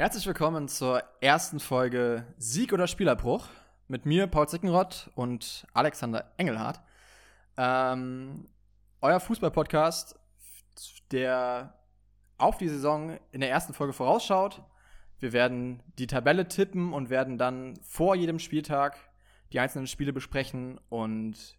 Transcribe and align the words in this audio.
Herzlich 0.00 0.26
willkommen 0.26 0.66
zur 0.66 1.02
ersten 1.20 1.60
Folge 1.60 2.24
Sieg 2.38 2.72
oder 2.72 2.86
Spielerbruch 2.86 3.48
mit 3.86 4.06
mir, 4.06 4.28
Paul 4.28 4.48
Zickenrott 4.48 5.10
und 5.14 5.66
Alexander 5.74 6.32
Engelhardt. 6.38 6.80
Ähm, 7.58 8.48
euer 9.02 9.20
Fußball-Podcast, 9.20 10.18
der 11.10 11.74
auf 12.38 12.56
die 12.56 12.70
Saison 12.70 13.18
in 13.30 13.42
der 13.42 13.50
ersten 13.50 13.74
Folge 13.74 13.92
vorausschaut. 13.92 14.62
Wir 15.18 15.34
werden 15.34 15.82
die 15.98 16.06
Tabelle 16.06 16.48
tippen 16.48 16.94
und 16.94 17.10
werden 17.10 17.36
dann 17.36 17.78
vor 17.82 18.14
jedem 18.14 18.38
Spieltag 18.38 18.96
die 19.52 19.60
einzelnen 19.60 19.86
Spiele 19.86 20.14
besprechen 20.14 20.80
und 20.88 21.58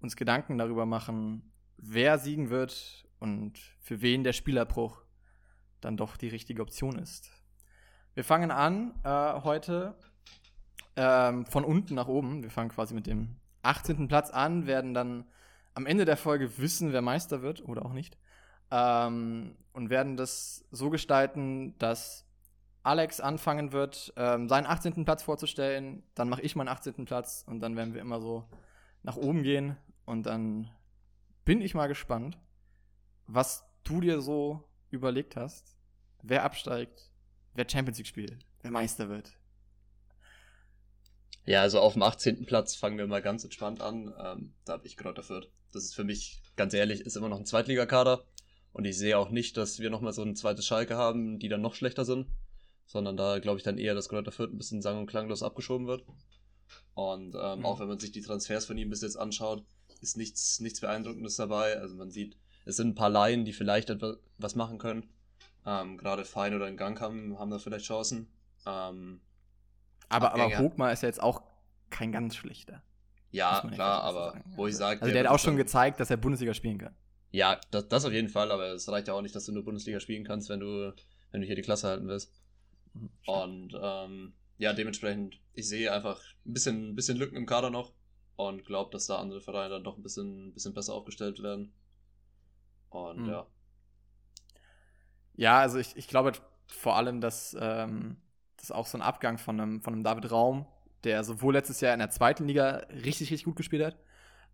uns 0.00 0.14
Gedanken 0.14 0.58
darüber 0.58 0.86
machen, 0.86 1.50
wer 1.76 2.18
siegen 2.18 2.50
wird 2.50 3.08
und 3.18 3.58
für 3.80 4.00
wen 4.00 4.22
der 4.22 4.32
Spielerbruch 4.32 5.02
dann 5.80 5.96
doch 5.96 6.16
die 6.16 6.28
richtige 6.28 6.62
Option 6.62 6.96
ist. 6.96 7.39
Wir 8.14 8.24
fangen 8.24 8.50
an 8.50 8.92
äh, 9.04 9.42
heute 9.44 9.94
ähm, 10.96 11.46
von 11.46 11.64
unten 11.64 11.94
nach 11.94 12.08
oben. 12.08 12.42
Wir 12.42 12.50
fangen 12.50 12.70
quasi 12.70 12.92
mit 12.92 13.06
dem 13.06 13.36
18. 13.62 14.08
Platz 14.08 14.30
an, 14.30 14.66
werden 14.66 14.94
dann 14.94 15.24
am 15.74 15.86
Ende 15.86 16.04
der 16.04 16.16
Folge 16.16 16.58
wissen, 16.58 16.92
wer 16.92 17.02
Meister 17.02 17.42
wird 17.42 17.66
oder 17.68 17.84
auch 17.84 17.92
nicht. 17.92 18.18
Ähm, 18.72 19.56
und 19.72 19.90
werden 19.90 20.16
das 20.16 20.64
so 20.72 20.90
gestalten, 20.90 21.78
dass 21.78 22.26
Alex 22.82 23.20
anfangen 23.20 23.72
wird, 23.72 24.12
ähm, 24.16 24.48
seinen 24.48 24.66
18. 24.66 25.04
Platz 25.04 25.22
vorzustellen. 25.22 26.02
Dann 26.14 26.28
mache 26.28 26.42
ich 26.42 26.56
meinen 26.56 26.68
18. 26.68 27.04
Platz 27.04 27.44
und 27.46 27.60
dann 27.60 27.76
werden 27.76 27.94
wir 27.94 28.00
immer 28.00 28.20
so 28.20 28.44
nach 29.04 29.16
oben 29.16 29.44
gehen. 29.44 29.76
Und 30.04 30.24
dann 30.24 30.68
bin 31.44 31.60
ich 31.60 31.74
mal 31.74 31.86
gespannt, 31.86 32.38
was 33.28 33.64
du 33.84 34.00
dir 34.00 34.20
so 34.20 34.64
überlegt 34.90 35.36
hast, 35.36 35.76
wer 36.22 36.42
absteigt, 36.42 37.09
wer 37.54 37.68
Champions 37.68 37.98
League 37.98 38.06
spielt, 38.06 38.36
wer 38.62 38.70
Meister 38.70 39.08
wird. 39.08 39.32
Ja, 41.46 41.62
also 41.62 41.80
auf 41.80 41.94
dem 41.94 42.02
18. 42.02 42.44
Platz 42.46 42.76
fangen 42.76 42.98
wir 42.98 43.06
mal 43.06 43.22
ganz 43.22 43.44
entspannt 43.44 43.80
an. 43.80 44.14
Ähm, 44.22 44.52
da 44.64 44.74
habe 44.74 44.86
ich 44.86 44.96
Kräuter 44.96 45.22
Fürth. 45.22 45.48
Das 45.72 45.84
ist 45.84 45.94
für 45.94 46.04
mich, 46.04 46.42
ganz 46.56 46.74
ehrlich, 46.74 47.00
ist 47.00 47.16
immer 47.16 47.28
noch 47.28 47.38
ein 47.38 47.46
Zweitligakader. 47.46 48.24
Und 48.72 48.84
ich 48.84 48.96
sehe 48.96 49.18
auch 49.18 49.30
nicht, 49.30 49.56
dass 49.56 49.80
wir 49.80 49.90
nochmal 49.90 50.12
so 50.12 50.22
ein 50.22 50.36
zweites 50.36 50.66
Schalke 50.66 50.96
haben, 50.96 51.38
die 51.38 51.48
dann 51.48 51.62
noch 51.62 51.74
schlechter 51.74 52.04
sind. 52.04 52.28
Sondern 52.86 53.16
da 53.16 53.38
glaube 53.38 53.58
ich 53.58 53.64
dann 53.64 53.78
eher, 53.78 53.94
dass 53.94 54.08
Kräuter 54.08 54.32
Fürth 54.32 54.52
ein 54.52 54.58
bisschen 54.58 54.82
sang- 54.82 54.98
und 54.98 55.06
klanglos 55.06 55.42
abgeschoben 55.42 55.86
wird. 55.86 56.04
Und 56.94 57.34
ähm, 57.34 57.60
mhm. 57.60 57.66
auch 57.66 57.80
wenn 57.80 57.88
man 57.88 57.98
sich 57.98 58.12
die 58.12 58.20
Transfers 58.20 58.66
von 58.66 58.78
ihm 58.78 58.90
bis 58.90 59.02
jetzt 59.02 59.16
anschaut, 59.16 59.64
ist 60.00 60.16
nichts, 60.16 60.60
nichts 60.60 60.80
Beeindruckendes 60.80 61.36
dabei. 61.36 61.78
Also 61.78 61.96
man 61.96 62.10
sieht, 62.10 62.36
es 62.64 62.76
sind 62.76 62.88
ein 62.88 62.94
paar 62.94 63.10
Laien, 63.10 63.44
die 63.44 63.52
vielleicht 63.52 63.90
etwas 63.90 64.18
was 64.38 64.54
machen 64.54 64.78
können. 64.78 65.08
Ähm, 65.66 65.98
Gerade 65.98 66.24
Fein 66.24 66.54
oder 66.54 66.70
Gang 66.72 67.00
haben, 67.00 67.38
haben 67.38 67.50
da 67.50 67.58
vielleicht 67.58 67.84
Chancen. 67.84 68.28
Ähm, 68.66 69.20
aber, 70.08 70.34
aber 70.34 70.58
Hogmar 70.58 70.92
ist 70.92 71.02
ja 71.02 71.08
jetzt 71.08 71.22
auch 71.22 71.42
kein 71.90 72.12
ganz 72.12 72.36
schlechter. 72.36 72.82
Ja, 73.30 73.60
klar, 73.72 74.02
aber 74.02 74.32
sagen. 74.32 74.52
wo 74.56 74.66
ich 74.66 74.76
sage. 74.76 75.00
Also 75.00 75.12
der, 75.12 75.22
der 75.22 75.30
hat 75.30 75.38
auch 75.38 75.42
schon 75.42 75.56
gezeigt, 75.56 76.00
dass 76.00 76.10
er 76.10 76.16
Bundesliga 76.16 76.54
spielen 76.54 76.78
kann. 76.78 76.94
Ja, 77.30 77.60
das, 77.70 77.88
das 77.88 78.04
auf 78.04 78.12
jeden 78.12 78.28
Fall, 78.28 78.50
aber 78.50 78.72
es 78.72 78.88
reicht 78.88 79.06
ja 79.06 79.14
auch 79.14 79.22
nicht, 79.22 79.34
dass 79.36 79.46
du 79.46 79.52
nur 79.52 79.64
Bundesliga 79.64 80.00
spielen 80.00 80.24
kannst, 80.24 80.48
wenn 80.48 80.60
du, 80.60 80.92
wenn 81.30 81.40
du 81.40 81.46
hier 81.46 81.54
die 81.54 81.62
Klasse 81.62 81.88
halten 81.88 82.08
willst. 82.08 82.32
Mhm, 82.94 83.10
und 83.26 83.78
ähm, 83.80 84.32
ja, 84.58 84.72
dementsprechend, 84.72 85.40
ich 85.52 85.68
sehe 85.68 85.92
einfach 85.92 86.20
ein 86.44 86.52
bisschen, 86.52 86.90
ein 86.90 86.96
bisschen 86.96 87.16
Lücken 87.16 87.36
im 87.36 87.46
Kader 87.46 87.70
noch 87.70 87.92
und 88.34 88.64
glaube, 88.64 88.90
dass 88.90 89.06
da 89.06 89.18
andere 89.18 89.40
Vereine 89.40 89.70
dann 89.70 89.84
doch 89.84 89.96
ein 89.96 90.02
bisschen, 90.02 90.48
ein 90.48 90.54
bisschen 90.54 90.74
besser 90.74 90.94
aufgestellt 90.94 91.40
werden. 91.42 91.72
Und 92.88 93.22
mhm. 93.22 93.30
ja. 93.30 93.46
Ja, 95.40 95.58
also 95.58 95.78
ich, 95.78 95.96
ich 95.96 96.06
glaube 96.06 96.32
vor 96.66 96.96
allem, 96.96 97.22
dass 97.22 97.56
ähm, 97.58 98.18
das 98.58 98.70
auch 98.70 98.86
so 98.86 98.98
ein 98.98 99.02
Abgang 99.02 99.38
von 99.38 99.58
einem, 99.58 99.80
von 99.80 99.94
einem 99.94 100.04
David 100.04 100.30
Raum, 100.30 100.66
der 101.02 101.24
sowohl 101.24 101.54
letztes 101.54 101.80
Jahr 101.80 101.94
in 101.94 101.98
der 101.98 102.10
zweiten 102.10 102.46
Liga 102.46 102.82
richtig, 102.90 103.30
richtig 103.30 103.44
gut 103.44 103.56
gespielt 103.56 103.82
hat, 103.82 103.96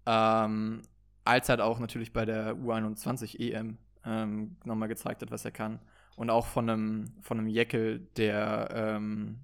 ähm, 0.06 0.82
als 1.24 1.48
halt 1.48 1.60
auch 1.60 1.80
natürlich 1.80 2.12
bei 2.12 2.24
der 2.24 2.54
U21 2.54 3.40
EM 3.40 3.78
ähm, 4.04 4.58
nochmal 4.64 4.86
gezeigt 4.86 5.22
hat, 5.22 5.32
was 5.32 5.44
er 5.44 5.50
kann. 5.50 5.80
Und 6.14 6.30
auch 6.30 6.46
von 6.46 6.70
einem, 6.70 7.12
von 7.20 7.40
einem 7.40 7.48
Jeckel, 7.48 8.06
der 8.16 8.68
ähm, 8.72 9.40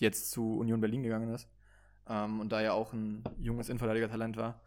jetzt 0.00 0.30
zu 0.30 0.56
Union 0.56 0.80
Berlin 0.80 1.02
gegangen 1.02 1.34
ist. 1.34 1.50
Ähm, 2.08 2.40
und 2.40 2.50
da 2.50 2.62
ja 2.62 2.72
auch 2.72 2.94
ein 2.94 3.24
junges 3.38 3.68
Innenverteidiger-Talent 3.68 4.38
war. 4.38 4.62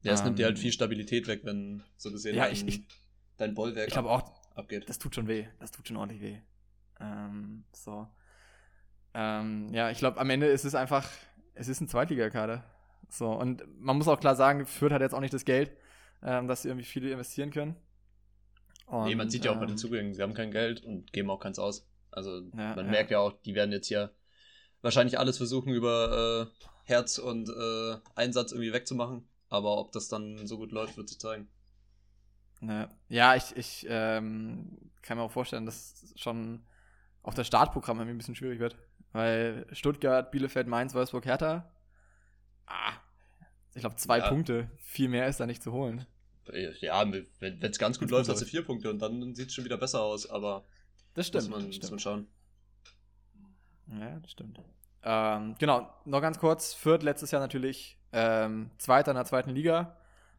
Ja, 0.00 0.12
es 0.12 0.24
nimmt 0.24 0.38
dir 0.38 0.46
halt 0.46 0.56
ähm, 0.56 0.62
viel 0.62 0.72
Stabilität 0.72 1.26
weg, 1.28 1.42
wenn 1.44 1.82
so 1.98 2.10
gesehen 2.10 2.34
ja, 2.34 2.44
dein, 2.44 2.52
ich, 2.54 2.66
ich, 2.66 2.88
dein 3.36 3.52
Bollwerk 3.52 3.88
ich 3.88 3.92
glaube 3.92 4.08
auch, 4.08 4.43
abgeht. 4.54 4.88
Das 4.88 4.98
tut 4.98 5.14
schon 5.14 5.28
weh. 5.28 5.46
Das 5.60 5.70
tut 5.70 5.86
schon 5.88 5.96
ordentlich 5.96 6.20
weh. 6.20 6.38
Ähm, 7.00 7.64
so. 7.72 8.08
Ähm, 9.14 9.68
ja, 9.72 9.90
ich 9.90 9.98
glaube, 9.98 10.20
am 10.20 10.30
Ende 10.30 10.46
ist 10.46 10.64
es 10.64 10.74
einfach, 10.74 11.08
es 11.54 11.68
ist 11.68 11.80
ein 11.80 11.88
Zweitligakader. 11.88 12.64
So, 13.08 13.30
und 13.30 13.62
man 13.78 13.96
muss 13.96 14.08
auch 14.08 14.18
klar 14.18 14.34
sagen, 14.34 14.66
Fürth 14.66 14.92
hat 14.92 15.00
jetzt 15.00 15.14
auch 15.14 15.20
nicht 15.20 15.34
das 15.34 15.44
Geld, 15.44 15.70
ähm, 16.22 16.48
dass 16.48 16.62
sie 16.62 16.68
irgendwie 16.68 16.86
viele 16.86 17.10
investieren 17.10 17.50
können. 17.50 17.76
Und, 18.86 19.04
nee, 19.04 19.14
man 19.14 19.30
sieht 19.30 19.44
ja 19.44 19.52
auch 19.52 19.56
bei 19.56 19.66
den 19.66 19.72
ähm, 19.72 19.76
Zugängen, 19.78 20.14
sie 20.14 20.22
haben 20.22 20.34
kein 20.34 20.50
Geld 20.50 20.84
und 20.84 21.12
geben 21.12 21.30
auch 21.30 21.40
keins 21.40 21.58
aus. 21.58 21.86
Also 22.10 22.40
ja, 22.40 22.74
man 22.74 22.86
ja. 22.86 22.90
merkt 22.90 23.10
ja 23.10 23.18
auch, 23.20 23.32
die 23.44 23.54
werden 23.54 23.72
jetzt 23.72 23.86
hier 23.86 24.12
wahrscheinlich 24.82 25.18
alles 25.18 25.36
versuchen, 25.36 25.72
über 25.72 26.50
äh, 26.52 26.66
Herz 26.84 27.18
und 27.18 27.48
äh, 27.48 27.96
Einsatz 28.14 28.52
irgendwie 28.52 28.72
wegzumachen. 28.72 29.26
Aber 29.48 29.78
ob 29.78 29.92
das 29.92 30.08
dann 30.08 30.46
so 30.46 30.58
gut 30.58 30.72
läuft, 30.72 30.96
wird 30.96 31.08
sich 31.08 31.18
zeigen. 31.18 31.48
Ne. 32.60 32.88
Ja, 33.08 33.34
ich, 33.34 33.56
ich 33.56 33.86
ähm, 33.88 34.78
kann 35.02 35.18
mir 35.18 35.24
auch 35.24 35.30
vorstellen, 35.30 35.66
dass 35.66 36.12
schon 36.16 36.64
auch 37.22 37.34
das 37.34 37.46
Startprogramm 37.46 37.98
irgendwie 37.98 38.14
ein 38.14 38.18
bisschen 38.18 38.36
schwierig 38.36 38.58
wird. 38.58 38.76
Weil 39.12 39.66
Stuttgart, 39.72 40.30
Bielefeld, 40.30 40.66
Mainz, 40.66 40.94
Wolfsburg, 40.94 41.24
Hertha, 41.24 41.70
ah, 42.66 42.92
ich 43.74 43.80
glaube, 43.80 43.96
zwei 43.96 44.18
ja. 44.18 44.28
Punkte. 44.28 44.70
Viel 44.78 45.08
mehr 45.08 45.26
ist 45.26 45.40
da 45.40 45.46
nicht 45.46 45.62
zu 45.62 45.72
holen. 45.72 46.06
Ja, 46.80 47.10
wenn 47.40 47.62
es 47.62 47.78
ganz 47.78 47.98
gut 47.98 48.10
läuft, 48.10 48.28
hast 48.28 48.42
du 48.42 48.46
vier 48.46 48.64
Punkte 48.64 48.90
und 48.90 49.00
dann 49.00 49.34
sieht 49.34 49.48
es 49.48 49.54
schon 49.54 49.64
wieder 49.64 49.78
besser 49.78 50.02
aus, 50.02 50.28
aber 50.28 50.64
das 51.14 51.28
stimmt. 51.28 51.48
Muss 51.48 51.62
man, 51.62 51.72
stimmt. 51.72 51.82
Muss 51.82 51.90
man 51.90 51.98
schauen. 51.98 52.26
Ja, 53.98 54.18
das 54.20 54.30
stimmt. 54.30 54.60
Ähm, 55.02 55.54
genau, 55.58 55.90
noch 56.04 56.20
ganz 56.20 56.38
kurz. 56.38 56.74
Fürth 56.74 57.02
letztes 57.02 57.30
Jahr 57.30 57.40
natürlich 57.40 57.98
ähm, 58.12 58.70
Zweiter 58.78 59.10
in 59.10 59.16
der 59.16 59.24
zweiten 59.24 59.50
Liga. 59.50 59.96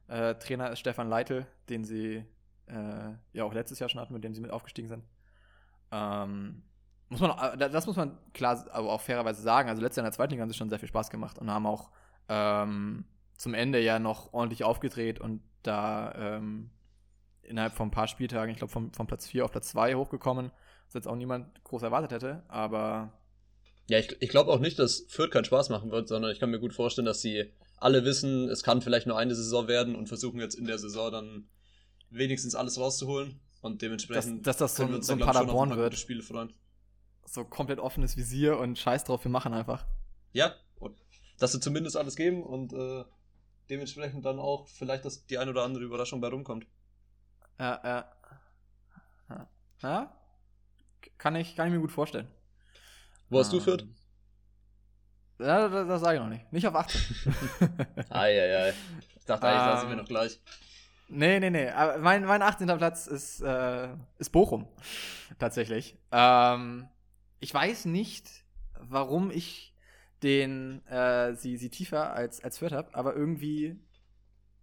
Äh, 0.08 0.36
Trainer 0.36 0.72
ist 0.72 0.80
Stefan 0.80 1.10
Leitl, 1.10 1.46
den 1.70 1.84
sie 1.84 2.26
äh, 2.68 3.12
ja 3.34 3.44
auch 3.44 3.54
letztes 3.54 3.80
Jahr 3.80 3.90
schon 3.90 4.02
hatten, 4.02 4.14
mit 4.14 4.24
dem 4.24 4.34
sie 4.34 4.42
mit 4.42 4.52
aufgestiegen 4.52 4.88
sind. 4.88 5.04
Ähm, 5.92 6.64
muss 7.10 7.20
man, 7.20 7.32
äh, 7.60 7.70
das 7.70 7.86
muss 7.86 7.96
man 7.96 8.18
klar, 8.34 8.66
aber 8.72 8.92
auch 8.92 9.02
fairerweise 9.02 9.42
sagen. 9.42 9.70
Also 9.70 9.82
letztes 9.82 9.98
Jahr 9.98 10.06
in 10.06 10.12
der 10.12 10.16
zweiten 10.16 10.32
Liga 10.32 10.42
haben 10.42 10.50
sie 10.50 10.58
schon 10.58 10.70
sehr 10.70 10.80
viel 10.80 10.90
Spaß 10.90 11.10
gemacht 11.10 11.40
und 11.40 11.50
haben 11.50 11.66
auch 11.66 11.92
ähm, 12.30 13.06
zum 13.38 13.54
Ende 13.54 13.80
ja 13.80 14.00
noch 14.00 14.34
ordentlich 14.34 14.64
aufgedreht 14.64 15.20
und 15.20 15.42
da 15.64 16.14
ähm, 16.16 16.70
innerhalb 17.42 17.74
von 17.74 17.88
ein 17.88 17.92
paar 17.92 18.08
Spieltagen, 18.08 18.52
ich 18.52 18.58
glaube 18.58 18.72
vom, 18.72 18.94
vom 18.94 19.08
Platz 19.08 19.28
4 19.28 19.46
auf 19.46 19.52
Platz 19.52 19.70
2 19.70 19.96
hochgekommen, 19.96 20.52
was 20.88 20.94
jetzt 20.94 21.08
auch 21.08 21.16
niemand 21.16 21.64
groß 21.64 21.84
erwartet 21.84 22.12
hätte, 22.12 22.44
aber 22.48 23.14
ja, 23.88 24.00
ich, 24.00 24.20
ich 24.20 24.30
glaube 24.30 24.52
auch 24.52 24.60
nicht, 24.60 24.80
dass 24.80 25.06
Fürth 25.10 25.32
keinen 25.32 25.46
Spaß 25.46 25.70
machen 25.70 25.92
wird, 25.92 26.08
sondern 26.08 26.32
ich 26.32 26.40
kann 26.40 26.50
mir 26.50 26.60
gut 26.60 26.74
vorstellen, 26.74 27.06
dass 27.06 27.22
sie 27.22 27.52
alle 27.78 28.06
wissen, 28.06 28.50
es 28.50 28.63
kann 28.63 28.81
vielleicht 28.81 29.08
nur 29.08 29.18
eine 29.18 29.36
Saison 29.36 29.68
werden 29.68 29.96
und 29.96 30.08
versuchen 30.08 30.40
jetzt 30.40 30.56
in 30.56 30.66
der 30.66 30.78
Saison 30.78 31.12
dann 31.12 31.50
wenigstens 32.09 32.56
alles 32.56 32.80
rauszuholen 32.80 33.40
und 33.62 33.81
dementsprechend 33.81 34.46
dass, 34.46 34.58
dass 34.58 34.74
das 34.74 34.78
so, 34.78 34.84
ein, 34.84 35.02
so 35.02 35.13
ein 35.13 35.19
Paderborn 35.19 35.72
ein 35.72 35.78
wird. 35.78 35.96
Spiele 35.96 36.24
freuen. 36.24 36.53
So 37.25 37.44
komplett 37.44 37.80
offenes 37.80 38.16
Visier 38.18 38.58
und 38.59 38.78
Scheiß 38.78 39.03
drauf, 39.03 39.24
wir 39.24 39.31
machen 39.31 39.53
einfach. 39.53 39.86
Ja, 40.31 40.56
und 40.75 40.96
dass 41.40 41.52
sie 41.52 41.59
zumindest 41.59 41.97
alles 41.97 42.16
geben 42.16 42.44
und 42.44 42.74
äh, 42.74 43.03
dementsprechend 43.69 44.25
dann 44.25 44.40
auch 44.40 44.68
vielleicht 44.68 45.06
dass 45.06 45.25
die 45.25 45.38
ein 45.38 45.50
oder 45.50 45.63
andere 45.63 45.84
Überraschung 45.84 46.22
bei 46.22 46.28
rumkommt. 46.28 46.68
Ja, 47.59 47.81
ja. 47.84 48.12
Ja, 49.81 50.16
kann 51.18 51.36
ich, 51.36 51.56
kann 51.56 51.68
ich 51.68 51.74
mir 51.74 51.80
gut 51.80 51.92
vorstellen. 51.92 52.28
Wo 53.30 53.39
hast 53.39 53.51
ähm, 53.51 53.60
du 53.60 53.63
Fürth? 53.63 53.86
Ja, 55.40 55.68
das, 55.68 55.88
das 55.88 56.02
sage 56.02 56.16
ich 56.16 56.22
noch 56.22 56.30
nicht. 56.30 56.52
Nicht 56.54 56.68
auf 56.68 56.76
18. 56.76 57.02
Eieiei. 58.10 58.74
Ich 59.18 59.26
dachte 59.26 59.48
eigentlich, 59.48 59.66
lassen 59.66 59.88
wir 59.88 59.94
ähm, 59.94 59.98
noch 60.00 60.08
gleich. 60.08 60.40
Nee, 61.08 61.40
nee, 61.40 61.50
nee. 61.50 61.70
Aber 61.70 61.98
mein, 62.00 62.24
mein 62.26 62.42
18. 62.42 62.68
Platz 62.78 63.08
ist, 63.08 63.42
äh, 63.42 63.90
ist 64.18 64.32
Bochum. 64.32 64.68
Tatsächlich. 65.38 65.98
Ähm, 66.12 66.88
ich 67.40 67.54
weiß 67.54 67.86
nicht, 67.86 68.30
warum 68.80 69.32
ich 69.32 69.74
den 70.24 70.86
äh, 70.88 71.36
sie, 71.36 71.58
sie 71.58 71.70
tiefer 71.70 72.14
als, 72.14 72.44
als 72.44 72.58
Fürth 72.58 72.74
habe, 72.74 72.96
aber 72.96 73.16
irgendwie 73.16 73.80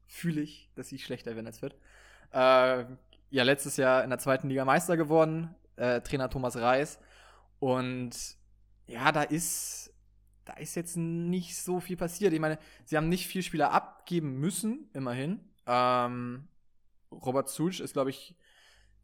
fühle 0.07 0.41
ich, 0.41 0.71
dass 0.75 0.89
sie 0.89 0.99
schlechter 0.99 1.35
werden 1.35 1.47
als 1.47 1.61
Fürth. 1.61 1.77
Äh, 2.33 2.85
ja, 3.31 3.43
letztes 3.45 3.77
Jahr 3.77 4.05
in 4.05 4.11
der 4.11 4.19
zweiten 4.19 4.49
Liga 4.49 4.65
Meister 4.65 4.97
geworden, 4.97 5.55
äh, 5.77 6.01
Trainer 6.01 6.29
Thomas 6.29 6.57
Reis. 6.57 6.99
Und 7.61 8.13
ja, 8.87 9.13
da 9.13 9.23
ist 9.23 9.82
da 10.45 10.55
ist 10.55 10.75
jetzt 10.75 10.97
nicht 10.97 11.57
so 11.57 11.81
viel 11.81 11.97
passiert. 11.97 12.33
Ich 12.33 12.41
meine, 12.41 12.59
sie 12.85 12.97
haben 12.97 13.09
nicht 13.09 13.27
viel 13.27 13.43
Spieler 13.43 13.73
abgeben 13.73 14.39
müssen, 14.41 14.89
immerhin. 14.93 15.41
Ähm, 15.67 16.49
Robert 17.13 17.49
Sulch 17.49 17.81
ist, 17.81 17.93
glaube 17.93 18.11
ich, 18.11 18.35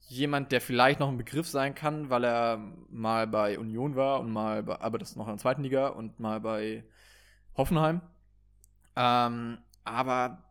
jemand, 0.09 0.53
der 0.53 0.61
vielleicht 0.61 1.01
noch 1.01 1.09
ein 1.09 1.19
Begriff 1.19 1.47
sein 1.49 1.75
kann, 1.75 2.11
weil 2.11 2.25
er 2.25 2.59
mal 2.89 3.27
bei 3.27 3.59
Union 3.59 3.95
war 3.95 4.21
und 4.21 4.33
mal 4.33 4.63
bei, 4.63 4.81
aber 4.81 4.99
das 4.99 5.17
noch 5.17 5.27
in 5.27 5.35
der 5.35 5.39
zweiten 5.39 5.63
Liga 5.63 5.89
und 5.89 6.19
mal 6.19 6.41
bei 6.41 6.85
Hoffenheim. 7.57 8.01
Ähm, 8.97 9.59
aber 9.85 10.43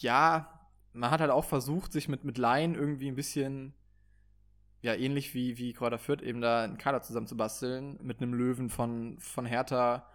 ja, 0.00 0.60
man 0.92 1.10
hat 1.10 1.20
halt 1.20 1.30
auch 1.30 1.44
versucht, 1.44 1.92
sich 1.92 2.08
mit, 2.08 2.24
mit 2.24 2.38
Laien 2.38 2.74
irgendwie 2.74 3.08
ein 3.08 3.14
bisschen, 3.14 3.72
ja, 4.82 4.94
ähnlich 4.94 5.34
wie, 5.34 5.58
wie 5.58 5.72
Kräuter 5.72 5.98
Fürth, 5.98 6.22
eben 6.22 6.40
da 6.40 6.64
einen 6.64 6.78
Kader 6.78 7.02
zusammenzubasteln, 7.02 7.98
mit 8.02 8.20
einem 8.20 8.34
Löwen 8.34 8.68
von, 8.68 9.18
von 9.20 9.46
Hertha 9.46 10.06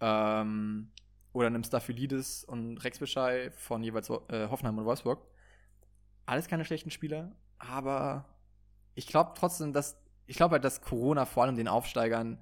ähm, 0.00 0.90
oder 1.32 1.46
einem 1.46 1.64
Staphylidis 1.64 2.44
und 2.44 2.78
Rex 2.78 2.98
Beschei 2.98 3.50
von 3.52 3.82
jeweils 3.82 4.10
äh, 4.10 4.48
Hoffenheim 4.48 4.78
und 4.78 4.84
Wolfsburg. 4.84 5.26
Alles 6.26 6.48
keine 6.48 6.64
schlechten 6.64 6.90
Spieler, 6.90 7.32
aber 7.58 8.24
ich 8.94 9.06
glaube 9.06 9.32
trotzdem, 9.34 9.72
dass 9.72 10.00
ich 10.26 10.36
glaube 10.36 10.54
halt, 10.54 10.64
dass 10.64 10.80
Corona 10.80 11.24
vor 11.24 11.42
allem 11.42 11.56
den 11.56 11.66
Aufsteigern 11.66 12.40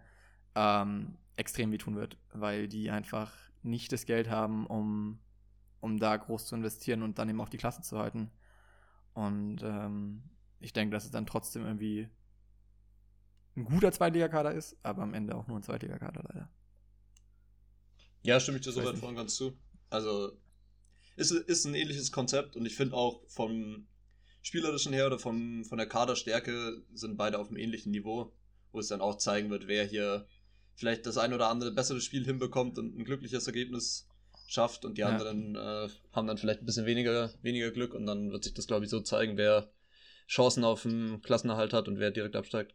ähm, 0.54 1.16
extrem 1.36 1.72
wehtun 1.72 1.96
wird, 1.96 2.18
weil 2.32 2.68
die 2.68 2.90
einfach 2.90 3.32
nicht 3.62 3.92
das 3.92 4.04
Geld 4.04 4.28
haben, 4.28 4.66
um, 4.66 5.18
um 5.80 5.98
da 5.98 6.16
groß 6.16 6.46
zu 6.46 6.56
investieren 6.56 7.02
und 7.02 7.18
dann 7.18 7.28
eben 7.28 7.40
auch 7.40 7.48
die 7.48 7.56
Klasse 7.56 7.80
zu 7.80 7.98
halten. 7.98 8.30
Und 9.14 9.62
ähm, 9.62 10.22
ich 10.60 10.72
denke, 10.72 10.92
dass 10.92 11.04
es 11.04 11.10
dann 11.10 11.26
trotzdem 11.26 11.64
irgendwie 11.64 12.08
ein 13.56 13.64
guter 13.64 13.90
Zweitligakader 13.90 14.52
ist, 14.52 14.76
aber 14.82 15.02
am 15.02 15.14
Ende 15.14 15.34
auch 15.34 15.46
nur 15.46 15.58
ein 15.58 15.62
Zweitligakader 15.62 16.22
leider. 16.28 16.48
Ja, 18.22 18.40
stimme 18.40 18.58
ich 18.58 18.64
dir 18.64 18.72
soweit 18.72 18.98
voll 18.98 19.14
ganz 19.14 19.36
zu. 19.36 19.56
Also, 19.90 20.32
ist, 21.16 21.32
ist 21.32 21.64
ein 21.64 21.74
ähnliches 21.74 22.12
Konzept 22.12 22.56
und 22.56 22.66
ich 22.66 22.76
finde 22.76 22.96
auch 22.96 23.22
vom 23.28 23.86
spielerischen 24.42 24.92
her 24.92 25.06
oder 25.06 25.18
vom, 25.18 25.64
von 25.64 25.78
der 25.78 25.88
Kaderstärke 25.88 26.82
sind 26.94 27.16
beide 27.16 27.38
auf 27.38 27.48
einem 27.48 27.56
ähnlichen 27.56 27.92
Niveau, 27.92 28.32
wo 28.72 28.78
es 28.78 28.88
dann 28.88 29.00
auch 29.00 29.16
zeigen 29.16 29.50
wird, 29.50 29.66
wer 29.66 29.84
hier 29.84 30.26
vielleicht 30.74 31.06
das 31.06 31.18
ein 31.18 31.34
oder 31.34 31.48
andere 31.48 31.72
bessere 31.72 32.00
Spiel 32.00 32.24
hinbekommt 32.24 32.78
und 32.78 32.96
ein 32.96 33.04
glückliches 33.04 33.46
Ergebnis 33.46 34.08
schafft 34.46 34.84
und 34.84 34.96
die 34.96 35.02
ja. 35.02 35.08
anderen 35.08 35.56
äh, 35.56 35.88
haben 36.12 36.26
dann 36.26 36.38
vielleicht 36.38 36.60
ein 36.60 36.66
bisschen 36.66 36.86
weniger, 36.86 37.32
weniger 37.42 37.70
Glück 37.70 37.94
und 37.94 38.06
dann 38.06 38.30
wird 38.30 38.44
sich 38.44 38.54
das, 38.54 38.66
glaube 38.66 38.84
ich, 38.84 38.90
so 38.90 39.00
zeigen, 39.00 39.36
wer 39.36 39.70
Chancen 40.28 40.64
auf 40.64 40.82
den 40.82 41.20
Klassenerhalt 41.22 41.72
hat 41.72 41.88
und 41.88 41.98
wer 41.98 42.10
direkt 42.10 42.36
absteigt. 42.36 42.74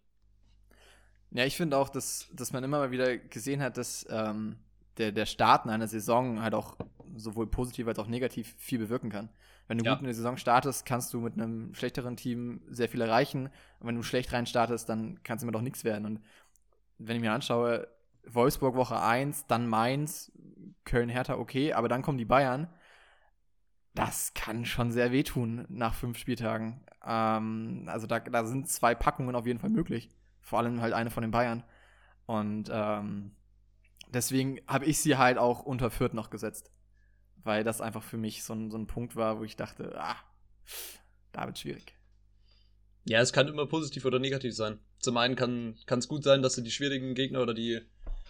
Ja, 1.31 1.45
ich 1.45 1.55
finde 1.55 1.77
auch, 1.77 1.89
dass, 1.89 2.27
dass 2.33 2.51
man 2.51 2.63
immer 2.63 2.79
mal 2.79 2.91
wieder 2.91 3.17
gesehen 3.17 3.61
hat, 3.61 3.77
dass 3.77 4.05
ähm, 4.09 4.57
der, 4.97 5.11
der 5.11 5.25
Start 5.25 5.65
in 5.65 5.71
einer 5.71 5.87
Saison 5.87 6.41
halt 6.41 6.53
auch 6.53 6.77
sowohl 7.15 7.47
positiv 7.47 7.87
als 7.87 7.99
auch 7.99 8.07
negativ 8.07 8.55
viel 8.57 8.79
bewirken 8.79 9.09
kann. 9.09 9.29
Wenn 9.67 9.77
du 9.77 9.85
ja. 9.85 9.93
gut 9.93 10.01
in 10.01 10.05
der 10.05 10.13
Saison 10.13 10.37
startest, 10.37 10.85
kannst 10.85 11.13
du 11.13 11.19
mit 11.19 11.33
einem 11.33 11.73
schlechteren 11.73 12.17
Team 12.17 12.61
sehr 12.67 12.89
viel 12.89 13.01
erreichen. 13.01 13.49
Und 13.79 13.87
wenn 13.87 13.95
du 13.95 14.03
schlecht 14.03 14.33
rein 14.33 14.45
startest, 14.45 14.89
dann 14.89 15.23
kann 15.23 15.37
es 15.37 15.43
immer 15.43 15.51
doch 15.51 15.61
nichts 15.61 15.83
werden. 15.83 16.05
Und 16.05 16.19
wenn 16.97 17.15
ich 17.15 17.21
mir 17.21 17.31
anschaue, 17.31 17.87
Wolfsburg 18.25 18.75
Woche 18.75 19.01
1, 19.01 19.47
dann 19.47 19.67
Mainz, 19.67 20.31
Köln, 20.85 21.09
Hertha, 21.09 21.35
okay, 21.35 21.73
aber 21.73 21.87
dann 21.87 22.01
kommen 22.01 22.17
die 22.17 22.25
Bayern. 22.25 22.67
Das 23.93 24.33
kann 24.33 24.65
schon 24.65 24.91
sehr 24.91 25.11
wehtun 25.11 25.65
nach 25.69 25.93
fünf 25.93 26.17
Spieltagen. 26.17 26.83
Ähm, 27.05 27.85
also 27.87 28.07
da, 28.07 28.19
da 28.19 28.45
sind 28.45 28.67
zwei 28.69 28.95
Packungen 28.95 29.35
auf 29.35 29.45
jeden 29.45 29.59
Fall 29.59 29.69
möglich. 29.69 30.09
Vor 30.41 30.59
allem 30.59 30.81
halt 30.81 30.93
eine 30.93 31.11
von 31.11 31.21
den 31.21 31.31
Bayern. 31.31 31.63
Und 32.25 32.69
ähm, 32.71 33.31
deswegen 34.13 34.59
habe 34.67 34.85
ich 34.85 34.99
sie 34.99 35.17
halt 35.17 35.37
auch 35.37 35.63
unter 35.63 35.89
Fürth 35.91 36.13
noch 36.13 36.29
gesetzt. 36.29 36.71
Weil 37.43 37.63
das 37.63 37.81
einfach 37.81 38.03
für 38.03 38.17
mich 38.17 38.43
so 38.43 38.53
ein, 38.53 38.71
so 38.71 38.77
ein 38.77 38.87
Punkt 38.87 39.15
war, 39.15 39.39
wo 39.39 39.43
ich 39.43 39.57
dachte, 39.57 39.99
ah, 39.99 40.15
da 41.33 41.45
wird 41.45 41.59
schwierig. 41.59 41.97
Ja, 43.05 43.19
es 43.19 43.33
kann 43.33 43.49
immer 43.49 43.65
positiv 43.65 44.05
oder 44.05 44.19
negativ 44.19 44.55
sein. 44.55 44.79
Zum 44.99 45.17
einen 45.17 45.35
kann 45.35 45.75
es 45.85 46.07
gut 46.07 46.23
sein, 46.23 46.41
dass 46.41 46.55
sie 46.55 46.63
die 46.63 46.71
schwierigen 46.71 47.15
Gegner 47.15 47.41
oder 47.41 47.53
die 47.53 47.81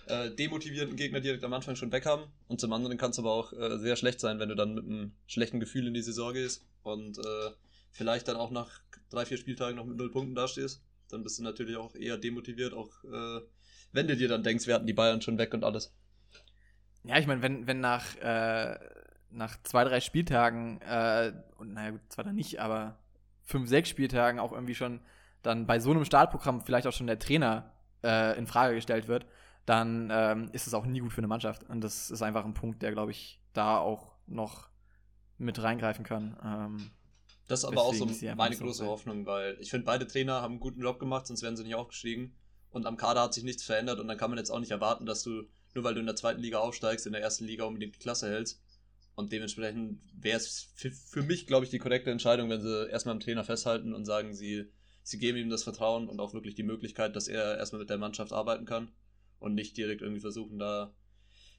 äh, 0.07 0.31
demotivierten 0.31 0.95
Gegner 0.95 1.19
direkt 1.19 1.44
am 1.44 1.53
Anfang 1.53 1.75
schon 1.75 1.91
weg 1.91 2.06
haben. 2.06 2.24
Und 2.47 2.59
zum 2.59 2.74
anderen 2.74 2.97
kann 2.97 3.12
es 3.12 3.19
aber 3.19 3.31
auch 3.31 3.53
äh, 3.53 3.77
sehr 3.77 3.95
schlecht 3.95 4.19
sein, 4.19 4.39
wenn 4.39 4.50
du 4.50 4.56
dann 4.56 4.74
mit 4.74 4.86
einem 4.86 5.13
schlechten 5.27 5.59
Gefühl 5.59 5.88
in 5.88 5.94
die 5.94 6.01
Saison 6.01 6.33
gehst 6.33 6.65
und 6.81 7.19
äh, 7.19 7.51
vielleicht 7.91 8.27
dann 8.27 8.38
auch 8.38 8.50
nach 8.50 8.81
drei, 9.09 9.25
vier 9.25 9.38
Spieltagen 9.38 9.75
noch 9.75 9.86
mit 9.86 9.97
null 9.97 10.12
Punkten 10.12 10.33
dastehst. 10.36 10.81
Dann 11.09 11.24
bist 11.24 11.38
du 11.38 11.44
natürlich 11.44 11.77
auch 11.77 11.94
eher 11.95 12.18
demotiviert, 12.18 12.74
auch 12.74 12.89
äh, 13.03 13.41
wenn 13.93 14.07
du 14.07 14.17
dir 14.17 14.27
dann 14.27 14.43
denkst, 14.43 14.67
wir 14.67 14.75
hatten 14.75 14.87
die 14.87 14.93
Bayern 14.93 15.21
schon 15.21 15.37
weg 15.37 15.53
und 15.53 15.63
alles. 15.63 15.93
Ja, 17.03 17.17
ich 17.17 17.27
meine, 17.27 17.41
wenn, 17.41 17.67
wenn 17.67 17.79
nach, 17.79 18.15
äh, 18.17 18.77
nach 19.29 19.61
zwei, 19.63 19.83
drei 19.83 19.99
Spieltagen, 19.99 20.81
äh, 20.81 21.33
und 21.57 21.73
naja, 21.73 21.91
gut, 21.91 22.01
zwar 22.09 22.23
dann 22.25 22.35
nicht, 22.35 22.59
aber 22.59 22.97
fünf, 23.43 23.69
sechs 23.69 23.89
Spieltagen 23.89 24.39
auch 24.39 24.51
irgendwie 24.51 24.75
schon 24.75 25.01
dann 25.41 25.67
bei 25.67 25.79
so 25.79 25.91
einem 25.91 26.05
Startprogramm 26.05 26.61
vielleicht 26.61 26.87
auch 26.87 26.93
schon 26.93 27.07
der 27.07 27.19
Trainer 27.19 27.71
äh, 28.03 28.37
in 28.37 28.47
Frage 28.47 28.75
gestellt 28.75 29.07
wird, 29.07 29.25
dann 29.65 30.09
ähm, 30.11 30.49
ist 30.53 30.67
es 30.67 30.73
auch 30.73 30.85
nie 30.85 30.99
gut 30.99 31.11
für 31.13 31.19
eine 31.19 31.27
Mannschaft. 31.27 31.69
Und 31.69 31.81
das 31.81 32.09
ist 32.09 32.21
einfach 32.21 32.45
ein 32.45 32.53
Punkt, 32.53 32.81
der, 32.81 32.91
glaube 32.91 33.11
ich, 33.11 33.39
da 33.53 33.77
auch 33.77 34.13
noch 34.25 34.69
mit 35.37 35.61
reingreifen 35.61 36.05
kann. 36.05 36.37
Ähm, 36.43 36.91
das 37.47 37.59
ist 37.59 37.65
aber 37.65 37.81
auch 37.81 37.93
so 37.93 38.07
meine 38.35 38.55
große 38.55 38.85
Hoffnung, 38.85 39.25
weil 39.25 39.57
ich 39.59 39.69
finde, 39.69 39.85
beide 39.85 40.07
Trainer 40.07 40.41
haben 40.41 40.53
einen 40.53 40.59
guten 40.59 40.81
Job 40.81 40.99
gemacht, 40.99 41.27
sonst 41.27 41.43
wären 41.43 41.57
sie 41.57 41.63
nicht 41.63 41.75
aufgestiegen. 41.75 42.33
Und 42.73 42.87
am 42.87 42.97
Kader 42.97 43.21
hat 43.21 43.35
sich 43.35 43.43
nichts 43.43 43.63
verändert 43.63 43.99
und 43.99 44.07
dann 44.07 44.17
kann 44.17 44.31
man 44.31 44.39
jetzt 44.39 44.49
auch 44.49 44.59
nicht 44.59 44.71
erwarten, 44.71 45.05
dass 45.05 45.21
du, 45.21 45.43
nur 45.75 45.83
weil 45.83 45.93
du 45.93 45.99
in 45.99 46.07
der 46.07 46.15
zweiten 46.15 46.41
Liga 46.41 46.57
aufsteigst, 46.57 47.05
in 47.05 47.13
der 47.13 47.21
ersten 47.21 47.45
Liga 47.45 47.65
unbedingt 47.65 47.95
die 47.95 47.99
Klasse 47.99 48.27
hältst. 48.27 48.59
Und 49.15 49.31
dementsprechend 49.31 50.01
wäre 50.19 50.37
es 50.37 50.71
für, 50.73 51.21
mich, 51.21 51.45
glaube 51.45 51.65
ich, 51.65 51.69
die 51.69 51.77
korrekte 51.77 52.09
Entscheidung, 52.09 52.49
wenn 52.49 52.61
sie 52.61 52.89
erstmal 52.89 53.13
am 53.13 53.19
Trainer 53.19 53.43
festhalten 53.43 53.93
und 53.93 54.05
sagen, 54.05 54.33
sie, 54.33 54.65
sie 55.03 55.19
geben 55.19 55.37
ihm 55.37 55.49
das 55.51 55.63
Vertrauen 55.63 56.09
und 56.09 56.19
auch 56.19 56.33
wirklich 56.33 56.55
die 56.55 56.63
Möglichkeit, 56.63 57.15
dass 57.15 57.27
er 57.27 57.59
erstmal 57.59 57.81
mit 57.81 57.91
der 57.91 57.99
Mannschaft 57.99 58.33
arbeiten 58.33 58.65
kann 58.65 58.91
und 59.37 59.53
nicht 59.53 59.77
direkt 59.77 60.01
irgendwie 60.01 60.21
versuchen, 60.21 60.57
da 60.57 60.95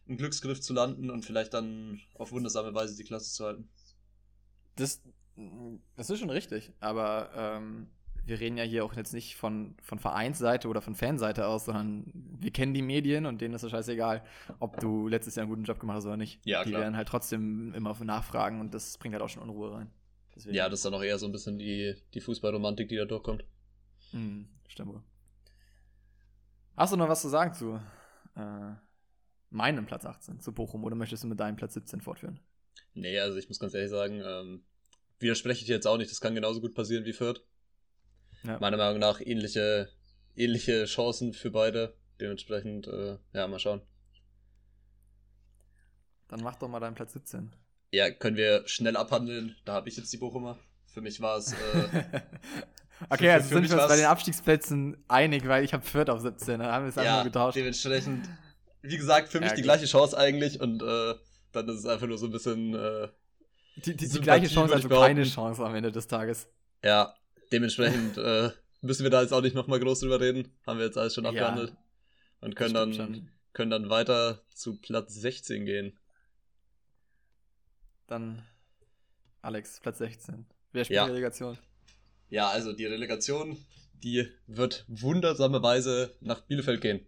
einen 0.08 0.18
Glücksgriff 0.18 0.60
zu 0.60 0.74
landen 0.74 1.10
und 1.10 1.24
vielleicht 1.24 1.54
dann 1.54 2.00
auf 2.14 2.32
wundersame 2.32 2.74
Weise 2.74 2.96
die 2.96 3.04
Klasse 3.04 3.32
zu 3.32 3.44
halten. 3.44 3.68
Das, 4.74 5.00
das 5.94 6.10
ist 6.10 6.18
schon 6.18 6.30
richtig, 6.30 6.72
aber 6.80 7.30
ähm, 7.36 7.86
wir 8.26 8.40
reden 8.40 8.56
ja 8.56 8.64
hier 8.64 8.84
auch 8.84 8.94
jetzt 8.94 9.12
nicht 9.12 9.36
von, 9.36 9.74
von 9.82 9.98
Vereinsseite 9.98 10.68
oder 10.68 10.80
von 10.80 10.94
Fanseite 10.94 11.46
aus, 11.46 11.66
sondern 11.66 12.04
wir 12.12 12.50
kennen 12.50 12.74
die 12.74 12.82
Medien 12.82 13.26
und 13.26 13.40
denen 13.40 13.54
ist 13.54 13.62
es 13.62 13.70
scheißegal, 13.70 14.24
ob 14.60 14.80
du 14.80 15.08
letztes 15.08 15.34
Jahr 15.34 15.42
einen 15.42 15.50
guten 15.50 15.64
Job 15.64 15.78
gemacht 15.78 15.96
hast 15.96 16.06
oder 16.06 16.16
nicht. 16.16 16.40
Ja, 16.44 16.64
die 16.64 16.70
klar. 16.70 16.82
werden 16.82 16.96
halt 16.96 17.08
trotzdem 17.08 17.74
immer 17.74 17.96
nachfragen 18.02 18.60
und 18.60 18.74
das 18.74 18.96
bringt 18.98 19.14
halt 19.14 19.22
auch 19.22 19.28
schon 19.28 19.42
Unruhe 19.42 19.72
rein. 19.72 19.90
Deswegen. 20.34 20.56
Ja, 20.56 20.68
das 20.68 20.80
ist 20.80 20.84
dann 20.84 20.94
auch 20.94 21.02
eher 21.02 21.18
so 21.18 21.26
ein 21.26 21.32
bisschen 21.32 21.58
die, 21.58 21.94
die 22.12 22.20
Fußballromantik, 22.20 22.88
die 22.88 22.96
da 22.96 23.04
durchkommt. 23.04 23.44
Mhm, 24.12 24.48
stimmt 24.68 24.88
wohl. 24.90 25.02
Hast 26.76 26.92
du 26.92 26.96
noch 26.96 27.08
was 27.08 27.22
zu 27.22 27.28
sagen 27.28 27.54
zu 27.54 27.80
äh, 28.36 28.72
meinem 29.50 29.86
Platz 29.86 30.04
18, 30.04 30.40
zu 30.40 30.52
Bochum, 30.52 30.82
oder 30.84 30.96
möchtest 30.96 31.22
du 31.22 31.28
mit 31.28 31.38
deinem 31.38 31.56
Platz 31.56 31.74
17 31.74 32.00
fortführen? 32.00 32.40
Nee, 32.94 33.18
also 33.20 33.38
ich 33.38 33.48
muss 33.48 33.60
ganz 33.60 33.74
ehrlich 33.74 33.90
sagen, 33.90 34.22
ähm, 34.24 34.64
widerspreche 35.20 35.62
ich 35.62 35.68
jetzt 35.68 35.86
auch 35.86 35.98
nicht, 35.98 36.10
das 36.10 36.20
kann 36.20 36.34
genauso 36.34 36.60
gut 36.60 36.74
passieren 36.74 37.04
wie 37.04 37.12
Fürth. 37.12 37.44
Ja. 38.46 38.58
Meiner 38.60 38.76
Meinung 38.76 38.98
nach 38.98 39.20
ähnliche, 39.20 39.88
ähnliche 40.36 40.84
Chancen 40.84 41.32
für 41.32 41.50
beide. 41.50 41.96
Dementsprechend, 42.20 42.86
äh, 42.86 43.18
ja, 43.32 43.48
mal 43.48 43.58
schauen. 43.58 43.82
Dann 46.28 46.42
mach 46.42 46.56
doch 46.56 46.68
mal 46.68 46.80
deinen 46.80 46.94
Platz 46.94 47.12
17. 47.12 47.54
Ja, 47.92 48.10
können 48.10 48.36
wir 48.36 48.66
schnell 48.66 48.96
abhandeln. 48.96 49.56
Da 49.64 49.74
habe 49.74 49.88
ich 49.88 49.96
jetzt 49.96 50.12
die 50.12 50.16
Bochumer. 50.16 50.58
Für 50.86 51.00
mich 51.00 51.20
war 51.20 51.38
es. 51.38 51.52
Äh, 51.52 51.56
okay, 53.08 53.30
also 53.30 53.48
sind 53.48 53.70
wir 53.70 53.78
uns 53.78 53.88
bei 53.88 53.96
den 53.96 54.06
Abstiegsplätzen 54.06 55.04
einig, 55.08 55.46
weil 55.48 55.64
ich 55.64 55.72
habe 55.72 55.84
Fürth 55.84 56.10
auf 56.10 56.20
17. 56.20 56.60
Da 56.60 56.72
haben 56.72 56.84
wir 56.84 56.88
es 56.90 56.98
einfach 56.98 57.18
ja, 57.18 57.22
getauscht. 57.22 57.56
Dementsprechend, 57.56 58.28
wie 58.82 58.96
gesagt, 58.96 59.28
für 59.28 59.40
mich 59.40 59.50
ja, 59.50 59.56
die 59.56 59.62
gleiche 59.62 59.86
Chance 59.86 60.16
eigentlich 60.16 60.60
und 60.60 60.82
äh, 60.82 61.14
dann 61.52 61.68
ist 61.68 61.80
es 61.80 61.86
einfach 61.86 62.06
nur 62.06 62.18
so 62.18 62.26
ein 62.26 62.32
bisschen. 62.32 62.74
Äh, 62.74 63.08
die, 63.76 63.96
die, 63.96 64.08
die 64.08 64.20
gleiche 64.20 64.46
Chance, 64.48 64.74
also 64.74 64.88
keine 64.88 65.24
Chance 65.24 65.64
am 65.64 65.74
Ende 65.74 65.90
des 65.90 66.06
Tages. 66.06 66.48
Ja, 66.82 67.14
Dementsprechend 67.54 68.18
äh, 68.18 68.50
müssen 68.80 69.04
wir 69.04 69.10
da 69.10 69.22
jetzt 69.22 69.32
auch 69.32 69.40
nicht 69.40 69.54
nochmal 69.54 69.78
groß 69.78 70.00
drüber 70.00 70.20
reden. 70.20 70.52
Haben 70.66 70.80
wir 70.80 70.86
jetzt 70.86 70.98
alles 70.98 71.14
schon 71.14 71.24
abgehandelt. 71.24 71.70
Ja, 71.70 71.76
und 72.40 72.56
können 72.56 72.74
dann, 72.74 72.92
schon. 72.92 73.30
können 73.52 73.70
dann 73.70 73.90
weiter 73.90 74.42
zu 74.52 74.76
Platz 74.80 75.14
16 75.14 75.64
gehen. 75.64 75.96
Dann 78.08 78.42
Alex, 79.40 79.78
Platz 79.78 79.98
16. 79.98 80.46
Wer 80.72 80.84
spielt 80.84 80.96
ja. 80.96 81.04
die 81.04 81.10
Relegation? 81.12 81.56
Ja, 82.28 82.48
also 82.48 82.72
die 82.72 82.86
Relegation, 82.86 83.56
die 84.02 84.28
wird 84.48 84.84
wundersamerweise 84.88 86.16
nach 86.20 86.40
Bielefeld 86.40 86.80
gehen. 86.80 87.06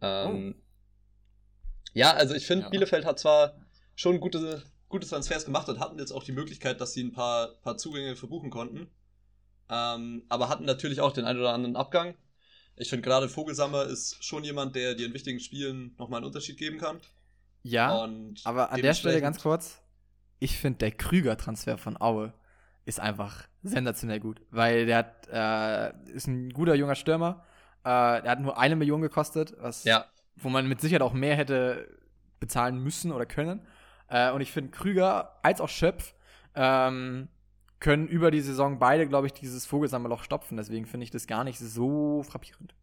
Ähm, 0.00 0.54
oh. 0.56 0.62
Ja, 1.94 2.12
also 2.12 2.34
ich 2.34 2.46
finde, 2.46 2.66
ja. 2.66 2.70
Bielefeld 2.70 3.04
hat 3.04 3.18
zwar 3.18 3.60
schon 3.96 4.20
gute, 4.20 4.62
gute 4.88 5.08
Transfers 5.08 5.44
gemacht 5.44 5.68
und 5.68 5.80
hatten 5.80 5.98
jetzt 5.98 6.12
auch 6.12 6.22
die 6.22 6.30
Möglichkeit, 6.30 6.80
dass 6.80 6.92
sie 6.92 7.02
ein 7.02 7.12
paar, 7.12 7.56
paar 7.62 7.76
Zugänge 7.76 8.14
verbuchen 8.14 8.50
konnten. 8.50 8.88
Ähm, 9.68 10.24
aber 10.28 10.48
hatten 10.48 10.64
natürlich 10.64 11.00
auch 11.00 11.12
den 11.12 11.24
einen 11.24 11.40
oder 11.40 11.52
anderen 11.52 11.76
Abgang. 11.76 12.14
Ich 12.76 12.88
finde 12.90 13.02
gerade 13.02 13.28
Vogelsammer 13.28 13.84
ist 13.84 14.22
schon 14.24 14.44
jemand, 14.44 14.74
der 14.76 14.94
dir 14.94 15.06
in 15.06 15.14
wichtigen 15.14 15.40
Spielen 15.40 15.94
nochmal 15.98 16.18
einen 16.18 16.26
Unterschied 16.26 16.58
geben 16.58 16.78
kann. 16.78 17.00
Ja, 17.62 17.92
Und 17.92 18.40
aber 18.44 18.72
an 18.72 18.82
der 18.82 18.94
Stelle 18.94 19.20
ganz 19.20 19.40
kurz, 19.40 19.80
ich 20.38 20.58
finde 20.58 20.78
der 20.80 20.92
Krüger-Transfer 20.92 21.78
von 21.78 22.00
Aue 22.00 22.34
ist 22.84 23.00
einfach 23.00 23.46
sensationell 23.62 24.20
gut, 24.20 24.42
weil 24.50 24.86
der 24.86 24.98
hat, 24.98 25.28
äh, 25.32 26.12
ist 26.12 26.26
ein 26.26 26.50
guter 26.50 26.74
junger 26.74 26.94
Stürmer. 26.94 27.44
Äh, 27.82 28.22
der 28.22 28.30
hat 28.30 28.40
nur 28.40 28.58
eine 28.58 28.76
Million 28.76 29.00
gekostet, 29.00 29.54
was, 29.58 29.84
Ja, 29.84 30.06
wo 30.36 30.50
man 30.50 30.68
mit 30.68 30.80
Sicherheit 30.80 31.02
auch 31.02 31.14
mehr 31.14 31.36
hätte 31.36 31.88
bezahlen 32.40 32.78
müssen 32.82 33.12
oder 33.12 33.24
können. 33.26 33.66
Äh, 34.08 34.30
und 34.32 34.42
ich 34.42 34.52
finde, 34.52 34.70
Krüger 34.70 35.38
als 35.42 35.60
auch 35.62 35.68
Schöpf 35.70 36.14
ähm, 36.54 37.28
können 37.84 38.08
über 38.08 38.30
die 38.30 38.40
Saison 38.40 38.78
beide, 38.78 39.06
glaube 39.06 39.26
ich, 39.26 39.34
dieses 39.34 39.66
Vogelsammerloch 39.66 40.24
stopfen. 40.24 40.56
Deswegen 40.56 40.86
finde 40.86 41.04
ich 41.04 41.10
das 41.10 41.26
gar 41.26 41.44
nicht 41.44 41.58
so 41.58 42.22
frappierend. 42.22 42.74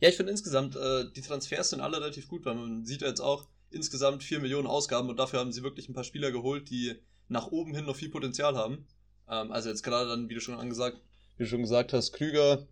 Ja, 0.00 0.08
ich 0.08 0.16
finde 0.16 0.32
insgesamt, 0.32 0.74
äh, 0.74 1.04
die 1.14 1.22
Transfers 1.22 1.70
sind 1.70 1.80
alle 1.80 1.98
relativ 2.00 2.26
gut, 2.26 2.44
weil 2.44 2.56
man 2.56 2.84
sieht 2.84 3.02
ja 3.02 3.06
jetzt 3.06 3.20
auch 3.20 3.46
insgesamt 3.70 4.24
4 4.24 4.40
Millionen 4.40 4.66
Ausgaben 4.66 5.08
und 5.08 5.20
dafür 5.20 5.38
haben 5.38 5.52
sie 5.52 5.62
wirklich 5.62 5.88
ein 5.88 5.94
paar 5.94 6.02
Spieler 6.02 6.32
geholt, 6.32 6.68
die 6.68 6.96
nach 7.28 7.46
oben 7.52 7.76
hin 7.76 7.84
noch 7.84 7.94
viel 7.94 8.08
Potenzial 8.08 8.56
haben. 8.56 8.88
Ähm, 9.28 9.52
also 9.52 9.68
jetzt 9.68 9.84
gerade 9.84 10.08
dann, 10.08 10.28
wie 10.28 10.34
du 10.34 10.40
schon 10.40 10.58
angesagt, 10.58 11.00
wie 11.36 11.44
du 11.44 11.48
schon 11.48 11.62
gesagt 11.62 11.92
hast, 11.92 12.12
Krüger 12.12 12.66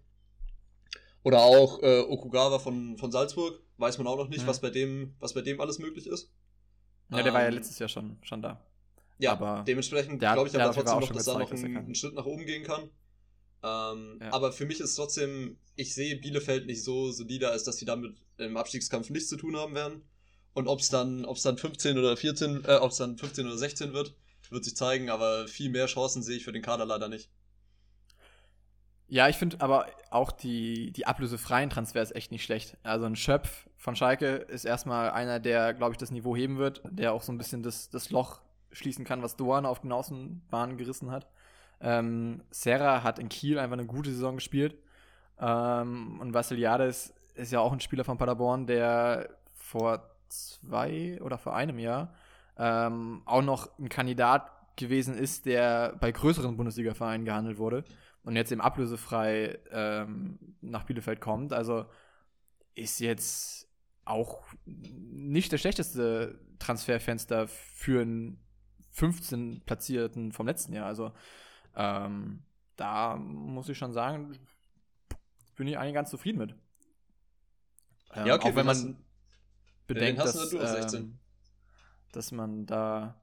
oder 1.23 1.43
auch 1.43 1.81
äh, 1.81 2.01
Okugawa 2.01 2.59
von, 2.59 2.97
von 2.99 3.13
Salzburg, 3.13 3.61
weiß 3.79 3.99
man 3.99 4.09
auch 4.09 4.17
noch 4.17 4.29
nicht, 4.29 4.43
Mhm. 4.43 4.49
was 4.49 4.61
bei 4.61 4.71
dem, 4.71 5.15
was 5.21 5.33
bei 5.35 5.43
dem 5.43 5.61
alles 5.61 5.79
möglich 5.79 6.09
ist. 6.09 6.33
Ja, 7.11 7.23
der 7.23 7.33
war 7.33 7.43
ja 7.43 7.49
Ähm, 7.49 7.55
letztes 7.55 7.79
Jahr 7.79 7.89
schon, 7.89 8.19
schon 8.23 8.43
da. 8.43 8.61
Ja, 9.19 9.33
Aber 9.33 9.65
dementsprechend 9.67 10.21
glaube 10.21 10.49
ich 10.49 10.61
aber 10.61 10.75
trotzdem 10.75 10.95
auch 10.95 11.01
noch, 11.01 11.13
dass 11.13 11.25
da 11.25 11.39
noch 11.39 11.51
ein, 11.51 11.77
einen 11.77 11.95
Schritt 11.95 12.15
nach 12.15 12.27
oben 12.27 12.45
gehen 12.45 12.65
kann. 12.65 12.91
Ähm, 13.63 14.19
Ja. 14.21 14.33
Aber 14.33 14.53
für 14.53 14.67
mich 14.67 14.81
ist 14.81 14.95
trotzdem, 14.95 15.59
ich 15.75 15.95
sehe 15.95 16.17
Bielefeld 16.17 16.67
nicht 16.67 16.85
so 16.85 17.11
solide, 17.11 17.51
als 17.51 17.65
dass 17.65 17.79
sie 17.79 17.85
damit 17.87 18.15
im 18.39 18.57
Abstiegskampf 18.57 19.11
nichts 19.11 19.29
zu 19.29 19.37
tun 19.37 19.57
haben 19.57 19.75
werden. 19.75 20.03
Und 20.53 20.69
ob 20.69 20.81
es 20.81 20.89
dann, 20.89 21.25
ob's 21.25 21.43
dann 21.43 21.59
15 21.59 21.99
oder 21.99 22.17
14, 22.17 22.65
äh, 22.65 22.75
ob 22.77 22.91
es 22.91 22.99
dann 22.99 23.19
15 23.19 23.47
oder 23.47 23.59
16 23.59 23.93
wird, 23.93 24.15
wird 24.51 24.65
sich 24.65 24.77
zeigen, 24.77 25.11
aber 25.11 25.49
viel 25.49 25.71
mehr 25.71 25.87
Chancen 25.87 26.23
sehe 26.23 26.37
ich 26.37 26.45
für 26.45 26.53
den 26.53 26.63
Kader 26.63 26.87
leider 26.87 27.09
nicht. 27.09 27.31
Ja, 29.09 29.29
ich 29.29 29.37
finde 29.37 29.61
aber 29.61 29.87
auch 30.11 30.33
die, 30.33 30.91
die 30.93 31.07
ablösefreien 31.07 31.71
Transfers 31.71 32.11
echt 32.11 32.33
nicht 32.33 32.43
schlecht. 32.43 32.77
Also 32.83 33.07
ein 33.07 33.17
Schöpf 33.17 33.69
von 33.77 33.95
Schalke 33.95 34.37
ist 34.37 34.65
erstmal 34.65 35.11
einer, 35.11 35.39
der, 35.39 35.75
glaube 35.75 35.93
ich, 35.93 35.99
das 35.99 36.11
Niveau 36.11 36.35
heben 36.35 36.59
wird, 36.59 36.83
der 36.91 37.13
auch 37.13 37.23
so 37.23 37.33
ein 37.33 37.39
bisschen 37.39 37.63
das, 37.63 37.89
das 37.89 38.11
Loch 38.11 38.41
schließen 38.77 39.05
kann, 39.05 39.23
was 39.23 39.37
Doan 39.37 39.67
auf 39.67 39.81
den 39.81 39.93
Außenbahnen 39.93 40.77
gerissen 40.77 41.11
hat. 41.11 41.27
Ähm, 41.81 42.43
Serra 42.51 43.03
hat 43.03 43.19
in 43.19 43.29
Kiel 43.29 43.59
einfach 43.59 43.75
eine 43.75 43.87
gute 43.87 44.11
Saison 44.11 44.37
gespielt. 44.37 44.77
Ähm, 45.41 46.21
und 46.21 46.35
Vassiliades 46.35 47.15
ist 47.35 47.53
ja 47.53 47.61
auch 47.61 47.73
ein 47.73 47.81
Spieler 47.81 48.05
von 48.05 48.19
Paderborn, 48.19 48.67
der 48.67 49.31
vor 49.55 50.11
zwei 50.29 51.21
oder 51.23 51.39
vor 51.39 51.55
einem 51.55 51.79
Jahr 51.79 52.15
ähm, 52.59 53.23
auch 53.25 53.43
noch 53.43 53.79
ein 53.79 53.89
Kandidat 53.89 54.51
gewesen 54.77 55.17
ist, 55.17 55.47
der 55.47 55.97
bei 56.01 56.13
größeren 56.13 56.57
Bundesliga-Vereinen 56.57 57.25
gehandelt 57.25 57.59
wurde 57.59 57.85
und 58.25 58.37
jetzt 58.37 58.53
eben 58.53 58.61
ablösefrei 58.61 59.59
ähm, 59.71 60.39
nach 60.61 60.85
Bielefeld 60.85 61.21
kommt. 61.21 61.53
Also 61.53 61.87
ist 62.75 63.01
jetzt 63.01 63.69
auch 64.05 64.43
nicht 64.65 65.53
das 65.53 65.61
schlechteste 65.61 66.39
Transferfenster 66.59 67.49
für 67.49 68.03
einen 68.03 68.39
15 68.97 69.61
Platzierten 69.67 70.33
vom 70.33 70.47
letzten 70.47 70.73
Jahr. 70.73 70.87
Also 70.87 71.13
ähm, 71.75 72.43
da 72.77 73.17
muss 73.17 73.69
ich 73.69 73.77
schon 73.77 73.93
sagen, 73.93 74.39
bin 75.55 75.67
ich 75.69 75.77
eigentlich 75.79 75.95
ganz 75.95 76.11
zufrieden 76.11 76.39
mit. 76.39 76.55
Ähm, 78.15 78.27
Ja, 78.27 78.35
okay, 78.35 78.45
auch 78.51 78.57
wenn 78.57 78.57
wen 78.57 78.67
man 78.67 78.93
du- 78.93 78.97
bedenkt, 79.87 80.21
dass, 80.21 80.33
16? 80.51 81.01
ähm, 81.01 81.19
dass 82.13 82.33
man 82.33 82.67
da 82.67 83.21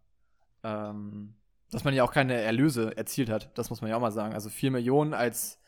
ähm, 0.63 1.33
dass 1.71 1.83
man 1.83 1.95
ja 1.95 2.03
auch 2.03 2.11
keine 2.13 2.35
Erlöse 2.39 2.95
erzielt 2.95 3.29
hat. 3.31 3.49
Das 3.57 3.71
muss 3.71 3.81
man 3.81 3.89
ja 3.89 3.97
auch 3.97 4.01
mal 4.01 4.11
sagen. 4.11 4.35
Also 4.35 4.49
4 4.49 4.69
Millionen 4.69 5.15
als 5.15 5.59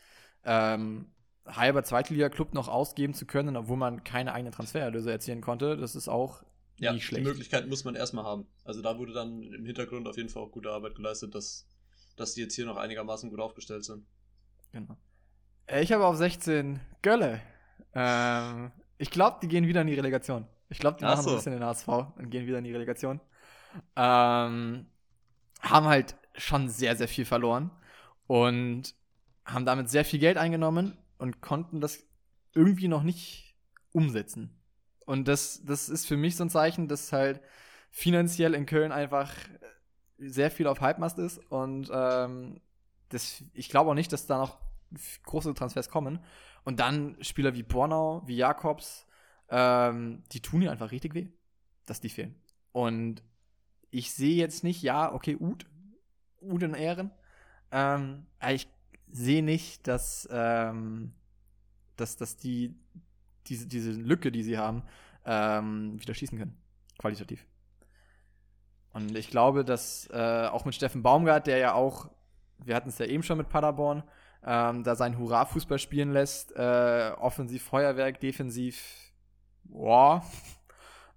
ähm, 0.44 1.12
halber 1.48 1.84
Zweitliga-Club 1.84 2.54
noch 2.54 2.68
ausgeben 2.68 3.16
zu 3.16 3.26
können, 3.26 3.58
obwohl 3.58 3.78
man 3.78 4.04
keine 4.04 4.34
eigenen 4.34 4.54
Transfererlöse 4.54 5.12
erzielen 5.12 5.42
konnte, 5.42 5.78
das 5.78 5.96
ist 5.96 6.08
auch 6.08 6.44
Ja, 6.78 6.92
nicht 6.92 7.04
die 7.04 7.08
schlecht. 7.08 7.26
Möglichkeit 7.26 7.68
muss 7.68 7.84
man 7.86 7.96
erstmal 7.96 8.26
haben. 8.26 8.48
Also 8.64 8.82
da 8.82 8.98
wurde 8.98 9.14
dann 9.14 9.42
im 9.44 9.66
Hintergrund 9.66 10.08
auf 10.08 10.18
jeden 10.18 10.30
Fall 10.30 10.44
auch 10.44 10.52
gute 10.52 10.72
Arbeit 10.72 10.96
geleistet, 10.96 11.34
dass, 11.34 11.68
dass 12.18 12.34
die 12.34 12.42
jetzt 12.42 12.56
hier 12.56 12.66
noch 12.66 12.78
einigermaßen 12.78 13.30
gut 13.30 13.40
aufgestellt 13.40 13.86
sind. 13.86 14.06
Genau. 14.72 14.98
Äh, 15.68 15.82
Ich 15.84 15.92
habe 15.94 16.06
auf 16.06 16.18
16 16.18 16.80
Gölle. 17.02 17.42
Ähm, 17.94 18.72
ich 18.98 19.10
glaube, 19.10 19.38
die 19.42 19.48
gehen 19.48 19.68
wieder 19.68 19.82
in 19.82 19.88
die 19.88 19.94
Relegation. 19.94 20.48
Ich 20.70 20.80
glaube, 20.80 20.98
die 21.00 21.06
Ach 21.06 21.12
machen 21.16 21.24
so. 21.24 21.30
ein 21.32 21.36
bisschen 21.38 21.54
den 21.54 21.64
HSV 21.64 21.88
und 21.88 22.30
gehen 22.30 22.46
wieder 22.48 22.58
in 22.58 22.64
die 22.66 22.74
Relegation. 22.74 23.22
Ähm, 23.96 24.88
haben 25.62 25.86
halt 25.86 26.16
schon 26.36 26.70
sehr, 26.70 26.96
sehr 26.96 27.08
viel 27.08 27.26
verloren 27.26 27.72
und 28.28 28.96
haben 29.46 29.66
damit 29.66 29.90
sehr 29.90 30.04
viel 30.06 30.20
Geld 30.20 30.38
eingenommen 30.38 30.98
und 31.18 31.42
konnten 31.42 31.80
das 31.82 32.04
irgendwie 32.54 32.88
noch 32.88 33.04
nicht 33.04 33.56
umsetzen. 33.92 34.50
Und 35.06 35.28
das, 35.28 35.64
das 35.64 35.90
ist 35.90 36.06
für 36.06 36.18
mich 36.18 36.36
so 36.36 36.44
ein 36.44 36.50
Zeichen, 36.50 36.88
dass 36.88 37.12
halt 37.12 37.42
finanziell 37.92 38.54
in 38.54 38.66
Köln 38.66 38.92
einfach 38.92 39.32
sehr 40.18 40.52
viel 40.52 40.68
auf 40.68 40.82
Halbmast 40.82 41.20
ist 41.20 41.40
und 41.50 41.90
ähm, 41.94 42.62
das, 43.10 43.44
ich 43.54 43.70
glaube 43.70 43.92
auch 43.92 43.96
nicht, 43.96 44.12
dass 44.12 44.26
da 44.26 44.38
noch 44.38 44.58
große 45.24 45.54
Transfers 45.54 45.90
kommen. 45.90 46.20
Und 46.64 46.80
dann 46.80 47.18
Spieler 47.22 47.54
wie 47.54 47.64
Bornau, 47.64 48.24
wie 48.26 48.38
Jakobs, 48.38 49.06
ähm, 49.50 50.24
die 50.32 50.42
tun 50.42 50.60
mir 50.60 50.72
einfach 50.72 50.92
richtig 50.92 51.14
weh, 51.14 51.28
dass 51.86 52.02
die 52.02 52.10
fehlen. 52.10 52.36
Und 52.72 53.24
ich 53.92 54.12
sehe 54.12 54.36
jetzt 54.36 54.64
nicht, 54.64 54.82
ja, 54.82 55.14
okay, 55.14 55.38
Ud, 55.40 55.66
Ud 56.42 56.64
in 56.64 56.74
Ehren. 56.74 57.12
Ähm, 57.72 58.26
ich 58.50 58.68
sehe 59.12 59.44
nicht, 59.44 59.88
dass, 59.88 60.28
ähm, 60.32 61.14
dass, 61.96 62.18
dass 62.18 62.38
die 62.38 62.76
diese, 63.48 63.68
diese 63.68 63.92
Lücke, 63.92 64.32
die 64.32 64.44
sie 64.44 64.58
haben, 64.58 64.84
ähm, 65.26 66.00
wieder 66.00 66.14
schießen 66.14 66.38
können. 66.38 66.58
Qualitativ. 66.98 67.46
Und 68.94 69.18
ich 69.18 69.30
glaube, 69.30 69.66
dass 69.66 70.10
äh, 70.12 70.48
auch 70.48 70.66
mit 70.66 70.74
Steffen 70.74 71.04
Baumgart, 71.04 71.48
der 71.48 71.58
ja 71.58 71.74
auch, 71.74 72.10
wir 72.64 72.76
hatten 72.76 72.90
es 72.90 72.98
ja 72.98 73.06
eben 73.06 73.24
schon 73.24 73.38
mit 73.38 73.50
Paderborn, 73.50 74.04
ähm, 74.46 74.84
da 74.84 74.96
sein 74.96 75.18
Hurra-Fußball 75.18 75.80
spielen 75.80 76.14
lässt, 76.14 76.56
äh, 76.56 77.12
offensiv 77.18 77.64
Feuerwerk, 77.64 78.20
defensiv, 78.20 79.12
boah. 79.66 80.24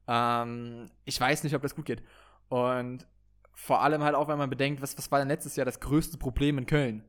ähm, 0.09 0.91
ich 1.05 1.21
weiß 1.21 1.45
nicht, 1.45 1.55
ob 1.55 1.63
das 1.63 1.77
gut 1.77 1.85
geht. 1.85 2.03
Und 2.49 3.07
vor 3.53 3.83
allem 3.83 4.03
halt 4.03 4.15
auch, 4.15 4.29
wenn 4.29 4.39
man 4.39 4.51
bedenkt, 4.51 4.83
was, 4.83 4.97
was 4.97 5.11
war 5.13 5.19
denn 5.19 5.29
letztes 5.29 5.57
Jahr 5.57 5.67
das 5.67 5.81
größte 5.81 6.17
Problem 6.17 6.59
in 6.59 6.67
Köln? 6.67 7.05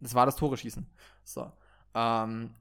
Das 0.00 0.14
war 0.14 0.26
das 0.26 0.36
Tore 0.36 0.56
schießen. 0.56 0.86
So. 1.22 1.52
Ähm, 1.94 2.54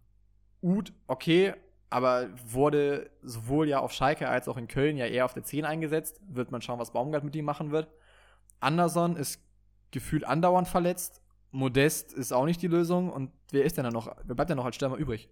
Uth, 0.62 0.92
okay, 1.08 1.54
aber 1.96 2.28
wurde 2.46 3.10
sowohl 3.22 3.70
ja 3.70 3.80
auf 3.80 3.94
Schalke 3.94 4.28
als 4.28 4.50
auch 4.50 4.58
in 4.58 4.68
Köln 4.68 4.98
ja 4.98 5.06
eher 5.06 5.24
auf 5.24 5.34
der 5.34 5.46
10 5.46 5.64
eingesetzt. 5.64 6.20
Wird 6.28 6.52
man 6.52 6.62
schauen, 6.62 6.78
was 6.78 6.92
Baumgart 6.92 7.24
mit 7.24 7.34
ihm 7.38 7.46
machen 7.46 7.72
wird. 7.72 7.88
Anderson 8.60 9.16
ist 9.16 9.42
gefühlt 9.92 10.26
andauernd 10.26 10.68
verletzt. 10.68 11.22
Modest 11.52 12.12
ist 12.12 12.34
auch 12.34 12.44
nicht 12.44 12.62
die 12.62 12.68
Lösung. 12.68 13.10
Und 13.10 13.32
wer 13.50 13.64
ist 13.64 13.78
denn 13.78 13.86
da 13.86 13.92
noch? 13.92 14.14
Wer 14.26 14.36
bleibt 14.36 14.50
denn 14.50 14.58
noch 14.58 14.66
als 14.66 14.76
Stürmer 14.76 14.98
übrig? 14.98 15.30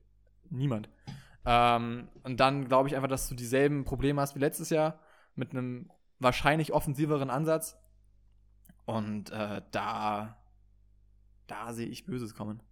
Niemand. 0.51 0.89
Ähm, 1.43 2.07
und 2.23 2.39
dann 2.39 2.69
glaube 2.69 2.87
ich 2.87 2.95
einfach, 2.95 3.09
dass 3.09 3.27
du 3.27 3.35
dieselben 3.35 3.83
Probleme 3.83 4.21
hast 4.21 4.33
wie 4.35 4.39
letztes 4.39 4.69
Jahr 4.69 5.01
mit 5.35 5.51
einem 5.51 5.91
wahrscheinlich 6.19 6.71
offensiveren 6.71 7.29
Ansatz. 7.29 7.77
Und 8.85 9.31
äh, 9.31 9.63
da, 9.71 10.37
da 11.45 11.73
sehe 11.73 11.87
ich 11.87 12.05
Böses 12.05 12.33
kommen. 12.33 12.63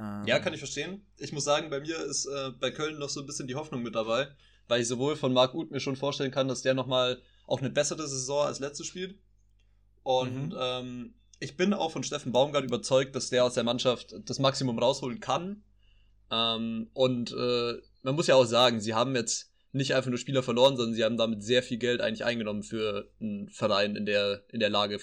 Ähm, 0.00 0.26
Ja, 0.26 0.38
kann 0.38 0.54
ich 0.54 0.60
verstehen. 0.60 1.04
Ich 1.18 1.32
muss 1.32 1.44
sagen, 1.44 1.70
bei 1.70 1.80
mir 1.80 1.98
ist 1.98 2.26
äh, 2.26 2.50
bei 2.58 2.70
Köln 2.70 2.98
noch 2.98 3.08
so 3.10 3.20
ein 3.20 3.26
bisschen 3.26 3.46
die 3.48 3.54
Hoffnung 3.54 3.82
mit 3.82 3.94
dabei, 3.94 4.28
weil 4.68 4.80
ich 4.80 4.88
sowohl 4.88 5.16
von 5.16 5.32
Marc 5.32 5.54
Uth 5.54 5.70
mir 5.70 5.80
schon 5.80 5.96
vorstellen 5.96 6.30
kann, 6.30 6.48
dass 6.48 6.62
der 6.62 6.74
nochmal 6.74 7.20
auch 7.46 7.60
eine 7.60 7.70
bessere 7.70 8.06
Saison 8.08 8.46
als 8.46 8.60
letzte 8.60 8.84
spielt. 8.84 9.18
Und 10.02 10.50
Mhm. 10.50 10.56
ähm, 10.58 11.14
ich 11.40 11.56
bin 11.56 11.74
auch 11.74 11.90
von 11.90 12.02
Steffen 12.02 12.32
Baumgart 12.32 12.64
überzeugt, 12.64 13.14
dass 13.16 13.30
der 13.30 13.44
aus 13.44 13.54
der 13.54 13.64
Mannschaft 13.64 14.14
das 14.24 14.38
Maximum 14.38 14.78
rausholen 14.78 15.20
kann. 15.20 15.62
Ähm, 16.30 16.90
und 16.94 17.32
äh, 17.32 17.74
man 18.02 18.14
muss 18.14 18.26
ja 18.28 18.36
auch 18.36 18.44
sagen, 18.44 18.80
sie 18.80 18.94
haben 18.94 19.14
jetzt 19.16 19.50
nicht 19.72 19.94
einfach 19.94 20.10
nur 20.10 20.18
Spieler 20.18 20.42
verloren, 20.42 20.76
sondern 20.76 20.94
sie 20.94 21.04
haben 21.04 21.16
damit 21.16 21.42
sehr 21.42 21.62
viel 21.62 21.78
Geld 21.78 22.00
eigentlich 22.00 22.24
eingenommen 22.24 22.62
für 22.62 23.10
einen 23.20 23.48
Verein 23.50 23.96
in 23.96 24.06
der, 24.06 24.44
in 24.48 24.60
der 24.60 24.70
Lage 24.70 24.98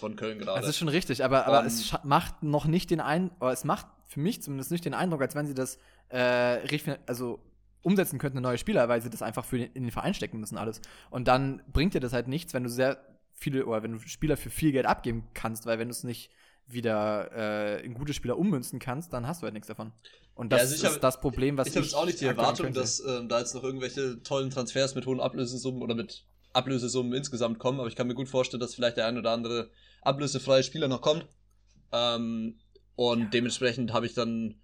von 0.00 0.16
Köln 0.16 0.38
gerade. 0.38 0.60
Das 0.60 0.68
ist 0.70 0.78
schon 0.78 0.88
richtig, 0.88 1.24
aber, 1.24 1.46
aber 1.46 1.60
Ähm, 1.60 1.66
es 1.66 1.84
scha- 1.84 2.00
macht 2.04 2.42
noch 2.42 2.66
nicht 2.66 2.90
den 2.90 3.00
Eindruck, 3.00 3.52
es 3.52 3.64
macht 3.64 3.86
für 4.06 4.20
mich 4.20 4.42
zumindest 4.42 4.70
nicht 4.72 4.84
den 4.84 4.94
Eindruck, 4.94 5.20
als 5.22 5.34
wenn 5.34 5.46
sie 5.46 5.54
das 5.54 5.78
äh, 6.08 6.96
also 7.06 7.40
umsetzen 7.82 8.18
könnten, 8.18 8.38
eine 8.38 8.46
neue 8.48 8.58
Spieler, 8.58 8.88
weil 8.88 9.00
sie 9.00 9.10
das 9.10 9.22
einfach 9.22 9.44
für 9.44 9.58
den, 9.58 9.72
in 9.72 9.84
den 9.84 9.92
Verein 9.92 10.12
stecken 10.14 10.40
müssen, 10.40 10.58
alles. 10.58 10.80
Und 11.10 11.28
dann 11.28 11.62
bringt 11.72 11.94
dir 11.94 12.00
das 12.00 12.12
halt 12.12 12.28
nichts, 12.28 12.52
wenn 12.52 12.64
du 12.64 12.68
sehr 12.68 12.98
viele, 13.32 13.64
oder 13.66 13.82
wenn 13.82 13.92
du 13.92 13.98
Spieler 14.00 14.36
für 14.36 14.50
viel 14.50 14.72
Geld 14.72 14.86
abgeben 14.86 15.28
kannst, 15.34 15.64
weil 15.66 15.78
wenn 15.78 15.88
du 15.88 15.92
es 15.92 16.04
nicht 16.04 16.30
wieder 16.66 17.30
äh, 17.34 17.84
in 17.84 17.94
gute 17.94 18.12
Spieler 18.12 18.38
ummünzen 18.38 18.78
kannst, 18.78 19.12
dann 19.12 19.26
hast 19.26 19.42
du 19.42 19.44
halt 19.44 19.54
nichts 19.54 19.66
davon. 19.68 19.92
Und 20.34 20.52
Ja, 20.52 20.58
das 20.58 20.70
also 20.70 20.74
ich 20.76 20.84
hab- 20.84 20.92
ist 20.92 21.00
das 21.04 21.20
Problem, 21.20 21.56
was 21.56 21.68
ich 21.68 21.74
habe 21.76 21.84
jetzt 21.84 21.94
auch 21.94 22.06
nicht 22.06 22.20
die 22.20 22.26
Erwartung, 22.26 22.72
dass 22.72 23.00
ähm, 23.00 23.28
da 23.28 23.38
jetzt 23.40 23.54
noch 23.54 23.62
irgendwelche 23.64 24.22
tollen 24.22 24.50
Transfers 24.50 24.94
mit 24.94 25.06
hohen 25.06 25.20
Ablösesummen 25.20 25.82
oder 25.82 25.94
mit 25.94 26.24
Ablösesummen 26.52 27.12
insgesamt 27.12 27.58
kommen, 27.58 27.78
aber 27.80 27.88
ich 27.88 27.96
kann 27.96 28.06
mir 28.06 28.14
gut 28.14 28.28
vorstellen, 28.28 28.60
dass 28.60 28.74
vielleicht 28.74 28.96
der 28.96 29.06
ein 29.06 29.18
oder 29.18 29.30
andere 29.30 29.70
ablösefreie 30.02 30.62
Spieler 30.62 30.88
noch 30.88 31.02
kommt. 31.02 31.26
Ähm, 31.92 32.58
und 32.96 33.20
ja. 33.20 33.28
dementsprechend 33.28 33.92
habe 33.92 34.06
ich 34.06 34.14
dann 34.14 34.60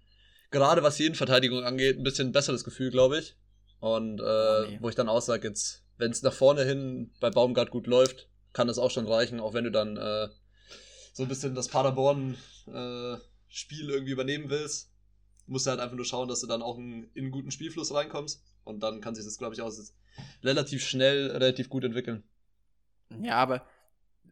gerade 0.51 0.83
was 0.83 0.97
die 0.97 1.05
Innenverteidigung 1.05 1.63
angeht, 1.63 1.97
ein 1.97 2.03
bisschen 2.03 2.31
besseres 2.31 2.63
Gefühl, 2.63 2.91
glaube 2.91 3.19
ich. 3.19 3.35
Und 3.79 4.19
äh, 4.19 4.23
oh, 4.23 4.65
nee. 4.67 4.77
wo 4.81 4.89
ich 4.89 4.95
dann 4.95 5.09
auch 5.09 5.21
sage, 5.21 5.47
jetzt, 5.47 5.83
wenn 5.97 6.11
es 6.11 6.23
nach 6.23 6.33
vorne 6.33 6.63
hin 6.63 7.11
bei 7.19 7.29
Baumgart 7.29 7.69
gut 7.69 7.87
läuft, 7.87 8.29
kann 8.53 8.67
das 8.67 8.79
auch 8.79 8.91
schon 8.91 9.07
reichen, 9.07 9.39
auch 9.39 9.53
wenn 9.53 9.65
du 9.65 9.71
dann 9.71 9.97
äh, 9.97 10.29
so 11.13 11.23
ein 11.23 11.29
bisschen 11.29 11.55
das 11.55 11.67
Paderborn-Spiel 11.67 13.89
äh, 13.89 13.93
irgendwie 13.93 14.11
übernehmen 14.11 14.49
willst. 14.49 14.91
Musst 15.45 15.65
du 15.65 15.69
halt 15.69 15.79
einfach 15.79 15.95
nur 15.95 16.05
schauen, 16.05 16.27
dass 16.27 16.41
du 16.41 16.47
dann 16.47 16.61
auch 16.61 16.77
in, 16.77 17.09
in 17.13 17.25
einen 17.25 17.31
guten 17.31 17.51
Spielfluss 17.51 17.93
reinkommst. 17.93 18.43
Und 18.63 18.81
dann 18.81 18.99
kann 18.99 19.15
sich 19.15 19.23
das, 19.23 19.37
glaube 19.37 19.53
ich, 19.53 19.61
auch 19.61 19.71
relativ 20.43 20.85
schnell, 20.85 21.31
relativ 21.31 21.69
gut 21.69 21.83
entwickeln. 21.83 22.23
Ja, 23.21 23.35
aber 23.35 23.65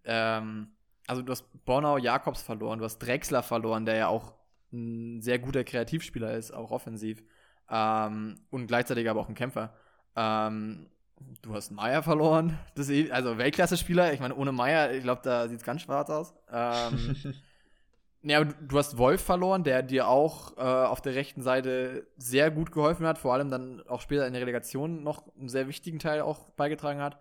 ähm, 0.03 0.74
also 1.07 1.21
du 1.21 1.31
hast 1.31 1.45
Bornau 1.65 1.97
Jakobs 1.97 2.41
verloren, 2.41 2.79
du 2.79 2.85
hast 2.85 2.99
Drexler 2.99 3.43
verloren, 3.43 3.85
der 3.85 3.95
ja 3.95 4.07
auch 4.07 4.33
ein 4.71 5.21
sehr 5.21 5.39
guter 5.39 5.63
Kreativspieler 5.63 6.33
ist, 6.33 6.51
auch 6.51 6.71
offensiv. 6.71 7.23
Ähm, 7.69 8.35
und 8.49 8.67
gleichzeitig 8.67 9.09
aber 9.09 9.21
auch 9.21 9.29
ein 9.29 9.35
Kämpfer. 9.35 9.73
Ähm, 10.15 10.87
du 11.41 11.53
hast 11.53 11.71
Meier 11.71 12.03
verloren, 12.03 12.57
das 12.75 12.89
ist, 12.89 13.11
also 13.11 13.37
Weltklasse-Spieler. 13.37 14.13
Ich 14.13 14.19
meine, 14.19 14.35
ohne 14.35 14.51
Meier, 14.51 14.91
ich 14.91 15.03
glaube, 15.03 15.21
da 15.23 15.47
sieht 15.47 15.59
es 15.59 15.65
ganz 15.65 15.81
schwarz 15.81 16.09
aus. 16.09 16.33
Ähm, 16.51 17.15
ja, 18.23 18.43
du 18.43 18.77
hast 18.77 18.97
Wolf 18.97 19.21
verloren, 19.21 19.63
der 19.63 19.83
dir 19.83 20.07
auch 20.07 20.57
äh, 20.57 20.61
auf 20.61 21.01
der 21.01 21.15
rechten 21.15 21.41
Seite 21.41 22.07
sehr 22.17 22.51
gut 22.51 22.71
geholfen 22.71 23.05
hat, 23.05 23.17
vor 23.17 23.33
allem 23.33 23.49
dann 23.49 23.81
auch 23.87 24.01
später 24.01 24.27
in 24.27 24.33
der 24.33 24.41
Relegation 24.41 25.03
noch 25.03 25.23
einen 25.37 25.49
sehr 25.49 25.67
wichtigen 25.67 25.99
Teil 25.99 26.21
auch 26.21 26.49
beigetragen 26.51 27.01
hat. 27.01 27.19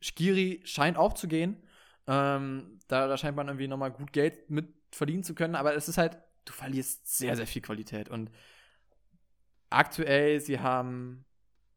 Skiri 0.00 0.60
scheint 0.64 0.96
auch 0.96 1.12
zu 1.12 1.28
gehen. 1.28 1.62
Ähm, 2.06 2.78
da, 2.88 3.06
da 3.06 3.16
scheint 3.16 3.36
man 3.36 3.48
irgendwie 3.48 3.68
nochmal 3.68 3.92
gut 3.92 4.12
Geld 4.12 4.50
mit 4.50 4.68
verdienen 4.90 5.24
zu 5.24 5.34
können, 5.34 5.54
aber 5.54 5.74
es 5.74 5.88
ist 5.88 5.98
halt, 5.98 6.18
du 6.44 6.52
verlierst 6.52 7.16
sehr, 7.16 7.36
sehr 7.36 7.46
viel 7.46 7.62
Qualität. 7.62 8.08
Und 8.08 8.30
aktuell, 9.70 10.40
sie 10.40 10.60
haben 10.60 11.24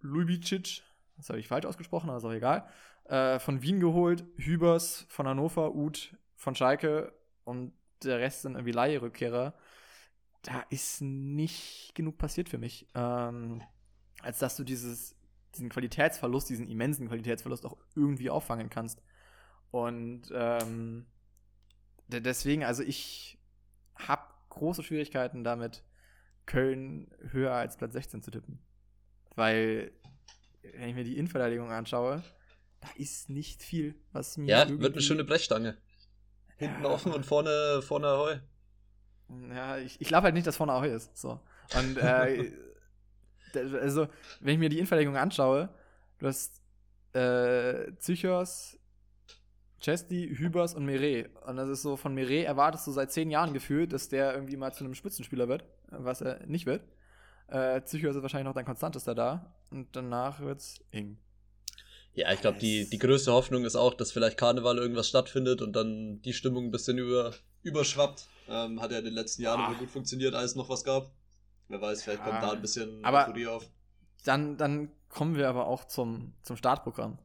Lubicic, 0.01 0.83
das 1.17 1.29
habe 1.29 1.39
ich 1.39 1.47
falsch 1.47 1.65
ausgesprochen, 1.65 2.09
aber 2.09 2.17
ist 2.17 2.25
auch 2.25 2.31
egal, 2.31 2.67
äh, 3.05 3.39
von 3.39 3.61
Wien 3.61 3.79
geholt, 3.79 4.25
Hübers 4.37 5.05
von 5.09 5.27
Hannover, 5.27 5.75
Uth 5.75 6.15
von 6.35 6.55
Schalke 6.55 7.13
und 7.43 7.73
der 8.03 8.19
Rest 8.19 8.41
sind 8.41 8.55
irgendwie 8.55 8.71
Leihrückkehrer. 8.71 9.53
Da 10.41 10.63
ist 10.69 11.01
nicht 11.01 11.93
genug 11.95 12.17
passiert 12.17 12.49
für 12.49 12.57
mich, 12.57 12.87
ähm, 12.93 13.63
als 14.21 14.39
dass 14.39 14.55
du 14.55 14.63
dieses, 14.63 15.15
diesen 15.55 15.69
Qualitätsverlust, 15.69 16.49
diesen 16.49 16.67
immensen 16.67 17.07
Qualitätsverlust 17.07 17.65
auch 17.65 17.77
irgendwie 17.95 18.29
auffangen 18.29 18.69
kannst. 18.69 19.01
Und 19.75 20.31
ähm, 20.31 21.05
deswegen, 22.07 22.63
also 22.63 22.81
ich 22.81 23.37
habe 23.97 24.23
große 24.47 24.83
Schwierigkeiten 24.83 25.43
damit, 25.43 25.83
Köln 26.45 27.13
höher 27.31 27.51
als 27.51 27.75
Platz 27.75 27.91
16 27.91 28.23
zu 28.23 28.31
tippen. 28.31 28.59
Weil, 29.35 29.91
wenn 30.61 30.87
ich 30.87 30.95
mir 30.95 31.03
die 31.03 31.17
Innenverteidigung 31.17 31.73
anschaue, 31.73 32.23
da 32.79 32.87
ist 32.95 33.29
nicht 33.29 33.63
viel, 33.63 33.95
was 34.13 34.37
mir. 34.37 34.47
Ja, 34.47 34.69
wird 34.69 34.93
eine 34.93 35.01
schöne 35.01 35.25
Brechstange. 35.25 35.75
Hinten 36.55 36.83
ja. 36.83 36.89
offen 36.89 37.11
und 37.11 37.25
vorne, 37.25 37.81
vorne 37.81 38.07
Ahoi. 38.07 38.39
Ja, 39.49 39.77
ich, 39.77 39.99
ich 39.99 40.07
glaube 40.07 40.23
halt 40.23 40.35
nicht, 40.35 40.47
dass 40.47 40.55
vorne 40.55 40.71
Ahoi 40.71 40.87
ist. 40.87 41.17
So. 41.17 41.41
Und 41.77 41.97
äh, 41.97 42.53
also, 43.81 44.07
wenn 44.39 44.53
ich 44.53 44.59
mir 44.59 44.69
die 44.69 44.77
Innenverteidigung 44.77 45.17
anschaue, 45.17 45.67
du 46.19 46.27
hast 46.27 46.61
äh, 47.11 47.93
Zychos, 47.97 48.79
Chesty, 49.79 50.35
Hübers 50.35 50.73
und 50.73 50.85
Meret. 50.85 51.29
Und 51.45 51.57
das 51.57 51.69
ist 51.69 51.81
so, 51.81 51.97
von 51.97 52.13
Meret 52.13 52.45
erwartest 52.45 52.87
du 52.87 52.91
seit 52.91 53.11
zehn 53.11 53.29
Jahren 53.29 53.53
gefühlt, 53.53 53.93
dass 53.93 54.09
der 54.09 54.33
irgendwie 54.33 54.57
mal 54.57 54.73
zu 54.73 54.83
einem 54.83 54.95
Spitzenspieler 54.95 55.47
wird, 55.47 55.65
was 55.89 56.21
er 56.21 56.45
nicht 56.47 56.65
wird. 56.65 56.83
Äh, 57.47 57.83
Zychos 57.83 58.15
ist 58.15 58.21
wahrscheinlich 58.21 58.45
noch 58.45 58.55
dein 58.55 58.65
konstantester 58.65 59.13
da. 59.13 59.53
Und 59.71 59.95
danach 59.95 60.39
wird's 60.39 60.79
eng. 60.91 61.17
Ja, 62.13 62.31
ich 62.31 62.39
glaube, 62.39 62.57
die, 62.59 62.89
die 62.89 62.97
größte 62.97 63.33
Hoffnung 63.33 63.65
ist 63.65 63.75
auch, 63.75 63.93
dass 63.93 64.11
vielleicht 64.11 64.37
Karneval 64.37 64.77
irgendwas 64.77 65.09
stattfindet 65.09 65.61
und 65.61 65.73
dann 65.73 66.21
die 66.21 66.33
Stimmung 66.33 66.65
ein 66.65 66.71
bisschen 66.71 66.97
über, 66.97 67.33
überschwappt. 67.63 68.27
Ähm, 68.47 68.81
hat 68.81 68.91
ja 68.91 68.99
in 68.99 69.05
den 69.05 69.13
letzten 69.13 69.41
Jahren 69.41 69.65
immer 69.65 69.77
gut 69.77 69.89
funktioniert, 69.89 70.33
als 70.33 70.51
es 70.51 70.55
noch 70.55 70.69
was 70.69 70.83
gab. 70.83 71.11
Wer 71.67 71.81
weiß, 71.81 72.03
vielleicht 72.03 72.19
ja, 72.19 72.29
kommt 72.29 72.43
da 72.43 72.51
ein 72.51 72.61
bisschen 72.61 73.03
aber 73.03 73.33
auf. 73.51 73.67
Dann, 74.23 74.55
dann 74.55 74.91
kommen 75.09 75.35
wir 75.35 75.49
aber 75.49 75.67
auch 75.67 75.85
zum, 75.85 76.33
zum 76.41 76.55
Startprogramm. 76.55 77.17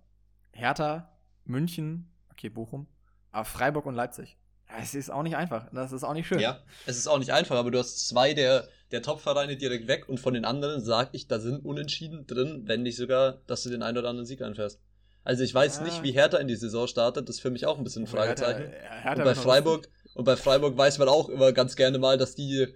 Hertha, 0.52 1.12
München, 1.44 2.10
okay, 2.40 2.48
Bochum, 2.48 2.86
aber 3.32 3.44
Freiburg 3.44 3.86
und 3.86 3.94
Leipzig. 3.94 4.36
Es 4.80 4.94
ist 4.94 5.10
auch 5.10 5.22
nicht 5.22 5.36
einfach. 5.36 5.68
Das 5.72 5.92
ist 5.92 6.04
auch 6.04 6.14
nicht 6.14 6.28
schön. 6.28 6.38
Ja, 6.38 6.60
es 6.86 6.96
ist 6.96 7.08
auch 7.08 7.18
nicht 7.18 7.32
einfach, 7.32 7.56
aber 7.56 7.70
du 7.70 7.78
hast 7.78 8.08
zwei 8.08 8.34
der, 8.34 8.68
der 8.92 9.02
Top-Vereine 9.02 9.56
direkt 9.56 9.88
weg 9.88 10.08
und 10.08 10.20
von 10.20 10.32
den 10.32 10.44
anderen 10.44 10.80
sag 10.80 11.10
ich, 11.12 11.26
da 11.26 11.40
sind 11.40 11.64
Unentschieden 11.64 12.26
drin, 12.26 12.62
wenn 12.66 12.82
nicht 12.82 12.96
sogar, 12.96 13.40
dass 13.46 13.64
du 13.64 13.68
den 13.68 13.82
einen 13.82 13.98
oder 13.98 14.08
anderen 14.08 14.26
Sieg 14.26 14.42
einfährst. 14.42 14.80
Also 15.24 15.42
ich 15.42 15.52
weiß 15.52 15.78
ja. 15.78 15.82
nicht, 15.82 16.02
wie 16.02 16.12
Hertha 16.12 16.38
in 16.38 16.48
die 16.48 16.56
Saison 16.56 16.86
startet, 16.86 17.28
das 17.28 17.36
ist 17.36 17.42
für 17.42 17.50
mich 17.50 17.66
auch 17.66 17.78
ein 17.78 17.84
bisschen 17.84 18.04
ein 18.04 18.06
Fragezeichen. 18.06 18.70
Hertha, 18.70 19.02
Hertha 19.02 19.22
und 19.22 19.24
bei 19.24 19.34
Freiburg 19.34 19.88
und 20.14 20.24
bei 20.24 20.36
Freiburg 20.36 20.78
weiß 20.78 20.98
man 20.98 21.08
auch 21.08 21.28
immer 21.28 21.52
ganz 21.52 21.76
gerne 21.76 21.98
mal, 21.98 22.16
dass 22.16 22.36
die 22.36 22.68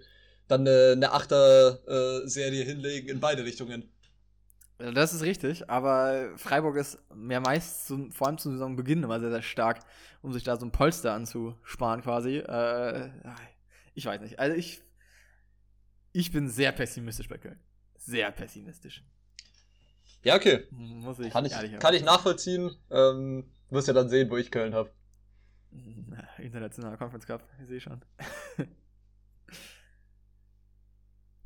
dann 0.47 0.61
eine, 0.61 0.91
eine 0.91 1.11
Achter-Serie 1.11 2.61
äh, 2.61 2.65
hinlegen 2.65 3.09
in 3.09 3.19
beide 3.19 3.45
Richtungen. 3.45 3.89
Das 4.77 5.13
ist 5.13 5.21
richtig, 5.21 5.69
aber 5.69 6.37
Freiburg 6.37 6.75
ist 6.75 6.99
ja 7.29 7.39
meist 7.39 7.87
zum, 7.87 8.11
vor 8.11 8.27
allem 8.27 8.37
zum 8.37 8.51
Saisonbeginn 8.51 9.03
immer 9.03 9.21
sehr, 9.21 9.31
sehr 9.31 9.41
stark, 9.41 9.79
um 10.21 10.33
sich 10.33 10.43
da 10.43 10.57
so 10.57 10.65
ein 10.65 10.71
Polster 10.71 11.13
anzusparen 11.13 12.01
quasi. 12.01 12.39
Äh, 12.39 13.09
ich 13.93 14.05
weiß 14.05 14.19
nicht. 14.19 14.37
Also 14.37 14.55
ich, 14.55 14.81
ich 16.11 16.31
bin 16.31 16.49
sehr 16.49 16.73
pessimistisch 16.73 17.29
bei 17.29 17.37
Köln. 17.37 17.59
Sehr 17.97 18.29
pessimistisch. 18.31 19.05
Ja, 20.23 20.35
okay. 20.35 20.67
Muss 20.71 21.19
ich 21.19 21.31
kann, 21.31 21.45
ich, 21.45 21.53
kann 21.79 21.93
ich 21.93 22.03
nachvollziehen. 22.03 22.75
Ähm, 22.91 23.49
wirst 23.69 23.87
ja 23.87 23.93
dann 23.93 24.09
sehen, 24.09 24.29
wo 24.29 24.35
ich 24.35 24.51
Köln 24.51 24.73
habe. 24.73 24.91
Internationaler 26.37 26.97
Conference 26.97 27.25
Cup, 27.25 27.47
ich 27.61 27.67
sehe 27.67 27.79
schon. 27.79 28.01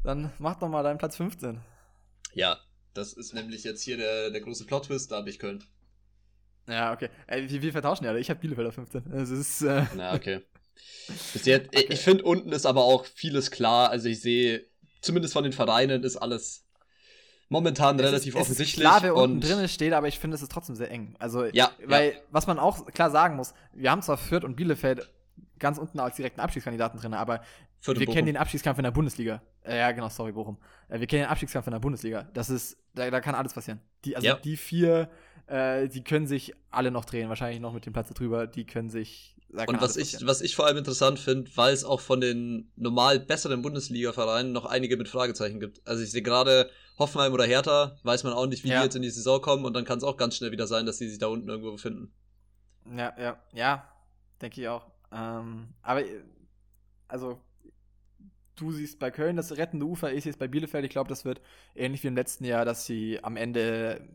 dann 0.03 0.31
mach 0.39 0.55
doch 0.55 0.69
mal 0.69 0.81
deinen 0.81 0.97
Platz 0.97 1.15
15. 1.15 1.61
Ja, 2.33 2.59
das 2.99 3.13
ist 3.13 3.33
nämlich 3.33 3.63
jetzt 3.63 3.81
hier 3.81 3.97
der, 3.97 4.29
der 4.29 4.41
große 4.41 4.65
Plot-Twist, 4.65 5.11
da 5.11 5.17
habe 5.17 5.29
ich 5.29 5.39
Köln. 5.39 5.63
Ja, 6.67 6.93
okay. 6.93 7.09
Ey, 7.27 7.49
wir, 7.49 7.61
wir 7.61 7.71
vertauschen 7.71 8.05
ja, 8.05 8.15
ich 8.15 8.29
habe 8.29 8.39
Bielefeld 8.39 8.67
auf 8.67 8.75
15. 8.75 9.11
Es 9.13 9.29
ist. 9.29 9.61
Äh 9.61 9.85
Na, 9.95 10.13
okay. 10.13 10.41
Bis 11.33 11.45
jetzt, 11.45 11.69
okay. 11.69 11.87
Ich 11.89 12.01
finde, 12.01 12.23
unten 12.23 12.51
ist 12.51 12.65
aber 12.65 12.83
auch 12.83 13.05
vieles 13.05 13.51
klar. 13.51 13.89
Also, 13.89 14.07
ich 14.07 14.21
sehe, 14.21 14.65
zumindest 15.01 15.33
von 15.33 15.43
den 15.43 15.53
Vereinen 15.53 16.03
ist 16.03 16.17
alles 16.17 16.65
momentan 17.49 17.97
es 17.99 18.05
relativ 18.05 18.35
ist, 18.35 18.41
offensichtlich. 18.41 18.85
Es 18.85 18.93
ist 18.93 18.99
klar, 18.99 19.01
wer 19.01 19.15
unten 19.15 19.41
drin 19.41 19.67
steht, 19.67 19.93
aber 19.93 20.07
ich 20.07 20.19
finde, 20.19 20.35
es 20.35 20.43
ist 20.43 20.51
trotzdem 20.51 20.75
sehr 20.75 20.91
eng. 20.91 21.15
Also, 21.17 21.45
ja, 21.45 21.71
weil, 21.83 22.11
ja. 22.11 22.17
was 22.29 22.45
man 22.45 22.59
auch 22.59 22.85
klar 22.87 23.09
sagen 23.09 23.35
muss, 23.35 23.53
wir 23.73 23.89
haben 23.89 24.03
zwar 24.03 24.17
Fürth 24.17 24.43
und 24.43 24.55
Bielefeld 24.55 25.09
ganz 25.57 25.77
unten 25.77 25.99
als 25.99 26.15
direkten 26.15 26.39
Abstiegskandidaten 26.39 26.99
drin, 26.99 27.13
aber 27.13 27.41
wir 27.81 27.93
Bochum. 27.93 28.13
kennen 28.13 28.25
den 28.27 28.37
Abstiegskampf 28.37 28.77
in 28.77 28.83
der 28.83 28.91
Bundesliga. 28.91 29.41
Äh, 29.63 29.77
ja, 29.77 29.91
genau, 29.91 30.09
sorry, 30.09 30.31
Bochum. 30.31 30.57
Äh, 30.89 30.99
wir 30.99 31.07
kennen 31.07 31.23
den 31.23 31.29
Abstiegskampf 31.29 31.67
in 31.67 31.71
der 31.71 31.79
Bundesliga. 31.79 32.23
Das 32.33 32.49
ist, 32.49 32.77
da, 32.93 33.09
da 33.09 33.21
kann 33.21 33.35
alles 33.35 33.53
passieren. 33.53 33.79
Die, 34.05 34.15
also 34.15 34.27
ja. 34.27 34.35
die 34.35 34.57
vier, 34.57 35.09
äh, 35.47 35.87
die 35.87 36.03
können 36.03 36.27
sich 36.27 36.53
alle 36.71 36.91
noch 36.91 37.05
drehen, 37.05 37.29
wahrscheinlich 37.29 37.59
noch 37.59 37.73
mit 37.73 37.85
dem 37.85 37.93
Platz 37.93 38.09
drüber, 38.13 38.47
die 38.47 38.65
können 38.65 38.89
sich. 38.89 39.35
Und 39.51 39.81
was 39.81 39.97
ich, 39.97 40.25
was 40.27 40.41
ich 40.41 40.55
vor 40.55 40.67
allem 40.67 40.77
interessant 40.77 41.17
finde, 41.17 41.49
weil 41.55 41.73
es 41.73 41.83
auch 41.83 42.01
von 42.01 42.21
den 42.21 42.71
normal 42.75 43.19
besseren 43.19 43.63
Bundesliga-Vereinen 43.63 44.51
noch 44.51 44.65
einige 44.65 44.95
mit 44.95 45.09
Fragezeichen 45.09 45.59
gibt. 45.59 45.81
Also 45.87 46.03
ich 46.03 46.11
sehe 46.11 46.21
gerade 46.21 46.69
Hoffenheim 46.99 47.33
oder 47.33 47.45
Hertha, 47.45 47.97
weiß 48.03 48.23
man 48.25 48.33
auch 48.33 48.45
nicht, 48.45 48.63
wie 48.63 48.69
ja. 48.69 48.79
die 48.79 48.83
jetzt 48.83 48.95
in 48.95 49.01
die 49.01 49.09
Saison 49.09 49.41
kommen 49.41 49.65
und 49.65 49.73
dann 49.73 49.85
kann 49.85 49.97
es 49.97 50.03
auch 50.03 50.17
ganz 50.17 50.35
schnell 50.35 50.51
wieder 50.51 50.67
sein, 50.67 50.85
dass 50.85 50.97
die 50.97 51.07
sich 51.07 51.17
da 51.17 51.27
unten 51.27 51.49
irgendwo 51.49 51.71
befinden. 51.71 52.13
Ja, 52.95 53.13
ja, 53.17 53.39
ja, 53.53 53.91
denke 54.41 54.61
ich 54.61 54.67
auch. 54.67 54.85
Ähm, 55.11 55.69
aber, 55.81 56.03
also, 57.07 57.41
du 58.59 58.71
siehst 58.71 58.99
bei 58.99 59.11
Köln 59.11 59.35
das 59.37 59.57
rettende 59.57 59.85
Ufer, 59.85 60.13
ich 60.13 60.23
sehe 60.23 60.31
es 60.31 60.37
bei 60.37 60.47
Bielefeld. 60.47 60.85
Ich 60.85 60.91
glaube, 60.91 61.09
das 61.09 61.25
wird 61.25 61.41
ähnlich 61.75 62.03
wie 62.03 62.07
im 62.07 62.15
letzten 62.15 62.45
Jahr, 62.45 62.65
dass 62.65 62.85
sie 62.85 63.23
am 63.23 63.37
Ende 63.37 64.07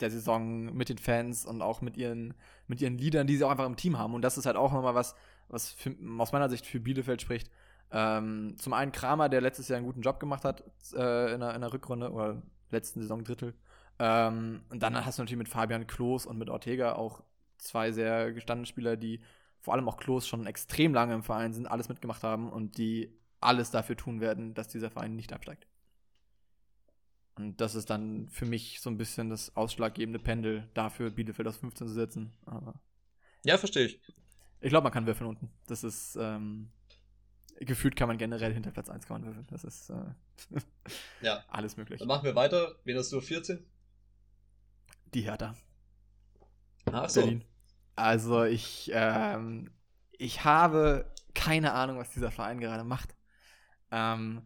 der 0.00 0.10
Saison 0.10 0.74
mit 0.74 0.88
den 0.88 0.98
Fans 0.98 1.46
und 1.46 1.62
auch 1.62 1.80
mit 1.80 1.96
ihren, 1.96 2.34
mit 2.66 2.80
ihren 2.80 2.98
Liedern, 2.98 3.26
die 3.26 3.36
sie 3.36 3.44
auch 3.44 3.50
einfach 3.50 3.66
im 3.66 3.76
Team 3.76 3.98
haben. 3.98 4.14
Und 4.14 4.22
das 4.22 4.38
ist 4.38 4.46
halt 4.46 4.56
auch 4.56 4.72
nochmal 4.72 4.94
was, 4.94 5.14
was 5.48 5.70
für, 5.70 5.94
aus 6.18 6.32
meiner 6.32 6.48
Sicht 6.48 6.66
für 6.66 6.80
Bielefeld 6.80 7.22
spricht. 7.22 7.50
Ähm, 7.90 8.56
zum 8.58 8.72
einen 8.72 8.92
Kramer, 8.92 9.28
der 9.28 9.40
letztes 9.40 9.68
Jahr 9.68 9.78
einen 9.78 9.86
guten 9.86 10.02
Job 10.02 10.20
gemacht 10.20 10.44
hat 10.44 10.64
äh, 10.94 11.32
in, 11.32 11.40
der, 11.40 11.54
in 11.54 11.60
der 11.60 11.72
Rückrunde 11.72 12.10
oder 12.10 12.42
letzten 12.70 13.00
Saison 13.00 13.24
Drittel. 13.24 13.54
Ähm, 13.98 14.62
und 14.68 14.82
dann 14.82 15.04
hast 15.04 15.18
du 15.18 15.22
natürlich 15.22 15.38
mit 15.38 15.48
Fabian 15.48 15.86
Klos 15.86 16.26
und 16.26 16.36
mit 16.36 16.50
Ortega 16.50 16.94
auch 16.94 17.22
zwei 17.58 17.92
sehr 17.92 18.32
gestandene 18.32 18.66
Spieler, 18.66 18.96
die 18.96 19.20
vor 19.60 19.74
allem 19.74 19.88
auch 19.88 19.96
Klos 19.96 20.28
schon 20.28 20.46
extrem 20.46 20.92
lange 20.92 21.14
im 21.14 21.22
Verein 21.22 21.52
sind, 21.52 21.66
alles 21.66 21.88
mitgemacht 21.88 22.22
haben 22.22 22.50
und 22.50 22.76
die 22.76 23.16
alles 23.40 23.70
dafür 23.70 23.96
tun 23.96 24.20
werden, 24.20 24.54
dass 24.54 24.68
dieser 24.68 24.90
Verein 24.90 25.14
nicht 25.16 25.32
absteigt. 25.32 25.66
Und 27.36 27.60
das 27.60 27.74
ist 27.74 27.90
dann 27.90 28.28
für 28.28 28.46
mich 28.46 28.80
so 28.80 28.88
ein 28.88 28.96
bisschen 28.96 29.28
das 29.28 29.54
ausschlaggebende 29.56 30.18
Pendel 30.18 30.68
dafür, 30.72 31.10
Bielefeld 31.10 31.46
aus 31.46 31.58
15 31.58 31.86
zu 31.86 31.92
setzen. 31.92 32.32
Aber 32.46 32.80
ja, 33.44 33.58
verstehe 33.58 33.86
ich. 33.86 34.00
Ich 34.60 34.70
glaube, 34.70 34.84
man 34.84 34.92
kann 34.92 35.06
würfeln 35.06 35.28
unten. 35.28 35.50
Das 35.66 35.84
ist, 35.84 36.16
ähm, 36.16 36.70
gefühlt 37.60 37.94
kann 37.94 38.08
man 38.08 38.18
generell 38.18 38.52
hinter 38.52 38.70
Platz 38.70 38.88
1 38.88 39.06
kann 39.06 39.20
man 39.20 39.26
würfeln. 39.26 39.46
Das 39.50 39.64
ist 39.64 39.90
äh, 39.90 40.14
ja. 41.22 41.44
alles 41.48 41.76
möglich. 41.76 41.98
Dann 41.98 42.08
machen 42.08 42.24
wir 42.24 42.34
weiter. 42.34 42.74
Wen 42.84 42.96
hast 42.96 43.12
du 43.12 43.20
14? 43.20 43.64
Die 45.14 45.22
Hertha. 45.22 45.54
Ach 46.86 47.08
so. 47.08 47.20
Berlin. 47.20 47.44
Also 47.94 48.44
ich, 48.44 48.90
ähm, 48.92 49.70
ich 50.12 50.44
habe 50.44 51.12
keine 51.34 51.72
Ahnung, 51.72 51.98
was 51.98 52.10
dieser 52.10 52.30
Verein 52.30 52.60
gerade 52.60 52.84
macht. 52.84 53.15
Ähm, 53.90 54.42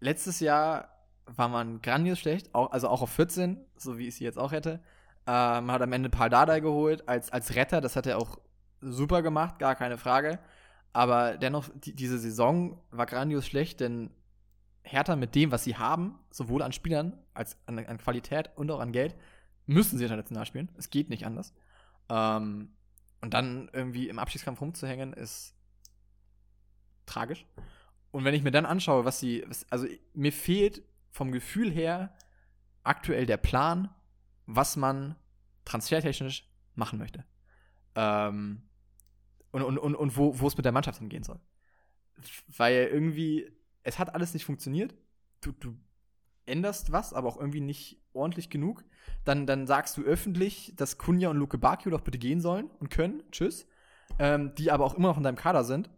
letztes 0.00 0.40
Jahr 0.40 0.88
war 1.26 1.48
man 1.48 1.82
grandios 1.82 2.18
schlecht, 2.18 2.54
auch, 2.54 2.70
also 2.72 2.88
auch 2.88 3.02
auf 3.02 3.10
14, 3.10 3.64
so 3.76 3.98
wie 3.98 4.08
ich 4.08 4.16
sie 4.16 4.24
jetzt 4.24 4.38
auch 4.38 4.52
hätte. 4.52 4.80
Ähm, 5.26 5.70
hat 5.70 5.82
am 5.82 5.92
Ende 5.92 6.08
Paul 6.08 6.30
Dardai 6.30 6.60
geholt 6.60 7.08
als, 7.08 7.30
als 7.30 7.54
Retter, 7.54 7.80
das 7.80 7.96
hat 7.96 8.06
er 8.06 8.18
auch 8.18 8.38
super 8.80 9.22
gemacht, 9.22 9.58
gar 9.58 9.74
keine 9.74 9.98
Frage. 9.98 10.38
Aber 10.92 11.36
dennoch, 11.36 11.68
die, 11.74 11.94
diese 11.94 12.18
Saison 12.18 12.80
war 12.90 13.06
grandios 13.06 13.46
schlecht, 13.46 13.80
denn 13.80 14.10
Hertha 14.82 15.16
mit 15.16 15.34
dem, 15.34 15.52
was 15.52 15.64
sie 15.64 15.76
haben, 15.76 16.18
sowohl 16.30 16.62
an 16.62 16.72
Spielern 16.72 17.18
als 17.34 17.58
an, 17.66 17.78
an 17.78 17.98
Qualität 17.98 18.50
und 18.56 18.70
auch 18.70 18.80
an 18.80 18.92
Geld, 18.92 19.14
müssen 19.66 19.98
sie 19.98 20.04
international 20.04 20.46
spielen. 20.46 20.70
Es 20.78 20.88
geht 20.88 21.10
nicht 21.10 21.26
anders. 21.26 21.52
Ähm, 22.08 22.72
und 23.20 23.34
dann 23.34 23.68
irgendwie 23.72 24.08
im 24.08 24.18
Abschiedskampf 24.18 24.60
rumzuhängen, 24.60 25.12
ist 25.12 25.54
tragisch. 27.04 27.46
Und 28.10 28.24
wenn 28.24 28.34
ich 28.34 28.42
mir 28.42 28.50
dann 28.50 28.66
anschaue, 28.66 29.04
was 29.04 29.20
sie, 29.20 29.44
was, 29.46 29.70
also 29.70 29.86
mir 30.14 30.32
fehlt 30.32 30.82
vom 31.10 31.32
Gefühl 31.32 31.70
her 31.70 32.14
aktuell 32.82 33.26
der 33.26 33.36
Plan, 33.36 33.90
was 34.46 34.76
man 34.76 35.16
transfertechnisch 35.64 36.48
machen 36.74 36.98
möchte. 36.98 37.24
Ähm, 37.94 38.62
und, 39.50 39.62
und, 39.62 39.78
und, 39.78 39.94
und 39.94 40.16
wo, 40.16 40.38
wo 40.40 40.46
es 40.46 40.56
mit 40.56 40.64
der 40.64 40.72
Mannschaft 40.72 40.98
hingehen 40.98 41.22
soll. 41.22 41.40
Weil 42.56 42.88
irgendwie, 42.92 43.50
es 43.82 43.98
hat 43.98 44.14
alles 44.14 44.34
nicht 44.34 44.44
funktioniert. 44.44 44.94
Du, 45.40 45.52
du 45.52 45.76
änderst 46.46 46.92
was, 46.92 47.12
aber 47.12 47.28
auch 47.28 47.38
irgendwie 47.38 47.60
nicht 47.60 48.00
ordentlich 48.12 48.50
genug. 48.50 48.84
Dann, 49.24 49.46
dann 49.46 49.66
sagst 49.66 49.96
du 49.96 50.02
öffentlich, 50.02 50.72
dass 50.76 50.98
Kunja 50.98 51.28
und 51.30 51.36
Luke 51.36 51.58
Bakio 51.58 51.90
doch 51.90 52.00
bitte 52.00 52.18
gehen 52.18 52.40
sollen 52.40 52.70
und 52.78 52.90
können. 52.90 53.22
Tschüss. 53.30 53.66
Ähm, 54.18 54.54
die 54.56 54.70
aber 54.70 54.84
auch 54.84 54.94
immer 54.94 55.08
noch 55.08 55.18
in 55.18 55.22
deinem 55.22 55.36
Kader 55.36 55.64
sind. 55.64 55.90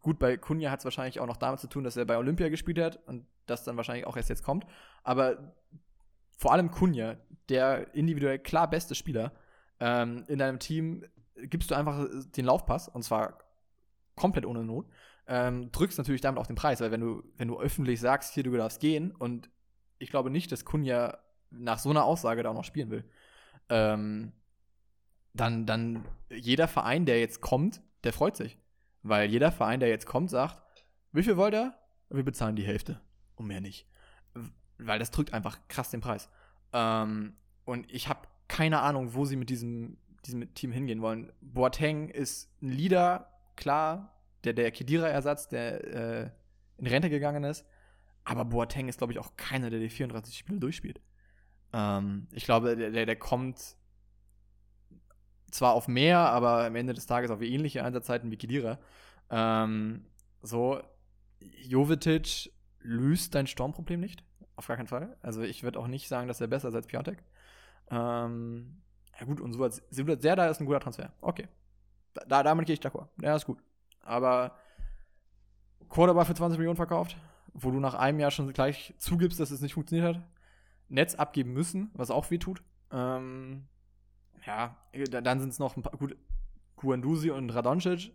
Gut, 0.00 0.18
bei 0.18 0.36
Kunja 0.36 0.70
hat 0.70 0.80
es 0.80 0.84
wahrscheinlich 0.84 1.20
auch 1.20 1.26
noch 1.26 1.36
damit 1.36 1.60
zu 1.60 1.66
tun, 1.66 1.84
dass 1.84 1.96
er 1.96 2.06
bei 2.06 2.16
Olympia 2.16 2.48
gespielt 2.48 2.78
hat 2.78 3.00
und 3.06 3.26
das 3.46 3.64
dann 3.64 3.76
wahrscheinlich 3.76 4.06
auch 4.06 4.16
erst 4.16 4.30
jetzt 4.30 4.42
kommt. 4.42 4.64
Aber 5.02 5.54
vor 6.36 6.52
allem 6.52 6.70
Kunja, 6.70 7.16
der 7.48 7.94
individuell 7.94 8.38
klar 8.38 8.70
beste 8.70 8.94
Spieler, 8.94 9.32
ähm, 9.78 10.24
in 10.28 10.38
deinem 10.38 10.58
Team 10.58 11.04
gibst 11.36 11.70
du 11.70 11.74
einfach 11.74 12.06
den 12.36 12.44
Laufpass 12.44 12.88
und 12.88 13.02
zwar 13.02 13.38
komplett 14.16 14.46
ohne 14.46 14.64
Not. 14.64 14.86
Ähm, 15.26 15.70
drückst 15.70 15.98
natürlich 15.98 16.22
damit 16.22 16.40
auch 16.40 16.46
den 16.46 16.56
Preis, 16.56 16.80
weil 16.80 16.90
wenn 16.90 17.00
du, 17.00 17.22
wenn 17.36 17.48
du 17.48 17.60
öffentlich 17.60 18.00
sagst, 18.00 18.34
hier, 18.34 18.42
du 18.42 18.56
darfst 18.56 18.80
gehen 18.80 19.12
und 19.12 19.50
ich 19.98 20.10
glaube 20.10 20.30
nicht, 20.30 20.50
dass 20.50 20.64
Kunja 20.64 21.18
nach 21.50 21.78
so 21.78 21.90
einer 21.90 22.04
Aussage 22.04 22.42
da 22.42 22.50
auch 22.50 22.54
noch 22.54 22.64
spielen 22.64 22.90
will. 22.90 23.04
Ähm, 23.68 24.32
dann, 25.34 25.66
dann 25.66 26.04
jeder 26.30 26.68
Verein, 26.68 27.06
der 27.06 27.20
jetzt 27.20 27.40
kommt, 27.40 27.82
der 28.02 28.12
freut 28.12 28.36
sich. 28.36 28.58
Weil 29.02 29.30
jeder 29.30 29.52
Verein, 29.52 29.80
der 29.80 29.88
jetzt 29.88 30.06
kommt, 30.06 30.30
sagt, 30.30 30.62
wie 31.12 31.22
viel 31.22 31.36
wollt 31.36 31.54
ihr? 31.54 31.74
Wir 32.10 32.22
bezahlen 32.22 32.56
die 32.56 32.64
Hälfte. 32.64 33.00
Und 33.36 33.46
mehr 33.46 33.60
nicht. 33.60 33.86
Weil 34.78 34.98
das 34.98 35.10
drückt 35.10 35.32
einfach 35.32 35.58
krass 35.68 35.90
den 35.90 36.00
Preis. 36.00 36.28
Ähm, 36.72 37.34
und 37.64 37.90
ich 37.90 38.08
habe 38.08 38.28
keine 38.48 38.80
Ahnung, 38.80 39.14
wo 39.14 39.24
sie 39.24 39.36
mit 39.36 39.48
diesem, 39.48 39.96
diesem 40.26 40.52
Team 40.54 40.72
hingehen 40.72 41.02
wollen. 41.02 41.32
Boateng 41.40 42.08
ist 42.08 42.50
ein 42.60 42.70
Leader, 42.70 43.30
klar, 43.56 44.20
der, 44.44 44.52
der 44.52 44.70
Kedira-Ersatz, 44.70 45.48
der 45.48 45.84
äh, 45.84 46.30
in 46.78 46.86
Rente 46.86 47.10
gegangen 47.10 47.44
ist. 47.44 47.64
Aber 48.24 48.44
Boateng 48.44 48.88
ist, 48.88 48.98
glaube 48.98 49.12
ich, 49.12 49.18
auch 49.18 49.36
keiner, 49.36 49.70
der 49.70 49.80
die 49.80 49.88
34 49.88 50.36
Spiele 50.36 50.58
durchspielt. 50.58 51.00
Ähm, 51.72 52.26
ich 52.32 52.44
glaube, 52.44 52.76
der, 52.76 52.90
der, 52.90 53.06
der 53.06 53.16
kommt 53.16 53.76
zwar 55.50 55.74
auf 55.74 55.88
mehr, 55.88 56.18
aber 56.18 56.64
am 56.64 56.76
Ende 56.76 56.94
des 56.94 57.06
Tages 57.06 57.30
auf 57.30 57.42
ähnliche 57.42 57.84
Einsatzzeiten 57.84 58.30
wie 58.30 58.36
Kedira. 58.36 58.78
Ähm, 59.30 60.04
so, 60.42 60.80
Jovetic 61.40 62.52
löst 62.80 63.34
dein 63.34 63.46
Sturmproblem 63.46 64.00
nicht. 64.00 64.24
Auf 64.56 64.66
gar 64.66 64.76
keinen 64.76 64.88
Fall. 64.88 65.16
Also 65.22 65.42
ich 65.42 65.62
würde 65.62 65.78
auch 65.78 65.86
nicht 65.86 66.08
sagen, 66.08 66.28
dass 66.28 66.40
er 66.40 66.46
besser 66.46 66.68
ist 66.68 66.74
als 66.74 66.86
Piatek. 66.86 67.22
Ähm, 67.90 68.82
ja 69.18 69.26
gut, 69.26 69.40
und 69.40 69.52
Suat 69.52 69.82
Serda 69.90 70.48
ist 70.48 70.60
ein 70.60 70.66
guter 70.66 70.80
Transfer. 70.80 71.12
Okay. 71.20 71.48
Da, 72.28 72.42
damit 72.42 72.66
gehe 72.66 72.74
ich 72.74 72.80
d'accord. 72.80 73.08
Ja, 73.20 73.36
ist 73.36 73.46
gut. 73.46 73.62
Aber 74.02 74.56
Cordoba 75.88 76.24
für 76.24 76.34
20 76.34 76.58
Millionen 76.58 76.76
verkauft, 76.76 77.16
wo 77.52 77.70
du 77.70 77.80
nach 77.80 77.94
einem 77.94 78.20
Jahr 78.20 78.30
schon 78.30 78.52
gleich 78.52 78.94
zugibst, 78.98 79.40
dass 79.40 79.50
es 79.50 79.60
nicht 79.60 79.74
funktioniert 79.74 80.16
hat. 80.16 80.22
Netz 80.88 81.14
abgeben 81.14 81.52
müssen, 81.52 81.90
was 81.94 82.10
auch 82.10 82.30
weh 82.30 82.38
tut. 82.38 82.62
Ähm, 82.90 83.68
ja, 84.46 84.76
dann 84.92 85.40
sind 85.40 85.50
es 85.50 85.58
noch 85.58 85.76
ein 85.76 85.82
paar, 85.82 85.96
gut, 85.98 86.16
Guandusi 86.76 87.30
und 87.30 87.50
Radoncic 87.50 88.12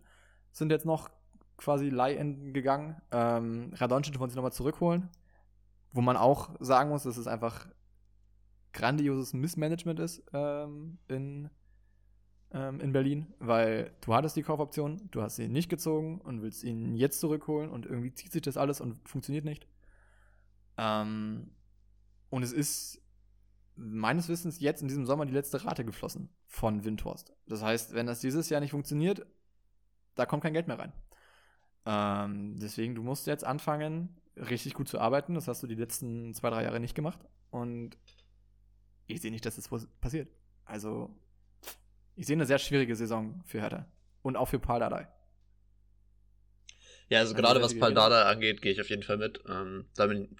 sind 0.52 0.70
jetzt 0.70 0.86
noch 0.86 1.10
quasi 1.56 1.88
Leihenden 1.88 2.52
gegangen. 2.52 3.00
Ähm, 3.12 3.72
Radoncic 3.74 4.18
wollen 4.18 4.30
sie 4.30 4.36
nochmal 4.36 4.52
zurückholen, 4.52 5.08
wo 5.92 6.00
man 6.00 6.16
auch 6.16 6.50
sagen 6.60 6.90
muss, 6.90 7.04
dass 7.04 7.16
es 7.16 7.26
einfach 7.26 7.66
grandioses 8.72 9.32
Missmanagement 9.32 10.00
ist 10.00 10.22
ähm, 10.32 10.98
in, 11.08 11.48
ähm, 12.52 12.80
in 12.80 12.92
Berlin, 12.92 13.32
weil 13.38 13.92
du 14.02 14.14
hattest 14.14 14.36
die 14.36 14.42
Kaufoption, 14.42 15.08
du 15.10 15.22
hast 15.22 15.36
sie 15.36 15.48
nicht 15.48 15.70
gezogen 15.70 16.20
und 16.20 16.42
willst 16.42 16.62
ihn 16.62 16.94
jetzt 16.94 17.20
zurückholen 17.20 17.70
und 17.70 17.86
irgendwie 17.86 18.12
zieht 18.12 18.32
sich 18.32 18.42
das 18.42 18.56
alles 18.56 18.80
und 18.80 19.08
funktioniert 19.08 19.44
nicht. 19.44 19.66
Ähm, 20.76 21.50
und 22.28 22.42
es 22.42 22.52
ist 22.52 23.00
meines 23.76 24.28
Wissens 24.28 24.60
jetzt 24.60 24.82
in 24.82 24.88
diesem 24.88 25.06
Sommer 25.06 25.26
die 25.26 25.32
letzte 25.32 25.64
Rate 25.64 25.84
geflossen 25.84 26.30
von 26.48 26.84
Windhorst. 26.84 27.32
Das 27.46 27.62
heißt, 27.62 27.94
wenn 27.94 28.06
das 28.06 28.20
dieses 28.20 28.48
Jahr 28.48 28.60
nicht 28.60 28.70
funktioniert, 28.70 29.26
da 30.14 30.26
kommt 30.26 30.42
kein 30.42 30.54
Geld 30.54 30.66
mehr 30.66 30.78
rein. 30.78 30.92
Ähm, 31.84 32.58
deswegen, 32.58 32.94
du 32.94 33.02
musst 33.02 33.26
jetzt 33.26 33.44
anfangen, 33.44 34.20
richtig 34.36 34.74
gut 34.74 34.88
zu 34.88 34.98
arbeiten. 34.98 35.34
Das 35.34 35.46
hast 35.46 35.62
du 35.62 35.66
die 35.66 35.74
letzten 35.74 36.34
zwei, 36.34 36.50
drei 36.50 36.64
Jahre 36.64 36.80
nicht 36.80 36.94
gemacht. 36.94 37.20
Und 37.50 37.96
ich 39.06 39.20
sehe 39.20 39.30
nicht, 39.30 39.46
dass 39.46 39.56
das 39.56 39.68
passiert. 40.00 40.28
Also, 40.64 41.14
ich 42.16 42.26
sehe 42.26 42.34
eine 42.34 42.46
sehr 42.46 42.58
schwierige 42.58 42.96
Saison 42.96 43.42
für 43.44 43.60
Hertha. 43.60 43.86
Und 44.22 44.36
auch 44.36 44.48
für 44.48 44.58
Paul 44.58 44.80
Dardai. 44.80 45.06
Ja, 47.08 47.20
also, 47.20 47.34
gerade 47.34 47.62
was 47.62 47.78
Paul 47.78 47.94
Dardai 47.94 48.22
angeht, 48.22 48.62
gehe 48.62 48.72
ich 48.72 48.80
auf 48.80 48.88
jeden 48.88 49.04
Fall 49.04 49.18
mit. 49.18 49.44
Ähm, 49.48 49.86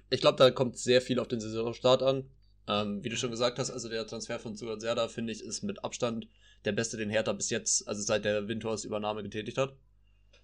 ich 0.09 0.19
glaube, 0.19 0.37
da 0.37 0.51
kommt 0.51 0.77
sehr 0.77 1.01
viel 1.01 1.19
auf 1.19 1.29
den 1.29 1.39
Saisonstart 1.39 2.03
an. 2.03 2.29
Ähm, 2.67 3.03
wie 3.03 3.09
du 3.09 3.15
schon 3.15 3.31
gesagt 3.31 3.59
hast, 3.59 3.71
also 3.71 3.87
der 3.87 4.05
Transfer 4.05 4.39
von 4.39 4.55
Suat 4.55 4.81
Serda, 4.81 5.07
finde 5.07 5.31
ich, 5.31 5.41
ist 5.41 5.63
mit 5.63 5.83
Abstand 5.83 6.27
der 6.65 6.73
beste, 6.73 6.97
den 6.97 7.09
Hertha 7.09 7.31
bis 7.33 7.49
jetzt, 7.49 7.87
also 7.87 8.01
seit 8.01 8.25
der 8.25 8.47
Windhorst 8.47 8.83
Übernahme 8.83 9.23
getätigt 9.23 9.57
hat. 9.57 9.75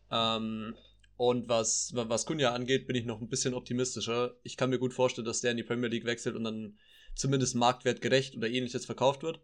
Ähm, 0.09 0.75
und 1.17 1.47
was, 1.49 1.91
was 1.93 2.25
Kunja 2.25 2.53
angeht, 2.53 2.87
bin 2.87 2.95
ich 2.95 3.05
noch 3.05 3.21
ein 3.21 3.29
bisschen 3.29 3.53
optimistischer. 3.53 4.35
Ich 4.43 4.57
kann 4.57 4.69
mir 4.69 4.79
gut 4.79 4.93
vorstellen, 4.93 5.25
dass 5.25 5.41
der 5.41 5.51
in 5.51 5.57
die 5.57 5.63
Premier 5.63 5.89
League 5.89 6.05
wechselt 6.05 6.35
und 6.35 6.43
dann 6.43 6.77
zumindest 7.15 7.55
marktwertgerecht 7.55 8.35
oder 8.35 8.49
ähnliches 8.49 8.85
verkauft 8.85 9.21
wird. 9.23 9.41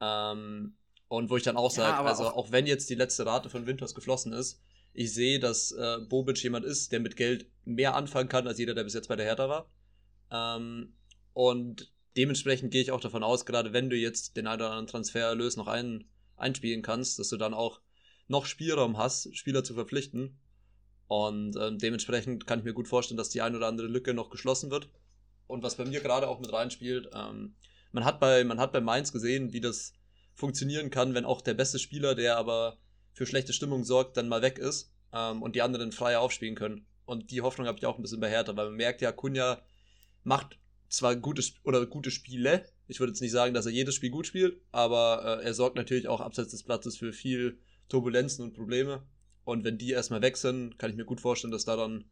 Ähm, 0.00 0.76
und 1.08 1.30
wo 1.30 1.36
ich 1.36 1.42
dann 1.42 1.56
auch 1.56 1.70
sage, 1.70 2.02
ja, 2.02 2.04
also 2.04 2.24
auch, 2.24 2.36
auch, 2.36 2.52
wenn 2.52 2.66
jetzt 2.66 2.90
die 2.90 2.94
letzte 2.94 3.26
Rate 3.26 3.50
von 3.50 3.66
Winters 3.66 3.94
geflossen 3.94 4.32
ist, 4.32 4.60
ich 4.92 5.12
sehe, 5.14 5.38
dass 5.38 5.72
äh, 5.72 5.98
Bobic 6.08 6.42
jemand 6.42 6.64
ist, 6.64 6.90
der 6.90 7.00
mit 7.00 7.16
Geld 7.16 7.46
mehr 7.64 7.94
anfangen 7.94 8.28
kann 8.28 8.46
als 8.46 8.58
jeder, 8.58 8.74
der 8.74 8.84
bis 8.84 8.94
jetzt 8.94 9.08
bei 9.08 9.16
der 9.16 9.26
Hertha 9.26 9.48
war. 9.48 9.70
Ähm, 10.30 10.94
und 11.32 11.92
dementsprechend 12.18 12.72
gehe 12.72 12.82
ich 12.82 12.90
auch 12.90 13.00
davon 13.00 13.22
aus, 13.22 13.46
gerade 13.46 13.72
wenn 13.72 13.88
du 13.88 13.96
jetzt 13.96 14.36
den 14.36 14.48
einen 14.48 14.60
oder 14.60 14.70
anderen 14.70 14.88
Transfererlös 14.88 15.56
noch 15.56 15.68
ein, 15.68 16.04
einspielen 16.36 16.82
kannst, 16.82 17.18
dass 17.18 17.28
du 17.28 17.36
dann 17.36 17.54
auch 17.54 17.80
noch 18.26 18.44
Spielraum 18.44 18.98
hast, 18.98 19.34
Spieler 19.36 19.62
zu 19.62 19.74
verpflichten. 19.74 20.36
Und 21.06 21.56
ähm, 21.56 21.78
dementsprechend 21.78 22.46
kann 22.46 22.58
ich 22.58 22.64
mir 22.64 22.74
gut 22.74 22.88
vorstellen, 22.88 23.16
dass 23.16 23.30
die 23.30 23.40
eine 23.40 23.56
oder 23.56 23.68
andere 23.68 23.86
Lücke 23.86 24.14
noch 24.14 24.30
geschlossen 24.30 24.70
wird. 24.70 24.90
Und 25.46 25.62
was 25.62 25.76
bei 25.76 25.84
mir 25.84 26.00
gerade 26.00 26.28
auch 26.28 26.40
mit 26.40 26.52
reinspielt, 26.52 27.08
ähm, 27.14 27.54
man, 27.92 28.04
hat 28.04 28.18
bei, 28.18 28.44
man 28.44 28.58
hat 28.58 28.72
bei 28.72 28.80
Mainz 28.80 29.12
gesehen, 29.12 29.52
wie 29.52 29.60
das 29.60 29.94
funktionieren 30.34 30.90
kann, 30.90 31.14
wenn 31.14 31.24
auch 31.24 31.40
der 31.40 31.54
beste 31.54 31.78
Spieler, 31.78 32.16
der 32.16 32.36
aber 32.36 32.78
für 33.12 33.26
schlechte 33.26 33.52
Stimmung 33.52 33.84
sorgt, 33.84 34.16
dann 34.16 34.28
mal 34.28 34.42
weg 34.42 34.58
ist 34.58 34.92
ähm, 35.12 35.40
und 35.40 35.54
die 35.54 35.62
anderen 35.62 35.92
freier 35.92 36.20
aufspielen 36.20 36.56
können. 36.56 36.84
Und 37.06 37.30
die 37.30 37.42
Hoffnung 37.42 37.68
habe 37.68 37.78
ich 37.78 37.86
auch 37.86 37.96
ein 37.96 38.02
bisschen 38.02 38.20
bei 38.20 38.28
Hertha, 38.28 38.56
weil 38.56 38.66
man 38.66 38.76
merkt 38.76 39.00
ja, 39.00 39.12
Kunja 39.12 39.62
macht 40.24 40.58
zwar 40.88 41.16
gute 41.16 41.42
oder 41.64 41.86
gute 41.86 42.10
Spiele. 42.10 42.64
Ich 42.86 43.00
würde 43.00 43.12
jetzt 43.12 43.20
nicht 43.20 43.32
sagen, 43.32 43.54
dass 43.54 43.66
er 43.66 43.72
jedes 43.72 43.94
Spiel 43.94 44.10
gut 44.10 44.26
spielt, 44.26 44.60
aber 44.72 45.40
äh, 45.40 45.44
er 45.44 45.54
sorgt 45.54 45.76
natürlich 45.76 46.08
auch 46.08 46.20
abseits 46.20 46.50
des 46.50 46.62
Platzes 46.62 46.96
für 46.96 47.12
viel 47.12 47.58
Turbulenzen 47.88 48.44
und 48.44 48.54
Probleme. 48.54 49.06
Und 49.44 49.64
wenn 49.64 49.78
die 49.78 49.90
erstmal 49.90 50.22
weg 50.22 50.36
sind, 50.36 50.78
kann 50.78 50.90
ich 50.90 50.96
mir 50.96 51.04
gut 51.04 51.20
vorstellen, 51.20 51.52
dass 51.52 51.64
da 51.64 51.76
dann 51.76 52.04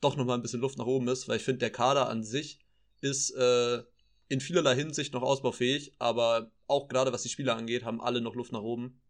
doch 0.00 0.16
nochmal 0.16 0.38
ein 0.38 0.42
bisschen 0.42 0.60
Luft 0.60 0.78
nach 0.78 0.86
oben 0.86 1.08
ist, 1.08 1.28
weil 1.28 1.38
ich 1.38 1.44
finde, 1.44 1.58
der 1.58 1.70
Kader 1.70 2.08
an 2.08 2.22
sich 2.22 2.60
ist 3.00 3.30
äh, 3.30 3.82
in 4.28 4.40
vielerlei 4.40 4.74
Hinsicht 4.74 5.12
noch 5.12 5.22
ausbaufähig, 5.22 5.94
aber 5.98 6.52
auch 6.66 6.88
gerade 6.88 7.12
was 7.12 7.22
die 7.22 7.28
Spieler 7.28 7.56
angeht, 7.56 7.84
haben 7.84 8.00
alle 8.00 8.20
noch 8.20 8.34
Luft 8.34 8.52
nach 8.52 8.62
oben. 8.62 9.00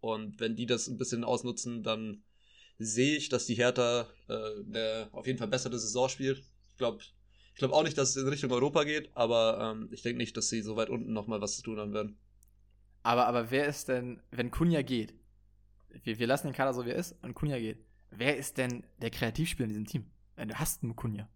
Und 0.00 0.40
wenn 0.40 0.56
die 0.56 0.66
das 0.66 0.88
ein 0.88 0.98
bisschen 0.98 1.24
ausnutzen, 1.24 1.82
dann 1.82 2.22
sehe 2.78 3.16
ich, 3.16 3.28
dass 3.28 3.46
die 3.46 3.54
Hertha 3.54 4.08
äh, 4.28 4.34
eine 4.34 5.08
auf 5.12 5.26
jeden 5.26 5.38
Fall 5.38 5.48
bessere 5.48 5.78
Saison 5.78 6.08
spielt. 6.08 6.38
Ich 6.38 6.76
glaube 6.76 7.02
ich 7.54 7.58
glaub 7.58 7.72
auch 7.72 7.84
nicht, 7.84 7.96
dass 7.96 8.10
es 8.10 8.16
in 8.16 8.28
Richtung 8.28 8.50
Europa 8.50 8.82
geht, 8.82 9.10
aber 9.14 9.76
ähm, 9.76 9.88
ich 9.92 10.02
denke 10.02 10.18
nicht, 10.18 10.36
dass 10.36 10.48
sie 10.48 10.60
so 10.60 10.74
weit 10.74 10.90
unten 10.90 11.12
nochmal 11.12 11.40
was 11.40 11.56
zu 11.56 11.62
tun 11.62 11.78
haben 11.78 11.94
werden. 11.94 12.18
Aber, 13.04 13.28
aber 13.28 13.52
wer 13.52 13.66
ist 13.66 13.88
denn, 13.88 14.20
wenn 14.32 14.50
Kunja 14.50 14.82
geht, 14.82 15.14
wir, 16.02 16.18
wir 16.18 16.26
lassen 16.26 16.48
den 16.48 16.56
Kader 16.56 16.74
so 16.74 16.84
wie 16.84 16.90
er 16.90 16.96
ist 16.96 17.14
und 17.22 17.34
Kunja 17.34 17.60
geht, 17.60 17.78
wer 18.10 18.36
ist 18.36 18.58
denn 18.58 18.84
der 19.00 19.10
Kreativspieler 19.10 19.66
in 19.66 19.68
diesem 19.68 19.86
Team? 19.86 20.10
Du 20.36 20.52
hast 20.56 20.82
einen 20.82 20.96
Kunja. 20.96 21.28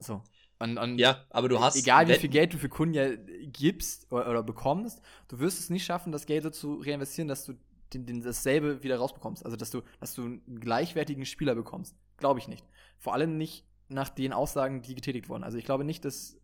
So. 0.00 0.24
Und, 0.58 0.76
und 0.76 0.98
ja, 0.98 1.24
aber 1.30 1.48
du 1.48 1.60
hast. 1.60 1.76
Egal 1.76 2.08
wie 2.08 2.14
viel 2.14 2.28
Geld 2.28 2.52
du 2.52 2.58
für 2.58 2.68
Kunja 2.68 3.14
gibst 3.44 4.10
oder, 4.10 4.28
oder, 4.28 4.42
bekommst, 4.42 5.00
du 5.28 5.38
wirst 5.38 5.60
es 5.60 5.70
nicht 5.70 5.84
schaffen, 5.84 6.10
das 6.10 6.26
Geld 6.26 6.42
so 6.42 6.50
zu 6.50 6.82
reinvestieren, 6.84 7.28
dass 7.28 7.44
du 7.44 7.54
den, 7.92 8.06
den 8.06 8.22
dasselbe 8.22 8.82
wieder 8.82 8.98
rausbekommst. 8.98 9.44
Also 9.44 9.56
dass 9.56 9.70
du, 9.70 9.82
dass 10.00 10.16
du 10.16 10.24
einen 10.24 10.58
gleichwertigen 10.58 11.26
Spieler 11.26 11.54
bekommst. 11.54 11.94
Glaube 12.16 12.40
ich 12.40 12.48
nicht. 12.48 12.66
Vor 12.98 13.14
allem 13.14 13.38
nicht 13.38 13.64
nach 13.90 14.08
den 14.08 14.32
Aussagen, 14.32 14.82
die 14.82 14.94
getätigt 14.94 15.28
wurden. 15.28 15.44
Also 15.44 15.58
ich 15.58 15.64
glaube 15.64 15.84
nicht, 15.84 16.04
dass 16.04 16.40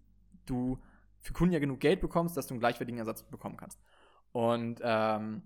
du 0.46 0.78
für 1.20 1.32
Kunja 1.32 1.58
genug 1.58 1.80
Geld 1.80 2.00
bekommst, 2.00 2.36
dass 2.36 2.46
du 2.46 2.54
einen 2.54 2.60
gleichwertigen 2.60 2.98
Ersatz 2.98 3.22
bekommen 3.22 3.56
kannst. 3.56 3.80
Und 4.32 4.80
ähm, 4.82 5.42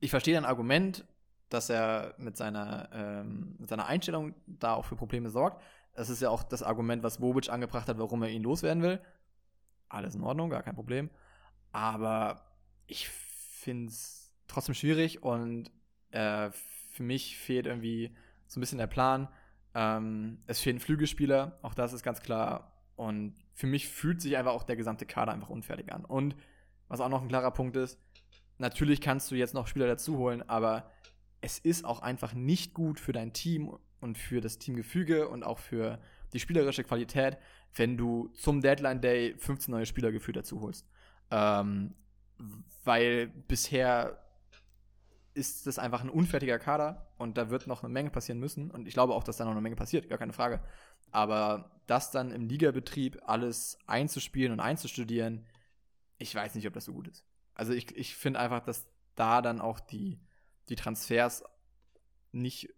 ich 0.00 0.10
verstehe 0.10 0.34
dein 0.34 0.44
Argument, 0.44 1.04
dass 1.48 1.68
er 1.70 2.14
mit 2.18 2.36
seiner, 2.36 2.88
ähm, 2.92 3.56
mit 3.58 3.68
seiner 3.68 3.86
Einstellung 3.86 4.34
da 4.46 4.74
auch 4.74 4.84
für 4.84 4.96
Probleme 4.96 5.30
sorgt. 5.30 5.62
Das 5.94 6.08
ist 6.08 6.22
ja 6.22 6.30
auch 6.30 6.42
das 6.42 6.62
Argument, 6.62 7.02
was 7.02 7.18
Bobic 7.18 7.50
angebracht 7.50 7.88
hat, 7.88 7.98
warum 7.98 8.22
er 8.22 8.30
ihn 8.30 8.42
loswerden 8.42 8.82
will. 8.82 9.00
Alles 9.88 10.14
in 10.14 10.22
Ordnung, 10.22 10.48
gar 10.50 10.62
kein 10.62 10.74
Problem. 10.74 11.10
Aber 11.70 12.42
ich 12.86 13.08
finde 13.08 13.90
es 13.90 14.32
trotzdem 14.46 14.74
schwierig 14.74 15.22
und 15.22 15.70
äh, 16.10 16.50
für 16.90 17.02
mich 17.02 17.36
fehlt 17.36 17.66
irgendwie 17.66 18.14
so 18.46 18.58
ein 18.58 18.62
bisschen 18.62 18.78
der 18.78 18.86
Plan. 18.86 19.28
Ähm, 19.74 20.38
es 20.46 20.60
fehlen 20.60 20.80
Flügelspieler, 20.80 21.58
auch 21.62 21.74
das 21.74 21.92
ist 21.92 22.02
ganz 22.02 22.20
klar. 22.20 22.72
Und 22.96 23.34
für 23.54 23.66
mich 23.66 23.88
fühlt 23.88 24.20
sich 24.20 24.36
einfach 24.36 24.52
auch 24.52 24.64
der 24.64 24.76
gesamte 24.76 25.06
Kader 25.06 25.32
einfach 25.32 25.50
unfertig 25.50 25.92
an. 25.92 26.04
Und 26.04 26.36
was 26.88 27.00
auch 27.00 27.08
noch 27.08 27.22
ein 27.22 27.28
klarer 27.28 27.50
Punkt 27.50 27.76
ist, 27.76 27.98
natürlich 28.58 29.00
kannst 29.00 29.30
du 29.30 29.34
jetzt 29.34 29.54
noch 29.54 29.66
Spieler 29.66 29.86
dazu 29.86 30.18
holen, 30.18 30.46
aber 30.48 30.90
es 31.40 31.58
ist 31.58 31.84
auch 31.84 32.00
einfach 32.00 32.34
nicht 32.34 32.74
gut 32.74 33.00
für 33.00 33.12
dein 33.12 33.32
Team 33.32 33.76
und 34.00 34.18
für 34.18 34.40
das 34.40 34.58
Teamgefüge 34.58 35.28
und 35.28 35.42
auch 35.42 35.58
für 35.58 35.98
die 36.32 36.40
spielerische 36.40 36.84
Qualität, 36.84 37.38
wenn 37.74 37.96
du 37.96 38.28
zum 38.28 38.60
Deadline 38.60 39.00
Day 39.00 39.34
15 39.36 39.72
neue 39.72 39.86
Spieler 39.86 40.12
gefühlt 40.12 40.36
dazu 40.36 40.60
holst. 40.60 40.86
Ähm, 41.30 41.94
weil 42.84 43.28
bisher 43.28 44.18
ist 45.34 45.66
das 45.66 45.78
einfach 45.78 46.02
ein 46.02 46.10
unfertiger 46.10 46.58
Kader 46.58 47.12
und 47.16 47.38
da 47.38 47.50
wird 47.50 47.66
noch 47.66 47.82
eine 47.82 47.92
Menge 47.92 48.10
passieren 48.10 48.38
müssen. 48.38 48.70
Und 48.70 48.86
ich 48.86 48.94
glaube 48.94 49.14
auch, 49.14 49.24
dass 49.24 49.38
da 49.38 49.44
noch 49.44 49.52
eine 49.52 49.60
Menge 49.60 49.76
passiert, 49.76 50.08
gar 50.08 50.18
keine 50.18 50.32
Frage. 50.32 50.62
Aber 51.10 51.70
das 51.86 52.10
dann 52.10 52.30
im 52.30 52.48
Ligabetrieb 52.48 53.20
alles 53.26 53.78
einzuspielen 53.86 54.52
und 54.52 54.60
einzustudieren, 54.60 55.46
ich 56.18 56.34
weiß 56.34 56.54
nicht, 56.54 56.66
ob 56.66 56.74
das 56.74 56.84
so 56.84 56.92
gut 56.92 57.08
ist. 57.08 57.24
Also 57.54 57.72
ich, 57.72 57.96
ich 57.96 58.14
finde 58.14 58.40
einfach, 58.40 58.60
dass 58.60 58.86
da 59.14 59.42
dann 59.42 59.60
auch 59.60 59.80
die, 59.80 60.20
die 60.68 60.76
Transfers 60.76 61.44
nicht 62.30 62.72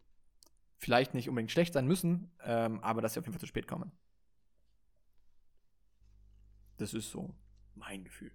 vielleicht 0.78 1.14
nicht 1.14 1.28
unbedingt 1.28 1.50
schlecht 1.50 1.72
sein 1.72 1.86
müssen, 1.86 2.30
ähm, 2.42 2.80
aber 2.80 3.00
dass 3.00 3.14
sie 3.14 3.20
auf 3.20 3.26
jeden 3.26 3.32
Fall 3.32 3.40
zu 3.40 3.46
spät 3.46 3.66
kommen. 3.66 3.92
Das 6.76 6.92
ist 6.92 7.10
so 7.10 7.34
mein 7.74 8.04
Gefühl. 8.04 8.32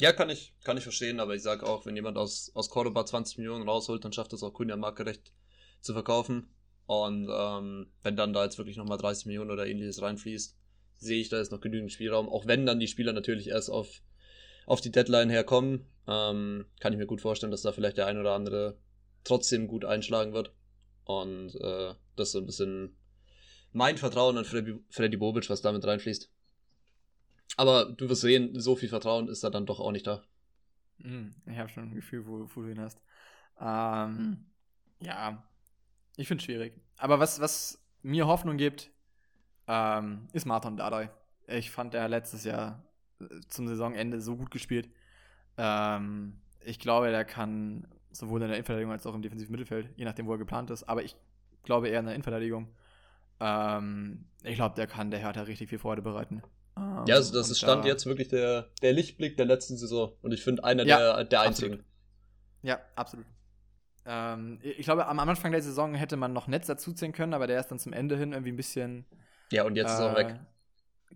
Ja, 0.00 0.12
kann 0.12 0.30
ich, 0.30 0.54
kann 0.62 0.76
ich 0.76 0.84
verstehen, 0.84 1.18
aber 1.18 1.34
ich 1.34 1.42
sage 1.42 1.66
auch, 1.66 1.84
wenn 1.84 1.96
jemand 1.96 2.16
aus, 2.18 2.52
aus 2.54 2.70
Cordoba 2.70 3.04
20 3.04 3.38
Millionen 3.38 3.68
rausholt, 3.68 4.04
dann 4.04 4.12
schafft 4.12 4.32
es 4.32 4.44
auch 4.44 4.52
Kunja 4.52 4.76
marktgerecht 4.76 5.32
zu 5.80 5.92
verkaufen. 5.92 6.50
Und 6.86 7.28
ähm, 7.30 7.90
wenn 8.02 8.16
dann 8.16 8.32
da 8.32 8.44
jetzt 8.44 8.58
wirklich 8.58 8.76
nochmal 8.76 8.98
30 8.98 9.26
Millionen 9.26 9.50
oder 9.50 9.66
ähnliches 9.66 10.00
reinfließt, 10.00 10.56
sehe 10.98 11.20
ich, 11.20 11.28
da 11.28 11.40
ist 11.40 11.50
noch 11.50 11.60
genügend 11.60 11.92
Spielraum. 11.92 12.28
Auch 12.28 12.46
wenn 12.46 12.64
dann 12.64 12.78
die 12.80 12.86
Spieler 12.86 13.12
natürlich 13.12 13.48
erst 13.48 13.70
auf, 13.70 14.00
auf 14.66 14.80
die 14.80 14.92
Deadline 14.92 15.30
herkommen, 15.30 15.86
ähm, 16.06 16.66
kann 16.80 16.92
ich 16.92 16.98
mir 16.98 17.06
gut 17.06 17.20
vorstellen, 17.20 17.50
dass 17.50 17.62
da 17.62 17.72
vielleicht 17.72 17.98
der 17.98 18.06
ein 18.06 18.18
oder 18.18 18.34
andere 18.34 18.78
trotzdem 19.24 19.66
gut 19.66 19.84
einschlagen 19.84 20.32
wird. 20.32 20.52
Und 21.04 21.56
äh, 21.56 21.94
das 22.14 22.28
ist 22.28 22.32
so 22.32 22.38
ein 22.38 22.46
bisschen 22.46 22.96
mein 23.72 23.98
Vertrauen 23.98 24.38
an 24.38 24.44
Freddy, 24.44 24.78
Freddy 24.90 25.16
Bobic, 25.16 25.50
was 25.50 25.60
damit 25.60 25.84
reinfließt. 25.84 26.30
Aber 27.56 27.86
du 27.86 28.08
wirst 28.08 28.20
sehen, 28.20 28.58
so 28.60 28.76
viel 28.76 28.88
Vertrauen 28.88 29.28
ist 29.28 29.42
da 29.42 29.50
dann 29.50 29.66
doch 29.66 29.80
auch 29.80 29.92
nicht 29.92 30.06
da. 30.06 30.22
Hm, 31.00 31.34
ich 31.46 31.58
habe 31.58 31.68
schon 31.68 31.84
ein 31.84 31.94
Gefühl, 31.94 32.26
wo, 32.26 32.48
wo 32.54 32.62
du 32.62 32.70
ihn 32.70 32.80
hast. 32.80 33.00
Ähm, 33.60 34.46
ja, 35.00 35.42
ich 36.16 36.28
finde 36.28 36.40
es 36.40 36.44
schwierig. 36.44 36.74
Aber 36.96 37.18
was, 37.20 37.40
was 37.40 37.82
mir 38.02 38.26
Hoffnung 38.26 38.56
gibt, 38.56 38.90
ähm, 39.66 40.28
ist 40.32 40.46
Martin 40.46 40.76
Dardai. 40.76 41.10
Ich 41.46 41.70
fand 41.70 41.94
er 41.94 42.08
letztes 42.08 42.44
Jahr 42.44 42.84
äh, 43.20 43.24
zum 43.48 43.68
Saisonende 43.68 44.20
so 44.20 44.36
gut 44.36 44.50
gespielt. 44.50 44.88
Ähm, 45.56 46.40
ich 46.60 46.78
glaube, 46.78 47.10
der 47.10 47.24
kann 47.24 47.86
sowohl 48.10 48.42
in 48.42 48.48
der 48.48 48.56
Innenverteidigung 48.56 48.92
als 48.92 49.06
auch 49.06 49.14
im 49.14 49.22
defensiven 49.22 49.52
Mittelfeld, 49.52 49.90
je 49.96 50.04
nachdem, 50.04 50.26
wo 50.26 50.32
er 50.32 50.38
geplant 50.38 50.70
ist. 50.70 50.84
Aber 50.84 51.02
ich 51.02 51.16
glaube 51.62 51.88
eher 51.88 52.00
in 52.00 52.06
der 52.06 52.14
Innenverteidigung. 52.14 52.68
Ähm, 53.40 54.24
ich 54.42 54.56
glaube, 54.56 54.74
der 54.74 54.86
kann 54.86 55.10
der 55.10 55.20
Hertha 55.20 55.42
richtig 55.42 55.68
viel 55.68 55.78
Freude 55.78 56.02
bereiten. 56.02 56.42
Ähm, 56.78 57.04
ja, 57.06 57.16
also 57.16 57.32
das 57.32 57.50
ist 57.50 57.58
Stand 57.58 57.84
da, 57.84 57.88
jetzt 57.88 58.06
wirklich 58.06 58.28
der, 58.28 58.68
der 58.82 58.92
Lichtblick 58.92 59.36
der 59.36 59.46
letzten 59.46 59.76
Saison. 59.76 60.12
Und 60.22 60.32
ich 60.32 60.42
finde 60.42 60.64
einer 60.64 60.84
ja, 60.84 60.98
der, 60.98 61.24
der 61.24 61.40
einzigen. 61.40 61.74
Absolut. 61.74 61.88
Ja, 62.62 62.80
absolut. 62.96 63.26
Ähm, 64.06 64.58
ich 64.62 64.84
glaube, 64.84 65.06
am 65.06 65.18
Anfang 65.18 65.52
der 65.52 65.62
Saison 65.62 65.94
hätte 65.94 66.16
man 66.16 66.32
noch 66.32 66.46
Netz 66.46 66.66
dazuziehen 66.66 67.12
können, 67.12 67.34
aber 67.34 67.46
der 67.46 67.60
ist 67.60 67.68
dann 67.68 67.78
zum 67.78 67.92
Ende 67.92 68.16
hin 68.16 68.32
irgendwie 68.32 68.52
ein 68.52 68.56
bisschen. 68.56 69.06
Ja, 69.50 69.64
und 69.64 69.76
jetzt 69.76 69.90
äh, 69.90 69.94
ist 69.94 70.00
er 70.00 70.16
weg. 70.16 70.40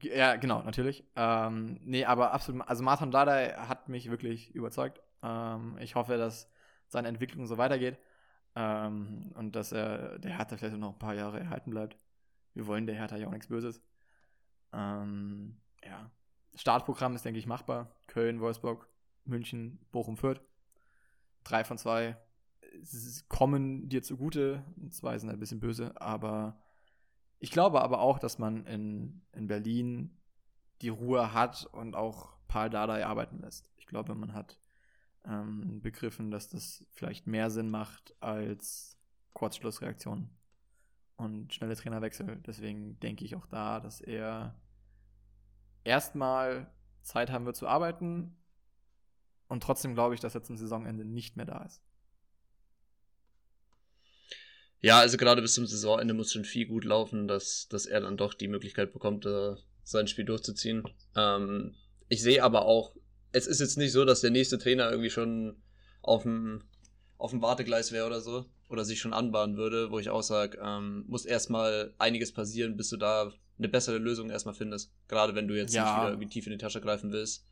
Ja, 0.00 0.36
genau, 0.36 0.62
natürlich. 0.62 1.04
Ähm, 1.16 1.78
nee, 1.82 2.04
aber 2.04 2.32
absolut. 2.32 2.66
Also 2.66 2.82
Martin 2.82 3.10
Dardai 3.10 3.50
hat 3.50 3.88
mich 3.88 4.10
wirklich 4.10 4.54
überzeugt. 4.54 5.00
Ähm, 5.22 5.76
ich 5.80 5.94
hoffe, 5.94 6.16
dass 6.16 6.48
seine 6.88 7.08
Entwicklung 7.08 7.46
so 7.46 7.58
weitergeht. 7.58 7.98
Ähm, 8.54 9.32
und 9.34 9.56
dass 9.56 9.72
er 9.72 10.18
der 10.18 10.36
Hertha 10.36 10.56
vielleicht 10.56 10.76
noch 10.76 10.92
ein 10.92 10.98
paar 10.98 11.14
Jahre 11.14 11.40
erhalten 11.40 11.70
bleibt. 11.70 11.96
Wir 12.54 12.66
wollen 12.66 12.86
der 12.86 12.96
Hertha 12.96 13.16
ja 13.16 13.26
auch 13.26 13.32
nichts 13.32 13.48
Böses. 13.48 13.82
Ähm, 14.72 15.60
ja. 15.84 16.10
Startprogramm 16.54 17.14
ist, 17.14 17.24
denke 17.24 17.38
ich, 17.38 17.46
machbar. 17.46 17.94
Köln, 18.06 18.40
Wolfsburg, 18.40 18.88
München, 19.24 19.78
Bochum, 19.90 20.16
Fürth. 20.16 20.42
Drei 21.44 21.64
von 21.64 21.78
zwei 21.78 22.16
kommen 23.28 23.88
dir 23.88 24.02
zugute. 24.02 24.64
Zwei 24.90 25.18
sind 25.18 25.30
ein 25.30 25.38
bisschen 25.38 25.60
böse, 25.60 26.00
aber 26.00 26.62
ich 27.38 27.50
glaube 27.50 27.82
aber 27.82 28.00
auch, 28.00 28.18
dass 28.18 28.38
man 28.38 28.66
in, 28.66 29.22
in 29.32 29.46
Berlin 29.46 30.18
die 30.80 30.88
Ruhe 30.88 31.32
hat 31.32 31.66
und 31.72 31.94
auch 31.94 32.36
Paul 32.48 32.70
Dardai 32.70 33.06
arbeiten 33.06 33.40
lässt. 33.40 33.70
Ich 33.76 33.86
glaube, 33.86 34.14
man 34.14 34.32
hat 34.32 34.58
ähm, 35.24 35.80
begriffen, 35.80 36.30
dass 36.30 36.48
das 36.48 36.84
vielleicht 36.90 37.26
mehr 37.26 37.50
Sinn 37.50 37.70
macht 37.70 38.14
als 38.20 38.98
Kurzschlussreaktionen 39.32 40.30
und 41.16 41.54
schnelle 41.54 41.76
Trainerwechsel. 41.76 42.40
Deswegen 42.46 42.98
denke 43.00 43.24
ich 43.24 43.36
auch 43.36 43.46
da, 43.46 43.80
dass 43.80 44.00
er 44.00 44.60
erstmal 45.84 46.70
Zeit 47.02 47.30
haben 47.30 47.46
wird 47.46 47.56
zu 47.56 47.66
arbeiten 47.66 48.36
und 49.48 49.62
trotzdem 49.62 49.94
glaube 49.94 50.14
ich, 50.14 50.20
dass 50.20 50.34
er 50.34 50.42
zum 50.42 50.56
Saisonende 50.56 51.04
nicht 51.04 51.36
mehr 51.36 51.46
da 51.46 51.64
ist. 51.64 51.82
Ja, 54.80 54.98
also 54.98 55.16
gerade 55.16 55.42
bis 55.42 55.54
zum 55.54 55.66
Saisonende 55.66 56.14
muss 56.14 56.32
schon 56.32 56.44
viel 56.44 56.66
gut 56.66 56.84
laufen, 56.84 57.28
dass, 57.28 57.68
dass 57.68 57.86
er 57.86 58.00
dann 58.00 58.16
doch 58.16 58.34
die 58.34 58.48
Möglichkeit 58.48 58.92
bekommt, 58.92 59.26
äh, 59.26 59.54
sein 59.84 60.08
Spiel 60.08 60.24
durchzuziehen. 60.24 60.82
Ähm, 61.14 61.74
ich 62.08 62.22
sehe 62.22 62.42
aber 62.42 62.64
auch 62.64 62.94
es 63.32 63.46
ist 63.46 63.60
jetzt 63.60 63.78
nicht 63.78 63.92
so, 63.92 64.04
dass 64.04 64.20
der 64.20 64.30
nächste 64.30 64.58
Trainer 64.58 64.90
irgendwie 64.90 65.10
schon 65.10 65.56
auf 66.02 66.22
dem, 66.22 66.62
auf 67.18 67.30
dem 67.30 67.42
Wartegleis 67.42 67.92
wäre 67.92 68.06
oder 68.06 68.20
so. 68.20 68.46
Oder 68.68 68.84
sich 68.86 69.00
schon 69.00 69.12
anbahnen 69.12 69.58
würde, 69.58 69.90
wo 69.90 69.98
ich 69.98 70.08
auch 70.08 70.22
sage, 70.22 70.58
ähm, 70.62 71.04
muss 71.06 71.26
erstmal 71.26 71.94
einiges 71.98 72.32
passieren, 72.32 72.76
bis 72.76 72.88
du 72.88 72.96
da 72.96 73.30
eine 73.62 73.68
bessere 73.68 73.98
Lösung 73.98 74.30
erstmal 74.30 74.54
findest. 74.54 74.92
Gerade 75.08 75.34
wenn 75.34 75.48
du 75.48 75.56
jetzt 75.56 75.74
ja. 75.74 75.84
nicht 75.84 75.96
wieder 75.96 76.08
irgendwie 76.10 76.28
tief 76.28 76.46
in 76.46 76.52
die 76.52 76.58
Tasche 76.58 76.80
greifen 76.80 77.12
willst. 77.12 77.46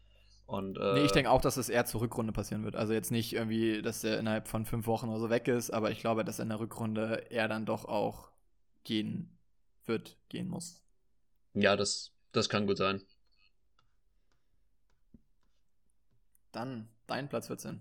Und, 0.46 0.78
äh, 0.78 0.94
nee, 0.94 1.04
ich 1.04 1.12
denke 1.12 1.30
auch, 1.30 1.40
dass 1.40 1.56
es 1.56 1.68
eher 1.68 1.86
zur 1.86 2.00
Rückrunde 2.00 2.32
passieren 2.32 2.64
wird. 2.64 2.74
Also 2.74 2.92
jetzt 2.92 3.12
nicht 3.12 3.32
irgendwie, 3.32 3.82
dass 3.82 4.02
er 4.02 4.18
innerhalb 4.18 4.48
von 4.48 4.66
fünf 4.66 4.88
Wochen 4.88 5.08
oder 5.08 5.20
so 5.20 5.30
weg 5.30 5.46
ist, 5.46 5.70
aber 5.70 5.92
ich 5.92 6.00
glaube, 6.00 6.24
dass 6.24 6.40
in 6.40 6.48
der 6.48 6.58
Rückrunde 6.58 7.30
er 7.30 7.46
dann 7.46 7.66
doch 7.66 7.84
auch 7.84 8.30
gehen 8.82 9.38
wird, 9.86 10.16
gehen 10.28 10.48
muss. 10.48 10.82
Ja, 11.54 11.76
das, 11.76 12.12
das 12.32 12.48
kann 12.48 12.66
gut 12.66 12.78
sein. 12.78 13.00
Dann 16.50 16.88
dein 17.06 17.28
Platz 17.28 17.46
14. 17.46 17.80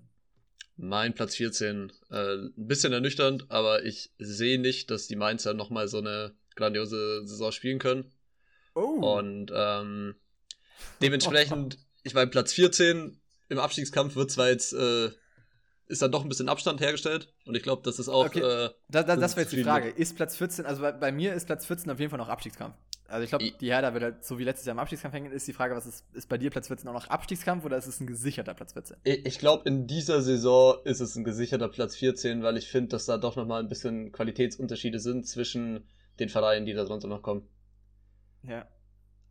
Mein 0.76 1.13
Platz 1.13 1.36
14. 1.36 1.92
Äh, 2.10 2.36
ein 2.36 2.54
bisschen 2.56 2.94
ernüchternd, 2.94 3.50
aber 3.50 3.84
ich 3.84 4.12
sehe 4.18 4.60
nicht, 4.60 4.92
dass 4.92 5.08
die 5.08 5.15
Mainzer 5.15 5.54
nochmal 5.54 5.88
so 5.88 5.98
eine 5.98 6.36
grandiose 6.56 7.28
Saison 7.28 7.52
spielen 7.52 7.80
können. 7.80 8.12
Oh. 8.76 9.18
Und 9.18 9.52
ähm, 9.54 10.16
dementsprechend, 11.02 11.78
ich 12.04 12.14
meine, 12.14 12.30
Platz 12.30 12.54
14 12.54 13.20
im 13.50 13.60
Abstiegskampf 13.60 14.16
wird 14.16 14.32
zwar 14.32 14.50
jetzt, 14.50 14.74
äh, 14.74 15.10
ist 15.88 16.02
dann 16.02 16.12
doch 16.12 16.24
ein 16.24 16.30
bisschen 16.30 16.50
Abstand 16.50 16.82
hergestellt. 16.82 17.34
Und 17.46 17.56
ich 17.56 17.64
glaube, 17.64 17.82
das 17.84 18.00
ist 18.00 18.10
auch. 18.10 18.28
Okay. 18.28 18.40
Äh, 18.40 18.70
da, 18.90 19.04
da, 19.04 19.16
das 19.16 19.36
wäre 19.36 19.42
jetzt 19.42 19.54
die 19.54 19.64
Frage. 19.64 19.90
Ist 19.90 20.16
Platz 20.16 20.38
14, 20.38 20.66
also 20.66 20.82
bei, 20.82 20.92
bei, 20.92 21.12
mir 21.12 21.34
ist 21.34 21.46
Platz 21.46 21.66
14 21.66 21.92
auf 21.92 22.00
jeden 22.00 22.10
Fall 22.10 22.20
noch 22.20 22.30
Abstiegskampf. 22.30 22.76
Also 23.08 23.24
ich 23.24 23.30
glaube, 23.30 23.52
die 23.60 23.72
Hertha 23.72 23.92
wird 23.94 24.04
halt 24.04 24.24
so 24.24 24.38
wie 24.38 24.44
letztes 24.44 24.68
Jahr 24.68 24.74
im 24.74 24.80
Abstiegskampf 24.80 25.16
hängen. 25.16 25.32
Ist 25.32 25.48
die 25.48 25.54
Frage, 25.54 25.76
was 25.76 25.88
ist, 25.88 26.06
ist 26.14 26.30
bei 26.30 26.38
dir 26.38 26.52
Platz 26.52 26.68
14 26.68 26.88
auch 26.90 26.94
noch 26.94 27.08
Abstiegskampf 27.08 27.66
oder 27.66 27.76
ist 27.76 27.88
es 27.88 28.00
ein 28.00 28.06
gesicherter 28.06 28.54
Platz 28.54 28.74
14? 28.74 28.98
Ich 29.04 29.40
glaube, 29.40 29.68
in 29.68 29.88
dieser 29.88 30.22
Saison 30.22 30.78
ist 30.84 31.00
es 31.00 31.16
ein 31.16 31.24
gesicherter 31.24 31.70
Platz 31.70 31.96
14, 31.96 32.44
weil 32.44 32.56
ich 32.56 32.68
finde, 32.68 32.90
dass 32.90 33.08
da 33.08 33.18
doch 33.18 33.36
nochmal 33.36 33.64
ein 33.64 33.68
bisschen 33.68 34.12
Qualitätsunterschiede 34.12 35.00
sind 35.00 35.28
zwischen 35.28 35.90
den 36.20 36.30
Vereinen, 36.30 36.68
die 36.68 36.74
da 36.74 36.84
drunter 36.86 37.08
noch 37.08 37.24
kommen. 37.24 37.48
Ja. 38.43 38.67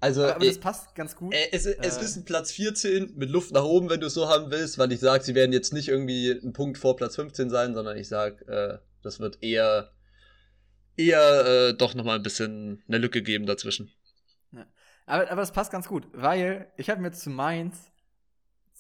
Also, 0.01 0.23
aber, 0.23 0.37
aber 0.37 0.47
das 0.47 0.59
passt 0.59 0.95
ganz 0.95 1.17
gut. 1.17 1.35
Äh, 1.35 1.49
es, 1.53 1.67
es 1.67 1.97
äh, 1.97 2.05
ist 2.05 2.17
ein 2.17 2.25
Platz 2.25 2.53
14 2.53 3.15
mit 3.17 3.31
Luft 3.31 3.53
nach 3.53 3.65
oben, 3.65 3.91
wenn 3.91 4.01
du 4.01 4.07
es 4.07 4.15
so 4.15 4.29
haben 4.29 4.51
willst, 4.51 4.79
weil 4.79 4.93
ich 4.93 5.01
sage, 5.01 5.25
sie 5.25 5.35
werden 5.35 5.53
jetzt 5.53 5.73
nicht 5.73 5.89
irgendwie 5.89 6.31
ein 6.31 6.53
Punkt 6.53 6.79
vor 6.79 6.97
Platz 6.97 7.17
15 7.17 7.51
sein, 7.51 7.75
sondern 7.75 7.97
ich 7.97 8.09
sage, 8.09 8.47
äh, 8.47 8.79
das 9.03 9.19
wird 9.19 9.43
eher, 9.43 9.91
eher 10.97 11.47
äh, 11.47 11.75
doch 11.75 11.95
nochmal 11.95 12.17
ein 12.17 12.23
bisschen 12.23 12.83
eine 12.87 12.99
Lücke 12.99 13.23
geben 13.23 13.47
dazwischen. 13.47 13.91
Ja. 14.53 14.67
Aber, 15.07 15.31
aber 15.31 15.41
das 15.41 15.53
passt 15.53 15.73
ganz 15.73 15.89
gut, 15.89 16.07
weil 16.13 16.71
ich 16.77 16.91
habe 16.91 17.01
mir 17.01 17.11
zu 17.11 17.31
Mainz 17.31 17.91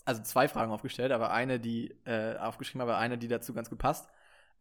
also 0.08 0.22
zwei 0.22 0.48
Fragen 0.48 0.72
aufgestellt, 0.72 1.12
aber 1.12 1.32
eine, 1.32 1.60
die 1.60 1.94
äh, 2.06 2.36
aufgeschrieben 2.38 2.80
habe, 2.80 2.96
eine, 2.96 3.18
die 3.18 3.28
dazu 3.28 3.52
ganz 3.52 3.68
gut 3.68 3.78
passt. 3.78 4.08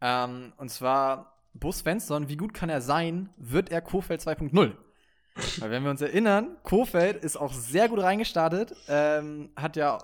Ähm, 0.02 0.52
und 0.58 0.68
zwar 0.68 1.38
Bus 1.54 1.78
Svensson, 1.78 2.28
wie 2.28 2.36
gut 2.36 2.52
kann 2.52 2.68
er 2.68 2.82
sein? 2.82 3.30
Wird 3.38 3.70
er 3.70 3.80
Kofeld 3.80 4.20
2.0? 4.20 4.76
Weil 5.58 5.70
wenn 5.70 5.84
wir 5.84 5.90
uns 5.90 6.00
erinnern, 6.00 6.56
Kofeld 6.62 7.22
ist 7.22 7.36
auch 7.36 7.52
sehr 7.52 7.88
gut 7.88 8.00
reingestartet, 8.00 8.74
ähm, 8.88 9.50
hat 9.56 9.76
ja 9.76 9.98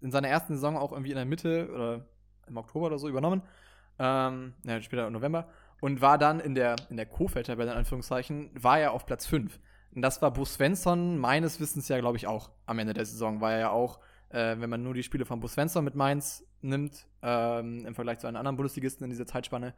in 0.00 0.10
seiner 0.10 0.28
ersten 0.28 0.54
Saison 0.54 0.76
auch 0.76 0.92
irgendwie 0.92 1.10
in 1.10 1.16
der 1.16 1.24
Mitte 1.24 1.70
oder 1.72 2.06
im 2.46 2.56
Oktober 2.56 2.86
oder 2.86 2.98
so 2.98 3.08
übernommen, 3.08 3.42
ähm, 3.98 4.54
ja, 4.64 4.80
später 4.80 5.06
im 5.06 5.12
November, 5.12 5.48
und 5.80 6.00
war 6.00 6.18
dann 6.18 6.40
in 6.40 6.54
der, 6.54 6.76
in 6.90 6.96
der 6.96 7.06
Kofeld-Tabelle, 7.06 7.70
in 7.72 7.76
Anführungszeichen, 7.76 8.50
war 8.54 8.78
er 8.78 8.92
auf 8.92 9.06
Platz 9.06 9.26
5. 9.26 9.58
Und 9.94 10.02
das 10.02 10.22
war 10.22 10.32
Bo 10.32 10.44
Svensson 10.44 11.18
meines 11.18 11.60
Wissens 11.60 11.88
ja, 11.88 11.98
glaube 11.98 12.16
ich, 12.16 12.26
auch 12.26 12.50
am 12.66 12.78
Ende 12.78 12.94
der 12.94 13.04
Saison, 13.04 13.40
war 13.40 13.52
er 13.52 13.58
ja 13.58 13.70
auch, 13.70 14.00
äh, 14.30 14.56
wenn 14.58 14.70
man 14.70 14.82
nur 14.82 14.94
die 14.94 15.02
Spiele 15.02 15.24
von 15.24 15.40
Bo 15.40 15.48
Svensson 15.48 15.84
mit 15.84 15.94
Mainz 15.94 16.44
nimmt, 16.60 17.06
ähm, 17.22 17.86
im 17.86 17.94
Vergleich 17.94 18.18
zu 18.18 18.26
einem 18.26 18.36
anderen 18.36 18.56
Bundesligisten 18.56 19.04
in 19.04 19.10
dieser 19.10 19.26
Zeitspanne, 19.26 19.74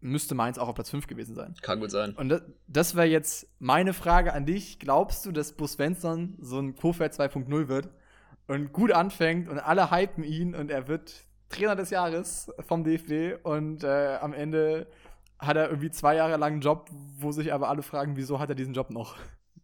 müsste 0.00 0.34
Mainz 0.34 0.58
auch 0.58 0.68
auf 0.68 0.74
Platz 0.74 0.90
5 0.90 1.06
gewesen 1.06 1.34
sein. 1.34 1.54
Kann 1.62 1.80
gut 1.80 1.90
sein. 1.90 2.14
Und 2.14 2.28
das, 2.28 2.42
das 2.66 2.94
wäre 2.94 3.06
jetzt 3.06 3.48
meine 3.58 3.92
Frage 3.92 4.32
an 4.32 4.46
dich. 4.46 4.78
Glaubst 4.78 5.26
du, 5.26 5.32
dass 5.32 5.52
Bus 5.52 5.72
Svensson 5.72 6.36
so 6.40 6.58
ein 6.58 6.76
Kofeld 6.76 7.12
2.0 7.12 7.68
wird 7.68 7.88
und 8.46 8.72
gut 8.72 8.92
anfängt 8.92 9.48
und 9.48 9.58
alle 9.58 9.90
hypen 9.90 10.24
ihn 10.24 10.54
und 10.54 10.70
er 10.70 10.88
wird 10.88 11.12
Trainer 11.48 11.76
des 11.76 11.90
Jahres 11.90 12.50
vom 12.60 12.84
DFB 12.84 13.44
und 13.44 13.82
äh, 13.84 14.16
am 14.20 14.32
Ende 14.32 14.86
hat 15.38 15.56
er 15.56 15.68
irgendwie 15.68 15.90
zwei 15.90 16.16
Jahre 16.16 16.36
lang 16.36 16.54
einen 16.54 16.60
Job, 16.60 16.90
wo 16.90 17.32
sich 17.32 17.52
aber 17.52 17.68
alle 17.68 17.82
fragen, 17.82 18.16
wieso 18.16 18.38
hat 18.38 18.48
er 18.48 18.54
diesen 18.54 18.74
Job 18.74 18.90
noch? 18.90 19.16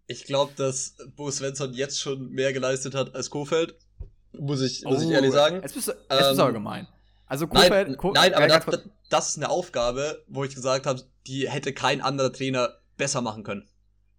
Ich 0.07 0.25
glaube, 0.25 0.53
dass 0.57 0.97
Bo 1.17 1.31
Svensson 1.31 1.73
jetzt 1.73 2.01
schon 2.01 2.31
mehr 2.31 2.53
geleistet 2.53 2.95
hat 2.95 3.15
als 3.15 3.31
Kofeld. 3.31 3.75
Muss 4.33 4.61
ich, 4.61 4.85
muss 4.85 4.99
oh, 4.99 5.03
ich 5.03 5.11
ehrlich 5.11 5.33
sagen. 5.33 5.61
Jetzt 5.63 5.75
bist 5.75 5.89
du, 5.89 5.93
bist 5.93 6.09
du 6.11 6.17
aber 6.41 6.49
ähm, 6.49 6.55
gemein. 6.55 6.89
Also 7.35 7.49
Kofeld, 7.49 7.89
nein, 7.89 7.97
Ko 7.97 8.13
nein 8.13 8.33
aber 8.33 8.47
das, 8.47 8.65
das, 9.11 9.29
ist 9.31 9.39
eine 9.39 9.51
Aufgabe, 9.51 10.23
wo 10.29 10.45
ich 10.45 10.55
gesagt 10.55 10.87
habe, 10.87 11.03
die 11.27 11.51
hätte 11.51 11.73
kein 11.73 12.01
anderer 12.01 12.33
Trainer 12.33 12.77
besser 12.97 13.23
machen 13.23 13.43
können. 13.43 13.69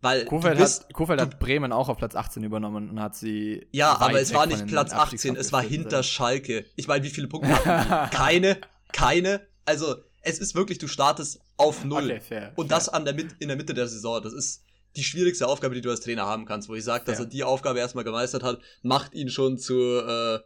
Weil 0.01 0.25
Kofeld, 0.25 0.57
bist, 0.57 0.83
hat, 0.83 0.93
Kofeld 0.93 1.21
hat 1.21 1.39
Bremen 1.39 1.71
auch 1.71 1.87
auf 1.87 1.97
Platz 1.97 2.13
18 2.13 2.43
übernommen 2.43 2.89
und 2.89 2.99
hat 2.99 3.15
sie. 3.15 3.67
Ja, 3.71 3.97
aber 4.01 4.19
es 4.19 4.33
war 4.33 4.47
nicht 4.47 4.67
Platz 4.67 4.91
18, 4.91 5.37
es 5.37 5.53
war 5.53 5.61
hinter. 5.61 6.03
Schalke. 6.03 6.65
Ich 6.75 6.89
meine, 6.89 7.05
wie 7.05 7.09
viele 7.09 7.29
Punkte 7.29 7.55
hatten 7.65 8.09
die? 8.11 8.17
Keine, 8.17 8.57
keine. 8.91 9.47
Also, 9.63 9.95
es 10.21 10.39
ist 10.39 10.53
wirklich, 10.53 10.77
du 10.77 10.89
startest 10.89 11.39
auf 11.55 11.85
Null. 11.85 12.03
Okay, 12.03 12.19
fair, 12.19 12.51
und 12.55 12.67
fair. 12.67 12.77
das 12.77 12.89
an 12.89 13.05
der, 13.05 13.15
in 13.17 13.47
der 13.47 13.55
Mitte 13.55 13.73
der 13.73 13.87
Saison. 13.87 14.21
Das 14.21 14.33
ist 14.33 14.65
die 14.97 15.05
schwierigste 15.05 15.47
Aufgabe, 15.47 15.73
die 15.73 15.79
du 15.79 15.89
als 15.89 16.01
Trainer 16.01 16.25
haben 16.25 16.43
kannst, 16.43 16.67
wo 16.67 16.75
ich 16.75 16.83
sage, 16.83 17.05
dass 17.05 17.19
er 17.19 17.27
die 17.27 17.45
Aufgabe 17.45 17.79
erstmal 17.79 18.03
gemeistert 18.03 18.43
hat, 18.43 18.59
macht 18.81 19.13
ihn 19.13 19.29
schon 19.29 19.57
zu. 19.57 20.01
Äh, 20.01 20.39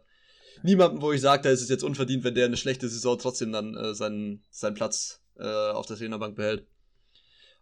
niemanden, 0.62 1.02
wo 1.02 1.12
ich 1.12 1.20
sage, 1.20 1.42
da 1.42 1.50
ist 1.50 1.62
es 1.62 1.68
jetzt 1.68 1.84
unverdient, 1.84 2.24
wenn 2.24 2.34
der 2.34 2.46
eine 2.46 2.56
schlechte 2.56 2.88
Saison 2.88 3.18
trotzdem 3.18 3.52
dann 3.52 3.76
äh, 3.76 3.94
seinen, 3.94 4.42
seinen 4.50 4.74
Platz 4.74 5.20
äh, 5.38 5.44
auf 5.44 5.86
der 5.86 5.96
Trainerbank 5.96 6.36
behält. 6.36 6.66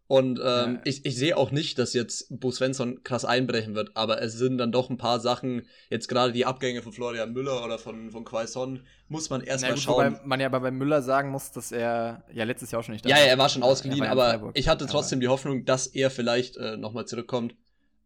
Und 0.08 0.40
ähm, 0.42 0.76
ja. 0.76 0.80
ich, 0.84 1.04
ich 1.04 1.18
sehe 1.18 1.36
auch 1.36 1.50
nicht, 1.50 1.78
dass 1.78 1.92
jetzt 1.92 2.28
Bo 2.30 2.50
Svensson 2.50 3.02
krass 3.04 3.26
einbrechen 3.26 3.74
wird, 3.74 3.90
aber 3.94 4.22
es 4.22 4.32
sind 4.32 4.56
dann 4.56 4.72
doch 4.72 4.88
ein 4.88 4.96
paar 4.96 5.20
Sachen, 5.20 5.66
jetzt 5.90 6.08
gerade 6.08 6.32
die 6.32 6.46
Abgänge 6.46 6.80
von 6.80 6.92
Florian 6.94 7.34
Müller 7.34 7.62
oder 7.62 7.78
von, 7.78 8.10
von 8.10 8.24
Quaison, 8.24 8.80
muss 9.08 9.28
man 9.28 9.42
erstmal 9.42 9.76
schauen. 9.76 10.14
Wobei 10.14 10.26
man 10.26 10.40
ja 10.40 10.46
aber 10.46 10.60
bei 10.60 10.70
Müller 10.70 11.02
sagen 11.02 11.28
muss, 11.28 11.52
dass 11.52 11.72
er 11.72 12.24
ja 12.32 12.44
letztes 12.44 12.70
Jahr 12.70 12.80
auch 12.80 12.84
schon 12.84 12.94
nicht 12.94 13.04
da 13.04 13.10
Ja, 13.10 13.18
ja, 13.18 13.24
er 13.24 13.36
war 13.36 13.50
schon 13.50 13.62
ausgeliehen, 13.62 14.00
war 14.00 14.08
aber 14.08 14.50
ich 14.54 14.66
hatte 14.66 14.86
trotzdem 14.86 15.18
aber 15.18 15.20
die 15.20 15.28
Hoffnung, 15.28 15.66
dass 15.66 15.86
er 15.86 16.10
vielleicht 16.10 16.56
äh, 16.56 16.78
nochmal 16.78 17.04
zurückkommt. 17.04 17.54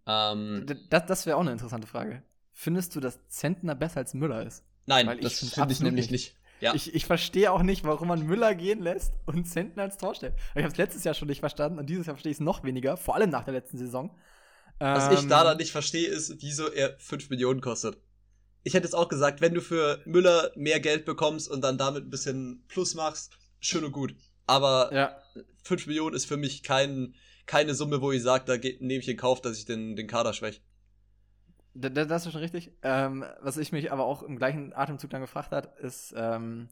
Ähm, 0.05 0.67
das 0.91 1.07
das 1.07 1.27
wäre 1.27 1.37
auch 1.37 1.43
eine 1.43 1.53
interessante 1.53 1.87
Frage. 1.87 2.25
Findest 2.51 2.97
du, 2.97 3.01
dass 3.01 3.21
Zentner 3.29 3.77
besser 3.77 3.99
als 3.99 4.13
Müller 4.13 4.45
ist? 4.45 4.65
Nein, 4.87 5.19
das 5.21 5.39
finde 5.39 5.73
ich 5.73 5.81
nämlich 5.81 6.11
nicht. 6.11 6.37
Ja. 6.61 6.75
Ich, 6.75 6.95
ich 6.95 7.07
verstehe 7.07 7.51
auch 7.51 7.63
nicht, 7.63 7.83
warum 7.83 8.07
man 8.07 8.25
Müller 8.25 8.55
gehen 8.55 8.83
lässt 8.83 9.13
und 9.27 9.49
Zentner 9.49 9.83
als 9.83 9.99
Tor 9.99 10.15
stellt. 10.15 10.35
Ich 10.55 10.63
habe 10.63 10.71
es 10.71 10.77
letztes 10.77 11.03
Jahr 11.03 11.15
schon 11.15 11.27
nicht 11.27 11.41
verstanden 11.41 11.81
und 11.81 11.87
dieses 11.87 12.07
Jahr 12.07 12.15
verstehe 12.15 12.31
ich 12.31 12.37
es 12.37 12.41
noch 12.41 12.63
weniger, 12.63 12.97
vor 12.97 13.17
allem 13.17 13.31
nach 13.31 13.43
der 13.43 13.55
letzten 13.55 13.79
Saison. 13.79 14.17
Was 14.79 15.07
ähm, 15.07 15.19
ich 15.19 15.29
da 15.29 15.43
dann 15.43 15.57
nicht 15.57 15.73
verstehe, 15.73 16.09
ist, 16.09 16.41
wieso 16.41 16.71
er 16.71 16.97
5 16.99 17.31
Millionen 17.31 17.61
kostet. 17.61 17.99
Ich 18.63 18.75
hätte 18.75 18.85
jetzt 18.85 18.95
auch 18.95 19.09
gesagt, 19.09 19.41
wenn 19.41 19.55
du 19.55 19.61
für 19.61 20.01
Müller 20.05 20.53
mehr 20.55 20.79
Geld 20.79 21.05
bekommst 21.05 21.51
und 21.51 21.63
dann 21.63 21.79
damit 21.79 22.05
ein 22.05 22.11
bisschen 22.11 22.65
Plus 22.69 22.95
machst, 22.95 23.37
schön 23.59 23.85
und 23.85 23.93
gut. 23.93 24.15
Aber 24.47 24.91
ja. 24.95 25.17
5 25.65 25.89
Millionen 25.89 26.15
ist 26.15 26.27
für 26.27 26.37
mich 26.37 26.63
kein, 26.63 27.15
keine 27.47 27.75
Summe, 27.75 28.01
wo 28.01 28.13
ich 28.13 28.23
sage, 28.23 28.45
da 28.47 28.57
nehme 28.57 29.01
ich 29.01 29.09
in 29.09 29.17
Kauf, 29.17 29.41
dass 29.41 29.59
ich 29.59 29.65
den, 29.65 29.97
den 29.97 30.07
Kader 30.07 30.33
schwäche. 30.33 30.61
Das, 31.75 32.27
ist 32.27 32.33
schon 32.33 32.41
richtig. 32.41 32.73
Ähm, 32.83 33.25
was 33.41 33.57
ich 33.57 33.73
mich 33.73 33.93
aber 33.93 34.05
auch 34.05 34.23
im 34.23 34.37
gleichen 34.37 34.73
Atemzug 34.75 35.11
dann 35.11 35.23
gefragt 35.23 35.53
hat, 35.53 35.79
ist, 35.79 36.15
ähm, 36.17 36.69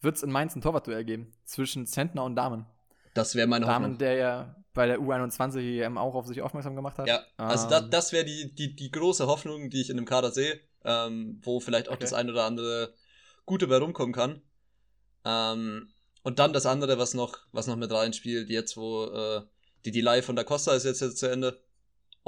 wird 0.00 0.16
es 0.16 0.22
in 0.22 0.30
Mainz 0.30 0.54
ein 0.56 0.62
Torwartduell 0.62 1.04
geben 1.04 1.32
zwischen 1.44 1.86
Zentner 1.86 2.24
und 2.24 2.36
Damen? 2.36 2.66
Das 3.14 3.34
wäre 3.34 3.46
meine 3.46 3.66
Damen, 3.66 3.84
Hoffnung. 3.84 3.98
der 3.98 4.14
ja 4.14 4.56
bei 4.74 4.86
der 4.86 5.00
U21 5.00 5.82
EM 5.82 5.98
auch 5.98 6.14
auf 6.14 6.26
sich 6.26 6.40
aufmerksam 6.40 6.76
gemacht 6.76 6.98
hat. 6.98 7.08
Ja, 7.08 7.22
also 7.36 7.64
ähm, 7.64 7.70
das, 7.70 7.90
das 7.90 8.12
wäre 8.12 8.24
die, 8.24 8.54
die, 8.54 8.76
die 8.76 8.90
große 8.90 9.26
Hoffnung, 9.26 9.70
die 9.70 9.80
ich 9.80 9.90
in 9.90 9.96
dem 9.96 10.06
Kader 10.06 10.30
sehe, 10.30 10.60
ähm, 10.84 11.40
wo 11.42 11.58
vielleicht 11.60 11.88
auch 11.88 11.94
okay. 11.94 12.02
das 12.02 12.12
ein 12.12 12.30
oder 12.30 12.44
andere 12.44 12.94
Gute 13.44 13.66
bei 13.66 13.78
rumkommen 13.78 14.14
kann. 14.14 14.40
Ähm, 15.24 15.88
und 16.22 16.38
dann 16.38 16.52
das 16.52 16.66
andere, 16.66 16.98
was 16.98 17.14
noch, 17.14 17.38
was 17.52 17.66
noch 17.66 17.76
mit 17.76 17.90
reinspielt, 17.90 18.50
jetzt 18.50 18.76
wo 18.76 19.06
äh, 19.06 19.42
die 19.84 19.90
Delay 19.90 20.22
von 20.22 20.36
der 20.36 20.44
Costa 20.44 20.72
ist 20.74 20.84
jetzt, 20.84 21.00
jetzt 21.00 21.18
zu 21.18 21.26
Ende. 21.26 21.60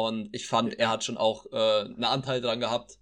Und 0.09 0.29
ich 0.33 0.47
fand, 0.47 0.79
er 0.79 0.91
hat 0.91 1.05
schon 1.05 1.17
auch 1.17 1.47
äh, 1.53 1.81
einen 1.81 2.05
Anteil 2.05 2.41
daran 2.41 2.61
gehabt, 2.61 2.99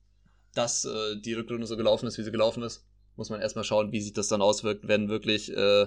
dass 0.54 0.84
äh, 0.84 1.16
die 1.20 1.34
Rückrunde 1.34 1.66
so 1.66 1.76
gelaufen 1.76 2.06
ist, 2.06 2.18
wie 2.18 2.22
sie 2.22 2.32
gelaufen 2.32 2.62
ist. 2.62 2.86
Muss 3.16 3.30
man 3.30 3.40
erstmal 3.40 3.64
schauen, 3.64 3.92
wie 3.92 4.00
sich 4.00 4.12
das 4.12 4.28
dann 4.28 4.42
auswirkt, 4.42 4.86
wenn 4.86 5.08
wirklich 5.08 5.54
äh, 5.54 5.86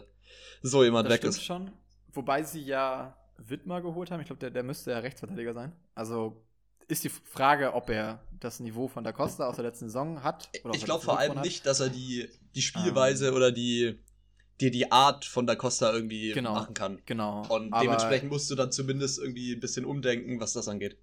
so 0.62 0.84
jemand 0.84 1.08
das 1.08 1.13
weg 1.13 1.24
ist. 1.24 1.43
schon. 1.43 1.71
Wobei 2.13 2.43
sie 2.43 2.62
ja 2.62 3.17
Wittmer 3.38 3.82
geholt 3.82 4.12
haben. 4.12 4.19
Ich 4.19 4.28
glaube, 4.28 4.39
der, 4.39 4.50
der 4.50 4.63
müsste 4.63 4.91
ja 4.91 5.00
Rechtsverteidiger 5.00 5.54
sein. 5.54 5.71
Also 5.95 6.43
ist 6.88 7.04
die 7.04 7.10
Frage, 7.10 7.74
ob 7.74 7.89
er 7.89 8.21
das 8.39 8.60
Niveau 8.60 8.88
von 8.88 9.04
Da 9.04 9.12
Costa 9.13 9.47
aus 9.47 9.56
der 9.56 9.65
letzten 9.65 9.86
Saison 9.86 10.24
hat. 10.24 10.50
ich 10.74 10.84
glaube 10.84 11.04
vor 11.04 11.17
allem 11.17 11.39
nicht, 11.41 11.65
dass 11.65 11.80
er 11.80 11.89
die, 11.89 12.30
die 12.54 12.62
Spielweise 12.62 13.30
um, 13.30 13.32
ähm. 13.32 13.38
oder 13.38 13.52
die, 13.52 13.97
dir 14.62 14.71
die 14.71 14.91
Art 14.91 15.26
von 15.26 15.47
Da 15.47 15.56
Costa 15.56 15.91
irgendwie 15.91 16.32
genau, 16.32 16.54
machen 16.54 16.74
kann. 16.74 17.02
Genau. 17.06 17.45
Und 17.50 17.74
dementsprechend 17.82 18.30
musst 18.32 18.50
du 18.52 18.56
dann 18.56 18.71
zumindest 18.71 19.19
irgendwie 19.19 19.54
ein 19.54 19.60
bisschen 19.60 19.86
umdenken, 19.86 20.39
was 20.39 20.54
das 20.54 20.67
angeht. 20.67 20.97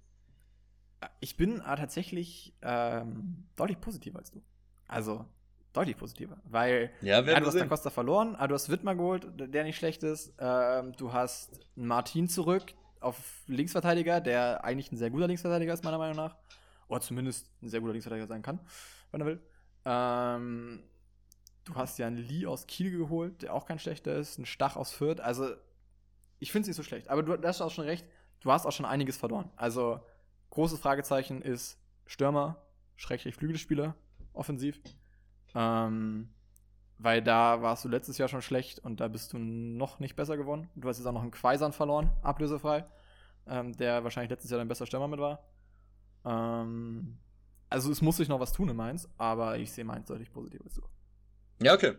Ich 1.19 1.37
bin 1.37 1.59
äh, 1.59 1.75
tatsächlich 1.75 2.53
ähm, 2.61 3.45
deutlich 3.55 3.79
positiver 3.79 4.19
als 4.19 4.31
du. 4.31 4.41
Also 4.87 5.25
deutlich 5.73 5.97
positiver, 5.97 6.37
weil 6.45 6.91
ja, 7.01 7.21
ja, 7.21 7.39
du 7.39 7.45
hast 7.45 7.55
Da 7.55 7.65
Costa 7.65 7.89
verloren, 7.89 8.35
aber 8.35 8.49
du 8.49 8.55
hast 8.55 8.69
Wittmer 8.69 8.95
geholt, 8.95 9.27
der 9.37 9.63
nicht 9.63 9.77
schlecht 9.77 10.03
ist. 10.03 10.33
Ähm, 10.39 10.93
du 10.97 11.13
hast 11.13 11.59
Martin 11.75 12.27
zurück 12.27 12.73
auf 12.99 13.43
Linksverteidiger, 13.47 14.19
der 14.19 14.63
eigentlich 14.63 14.91
ein 14.91 14.97
sehr 14.97 15.09
guter 15.09 15.27
Linksverteidiger 15.27 15.73
ist, 15.73 15.83
meiner 15.83 15.97
Meinung 15.97 16.17
nach. 16.17 16.35
Oder 16.87 17.01
zumindest 17.01 17.49
ein 17.61 17.69
sehr 17.69 17.81
guter 17.81 17.93
Linksverteidiger 17.93 18.27
sein 18.27 18.41
kann, 18.41 18.59
wenn 19.11 19.21
er 19.21 19.27
will. 19.27 19.39
Ähm, 19.85 20.83
Du 21.69 21.75
hast 21.75 21.99
ja 21.99 22.07
einen 22.07 22.17
Lee 22.17 22.47
aus 22.47 22.65
Kiel 22.65 22.97
geholt, 22.97 23.43
der 23.43 23.53
auch 23.53 23.67
kein 23.67 23.77
schlechter 23.77 24.15
ist, 24.15 24.39
einen 24.39 24.47
Stach 24.47 24.75
aus 24.75 24.91
Fürth. 24.91 25.21
Also, 25.21 25.53
ich 26.39 26.51
finde 26.51 26.63
es 26.63 26.67
nicht 26.69 26.77
so 26.77 26.83
schlecht. 26.83 27.09
Aber 27.09 27.21
du, 27.21 27.47
hast 27.47 27.61
auch 27.61 27.69
schon 27.69 27.85
recht, 27.85 28.07
du 28.39 28.51
hast 28.51 28.65
auch 28.65 28.71
schon 28.71 28.87
einiges 28.87 29.17
verloren. 29.17 29.51
Also, 29.55 29.99
großes 30.49 30.79
Fragezeichen 30.79 31.43
ist 31.43 31.79
Stürmer, 32.07 32.57
Schrägstrich 32.95 33.35
Flügelspieler, 33.35 33.95
offensiv. 34.33 34.81
Ähm, 35.53 36.29
weil 36.97 37.21
da 37.21 37.61
warst 37.61 37.85
du 37.85 37.89
letztes 37.89 38.17
Jahr 38.17 38.29
schon 38.29 38.41
schlecht 38.41 38.79
und 38.79 38.99
da 38.99 39.07
bist 39.07 39.33
du 39.33 39.37
noch 39.37 39.99
nicht 39.99 40.15
besser 40.15 40.37
geworden. 40.37 40.69
Du 40.75 40.89
hast 40.89 40.97
jetzt 40.97 41.05
auch 41.05 41.13
noch 41.13 41.21
einen 41.21 41.31
Quaisern 41.31 41.71
verloren, 41.71 42.09
ablösefrei, 42.23 42.83
ähm, 43.45 43.77
der 43.77 44.03
wahrscheinlich 44.03 44.31
letztes 44.31 44.49
Jahr 44.49 44.57
dein 44.57 44.67
bester 44.67 44.87
Stürmer 44.87 45.07
mit 45.07 45.19
war. 45.19 45.43
Ähm, 46.25 47.19
also 47.69 47.91
es 47.91 48.01
muss 48.01 48.17
sich 48.17 48.27
noch 48.27 48.39
was 48.39 48.53
tun 48.53 48.69
in 48.69 48.75
Mainz, 48.75 49.07
aber 49.17 49.59
ich 49.59 49.71
sehe 49.71 49.85
Mainz 49.85 50.07
deutlich 50.07 50.31
positiver 50.31 50.67
zu. 50.69 50.81
Ja, 51.61 51.73
okay. 51.73 51.93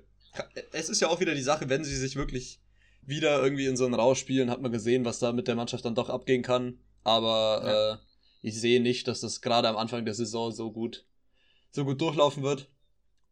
Es 0.73 0.89
ist 0.89 1.01
ja 1.01 1.09
auch 1.09 1.21
wieder 1.21 1.35
die 1.35 1.43
Sache, 1.43 1.69
wenn 1.69 1.85
sie 1.85 1.97
sich 1.97 2.17
wirklich 2.17 2.61
wieder 3.03 3.43
irgendwie 3.43 3.67
in 3.67 3.77
so 3.77 3.85
einen 3.85 3.95
Rausch 3.95 4.21
spielen, 4.21 4.51
hat 4.51 4.63
man 4.63 4.73
gesehen, 4.73 5.05
was 5.05 5.19
da 5.19 5.33
mit 5.33 5.49
der 5.49 5.57
Mannschaft 5.57 5.85
dann 5.85 5.95
doch 5.95 6.09
abgehen 6.09 6.43
kann. 6.43 6.79
Aber 7.03 7.63
ja. 7.65 7.93
äh, 7.95 7.99
ich 8.43 8.61
sehe 8.61 8.81
nicht, 8.81 9.09
dass 9.09 9.21
das 9.21 9.41
gerade 9.41 9.69
am 9.69 9.77
Anfang 9.77 10.05
der 10.05 10.15
Saison 10.15 10.53
so 10.53 10.71
gut, 10.71 11.05
so 11.71 11.85
gut 11.85 12.01
durchlaufen 12.01 12.43
wird. 12.43 12.71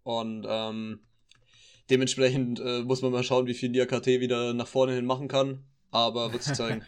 Und 0.03 0.47
ähm, 0.49 1.01
dementsprechend 1.91 2.61
äh, 2.61 2.83
muss 2.83 3.03
man 3.03 3.13
mal 3.13 3.23
schauen, 3.23 3.47
wie 3.47 3.55
viel 3.55 3.87
KT 3.87 4.07
wieder 4.07 4.55
nach 4.55 4.67
vorne 4.67 4.95
hin 4.95 5.07
machen 5.07 5.29
kann. 5.29 5.65
Aber 5.91 6.33
wird 6.33 6.43
sich 6.43 6.55
zeigen. 6.55 6.83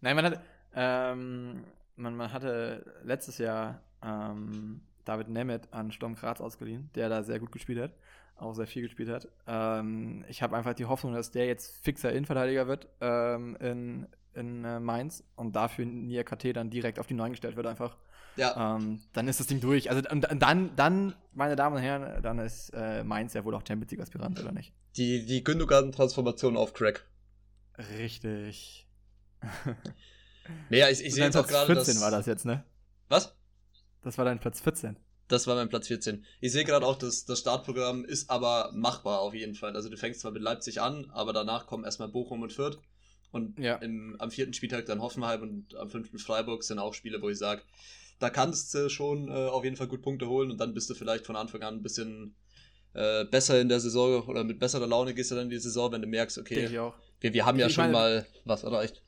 Nein, 0.00 0.16
man 0.16 0.24
hat, 0.24 0.40
ähm, 0.74 1.64
man, 1.96 2.16
man 2.16 2.32
hatte 2.32 2.84
letztes 3.04 3.38
Jahr 3.38 3.82
ähm, 4.02 4.82
David 5.04 5.28
Nemeth 5.28 5.72
an 5.72 5.92
Sturm 5.92 6.14
Graz 6.14 6.40
ausgeliehen, 6.40 6.90
der 6.94 7.08
da 7.08 7.22
sehr 7.22 7.38
gut 7.38 7.52
gespielt 7.52 7.80
hat, 7.80 7.92
auch 8.36 8.54
sehr 8.54 8.66
viel 8.66 8.82
gespielt 8.82 9.08
hat. 9.08 9.28
Ähm, 9.46 10.24
ich 10.28 10.42
habe 10.42 10.56
einfach 10.56 10.74
die 10.74 10.84
Hoffnung, 10.84 11.12
dass 11.12 11.30
der 11.30 11.46
jetzt 11.46 11.82
fixer 11.84 12.12
Innenverteidiger 12.12 12.66
wird 12.66 12.88
ähm, 13.00 13.56
in, 13.60 14.06
in 14.34 14.64
äh, 14.64 14.80
Mainz 14.80 15.24
und 15.36 15.54
dafür 15.54 15.84
Nia 15.84 16.22
KT 16.22 16.56
dann 16.56 16.70
direkt 16.70 16.98
auf 16.98 17.06
die 17.06 17.14
Neuen 17.14 17.32
gestellt 17.32 17.56
wird 17.56 17.66
einfach. 17.66 17.96
Ja. 18.36 18.76
Ähm, 18.76 19.00
dann 19.12 19.28
ist 19.28 19.40
das 19.40 19.46
Ding 19.46 19.60
durch. 19.60 19.90
Also 19.90 20.08
und, 20.10 20.26
dann, 20.30 20.74
dann, 20.76 21.14
meine 21.34 21.56
Damen 21.56 21.76
und 21.76 21.82
Herren, 21.82 22.22
dann 22.22 22.38
ist 22.38 22.70
äh, 22.70 23.04
Mainz 23.04 23.34
ja 23.34 23.44
wohl 23.44 23.54
auch 23.54 23.62
Champions 23.66 23.90
League 23.90 24.00
Aspirant, 24.00 24.40
oder 24.40 24.52
nicht? 24.52 24.72
Die, 24.96 25.24
die 25.26 25.44
Gündogan-Transformation 25.44 26.56
auf 26.56 26.72
Crack. 26.72 27.04
Richtig. 27.98 28.86
naja, 30.70 30.88
ich, 30.88 31.04
ich 31.04 31.14
sehe 31.14 31.24
jetzt 31.24 31.36
auch 31.36 31.46
gerade. 31.46 31.66
14 31.66 32.00
war 32.00 32.10
das 32.10 32.26
jetzt, 32.26 32.44
ne? 32.44 32.64
Was? 33.08 33.34
Das 34.02 34.18
war 34.18 34.24
dein 34.24 34.40
Platz 34.40 34.60
14. 34.60 34.96
Das 35.28 35.46
war 35.46 35.54
mein 35.54 35.68
Platz 35.68 35.86
14. 35.88 36.24
Ich 36.40 36.52
sehe 36.52 36.64
gerade 36.64 36.86
auch, 36.86 36.96
dass 36.96 37.24
das 37.24 37.38
Startprogramm 37.38 38.04
ist 38.04 38.28
aber 38.28 38.70
machbar 38.74 39.20
auf 39.20 39.34
jeden 39.34 39.54
Fall. 39.54 39.74
Also 39.74 39.88
du 39.88 39.96
fängst 39.96 40.20
zwar 40.20 40.32
mit 40.32 40.42
Leipzig 40.42 40.80
an, 40.80 41.10
aber 41.10 41.32
danach 41.32 41.66
kommen 41.66 41.84
erstmal 41.84 42.08
Bochum 42.08 42.42
und 42.42 42.52
Fürth. 42.52 42.78
Und 43.30 43.58
ja. 43.58 43.76
im, 43.76 44.16
am 44.18 44.30
vierten 44.30 44.52
Spieltag 44.52 44.84
dann 44.84 45.00
Hoffenheim 45.00 45.40
und 45.40 45.74
am 45.76 45.88
fünften 45.88 46.18
Freiburg 46.18 46.64
sind 46.64 46.78
auch 46.78 46.92
Spiele, 46.92 47.22
wo 47.22 47.30
ich 47.30 47.38
sage, 47.38 47.62
da 48.18 48.28
kannst 48.28 48.74
du 48.74 48.90
schon 48.90 49.28
äh, 49.28 49.32
auf 49.32 49.64
jeden 49.64 49.76
Fall 49.76 49.88
gut 49.88 50.02
Punkte 50.02 50.28
holen 50.28 50.50
und 50.50 50.58
dann 50.58 50.74
bist 50.74 50.90
du 50.90 50.94
vielleicht 50.94 51.24
von 51.26 51.34
Anfang 51.34 51.62
an 51.62 51.76
ein 51.76 51.82
bisschen 51.82 52.34
äh, 52.92 53.24
besser 53.24 53.58
in 53.58 53.70
der 53.70 53.80
Saison 53.80 54.22
oder 54.24 54.44
mit 54.44 54.58
besserer 54.58 54.86
Laune 54.86 55.14
gehst 55.14 55.30
du 55.30 55.34
dann 55.34 55.44
in 55.44 55.50
die 55.50 55.58
Saison, 55.58 55.90
wenn 55.92 56.02
du 56.02 56.08
merkst, 56.08 56.36
okay, 56.36 56.68
wir, 57.20 57.32
wir 57.32 57.46
haben 57.46 57.58
ja 57.58 57.68
ich 57.68 57.72
schon 57.72 57.90
meine, 57.90 57.94
mal 57.94 58.26
was 58.44 58.64
erreicht. 58.64 59.02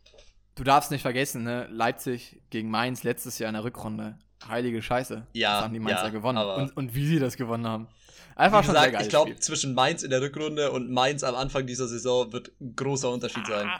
Du 0.54 0.64
darfst 0.64 0.90
nicht 0.90 1.02
vergessen, 1.02 1.42
ne? 1.42 1.68
Leipzig 1.70 2.40
gegen 2.48 2.70
Mainz 2.70 3.02
letztes 3.02 3.38
Jahr 3.38 3.50
in 3.50 3.54
der 3.54 3.64
Rückrunde. 3.64 4.18
Heilige 4.48 4.82
Scheiße. 4.82 5.26
Ja. 5.32 5.54
Das 5.54 5.64
haben 5.64 5.74
die 5.74 5.80
Mainzer 5.80 6.04
ja, 6.04 6.08
gewonnen. 6.10 6.38
Und, 6.38 6.76
und, 6.76 6.94
wie 6.94 7.06
sie 7.06 7.18
das 7.18 7.36
gewonnen 7.36 7.66
haben. 7.66 7.88
Einfach 8.36 8.62
wie 8.62 8.66
gesagt, 8.66 8.94
schon 8.94 9.02
Ich 9.02 9.08
glaube, 9.08 9.36
zwischen 9.36 9.74
Mainz 9.74 10.02
in 10.02 10.10
der 10.10 10.20
Rückrunde 10.20 10.72
und 10.72 10.90
Mainz 10.90 11.22
am 11.22 11.34
Anfang 11.34 11.66
dieser 11.66 11.88
Saison 11.88 12.32
wird 12.32 12.52
ein 12.60 12.74
großer 12.74 13.10
Unterschied 13.10 13.44
ah. 13.46 13.50
sein. 13.50 13.70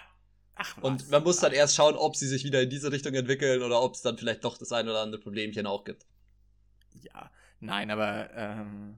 Ach, 0.56 0.76
was? 0.76 0.84
Und 0.84 1.10
man 1.10 1.22
muss 1.24 1.38
dann 1.38 1.52
erst 1.52 1.74
schauen, 1.74 1.96
ob 1.96 2.14
sie 2.16 2.28
sich 2.28 2.44
wieder 2.44 2.62
in 2.62 2.70
diese 2.70 2.92
Richtung 2.92 3.14
entwickeln 3.14 3.62
oder 3.62 3.82
ob 3.82 3.94
es 3.94 4.02
dann 4.02 4.16
vielleicht 4.16 4.44
doch 4.44 4.56
das 4.56 4.72
ein 4.72 4.88
oder 4.88 5.00
andere 5.00 5.20
Problemchen 5.20 5.66
auch 5.66 5.84
gibt. 5.84 6.06
Ja, 7.02 7.30
nein, 7.60 7.90
aber. 7.90 8.30
Ähm, 8.34 8.96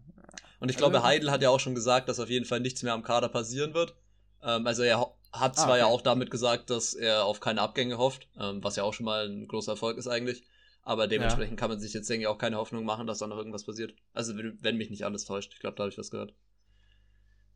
und 0.61 0.71
ich 0.71 0.77
glaube, 0.77 0.97
also, 0.97 1.07
Heidel 1.07 1.31
hat 1.31 1.43
ja 1.43 1.51
auch 1.51 1.61
schon 1.61 1.75
gesagt, 1.75 2.09
dass 2.09 2.21
auf 2.21 2.29
jeden 2.29 2.45
Fall 2.45 2.61
nichts 2.61 2.83
mehr 2.83 2.93
am 2.93 3.03
Kader 3.03 3.29
passieren 3.29 3.75
wird. 3.75 3.95
Ähm, 4.43 4.67
also 4.67 4.83
er 4.83 5.07
hat 5.33 5.57
zwar 5.57 5.67
ah, 5.67 5.71
okay. 5.71 5.79
ja 5.81 5.87
auch 5.87 6.03
damit 6.03 6.31
gesagt, 6.31 6.71
dass 6.71 6.95
er 6.95 7.25
auf 7.25 7.41
keine 7.41 7.61
Abgänge 7.61 7.99
hofft, 7.99 8.29
ähm, 8.39 8.63
was 8.63 8.77
ja 8.77 8.85
auch 8.85 8.95
schon 8.95 9.07
mal 9.07 9.27
ein 9.27 9.49
großer 9.49 9.73
Erfolg 9.73 9.99
ist 9.99 10.09
eigentlich. 10.09 10.45
Aber 10.87 11.09
dementsprechend 11.09 11.55
ja. 11.55 11.57
kann 11.57 11.71
man 11.71 11.81
sich 11.81 11.93
jetzt, 11.93 12.09
denke 12.09 12.23
ich, 12.23 12.27
auch 12.29 12.39
keine 12.39 12.59
Hoffnung 12.59 12.85
machen, 12.85 13.09
dass 13.09 13.19
da 13.19 13.27
noch 13.27 13.39
irgendwas 13.39 13.65
passiert. 13.65 13.93
Also, 14.15 14.37
wenn, 14.39 14.57
wenn 14.63 14.77
mich 14.77 14.89
nicht 14.89 15.05
alles 15.05 15.25
täuscht. 15.25 15.53
Ich 15.53 15.59
glaube, 15.59 15.77
da 15.77 15.83
habe 15.83 15.91
ich 15.91 15.99
was 15.99 16.13
gehört. 16.13 16.33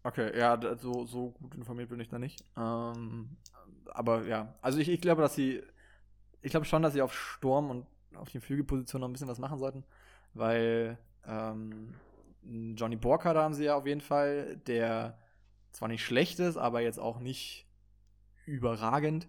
Okay, 0.02 0.36
ja, 0.36 0.58
so, 0.76 1.06
so 1.06 1.30
gut 1.30 1.54
informiert 1.54 1.90
bin 1.90 2.00
ich 2.00 2.08
da 2.08 2.18
nicht. 2.18 2.42
Ähm, 2.56 3.36
aber 3.86 4.26
ja, 4.26 4.58
also 4.62 4.80
ich, 4.80 4.88
ich 4.88 5.00
glaube, 5.00 5.22
dass 5.22 5.36
sie, 5.36 5.62
ich 6.42 6.50
glaube 6.50 6.66
schon, 6.66 6.82
dass 6.82 6.92
sie 6.92 7.02
auf 7.02 7.14
Sturm 7.14 7.70
und 7.70 7.86
auf 8.16 8.30
den 8.30 8.40
Flügelpositionen 8.40 9.02
noch 9.02 9.08
ein 9.08 9.12
bisschen 9.12 9.28
was 9.28 9.38
machen 9.38 9.60
sollten, 9.60 9.84
weil 10.34 10.98
ähm, 11.24 11.94
Johnny 12.42 12.96
Borka 12.96 13.32
da 13.32 13.44
haben 13.44 13.54
sie 13.54 13.64
ja 13.64 13.76
auf 13.76 13.86
jeden 13.86 14.00
Fall, 14.00 14.56
der 14.66 15.18
zwar 15.70 15.86
nicht 15.86 16.04
schlecht 16.04 16.40
ist, 16.40 16.56
aber 16.56 16.80
jetzt 16.80 16.98
auch 16.98 17.20
nicht 17.20 17.68
überragend. 18.44 19.28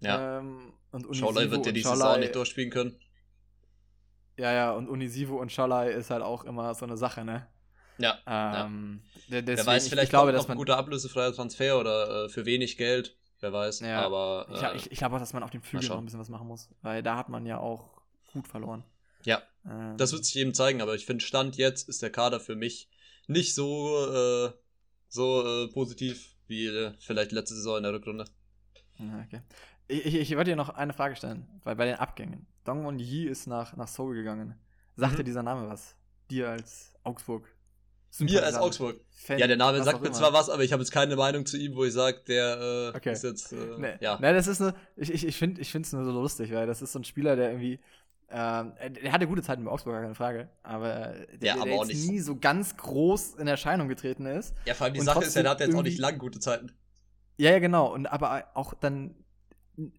Ja. 0.00 0.38
Ähm, 0.38 0.72
und 0.90 1.14
Scholai 1.14 1.50
wird 1.50 1.66
ja 1.66 1.72
die 1.72 1.82
Saison 1.82 2.18
nicht 2.18 2.34
durchspielen 2.34 2.70
können. 2.70 2.98
Ja, 4.36 4.52
ja, 4.52 4.72
und 4.72 4.88
Unisivo 4.88 5.36
und 5.36 5.52
Scholai 5.52 5.90
ist 5.90 6.10
halt 6.10 6.22
auch 6.22 6.44
immer 6.44 6.74
so 6.74 6.86
eine 6.86 6.96
Sache, 6.96 7.24
ne? 7.24 7.46
Ja. 7.98 8.18
Ähm, 8.26 9.02
ja. 9.28 9.40
Deswegen, 9.42 9.58
Wer 9.58 9.66
weiß, 9.66 9.88
vielleicht 9.88 10.04
ich 10.04 10.10
glaube, 10.10 10.32
dass 10.32 10.48
man 10.48 10.56
guter 10.56 10.76
ablösefreier 10.76 11.32
Transfer 11.32 11.78
oder 11.78 12.24
äh, 12.24 12.28
für 12.28 12.46
wenig 12.46 12.76
Geld. 12.76 13.16
Wer 13.40 13.52
weiß. 13.52 13.80
Ja, 13.80 14.02
aber 14.02 14.46
äh, 14.50 14.76
ich, 14.76 14.90
ich, 14.92 14.98
glaube 14.98 15.16
auch, 15.16 15.20
dass 15.20 15.32
man 15.32 15.42
auf 15.42 15.50
dem 15.50 15.62
Flügel 15.62 15.88
noch 15.88 15.98
ein 15.98 16.04
bisschen 16.04 16.20
was 16.20 16.28
machen 16.28 16.46
muss, 16.46 16.68
weil 16.80 17.02
da 17.02 17.16
hat 17.16 17.28
man 17.28 17.44
ja 17.44 17.58
auch 17.58 18.00
gut 18.32 18.46
verloren. 18.46 18.84
Ja. 19.24 19.42
Ähm, 19.68 19.96
das 19.96 20.12
wird 20.12 20.24
sich 20.24 20.36
eben 20.36 20.54
zeigen, 20.54 20.80
aber 20.80 20.94
ich 20.94 21.06
finde, 21.06 21.24
Stand 21.24 21.56
jetzt 21.56 21.88
ist 21.88 22.02
der 22.02 22.10
Kader 22.10 22.38
für 22.38 22.54
mich 22.54 22.88
nicht 23.26 23.54
so, 23.54 24.06
äh, 24.06 24.52
so 25.08 25.64
äh, 25.64 25.68
positiv 25.72 26.36
wie 26.46 26.66
äh, 26.66 26.92
vielleicht 27.00 27.32
letzte 27.32 27.54
Saison 27.54 27.78
in 27.78 27.82
der 27.82 27.92
Rückrunde. 27.92 28.24
Okay. 28.98 29.42
Ich, 29.88 30.06
ich, 30.06 30.14
ich 30.14 30.36
wollte 30.36 30.50
dir 30.50 30.56
noch 30.56 30.68
eine 30.68 30.92
Frage 30.92 31.16
stellen, 31.16 31.48
weil 31.64 31.74
bei 31.76 31.86
den 31.86 31.96
Abgängen. 31.96 32.46
Dongwon 32.64 32.98
Yi 32.98 33.26
ist 33.26 33.46
nach, 33.46 33.76
nach 33.76 33.88
Seoul 33.88 34.14
gegangen. 34.14 34.54
Sagte 34.96 35.22
mhm. 35.22 35.26
dieser 35.26 35.42
Name 35.42 35.68
was? 35.68 35.96
Dir 36.30 36.50
als 36.50 36.94
Augsburg 37.02 37.48
mir 38.20 38.44
als 38.44 38.56
Augsburg. 38.56 39.00
Fan, 39.10 39.38
ja, 39.38 39.46
der 39.46 39.56
Name 39.56 39.82
sagt 39.82 40.00
mir 40.00 40.08
immer. 40.08 40.16
zwar 40.16 40.32
was, 40.32 40.50
aber 40.50 40.64
ich 40.64 40.72
habe 40.72 40.82
jetzt 40.82 40.90
keine 40.90 41.16
Meinung 41.16 41.46
zu 41.46 41.56
ihm, 41.56 41.74
wo 41.74 41.84
ich 41.84 41.92
sage, 41.92 42.20
der 42.26 42.92
äh, 42.92 42.96
okay. 42.96 43.12
ist 43.12 43.24
jetzt. 43.24 43.52
Äh, 43.52 43.56
nee. 43.78 43.94
Ja. 44.00 44.18
Nee, 44.20 44.32
das 44.32 44.46
ist 44.46 44.60
eine. 44.60 44.74
Ich, 44.96 45.12
ich, 45.12 45.24
ich 45.24 45.36
finde 45.36 45.60
es 45.60 45.92
nur 45.92 46.04
so 46.04 46.10
lustig, 46.12 46.52
weil 46.52 46.66
das 46.66 46.82
ist 46.82 46.92
so 46.92 46.98
ein 46.98 47.04
Spieler, 47.04 47.36
der 47.36 47.50
irgendwie. 47.50 47.80
Ähm, 48.34 48.72
der 49.02 49.12
hatte 49.12 49.26
gute 49.26 49.42
Zeiten 49.42 49.64
bei 49.64 49.70
Augsburg, 49.70 49.94
keine 49.94 50.14
Frage. 50.14 50.48
Aber 50.62 51.14
der, 51.34 51.48
ja, 51.48 51.54
aber 51.56 51.66
der 51.66 51.76
jetzt 51.76 52.08
nie 52.08 52.18
so 52.18 52.36
ganz 52.36 52.76
groß 52.78 53.34
in 53.34 53.46
Erscheinung 53.46 53.88
getreten 53.88 54.24
ist. 54.24 54.54
Ja, 54.64 54.72
vor 54.72 54.86
allem 54.86 54.94
die 54.94 55.00
Sache 55.00 55.24
ist, 55.24 55.36
er 55.36 55.48
hat 55.48 55.60
jetzt 55.60 55.74
auch 55.74 55.82
nicht 55.82 55.98
lang 55.98 56.18
gute 56.18 56.40
Zeiten. 56.40 56.72
Ja, 57.36 57.50
ja, 57.50 57.58
genau. 57.58 57.92
Und 57.92 58.06
aber 58.06 58.46
auch 58.54 58.72
dann 58.74 59.14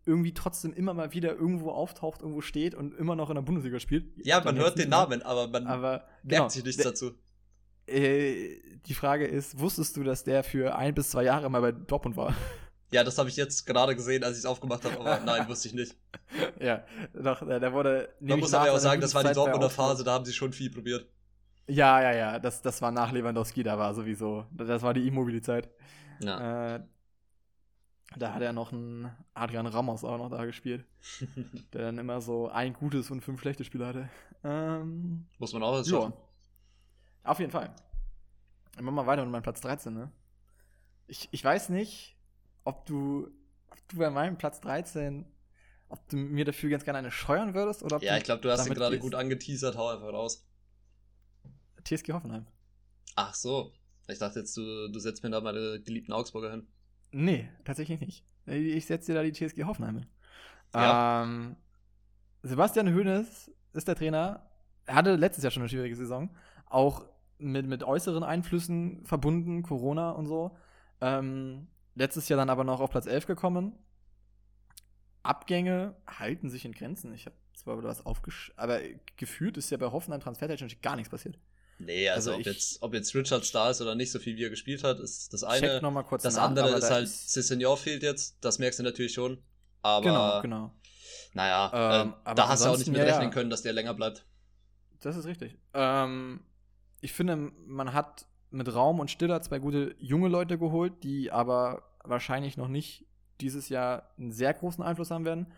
irgendwie 0.06 0.34
trotzdem 0.34 0.74
immer 0.74 0.94
mal 0.94 1.14
wieder 1.14 1.34
irgendwo 1.36 1.72
auftaucht, 1.72 2.22
irgendwo 2.22 2.42
steht 2.42 2.76
und 2.76 2.94
immer 2.94 3.16
noch 3.16 3.30
in 3.30 3.36
der 3.36 3.42
Bundesliga 3.42 3.80
spielt. 3.80 4.06
Ja, 4.24 4.42
man 4.44 4.58
hört 4.58 4.78
den 4.78 4.90
Namen, 4.90 5.22
aber 5.24 5.48
man 5.48 5.68
aber, 5.68 5.90
merkt 5.92 6.08
genau, 6.24 6.50
sich 6.50 6.64
nichts 6.64 6.82
der, 6.82 6.92
dazu. 6.92 7.12
Äh, 7.88 8.60
die 8.86 8.94
Frage 8.94 9.26
ist, 9.26 9.60
wusstest 9.60 9.98
du, 9.98 10.04
dass 10.04 10.24
der 10.24 10.44
für 10.44 10.76
ein 10.76 10.94
bis 10.94 11.10
zwei 11.10 11.24
Jahre 11.24 11.50
mal 11.50 11.62
bei 11.62 11.72
Dortmund 11.72 12.16
war? 12.16 12.36
Ja, 12.92 13.04
das 13.04 13.18
habe 13.18 13.28
ich 13.28 13.36
jetzt 13.36 13.66
gerade 13.66 13.96
gesehen, 13.96 14.24
als 14.24 14.34
ich 14.34 14.44
es 14.44 14.46
aufgemacht 14.46 14.86
habe, 14.86 15.00
aber 15.00 15.20
nein, 15.26 15.48
wusste 15.48 15.68
ich 15.68 15.74
nicht. 15.74 15.96
ja, 16.60 16.84
doch, 17.14 17.46
der 17.46 17.74
wurde. 17.74 18.10
Man 18.20 18.40
muss 18.40 18.54
aber 18.54 18.72
auch 18.72 18.78
sagen, 18.78 19.02
das 19.02 19.16
war 19.16 19.24
die 19.24 19.34
Dortmunder 19.34 19.72
Phase, 19.72 20.04
da 20.04 20.14
haben 20.14 20.26
sie 20.26 20.34
schon 20.34 20.54
viel 20.54 20.70
probiert. 20.70 21.08
Ja, 21.68 22.02
ja, 22.02 22.14
ja, 22.14 22.40
das, 22.40 22.62
das 22.62 22.82
war 22.82 22.92
nach 22.92 23.12
Lewandowski, 23.12 23.64
da 23.64 23.80
war 23.80 23.96
sowieso, 23.96 24.46
das 24.52 24.82
war 24.84 24.94
die 24.94 25.08
Immobilizeit. 25.08 25.70
Ja. 26.20 26.76
Äh, 26.76 26.84
da 28.18 28.34
hat 28.34 28.42
er 28.42 28.54
noch 28.54 28.72
einen 28.72 29.12
Adrian 29.34 29.66
Ramos 29.66 30.04
auch 30.04 30.18
noch 30.18 30.30
da 30.30 30.46
gespielt, 30.46 30.86
der 31.74 31.82
dann 31.84 31.98
immer 31.98 32.22
so 32.22 32.50
ein 32.50 32.74
gutes 32.74 33.12
und 33.12 33.22
fünf 33.22 33.42
schlechte 33.42 33.64
Spiele 33.64 33.88
hatte. 33.88 34.10
Ähm, 34.44 35.26
muss 35.38 35.54
man 35.54 35.64
auch 35.64 35.74
was 35.74 35.88
schaffen. 35.88 36.14
Auf 37.24 37.40
jeden 37.40 37.52
Fall. 37.52 37.74
Ich 38.76 38.82
mach 38.82 38.92
mal 38.92 39.06
weiter 39.06 39.24
mit 39.24 39.32
meinem 39.32 39.44
Platz 39.44 39.62
13, 39.62 39.94
ne? 39.94 40.12
Ich, 41.08 41.30
ich 41.32 41.44
weiß 41.44 41.70
nicht, 41.70 42.18
ob 42.64 42.86
du, 42.86 43.30
ob 43.70 43.88
du 43.88 43.98
bei 43.98 44.10
meinem 44.10 44.38
Platz 44.38 44.60
13, 44.62 45.26
ob 45.90 46.08
du 46.10 46.18
mir 46.18 46.46
dafür 46.46 46.70
ganz 46.70 46.84
gerne 46.84 47.00
eine 47.00 47.12
scheuern 47.12 47.54
würdest 47.54 47.84
oder 47.84 47.98
ob 47.98 48.04
Ja, 48.04 48.18
ich 48.18 48.24
glaube, 48.24 48.42
du 48.42 48.52
hast 48.52 48.66
ihn 48.68 48.74
gerade 48.74 49.00
gut 49.00 49.16
angeteasert, 49.16 49.78
hau 49.78 49.90
einfach 49.90 50.12
raus. 50.12 50.48
TSG 51.84 52.14
Hoffenheim. 52.14 52.48
Ach 53.16 53.34
so. 53.34 53.74
Ich 54.08 54.20
dachte 54.20 54.40
jetzt, 54.40 54.58
du, 54.58 54.90
du 54.90 55.00
setzt 55.00 55.24
mir 55.24 55.30
da 55.30 55.40
meine 55.40 55.82
geliebten 55.82 56.12
Augsburger 56.14 56.52
hin. 56.52 56.68
Nee, 57.14 57.48
tatsächlich 57.64 58.00
nicht. 58.02 58.26
Ich 58.46 58.88
setze 58.88 59.12
dir 59.12 59.20
da 59.20 59.24
die 59.24 59.32
TSG 59.32 59.64
Hoffenheim 59.64 60.00
hin. 60.00 60.08
Ja. 60.74 61.24
Ähm, 61.24 61.56
Sebastian 62.42 62.94
Hoeneß 62.94 63.52
ist 63.74 63.88
der 63.88 63.96
Trainer. 63.96 64.50
Er 64.86 64.96
hatte 64.96 65.16
letztes 65.16 65.44
Jahr 65.44 65.52
schon 65.52 65.62
eine 65.62 65.70
schwierige 65.70 65.96
Saison. 65.96 66.36
Auch 66.66 67.06
mit, 67.38 67.68
mit 67.68 67.84
äußeren 67.84 68.24
Einflüssen 68.24 69.06
verbunden, 69.06 69.62
Corona 69.62 70.12
und 70.12 70.26
so. 70.26 70.58
Ähm, 71.02 71.68
letztes 71.96 72.28
Jahr 72.30 72.38
dann 72.38 72.50
aber 72.50 72.64
noch 72.64 72.82
auf 72.82 72.90
Platz 72.90 73.06
11 73.06 73.28
gekommen. 73.28 73.74
Abgänge 75.22 75.96
halten 76.08 76.50
sich 76.50 76.66
in 76.66 76.74
Grenzen. 76.74 77.14
Ich 77.14 77.28
habe 77.28 77.36
zwar 77.54 77.82
was 77.84 78.06
aufgesch... 78.06 78.52
Aber 78.58 78.80
gefühlt 79.16 79.56
ist 79.58 79.70
ja 79.70 79.78
bei 79.78 79.92
Hoffenheim 79.92 80.20
transfertechnisch 80.20 80.82
gar 80.82 80.96
nichts 80.96 81.12
passiert. 81.12 81.38
Nee, 81.86 82.10
also, 82.10 82.32
also 82.32 82.40
ob, 82.40 82.46
jetzt, 82.46 82.82
ob 82.82 82.94
jetzt 82.94 83.14
Richards 83.16 83.52
da 83.52 83.70
ist 83.70 83.82
oder 83.82 83.96
nicht, 83.96 84.12
so 84.12 84.20
viel 84.20 84.36
wie 84.38 84.44
er 84.44 84.50
gespielt 84.50 84.84
hat, 84.84 85.00
ist 85.00 85.34
das 85.34 85.44
eine. 85.44 85.82
Noch 85.82 85.92
mal 85.92 86.04
kurz 86.04 86.24
das 86.24 86.36
nach, 86.36 86.44
andere 86.44 86.70
ist 86.70 86.90
halt, 86.90 87.08
Cessignon 87.08 87.78
fehlt 87.78 88.04
jetzt, 88.04 88.38
das 88.42 88.60
merkst 88.60 88.80
du 88.80 88.84
natürlich 88.84 89.14
schon. 89.14 89.38
Aber 89.82 90.04
genau, 90.04 90.42
genau. 90.42 90.74
Naja, 91.34 92.02
ähm, 92.02 92.14
äh, 92.26 92.36
da 92.36 92.48
hast 92.48 92.64
du 92.64 92.70
auch 92.70 92.78
nicht 92.78 92.88
mit 92.88 92.98
ja, 92.98 93.06
rechnen 93.06 93.32
können, 93.32 93.50
dass 93.50 93.62
der 93.62 93.74
länger 93.74 93.94
bleibt. 93.94 94.26
Das 95.02 95.18
ist 95.18 95.26
richtig. 95.26 95.58
Ähm, 95.74 96.42
ich 97.02 97.12
finde, 97.12 97.36
man 97.36 97.94
hat 97.94 98.26
mit 98.52 98.74
Raum 98.74 99.00
und 99.00 99.12
Stiller 99.12 99.42
zwei 99.42 99.60
gute 99.60 99.96
junge 100.00 100.30
Leute 100.30 100.58
geholt, 100.58 101.04
die 101.04 101.32
aber 101.32 101.84
wahrscheinlich 102.04 102.56
noch 102.56 102.68
nicht 102.68 103.06
dieses 103.42 103.70
Jahr 103.70 104.14
einen 104.18 104.32
sehr 104.32 104.54
großen 104.54 104.84
Einfluss 104.84 105.12
haben 105.12 105.26
werden. 105.26 105.52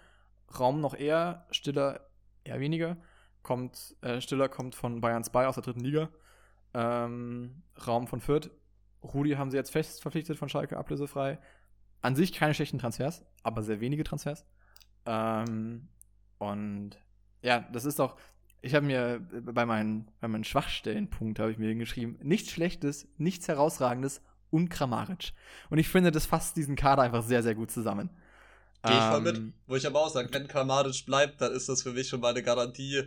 Raum 0.58 0.82
noch 0.82 0.96
eher, 0.96 1.46
Stiller 1.52 2.08
eher 2.44 2.60
weniger. 2.60 2.98
Kommt, 3.46 3.96
äh, 4.02 4.22
Stiller 4.22 4.50
kommt 4.50 4.74
von 4.74 5.02
Bayern 5.02 5.24
2 5.24 5.46
aus 5.46 5.54
der 5.54 5.64
dritten 5.64 5.82
Liga. 5.82 6.10
Ähm, 6.74 7.62
Raum 7.86 8.08
von 8.08 8.20
Fürth. 8.20 8.50
Rudi 9.04 9.34
haben 9.34 9.52
sie 9.52 9.58
jetzt 9.58 9.70
fest 9.70 10.02
verpflichtet 10.02 10.40
von 10.40 10.50
Schalke, 10.50 10.78
ablösefrei. 10.78 11.38
An 12.02 12.16
sich 12.16 12.34
keine 12.34 12.56
schlechten 12.56 12.80
Transfers, 12.80 13.24
aber 13.44 13.62
sehr 13.62 13.82
wenige 13.82 14.04
Transfers. 14.04 14.48
Ähm, 15.06 15.90
und 16.40 16.98
ja, 17.44 17.60
das 17.72 17.86
ist 17.86 18.00
doch, 18.00 18.18
ich 18.64 18.74
habe 18.74 18.88
mir 18.88 19.20
bei 19.44 19.68
meinen, 19.68 20.10
bei 20.22 20.28
meinen 20.28 20.44
Schwachstellenpunkt 20.44 21.38
habe 21.38 21.52
ich 21.52 21.60
mir 21.60 21.70
hingeschrieben, 21.70 22.18
nichts 22.24 22.50
Schlechtes, 22.50 23.08
nichts 23.20 23.48
Herausragendes 23.48 24.24
und 24.50 24.70
Kramaric. 24.70 25.34
Und 25.70 25.78
ich 25.78 25.88
finde, 25.88 26.10
das 26.10 26.26
fasst 26.26 26.58
diesen 26.58 26.76
Kader 26.76 27.04
einfach 27.04 27.22
sehr, 27.22 27.44
sehr 27.44 27.54
gut 27.54 27.70
zusammen. 27.70 28.10
Gehe 28.86 28.98
ich 28.98 29.04
voll 29.04 29.22
mit. 29.22 29.38
Ähm, 29.38 29.54
Wo 29.68 29.76
ich 29.76 29.86
aber 29.86 30.02
auch 30.02 30.10
sage, 30.10 30.30
wenn 30.32 30.48
Kramaric 30.48 31.06
bleibt, 31.06 31.42
dann 31.42 31.52
ist 31.52 31.70
das 31.70 31.84
für 31.84 31.92
mich 31.92 32.08
schon 32.08 32.20
mal 32.20 32.30
eine 32.30 32.44
Garantie, 32.44 33.04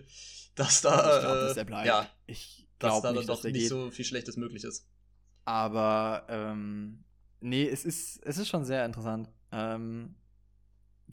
dass 0.55 0.83
da, 0.83 1.17
ich 1.17 1.21
glaub, 1.23 1.35
dass 1.35 1.57
er 1.57 1.65
bleibt. 1.65 1.87
Ja, 1.87 2.09
ich 2.27 2.67
dass 2.79 3.03
da 3.03 3.13
nicht, 3.13 3.29
dann 3.29 3.37
doch 3.37 3.45
nicht 3.45 3.53
geht. 3.55 3.69
so 3.69 3.91
viel 3.91 4.05
Schlechtes 4.05 4.37
möglich 4.37 4.65
ist. 4.65 4.87
Aber 5.45 6.25
ähm, 6.29 7.05
nee, 7.41 7.67
es 7.67 7.85
ist, 7.85 8.21
es 8.25 8.39
ist 8.39 8.49
schon 8.49 8.65
sehr 8.65 8.85
interessant. 8.85 9.29
Ähm, 9.51 10.15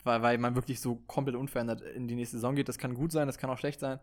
weil, 0.04 0.22
weil 0.22 0.38
man 0.38 0.56
wirklich 0.56 0.80
so 0.80 0.96
komplett 1.08 1.36
unverändert 1.36 1.82
in 1.82 2.08
die 2.08 2.16
nächste 2.16 2.38
Saison 2.38 2.56
geht. 2.56 2.70
Das 2.70 2.78
kann 2.78 2.94
gut 2.94 3.12
sein, 3.12 3.28
das 3.28 3.38
kann 3.38 3.50
auch 3.50 3.58
schlecht 3.58 3.80
sein. 3.80 4.00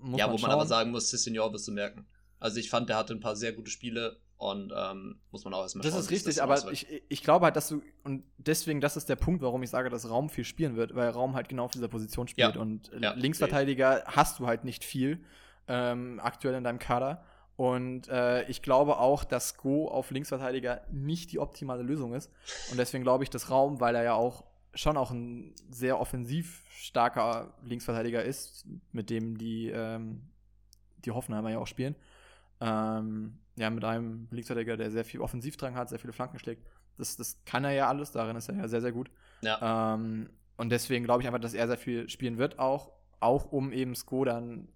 Muss 0.00 0.18
ja, 0.18 0.26
man 0.26 0.34
wo 0.34 0.38
schauen. 0.38 0.48
man 0.48 0.58
aber 0.58 0.66
sagen 0.66 0.90
muss, 0.90 1.10
Senior 1.10 1.52
wirst 1.52 1.68
du 1.68 1.72
merken. 1.72 2.06
Also 2.38 2.58
ich 2.58 2.68
fand, 2.68 2.88
der 2.88 2.96
hatte 2.96 3.14
ein 3.14 3.20
paar 3.20 3.36
sehr 3.36 3.52
gute 3.52 3.70
Spiele 3.70 4.20
und 4.38 4.72
ähm, 4.76 5.18
muss 5.30 5.44
man 5.44 5.54
auch 5.54 5.62
erstmal 5.62 5.82
Das 5.82 5.92
schauen, 5.92 6.00
ist 6.00 6.10
richtig, 6.10 6.36
das 6.36 6.38
aber 6.38 6.72
ich, 6.72 7.02
ich 7.08 7.22
glaube 7.22 7.46
halt, 7.46 7.56
dass 7.56 7.68
du, 7.68 7.82
und 8.04 8.22
deswegen, 8.36 8.80
das 8.80 8.96
ist 8.96 9.08
der 9.08 9.16
Punkt, 9.16 9.42
warum 9.42 9.62
ich 9.62 9.70
sage, 9.70 9.88
dass 9.88 10.08
Raum 10.10 10.28
viel 10.28 10.44
spielen 10.44 10.76
wird, 10.76 10.94
weil 10.94 11.08
Raum 11.08 11.34
halt 11.34 11.48
genau 11.48 11.64
auf 11.64 11.70
dieser 11.70 11.88
Position 11.88 12.28
spielt 12.28 12.54
ja. 12.54 12.60
und 12.60 12.90
ja, 13.00 13.14
Linksverteidiger 13.14 14.02
okay. 14.02 14.12
hast 14.16 14.38
du 14.38 14.46
halt 14.46 14.64
nicht 14.64 14.84
viel 14.84 15.24
ähm, 15.68 16.20
aktuell 16.22 16.54
in 16.54 16.64
deinem 16.64 16.78
Kader. 16.78 17.24
Und 17.56 18.08
äh, 18.08 18.46
ich 18.48 18.60
glaube 18.60 18.98
auch, 18.98 19.24
dass 19.24 19.56
Go 19.56 19.88
auf 19.88 20.10
Linksverteidiger 20.10 20.82
nicht 20.92 21.32
die 21.32 21.38
optimale 21.38 21.82
Lösung 21.82 22.12
ist. 22.12 22.30
Und 22.70 22.76
deswegen 22.76 23.02
glaube 23.02 23.24
ich, 23.24 23.30
dass 23.30 23.50
Raum, 23.50 23.80
weil 23.80 23.94
er 23.94 24.02
ja 24.02 24.14
auch 24.14 24.44
schon 24.74 24.98
auch 24.98 25.10
ein 25.10 25.54
sehr 25.70 25.98
offensiv 25.98 26.66
starker 26.68 27.54
Linksverteidiger 27.64 28.22
ist, 28.22 28.66
mit 28.92 29.08
dem 29.08 29.38
die, 29.38 29.70
ähm, 29.70 30.28
die 30.98 31.12
Hoffenheimer 31.12 31.50
ja 31.50 31.58
auch 31.58 31.66
spielen. 31.66 31.96
Ähm, 32.60 33.38
ja, 33.56 33.70
mit 33.70 33.84
einem 33.84 34.28
Linksverteidiger, 34.30 34.76
der 34.76 34.90
sehr 34.90 35.04
viel 35.04 35.20
Offensivdrang 35.20 35.74
hat, 35.74 35.88
sehr 35.88 35.98
viele 35.98 36.12
Flanken 36.12 36.38
schlägt. 36.38 36.66
Das, 36.98 37.16
das 37.16 37.38
kann 37.44 37.64
er 37.64 37.72
ja 37.72 37.88
alles, 37.88 38.12
darin 38.12 38.36
ist 38.36 38.48
er 38.48 38.56
ja 38.56 38.68
sehr, 38.68 38.80
sehr 38.80 38.92
gut. 38.92 39.10
Ja. 39.42 39.94
Ähm, 39.94 40.30
und 40.56 40.70
deswegen 40.70 41.04
glaube 41.04 41.22
ich 41.22 41.28
einfach, 41.28 41.40
dass 41.40 41.54
er 41.54 41.66
sehr 41.66 41.76
viel 41.76 42.08
spielen 42.08 42.38
wird, 42.38 42.58
auch, 42.58 42.92
auch 43.20 43.52
um 43.52 43.72
eben 43.72 43.94
Sko 43.94 44.24
dann 44.24 44.68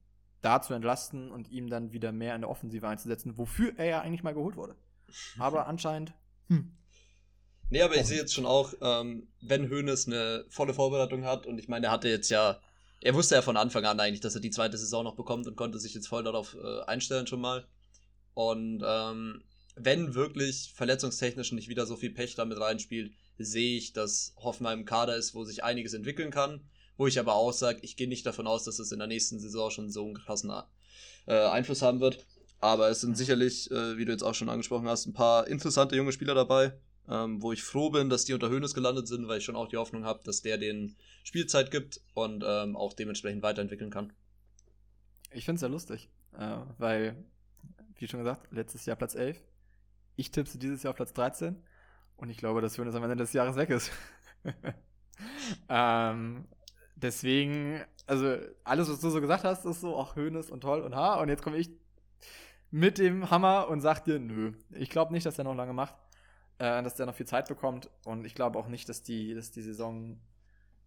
da 0.42 0.62
zu 0.62 0.74
entlasten 0.74 1.30
und 1.30 1.50
ihm 1.50 1.68
dann 1.68 1.92
wieder 1.92 2.12
mehr 2.12 2.34
in 2.34 2.42
der 2.42 2.50
Offensive 2.50 2.86
einzusetzen, 2.88 3.36
wofür 3.36 3.74
er 3.76 3.86
ja 3.86 4.00
eigentlich 4.00 4.22
mal 4.22 4.34
geholt 4.34 4.56
wurde. 4.56 4.76
Aber 5.38 5.66
anscheinend, 5.66 6.14
hm, 6.48 6.72
Nee, 7.70 7.82
aber 7.82 7.94
ich 7.94 8.06
sehe 8.06 8.18
jetzt 8.18 8.34
schon 8.34 8.46
auch, 8.46 8.74
ähm, 8.82 9.28
wenn 9.40 9.70
Hoeneß 9.70 10.08
eine 10.08 10.44
volle 10.48 10.74
Vorbereitung 10.74 11.24
hat 11.24 11.46
und 11.46 11.58
ich 11.58 11.68
meine, 11.68 11.86
er 11.86 11.92
hatte 11.92 12.08
jetzt 12.08 12.28
ja, 12.28 12.58
er 13.00 13.14
wusste 13.14 13.36
ja 13.36 13.42
von 13.42 13.56
Anfang 13.56 13.84
an 13.84 14.00
eigentlich, 14.00 14.20
dass 14.20 14.34
er 14.34 14.40
die 14.40 14.50
zweite 14.50 14.76
Saison 14.76 15.04
noch 15.04 15.14
bekommt 15.14 15.46
und 15.46 15.56
konnte 15.56 15.78
sich 15.78 15.94
jetzt 15.94 16.08
voll 16.08 16.24
darauf 16.24 16.56
äh, 16.56 16.82
einstellen 16.86 17.28
schon 17.28 17.40
mal. 17.40 17.64
Und 18.48 18.82
ähm, 18.86 19.42
wenn 19.76 20.14
wirklich 20.14 20.72
verletzungstechnisch 20.74 21.52
nicht 21.52 21.68
wieder 21.68 21.86
so 21.86 21.96
viel 21.96 22.10
Pech 22.10 22.34
damit 22.34 22.60
reinspielt, 22.60 23.12
sehe 23.38 23.76
ich, 23.76 23.92
dass 23.92 24.34
Hoffenheim 24.36 24.80
im 24.80 24.84
Kader 24.84 25.16
ist, 25.16 25.34
wo 25.34 25.44
sich 25.44 25.64
einiges 25.64 25.94
entwickeln 25.94 26.30
kann. 26.30 26.60
Wo 26.96 27.06
ich 27.06 27.18
aber 27.18 27.34
auch 27.34 27.52
sage, 27.52 27.80
ich 27.82 27.96
gehe 27.96 28.08
nicht 28.08 28.26
davon 28.26 28.46
aus, 28.46 28.64
dass 28.64 28.78
es 28.78 28.92
in 28.92 28.98
der 28.98 29.08
nächsten 29.08 29.40
Saison 29.40 29.70
schon 29.70 29.90
so 29.90 30.04
einen 30.04 30.14
krassen 30.14 30.52
äh, 31.26 31.32
Einfluss 31.32 31.82
haben 31.82 32.00
wird. 32.00 32.26
Aber 32.60 32.90
es 32.90 33.00
sind 33.00 33.16
sicherlich, 33.16 33.70
äh, 33.70 33.96
wie 33.96 34.04
du 34.04 34.12
jetzt 34.12 34.22
auch 34.22 34.34
schon 34.34 34.50
angesprochen 34.50 34.88
hast, 34.88 35.06
ein 35.06 35.14
paar 35.14 35.46
interessante 35.46 35.96
junge 35.96 36.12
Spieler 36.12 36.34
dabei 36.34 36.74
ähm, 37.10 37.42
wo 37.42 37.52
ich 37.52 37.62
froh 37.62 37.90
bin, 37.90 38.08
dass 38.08 38.24
die 38.24 38.34
unter 38.34 38.48
Hönes 38.48 38.72
gelandet 38.72 39.08
sind, 39.08 39.26
weil 39.26 39.38
ich 39.38 39.44
schon 39.44 39.56
auch 39.56 39.68
die 39.68 39.76
Hoffnung 39.76 40.04
habe, 40.04 40.20
dass 40.24 40.42
der 40.42 40.58
den 40.58 40.96
Spielzeit 41.24 41.70
gibt 41.70 42.00
und 42.14 42.44
ähm, 42.46 42.76
auch 42.76 42.92
dementsprechend 42.92 43.42
weiterentwickeln 43.42 43.90
kann. 43.90 44.12
Ich 45.32 45.44
finde 45.44 45.56
es 45.56 45.60
sehr 45.60 45.68
lustig, 45.68 46.08
äh, 46.38 46.58
weil, 46.78 47.16
wie 48.00 48.08
schon 48.08 48.20
gesagt, 48.20 48.50
letztes 48.50 48.86
Jahr 48.86 48.96
Platz 48.96 49.14
11. 49.14 49.40
Ich 50.16 50.30
tippe 50.30 50.58
dieses 50.58 50.82
Jahr 50.82 50.90
auf 50.90 50.96
Platz 50.96 51.12
13 51.12 51.62
und 52.16 52.30
ich 52.30 52.36
glaube, 52.36 52.60
dass 52.60 52.76
Hönes 52.76 52.94
am 52.94 53.02
Ende 53.04 53.16
des 53.16 53.32
Jahres 53.32 53.56
weg 53.56 53.70
ist. 53.70 53.92
ähm, 55.68 56.46
deswegen, 56.96 57.82
also 58.06 58.36
alles, 58.64 58.90
was 58.90 59.00
du 59.00 59.10
so 59.10 59.20
gesagt 59.20 59.44
hast, 59.44 59.64
ist 59.64 59.80
so, 59.80 59.98
ach, 59.98 60.16
Hönes 60.16 60.50
und 60.50 60.62
toll 60.62 60.80
und 60.80 60.94
ha. 60.94 61.20
Und 61.20 61.28
jetzt 61.28 61.42
komme 61.42 61.56
ich 61.56 61.70
mit 62.70 62.98
dem 62.98 63.30
Hammer 63.30 63.68
und 63.68 63.80
sag 63.80 64.04
dir, 64.04 64.18
nö. 64.18 64.52
Ich 64.70 64.90
glaube 64.90 65.12
nicht, 65.12 65.26
dass 65.26 65.38
er 65.38 65.44
noch 65.44 65.54
lange 65.54 65.72
macht 65.72 65.94
äh, 66.60 66.82
dass 66.82 66.94
der 66.94 67.06
noch 67.06 67.14
viel 67.14 67.26
Zeit 67.26 67.48
bekommt. 67.48 67.90
Und 68.04 68.24
ich 68.24 68.34
glaube 68.34 68.58
auch 68.58 68.68
nicht, 68.68 68.88
dass 68.88 69.02
die, 69.02 69.34
dass 69.34 69.50
die 69.50 69.62
Saison 69.62 70.20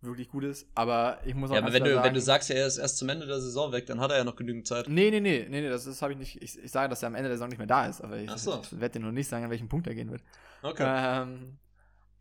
wirklich 0.04 0.30
gut 0.30 0.44
ist. 0.44 0.68
Aber 0.76 1.20
ich 1.26 1.36
muss 1.36 1.50
auch 1.50 1.56
Ja, 1.56 1.62
aber 1.62 1.74
wenn 1.74 1.84
du, 1.84 1.94
sagen, 1.94 2.06
wenn 2.06 2.14
du 2.14 2.22
sagst, 2.22 2.50
er 2.50 2.68
ist 2.68 2.78
erst 2.78 2.98
zum 2.98 3.10
Ende 3.10 3.26
der 3.26 3.40
Saison 3.40 3.72
weg, 3.72 3.86
dann 3.86 4.00
hat 4.00 4.12
er 4.12 4.18
ja 4.18 4.24
noch 4.24 4.36
genügend 4.36 4.68
Zeit. 4.68 4.88
Nee, 4.88 5.12
nee, 5.12 5.20
nee, 5.20 5.46
nee, 5.50 5.62
nee 5.62 5.70
das, 5.70 5.86
das 5.86 6.02
habe 6.02 6.14
ich 6.14 6.20
nicht. 6.20 6.42
Ich, 6.42 6.58
ich 6.62 6.72
sage, 6.72 6.90
dass 6.90 7.04
er 7.04 7.08
am 7.08 7.16
Ende 7.16 7.30
der 7.30 7.38
Saison 7.38 7.50
nicht 7.50 7.58
mehr 7.58 7.68
da 7.68 7.86
ist, 7.86 8.02
aber 8.02 8.18
ich, 8.18 8.32
so. 8.32 8.62
ich 8.62 8.80
werde 8.80 9.00
dir 9.00 9.06
noch 9.06 9.12
nicht 9.12 9.28
sagen, 9.28 9.46
an 9.46 9.52
welchem 9.52 9.70
Punkt 9.70 9.88
er 9.88 9.96
gehen 9.96 10.12
wird. 10.12 10.22
Okay. 10.62 10.84
Ähm, 10.86 11.58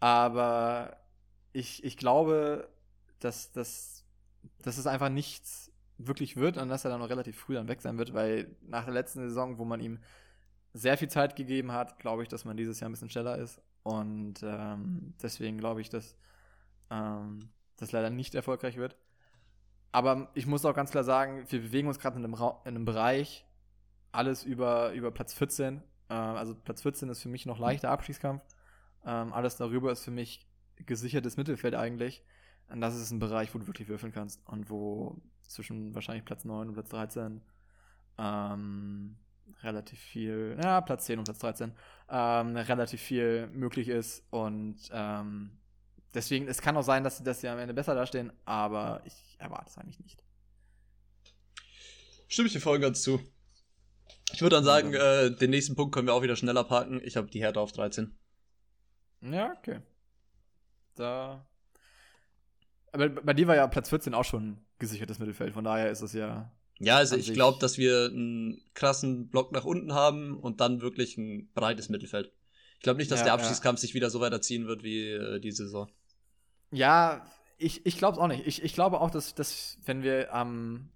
aber 0.00 0.96
ich, 1.52 1.84
ich 1.84 1.96
glaube, 1.96 2.68
dass, 3.20 3.52
dass, 3.52 4.04
dass 4.62 4.78
es 4.78 4.86
einfach 4.86 5.08
nichts 5.08 5.70
wirklich 5.98 6.36
wird 6.36 6.56
und 6.56 6.68
dass 6.68 6.84
er 6.84 6.90
dann 6.90 7.00
noch 7.00 7.10
relativ 7.10 7.38
früh 7.38 7.54
dann 7.54 7.68
weg 7.68 7.80
sein 7.80 7.98
wird, 7.98 8.12
weil 8.14 8.56
nach 8.62 8.84
der 8.84 8.94
letzten 8.94 9.20
Saison, 9.20 9.58
wo 9.58 9.64
man 9.64 9.80
ihm 9.80 10.00
sehr 10.74 10.96
viel 10.96 11.08
Zeit 11.08 11.36
gegeben 11.36 11.72
hat, 11.72 11.98
glaube 11.98 12.22
ich, 12.22 12.28
dass 12.28 12.44
man 12.44 12.56
dieses 12.56 12.80
Jahr 12.80 12.88
ein 12.88 12.92
bisschen 12.92 13.10
schneller 13.10 13.38
ist. 13.38 13.60
Und 13.82 14.42
ähm, 14.42 15.14
deswegen 15.22 15.58
glaube 15.58 15.80
ich, 15.80 15.90
dass 15.90 16.16
ähm, 16.90 17.50
das 17.76 17.92
leider 17.92 18.10
nicht 18.10 18.34
erfolgreich 18.34 18.76
wird. 18.76 18.96
Aber 19.92 20.30
ich 20.34 20.46
muss 20.46 20.64
auch 20.64 20.74
ganz 20.74 20.90
klar 20.90 21.04
sagen, 21.04 21.44
wir 21.48 21.60
bewegen 21.60 21.88
uns 21.88 21.98
gerade 21.98 22.16
in, 22.18 22.24
in, 22.24 22.34
einem 22.64 22.84
Bereich, 22.84 23.46
alles 24.10 24.42
über, 24.42 24.92
über 24.92 25.10
Platz 25.10 25.34
14. 25.34 25.82
Äh, 26.08 26.14
also 26.14 26.54
Platz 26.54 26.82
14 26.82 27.08
ist 27.10 27.22
für 27.22 27.28
mich 27.28 27.46
noch 27.46 27.58
leichter 27.58 27.90
Abstiegskampf. 27.90 28.42
Ähm, 29.04 29.32
alles 29.32 29.56
darüber 29.56 29.92
ist 29.92 30.04
für 30.04 30.10
mich 30.10 30.46
gesichertes 30.76 31.36
Mittelfeld 31.36 31.74
eigentlich. 31.74 32.24
Und 32.68 32.80
das 32.80 32.96
ist 32.96 33.10
ein 33.10 33.18
Bereich, 33.18 33.54
wo 33.54 33.58
du 33.58 33.66
wirklich 33.66 33.88
würfeln 33.88 34.12
kannst 34.12 34.46
und 34.48 34.70
wo 34.70 35.20
zwischen 35.42 35.94
wahrscheinlich 35.94 36.24
Platz 36.24 36.44
9 36.44 36.68
und 36.68 36.74
Platz 36.74 36.88
13 36.88 37.42
ähm, 38.18 39.16
relativ 39.62 39.98
viel, 39.98 40.58
ja, 40.62 40.80
Platz 40.80 41.04
10 41.06 41.18
und 41.18 41.24
Platz 41.24 41.38
13, 41.38 41.72
ähm, 42.08 42.56
relativ 42.56 43.00
viel 43.00 43.48
möglich 43.48 43.88
ist. 43.88 44.24
Und 44.30 44.76
ähm, 44.92 45.58
deswegen, 46.14 46.48
es 46.48 46.60
kann 46.60 46.76
auch 46.76 46.82
sein, 46.82 47.04
dass, 47.04 47.22
dass 47.22 47.40
sie 47.40 47.48
am 47.48 47.58
Ende 47.58 47.74
besser 47.74 47.94
dastehen, 47.94 48.32
aber 48.44 49.02
ich 49.04 49.36
erwarte 49.38 49.70
es 49.70 49.78
eigentlich 49.78 50.00
nicht. 50.00 50.22
Stimme 52.28 52.46
ich 52.46 52.52
dir 52.52 52.60
voll 52.60 52.78
ganz 52.78 53.02
zu. 53.02 53.20
Ich 54.32 54.40
würde 54.40 54.56
dann 54.56 54.64
sagen, 54.64 54.94
äh, 54.94 55.30
den 55.30 55.50
nächsten 55.50 55.76
Punkt 55.76 55.94
können 55.94 56.06
wir 56.06 56.14
auch 56.14 56.22
wieder 56.22 56.36
schneller 56.36 56.64
parken. 56.64 57.00
Ich 57.04 57.16
habe 57.16 57.28
die 57.28 57.42
Härte 57.42 57.60
auf 57.60 57.72
13. 57.72 58.16
Ja, 59.20 59.52
okay. 59.58 59.80
Da. 60.94 61.46
Aber 62.92 63.08
bei 63.08 63.34
dir 63.34 63.46
war 63.46 63.56
ja 63.56 63.66
Platz 63.66 63.90
14 63.90 64.14
auch 64.14 64.24
schon 64.24 64.64
gesichertes 64.78 65.18
Mittelfeld, 65.18 65.54
von 65.54 65.64
daher 65.64 65.90
ist 65.90 66.02
es 66.02 66.12
ja 66.12 66.50
ja, 66.82 66.96
also 66.96 67.16
ich 67.16 67.32
glaube, 67.32 67.58
dass 67.60 67.78
wir 67.78 68.06
einen 68.06 68.60
krassen 68.74 69.28
Block 69.28 69.52
nach 69.52 69.64
unten 69.64 69.94
haben 69.94 70.36
und 70.36 70.60
dann 70.60 70.80
wirklich 70.80 71.16
ein 71.16 71.48
breites 71.54 71.88
Mittelfeld. 71.88 72.32
Ich 72.76 72.82
glaube 72.82 72.98
nicht, 72.98 73.10
dass 73.10 73.20
ja, 73.20 73.26
der 73.26 73.34
Abstiegskampf 73.34 73.78
ja. 73.78 73.82
sich 73.82 73.94
wieder 73.94 74.10
so 74.10 74.20
weiterziehen 74.20 74.66
wird 74.66 74.82
wie 74.82 75.10
äh, 75.10 75.38
die 75.38 75.52
Saison. 75.52 75.88
Ja, 76.72 77.24
ich, 77.58 77.86
ich 77.86 77.98
glaube 77.98 78.16
es 78.16 78.18
auch 78.18 78.26
nicht. 78.26 78.46
Ich, 78.46 78.62
ich 78.62 78.74
glaube 78.74 79.00
auch, 79.00 79.10
dass, 79.10 79.34
dass 79.34 79.78
wenn 79.84 80.02
wir 80.02 80.34
am 80.34 80.88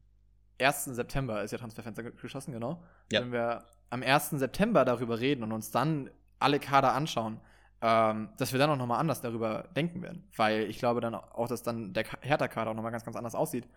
1. 0.61 0.87
September, 0.87 1.43
ist 1.43 1.53
ja 1.53 1.59
Transferfenster 1.59 2.03
geschossen, 2.03 2.53
genau. 2.53 2.83
Ja. 3.13 3.21
Wenn 3.21 3.33
wir 3.33 3.65
am 3.91 4.03
1. 4.03 4.31
September 4.31 4.85
darüber 4.85 5.21
reden 5.21 5.43
und 5.43 5.53
uns 5.53 5.71
dann 5.71 6.11
alle 6.39 6.59
Kader 6.59 6.93
anschauen, 6.93 7.41
ähm, 7.83 8.31
dass 8.39 8.53
wir 8.53 8.59
dann 8.59 8.71
auch 8.71 8.77
nochmal 8.77 8.99
anders 8.99 9.21
darüber 9.21 9.69
denken 9.77 10.03
werden. 10.03 10.27
Weil 10.35 10.63
ich 10.63 10.79
glaube 10.79 11.01
dann 11.01 11.15
auch, 11.15 11.47
dass 11.47 11.63
dann 11.63 11.93
der 11.93 12.05
Hertha-Kader 12.21 12.71
auch 12.71 12.75
nochmal 12.75 12.93
ganz, 12.93 13.05
ganz 13.05 13.17
anders 13.17 13.35
aussieht. 13.35 13.69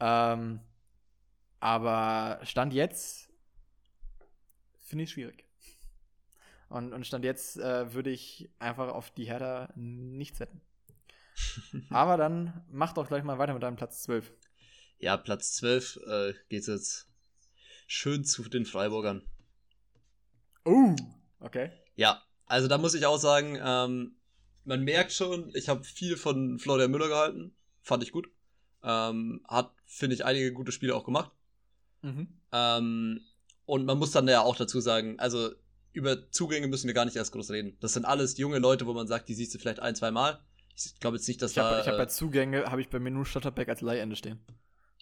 Ähm, 0.00 0.60
aber 1.60 2.40
Stand 2.42 2.72
jetzt 2.72 3.30
finde 4.80 5.04
ich 5.04 5.10
schwierig. 5.10 5.44
Und, 6.70 6.92
und 6.92 7.06
Stand 7.06 7.24
jetzt 7.24 7.58
äh, 7.58 7.92
würde 7.92 8.10
ich 8.10 8.50
einfach 8.58 8.88
auf 8.88 9.10
die 9.10 9.26
Hertha 9.26 9.68
nichts 9.76 10.40
wetten. 10.40 10.62
Aber 11.90 12.16
dann 12.16 12.64
mach 12.70 12.92
doch 12.92 13.08
gleich 13.08 13.24
mal 13.24 13.38
weiter 13.38 13.54
mit 13.54 13.62
deinem 13.62 13.76
Platz 13.76 14.02
12. 14.02 14.32
Ja, 14.98 15.16
Platz 15.16 15.54
12 15.54 15.98
äh, 16.06 16.34
geht 16.48 16.66
jetzt 16.66 17.08
schön 17.86 18.24
zu 18.24 18.42
den 18.48 18.64
Freiburgern. 18.64 19.26
Oh, 20.64 20.94
okay. 21.40 21.70
Ja, 21.96 22.22
also 22.46 22.68
da 22.68 22.78
muss 22.78 22.94
ich 22.94 23.06
auch 23.06 23.18
sagen, 23.18 23.58
ähm, 23.62 24.16
man 24.64 24.84
merkt 24.84 25.12
schon, 25.12 25.50
ich 25.54 25.68
habe 25.68 25.84
viel 25.84 26.16
von 26.16 26.58
Florian 26.58 26.90
Müller 26.90 27.08
gehalten. 27.08 27.54
Fand 27.80 28.02
ich 28.02 28.12
gut. 28.12 28.28
Ähm, 28.84 29.44
hat, 29.48 29.72
finde 29.86 30.14
ich, 30.14 30.24
einige 30.24 30.52
gute 30.52 30.72
Spiele 30.72 30.94
auch 30.94 31.04
gemacht. 31.04 31.32
Mhm. 32.02 32.28
Ähm, 32.52 33.20
und 33.64 33.84
man 33.84 33.98
muss 33.98 34.12
dann 34.12 34.28
ja 34.28 34.42
auch 34.42 34.56
dazu 34.56 34.80
sagen, 34.80 35.18
also 35.18 35.50
über 35.92 36.30
Zugänge 36.30 36.68
müssen 36.68 36.86
wir 36.86 36.94
gar 36.94 37.04
nicht 37.04 37.16
erst 37.16 37.32
groß 37.32 37.50
reden. 37.50 37.76
Das 37.80 37.92
sind 37.92 38.04
alles 38.04 38.38
junge 38.38 38.58
Leute, 38.58 38.86
wo 38.86 38.92
man 38.92 39.06
sagt, 39.06 39.28
die 39.28 39.34
siehst 39.34 39.54
du 39.54 39.58
vielleicht 39.58 39.80
ein, 39.80 39.94
zwei 39.94 40.10
Mal. 40.10 40.40
Ich 40.74 40.98
glaube 41.00 41.16
jetzt 41.16 41.28
nicht, 41.28 41.40
dass 41.42 41.52
ich 41.52 41.58
hab, 41.58 41.70
da. 41.70 41.80
Ich 41.80 41.86
habe 41.86 41.98
bei 41.98 42.06
Zugänge, 42.06 42.64
habe 42.70 42.80
ich 42.80 42.88
bei 42.88 42.98
mir 42.98 43.10
nur 43.10 43.26
Stotterbeck 43.26 43.68
als 43.68 43.80
Leihende 43.82 44.16
stehen. 44.16 44.40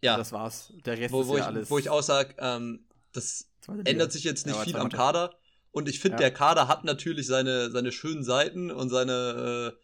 Ja. 0.02 0.16
Das 0.16 0.32
war's. 0.32 0.72
Der 0.84 0.98
Rest 0.98 1.12
wo, 1.12 1.22
ist 1.22 1.28
wo 1.28 1.36
ja 1.36 1.40
ich, 1.42 1.46
alles. 1.46 1.70
Wo 1.70 1.78
ich 1.78 1.88
auch 1.90 2.02
sage, 2.02 2.34
ähm, 2.38 2.86
das 3.12 3.50
ändert 3.84 4.12
sich 4.12 4.24
jetzt 4.24 4.46
nicht 4.46 4.56
Ja, 4.56 4.64
viel 4.64 4.76
am 4.76 4.88
Kader. 4.88 5.34
Und 5.72 5.88
ich 5.88 6.00
finde, 6.00 6.16
Ja. 6.16 6.20
der 6.20 6.32
Kader 6.32 6.66
hat 6.68 6.84
natürlich 6.84 7.26
seine, 7.26 7.70
seine 7.70 7.92
schönen 7.92 8.24
Seiten 8.24 8.70
und 8.70 8.88
seine, 8.90 9.76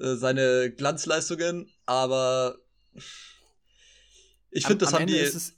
äh, 0.00 0.04
äh, 0.04 0.16
seine 0.16 0.70
Glanzleistungen, 0.72 1.70
aber 1.86 2.56
ich 4.50 4.66
finde, 4.66 4.84
das 4.84 4.88
am 4.90 4.94
haben 4.94 5.02
Ende 5.02 5.14
die. 5.14 5.18
ist 5.20 5.34
es- 5.34 5.54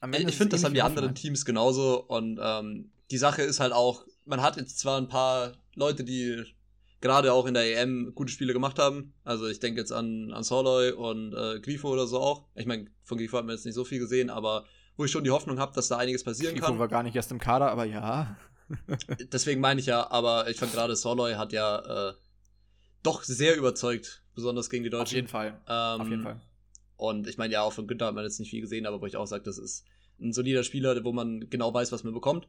am 0.00 0.12
Ende 0.12 0.26
ist 0.28 0.32
Ich 0.34 0.38
finde, 0.38 0.56
das 0.56 0.64
haben 0.64 0.74
die 0.74 0.82
anderen. 0.82 1.14
Teams 1.14 1.44
genauso. 1.44 2.02
Und 2.04 2.38
ähm, 2.42 2.92
die 3.10 3.18
Sache 3.18 3.42
ist 3.42 3.60
halt 3.60 3.72
auch, 3.72 4.04
man 4.24 4.42
hat 4.42 4.56
jetzt 4.56 4.78
zwar 4.78 4.98
ein 5.00 5.08
paar 5.08 5.52
Leute, 5.74 6.04
die 6.04 6.44
gerade 7.00 7.32
auch 7.32 7.46
in 7.46 7.54
der 7.54 7.80
EM 7.80 8.12
gute 8.14 8.32
Spiele 8.32 8.52
gemacht 8.52 8.78
haben. 8.78 9.12
Also 9.24 9.46
ich 9.46 9.60
denke 9.60 9.80
jetzt 9.80 9.92
an, 9.92 10.32
an 10.32 10.42
Soloy 10.42 10.92
und 10.92 11.34
äh, 11.34 11.60
Grifo 11.60 11.88
oder 11.88 12.06
so 12.06 12.18
auch. 12.20 12.46
Ich 12.54 12.66
meine, 12.66 12.86
von 13.02 13.18
Grifo 13.18 13.36
hat 13.38 13.44
man 13.44 13.54
jetzt 13.54 13.64
nicht 13.66 13.74
so 13.74 13.84
viel 13.84 13.98
gesehen, 13.98 14.30
aber 14.30 14.64
wo 14.96 15.04
ich 15.04 15.10
schon 15.10 15.24
die 15.24 15.30
Hoffnung 15.30 15.58
habe, 15.58 15.74
dass 15.74 15.88
da 15.88 15.98
einiges 15.98 16.24
passieren 16.24 16.54
Grifo 16.54 16.66
kann. 16.66 16.78
war 16.78 16.88
gar 16.88 17.02
nicht 17.02 17.14
erst 17.14 17.30
im 17.30 17.38
Kader, 17.38 17.70
aber 17.70 17.84
ja. 17.84 18.36
Deswegen 19.32 19.60
meine 19.60 19.80
ich 19.80 19.86
ja, 19.86 20.10
aber 20.10 20.48
ich 20.50 20.56
fand 20.56 20.72
gerade 20.72 20.96
Soloy 20.96 21.34
hat 21.34 21.52
ja 21.52 22.10
äh, 22.10 22.14
doch 23.02 23.22
sehr 23.22 23.56
überzeugt, 23.56 24.22
besonders 24.34 24.70
gegen 24.70 24.84
die 24.84 24.92
Auf 24.92 25.00
Deutschen. 25.00 25.16
jeden 25.16 25.28
Fall. 25.28 25.60
Ähm, 25.68 26.00
Auf 26.00 26.08
jeden 26.08 26.22
Fall. 26.22 26.40
Und 26.96 27.28
ich 27.28 27.38
meine, 27.38 27.52
ja, 27.52 27.62
auch 27.62 27.72
von 27.72 27.86
Günther 27.86 28.06
hat 28.06 28.14
man 28.14 28.24
jetzt 28.24 28.40
nicht 28.40 28.50
viel 28.50 28.62
gesehen, 28.62 28.86
aber 28.86 29.00
wo 29.00 29.06
ich 29.06 29.16
auch 29.16 29.26
sage, 29.26 29.44
das 29.44 29.58
ist 29.58 29.84
ein 30.18 30.32
solider 30.32 30.64
Spieler, 30.64 31.04
wo 31.04 31.12
man 31.12 31.48
genau 31.50 31.72
weiß, 31.72 31.92
was 31.92 32.04
man 32.04 32.14
bekommt. 32.14 32.48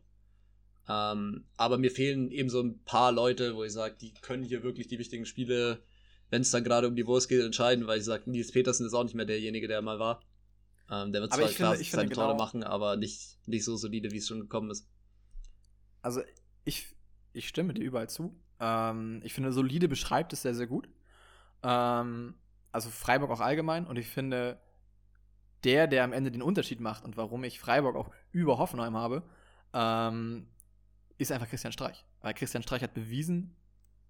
Ähm, 0.89 1.45
aber 1.57 1.77
mir 1.77 1.91
fehlen 1.91 2.31
eben 2.31 2.49
so 2.49 2.61
ein 2.61 2.83
paar 2.85 3.11
Leute, 3.11 3.55
wo 3.55 3.63
ich 3.63 3.73
sage, 3.73 3.95
die 3.99 4.13
können 4.13 4.43
hier 4.43 4.63
wirklich 4.63 4.87
die 4.87 4.99
wichtigen 4.99 5.25
Spiele, 5.25 5.83
wenn 6.29 6.41
es 6.41 6.51
dann 6.51 6.63
gerade 6.63 6.87
um 6.87 6.95
die 6.95 7.05
Wurst 7.07 7.27
geht, 7.29 7.41
entscheiden, 7.43 7.87
weil 7.87 7.99
ich 7.99 8.05
sage, 8.05 8.29
Nils 8.29 8.51
Petersen 8.51 8.85
ist 8.85 8.93
auch 8.93 9.03
nicht 9.03 9.15
mehr 9.15 9.25
derjenige, 9.25 9.67
der 9.67 9.81
mal 9.81 9.99
war. 9.99 10.21
Ähm, 10.89 11.11
der 11.11 11.21
wird 11.21 11.33
Aber 11.33 11.41
zwar 11.43 11.51
klar 11.51 11.75
finde- 11.75 11.89
seine 11.91 12.09
Tore 12.09 12.27
genau- 12.27 12.37
machen, 12.37 12.63
aber 12.63 12.95
nicht, 12.95 13.37
nicht 13.45 13.65
so 13.65 13.75
solide, 13.75 14.11
wie 14.11 14.17
es 14.17 14.27
schon 14.27 14.39
gekommen 14.39 14.71
ist. 14.71 14.87
Also 16.01 16.21
ich, 16.63 16.87
ich 17.33 17.47
stimme 17.49 17.73
dir 17.73 17.83
überall 17.83 18.09
zu. 18.09 18.39
Ähm, 18.59 19.19
ich 19.23 19.33
finde, 19.33 19.51
solide 19.51 19.87
beschreibt 19.89 20.31
es 20.31 20.43
sehr, 20.43 20.55
sehr 20.55 20.67
gut. 20.67 20.87
Ähm, 21.63 22.35
also 22.71 22.89
Freiburg 22.89 23.31
auch 23.31 23.41
allgemein. 23.41 23.85
Und 23.85 23.97
ich 23.97 24.07
finde, 24.07 24.59
der, 25.65 25.87
der 25.87 26.05
am 26.05 26.13
Ende 26.13 26.31
den 26.31 26.41
Unterschied 26.41 26.79
macht 26.79 27.03
und 27.03 27.17
warum 27.17 27.43
ich 27.43 27.59
Freiburg 27.59 27.95
auch 27.97 28.11
über 28.31 28.57
Hoffenheim 28.57 28.95
habe, 28.95 29.23
ähm, 29.73 30.47
ist 31.17 31.31
einfach 31.31 31.49
Christian 31.49 31.71
Streich. 31.73 32.05
Weil 32.21 32.33
Christian 32.33 32.63
Streich 32.63 32.81
hat 32.83 32.93
bewiesen, 32.93 33.55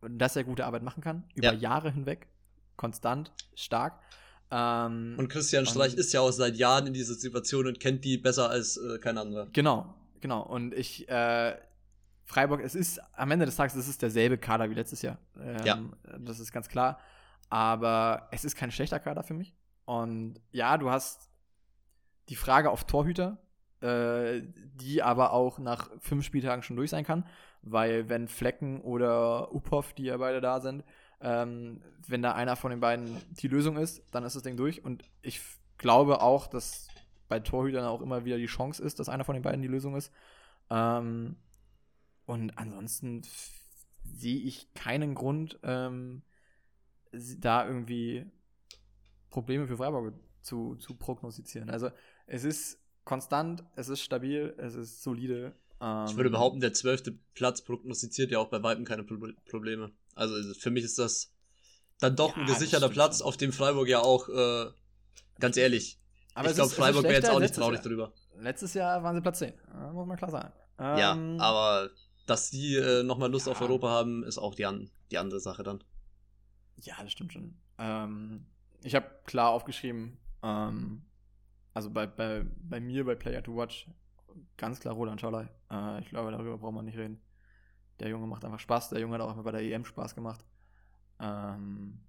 dass 0.02 0.36
er 0.36 0.44
gute 0.44 0.66
Arbeit 0.66 0.84
machen 0.84 1.02
kann. 1.02 1.24
Über 1.36 1.54
Ja. 1.54 1.60
Jahre 1.60 1.92
hinweg. 1.92 2.28
Konstant, 2.76 3.32
stark. 3.56 4.00
Ähm, 4.52 5.16
Und 5.18 5.28
Christian 5.30 5.62
und- 5.66 5.70
Streich 5.70 5.94
ist 5.96 6.14
ja 6.14 6.22
auch 6.22 6.32
seit 6.32 6.56
Jahren 6.56 6.88
in 6.88 6.94
dieser 6.94 7.16
Situation 7.16 7.66
und 7.68 7.80
kennt 7.80 8.06
die 8.06 8.18
besser 8.18 8.50
als 8.50 8.78
äh, 8.78 8.98
kein 9.00 9.18
anderer. 9.18 9.48
Genau, 9.52 9.94
genau. 10.22 10.42
Und 10.44 10.74
ich, 10.74 11.08
äh, 11.10 11.56
Freiburg, 12.26 12.62
es 12.62 12.76
ist 12.76 13.00
am 13.14 13.32
Ende 13.32 13.46
des 13.46 13.56
Tages, 13.56 13.76
es 13.76 13.88
ist 13.88 14.02
derselbe 14.02 14.38
Kader 14.38 14.70
wie 14.70 14.74
letztes 14.76 15.02
Jahr. 15.02 15.18
Ähm, 15.40 15.66
Ja. 15.66 15.80
Das 16.20 16.40
ist 16.40 16.52
ganz 16.52 16.70
klar. 16.70 17.00
Aber 17.50 18.28
es 18.32 18.46
ist 18.46 18.56
kein 18.56 18.72
schlechter 18.72 19.00
Kader 19.00 19.24
für 19.24 19.34
mich. 19.34 19.54
Und 19.86 20.40
ja, 20.52 20.78
du 20.78 20.90
hast 20.90 21.30
die 22.30 22.36
Frage 22.36 22.70
auf 22.70 22.84
Torhüter, 22.86 23.38
äh, 23.82 24.42
die 24.76 25.04
aber 25.04 25.34
auch 25.34 25.60
nach 25.60 25.90
fünf 26.00 26.26
Spieltagen 26.26 26.64
schon 26.64 26.76
durch 26.76 26.90
sein 26.90 27.06
kann. 27.06 27.26
Weil 27.62 28.10
wenn 28.10 28.28
Flecken 28.28 28.82
oder 28.82 29.54
Uphoff, 29.54 29.94
die 29.94 30.06
ja 30.06 30.18
beide 30.18 30.42
da 30.42 30.60
sind, 30.60 30.84
ähm, 31.20 31.82
wenn 32.08 32.22
da 32.22 32.34
einer 32.34 32.56
von 32.56 32.72
den 32.72 32.80
beiden 32.80 33.18
die 33.32 33.48
Lösung 33.48 33.78
ist, 33.78 34.04
dann 34.12 34.24
ist 34.24 34.36
das 34.36 34.44
Ding 34.44 34.58
durch. 34.58 34.86
Und 34.86 35.04
ich 35.22 35.42
glaube 35.78 36.22
auch, 36.22 36.48
dass 36.48 36.88
bei 37.28 37.40
Torhütern 37.40 37.86
auch 37.86 38.02
immer 38.02 38.26
wieder 38.26 38.38
die 38.38 38.46
Chance 38.46 38.82
ist, 38.82 39.00
dass 39.00 39.10
einer 39.10 39.24
von 39.24 39.36
den 39.36 39.44
beiden 39.44 39.62
die 39.62 39.68
Lösung 39.68 39.96
ist. 39.96 40.12
Ähm, 40.70 41.36
und 42.26 42.58
ansonsten 42.58 43.22
sehe 44.04 44.40
ich 44.40 44.74
keinen 44.74 45.16
Grund, 45.16 45.60
ähm, 45.64 46.22
da 47.40 47.66
irgendwie 47.66 48.26
Probleme 49.30 49.68
für 49.68 49.78
Freiburg 49.78 50.14
zu, 50.42 50.76
zu 50.76 50.96
prognostizieren. 50.96 51.70
Also 51.70 51.90
es 52.26 52.44
ist 52.44 52.80
konstant, 53.08 53.64
es 53.76 53.88
ist 53.90 54.02
stabil, 54.02 54.54
es 54.58 54.76
ist 54.76 55.02
solide. 55.02 55.54
Ähm, 55.82 56.06
Ich 56.08 56.16
würde 56.18 56.30
behaupten, 56.30 56.60
der 56.60 56.74
zwölfte 56.74 57.14
Platz 57.34 57.62
prognostiziert 57.64 58.32
ja 58.32 58.40
auch 58.40 58.50
bei 58.50 58.62
Weitem 58.62 58.84
keine 58.86 59.04
Pro 59.04 59.16
Probleme. 59.50 59.92
Also 60.14 60.54
für 60.54 60.70
mich 60.72 60.84
ist 60.84 61.00
das 61.00 61.32
dann 62.00 62.16
doch 62.16 62.36
Ja, 62.36 62.42
ein 62.44 62.48
gesicherter 62.48 62.90
Platz, 62.90 63.22
auf 63.22 63.38
dem 63.38 63.54
Freiburg 63.54 63.88
ja 63.88 64.02
auch, 64.02 64.28
äh, 64.30 64.66
ganz 65.40 65.58
ehrlich, 65.58 66.00
aber 66.36 66.50
ich 66.50 66.56
glaube, 66.56 66.70
Freiburg 66.70 67.04
wäre 67.04 67.14
jetzt 67.16 67.30
auch 67.30 67.40
nicht 67.40 67.56
traurig 67.56 67.80
Jahr. 67.80 67.88
drüber. 67.88 68.14
Letztes 68.40 68.74
Jahr 68.76 69.02
waren 69.02 69.16
sie 69.16 69.22
Platz 69.22 69.40
10, 69.40 69.54
ja, 69.74 69.92
muss 69.94 70.06
man 70.06 70.18
klar 70.18 70.30
sagen. 70.32 70.54
Ja, 70.80 71.14
Ähm, 71.14 71.40
aber 71.40 71.90
dass 72.28 72.52
die 72.52 72.76
äh, 72.76 73.04
nochmal 73.04 73.32
Lust 73.32 73.48
ja. 73.48 73.54
auf 73.54 73.62
Europa 73.62 73.90
haben, 73.90 74.24
ist 74.24 74.38
auch 74.38 74.54
die, 74.54 74.66
an 74.66 74.92
die 75.12 75.18
andere 75.18 75.40
Sache 75.40 75.64
dann. 75.64 75.84
Ja, 76.82 76.96
das 77.02 77.12
stimmt 77.14 77.34
schon. 77.34 77.56
Ähm, 77.80 78.46
ich 78.84 78.94
habe 78.94 79.08
klar 79.26 79.50
aufgeschrieben, 79.50 80.18
ähm, 80.44 81.02
also 81.78 81.92
bei, 81.92 82.08
bei, 82.08 82.44
bei 82.68 82.80
mir, 82.80 83.06
bei 83.06 83.14
Player 83.14 83.44
to 83.44 83.56
Watch, 83.56 83.88
ganz 84.58 84.80
klar 84.80 84.96
Roland 84.96 85.22
Scholey. 85.22 85.48
Äh, 85.72 86.02
ich 86.02 86.10
glaube, 86.10 86.32
darüber 86.32 86.58
braucht 86.58 86.74
man 86.74 86.86
nicht 86.86 86.98
reden. 86.98 87.22
Der 88.00 88.10
Junge 88.10 88.26
macht 88.26 88.44
einfach 88.46 88.60
Spaß. 88.60 88.90
Der 88.90 89.00
Junge 89.00 89.14
hat 89.14 89.22
auch 89.22 89.30
einfach 89.30 89.44
bei 89.44 89.52
der 89.52 89.62
EM 89.62 89.86
Spaß 89.86 90.16
gemacht. 90.16 90.44
Ähm, 91.20 92.00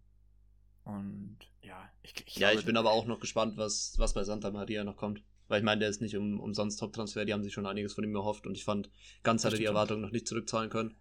und 0.84 1.36
ja, 1.60 1.86
ich, 2.02 2.14
ich 2.26 2.36
Ja, 2.36 2.48
glaube, 2.48 2.60
ich 2.60 2.66
bin 2.66 2.76
aber 2.78 2.92
auch 2.92 3.04
noch 3.04 3.20
gespannt, 3.20 3.58
was, 3.58 3.94
was 3.98 4.14
bei 4.14 4.24
Santa 4.24 4.50
Maria 4.50 4.84
noch 4.84 4.96
kommt. 4.96 5.22
Weil 5.48 5.58
ich 5.58 5.64
meine, 5.64 5.80
der 5.80 5.90
ist 5.90 6.00
nicht 6.00 6.16
um, 6.16 6.40
umsonst 6.40 6.78
Top-Transfer, 6.80 7.26
die 7.26 7.32
haben 7.34 7.42
sich 7.42 7.52
schon 7.52 7.66
einiges 7.66 7.92
von 7.94 8.04
ihm 8.04 8.14
erhofft 8.14 8.46
und 8.46 8.54
ich 8.56 8.64
fand, 8.64 8.90
ganz 9.22 9.44
hat 9.44 9.52
er 9.52 9.58
die. 9.58 9.64
Erwartungen 9.66 10.00
noch 10.02 10.10
nicht 10.10 10.26
zurückzahlen 10.28 10.70
können. 10.70 10.94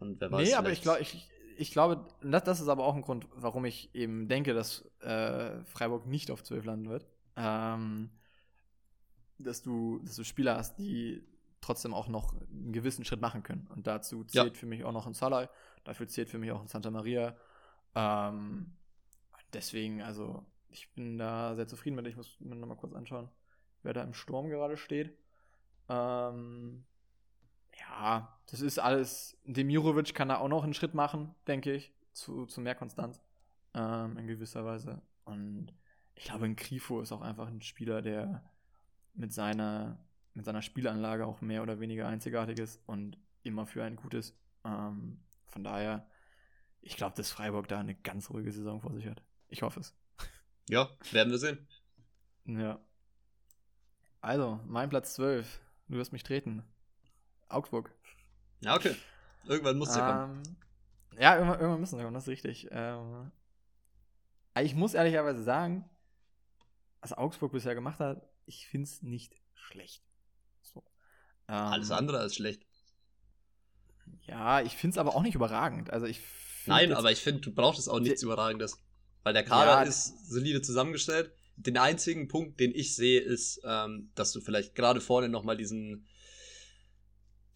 Und 0.00 0.20
wer 0.20 0.30
weiß. 0.32 0.48
Nee, 0.48 0.54
aber 0.54 0.70
ich, 0.72 0.80
vielleicht- 0.80 0.82
glaub, 0.82 1.00
ich, 1.00 1.28
ich 1.58 1.70
glaube, 1.72 2.06
das, 2.22 2.42
das 2.44 2.60
ist 2.60 2.68
aber 2.68 2.84
auch 2.84 2.94
ein 2.96 3.02
Grund, 3.02 3.26
warum 3.34 3.64
ich 3.64 3.94
eben 3.94 4.26
denke, 4.28 4.52
dass 4.54 4.84
äh, 5.00 5.62
Freiburg 5.64 6.06
nicht 6.06 6.30
auf 6.32 6.42
12 6.42 6.64
landen 6.64 6.88
wird. 6.88 7.06
Ähm, 7.36 8.10
dass, 9.38 9.62
du, 9.62 10.00
dass 10.00 10.16
du 10.16 10.24
Spieler 10.24 10.56
hast, 10.56 10.76
die 10.78 11.24
trotzdem 11.60 11.94
auch 11.94 12.08
noch 12.08 12.34
einen 12.34 12.72
gewissen 12.72 13.04
Schritt 13.04 13.20
machen 13.20 13.42
können. 13.42 13.66
Und 13.68 13.86
dazu 13.86 14.24
Ja. 14.30 14.44
zählt 14.44 14.56
für 14.56 14.66
mich 14.66 14.84
auch 14.84 14.92
noch 14.92 15.06
ein 15.06 15.14
Salai, 15.14 15.48
dafür 15.84 16.08
zählt 16.08 16.28
für 16.30 16.38
mich 16.38 16.50
auch 16.52 16.60
ein 16.60 16.68
Santa 16.68 16.90
Maria. 16.90 17.36
Ähm, 17.94 18.72
deswegen, 19.52 20.02
also, 20.02 20.44
ich 20.68 20.92
bin 20.94 21.18
da 21.18 21.54
sehr 21.56 21.66
zufrieden 21.68 21.96
mit. 21.96 22.06
Ich 22.06 22.16
muss 22.16 22.38
mir 22.40 22.54
nochmal 22.54 22.76
kurz 22.76 22.94
anschauen, 22.94 23.28
wer 23.82 23.92
da 23.92 24.02
im 24.02 24.14
Sturm 24.14 24.48
gerade 24.48 24.76
steht. 24.76 25.16
Ähm, 25.88 26.84
ja, 27.78 28.38
das 28.50 28.60
ist 28.60 28.78
alles. 28.78 29.36
Demirovic 29.44 30.14
kann 30.14 30.28
da 30.28 30.38
auch 30.38 30.48
noch 30.48 30.64
einen 30.64 30.74
Schritt 30.74 30.94
machen, 30.94 31.34
denke 31.46 31.72
ich, 31.72 31.92
zu, 32.12 32.46
zu 32.46 32.60
mehr 32.60 32.74
Konstanz. 32.74 33.20
Ähm, 33.74 34.16
in 34.16 34.26
gewisser 34.26 34.64
Weise. 34.64 35.00
Und 35.24 35.72
ich 36.20 36.26
glaube, 36.26 36.44
ein 36.44 36.54
Grifo 36.54 37.00
ist 37.00 37.12
auch 37.12 37.22
einfach 37.22 37.48
ein 37.48 37.62
Spieler, 37.62 38.02
der 38.02 38.44
mit 39.14 39.32
seiner, 39.32 39.98
mit 40.34 40.44
seiner 40.44 40.60
Spielanlage 40.60 41.24
auch 41.24 41.40
mehr 41.40 41.62
oder 41.62 41.80
weniger 41.80 42.06
einzigartig 42.06 42.58
ist 42.58 42.78
und 42.86 43.16
immer 43.42 43.64
für 43.64 43.82
ein 43.82 43.96
gutes. 43.96 44.38
Ähm, 44.62 45.18
von 45.46 45.64
daher, 45.64 46.06
ich 46.82 46.98
glaube, 46.98 47.16
dass 47.16 47.30
Freiburg 47.30 47.68
da 47.68 47.80
eine 47.80 47.94
ganz 47.94 48.28
ruhige 48.28 48.52
Saison 48.52 48.82
vor 48.82 48.92
sich 48.92 49.06
hat. 49.06 49.22
Ich 49.48 49.62
hoffe 49.62 49.80
es. 49.80 49.96
Ja, 50.68 50.88
werden 51.10 51.32
wir 51.32 51.38
sehen. 51.38 51.66
Ja. 52.44 52.78
Also, 54.20 54.60
mein 54.66 54.88
Platz 54.90 55.14
12. 55.14 55.60
Du 55.88 55.96
wirst 55.96 56.12
mich 56.12 56.22
treten. 56.22 56.62
Augsburg. 57.48 57.90
Ja, 58.60 58.76
okay. 58.76 58.94
Irgendwann 59.46 59.78
muss 59.78 59.98
kommen. 59.98 60.42
Ähm, 60.44 60.56
ja, 61.18 61.34
irgendwann, 61.34 61.58
irgendwann 61.58 61.80
müssen 61.80 61.98
wir 61.98 62.04
kommen, 62.04 62.14
das 62.14 62.24
ist 62.24 62.28
richtig. 62.28 62.68
Ähm, 62.70 63.32
ich 64.60 64.76
muss 64.76 64.94
ehrlicherweise 64.94 65.42
sagen, 65.42 65.90
was 67.00 67.12
Augsburg 67.12 67.52
bisher 67.52 67.74
gemacht 67.74 68.00
hat, 68.00 68.28
ich 68.46 68.66
finde 68.66 68.84
es 68.84 69.02
nicht 69.02 69.36
schlecht. 69.54 70.02
So. 70.62 70.84
Ähm, 71.48 71.54
Alles 71.54 71.90
andere 71.90 72.18
als 72.18 72.34
schlecht. 72.34 72.66
Ja, 74.22 74.60
ich 74.60 74.76
finde 74.76 74.94
es 74.94 74.98
aber 74.98 75.14
auch 75.14 75.22
nicht 75.22 75.34
überragend. 75.34 75.90
Also 75.90 76.06
ich 76.06 76.20
Nein, 76.66 76.92
aber 76.92 77.10
ich 77.10 77.20
finde, 77.20 77.40
du 77.40 77.52
brauchst 77.52 77.78
es 77.78 77.88
auch 77.88 78.00
nichts 78.00 78.22
Überragendes. 78.22 78.76
Weil 79.22 79.34
der 79.34 79.44
Kader 79.44 79.82
ja. 79.82 79.82
ist 79.82 80.28
solide 80.28 80.62
zusammengestellt. 80.62 81.32
Den 81.56 81.76
einzigen 81.76 82.28
Punkt, 82.28 82.58
den 82.58 82.74
ich 82.74 82.94
sehe, 82.94 83.20
ist, 83.20 83.60
ähm, 83.64 84.10
dass 84.14 84.32
du 84.32 84.40
vielleicht 84.40 84.74
gerade 84.74 85.00
vorne 85.00 85.28
nochmal 85.28 85.56
diesen 85.56 86.06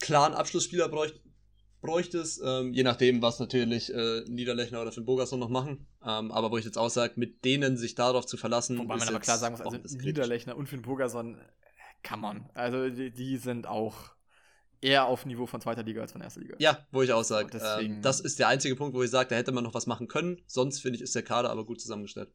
klaren 0.00 0.34
Abschlussspieler 0.34 0.88
bräucht, 0.88 1.20
bräuchtest, 1.84 2.42
ähm, 2.44 2.72
je 2.72 2.82
nachdem, 2.82 3.22
was 3.22 3.38
natürlich 3.38 3.92
äh, 3.92 4.22
Niederlechner 4.26 4.80
oder 4.82 4.92
Finn 4.92 5.04
Bogerson 5.04 5.38
noch 5.38 5.48
machen. 5.48 5.86
Ähm, 6.02 6.32
aber 6.32 6.50
wo 6.50 6.58
ich 6.58 6.64
jetzt 6.64 6.78
auch 6.78 6.90
sage, 6.90 7.14
mit 7.16 7.44
denen 7.44 7.76
sich 7.76 7.94
darauf 7.94 8.26
zu 8.26 8.36
verlassen. 8.36 8.78
Wobei 8.78 8.96
man 8.96 9.08
aber 9.08 9.20
klar 9.20 9.38
sagen 9.38 9.56
muss, 9.56 9.60
also 9.60 9.96
Niederlechner 9.96 10.56
und 10.56 10.68
Finn 10.68 10.82
Bogerson, 10.82 11.38
come 12.06 12.26
on. 12.26 12.50
Also 12.54 12.88
die, 12.90 13.10
die, 13.10 13.36
sind 13.36 13.66
auch 13.66 13.96
eher 14.80 15.06
auf 15.06 15.26
Niveau 15.26 15.46
von 15.46 15.60
zweiter 15.60 15.82
Liga 15.82 16.02
als 16.02 16.12
von 16.12 16.20
erster 16.20 16.40
Liga. 16.40 16.56
Ja, 16.58 16.86
wo 16.90 17.02
ich 17.02 17.12
auch 17.12 17.24
sage, 17.24 17.58
ähm, 17.80 18.02
das 18.02 18.20
ist 18.20 18.38
der 18.38 18.48
einzige 18.48 18.76
Punkt, 18.76 18.94
wo 18.94 19.02
ich 19.02 19.10
sage, 19.10 19.28
da 19.28 19.36
hätte 19.36 19.52
man 19.52 19.64
noch 19.64 19.74
was 19.74 19.86
machen 19.86 20.08
können. 20.08 20.40
Sonst 20.46 20.80
finde 20.80 20.96
ich, 20.96 21.02
ist 21.02 21.14
der 21.14 21.22
Kader 21.22 21.50
aber 21.50 21.64
gut 21.64 21.80
zusammengestellt. 21.80 22.30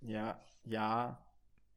Ja, 0.00 0.40
ja, 0.64 1.24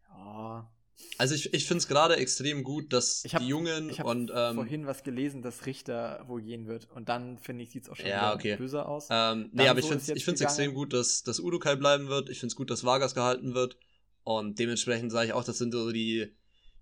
ja. 0.10 0.72
Also 1.18 1.36
ich, 1.36 1.54
ich 1.54 1.66
finde 1.66 1.80
es 1.80 1.88
gerade 1.88 2.18
extrem 2.18 2.64
gut, 2.64 2.92
dass 2.92 3.24
hab, 3.32 3.42
die 3.42 3.48
Jungen 3.48 3.90
ich 3.90 4.04
und 4.04 4.32
ähm, 4.34 4.56
vorhin 4.56 4.86
was 4.86 5.04
gelesen, 5.04 5.42
dass 5.42 5.66
Richter 5.66 6.24
wohl 6.28 6.42
gehen 6.42 6.68
wird 6.68 6.90
und 6.94 7.10
dann 7.10 7.38
finde 7.38 7.64
ich 7.64 7.72
sieht 7.72 7.84
es 7.84 7.90
auch 7.90 7.96
schon 7.96 8.08
ja, 8.08 8.34
okay. 8.34 8.56
böser 8.58 8.88
aus. 8.88 9.08
Ähm, 9.10 9.50
nee, 9.54 9.68
aber 9.68 9.82
so 9.82 9.94
ich 9.94 10.24
finde 10.26 10.36
es 10.36 10.42
extrem 10.42 10.74
gut, 10.74 10.94
dass 10.94 11.24
dass 11.24 11.40
Udukai 11.40 11.76
bleiben 11.76 12.08
wird. 12.08 12.30
Ich 12.30 12.40
finde 12.40 12.52
es 12.52 12.56
gut, 12.56 12.70
dass 12.70 12.84
Vargas 12.84 13.14
gehalten 13.14 13.54
wird 13.54 13.78
und 14.24 14.60
dementsprechend 14.60 15.12
sage 15.12 15.28
ich 15.28 15.34
auch, 15.34 15.44
das 15.44 15.58
sind 15.58 15.74
so 15.74 15.92
die 15.92 16.34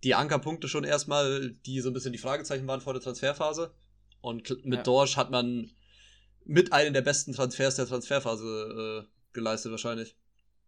die 0.03 0.15
Ankerpunkte 0.15 0.67
schon 0.67 0.83
erstmal, 0.83 1.51
die 1.65 1.79
so 1.79 1.89
ein 1.89 1.93
bisschen 1.93 2.11
die 2.11 2.19
Fragezeichen 2.19 2.67
waren 2.67 2.81
vor 2.81 2.93
der 2.93 3.01
Transferphase 3.01 3.73
und 4.21 4.49
mit 4.65 4.79
ja. 4.79 4.83
Dorsch 4.83 5.17
hat 5.17 5.31
man 5.31 5.71
mit 6.45 6.73
einem 6.73 6.93
der 6.93 7.01
besten 7.01 7.33
Transfers 7.33 7.75
der 7.75 7.87
Transferphase 7.87 9.05
äh, 9.05 9.33
geleistet 9.33 9.71
wahrscheinlich. 9.71 10.15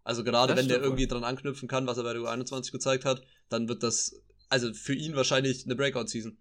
Also 0.04 0.24
gerade 0.24 0.54
das 0.54 0.62
wenn 0.62 0.70
der 0.70 0.82
irgendwie 0.82 1.08
dran 1.08 1.24
anknüpfen 1.24 1.68
kann, 1.68 1.88
was 1.88 1.98
er 1.98 2.04
bei 2.04 2.14
der 2.14 2.22
U21 2.22 2.72
gezeigt 2.72 3.06
hat, 3.06 3.24
dann 3.50 3.68
wird 3.68 3.84
das, 3.84 4.22
also 4.50 4.74
für 4.74 4.93
ihn 4.93 5.16
wahrscheinlich 5.16 5.66
eine 5.66 5.76
Breakout-Season. 5.76 6.38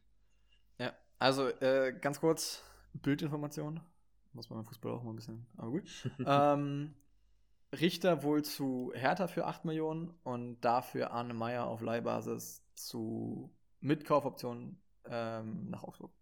Ja, 0.78 0.92
also 1.18 1.48
äh, 1.48 1.94
ganz 2.00 2.20
kurz, 2.20 2.62
Bildinformation. 2.94 3.80
Muss 4.32 4.50
man 4.50 4.58
beim 4.58 4.66
Fußball 4.66 4.92
auch 4.92 5.02
mal 5.02 5.12
ein 5.12 5.16
bisschen, 5.16 5.46
aber 5.56 5.70
gut. 5.70 5.84
ähm, 6.26 6.94
Richter 7.80 8.22
wohl 8.22 8.44
zu 8.44 8.92
Hertha 8.94 9.26
für 9.26 9.46
8 9.46 9.64
Millionen 9.64 10.14
und 10.22 10.60
dafür 10.60 11.12
Arne 11.12 11.34
Meyer 11.34 11.66
auf 11.66 11.80
Leihbasis 11.80 12.62
zu 12.74 13.52
Mitkaufoptionen 13.80 14.80
ähm, 15.06 15.70
nach 15.70 15.82
Augsburg. 15.84 16.12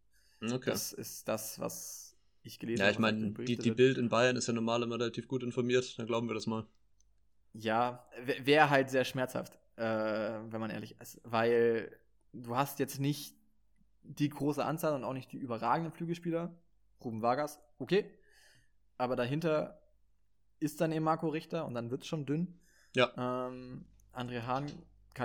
Okay. 0.43 0.71
Das 0.71 0.93
ist 0.93 1.29
das, 1.29 1.59
was 1.61 2.17
ich 2.43 2.59
gelesen 2.59 2.83
habe. 2.83 2.89
Ja, 2.89 2.93
ich 2.93 2.99
meine, 2.99 3.31
die, 3.33 3.57
die 3.57 3.71
Bild 3.71 3.99
in 3.99 4.09
Bayern 4.09 4.37
ist 4.37 4.49
ja 4.49 4.53
normal 4.53 4.83
immer 4.83 4.99
relativ 4.99 5.29
gut 5.29 5.43
informiert, 5.43 5.99
dann 5.99 6.07
glauben 6.07 6.29
wir 6.29 6.35
das 6.35 6.47
mal. 6.47 6.67
Ja, 7.55 8.07
wäre 8.25 8.71
halt 8.71 8.91
sehr 8.91 9.05
schmerzhaft, 9.05 9.59
äh, 9.83 10.53
wenn 10.53 10.61
man 10.61 10.71
ehrlich 10.71 10.97
ist. 11.01 11.21
Weil 11.25 11.97
du 12.33 12.57
hast 12.57 12.79
jetzt 12.79 13.01
nicht 13.01 13.35
die 14.05 14.29
große 14.29 14.65
Anzahl 14.65 14.95
und 14.95 15.05
auch 15.05 15.13
nicht 15.13 15.33
die 15.33 15.39
überragenden 15.39 15.93
Flügelspieler. 15.93 16.55
Ruben 17.05 17.21
Vargas, 17.21 17.61
okay. 17.79 18.09
Aber 18.97 19.17
dahinter 19.17 19.81
ist 20.61 20.81
dann 20.81 20.93
eben 20.93 21.05
Marco 21.05 21.29
Richter 21.29 21.67
und 21.67 21.75
dann 21.75 21.91
wird 21.91 22.03
es 22.03 22.07
schon 22.07 22.27
dünn. 22.27 22.61
Ja. 22.95 23.11
Ähm, 23.17 23.87
André 24.13 24.43
Hahn, 24.43 24.67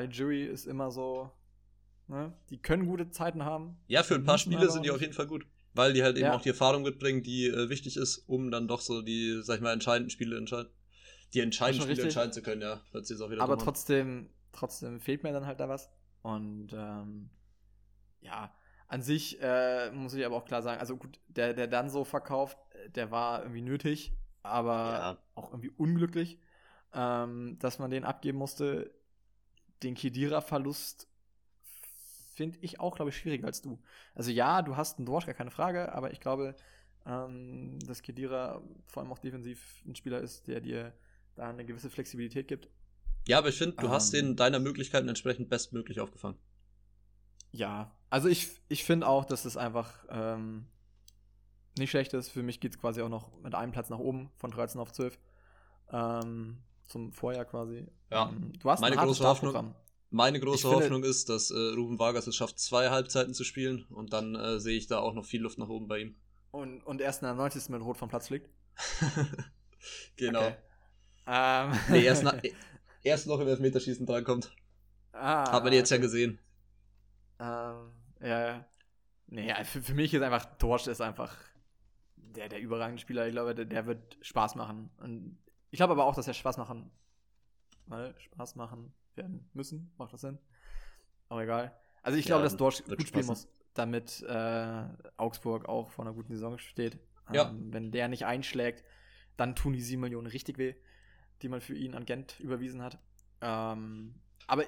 Jury 0.09 0.45
ist 0.45 0.65
immer 0.65 0.89
so, 0.89 1.29
ne? 2.07 2.33
Die 2.49 2.59
können 2.59 2.87
gute 2.87 3.11
Zeiten 3.11 3.45
haben. 3.45 3.77
Ja, 3.87 4.01
für 4.01 4.15
ein 4.15 4.23
paar 4.23 4.39
Spiele 4.39 4.71
sind 4.71 4.83
die 4.83 4.91
auf 4.91 5.01
jeden 5.01 5.13
Fall 5.13 5.27
gut. 5.27 5.45
Weil 5.73 5.93
die 5.93 6.01
halt 6.01 6.17
eben 6.17 6.25
ja. 6.25 6.33
auch 6.33 6.41
die 6.41 6.49
Erfahrung 6.49 6.81
mitbringen, 6.81 7.21
die 7.21 7.45
äh, 7.45 7.69
wichtig 7.69 7.97
ist, 7.97 8.17
um 8.27 8.49
dann 8.49 8.67
doch 8.67 8.81
so 8.81 9.03
die, 9.03 9.39
sag 9.43 9.57
ich 9.57 9.61
mal, 9.61 9.73
entscheidenden 9.73 10.09
Spiele 10.09 10.35
entscheiden 10.35 10.71
die 11.33 11.41
entscheidenden 11.41 11.81
Spiele 11.81 11.91
richtig. 11.91 12.05
entscheiden 12.05 12.33
zu 12.33 12.41
können, 12.41 12.61
ja. 12.61 12.81
Auch 12.93 13.29
wieder 13.29 13.41
Aber 13.41 13.57
trotzdem, 13.57 14.29
trotzdem 14.57 14.99
fehlt 14.99 15.23
mir 15.23 15.31
dann 15.31 15.45
halt 15.45 15.59
da 15.59 15.69
was. 15.69 15.89
Und 16.21 16.73
ähm, 16.73 17.29
ja, 18.19 18.53
an 18.87 19.01
sich 19.01 19.41
äh, 19.41 19.91
muss 19.91 20.13
ich 20.13 20.25
aber 20.25 20.35
auch 20.35 20.45
klar 20.45 20.61
sagen, 20.61 20.79
also 20.79 20.97
gut, 20.97 21.19
der, 21.27 21.53
der 21.53 21.67
dann 21.67 21.89
so 21.89 22.03
verkauft, 22.03 22.57
der 22.95 23.11
war 23.11 23.41
irgendwie 23.41 23.61
nötig, 23.61 24.13
aber 24.43 24.73
ja. 24.73 25.17
auch 25.35 25.51
irgendwie 25.51 25.69
unglücklich, 25.69 26.39
ähm, 26.93 27.57
dass 27.59 27.79
man 27.79 27.91
den 27.91 28.03
abgeben 28.03 28.37
musste. 28.37 28.91
Den 29.83 29.93
Kedira-Verlust 29.93 31.07
finde 32.33 32.57
ich 32.61 32.79
auch, 32.79 32.95
glaube 32.95 33.09
ich, 33.09 33.17
schwieriger 33.17 33.47
als 33.47 33.61
du. 33.61 33.79
Also 34.15 34.31
ja, 34.31 34.61
du 34.61 34.75
hast 34.75 34.97
einen 34.97 35.05
Dorsch, 35.05 35.25
gar 35.25 35.35
keine 35.35 35.51
Frage, 35.51 35.93
aber 35.93 36.11
ich 36.11 36.19
glaube, 36.19 36.55
ähm, 37.05 37.79
dass 37.85 38.01
Kedira 38.01 38.61
vor 38.85 39.03
allem 39.03 39.11
auch 39.11 39.19
defensiv 39.19 39.83
ein 39.85 39.95
Spieler 39.95 40.21
ist, 40.21 40.47
der 40.47 40.61
dir 40.61 40.93
da 41.35 41.49
eine 41.49 41.65
gewisse 41.65 41.89
Flexibilität 41.89 42.47
gibt. 42.47 42.69
Ja, 43.27 43.37
aber 43.39 43.49
ich 43.49 43.57
finde, 43.57 43.75
du 43.77 43.87
ähm, 43.87 43.91
hast 43.91 44.13
den 44.13 44.35
deiner 44.35 44.59
Möglichkeiten 44.59 45.07
entsprechend 45.09 45.49
bestmöglich 45.49 45.99
aufgefangen. 45.99 46.37
Ja, 47.51 47.91
also 48.09 48.27
ich, 48.29 48.49
ich 48.69 48.83
finde 48.83 49.07
auch, 49.07 49.25
dass 49.25 49.45
es 49.45 49.57
einfach 49.57 50.05
ähm, 50.09 50.67
nicht 51.77 51.91
schlecht 51.91 52.13
ist. 52.13 52.29
Für 52.29 52.43
mich 52.43 52.59
geht 52.59 52.73
es 52.73 52.79
quasi 52.79 53.01
auch 53.01 53.09
noch 53.09 53.31
mit 53.41 53.55
einem 53.55 53.71
Platz 53.71 53.89
nach 53.89 53.99
oben, 53.99 54.31
von 54.37 54.51
13 54.51 54.79
auf 54.79 54.91
12. 54.91 55.17
Ähm, 55.91 56.57
zum 56.87 57.11
Vorjahr 57.11 57.45
quasi. 57.45 57.85
Ja, 58.11 58.29
ähm, 58.29 58.53
du 58.59 58.69
hast 58.69 58.79
meine 58.79 58.95
große 58.95 59.25
Hoffnung. 59.25 59.75
Meine 60.09 60.39
große 60.39 60.69
Hoffnung 60.69 61.03
ist, 61.03 61.27
dass 61.27 61.51
äh, 61.51 61.57
Ruben 61.75 61.99
Vargas 61.99 62.27
es 62.27 62.35
schafft, 62.35 62.59
zwei 62.59 62.89
Halbzeiten 62.89 63.33
zu 63.33 63.43
spielen 63.43 63.83
und 63.89 64.13
dann 64.13 64.35
äh, 64.35 64.57
sehe 64.59 64.77
ich 64.77 64.87
da 64.87 64.99
auch 64.99 65.13
noch 65.13 65.25
viel 65.25 65.41
Luft 65.41 65.57
nach 65.57 65.67
oben 65.67 65.89
bei 65.89 65.99
ihm. 65.99 66.15
Und, 66.51 66.81
und 66.83 67.01
erst 67.01 67.21
in 67.21 67.25
der 67.25 67.35
90. 67.35 67.67
mit 67.69 67.81
Rot 67.81 67.97
vom 67.97 68.07
Platz 68.07 68.29
liegt? 68.29 68.49
genau. 70.15 70.39
Okay. 70.39 70.55
Ähm. 71.27 71.71
Nee, 71.89 72.05
erst, 72.05 72.23
nach, 72.23 72.41
erst 73.07 73.27
noch 73.27 73.39
im 73.39 73.47
Elfmeterschießen 73.47 74.05
drankommt. 74.05 74.55
Ah, 75.13 75.51
Hat 75.51 75.63
man 75.63 75.73
jetzt 75.73 75.89
ja 75.89 75.97
gesehen. 75.97 76.39
Ähm, 77.39 77.91
ja, 78.21 78.65
Nee, 79.27 79.53
für, 79.65 79.81
für 79.81 79.93
mich 79.93 80.13
ist 80.13 80.21
einfach, 80.21 80.45
Dorsch 80.57 80.87
ist 80.87 81.01
einfach 81.01 81.35
der, 82.15 82.47
der 82.49 82.61
überragende 82.61 83.01
Spieler. 83.01 83.27
Ich 83.27 83.33
glaube, 83.33 83.53
der, 83.53 83.65
der 83.65 83.85
wird 83.85 84.17
Spaß 84.21 84.55
machen. 84.55 84.89
Und 84.97 85.37
ich 85.69 85.77
glaube 85.77 85.93
aber 85.93 86.05
auch, 86.05 86.15
dass 86.15 86.27
er 86.27 86.33
Spaß 86.33 86.57
machen, 86.57 86.89
mal 87.85 88.15
Spaß 88.19 88.55
machen 88.55 88.93
werden 89.15 89.49
müssen. 89.53 89.91
Macht 89.97 90.13
das 90.13 90.21
Sinn? 90.21 90.37
Aber 91.27 91.43
egal. 91.43 91.77
Also 92.03 92.17
ich 92.17 92.25
ja, 92.25 92.29
glaube, 92.29 92.43
dass 92.43 92.55
Dorsch 92.55 92.83
gut 92.85 93.05
spielen 93.05 93.25
muss, 93.25 93.49
damit 93.73 94.23
äh, 94.23 94.83
Augsburg 95.17 95.67
auch 95.67 95.91
vor 95.91 96.05
einer 96.05 96.13
guten 96.13 96.33
Saison 96.33 96.57
steht. 96.57 96.97
Ja. 97.31 97.49
Ähm, 97.49 97.73
wenn 97.73 97.91
der 97.91 98.07
nicht 98.07 98.25
einschlägt, 98.25 98.85
dann 99.35 99.55
tun 99.55 99.73
die 99.73 99.81
7 99.81 100.01
Millionen 100.01 100.27
richtig 100.27 100.57
weh 100.57 100.75
die 101.41 101.49
man 101.49 101.61
für 101.61 101.75
ihn 101.75 101.95
an 101.95 102.05
Gent 102.05 102.39
überwiesen 102.39 102.81
hat. 102.81 102.97
Ähm, 103.41 104.15
aber 104.47 104.65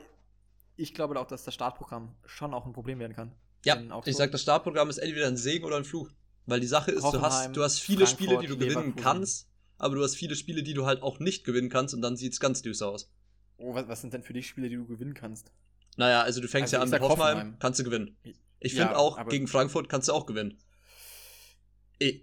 ich 0.75 0.93
glaube 0.93 1.19
auch, 1.19 1.27
dass 1.27 1.43
das 1.43 1.53
Startprogramm 1.53 2.15
schon 2.25 2.53
auch 2.53 2.65
ein 2.65 2.73
Problem 2.73 2.99
werden 2.99 3.15
kann. 3.15 3.31
Ja, 3.65 4.01
ich 4.05 4.15
sag, 4.15 4.31
das 4.31 4.41
Startprogramm 4.41 4.89
ist 4.89 4.97
entweder 4.97 5.27
ein 5.27 5.37
Segen 5.37 5.65
oder 5.65 5.77
ein 5.77 5.83
Fluch. 5.83 6.09
Weil 6.45 6.61
die 6.61 6.67
Sache 6.67 6.91
ist, 6.91 7.03
du 7.03 7.21
hast, 7.21 7.55
du 7.55 7.61
hast 7.61 7.79
viele 7.79 8.07
Frankfurt, 8.07 8.27
Spiele, 8.27 8.39
die 8.39 8.47
du 8.47 8.57
gewinnen 8.57 8.95
kannst, 8.95 9.47
aber 9.77 9.95
du 9.95 10.03
hast 10.03 10.15
viele 10.15 10.35
Spiele, 10.35 10.63
die 10.63 10.73
du 10.73 10.85
halt 10.85 11.03
auch 11.03 11.19
nicht 11.19 11.43
gewinnen 11.43 11.69
kannst 11.69 11.93
und 11.93 12.01
dann 12.01 12.17
sieht 12.17 12.33
es 12.33 12.39
ganz 12.39 12.61
düster 12.61 12.87
aus. 12.87 13.11
Oh, 13.57 13.75
was, 13.75 13.87
was, 13.87 14.01
sind 14.01 14.13
denn 14.13 14.23
für 14.23 14.33
dich 14.33 14.47
Spiele, 14.47 14.69
die 14.69 14.75
du 14.75 14.87
gewinnen 14.87 15.13
kannst? 15.13 15.51
Naja, 15.97 16.21
also 16.21 16.41
du 16.41 16.47
fängst 16.47 16.73
also 16.73 16.77
ja 16.77 16.83
an 16.83 16.89
mit 16.89 17.01
Hoffenheim, 17.01 17.37
Hoffenheim, 17.37 17.59
kannst 17.59 17.79
du 17.79 17.83
gewinnen. 17.83 18.17
Ich 18.59 18.73
ja, 18.73 18.85
finde 18.85 18.97
auch, 18.97 19.27
gegen 19.27 19.47
Frankfurt 19.47 19.89
kannst 19.89 20.07
du 20.07 20.13
auch 20.13 20.25
gewinnen. 20.25 20.57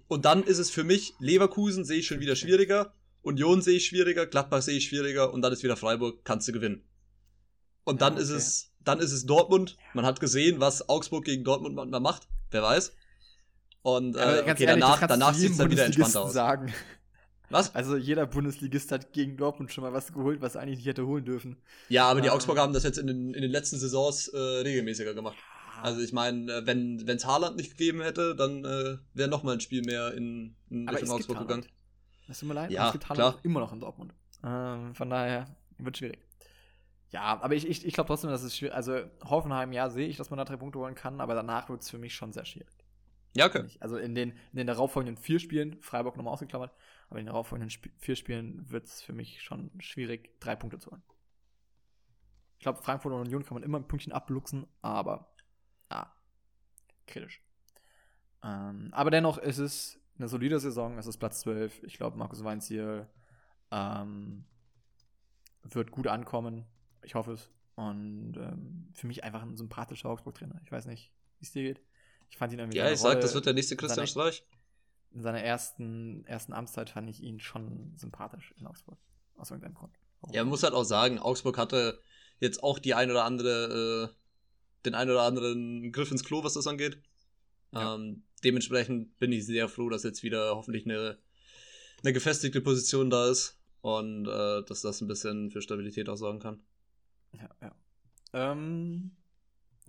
Und 0.09 0.25
dann 0.25 0.43
ist 0.43 0.59
es 0.59 0.71
für 0.71 0.83
mich, 0.83 1.15
Leverkusen 1.21 1.85
sehe 1.85 1.99
ich 1.99 2.07
schon 2.07 2.21
wieder 2.21 2.35
schwieriger 2.35 2.95
Union 3.27 3.61
sehe 3.61 3.77
ich 3.77 3.87
schwieriger, 3.87 4.27
Gladbach 4.27 4.63
sehe 4.63 4.77
ich 4.77 4.87
schwieriger 4.87 5.33
und 5.33 5.43
dann 5.43 5.53
ist 5.53 5.63
wieder 5.63 5.77
Freiburg, 5.77 6.25
kannst 6.25 6.47
du 6.49 6.53
gewinnen. 6.53 6.83
Und 7.85 8.01
dann 8.01 8.15
ja, 8.15 8.21
okay. 8.21 8.25
ist 8.25 8.31
es, 8.31 8.73
dann 8.85 9.01
ist 9.01 9.13
es 9.13 9.27
Dortmund. 9.27 9.77
Man 9.95 10.07
hat 10.07 10.21
gesehen, 10.21 10.61
was 10.61 10.89
Augsburg 10.89 11.25
gegen 11.25 11.45
Dortmund 11.45 11.75
manchmal 11.75 12.01
macht. 12.01 12.29
Wer 12.51 12.63
weiß. 12.63 12.95
Und 13.83 14.17
äh, 14.17 14.19
okay, 14.19 14.65
ehrlich, 14.65 14.67
danach, 14.67 15.07
danach 15.07 15.35
sieht 15.35 15.53
es 15.53 15.59
dann 15.59 15.71
wieder 15.71 15.85
entspannter 15.85 16.23
aus. 16.23 16.33
Sagen. 16.33 16.73
Was? 17.51 17.75
Also 17.75 17.97
jeder 17.97 18.27
Bundesligist 18.27 18.91
hat 18.91 19.13
gegen 19.13 19.37
Dortmund 19.37 19.73
schon 19.73 19.85
mal 19.85 19.93
was 19.93 20.13
geholt, 20.13 20.41
was 20.41 20.57
er 20.57 20.63
eigentlich 20.63 20.79
nicht 20.79 20.89
hätte 20.89 21.07
holen 21.07 21.25
dürfen. 21.25 21.57
Ja, 21.89 22.09
aber 22.09 22.21
die 22.21 22.29
ähm. 22.29 22.35
Augsburger 22.35 22.63
haben 22.63 22.73
das 22.73 22.83
jetzt 22.83 22.99
in 22.99 23.07
den, 23.07 23.35
in 23.35 23.43
den 23.43 23.51
letzten 23.51 23.79
Saisons 23.79 24.29
äh, 24.29 24.39
regelmäßiger 24.39 25.15
gemacht. 25.15 25.37
Also 25.83 26.01
ich 26.01 26.13
meine, 26.13 26.53
äh, 26.53 26.67
wenn 26.67 27.07
es 27.07 27.25
Haaland 27.25 27.57
nicht 27.57 27.77
gegeben 27.77 28.03
hätte, 28.03 28.35
dann 28.35 28.65
äh, 28.65 28.99
wäre 29.15 29.29
noch 29.29 29.43
mal 29.43 29.53
ein 29.53 29.61
Spiel 29.61 29.83
mehr 29.83 30.15
in, 30.15 30.57
in 30.71 30.89
Richtung 30.89 31.11
Augsburg 31.11 31.39
gegangen. 31.39 31.67
Es 32.29 32.41
tut 32.41 32.49
mir 32.49 32.55
leid, 32.55 32.71
ja, 32.71 32.91
klar. 32.93 33.39
immer 33.43 33.61
noch 33.61 33.73
in 33.73 33.81
Dortmund. 33.81 34.13
Ähm, 34.43 34.95
von 34.95 35.11
daher 35.11 35.47
wird 35.79 35.97
schwierig. 35.97 36.19
Ja, 37.11 37.41
aber 37.41 37.55
ich, 37.55 37.67
ich, 37.67 37.87
ich 37.87 37.95
glaube 37.95 38.09
trotzdem, 38.09 38.31
dass 38.31 38.43
es 38.43 38.57
schwierig 38.57 38.75
Also 38.75 39.01
Hoffenheim, 39.25 39.73
ja, 39.73 39.89
sehe 39.91 40.09
ich, 40.09 40.17
dass 40.17 40.31
man 40.31 40.39
da 40.39 40.45
drei 40.45 40.57
Punkte 40.57 40.79
holen 40.79 40.95
kann, 40.95 41.21
aber 41.21 41.35
danach 41.35 41.69
wird 41.69 41.83
es 41.83 41.91
für 41.91 41.99
mich 41.99 42.15
schon 42.15 42.33
sehr 42.33 42.45
schwierig. 42.45 42.77
Ja, 43.35 43.47
okay. 43.47 43.65
Also 43.81 43.97
in 43.97 44.15
den, 44.15 44.31
in 44.31 44.57
den 44.57 44.67
darauffolgenden 44.67 45.23
vier 45.23 45.39
Spielen, 45.39 45.81
Freiburg 45.83 46.17
nochmal 46.17 46.33
ausgeklammert, 46.33 46.73
aber 47.09 47.21
in 47.21 47.27
den 47.27 47.33
darauffolgenden 47.33 47.69
Sp 47.71 47.93
vier 47.99 48.17
Spielen 48.17 48.69
wird 48.71 48.87
es 48.87 49.03
für 49.03 49.13
mich 49.13 49.43
schon 49.43 49.71
schwierig, 49.79 50.41
drei 50.41 50.57
Punkte 50.57 50.79
zu 50.79 50.91
holen. 50.91 51.03
Ich 52.59 52.63
glaube, 52.63 52.83
Frankfurt 52.83 53.13
und 53.13 53.21
Union 53.21 53.45
kann 53.45 53.55
man 53.55 53.63
immer 53.63 53.79
ein 53.79 53.87
Pünktchen 53.87 54.13
abluchsen, 54.13 54.67
aber 54.81 55.35
ah, 55.91 56.07
kritisch. 57.07 57.43
Ähm, 58.43 58.89
aber 58.93 59.11
dennoch 59.11 59.39
ist 59.39 59.59
es 59.59 60.01
eine 60.19 60.29
solide 60.29 60.61
Saison. 60.61 60.99
Es 60.99 61.07
ist 61.07 61.19
Platz 61.19 61.41
12. 61.41 61.83
Ich 61.85 61.97
glaube, 61.97 62.17
Markus 62.17 62.43
Weinziel 62.45 63.07
Ähm, 63.73 64.45
wird 65.63 65.91
gut 65.91 66.07
ankommen. 66.07 66.65
Ich 67.03 67.15
hoffe 67.15 67.33
es. 67.33 67.51
Und 67.75 68.37
ähm, 68.37 68.89
für 68.95 69.07
mich 69.07 69.25
einfach 69.25 69.43
ein 69.43 69.57
sympathischer 69.57 70.09
Augsburg-Trainer. 70.09 70.61
Ich 70.65 70.73
weiß 70.73 70.87
nicht, 70.87 71.13
wie 71.39 71.45
es 71.45 71.53
dir 71.53 71.63
geht. 71.63 71.83
Ich 72.31 72.39
fand 72.39 72.53
ihn 72.53 72.59
irgendwie. 72.59 72.79
Ja, 72.79 72.91
ich 72.91 73.01
sag, 73.01 73.21
das 73.21 73.35
wird 73.35 73.47
der 73.47 73.53
nächste 73.53 73.77
Christian 73.77 74.07
Streich. 74.07 74.45
In 75.13 75.23
seiner 75.23 75.41
ersten, 75.41 76.25
ersten 76.27 76.53
Amtszeit 76.53 76.91
fand 76.91 77.09
ich 77.09 77.23
ihn 77.23 77.41
schon 77.41 77.93
sympathisch 77.97 78.55
in 78.59 78.67
Augsburg. 78.67 78.99
Aus 79.37 79.51
irgendeinem 79.51 79.75
Grund. 79.75 79.99
Warum? 80.21 80.35
Ja, 80.35 80.43
man 80.43 80.51
muss 80.51 80.63
halt 80.63 80.75
auch 80.75 80.85
sagen, 80.85 81.19
Augsburg 81.19 81.59
hatte 81.59 82.01
jetzt 82.41 82.63
auch 82.63 82.79
die 82.79 82.95
ein 82.95 83.11
oder 83.11 83.25
andere, 83.25 84.11
äh, 84.11 84.83
den 84.85 84.95
ein 84.95 85.11
oder 85.11 85.23
anderen 85.23 85.93
Griff 85.93 86.11
ins 86.11 86.25
Klo, 86.25 86.45
was 86.45 86.55
das 86.55 86.67
angeht. 86.67 87.03
Ja. 87.73 87.95
Ähm, 87.95 88.25
dementsprechend 88.45 89.19
bin 89.19 89.33
ich 89.33 89.47
sehr 89.47 89.69
froh, 89.69 89.89
dass 89.89 90.03
jetzt 90.03 90.23
wieder 90.23 90.55
hoffentlich 90.55 90.85
eine, 90.85 91.19
eine 92.03 92.13
gefestigte 92.13 92.61
Position 92.61 93.11
da 93.11 93.31
ist 93.31 93.59
und 93.81 94.27
äh, 94.27 94.63
dass 94.65 94.83
das 94.83 95.01
ein 95.01 95.09
bisschen 95.09 95.51
für 95.51 95.63
Stabilität 95.63 96.09
auch 96.09 96.17
sorgen 96.17 96.41
kann. 96.41 96.61
Ja, 97.33 97.49
ja. 97.61 97.75
Ähm, 98.33 99.13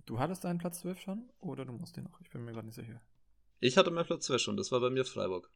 du 0.06 0.18
hattest 0.18 0.44
deinen 0.44 0.58
Platz 0.58 0.80
12 0.80 1.00
schon 1.00 1.28
oder 1.40 1.64
du 1.64 1.72
musst 1.72 1.96
den 1.96 2.04
noch? 2.04 2.20
Ich 2.20 2.30
bin 2.30 2.44
mir 2.44 2.52
gerade 2.52 2.66
nicht 2.66 2.76
sicher. 2.76 3.00
Ich 3.60 3.76
hatte 3.76 3.90
meinen 3.90 4.06
Platz 4.06 4.26
2 4.26 4.38
schon, 4.38 4.56
das 4.56 4.70
war 4.70 4.80
bei 4.80 4.90
mir 4.90 5.04
Freiburg. 5.04 5.50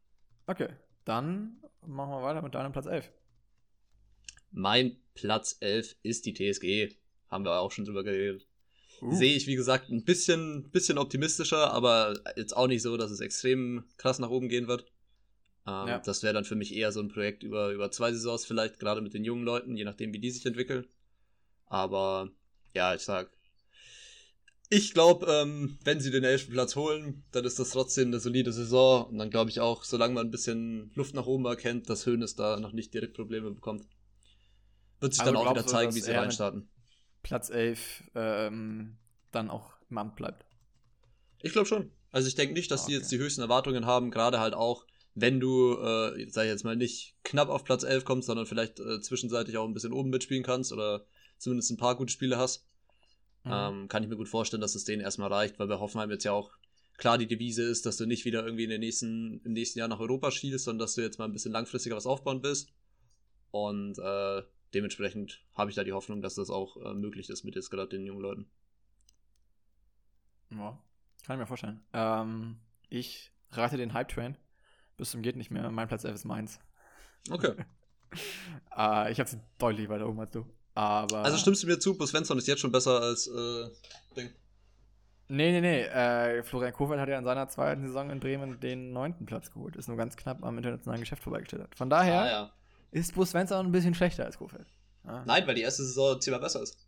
Okay, 0.46 0.68
dann 1.04 1.62
machen 1.86 2.10
wir 2.10 2.22
weiter 2.22 2.42
mit 2.42 2.54
deinem 2.54 2.72
Platz 2.72 2.86
11. 2.86 3.10
Mein 4.50 4.96
Platz 5.14 5.56
11 5.60 5.96
ist 6.02 6.26
die 6.26 6.34
TSG. 6.34 6.96
Haben 7.28 7.44
wir 7.44 7.58
auch 7.58 7.72
schon 7.72 7.84
drüber 7.84 8.04
geredet. 8.04 8.46
Uh, 9.02 9.12
Sehe 9.12 9.34
ich, 9.34 9.46
wie 9.48 9.56
gesagt, 9.56 9.90
ein 9.90 10.04
bisschen, 10.04 10.70
bisschen 10.70 10.96
optimistischer, 10.96 11.72
aber 11.72 12.14
jetzt 12.36 12.56
auch 12.56 12.68
nicht 12.68 12.82
so, 12.82 12.96
dass 12.96 13.10
es 13.10 13.20
extrem 13.20 13.84
krass 13.96 14.20
nach 14.20 14.30
oben 14.30 14.48
gehen 14.48 14.68
wird. 14.68 14.82
Ähm, 15.66 15.88
Ja. 15.88 15.98
Das 15.98 16.22
wäre 16.22 16.34
dann 16.34 16.44
für 16.44 16.54
mich 16.54 16.74
eher 16.74 16.92
so 16.92 17.00
ein 17.00 17.08
Projekt 17.08 17.42
über, 17.42 17.70
über 17.72 17.90
zwei 17.90 18.12
Saisons, 18.12 18.44
vielleicht 18.46 18.78
gerade 18.78 19.00
mit 19.00 19.12
den 19.14 19.24
jungen 19.24 19.44
Leuten, 19.44 19.76
je 19.76 19.84
nachdem, 19.84 20.12
wie 20.12 20.20
die 20.20 20.30
sich 20.30 20.46
entwickeln. 20.46 20.86
Aber 21.66 22.30
ja, 22.74 22.94
ich 22.94 23.02
sag, 23.02 23.30
ich 24.68 24.94
glaube, 24.94 25.26
ähm, 25.26 25.78
wenn 25.84 26.00
sie 26.00 26.10
den 26.10 26.24
elften 26.24 26.52
Platz 26.52 26.76
holen, 26.76 27.24
dann 27.32 27.44
ist 27.44 27.58
das 27.58 27.70
trotzdem 27.70 28.08
eine 28.08 28.20
solide 28.20 28.52
Saison. 28.52 29.06
Und 29.06 29.18
dann 29.18 29.30
glaube 29.30 29.50
ich 29.50 29.60
auch, 29.60 29.84
solange 29.84 30.14
man 30.14 30.28
ein 30.28 30.30
bisschen 30.30 30.90
Luft 30.94 31.14
nach 31.14 31.26
oben 31.26 31.44
erkennt, 31.44 31.90
dass 31.90 32.06
Hönes 32.06 32.36
da 32.36 32.58
noch 32.58 32.72
nicht 32.72 32.94
direkt 32.94 33.14
Probleme 33.14 33.50
bekommt, 33.50 33.84
wird 35.00 35.12
sich 35.12 35.20
Also 35.22 35.32
dann 35.32 35.42
auch 35.42 35.50
wieder 35.50 35.66
zeigen, 35.66 35.94
wie 35.94 36.00
sie 36.00 36.12
reinstarten. 36.12 36.70
Platz 37.22 37.50
11 37.50 38.04
ähm, 38.14 38.96
dann 39.30 39.50
auch 39.50 39.72
im 39.90 39.98
Amt 39.98 40.16
bleibt. 40.16 40.44
Ich 41.42 41.52
glaube 41.52 41.66
schon. 41.66 41.90
Also 42.10 42.28
ich 42.28 42.34
denke 42.34 42.54
nicht, 42.54 42.70
dass 42.70 42.84
Ah, 42.84 42.86
die 42.86 42.92
okay. 42.92 43.00
jetzt 43.02 43.12
die 43.12 43.18
höchsten 43.18 43.40
Erwartungen 43.40 43.86
haben, 43.86 44.10
gerade 44.10 44.38
halt 44.40 44.54
auch, 44.54 44.86
wenn 45.14 45.40
du, 45.40 45.74
äh, 45.78 46.26
sag 46.30 46.44
ich 46.44 46.50
jetzt 46.50 46.64
mal, 46.64 46.76
nicht 46.76 47.16
knapp 47.24 47.48
auf 47.48 47.64
Platz 47.64 47.82
11 47.84 48.04
kommst, 48.04 48.26
sondern 48.26 48.46
vielleicht 48.46 48.80
äh, 48.80 49.00
zwischenseitig 49.00 49.56
auch 49.58 49.66
ein 49.66 49.74
bisschen 49.74 49.92
oben 49.92 50.10
mitspielen 50.10 50.42
kannst 50.42 50.72
oder 50.72 51.06
zumindest 51.38 51.70
ein 51.70 51.76
paar 51.76 51.96
gute 51.96 52.12
Spiele 52.12 52.36
hast, 52.38 52.66
Mhm. 53.44 53.50
ähm, 53.52 53.88
kann 53.88 54.04
ich 54.04 54.08
mir 54.08 54.16
gut 54.16 54.28
vorstellen, 54.28 54.60
dass 54.60 54.76
es 54.76 54.84
denen 54.84 55.02
erstmal 55.02 55.32
reicht, 55.32 55.58
weil 55.58 55.66
bei 55.66 55.78
Hoffenheim 55.78 56.10
jetzt 56.12 56.22
ja 56.24 56.32
auch 56.32 56.52
klar 56.96 57.18
die 57.18 57.26
Devise 57.26 57.64
ist, 57.64 57.86
dass 57.86 57.96
du 57.96 58.06
nicht 58.06 58.24
wieder 58.24 58.44
irgendwie 58.44 58.64
in 58.64 58.70
den 58.70 58.80
nächsten, 58.80 59.40
im 59.44 59.52
nächsten 59.52 59.80
Jahr 59.80 59.88
nach 59.88 59.98
Europa 59.98 60.30
schielst, 60.30 60.64
sondern 60.66 60.78
dass 60.86 60.94
du 60.94 61.00
jetzt 61.02 61.18
mal 61.18 61.24
ein 61.24 61.32
bisschen 61.32 61.50
langfristiger 61.52 61.96
was 61.96 62.06
aufbauen 62.06 62.42
willst. 62.44 62.68
Und 63.50 63.98
äh, 63.98 64.42
dementsprechend 64.74 65.44
habe 65.54 65.70
ich 65.70 65.76
da 65.76 65.84
die 65.84 65.92
Hoffnung, 65.92 66.22
dass 66.22 66.34
das 66.34 66.50
auch 66.50 66.76
äh, 66.76 66.94
möglich 66.94 67.28
ist 67.30 67.44
mit 67.44 67.54
jetzt 67.54 67.70
gerade 67.70 67.88
den 67.88 68.06
jungen 68.06 68.20
Leuten. 68.20 68.50
Ja, 70.50 70.78
kann 71.26 71.36
ich 71.36 71.40
mir 71.40 71.46
vorstellen. 71.46 71.82
Ähm, 71.92 72.58
ich 72.88 73.32
rate 73.50 73.76
den 73.76 73.92
Hype-Train. 73.92 74.36
Bis 74.96 75.10
zum 75.10 75.22
geht 75.22 75.36
nicht 75.36 75.50
mehr. 75.50 75.70
Mein 75.70 75.88
Platz 75.88 76.04
11 76.04 76.14
ist 76.14 76.24
meins. 76.24 76.60
Okay. 77.30 77.54
Äh, 78.76 79.10
ich 79.10 79.18
habe 79.18 79.30
sie 79.30 79.40
deutlich 79.56 79.88
weiter 79.88 80.06
oben 80.06 80.20
als 80.20 80.32
du. 80.32 80.44
Aber. 80.74 81.24
Also 81.24 81.38
stimmst 81.38 81.62
du 81.62 81.66
mir 81.66 81.78
zu, 81.78 81.96
Bus 81.96 82.10
Svensson 82.10 82.36
ist 82.36 82.46
jetzt 82.46 82.60
schon 82.60 82.70
besser 82.70 83.00
als 83.00 83.26
äh, 83.26 83.70
Ding. 84.14 84.30
Nee, 85.28 85.50
nee, 85.52 85.62
nee. 85.62 85.80
Äh, 85.84 86.42
Florian 86.42 86.74
Kohfeldt 86.74 87.00
hat 87.00 87.08
ja 87.08 87.18
in 87.18 87.24
seiner 87.24 87.48
zweiten 87.48 87.86
Saison 87.86 88.10
in 88.10 88.20
Bremen 88.20 88.60
den 88.60 88.92
neunten 88.92 89.24
Platz 89.24 89.50
geholt. 89.50 89.76
Ist 89.76 89.88
nur 89.88 89.96
ganz 89.96 90.16
knapp 90.16 90.44
am 90.44 90.58
internationalen 90.58 91.00
Geschäft 91.00 91.22
vorbeigestellt. 91.22 91.74
Von 91.74 91.88
daher 91.88 92.20
Ah, 92.20 92.30
ja. 92.30 92.52
Ist 92.92 93.14
Bus 93.14 93.30
Svensson 93.30 93.66
ein 93.66 93.72
bisschen 93.72 93.94
schlechter 93.94 94.24
als 94.24 94.38
Kohfeldt. 94.38 94.68
Ja. 95.04 95.24
Nein, 95.24 95.46
weil 95.46 95.56
die 95.56 95.62
erste 95.62 95.82
Saison 95.84 96.20
zehnmal 96.20 96.40
besser 96.40 96.62
ist. 96.62 96.78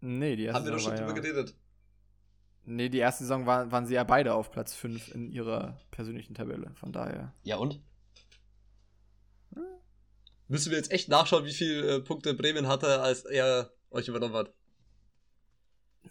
Nee, 0.00 0.36
die 0.36 0.44
erste 0.44 0.58
Haben 0.58 0.64
wir 0.64 0.72
doch 0.72 0.78
Saison 0.78 0.96
schon 0.96 1.06
drüber 1.06 1.16
ja, 1.16 1.22
geredet. 1.22 1.54
Nee, 2.64 2.88
die 2.88 2.98
erste 2.98 3.24
Saison 3.24 3.46
war, 3.46 3.70
waren 3.70 3.86
sie 3.86 3.94
ja 3.94 4.04
beide 4.04 4.34
auf 4.34 4.50
Platz 4.50 4.74
5 4.74 5.14
in 5.14 5.30
ihrer 5.30 5.78
persönlichen 5.90 6.34
Tabelle. 6.34 6.72
Von 6.76 6.92
daher. 6.92 7.32
Ja 7.42 7.56
und? 7.56 7.80
Hm. 9.54 9.62
Müssen 10.48 10.70
wir 10.70 10.78
jetzt 10.78 10.90
echt 10.90 11.08
nachschauen, 11.08 11.44
wie 11.44 11.52
viele 11.52 11.96
äh, 11.96 12.00
Punkte 12.00 12.34
Bremen 12.34 12.66
hatte, 12.66 13.00
als 13.00 13.24
er 13.24 13.72
euch 13.90 14.08
übernommen 14.08 14.34
hat? 14.34 14.52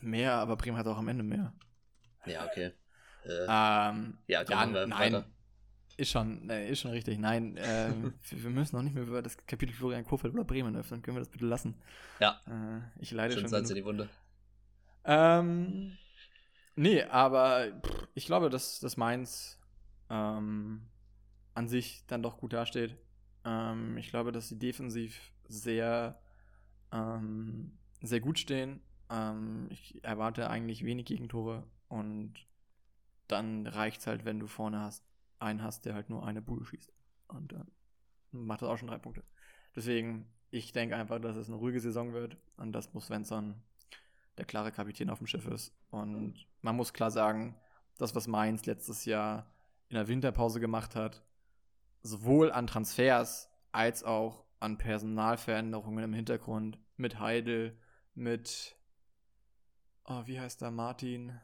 Mehr, 0.02 0.34
aber 0.34 0.56
Bremen 0.56 0.78
hat 0.78 0.88
auch 0.88 0.98
am 0.98 1.08
Ende 1.08 1.24
mehr. 1.24 1.54
Ja, 2.26 2.46
okay. 2.46 2.72
Äh, 3.26 3.46
Ähm, 3.50 4.18
ja, 4.28 4.44
komm, 4.44 4.58
ja, 4.58 4.74
wir 4.74 4.88
nein. 4.88 5.14
weiter. 5.14 5.26
Ist 5.98 6.12
schon, 6.12 6.46
nee, 6.48 6.70
ist 6.70 6.82
schon 6.82 6.92
richtig. 6.92 7.20
Nein, 7.20 7.58
ähm, 7.58 8.14
wir, 8.30 8.50
müssen 8.50 8.76
noch 8.76 8.84
nicht 8.84 8.96
mehr 8.96 9.04
über 9.04 9.22
das 9.22 9.38
Kapitel 9.46 9.74
Florian 9.74 10.06
Kofeld 10.06 10.34
oder 10.34 10.44
Bremen 10.44 10.76
öffnen. 10.76 11.02
Können 11.02 11.16
wir 11.16 11.22
das 11.22 11.30
bitte 11.30 11.46
lassen? 11.46 11.76
Ja. 12.20 12.42
Äh, 12.48 12.82
ich 13.02 13.12
leide 13.12 13.34
Schön 13.34 13.42
schon. 13.42 13.50
Salz 13.50 13.70
in 13.70 13.78
die 13.78 13.86
Wunde. 13.86 14.10
Ähm, 15.06 15.98
nee, 16.76 17.04
aber 17.04 17.72
pff, 17.82 18.08
ich 18.14 18.26
glaube, 18.26 18.50
dass, 18.50 18.80
dass 18.82 18.98
Mainz 18.98 19.60
ähm, 20.10 20.82
an 21.54 21.68
sich 21.70 22.04
dann 22.08 22.22
doch 22.22 22.38
gut 22.38 22.52
dasteht. 22.52 22.98
Ähm, 23.46 23.98
ich 23.98 24.10
glaube, 24.10 24.32
dass 24.32 24.50
sie 24.50 24.60
defensiv 24.60 25.32
sehr, 25.48 26.20
ähm, 26.92 27.78
sehr 28.02 28.20
gut 28.20 28.40
stehen. 28.40 28.82
Ähm, 29.10 29.68
ich 29.70 30.04
erwarte 30.04 30.50
eigentlich 30.50 30.84
wenig 30.84 31.06
Gegentore 31.06 31.64
und 31.88 32.34
dann 33.28 33.66
reicht 33.68 34.02
es 34.02 34.08
halt, 34.08 34.26
wenn 34.26 34.40
du 34.40 34.48
vorne 34.48 34.82
hast, 34.82 35.06
einen 35.40 35.64
hast, 35.64 35.86
der 35.86 35.94
halt 35.94 36.10
nur 36.10 36.26
eine 36.26 36.42
Bude 36.42 36.66
schießt. 36.66 36.92
Und 37.28 37.52
dann 37.52 37.72
macht 38.32 38.62
das 38.62 38.70
auch 38.70 38.78
schon 38.78 38.88
drei 38.88 38.98
Punkte. 38.98 39.24
Deswegen, 39.76 40.28
ich 40.52 40.72
denke 40.72 40.96
einfach, 40.96 41.20
dass 41.20 41.36
es 41.36 41.48
eine 41.48 41.58
ruhige 41.58 41.80
Saison 41.80 42.14
wird 42.14 42.38
und 42.58 42.72
dass 42.72 42.92
Bus 42.92 43.08
Svensson 43.08 43.62
der 44.38 44.46
klare 44.46 44.72
Kapitän 44.72 45.10
auf 45.10 45.20
dem 45.20 45.28
Schiff 45.28 45.48
ist. 45.48 45.74
Und 45.90 46.48
man 46.62 46.76
muss 46.76 46.94
klar 46.94 47.12
sagen, 47.12 47.56
das, 47.98 48.16
was 48.16 48.28
Mainz 48.28 48.66
letztes 48.66 49.06
Jahr 49.06 49.52
in 49.90 49.96
der 49.96 50.08
Winterpause 50.08 50.60
gemacht 50.60 50.96
hat, 50.96 51.24
sowohl 52.02 52.52
an 52.52 52.68
Transfers 52.68 53.50
als 53.72 54.04
auch 54.04 54.46
an 54.60 54.78
Personalveränderungen 54.78 56.04
im 56.04 56.14
Hintergrund 56.14 56.80
mit 56.98 57.20
Heidel, 57.20 57.78
mit 58.14 58.78
oh, 60.06 60.24
wie 60.26 60.40
heißt 60.40 60.62
der 60.62 60.72
Martin? 60.72 61.40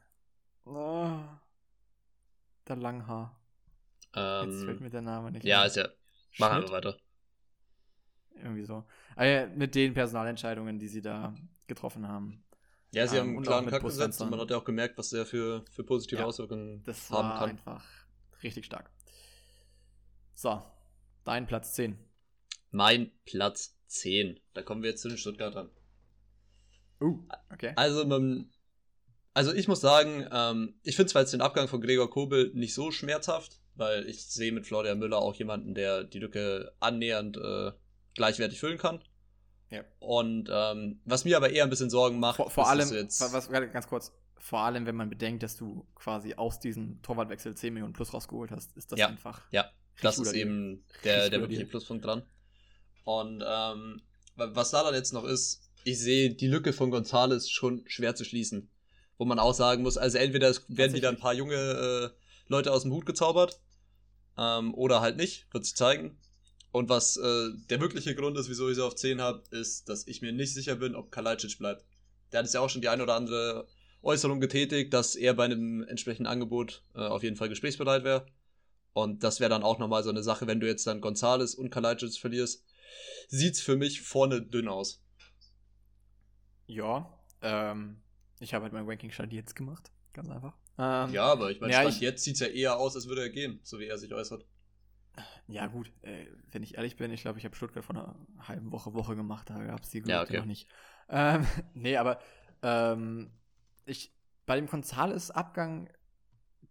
Oh, 0.65 1.19
der 2.67 2.75
Langhaar. 2.75 3.40
Jetzt 4.39 4.64
fällt 4.64 4.80
Ähm, 4.80 4.84
mir 4.84 4.89
der 4.89 5.01
Name 5.01 5.32
nicht. 5.32 5.45
ja, 5.45 5.62
ein. 5.62 5.68
ist 5.68 5.76
ja. 5.78 5.89
Machen 6.38 6.64
wir 6.64 6.72
weiter. 6.72 6.97
Irgendwie 8.36 8.64
so. 8.64 8.86
Äh, 9.18 9.47
mit 9.47 9.76
den 9.76 9.93
Personalentscheidungen, 9.93 10.80
die 10.80 10.88
sie 10.88 11.01
da 11.01 11.34
getroffen 11.68 12.07
haben. 12.07 12.43
Ja, 12.91 13.07
sie 13.07 13.18
Ähm, 13.18 13.22
haben 13.22 13.28
einen 13.30 13.38
und 13.38 13.43
klaren 13.43 13.66
Bus 13.70 13.82
gesetzt 13.84 14.22
und 14.22 14.30
man 14.30 14.39
hat 14.39 14.49
ja 14.49 14.57
auch 14.57 14.66
gemerkt, 14.66 14.97
was 14.97 15.09
der 15.09 15.26
für, 15.26 15.64
für 15.72 15.84
positive 15.84 16.22
Ja, 16.22 16.26
Auswirkungen 16.26 16.84
Das 16.84 17.09
haben 17.09 17.30
war 17.30 17.39
kann. 17.39 17.49
einfach 17.51 17.86
richtig 18.43 18.66
stark. 18.66 18.91
So, 20.34 20.62
dein 21.24 21.47
Platz 21.47 21.74
10. 21.74 21.97
Mein 22.72 23.12
Platz 23.26 23.78
10. 23.88 24.39
Da 24.53 24.62
kommen 24.64 24.82
wir 24.84 24.89
jetzt 24.89 25.01
zu 25.01 25.09
den 25.09 25.18
Stuttgartern. 25.18 25.70
Uh, 26.99 27.24
okay. 27.51 27.74
Also, 27.76 28.05
man, 28.05 28.49
also 29.34 29.53
ich 29.53 29.68
muss 29.68 29.82
sagen, 29.82 30.28
ähm, 30.32 30.76
ich 30.84 30.95
finde 30.95 31.12
zwar 31.12 31.22
jetzt 31.22 31.34
den 31.34 31.41
Abgang 31.41 31.68
von 31.68 31.82
Gregor 31.82 32.09
Kobel 32.09 32.51
nicht 32.53 32.74
so 32.74 32.91
schmerzhaft, 32.91 33.61
weil 33.76 34.07
ich 34.07 34.26
sehe 34.26 34.51
mit 34.51 34.65
Florian 34.67 34.99
Müller 34.99 35.17
auch 35.17 35.36
jemanden, 35.36 35.74
der 35.74 36.03
die 36.03 36.19
Lücke 36.19 36.74
annähernd 36.80 37.38
äh, 37.38 37.72
gleichwertig 38.15 38.59
füllen 38.59 38.78
kann. 38.78 39.01
Ja. 39.69 39.84
Und 39.99 40.49
ähm, 40.51 40.99
was 41.05 41.24
mir 41.24 41.38
aber 41.38 41.49
eher 41.51 41.63
ein 41.63 41.69
bisschen 41.69 41.89
Sorgen 41.89 42.19
macht, 42.19 42.36
Vor, 42.38 42.49
vor 42.49 42.63
ist, 42.65 42.69
allem, 42.69 42.91
jetzt, 42.93 43.22
was, 43.22 43.49
ganz 43.49 43.88
kurz, 43.88 44.11
vor 44.38 44.59
allem, 44.59 44.86
wenn 44.86 44.95
man 44.95 45.09
bedenkt, 45.09 45.43
dass 45.43 45.55
du 45.55 45.88
quasi 45.95 46.34
aus 46.34 46.59
diesem 46.59 47.01
Torwartwechsel 47.01 47.55
10 47.55 47.74
Millionen 47.74 47.93
plus 47.93 48.13
rausgeholt 48.13 48.51
hast, 48.51 48.76
ist 48.76 48.91
das 48.91 48.99
Ja, 48.99 49.07
einfach. 49.07 49.41
ja, 49.51 49.72
das 50.01 50.19
ist 50.19 50.34
eben 50.34 50.84
der, 51.03 51.30
der 51.30 51.39
wirkliche. 51.39 51.65
Pluspunkt 51.65 52.05
dran. 52.05 52.24
Und 53.05 53.43
ähm, 53.47 54.01
wa- 54.36 54.49
was 54.53 54.72
da 54.72 54.84
dann 54.84 54.93
jetzt 54.93 55.13
noch 55.13 55.24
ist, 55.24 55.69
ich 55.84 55.99
sehe 55.99 56.34
die 56.36 56.47
Lücke 56.47 56.74
von 56.74 56.91
Gonzales 56.91 57.49
schon 57.49 57.84
schwer 57.88 58.15
zu 58.15 58.26
schließen. 58.26 58.69
Wo 59.17 59.26
man 59.26 59.39
auch 59.39 59.53
sagen 59.53 59.84
muss, 59.84 59.97
also 59.97 60.17
entweder 60.17 60.49
es 60.49 60.65
werden 60.67 60.95
wieder 60.95 61.09
ein 61.09 61.17
paar 61.17 61.34
junge 61.34 61.55
äh, 61.55 62.09
Leute 62.51 62.71
aus 62.71 62.83
dem 62.83 62.91
Hut 62.91 63.05
gezaubert, 63.05 63.59
ähm, 64.37 64.73
oder 64.73 65.01
halt 65.01 65.17
nicht, 65.17 65.47
wird 65.53 65.65
sich 65.65 65.75
zeigen. 65.75 66.17
Und 66.71 66.89
was 66.89 67.17
äh, 67.17 67.49
der 67.69 67.81
wirkliche 67.81 68.15
Grund 68.15 68.37
ist, 68.37 68.49
wieso 68.49 68.69
ich 68.69 68.75
sie 68.75 68.85
auf 68.85 68.95
10 68.95 69.21
habe, 69.21 69.43
ist, 69.51 69.89
dass 69.89 70.07
ich 70.07 70.21
mir 70.21 70.31
nicht 70.31 70.53
sicher 70.53 70.75
bin, 70.75 70.95
ob 70.95 71.11
Kalajdzic 71.11 71.57
bleibt. 71.57 71.85
Der 72.31 72.39
hat 72.39 72.45
jetzt 72.45 72.53
ja 72.53 72.61
auch 72.61 72.69
schon 72.69 72.81
die 72.81 72.89
ein 72.89 73.01
oder 73.01 73.15
andere 73.15 73.67
Äußerung 74.01 74.39
getätigt, 74.39 74.93
dass 74.93 75.15
er 75.15 75.33
bei 75.33 75.45
einem 75.45 75.83
entsprechenden 75.83 76.27
Angebot 76.27 76.83
äh, 76.95 76.99
auf 76.99 77.23
jeden 77.23 77.35
Fall 77.35 77.49
gesprächsbereit 77.49 78.03
wäre. 78.03 78.25
Und 78.93 79.23
das 79.23 79.39
wäre 79.39 79.49
dann 79.49 79.63
auch 79.63 79.79
nochmal 79.79 80.03
so 80.03 80.09
eine 80.09 80.23
Sache, 80.23 80.47
wenn 80.47 80.59
du 80.59 80.67
jetzt 80.67 80.87
dann 80.87 81.01
Gonzales 81.01 81.55
und 81.55 81.69
Kalajdzic 81.69 82.19
verlierst, 82.19 82.65
sieht 83.27 83.55
es 83.55 83.61
für 83.61 83.75
mich 83.75 84.01
vorne 84.01 84.41
dünn 84.41 84.67
aus. 84.67 85.03
Ja, 86.67 87.17
ähm, 87.41 88.01
ich 88.39 88.53
habe 88.53 88.63
halt 88.63 88.73
mein 88.73 88.85
Ranking 88.85 89.11
Stand 89.11 89.33
jetzt 89.33 89.55
gemacht, 89.55 89.91
ganz 90.13 90.29
einfach. 90.29 90.57
Ähm, 90.82 91.13
ja, 91.13 91.25
aber 91.25 91.51
ich 91.51 91.61
meine, 91.61 91.73
ja, 91.73 91.88
jetzt 91.88 92.23
sieht 92.23 92.34
es 92.34 92.39
ja 92.39 92.47
eher 92.47 92.77
aus, 92.79 92.95
als 92.95 93.07
würde 93.07 93.21
er 93.21 93.29
gehen, 93.29 93.59
so 93.61 93.79
wie 93.79 93.86
er 93.86 93.99
sich 93.99 94.11
äußert. 94.13 94.43
Ja, 95.47 95.67
gut, 95.67 95.91
äh, 96.01 96.25
wenn 96.51 96.63
ich 96.63 96.75
ehrlich 96.75 96.95
bin, 96.95 97.11
ich 97.11 97.21
glaube, 97.21 97.38
ich 97.38 97.45
habe 97.45 97.55
Stuttgart 97.55 97.86
vor 97.86 97.95
einer 97.95 98.15
halben 98.47 98.71
Woche, 98.71 98.93
Woche 98.95 99.15
gemacht, 99.15 99.49
da 99.49 99.63
gab 99.63 99.84
es 99.84 99.89
die 99.91 99.99
Ja, 99.99 100.23
Gerüchte 100.23 100.34
okay. 100.34 100.38
noch 100.39 100.45
nicht. 100.45 100.67
Ähm, 101.09 101.45
nee, 101.75 101.97
aber 101.97 102.19
ähm, 102.63 103.32
ich, 103.86 104.11
bei 104.47 104.55
dem 104.55 104.65
Gonzales-Abgang 104.65 105.89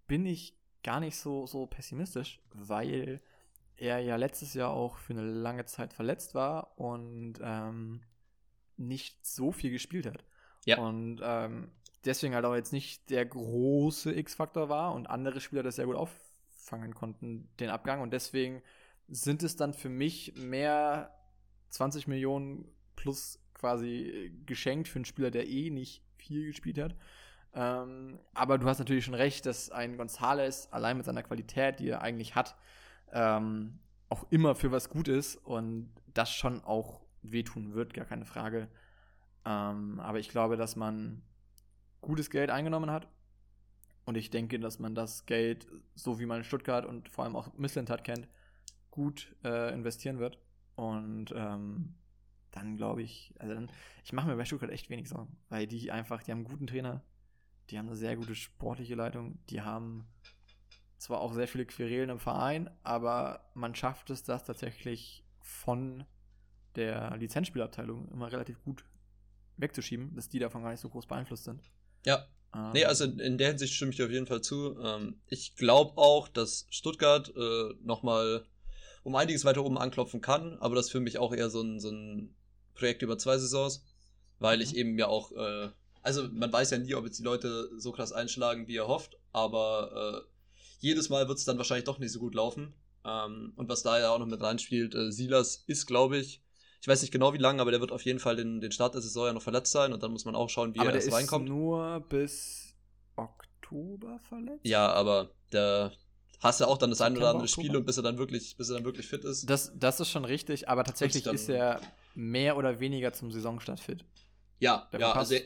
bin 0.08 0.26
ich 0.26 0.58
gar 0.82 0.98
nicht 0.98 1.16
so, 1.16 1.46
so 1.46 1.66
pessimistisch, 1.66 2.40
weil 2.52 3.20
er 3.76 4.00
ja 4.00 4.16
letztes 4.16 4.54
Jahr 4.54 4.70
auch 4.70 4.96
für 4.96 5.12
eine 5.12 5.22
lange 5.22 5.66
Zeit 5.66 5.92
verletzt 5.92 6.34
war 6.34 6.76
und 6.78 7.34
ähm, 7.42 8.02
nicht 8.76 9.24
so 9.24 9.52
viel 9.52 9.70
gespielt 9.70 10.06
hat. 10.06 10.24
Ja. 10.64 10.78
Und 10.78 11.20
ähm, 11.22 11.70
deswegen 12.04 12.34
halt 12.34 12.44
auch 12.44 12.54
jetzt 12.54 12.72
nicht 12.72 13.10
der 13.10 13.26
große 13.26 14.14
X-Faktor 14.14 14.68
war 14.68 14.94
und 14.94 15.08
andere 15.08 15.40
Spieler 15.40 15.62
das 15.62 15.76
sehr 15.76 15.86
gut 15.86 15.96
auffangen 15.96 16.94
konnten, 16.94 17.48
den 17.58 17.70
Abgang. 17.70 18.00
Und 18.00 18.12
deswegen 18.12 18.62
sind 19.08 19.42
es 19.42 19.56
dann 19.56 19.74
für 19.74 19.88
mich 19.88 20.34
mehr 20.36 21.14
20 21.70 22.06
Millionen 22.06 22.66
plus 22.96 23.38
quasi 23.54 23.88
äh, 23.88 24.30
geschenkt 24.46 24.88
für 24.88 24.96
einen 24.96 25.04
Spieler, 25.04 25.30
der 25.30 25.48
eh 25.48 25.70
nicht 25.70 26.02
viel 26.16 26.46
gespielt 26.46 26.78
hat. 26.78 26.96
Ähm, 27.52 28.18
aber 28.32 28.58
du 28.58 28.66
hast 28.66 28.78
natürlich 28.78 29.04
schon 29.04 29.14
recht, 29.14 29.44
dass 29.46 29.70
ein 29.70 29.96
Gonzales 29.96 30.72
allein 30.72 30.96
mit 30.96 31.06
seiner 31.06 31.22
Qualität, 31.22 31.80
die 31.80 31.88
er 31.88 32.02
eigentlich 32.02 32.34
hat, 32.34 32.56
ähm, 33.12 33.80
auch 34.08 34.26
immer 34.30 34.54
für 34.54 34.70
was 34.70 34.88
gut 34.88 35.08
ist 35.08 35.36
und 35.36 35.92
das 36.14 36.32
schon 36.32 36.62
auch 36.62 37.00
wehtun 37.22 37.74
wird, 37.74 37.94
gar 37.94 38.04
keine 38.04 38.24
Frage. 38.24 38.68
Ähm, 39.44 40.00
aber 40.00 40.18
ich 40.18 40.28
glaube, 40.28 40.56
dass 40.56 40.76
man 40.76 41.22
gutes 42.00 42.30
Geld 42.30 42.50
eingenommen 42.50 42.90
hat. 42.90 43.08
Und 44.04 44.16
ich 44.16 44.30
denke, 44.30 44.58
dass 44.58 44.78
man 44.78 44.94
das 44.94 45.26
Geld, 45.26 45.66
so 45.94 46.18
wie 46.18 46.26
man 46.26 46.42
Stuttgart 46.42 46.84
und 46.84 47.08
vor 47.08 47.24
allem 47.24 47.36
auch 47.36 47.52
Misslintat 47.54 48.02
kennt, 48.02 48.28
gut 48.90 49.34
äh, 49.44 49.72
investieren 49.72 50.18
wird. 50.18 50.38
Und 50.74 51.32
ähm, 51.36 51.94
dann 52.50 52.76
glaube 52.76 53.02
ich, 53.02 53.34
also 53.38 53.54
dann, 53.54 53.70
ich 54.04 54.12
mache 54.12 54.28
mir 54.28 54.36
bei 54.36 54.44
Stuttgart 54.44 54.70
echt 54.70 54.90
wenig 54.90 55.08
Sorgen, 55.08 55.36
weil 55.48 55.66
die 55.66 55.90
einfach, 55.90 56.22
die 56.22 56.32
haben 56.32 56.38
einen 56.38 56.48
guten 56.48 56.66
Trainer, 56.66 57.02
die 57.68 57.78
haben 57.78 57.86
eine 57.86 57.96
sehr 57.96 58.16
gute 58.16 58.34
sportliche 58.34 58.94
Leitung, 58.94 59.38
die 59.48 59.60
haben 59.60 60.08
zwar 60.98 61.20
auch 61.20 61.32
sehr 61.32 61.48
viele 61.48 61.66
Querelen 61.66 62.10
im 62.10 62.18
Verein, 62.18 62.70
aber 62.82 63.50
man 63.54 63.74
schafft 63.74 64.10
es, 64.10 64.22
das 64.22 64.44
tatsächlich 64.44 65.24
von 65.40 66.04
der 66.76 67.16
Lizenzspielabteilung 67.16 68.08
immer 68.10 68.30
relativ 68.30 68.62
gut 68.62 68.84
wegzuschieben, 69.56 70.14
dass 70.14 70.28
die 70.28 70.38
davon 70.38 70.62
gar 70.62 70.70
nicht 70.70 70.80
so 70.80 70.88
groß 70.88 71.06
beeinflusst 71.06 71.44
sind. 71.44 71.62
Ja, 72.04 72.26
Ähm, 72.54 72.70
Nee, 72.72 72.84
also 72.84 73.04
in 73.04 73.36
der 73.36 73.48
Hinsicht 73.48 73.74
stimme 73.74 73.90
ich 73.90 73.96
dir 73.96 74.04
auf 74.06 74.12
jeden 74.12 74.28
Fall 74.28 74.42
zu. 74.42 74.78
Ähm, 74.80 75.20
ich 75.26 75.56
glaube 75.56 75.98
auch, 75.98 76.28
dass 76.28 76.66
Stuttgart 76.70 77.32
äh, 77.36 77.74
nochmal 77.82 78.44
um 79.02 79.16
einiges 79.16 79.44
weiter 79.44 79.64
oben 79.64 79.78
anklopfen 79.78 80.20
kann, 80.20 80.56
aber 80.60 80.76
das 80.76 80.86
ist 80.86 80.92
für 80.92 81.00
mich 81.00 81.18
auch 81.18 81.32
eher 81.34 81.50
so 81.50 81.62
ein, 81.62 81.80
so 81.80 81.90
ein 81.90 82.34
Projekt 82.74 83.02
über 83.02 83.18
zwei 83.18 83.38
Saisons, 83.38 83.84
weil 84.38 84.60
ich 84.62 84.72
Mhm. 84.72 84.76
eben 84.76 84.98
ja 84.98 85.08
auch, 85.08 85.32
äh, 85.32 85.70
also 86.02 86.28
man 86.32 86.52
weiß 86.52 86.70
ja 86.70 86.78
nie, 86.78 86.94
ob 86.94 87.04
jetzt 87.06 87.18
die 87.18 87.24
Leute 87.24 87.70
so 87.78 87.92
krass 87.92 88.12
einschlagen, 88.12 88.68
wie 88.68 88.76
er 88.76 88.88
hofft, 88.88 89.18
aber 89.32 90.24
äh, 90.26 90.30
jedes 90.80 91.08
Mal 91.08 91.28
wird 91.28 91.38
es 91.38 91.44
dann 91.44 91.58
wahrscheinlich 91.58 91.84
doch 91.86 91.98
nicht 91.98 92.12
so 92.12 92.20
gut 92.20 92.34
laufen. 92.36 92.74
Ähm, 93.04 93.52
und 93.56 93.68
was 93.68 93.82
da 93.82 93.98
ja 93.98 94.10
auch 94.10 94.18
noch 94.20 94.26
mit 94.26 94.42
reinspielt, 94.42 94.94
äh, 94.94 95.10
Silas 95.12 95.64
ist, 95.66 95.86
glaube 95.86 96.18
ich, 96.18 96.42
ich 96.80 96.88
weiß 96.88 97.02
nicht 97.02 97.10
genau 97.12 97.32
wie 97.34 97.38
lange, 97.38 97.60
aber 97.60 97.70
der 97.70 97.80
wird 97.80 97.92
auf 97.92 98.04
jeden 98.04 98.18
Fall 98.20 98.36
den, 98.36 98.60
den 98.60 98.72
Start 98.72 98.94
der 98.94 99.02
Saison 99.02 99.26
ja 99.26 99.32
noch 99.32 99.42
verletzt 99.42 99.72
sein 99.72 99.92
und 99.92 100.02
dann 100.02 100.12
muss 100.12 100.24
man 100.24 100.34
auch 100.34 100.48
schauen, 100.48 100.74
wie 100.74 100.78
aber 100.80 100.88
er 100.88 100.92
der 100.92 101.00
erst 101.02 101.08
ist 101.08 101.14
reinkommt. 101.14 101.48
nur 101.48 102.00
bis 102.08 102.74
Oktober 103.16 104.18
verletzt? 104.28 104.64
Ja, 104.64 104.90
aber 104.92 105.30
da 105.50 105.92
hast 106.40 106.60
du 106.60 106.64
auch 106.66 106.78
dann 106.78 106.90
das 106.90 107.00
ein 107.00 107.16
oder 107.16 107.28
andere 107.30 107.44
Oktober? 107.44 107.64
Spiel 107.66 107.76
und 107.76 107.84
bis 107.84 107.96
er 107.98 108.02
dann 108.02 108.18
wirklich, 108.18 108.56
bis 108.56 108.70
er 108.70 108.76
dann 108.76 108.84
wirklich 108.84 109.06
fit 109.06 109.24
ist. 109.24 109.48
Das, 109.48 109.72
das 109.76 110.00
ist 110.00 110.10
schon 110.10 110.24
richtig, 110.24 110.68
aber 110.68 110.84
tatsächlich 110.84 111.26
ist 111.26 111.48
er 111.48 111.80
mehr 112.14 112.56
oder 112.56 112.80
weniger 112.80 113.12
zum 113.12 113.30
Saisonstart 113.30 113.80
fit. 113.80 114.04
ja, 114.58 114.88
Der 114.92 115.00
ja, 115.00 115.12
also 115.12 115.34
er, 115.34 115.42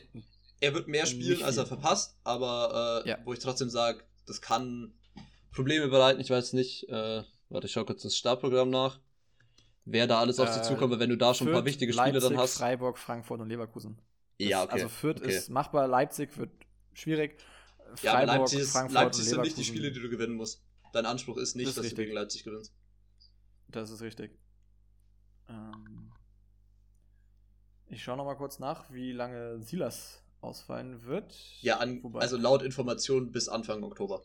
er 0.61 0.73
wird 0.73 0.87
mehr 0.87 1.05
spielen, 1.05 1.43
als 1.43 1.57
er 1.57 1.65
verpasst, 1.65 2.17
aber 2.23 3.03
äh, 3.05 3.09
Ja. 3.09 3.17
wo 3.25 3.33
ich 3.33 3.39
trotzdem 3.39 3.69
sage, 3.69 4.03
das 4.25 4.41
kann 4.41 4.93
Probleme 5.53 5.87
bereiten. 5.89 6.19
Ich 6.21 6.29
weiß 6.29 6.53
nicht, 6.53 6.87
äh, 6.89 7.23
warte, 7.49 7.67
ich 7.67 7.73
schau 7.73 7.85
kurz 7.85 8.03
das 8.03 8.15
Startprogramm 8.15 8.69
nach. 8.69 8.99
Wer 9.85 10.07
da 10.07 10.19
alles 10.19 10.39
auf 10.39 10.49
sie 10.49 10.59
Äh, 10.59 10.63
zukommt, 10.63 10.93
aber 10.93 10.99
wenn 10.99 11.09
du 11.11 11.17
da 11.17 11.33
schon 11.33 11.47
ein 11.47 11.51
paar 11.53 11.61
Fürth, 11.61 11.65
wichtige 11.73 11.93
Spiele 11.93 12.11
Leipzig, 12.13 12.29
dann 12.29 12.37
hast. 12.39 12.57
Freiburg, 12.57 12.97
Frankfurt 12.97 13.39
und 13.41 13.49
Leverkusen. 13.49 13.97
Das- 14.39 14.49
Ja, 14.49 14.63
okay. 14.63 14.73
Also 14.73 14.89
Fürth 14.89 15.21
okay. 15.21 15.37
ist 15.37 15.49
machbar, 15.49 15.87
Leipzig 15.87 16.35
wird 16.37 16.51
schwierig. 16.93 17.37
Ja, 18.01 18.13
aber 18.13 18.25
Freiburg, 18.25 18.37
Leipzig, 18.39 18.59
ist, 18.59 18.71
Frankfurt 18.71 18.93
Leipzig 18.95 19.25
sind 19.25 19.41
nicht 19.41 19.57
die. 19.57 19.63
Spiele, 19.63 19.91
die 19.91 19.99
du 20.01 20.09
gewinnen 20.09 20.35
musst. 20.35 20.61
Dein 20.91 21.05
Anspruch 21.05 21.37
ist 21.37 21.55
nicht, 21.55 21.67
Das 21.67 21.71
ist 21.71 21.77
dass 21.77 21.83
du 21.83 21.87
richtig. 21.89 22.05
gegen 22.05 22.15
Leipzig 22.15 22.43
gewinnst. 22.43 22.73
Das 23.67 23.89
ist 23.91 24.01
richtig. 24.01 24.31
Ähm, 25.49 26.11
ich 27.87 28.03
schaue 28.03 28.17
noch 28.17 28.25
mal 28.25 28.35
kurz 28.35 28.59
nach, 28.59 28.91
wie 28.91 29.11
lange 29.11 29.59
Silas 29.61 30.21
ausfallen 30.41 31.03
wird. 31.05 31.33
Ja, 31.59 31.79
an, 31.79 32.01
also 32.13 32.37
laut 32.37 32.61
Informationen 32.63 33.31
bis 33.33 33.49
Anfang 33.49 33.83
Oktober. 33.83 34.21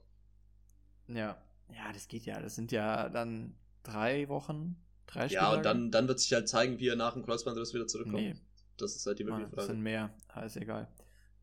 Ja. 1.08 1.36
Ja, 1.72 1.92
das 1.92 2.08
geht 2.08 2.24
ja. 2.26 2.40
Das 2.40 2.54
sind 2.56 2.72
ja 2.72 3.08
dann 3.08 3.54
drei 3.82 4.28
Wochen, 4.28 4.76
drei 5.12 5.28
Ja, 5.28 5.52
und 5.54 5.64
dann, 5.64 5.90
dann 5.90 6.08
wird 6.08 6.20
sich 6.20 6.32
halt 6.32 6.48
zeigen, 6.48 6.78
wie 6.78 6.88
er 6.88 6.96
nach 6.96 7.14
dem 7.14 7.24
Kreuzbandriss 7.24 7.74
wieder 7.74 7.86
zurückkommt. 7.86 8.22
Nee, 8.22 8.34
Das 8.76 8.96
ist 8.96 9.06
halt 9.06 9.18
die 9.18 9.24
Mann, 9.24 9.40
wirkliche 9.40 9.50
das 9.50 9.66
Frage. 9.66 9.66
sind 9.66 9.80
mehr. 9.82 10.10
Ah, 10.28 10.42
ist 10.42 10.56
egal. 10.56 10.88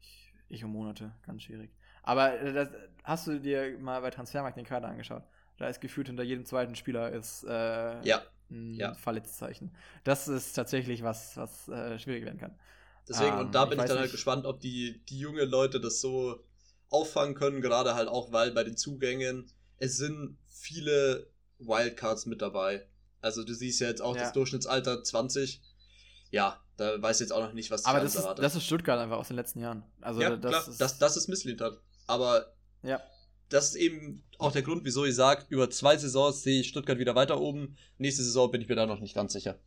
Ich, 0.01 0.33
ich 0.49 0.63
um 0.63 0.71
Monate, 0.71 1.13
ganz 1.25 1.43
schwierig. 1.43 1.71
Aber 2.03 2.39
äh, 2.39 2.53
das, 2.53 2.69
hast 3.03 3.27
du 3.27 3.39
dir 3.39 3.77
mal 3.79 4.01
bei 4.01 4.09
Transfermarkt 4.11 4.57
den 4.57 4.65
Kader 4.65 4.87
angeschaut? 4.89 5.23
Da 5.57 5.67
ist 5.67 5.81
gefühlt 5.81 6.07
hinter 6.07 6.23
jedem 6.23 6.45
zweiten 6.45 6.75
Spieler 6.75 7.11
ist 7.11 7.43
äh, 7.43 8.03
Ja, 8.03 8.23
ein 8.49 8.79
ja. 8.79 8.95
Verletzzeichen. 8.95 9.71
Das 10.03 10.27
ist 10.27 10.53
tatsächlich 10.53 11.03
was, 11.03 11.37
was 11.37 11.67
äh, 11.69 11.99
schwierig 11.99 12.25
werden 12.25 12.39
kann. 12.39 12.55
deswegen, 13.07 13.37
Ähm, 13.37 13.39
und 13.39 13.55
da 13.55 13.65
ich 13.65 13.65
bin 13.65 13.79
ich 13.79 13.85
weiß 13.85 13.89
dann 13.89 13.99
halt 13.99 14.11
nicht. 14.11 14.11
gespannt, 14.11 14.45
ob 14.45 14.59
die, 14.59 15.03
die 15.09 15.19
jungen 15.19 15.49
Leute 15.49 15.79
das 15.79 16.01
so 16.01 16.43
auffangen 16.89 17.35
können, 17.35 17.61
gerade 17.61 17.95
halt 17.95 18.07
auch, 18.07 18.31
weil 18.31 18.51
bei 18.51 18.63
den 18.63 18.77
Zugängen, 18.77 19.49
es 19.77 19.97
sind 19.97 20.37
viele 20.47 21.27
Wildcards 21.59 22.25
mit 22.25 22.41
dabei. 22.41 22.85
Also 23.27 23.43
du 23.43 23.53
siehst 23.53 23.79
ja 23.79 23.87
jetzt 23.87 24.01
auch 24.01 24.15
Ja. 24.15 24.23
das 24.23 24.33
Durchschnittsalter 24.33 25.03
20. 25.03 25.61
Ja, 26.31 26.59
da 26.77 27.01
weiß 27.01 27.17
ich 27.17 27.25
jetzt 27.25 27.31
auch 27.31 27.41
noch 27.41 27.53
nicht, 27.53 27.69
was 27.71 27.85
Aber 27.85 27.99
das 27.99 28.15
ist, 28.15 28.25
das 28.25 28.55
ist 28.55 28.65
Stuttgart 28.65 28.99
einfach 28.99 29.17
aus 29.17 29.27
den 29.27 29.35
letzten 29.37 29.59
Jahren. 29.59 29.83
Also 30.01 30.21
ja, 30.21 30.35
das 30.35 30.51
klar, 30.51 30.67
ist, 30.67 30.81
das, 30.81 30.97
das 30.97 31.17
ist 31.17 31.27
Misslintat. 31.27 31.79
Aber 32.07 32.53
ja. 32.83 33.01
das 33.49 33.69
ist 33.69 33.75
eben 33.75 34.23
auch 34.37 34.51
der 34.51 34.61
Grund, 34.61 34.83
wieso 34.85 35.05
ich 35.05 35.15
sage, 35.15 35.45
über 35.49 35.69
zwei 35.69 35.97
Saisons 35.97 36.43
sehe 36.43 36.61
ich 36.61 36.69
Stuttgart 36.69 36.97
wieder 36.99 37.15
weiter 37.15 37.39
oben. 37.39 37.77
Nächste 37.97 38.23
Saison 38.23 38.51
bin 38.51 38.61
ich 38.61 38.67
mir 38.69 38.75
da 38.75 38.85
noch 38.85 38.99
nicht 38.99 39.15
ganz 39.15 39.33
sicher. 39.33 39.59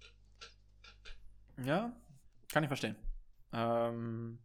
Ja, 1.65 1.93
kann 2.49 2.63
ich 2.63 2.69
verstehen. 2.69 2.97
Ähm, 3.53 4.39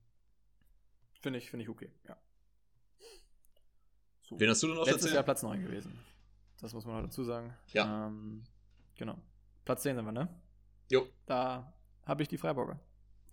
Finde 1.22 1.40
ich, 1.40 1.50
finde 1.50 1.64
ich 1.64 1.70
okay, 1.70 1.92
ja. 2.08 2.18
So. 4.24 4.40
Wen 4.40 4.50
hast 4.50 4.64
du 4.64 4.68
denn 4.68 4.76
der 4.76 4.86
Letztes 4.86 5.06
10? 5.06 5.14
Jahr 5.14 5.24
Platz 5.24 5.44
9 5.44 5.62
gewesen. 5.62 6.00
Das 6.62 6.74
muss 6.74 6.86
man 6.86 6.96
noch 6.96 7.04
dazu 7.04 7.24
sagen. 7.24 7.54
Ja. 7.74 8.08
Ähm, 8.08 8.44
genau. 8.96 9.18
Platz 9.64 9.84
10 9.84 9.96
sind 9.96 10.06
wir, 10.06 10.12
ne? 10.12 10.30
Jo. 10.92 11.08
Da 11.26 11.74
habe 12.06 12.24
ich 12.24 12.30
die 12.30 12.38
Freiburger. 12.38 12.80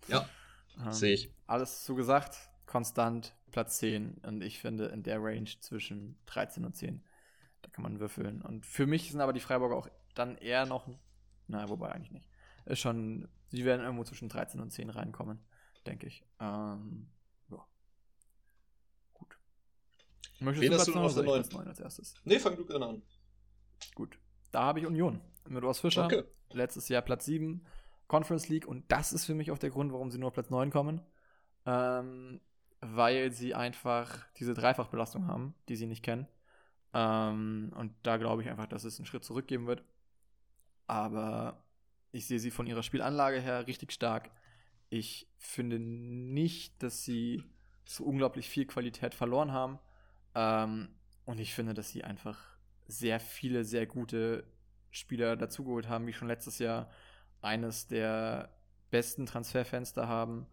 Ja, 0.07 0.27
Ähm, 0.79 0.91
sehe 0.91 1.13
ich. 1.13 1.33
Alles 1.47 1.83
zu 1.83 1.95
gesagt, 1.95 2.49
konstant 2.65 3.35
Platz 3.51 3.77
10. 3.77 4.19
Und 4.25 4.41
ich 4.41 4.59
finde 4.59 4.85
in 4.85 5.03
der 5.03 5.21
Range 5.21 5.49
zwischen 5.59 6.17
13 6.25 6.65
und 6.65 6.75
10, 6.75 7.03
da 7.61 7.69
kann 7.69 7.83
man 7.83 7.99
würfeln. 7.99 8.41
Und 8.41 8.65
für 8.65 8.85
mich 8.85 9.11
sind 9.11 9.21
aber 9.21 9.33
die 9.33 9.39
Freiburger 9.39 9.75
auch 9.75 9.87
dann 10.15 10.37
eher 10.37 10.65
noch, 10.65 10.87
naja, 11.47 11.69
wobei 11.69 11.91
eigentlich 11.91 12.11
nicht. 12.11 12.29
Ist 12.65 12.79
schon, 12.79 13.27
sie 13.49 13.65
werden 13.65 13.81
irgendwo 13.81 14.03
zwischen 14.03 14.29
13 14.29 14.59
und 14.61 14.71
10 14.71 14.89
reinkommen, 14.89 15.43
denke 15.85 16.07
ich. 16.07 16.25
Ähm, 16.39 17.09
ja. 17.49 17.65
Gut. 19.13 19.37
Möchtest 20.39 20.63
Wen 20.63 20.71
du 20.71 20.77
Platz 20.77 20.85
du 20.85 20.91
9 20.93 21.05
auf 21.05 21.13
oder 21.13 21.23
der 21.23 21.31
soll 21.33 21.41
ich 21.41 21.45
9? 21.45 21.49
Platz 21.49 21.53
9 21.53 21.67
als 21.67 21.79
erstes? 21.79 22.15
Nee, 22.23 22.39
fang 22.39 22.55
du 22.55 22.65
gerne 22.65 22.87
an. 22.87 23.01
Gut. 23.95 24.17
Da 24.51 24.63
habe 24.63 24.79
ich 24.79 24.85
Union 24.85 25.19
mit 25.47 25.63
Urs 25.63 25.79
Fischer. 25.79 26.05
Okay. 26.05 26.23
Letztes 26.51 26.89
Jahr 26.89 27.01
Platz 27.01 27.25
7, 27.25 27.65
Conference 28.07 28.49
League. 28.49 28.67
Und 28.67 28.91
das 28.91 29.13
ist 29.13 29.25
für 29.25 29.33
mich 29.33 29.51
auch 29.51 29.57
der 29.57 29.69
Grund, 29.69 29.91
warum 29.91 30.11
sie 30.11 30.19
nur 30.19 30.27
auf 30.27 30.33
Platz 30.33 30.49
9 30.49 30.69
kommen. 30.71 31.01
Ähm, 31.65 32.41
weil 32.81 33.31
sie 33.31 33.55
einfach 33.55 34.25
diese 34.37 34.53
Dreifachbelastung 34.53 35.27
haben, 35.27 35.55
die 35.69 35.75
sie 35.75 35.87
nicht 35.87 36.03
kennen. 36.03 36.27
Ähm, 36.93 37.71
und 37.75 37.93
da 38.03 38.17
glaube 38.17 38.41
ich 38.41 38.49
einfach, 38.49 38.67
dass 38.67 38.83
es 38.83 38.99
einen 38.99 39.05
Schritt 39.05 39.23
zurückgeben 39.23 39.67
wird. 39.67 39.83
Aber 40.87 41.63
ich 42.11 42.27
sehe 42.27 42.39
sie 42.39 42.51
von 42.51 42.67
ihrer 42.67 42.83
Spielanlage 42.83 43.39
her 43.39 43.67
richtig 43.67 43.91
stark. 43.91 44.31
Ich 44.89 45.27
finde 45.37 45.79
nicht, 45.79 46.83
dass 46.83 47.03
sie 47.03 47.43
so 47.85 48.03
unglaublich 48.03 48.47
viel 48.49 48.65
Qualität 48.65 49.15
verloren 49.15 49.51
haben. 49.51 49.79
Ähm, 50.35 50.89
und 51.25 51.39
ich 51.39 51.53
finde, 51.53 51.73
dass 51.73 51.89
sie 51.89 52.03
einfach 52.03 52.39
sehr 52.85 53.19
viele, 53.19 53.63
sehr 53.63 53.85
gute 53.85 54.45
Spieler 54.93 55.35
dazugeholt 55.35 55.89
haben, 55.89 56.07
wie 56.07 56.13
schon 56.13 56.27
letztes 56.27 56.59
Jahr 56.59 56.89
eines 57.41 57.87
der 57.87 58.49
besten 58.89 59.25
Transferfenster 59.25 60.07
haben 60.07 60.47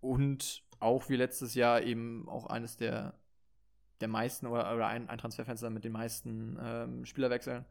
und 0.00 0.62
auch 0.78 1.08
wie 1.08 1.16
letztes 1.16 1.54
Jahr 1.54 1.82
eben 1.82 2.28
auch 2.28 2.46
eines 2.46 2.76
der, 2.76 3.14
der 4.00 4.08
meisten 4.08 4.46
oder, 4.46 4.74
oder 4.74 4.86
ein, 4.86 5.08
ein 5.08 5.18
Transferfenster 5.18 5.68
mit 5.70 5.84
den 5.84 5.92
meisten 5.92 6.56
ähm, 6.62 7.04
Spielerwechseln. 7.04 7.66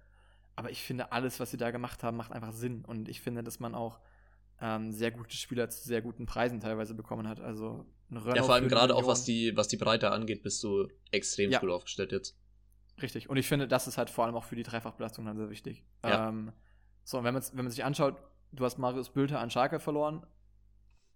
Aber 0.55 0.69
ich 0.69 0.83
finde, 0.83 1.11
alles, 1.13 1.39
was 1.39 1.51
sie 1.51 1.57
da 1.57 1.71
gemacht 1.71 2.03
haben, 2.03 2.17
macht 2.17 2.33
einfach 2.33 2.51
Sinn. 2.51 2.83
Und 2.85 3.07
ich 3.07 3.21
finde, 3.21 3.43
dass 3.43 3.59
man 3.59 3.73
auch 3.73 3.99
ähm, 4.61 4.91
sehr 4.91 5.09
gute 5.09 5.35
Spieler 5.35 5.69
zu 5.69 5.87
sehr 5.87 6.01
guten 6.01 6.25
Preisen 6.25 6.59
teilweise 6.59 6.93
bekommen 6.93 7.27
hat. 7.27 7.39
Also 7.39 7.85
ja, 8.11 8.43
vor 8.43 8.55
allem 8.55 8.67
gerade 8.67 8.95
auch 8.95 9.07
was 9.07 9.23
die, 9.23 9.55
was 9.55 9.67
die 9.67 9.77
Breite 9.77 10.11
angeht, 10.11 10.43
bist 10.43 10.63
du 10.63 10.87
extrem 11.11 11.51
ja. 11.51 11.59
gut 11.59 11.69
aufgestellt 11.69 12.11
jetzt. 12.11 12.35
Richtig. 13.01 13.29
Und 13.29 13.37
ich 13.37 13.47
finde, 13.47 13.67
das 13.67 13.87
ist 13.87 13.97
halt 13.97 14.09
vor 14.09 14.25
allem 14.25 14.35
auch 14.35 14.43
für 14.43 14.55
die 14.55 14.63
Dreifachbelastung 14.63 15.25
dann 15.25 15.37
sehr 15.37 15.49
wichtig. 15.49 15.83
Ja. 16.03 16.29
Ähm, 16.29 16.51
so, 17.03 17.17
und 17.17 17.23
wenn 17.23 17.33
man, 17.33 17.43
wenn 17.53 17.65
man 17.65 17.71
sich 17.71 17.83
anschaut, 17.83 18.15
du 18.51 18.65
hast 18.65 18.77
Marius 18.77 19.09
Bülter 19.09 19.39
an 19.39 19.49
Schalke 19.49 19.79
verloren. 19.79 20.25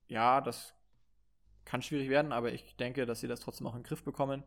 Ja, 0.07 0.41
das 0.41 0.73
kann 1.65 1.81
schwierig 1.81 2.09
werden, 2.09 2.31
aber 2.31 2.51
ich 2.51 2.75
denke, 2.75 3.05
dass 3.05 3.19
sie 3.19 3.27
das 3.27 3.39
trotzdem 3.39 3.67
auch 3.67 3.75
in 3.75 3.81
den 3.81 3.88
Griff 3.88 4.03
bekommen. 4.03 4.43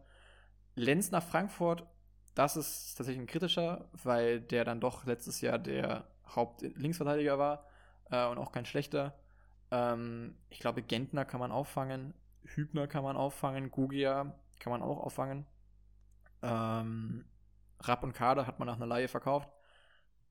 Lenz 0.74 1.10
nach 1.10 1.22
Frankfurt, 1.22 1.86
das 2.34 2.56
ist 2.56 2.94
tatsächlich 2.96 3.22
ein 3.22 3.26
kritischer, 3.26 3.88
weil 3.92 4.40
der 4.40 4.64
dann 4.64 4.80
doch 4.80 5.06
letztes 5.06 5.40
Jahr 5.40 5.58
der 5.58 6.06
Haupt-Linksverteidiger 6.34 7.38
war 7.38 7.66
äh, 8.10 8.26
und 8.26 8.38
auch 8.38 8.52
kein 8.52 8.66
schlechter. 8.66 9.18
Ähm, 9.70 10.36
ich 10.50 10.58
glaube, 10.58 10.82
Gentner 10.82 11.24
kann 11.24 11.40
man 11.40 11.50
auffangen, 11.50 12.14
Hübner 12.44 12.86
kann 12.86 13.02
man 13.02 13.16
auffangen, 13.16 13.70
Gugia 13.70 14.34
kann 14.58 14.70
man 14.70 14.82
auch 14.82 14.98
auffangen. 14.98 15.46
Ähm, 16.42 17.24
Rapp 17.80 18.02
und 18.02 18.12
Kader 18.12 18.46
hat 18.46 18.58
man 18.58 18.66
nach 18.66 18.76
einer 18.76 18.86
Laie 18.86 19.08
verkauft. 19.08 19.50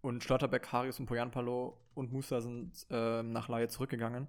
Und 0.02 0.24
Schlotterbeck, 0.24 0.72
Haris 0.72 1.00
und 1.00 1.08
Poyanpalo 1.08 1.80
und 1.96 2.12
Musa 2.12 2.42
sind 2.42 2.86
äh, 2.90 3.24
nach 3.24 3.50
Laie 3.50 3.68
zurückgegangen. 3.68 4.28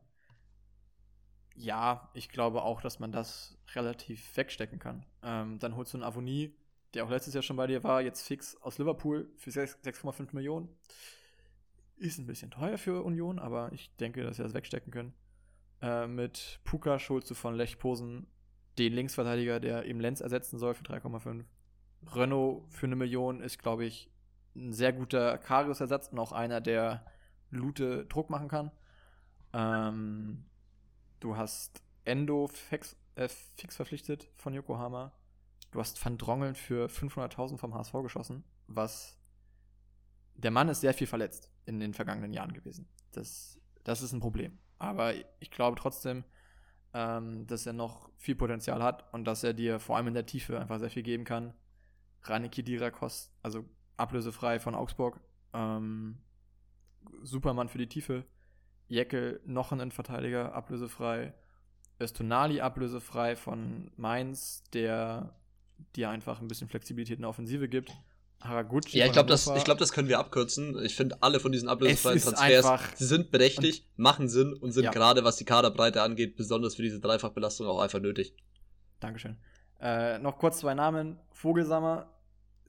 Ja, 1.54 2.10
ich 2.14 2.28
glaube 2.28 2.62
auch, 2.62 2.80
dass 2.80 2.98
man 2.98 3.12
das 3.12 3.58
relativ 3.74 4.36
wegstecken 4.36 4.78
kann. 4.78 5.04
Ähm, 5.22 5.58
dann 5.58 5.76
holst 5.76 5.92
du 5.92 5.98
einen 5.98 6.04
Avonie, 6.04 6.54
der 6.94 7.04
auch 7.04 7.10
letztes 7.10 7.34
Jahr 7.34 7.42
schon 7.42 7.56
bei 7.56 7.66
dir 7.66 7.82
war, 7.84 8.02
jetzt 8.02 8.22
fix 8.26 8.56
aus 8.62 8.78
Liverpool 8.78 9.30
für 9.36 9.50
6,5 9.50 10.34
Millionen. 10.34 10.68
Ist 11.96 12.18
ein 12.18 12.26
bisschen 12.26 12.50
teuer 12.50 12.78
für 12.78 13.02
Union, 13.02 13.38
aber 13.38 13.72
ich 13.72 13.94
denke, 13.96 14.22
dass 14.22 14.36
sie 14.36 14.42
das 14.42 14.54
wegstecken 14.54 14.92
können. 14.92 15.14
Äh, 15.80 16.06
mit 16.06 16.60
Puka 16.64 16.96
du 16.96 17.34
von 17.34 17.54
Lech 17.54 17.78
Posen 17.78 18.26
den 18.78 18.92
Linksverteidiger, 18.92 19.60
der 19.60 19.86
eben 19.86 20.00
Lenz 20.00 20.20
ersetzen 20.20 20.58
soll 20.58 20.74
für 20.74 20.84
3,5. 20.84 21.44
Renault 22.14 22.64
für 22.70 22.86
eine 22.86 22.96
Million 22.96 23.40
ist, 23.40 23.59
glaube 23.59 23.84
ich, 23.84 24.11
ein 24.54 24.72
sehr 24.72 24.92
guter 24.92 25.38
Karius-Ersatz 25.38 26.09
und 26.09 26.18
auch 26.18 26.32
einer, 26.32 26.61
der 26.61 27.04
Lute 27.50 28.07
Druck 28.07 28.30
machen 28.30 28.48
kann. 28.48 28.70
Ähm, 29.52 30.44
du 31.20 31.36
hast 31.36 31.82
Endo 32.04 32.48
fix, 32.48 32.96
äh, 33.14 33.28
fix 33.28 33.76
verpflichtet 33.76 34.28
von 34.34 34.52
Yokohama. 34.54 35.12
Du 35.70 35.80
hast 35.80 36.02
Van 36.04 36.18
Drongeln 36.18 36.54
für 36.54 36.88
500.000 36.88 37.59
vom 37.59 37.74
HSV 37.74 37.92
geschossen, 38.02 38.44
was 38.66 39.18
der 40.34 40.50
Mann 40.50 40.68
ist 40.68 40.80
sehr 40.80 40.94
viel 40.94 41.07
verletzt 41.07 41.50
in 41.64 41.80
den 41.80 41.94
vergangenen 41.94 42.32
Jahren 42.32 42.52
gewesen. 42.52 42.88
Das, 43.12 43.61
das 43.84 44.02
ist 44.02 44.12
ein 44.12 44.20
Problem. 44.20 44.59
Aber 44.78 45.14
ich 45.40 45.50
glaube 45.50 45.76
trotzdem, 45.80 46.24
ähm, 46.92 47.46
dass 47.46 47.66
er 47.66 47.72
noch 47.72 48.11
viel 48.16 48.34
Potenzial 48.34 48.82
hat 48.82 49.12
und 49.12 49.24
dass 49.24 49.44
er 49.44 49.54
dir 49.54 49.78
vor 49.78 49.96
allem 49.96 50.09
in 50.09 50.14
der 50.14 50.26
Tiefe 50.26 50.59
einfach 50.59 50.78
sehr 50.78 50.90
viel 50.90 51.02
geben 51.02 51.24
kann. 51.24 51.54
Rani 52.28 52.48
Kidira 52.48 52.90
kostet, 52.90 53.32
also 53.42 53.64
ablösefrei 53.96 54.60
von 54.60 54.74
Augsburg. 54.74 55.20
Ähm, 55.52 56.18
Supermann 57.22 57.68
für 57.68 57.78
die 57.78 57.88
Tiefe. 57.88 58.24
Jeckel, 58.88 59.40
noch 59.44 59.72
ein 59.72 59.80
Innenverteidiger, 59.80 60.54
ablösefrei. 60.54 61.34
Östonali 61.98 62.60
ablösefrei 62.60 63.36
von 63.36 63.90
Mainz, 63.96 64.62
der 64.72 65.34
dir 65.94 66.10
einfach 66.10 66.40
ein 66.40 66.48
bisschen 66.48 66.68
Flexibilität 66.68 67.16
in 67.16 67.22
der 67.22 67.30
Offensive 67.30 67.68
gibt. 67.68 67.92
Haraguchi. 68.40 68.98
Ja, 68.98 69.06
ich 69.06 69.12
glaube, 69.12 69.28
das, 69.28 69.50
glaub, 69.64 69.78
das 69.78 69.92
können 69.92 70.08
wir 70.08 70.18
abkürzen. 70.18 70.78
Ich 70.84 70.94
finde, 70.94 71.16
alle 71.22 71.40
von 71.40 71.52
diesen 71.52 71.68
ablösefreien 71.68 72.20
Transfers 72.20 72.98
sie 72.98 73.06
sind 73.06 73.30
berechtigt, 73.30 73.86
machen 73.96 74.28
Sinn 74.28 74.52
und 74.52 74.72
sind 74.72 74.84
ja. 74.84 74.90
gerade, 74.90 75.24
was 75.24 75.36
die 75.36 75.44
Kaderbreite 75.44 76.02
angeht, 76.02 76.36
besonders 76.36 76.76
für 76.76 76.82
diese 76.82 77.00
Dreifachbelastung 77.00 77.66
auch 77.66 77.80
einfach 77.80 78.00
nötig. 78.00 78.34
Dankeschön. 79.00 79.36
Äh, 79.80 80.18
noch 80.18 80.38
kurz 80.38 80.58
zwei 80.58 80.74
Namen. 80.74 81.18
Vogelsammer 81.32 82.12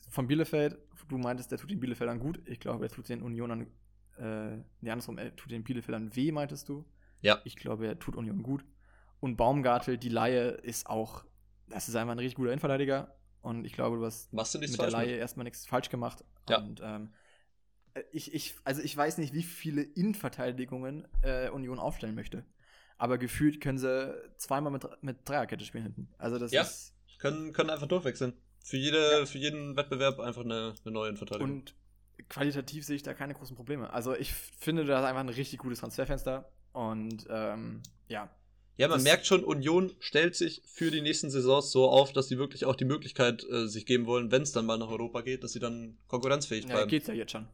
von 0.10 0.28
Bielefeld, 0.28 0.78
du 1.08 1.18
meintest, 1.18 1.52
der 1.52 1.58
tut 1.58 1.70
den 1.70 1.80
Bielefeldern 1.80 2.20
gut. 2.20 2.42
Ich 2.46 2.60
glaube, 2.60 2.86
er 2.86 2.90
tut 2.90 3.10
den 3.10 3.22
Unionern, 3.22 3.68
äh, 4.18 4.58
nee, 4.82 4.90
andersrum, 4.90 5.18
er 5.18 5.36
tut 5.36 5.52
den 5.52 5.64
Bielefeldern 5.64 6.16
weh, 6.16 6.32
meintest 6.32 6.70
du? 6.70 6.86
Ja. 7.22 7.42
Ich 7.44 7.56
glaube, 7.56 7.88
er 7.88 8.00
tut 8.00 8.16
Union 8.16 8.44
gut. 8.44 8.66
Und 9.20 9.36
Baumgartel, 9.38 9.98
die 9.98 10.10
Laie, 10.10 10.50
ist 10.50 10.88
auch, 10.88 11.26
das 11.70 11.90
ist 11.90 11.96
einfach 11.96 12.14
ein 12.14 12.20
richtig 12.20 12.36
guter 12.36 12.52
Innenverteidiger. 12.52 13.16
Und 13.42 13.66
ich 13.66 13.74
glaube, 13.74 13.98
du 13.98 14.06
hast 14.06 14.32
Machst 14.34 14.54
du 14.56 14.60
mit 14.60 14.78
der 14.78 14.92
Laie 14.92 15.12
mit? 15.12 15.20
erstmal 15.20 15.44
nichts 15.46 15.66
falsch 15.66 15.90
gemacht. 15.90 16.24
Ja. 16.50 16.60
Und 16.60 16.82
ähm, 16.84 17.14
ich, 18.12 18.34
ich, 18.34 18.56
also 18.64 18.82
ich 18.82 18.96
weiß 18.96 19.18
nicht, 19.18 19.34
wie 19.34 19.44
viele 19.44 19.82
Innenverteidigungen 19.82 21.08
äh, 21.22 21.50
Union 21.50 21.80
aufstellen 21.80 22.16
möchte. 22.16 22.46
Aber 22.98 23.18
gefühlt 23.18 23.62
können 23.62 23.78
sie 23.78 24.14
zweimal 24.38 24.72
mit, 24.72 24.86
mit 25.02 25.28
Dreierkette 25.28 25.66
spielen 25.66 25.84
hinten. 25.84 26.10
Also 26.18 26.40
das 26.40 26.52
ja, 26.52 26.62
ist. 26.62 26.96
Können, 27.20 27.54
können 27.54 27.70
einfach 27.70 27.88
durchwechseln. 27.88 28.34
Für, 28.68 28.76
jede, 28.76 29.20
ja. 29.20 29.26
für 29.26 29.38
jeden 29.38 29.78
Wettbewerb 29.78 30.20
einfach 30.20 30.44
eine, 30.44 30.74
eine 30.84 30.94
neue 30.94 31.08
Innenverteidigung. 31.08 31.50
Und 31.50 31.74
qualitativ 32.28 32.86
sehe 32.86 32.98
ich 32.98 33.04
da 33.04 33.14
keine 33.14 33.34
großen 33.34 33.56
Probleme. 33.56 33.94
Also 33.94 34.14
ich 34.14 34.34
finde, 34.34 34.84
da 34.84 35.00
ist 35.00 35.06
einfach 35.06 35.22
ein 35.22 35.30
richtig 35.30 35.60
gutes 35.60 35.80
Transferfenster. 35.80 36.52
Und 36.74 37.26
ähm, 37.30 37.82
ja. 38.10 38.30
Ja, 38.76 38.90
man 38.90 39.02
merkt 39.04 39.26
schon, 39.26 39.46
Union 39.46 39.96
stellt 40.00 40.36
sich 40.36 40.64
für 40.66 40.92
die 40.92 41.00
nächsten 41.00 41.30
Saisons 41.30 41.72
so 41.72 41.88
auf, 41.90 42.12
dass 42.12 42.28
sie 42.28 42.38
wirklich 42.38 42.66
auch 42.66 42.76
die 42.76 42.84
Möglichkeit 42.84 43.46
äh, 43.50 43.68
sich 43.68 43.86
geben 43.86 44.06
wollen, 44.06 44.32
wenn 44.32 44.42
es 44.42 44.52
dann 44.52 44.66
mal 44.66 44.78
nach 44.78 44.90
Europa 44.90 45.22
geht, 45.22 45.46
dass 45.46 45.54
sie 45.54 45.60
dann 45.60 45.98
konkurrenzfähig 46.10 46.66
bleiben. 46.66 46.82
Ja, 46.82 46.86
geht's 46.88 47.08
ja 47.08 47.14
jetzt 47.14 47.32
schon. 47.32 47.48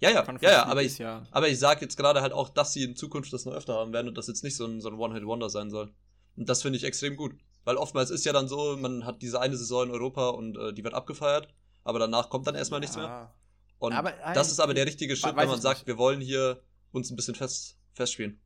Ja, 0.00 0.10
ja, 0.10 0.24
ja, 0.40 0.50
ja, 0.50 0.64
aber 0.64 0.82
ich, 0.82 0.96
ja. 0.96 1.26
aber 1.30 1.48
ich 1.48 1.58
sage 1.58 1.82
jetzt 1.82 1.98
gerade 1.98 2.22
halt 2.22 2.32
auch, 2.32 2.48
dass 2.48 2.72
sie 2.72 2.84
in 2.84 2.96
Zukunft 2.96 3.30
das 3.34 3.44
noch 3.44 3.52
öfter 3.52 3.74
haben 3.74 3.92
werden 3.92 4.08
und 4.08 4.16
das 4.16 4.28
jetzt 4.28 4.42
nicht 4.42 4.56
so 4.56 4.64
ein, 4.64 4.80
so 4.80 4.88
ein 4.88 4.94
One-Hit-Wonder 4.94 5.50
sein 5.50 5.68
soll. 5.68 5.92
Und 6.36 6.48
das 6.48 6.62
finde 6.62 6.78
ich 6.78 6.84
extrem 6.84 7.16
gut. 7.16 7.34
Weil 7.64 7.76
oftmals 7.76 8.10
ist 8.10 8.24
ja 8.24 8.32
dann 8.32 8.48
so, 8.48 8.76
man 8.76 9.04
hat 9.04 9.22
diese 9.22 9.40
eine 9.40 9.56
Saison 9.56 9.88
in 9.88 9.90
Europa 9.90 10.28
und 10.28 10.56
äh, 10.56 10.72
die 10.72 10.84
wird 10.84 10.94
abgefeiert, 10.94 11.48
aber 11.82 11.98
danach 11.98 12.28
kommt 12.28 12.46
dann 12.46 12.54
erstmal 12.54 12.78
ja. 12.78 12.80
nichts 12.80 12.96
mehr. 12.96 13.34
Und 13.78 13.92
aber, 13.92 14.12
das 14.34 14.50
ist 14.50 14.60
aber 14.60 14.74
der 14.74 14.86
richtige 14.86 15.16
Schritt, 15.16 15.36
wenn 15.36 15.48
man 15.48 15.60
sagt, 15.60 15.80
nicht. 15.80 15.86
wir 15.86 15.98
wollen 15.98 16.20
hier 16.20 16.62
uns 16.92 17.10
ein 17.10 17.16
bisschen 17.16 17.34
fest, 17.34 17.78
festspielen. 17.92 18.40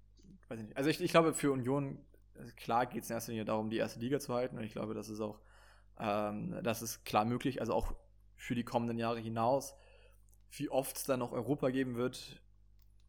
Weiß 0.49 0.61
ich 0.61 0.67
nicht. 0.67 0.77
Also 0.77 0.91
ich, 0.91 1.01
ich 1.01 1.11
glaube, 1.11 1.35
für 1.35 1.53
Union, 1.53 1.99
klar 2.57 2.87
geht 2.87 3.05
es 3.05 3.11
in 3.11 3.15
erster 3.15 3.33
Linie 3.33 3.45
darum, 3.45 3.71
die 3.71 3.77
erste 3.77 4.01
Liga 4.01 4.19
zu 4.19 4.33
halten. 4.35 4.57
Und 4.57 4.65
ich 4.65 4.73
glaube, 4.73 4.95
das 4.95 5.09
ist 5.09 5.21
auch, 5.21 5.41
ähm, 5.99 6.59
das 6.63 6.83
ist 6.83 7.05
klar 7.05 7.25
möglich. 7.25 7.61
Also 7.61 7.75
auch 7.75 7.93
für 8.37 8.55
die 8.55 8.65
kommenden 8.65 8.99
Jahre 8.99 9.21
hinaus. 9.21 9.75
Wie 10.51 10.71
oft 10.71 10.97
es 10.97 11.05
dann 11.05 11.19
noch 11.19 11.33
Europa 11.33 11.71
geben 11.71 11.97
wird, 11.97 12.41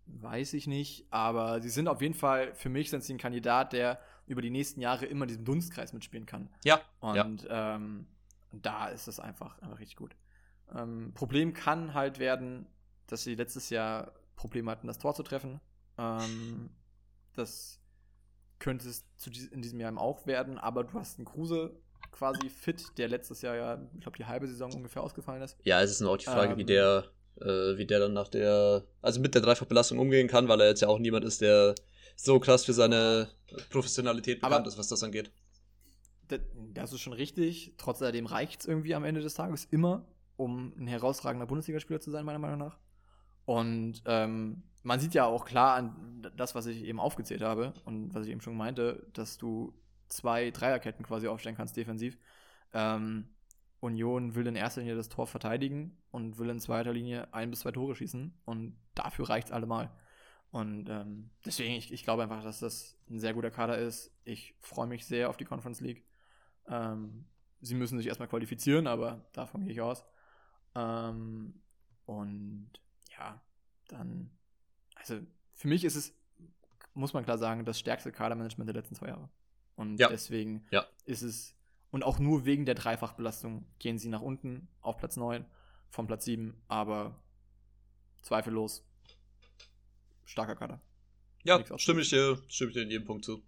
weiß 0.06 0.54
ich 0.54 0.68
nicht. 0.68 1.08
Aber 1.12 1.62
sie 1.62 1.70
sind 1.70 1.88
auf 1.88 2.02
jeden 2.02 2.16
Fall, 2.16 2.54
für 2.56 2.70
mich 2.70 2.90
sind 2.90 3.04
sie 3.04 3.14
ein 3.14 3.20
Kandidat, 3.20 3.74
der 3.74 4.00
über 4.30 4.42
die 4.42 4.52
nächsten 4.52 4.80
Jahre 4.80 5.06
immer 5.06 5.26
diesen 5.26 5.44
Dunstkreis 5.44 5.92
mitspielen 5.92 6.26
kann. 6.26 6.50
Ja. 6.64 6.80
Und 7.00 7.44
ja. 7.44 7.76
Ähm, 7.76 8.08
da 8.52 8.88
ist 8.88 9.08
es 9.08 9.20
einfach, 9.20 9.60
einfach 9.62 9.80
richtig 9.80 9.98
gut. 9.98 10.16
Ähm, 10.76 11.12
Problem 11.14 11.54
kann 11.54 11.94
halt 11.94 12.20
werden, 12.20 12.68
dass 13.08 13.24
sie 13.24 13.36
letztes 13.36 13.70
Jahr 13.70 14.14
Probleme 14.36 14.72
hatten, 14.72 14.88
das 14.88 15.00
Tor 15.00 15.16
zu 15.16 15.24
treffen. 15.24 15.60
Ähm, 15.98 16.70
das 17.34 17.80
könnte 18.60 18.88
es 18.88 19.04
in 19.52 19.62
diesem 19.62 19.80
Jahr 19.80 19.98
auch 19.98 20.28
werden, 20.28 20.58
aber 20.58 20.84
du 20.84 20.94
hast 20.94 21.18
einen 21.18 21.26
Kruse 21.26 21.76
quasi 22.12 22.50
fit, 22.50 22.84
der 22.98 23.08
letztes 23.08 23.42
Jahr 23.42 23.56
ja, 23.56 23.82
ich 23.96 24.02
glaube, 24.02 24.18
die 24.18 24.26
halbe 24.26 24.48
Saison 24.48 24.72
ungefähr 24.74 25.02
ausgefallen 25.02 25.42
ist. 25.42 25.58
Ja, 25.64 25.82
es 25.82 25.92
ist 25.92 26.02
nur 26.02 26.12
auch 26.12 26.18
die 26.18 26.26
Frage, 26.26 26.58
wie 26.58 26.62
ähm, 26.62 26.68
der, 26.68 27.06
äh, 27.42 27.78
wie 27.78 27.86
der 27.86 28.00
dann 28.00 28.14
nach 28.14 28.28
der, 28.28 28.84
also 29.02 29.20
mit 29.20 29.34
der 29.34 29.42
Dreifachbelastung 29.42 29.98
umgehen 29.98 30.28
kann, 30.28 30.48
weil 30.48 30.62
er 30.62 30.68
jetzt 30.68 30.82
ja 30.82 30.88
auch 30.88 31.00
niemand 31.00 31.26
ist, 31.26 31.42
der 31.42 31.76
so 32.22 32.40
krass 32.40 32.66
für 32.66 32.74
seine 32.74 33.30
Professionalität 33.70 34.42
bekannt 34.42 34.68
ist, 34.68 34.78
was 34.78 34.90
das 34.90 35.04
angeht. 35.04 35.32
Das 36.74 36.92
ist 36.92 37.00
schon 37.00 37.14
richtig. 37.14 37.76
Trotzdem 37.78 38.26
reicht 38.26 38.62
es 38.62 38.68
irgendwie 38.68 38.94
am 38.94 39.06
Ende 39.06 39.22
des 39.22 39.36
Tages 39.36 39.66
immer, 39.66 40.06
um 40.36 40.74
ein 40.78 40.88
herausragender 40.88 41.48
Bundesligaspieler 41.48 42.02
zu 42.02 42.12
sein, 42.12 42.26
meiner 42.26 42.40
Meinung 42.40 42.60
nach. 42.60 42.78
Und 43.46 44.04
ähm, 44.06 44.64
man 44.84 45.00
sieht 45.00 45.14
ja 45.14 45.26
auch 45.26 45.46
klar 45.46 45.76
an 45.76 46.30
das, 46.36 46.56
was 46.56 46.66
ich 46.66 46.84
eben 46.84 47.00
aufgezählt 47.00 47.42
habe 47.42 47.74
und 47.86 48.14
was 48.14 48.26
ich 48.26 48.32
eben 48.32 48.42
schon 48.42 48.58
meinte, 48.58 49.08
dass 49.14 49.38
du 49.38 49.74
zwei 50.10 50.52
Dreierketten 50.52 51.06
quasi 51.06 51.28
aufstellen 51.28 51.56
kannst 51.56 51.78
defensiv. 51.78 52.18
Ähm, 52.74 53.30
Union 53.80 54.36
will 54.36 54.46
in 54.46 54.56
erster 54.56 54.82
Linie 54.82 54.98
das 54.98 55.08
Tor 55.08 55.26
verteidigen 55.26 55.98
und 56.12 56.38
will 56.38 56.50
in 56.50 56.60
zweiter 56.60 56.92
Linie 56.92 57.34
ein 57.34 57.50
bis 57.50 57.62
zwei 57.62 57.72
Tore 57.72 57.96
schießen 57.96 58.34
und 58.44 58.76
dafür 58.94 59.30
reicht 59.30 59.48
es 59.48 59.54
allemal. 59.54 59.90
Und 60.52 60.90
ähm, 60.90 61.30
deswegen, 61.46 61.74
ich, 61.76 61.92
ich 61.92 62.04
glaube 62.04 62.24
einfach, 62.24 62.44
dass 62.44 62.60
das 62.60 62.98
ein 63.10 63.20
sehr 63.20 63.34
guter 63.34 63.52
Kader 63.52 63.78
ist. 63.78 64.12
Ich 64.24 64.56
freue 64.60 64.88
mich 64.88 65.06
sehr 65.06 65.30
auf 65.30 65.38
die 65.38 65.46
Conference 65.46 65.80
League. 65.80 66.04
Ähm, 66.68 67.26
sie 67.62 67.76
müssen 67.76 67.98
sich 67.98 68.08
erstmal 68.08 68.28
qualifizieren, 68.30 68.88
aber 68.88 69.28
davon 69.34 69.64
gehe 69.64 69.74
ich 69.74 69.82
aus. 69.82 70.04
Ähm, 70.76 71.62
und 72.06 72.72
ja, 73.18 73.42
dann, 73.88 74.32
also 74.96 75.20
für 75.54 75.68
mich 75.68 75.84
ist 75.84 75.96
es, 75.96 76.16
muss 76.96 77.14
man 77.14 77.24
klar 77.24 77.38
sagen, 77.38 77.66
das 77.66 77.80
stärkste 77.80 78.12
Kadermanagement 78.12 78.68
der 78.68 78.76
letzten 78.76 78.96
zwei 78.96 79.10
Jahre. 79.10 79.30
Und 79.76 80.00
Ja. 80.00 80.08
deswegen 80.10 80.66
Ja. 80.72 80.86
ist 81.06 81.22
es, 81.22 81.56
und 81.92 82.04
auch 82.04 82.18
nur 82.18 82.46
wegen 82.46 82.66
der 82.66 82.76
Dreifachbelastung 82.76 83.66
gehen 83.78 84.00
sie 84.00 84.10
nach 84.10 84.22
unten 84.22 84.68
auf 84.82 84.98
Platz 84.98 85.16
9 85.16 85.46
von 85.90 86.08
Platz 86.08 86.26
7, 86.26 86.60
aber 86.68 87.22
zweifellos 88.22 88.86
starker 90.30 90.56
Kader. 90.56 90.82
Ja, 91.44 91.64
stimme 91.78 92.02
ich, 92.02 92.10
dir, 92.10 92.42
stimme 92.48 92.70
ich 92.70 92.76
dir 92.76 92.84
in 92.84 92.92
jedem 92.92 93.06
Punkt 93.06 93.26
zu. 93.26 93.44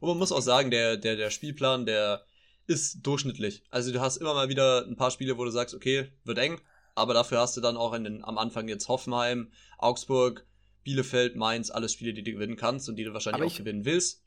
Und 0.00 0.08
man 0.08 0.18
muss 0.18 0.32
auch 0.32 0.40
sagen, 0.40 0.70
der, 0.70 0.96
der, 0.96 1.16
der 1.16 1.30
Spielplan, 1.30 1.84
der 1.86 2.24
ist 2.66 3.02
durchschnittlich. 3.06 3.64
Also 3.70 3.92
du 3.92 4.00
hast 4.00 4.16
immer 4.18 4.34
mal 4.34 4.48
wieder 4.48 4.84
ein 4.86 4.96
paar 4.96 5.10
Spiele, 5.10 5.36
wo 5.38 5.44
du 5.44 5.50
sagst, 5.50 5.74
okay, 5.74 6.12
wird 6.24 6.38
eng, 6.38 6.60
aber 6.94 7.14
dafür 7.14 7.38
hast 7.40 7.56
du 7.56 7.60
dann 7.60 7.76
auch 7.76 7.92
in 7.94 8.04
den, 8.04 8.24
am 8.24 8.38
Anfang 8.38 8.68
jetzt 8.68 8.88
Hoffenheim, 8.88 9.50
Augsburg, 9.78 10.46
Bielefeld, 10.84 11.36
Mainz, 11.36 11.70
alles 11.70 11.92
Spiele, 11.92 12.14
die 12.14 12.22
du 12.22 12.32
gewinnen 12.32 12.56
kannst 12.56 12.88
und 12.88 12.96
die 12.96 13.04
du 13.04 13.12
wahrscheinlich 13.12 13.40
Aber 13.40 13.46
auch 13.46 13.50
ich- 13.52 13.58
gewinnen 13.58 13.84
willst. 13.84 14.22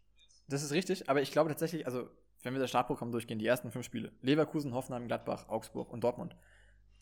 Das 0.48 0.64
ist 0.64 0.72
richtig, 0.72 1.10
aber 1.10 1.22
ich 1.22 1.32
glaube 1.32 1.50
tatsächlich, 1.50 1.86
also 1.86 2.10
wenn 2.44 2.54
wir 2.54 2.60
das 2.60 2.70
Startprogramm 2.70 3.12
durchgehen, 3.12 3.40
die 3.40 3.46
ersten 3.46 3.72
fünf 3.72 3.86
Spiele, 3.86 4.12
Leverkusen, 4.22 4.74
Hoffenheim, 4.74 5.08
Gladbach, 5.08 5.48
Augsburg 5.48 5.92
und 5.94 6.04
Dortmund. 6.04 6.36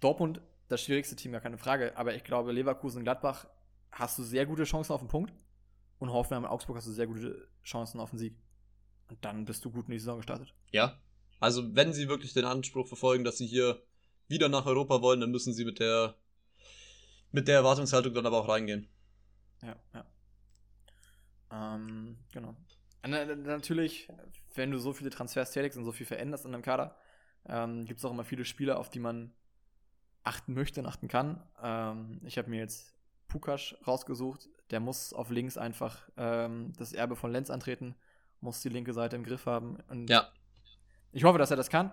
Dortmund, 0.02 0.42
das 0.68 0.82
schwierigste 0.84 1.16
Team, 1.16 1.32
gar 1.32 1.42
keine 1.42 1.58
Frage, 1.58 1.98
aber 1.98 2.14
ich 2.14 2.24
glaube, 2.24 2.52
Leverkusen, 2.52 3.04
Gladbach 3.04 3.48
hast 3.92 4.18
du 4.18 4.24
sehr 4.24 4.46
gute 4.46 4.64
Chancen 4.64 4.94
auf 4.94 5.02
den 5.02 5.08
Punkt 5.08 5.34
und 6.00 6.12
Hoffenheim 6.12 6.44
und 6.44 6.50
Augsburg 6.50 6.78
hast 6.78 6.88
du 6.88 6.92
sehr 6.92 7.08
gute 7.08 7.48
Chancen 7.64 8.00
auf 8.00 8.12
den 8.12 8.20
Sieg. 8.20 8.36
Und 9.10 9.24
dann 9.26 9.46
bist 9.46 9.66
du 9.66 9.72
gut 9.72 9.88
in 9.88 9.92
die 9.92 10.00
Saison 10.00 10.18
gestartet. 10.18 10.54
Ja. 10.72 11.00
Also 11.40 11.76
wenn 11.76 11.94
sie 11.94 12.08
wirklich 12.08 12.34
den 12.34 12.46
Anspruch 12.46 12.88
verfolgen, 12.88 13.24
dass 13.24 13.38
sie 13.38 13.48
hier 13.48 13.82
wieder 14.28 14.50
nach 14.50 14.66
Europa 14.66 15.02
wollen, 15.02 15.22
dann 15.22 15.32
müssen 15.32 15.54
sie 15.54 15.66
mit 15.66 15.80
der 15.80 16.16
mit 17.32 17.48
der 17.48 17.56
Erwartungshaltung 17.56 18.14
dann 18.14 18.26
aber 18.26 18.40
auch 18.40 18.50
reingehen. 18.50 18.88
Ja, 19.62 19.76
ja. 19.94 20.06
Ähm, 21.52 22.18
genau. 22.32 22.56
Na, 23.04 23.26
na, 23.26 23.36
natürlich, 23.36 24.08
wenn 24.56 24.72
du 24.72 24.80
so 24.80 24.94
viele 24.94 25.10
Transfers 25.10 25.52
tätigst 25.52 25.78
und 25.78 25.86
so 25.86 25.92
viel 25.92 26.06
veränderst 26.06 26.46
in 26.46 26.54
einem 26.54 26.64
Kader, 26.64 26.98
ähm, 27.48 27.86
gibt 27.86 28.00
es 28.00 28.06
auch 28.06 28.12
immer 28.12 28.26
viele 28.26 28.46
Spieler, 28.46 28.80
auf 28.80 28.90
die 28.90 29.00
man 29.00 29.34
achten 30.24 30.54
möchte 30.54 30.82
und 30.82 30.86
achten 30.86 31.08
kann. 31.08 31.42
Ähm, 31.62 32.22
ich 32.26 32.38
habe 32.38 32.50
mir 32.50 32.60
jetzt 32.60 32.99
Pukasch 33.30 33.76
rausgesucht. 33.88 34.50
Der 34.72 34.80
muss 34.82 35.14
auf 35.14 35.30
links 35.30 35.58
einfach 35.58 35.98
ähm, 36.18 36.74
das 36.78 36.92
Erbe 36.94 37.16
von 37.16 37.32
Lenz 37.32 37.50
antreten, 37.50 37.96
muss 38.42 38.62
die 38.62 38.70
linke 38.70 38.94
Seite 38.94 39.16
im 39.16 39.24
Griff 39.24 39.46
haben. 39.46 39.78
Und 39.88 40.10
Ja. 40.10 40.30
Ich 41.12 41.24
hoffe, 41.24 41.40
dass 41.40 41.50
er 41.50 41.58
das 41.58 41.70
kann. 41.70 41.92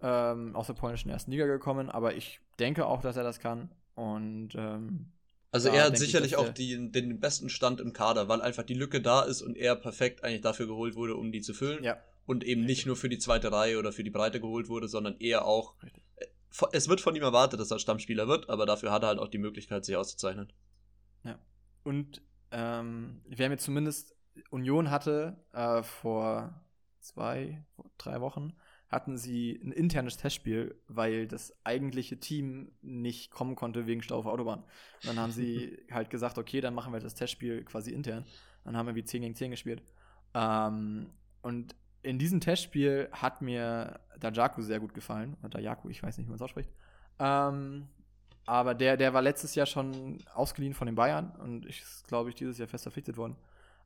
Ähm, 0.00 0.54
aus 0.56 0.68
der 0.68 0.74
polnischen 0.74 1.10
ersten 1.10 1.30
Liga 1.32 1.46
gekommen, 1.46 1.90
aber 1.90 2.14
ich 2.14 2.40
denke 2.58 2.86
auch, 2.86 3.02
dass 3.02 3.16
er 3.16 3.24
das 3.24 3.40
kann. 3.40 3.70
Und 3.94 4.50
ähm, 4.56 5.12
Also 5.50 5.68
er 5.70 5.84
hat 5.84 5.94
ich, 5.94 5.98
sicherlich 5.98 6.32
dass 6.32 6.40
auch 6.40 6.48
die, 6.50 6.90
den 6.90 7.18
besten 7.20 7.48
Stand 7.48 7.80
im 7.80 7.92
Kader, 7.92 8.28
weil 8.28 8.40
einfach 8.40 8.62
die 8.62 8.74
Lücke 8.74 9.00
da 9.00 9.22
ist 9.22 9.42
und 9.42 9.56
er 9.56 9.74
perfekt 9.76 10.22
eigentlich 10.24 10.40
dafür 10.40 10.66
geholt 10.68 10.94
wurde, 10.94 11.16
um 11.16 11.32
die 11.32 11.40
zu 11.40 11.52
füllen. 11.52 11.82
ja, 11.82 11.96
Und 12.26 12.44
eben 12.44 12.64
nicht 12.64 12.86
nur 12.86 12.96
für 12.96 13.08
die 13.08 13.18
zweite 13.18 13.50
Reihe 13.50 13.78
oder 13.78 13.92
für 13.92 14.04
die 14.04 14.10
Breite 14.10 14.40
geholt 14.40 14.68
wurde, 14.68 14.86
sondern 14.88 15.16
eher 15.18 15.44
auch. 15.44 15.74
Äh, 16.16 16.26
Es 16.72 16.88
wird 16.88 17.00
von 17.00 17.14
ihm 17.16 17.22
erwartet, 17.22 17.58
dass 17.58 17.70
er 17.70 17.78
Stammspieler 17.78 18.28
wird, 18.28 18.48
aber 18.48 18.66
dafür 18.66 18.92
hat 18.92 19.02
er 19.02 19.08
halt 19.08 19.18
auch 19.18 19.28
die 19.28 19.38
Möglichkeit, 19.38 19.84
sich 19.84 19.96
auszuzeichnen. 19.96 20.52
Und 21.84 22.22
ähm, 22.50 23.22
wer 23.26 23.48
mir 23.48 23.58
zumindest 23.58 24.14
Union 24.50 24.90
hatte, 24.90 25.44
äh, 25.52 25.82
vor 25.82 26.60
zwei, 27.00 27.64
drei 27.96 28.20
Wochen, 28.20 28.52
hatten 28.88 29.18
sie 29.18 29.60
ein 29.62 29.72
internes 29.72 30.16
Testspiel, 30.16 30.80
weil 30.88 31.26
das 31.26 31.54
eigentliche 31.64 32.18
Team 32.18 32.72
nicht 32.80 33.30
kommen 33.30 33.54
konnte 33.54 33.86
wegen 33.86 34.02
Stau 34.02 34.18
auf 34.18 34.26
Autobahn. 34.26 34.60
Und 34.60 35.06
dann 35.06 35.18
haben 35.18 35.32
sie 35.32 35.78
halt 35.90 36.10
gesagt, 36.10 36.38
okay, 36.38 36.60
dann 36.60 36.74
machen 36.74 36.92
wir 36.92 37.00
das 37.00 37.14
Testspiel 37.14 37.64
quasi 37.64 37.92
intern. 37.92 38.24
Dann 38.64 38.76
haben 38.76 38.86
wir 38.86 38.94
wie 38.94 39.04
10 39.04 39.22
gegen 39.22 39.34
10 39.34 39.50
gespielt. 39.50 39.82
Ähm, 40.34 41.10
und 41.42 41.74
in 42.02 42.18
diesem 42.18 42.40
Testspiel 42.40 43.08
hat 43.12 43.42
mir 43.42 44.00
Dajaku 44.18 44.62
sehr 44.62 44.80
gut 44.80 44.94
gefallen. 44.94 45.36
Oder 45.40 45.50
Dajaku, 45.50 45.90
ich 45.90 46.02
weiß 46.02 46.16
nicht, 46.16 46.26
wie 46.26 46.30
man 46.30 46.36
es 46.36 46.42
ausspricht. 46.42 46.70
Ähm, 47.18 47.88
aber 48.48 48.74
der, 48.74 48.96
der 48.96 49.12
war 49.12 49.20
letztes 49.20 49.54
Jahr 49.54 49.66
schon 49.66 50.24
ausgeliehen 50.32 50.72
von 50.72 50.86
den 50.86 50.94
Bayern 50.94 51.32
und 51.32 51.66
ist, 51.66 52.08
glaube 52.08 52.30
ich, 52.30 52.34
dieses 52.34 52.56
Jahr 52.56 52.66
fest 52.66 52.84
verpflichtet 52.84 53.18
worden. 53.18 53.36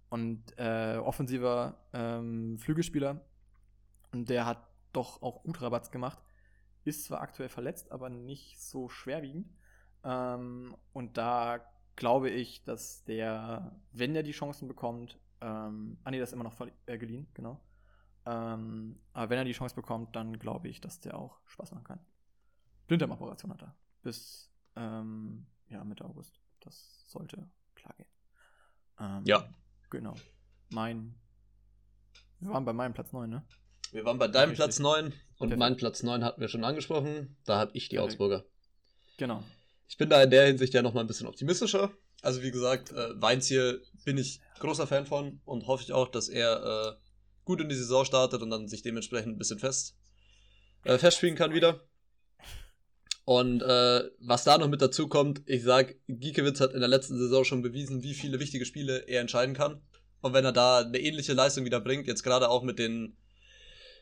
Und 0.09 0.57
äh, 0.57 0.99
offensiver 0.99 1.79
ähm, 1.93 2.59
Flügelspieler. 2.59 3.21
Und 4.13 4.31
der 4.31 4.47
hat 4.47 4.63
doch 4.93 5.21
auch 5.21 5.43
gut 5.43 5.61
Rabatz 5.61 5.91
gemacht. 5.91 6.21
Ist 6.85 7.07
zwar 7.07 7.23
aktuell 7.23 7.49
verletzt, 7.49 7.91
aber 7.91 8.09
nicht 8.09 8.61
so 8.61 8.89
schwerwiegend. 8.89 9.49
Ähm, 10.05 10.77
und 10.93 11.17
da 11.17 11.61
glaube 11.97 12.31
ich, 12.31 12.63
dass 12.63 13.03
der, 13.03 13.75
wenn 13.91 14.15
er 14.15 14.23
die 14.23 14.31
Chancen 14.31 14.69
bekommt, 14.69 15.19
ähm, 15.41 15.99
ah 16.05 16.13
nee, 16.13 16.21
das 16.21 16.29
ist 16.29 16.35
immer 16.35 16.45
noch 16.45 16.55
äh, 16.87 16.99
geliehen, 16.99 17.27
genau. 17.35 17.61
Ähm, 18.27 19.01
aber 19.13 19.31
wenn 19.31 19.39
er 19.39 19.45
die 19.45 19.53
Chance 19.53 19.75
bekommt, 19.75 20.15
dann 20.15 20.39
glaube 20.39 20.69
ich, 20.69 20.81
dass 20.81 21.01
der 21.01 21.19
auch 21.19 21.41
Spaß 21.47 21.73
machen 21.73 21.85
kann. 21.85 22.01
Blinddarmoperation 22.87 23.53
hat 23.53 23.63
er. 23.63 23.75
Bis 24.03 24.52
ähm, 24.77 25.47
ja, 25.69 25.85
Mitte 25.85 26.05
August. 26.05 26.41
Das 26.61 27.05
sollte 27.09 27.49
klar 27.75 27.95
gehen. 27.97 28.07
Ähm, 28.99 29.23
Ja. 29.25 29.49
Genau. 29.91 30.15
Mein. 30.71 31.15
Wir 32.41 32.51
waren 32.51 32.65
bei 32.65 32.73
meinem 32.73 32.95
Platz 32.95 33.13
9, 33.13 33.29
ne? 33.29 33.45
Wir 33.93 34.05
waren 34.05 34.19
bei 34.19 34.27
deinem 34.29 34.51
Richtig. 34.51 34.65
Platz 34.65 34.79
9 34.79 35.07
und 35.07 35.13
Perfekt. 35.39 35.59
meinen 35.59 35.77
Platz 35.77 36.03
9 36.03 36.25
hatten 36.25 36.41
wir 36.41 36.49
schon 36.49 36.65
angesprochen. 36.65 37.37
Da 37.45 37.59
habe 37.59 37.73
ich 37.75 37.89
die 37.89 37.97
Perfekt. 37.97 38.13
Augsburger. 38.15 38.45
Genau. 39.19 39.43
Ich 39.89 39.99
bin 39.99 40.09
da 40.09 40.23
in 40.23 40.31
der 40.31 40.47
Hinsicht 40.47 40.73
ja 40.73 40.81
nochmal 40.81 41.05
ein 41.05 41.07
bisschen 41.07 41.27
optimistischer. 41.27 41.93
Also 42.23 42.43
wie 42.43 42.51
gesagt, 42.51 42.91
äh, 42.93 43.21
Weins 43.21 43.47
hier 43.49 43.81
bin 44.05 44.17
ich 44.17 44.41
großer 44.61 44.87
Fan 44.87 45.05
von 45.07 45.41
und 45.45 45.67
hoffe 45.67 45.83
ich 45.83 45.93
auch, 45.93 46.09
dass 46.09 46.29
er 46.29 46.63
äh, 46.97 47.03
gut 47.45 47.61
in 47.61 47.69
die 47.69 47.75
Saison 47.75 48.05
startet 48.05 48.41
und 48.41 48.49
dann 48.51 48.69
sich 48.69 48.83
dementsprechend 48.83 49.35
ein 49.35 49.39
bisschen 49.39 49.59
fest 49.59 49.99
äh, 50.85 50.97
festspielen 50.99 51.37
kann 51.37 51.53
wieder. 51.53 51.81
Und 53.25 53.63
äh, 53.63 54.03
was 54.19 54.45
da 54.45 54.59
noch 54.59 54.69
mit 54.69 54.83
dazu 54.83 55.09
kommt, 55.09 55.43
ich 55.47 55.63
sag, 55.63 55.95
Giekewitz 56.09 56.61
hat 56.61 56.75
in 56.75 56.81
der 56.81 56.89
letzten 56.89 57.17
Saison 57.17 57.45
schon 57.45 57.63
bewiesen, 57.63 58.03
wie 58.03 58.15
viele 58.15 58.41
wichtige 58.41 58.65
Spiele 58.65 59.05
er 59.07 59.21
entscheiden 59.21 59.55
kann. 59.55 59.81
Und 60.21 60.35
wenn 60.35 60.45
er 60.45 60.53
da 60.53 60.81
eine 60.81 60.99
ähnliche 60.99 61.33
Leistung 61.33 61.65
wieder 61.65 61.81
bringt, 61.81 62.07
jetzt 62.07 62.23
gerade 62.23 62.49
auch 62.49 62.63
mit 62.63 62.79
den 62.79 63.17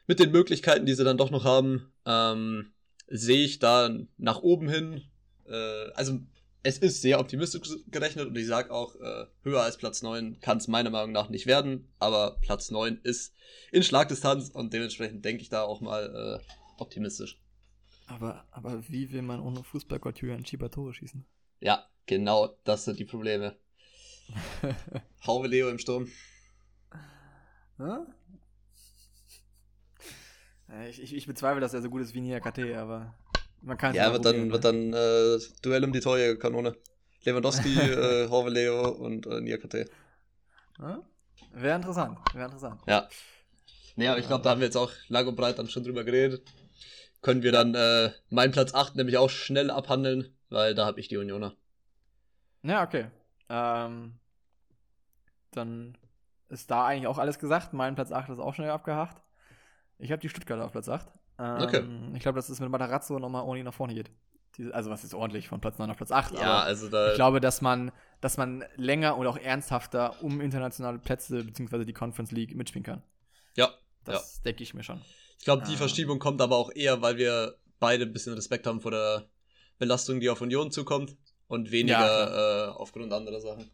mit 0.06 0.18
den 0.18 0.32
Möglichkeiten, 0.32 0.86
die 0.86 0.94
sie 0.94 1.04
dann 1.04 1.18
doch 1.18 1.30
noch 1.30 1.44
haben, 1.44 1.92
ähm, 2.04 2.72
sehe 3.06 3.44
ich 3.44 3.60
da 3.60 3.94
nach 4.16 4.40
oben 4.40 4.68
hin 4.68 5.02
äh, 5.50 5.90
also 5.94 6.20
es 6.62 6.78
ist 6.78 7.00
sehr 7.00 7.18
optimistisch 7.18 7.68
gerechnet 7.90 8.26
und 8.26 8.36
ich 8.36 8.46
sage 8.46 8.70
auch, 8.70 8.94
äh, 8.96 9.26
höher 9.42 9.62
als 9.62 9.78
Platz 9.78 10.02
9 10.02 10.40
kann 10.40 10.58
es 10.58 10.68
meiner 10.68 10.90
Meinung 10.90 11.12
nach 11.12 11.30
nicht 11.30 11.46
werden, 11.46 11.88
aber 11.98 12.38
Platz 12.42 12.70
9 12.70 13.00
ist 13.02 13.34
in 13.72 13.82
Schlagdistanz 13.82 14.50
und 14.50 14.72
dementsprechend 14.72 15.24
denke 15.24 15.42
ich 15.42 15.48
da 15.48 15.62
auch 15.62 15.80
mal 15.80 16.40
äh, 16.40 16.80
optimistisch. 16.80 17.40
Aber, 18.10 18.44
aber 18.50 18.86
wie 18.90 19.10
will 19.10 19.22
man 19.22 19.40
ohne 19.40 19.64
Fußballgott 19.64 20.18
Julian 20.20 20.44
Schieber 20.44 20.70
Tore 20.70 20.92
schießen? 20.92 21.24
Ja, 21.60 21.88
genau, 22.06 22.58
das 22.64 22.84
sind 22.84 22.98
die 22.98 23.04
Probleme. 23.06 23.56
Hauwe 25.26 25.46
Leo 25.48 25.68
im 25.70 25.78
Sturm. 25.78 26.08
Äh, 30.68 30.88
Ich, 30.88 31.02
ich, 31.02 31.14
ich 31.14 31.26
bezweifle, 31.26 31.60
dass 31.60 31.74
er 31.74 31.82
so 31.82 31.90
gut 31.90 32.02
ist 32.02 32.14
wie 32.14 32.20
Nia 32.20 32.40
KT, 32.40 32.74
aber 32.74 33.14
man 33.62 33.76
kann 33.76 33.92
es 33.92 33.96
Ja, 33.96 34.12
wird 34.12 34.24
dann, 34.24 34.50
wird 34.52 34.64
ne? 34.64 34.64
dann 34.64 34.92
äh, 34.92 35.38
Duell 35.62 35.84
um 35.84 35.92
die 35.92 36.00
Torjägerkanone. 36.00 36.76
Lewandowski, 37.24 37.76
äh, 37.90 38.28
Hauwe 38.30 38.50
Leo 38.50 38.88
und 38.88 39.26
äh, 39.26 39.40
Niakate. 39.40 39.86
Hä? 40.80 40.96
Wäre 41.52 41.76
interessant, 41.76 42.18
wäre 42.34 42.46
interessant. 42.46 42.80
Ja. 42.86 43.08
Nee, 43.96 44.08
aber 44.08 44.18
ich 44.20 44.26
glaube, 44.26 44.44
da 44.44 44.50
haben 44.50 44.60
wir 44.60 44.66
jetzt 44.66 44.76
auch 44.76 44.92
lang 45.08 45.26
und 45.28 45.36
breit 45.36 45.58
dann 45.58 45.68
schon 45.68 45.84
drüber 45.84 46.04
geredet. 46.04 46.42
Können 47.22 47.42
wir 47.42 47.52
dann 47.52 47.74
äh, 47.74 48.10
meinen 48.30 48.52
Platz 48.52 48.74
8 48.74 48.96
nämlich 48.96 49.18
auch 49.18 49.30
schnell 49.30 49.70
abhandeln, 49.70 50.34
weil 50.48 50.74
da 50.74 50.86
habe 50.86 51.00
ich 51.00 51.08
die 51.08 51.16
Unioner. 51.18 51.54
Ja, 52.62 52.82
okay. 52.82 53.06
Ähm, 53.48 54.14
dann 55.50 55.96
ist 56.48 56.70
da 56.70 56.86
eigentlich 56.86 57.06
auch 57.06 57.18
alles 57.18 57.38
gesagt. 57.38 57.72
Mein 57.72 57.94
Platz 57.94 58.12
8 58.12 58.30
ist 58.30 58.38
auch 58.38 58.54
schnell 58.54 58.70
abgehakt. 58.70 59.22
Ich 59.98 60.10
habe 60.12 60.20
die 60.20 60.28
Stuttgarter 60.28 60.64
auf 60.64 60.72
Platz 60.72 60.88
8. 60.88 61.06
Ähm, 61.38 61.56
Okay. 61.62 61.84
Ich 62.14 62.20
glaube, 62.20 62.36
dass 62.36 62.48
es 62.48 62.60
mit 62.60 62.70
Matarazzo 62.70 63.18
nochmal 63.18 63.42
ordentlich 63.42 63.64
nach 63.64 63.74
vorne 63.74 63.94
geht. 63.94 64.10
Diese, 64.56 64.74
also 64.74 64.90
was 64.90 65.04
ist 65.04 65.14
ordentlich 65.14 65.48
von 65.48 65.60
Platz 65.60 65.78
9 65.78 65.90
auf 65.90 65.96
Platz 65.96 66.10
8. 66.10 66.34
Ja, 66.34 66.60
also 66.60 66.88
da. 66.88 67.10
ich 67.10 67.14
glaube, 67.14 67.40
dass 67.40 67.60
man, 67.60 67.92
dass 68.20 68.36
man 68.36 68.64
länger 68.76 69.16
und 69.16 69.26
auch 69.26 69.36
ernsthafter 69.36 70.22
um 70.22 70.40
internationale 70.40 70.98
Plätze 70.98 71.44
bzw. 71.44 71.84
die 71.84 71.92
Conference 71.92 72.32
League 72.32 72.56
mitspielen 72.56 72.84
kann. 72.84 73.02
ja, 73.56 73.68
Das 74.04 74.42
denke 74.42 74.62
ich 74.62 74.74
mir 74.74 74.82
schon. 74.82 75.00
Ich 75.40 75.44
glaube, 75.46 75.64
die 75.66 75.72
Ah. 75.74 75.78
Verschiebung 75.78 76.18
kommt 76.18 76.40
aber 76.42 76.56
auch 76.56 76.70
eher, 76.74 77.00
weil 77.02 77.16
wir 77.16 77.56
beide 77.78 78.04
ein 78.04 78.12
bisschen 78.12 78.34
Respekt 78.34 78.66
haben 78.66 78.80
vor 78.80 78.90
der 78.90 79.28
Belastung, 79.78 80.20
die 80.20 80.28
auf 80.28 80.40
Union 80.42 80.70
zukommt 80.70 81.16
und 81.48 81.70
weniger 81.70 81.98
Ja, 81.98 82.66
äh, 82.66 82.70
aufgrund 82.72 83.12
anderer 83.12 83.40
Sachen. 83.40 83.70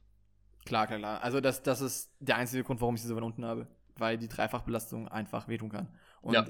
Klar, 0.65 0.87
klar, 0.87 0.99
klar. 1.01 1.23
Also 1.23 1.41
das, 1.41 1.63
das 1.63 1.81
ist 1.81 2.13
der 2.21 2.37
einzige 2.37 2.63
Grund, 2.65 2.81
warum 2.81 2.95
ich 2.95 3.03
sie 3.03 3.09
so 3.09 3.17
weit 3.17 3.23
unten 3.25 3.45
habe. 3.45 3.67
Weil 3.97 4.17
die 4.19 4.29
Dreifachbelastung 4.29 5.09
einfach 5.09 5.49
wehtun 5.49 5.71
kann. 5.71 5.89
Und 6.23 6.35
Ja. 6.35 6.47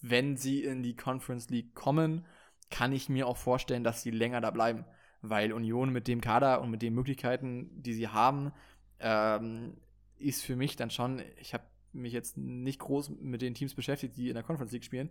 wenn 0.00 0.36
sie 0.36 0.62
in 0.64 0.82
die 0.82 0.96
Conference 0.96 1.50
League 1.50 1.74
kommen, 1.74 2.24
kann 2.70 2.92
ich 2.92 3.08
mir 3.08 3.26
auch 3.26 3.36
vorstellen, 3.36 3.84
dass 3.84 4.02
sie 4.02 4.10
länger 4.10 4.40
da 4.40 4.50
bleiben. 4.50 4.84
Weil 5.20 5.52
Union 5.52 5.90
mit 5.90 6.08
dem 6.08 6.20
Kader 6.20 6.60
und 6.62 6.70
mit 6.70 6.80
den 6.82 6.94
Möglichkeiten, 6.94 7.70
die 7.82 7.92
sie 7.92 8.08
haben, 8.08 8.52
ähm, 9.00 9.76
ist 10.18 10.42
für 10.44 10.56
mich 10.56 10.76
dann 10.76 10.90
schon, 10.90 11.22
ich 11.40 11.52
habe 11.52 11.64
mich 11.96 12.12
jetzt 12.12 12.36
nicht 12.36 12.78
groß 12.78 13.10
mit 13.20 13.42
den 13.42 13.54
Teams 13.54 13.74
beschäftigt, 13.74 14.16
die 14.16 14.28
in 14.28 14.34
der 14.34 14.42
Conference 14.44 14.72
League 14.72 14.84
spielen, 14.84 15.10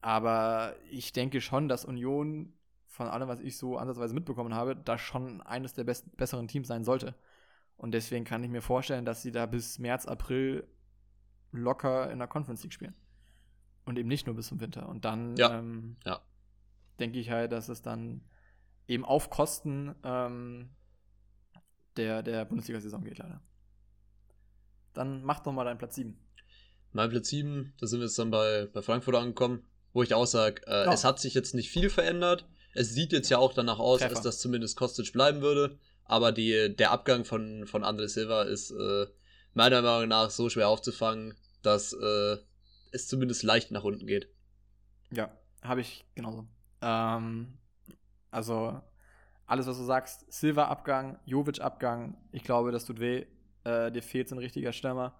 aber 0.00 0.74
ich 0.90 1.12
denke 1.12 1.40
schon, 1.40 1.68
dass 1.68 1.84
Union 1.84 2.52
von 2.86 3.08
allem, 3.08 3.28
was 3.28 3.40
ich 3.40 3.56
so 3.58 3.76
ansatzweise 3.76 4.14
mitbekommen 4.14 4.54
habe, 4.54 4.74
da 4.76 4.96
schon 4.96 5.42
eines 5.42 5.74
der 5.74 5.84
best 5.84 6.16
besseren 6.16 6.48
Teams 6.48 6.68
sein 6.68 6.84
sollte. 6.84 7.14
Und 7.76 7.92
deswegen 7.92 8.24
kann 8.24 8.42
ich 8.42 8.50
mir 8.50 8.62
vorstellen, 8.62 9.04
dass 9.04 9.20
sie 9.20 9.32
da 9.32 9.44
bis 9.44 9.78
März, 9.78 10.06
April 10.06 10.66
locker 11.52 12.10
in 12.10 12.18
der 12.18 12.28
Conference 12.28 12.62
League 12.62 12.72
spielen. 12.72 12.94
Und 13.84 13.98
eben 13.98 14.08
nicht 14.08 14.26
nur 14.26 14.34
bis 14.34 14.48
zum 14.48 14.60
Winter. 14.60 14.88
Und 14.88 15.04
dann 15.04 15.36
Ja. 15.36 15.58
ähm, 15.58 15.96
Ja. 16.06 16.20
denke 16.98 17.18
ich 17.18 17.30
halt, 17.30 17.52
dass 17.52 17.68
es 17.68 17.82
dann 17.82 18.22
eben 18.88 19.04
auf 19.04 19.28
Kosten 19.28 19.94
ähm, 20.02 20.70
der, 21.96 22.22
der 22.22 22.44
Bundesliga-Saison 22.46 23.04
geht, 23.04 23.18
leider. 23.18 23.42
Dann 24.94 25.22
mach 25.22 25.40
doch 25.40 25.52
mal 25.52 25.64
deinen 25.64 25.78
Platz 25.78 25.96
7. 25.96 26.18
Mein 26.96 27.10
Platz 27.10 27.28
7, 27.28 27.74
da 27.78 27.86
sind 27.86 28.00
wir 28.00 28.06
jetzt 28.06 28.18
dann 28.18 28.30
bei, 28.30 28.68
bei 28.72 28.80
Frankfurt 28.80 29.14
angekommen, 29.16 29.64
wo 29.92 30.02
ich 30.02 30.14
auch 30.14 30.26
sage, 30.26 30.62
äh, 30.66 30.86
Ja. 30.86 30.92
es 30.92 31.04
hat 31.04 31.20
sich 31.20 31.34
jetzt 31.34 31.54
nicht 31.54 31.70
viel 31.70 31.90
verändert. 31.90 32.48
Es 32.74 32.94
sieht 32.94 33.12
jetzt 33.12 33.28
ja 33.28 33.36
auch 33.38 33.52
danach 33.52 33.78
aus, 33.78 34.00
Treffer. 34.00 34.20
dass 34.22 34.38
zumindest 34.38 34.76
Kostic 34.78 35.12
bleiben 35.12 35.42
würde. 35.42 35.78
Aber 36.04 36.32
die, 36.32 36.74
der 36.74 36.92
Abgang 36.92 37.24
von, 37.24 37.66
von 37.66 37.84
André 37.84 38.08
Silva 38.08 38.44
ist 38.44 38.70
äh, 38.70 39.06
meiner 39.52 39.82
Meinung 39.82 40.08
nach 40.08 40.30
so 40.30 40.48
schwer 40.48 40.68
aufzufangen, 40.68 41.34
dass 41.62 41.92
äh, 41.92 42.36
es 42.92 43.08
zumindest 43.08 43.42
leicht 43.42 43.70
nach 43.72 43.84
unten 43.84 44.06
geht. 44.06 44.28
Ja, 45.10 45.30
habe 45.62 45.82
ich 45.82 46.06
genauso. 46.14 46.46
Ähm, 46.80 47.58
also, 48.30 48.80
alles, 49.46 49.66
was 49.66 49.76
du 49.76 49.84
sagst, 49.84 50.32
Silva-Abgang, 50.32 51.18
Jovic-Abgang, 51.26 52.16
ich 52.32 52.42
glaube, 52.42 52.72
das 52.72 52.86
tut 52.86 53.00
weh. 53.00 53.26
Äh, 53.64 53.92
dir 53.92 54.02
fehlt 54.02 54.28
so 54.30 54.34
ein 54.34 54.38
richtiger 54.38 54.72
Stürmer. 54.72 55.14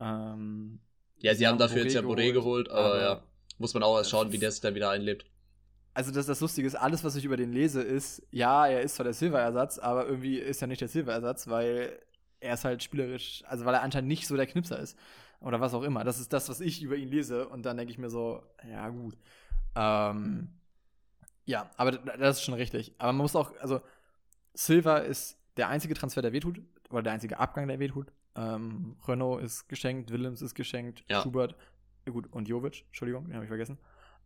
Ähm, 0.00 0.80
Ja, 1.24 1.34
sie 1.34 1.46
haben 1.46 1.56
dafür 1.56 1.80
Boré 1.80 1.84
jetzt 1.84 1.94
ja 1.94 2.02
Boré 2.02 2.32
geholt, 2.32 2.68
aber, 2.68 3.00
ja, 3.00 3.22
muss 3.56 3.72
man 3.72 3.82
auch 3.82 3.96
erst 3.96 4.10
schauen, 4.10 4.30
wie 4.30 4.36
der 4.36 4.50
sich 4.50 4.60
dann 4.60 4.74
wieder 4.74 4.90
einlebt. 4.90 5.24
Also 5.94 6.12
das, 6.12 6.26
das 6.26 6.40
Lustige 6.40 6.66
ist, 6.66 6.74
alles, 6.74 7.02
was 7.02 7.16
ich 7.16 7.24
über 7.24 7.38
den 7.38 7.50
lese, 7.50 7.80
ist, 7.80 8.22
ja, 8.30 8.66
er 8.66 8.82
ist 8.82 8.96
zwar 8.96 9.04
der 9.04 9.14
Silva-Ersatz, 9.14 9.78
aber 9.78 10.06
irgendwie 10.06 10.36
ist 10.36 10.60
er 10.60 10.68
nicht 10.68 10.82
der 10.82 10.88
Silva-Ersatz, 10.88 11.48
weil 11.48 11.98
er 12.40 12.52
ist 12.52 12.66
halt 12.66 12.82
spielerisch, 12.82 13.42
also 13.46 13.64
weil 13.64 13.72
er 13.72 13.80
anscheinend 13.80 14.08
nicht 14.08 14.26
so 14.26 14.36
der 14.36 14.46
Knipser 14.46 14.78
ist. 14.78 14.98
Oder 15.40 15.62
was 15.62 15.72
auch 15.72 15.82
immer. 15.82 16.04
Das 16.04 16.20
ist 16.20 16.30
das, 16.34 16.50
was 16.50 16.60
ich 16.60 16.82
über 16.82 16.96
ihn 16.96 17.08
lese. 17.08 17.48
Und 17.48 17.64
dann 17.64 17.78
denke 17.78 17.90
ich 17.90 17.98
mir 17.98 18.10
so, 18.10 18.42
ja, 18.68 18.86
gut. 18.90 19.16
Ähm, 19.76 20.48
ja, 21.46 21.70
aber 21.78 21.92
das 21.92 22.38
ist 22.38 22.44
schon 22.44 22.54
richtig. 22.54 22.94
Aber 22.98 23.12
man 23.12 23.22
muss 23.22 23.34
auch, 23.34 23.56
also 23.60 23.80
Silva 24.52 24.98
ist 24.98 25.38
der 25.56 25.68
einzige 25.68 25.94
Transfer, 25.94 26.20
der 26.20 26.34
wehtut, 26.34 26.60
oder 26.90 27.02
der 27.02 27.14
einzige 27.14 27.38
Abgang, 27.38 27.66
der 27.66 27.78
wehtut. 27.78 28.12
Ähm, 28.36 28.96
Renault 29.06 29.42
ist 29.42 29.68
geschenkt, 29.68 30.10
Willems 30.10 30.42
ist 30.42 30.54
geschenkt, 30.54 31.04
Ja. 31.08 31.22
Schubert, 31.22 31.54
ja 32.06 32.12
gut, 32.12 32.26
und 32.32 32.48
Jovic, 32.48 32.84
Entschuldigung, 32.86 33.26
den 33.26 33.34
habe 33.34 33.44
ich 33.44 33.48
vergessen. 33.48 33.78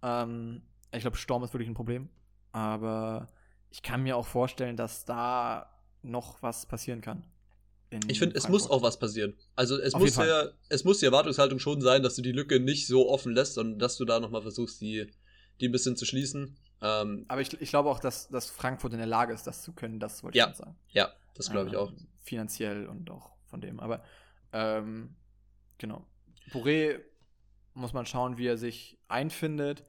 Ähm, 0.02 0.62
ich 0.93 1.01
glaube, 1.01 1.16
Sturm 1.16 1.43
ist 1.44 1.52
wirklich 1.52 1.68
ein 1.68 1.74
Problem. 1.74 2.09
Aber 2.52 3.28
ich 3.70 3.82
kann 3.82 4.02
mir 4.02 4.16
auch 4.16 4.26
vorstellen, 4.26 4.76
dass 4.76 5.05
da 5.05 5.70
noch 6.02 6.43
was 6.43 6.66
passieren 6.66 7.01
kann. 7.01 7.24
Ich 8.09 8.18
finde, 8.18 8.36
es 8.36 8.48
muss 8.48 8.68
auch 8.68 8.82
was 8.82 8.98
passieren. 8.98 9.35
Also 9.55 9.78
es 9.78 9.94
Auf 9.94 10.01
muss 10.02 10.16
ja, 10.16 10.48
es 10.68 10.85
muss 10.85 10.98
die 10.98 11.06
Erwartungshaltung 11.06 11.59
schon 11.59 11.80
sein, 11.80 12.02
dass 12.02 12.16
du 12.16 12.22
die 12.22 12.32
Lücke 12.32 12.60
nicht 12.60 12.86
so 12.86 13.09
offen 13.09 13.32
lässt, 13.32 13.55
sondern 13.55 13.78
dass 13.78 13.97
du 13.97 14.05
da 14.05 14.20
nochmal 14.20 14.43
versuchst, 14.43 14.80
die, 14.82 15.10
die 15.60 15.68
ein 15.68 15.72
bisschen 15.72 15.97
zu 15.97 16.05
schließen. 16.05 16.59
Ähm, 16.82 17.24
Aber 17.28 17.40
ich, 17.40 17.59
ich 17.60 17.70
glaube 17.70 17.89
auch, 17.89 17.98
dass, 17.98 18.28
dass 18.28 18.51
Frankfurt 18.51 18.93
in 18.93 18.98
der 18.98 19.06
Lage 19.06 19.32
ist, 19.32 19.47
das 19.47 19.62
zu 19.62 19.72
können. 19.72 20.01
Das 20.01 20.22
wollte 20.22 20.36
Ja, 20.36 20.48
ich 20.51 20.56
schon 20.56 20.66
sagen. 20.66 20.76
ja, 20.90 21.12
das 21.35 21.51
glaube 21.51 21.68
ich 21.68 21.74
Ähm, 21.74 21.80
auch. 21.80 21.93
Finanziell 22.22 22.86
und 22.86 23.10
auch 23.10 23.30
von 23.49 23.61
dem. 23.61 23.81
Aber 23.81 24.03
ähm, 24.53 25.15
genau. 25.79 26.07
Boré 26.51 27.01
muss 27.75 27.93
man 27.93 28.07
schauen, 28.07 28.39
wie 28.39 28.47
er 28.47 28.57
sich 28.57 28.99
einfindet. 29.09 29.85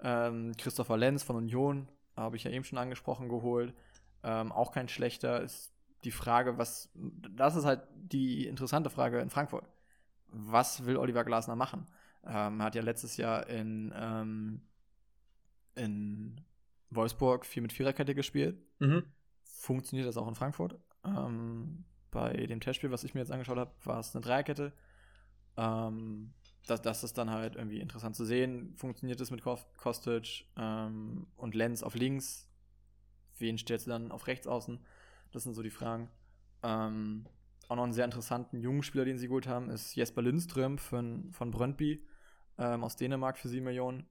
Ähm, 0.00 0.52
Christopher 0.58 0.96
Lenz 0.96 1.22
von 1.22 1.36
Union, 1.36 1.88
habe 2.16 2.36
ich 2.36 2.44
ja 2.44 2.50
eben 2.50 2.64
schon 2.64 2.78
angesprochen, 2.78 3.28
geholt. 3.28 3.74
Ähm, 4.22 4.52
auch 4.52 4.72
kein 4.72 4.88
schlechter. 4.88 5.42
Ist 5.42 5.72
die 6.04 6.10
Frage, 6.10 6.58
was. 6.58 6.90
Das 6.94 7.56
ist 7.56 7.64
halt 7.64 7.82
die 7.94 8.46
interessante 8.46 8.90
Frage 8.90 9.20
in 9.20 9.30
Frankfurt. 9.30 9.66
Was 10.28 10.84
will 10.86 10.96
Oliver 10.96 11.24
Glasner 11.24 11.56
machen? 11.56 11.86
Ähm, 12.26 12.60
er 12.60 12.66
hat 12.66 12.74
ja 12.74 12.82
letztes 12.82 13.16
Jahr 13.16 13.46
in, 13.48 13.92
ähm, 13.96 14.62
in 15.74 16.40
Wolfsburg 16.90 17.44
viel 17.46 17.62
mit 17.62 17.72
Viererkette 17.72 18.14
gespielt 18.14 18.56
Mhm. 18.78 19.04
funktioniert 19.42 20.08
das 20.08 20.16
auch 20.16 20.28
in 20.28 20.34
Frankfurt. 20.34 20.78
Ähm, 21.04 21.84
bei 22.14 22.32
dem 22.46 22.60
Testspiel, 22.60 22.90
was 22.90 23.04
ich 23.04 23.12
mir 23.12 23.20
jetzt 23.20 23.32
angeschaut 23.32 23.58
habe, 23.58 23.72
war 23.84 23.98
es 23.98 24.14
eine 24.14 24.24
Dreierkette. 24.24 24.72
Ähm, 25.58 26.32
das, 26.66 26.80
das 26.80 27.04
ist 27.04 27.18
dann 27.18 27.28
halt 27.28 27.56
irgendwie 27.56 27.80
interessant 27.80 28.16
zu 28.16 28.24
sehen. 28.24 28.72
Funktioniert 28.76 29.20
es 29.20 29.30
mit 29.30 29.42
Kostic 29.42 30.46
ähm, 30.56 31.26
und 31.36 31.54
Lenz 31.54 31.82
auf 31.82 31.94
links? 31.94 32.48
Wen 33.38 33.58
stellst 33.58 33.86
du 33.86 33.90
dann 33.90 34.12
auf 34.12 34.28
rechts 34.28 34.46
außen? 34.46 34.78
Das 35.32 35.42
sind 35.42 35.54
so 35.54 35.62
die 35.62 35.70
Fragen. 35.70 36.08
Ähm, 36.62 37.26
auch 37.68 37.76
noch 37.76 37.82
einen 37.82 37.92
sehr 37.92 38.04
interessanten 38.04 38.60
jungen 38.60 38.82
Spieler, 38.82 39.04
den 39.04 39.18
sie 39.18 39.26
geholt 39.26 39.48
haben, 39.48 39.68
ist 39.68 39.94
Jesper 39.96 40.22
Lindström 40.22 40.78
von, 40.78 41.32
von 41.32 41.50
Brøndby 41.50 42.06
ähm, 42.58 42.84
aus 42.84 42.96
Dänemark 42.96 43.36
für 43.36 43.48
7 43.48 43.64
Millionen. 43.64 44.06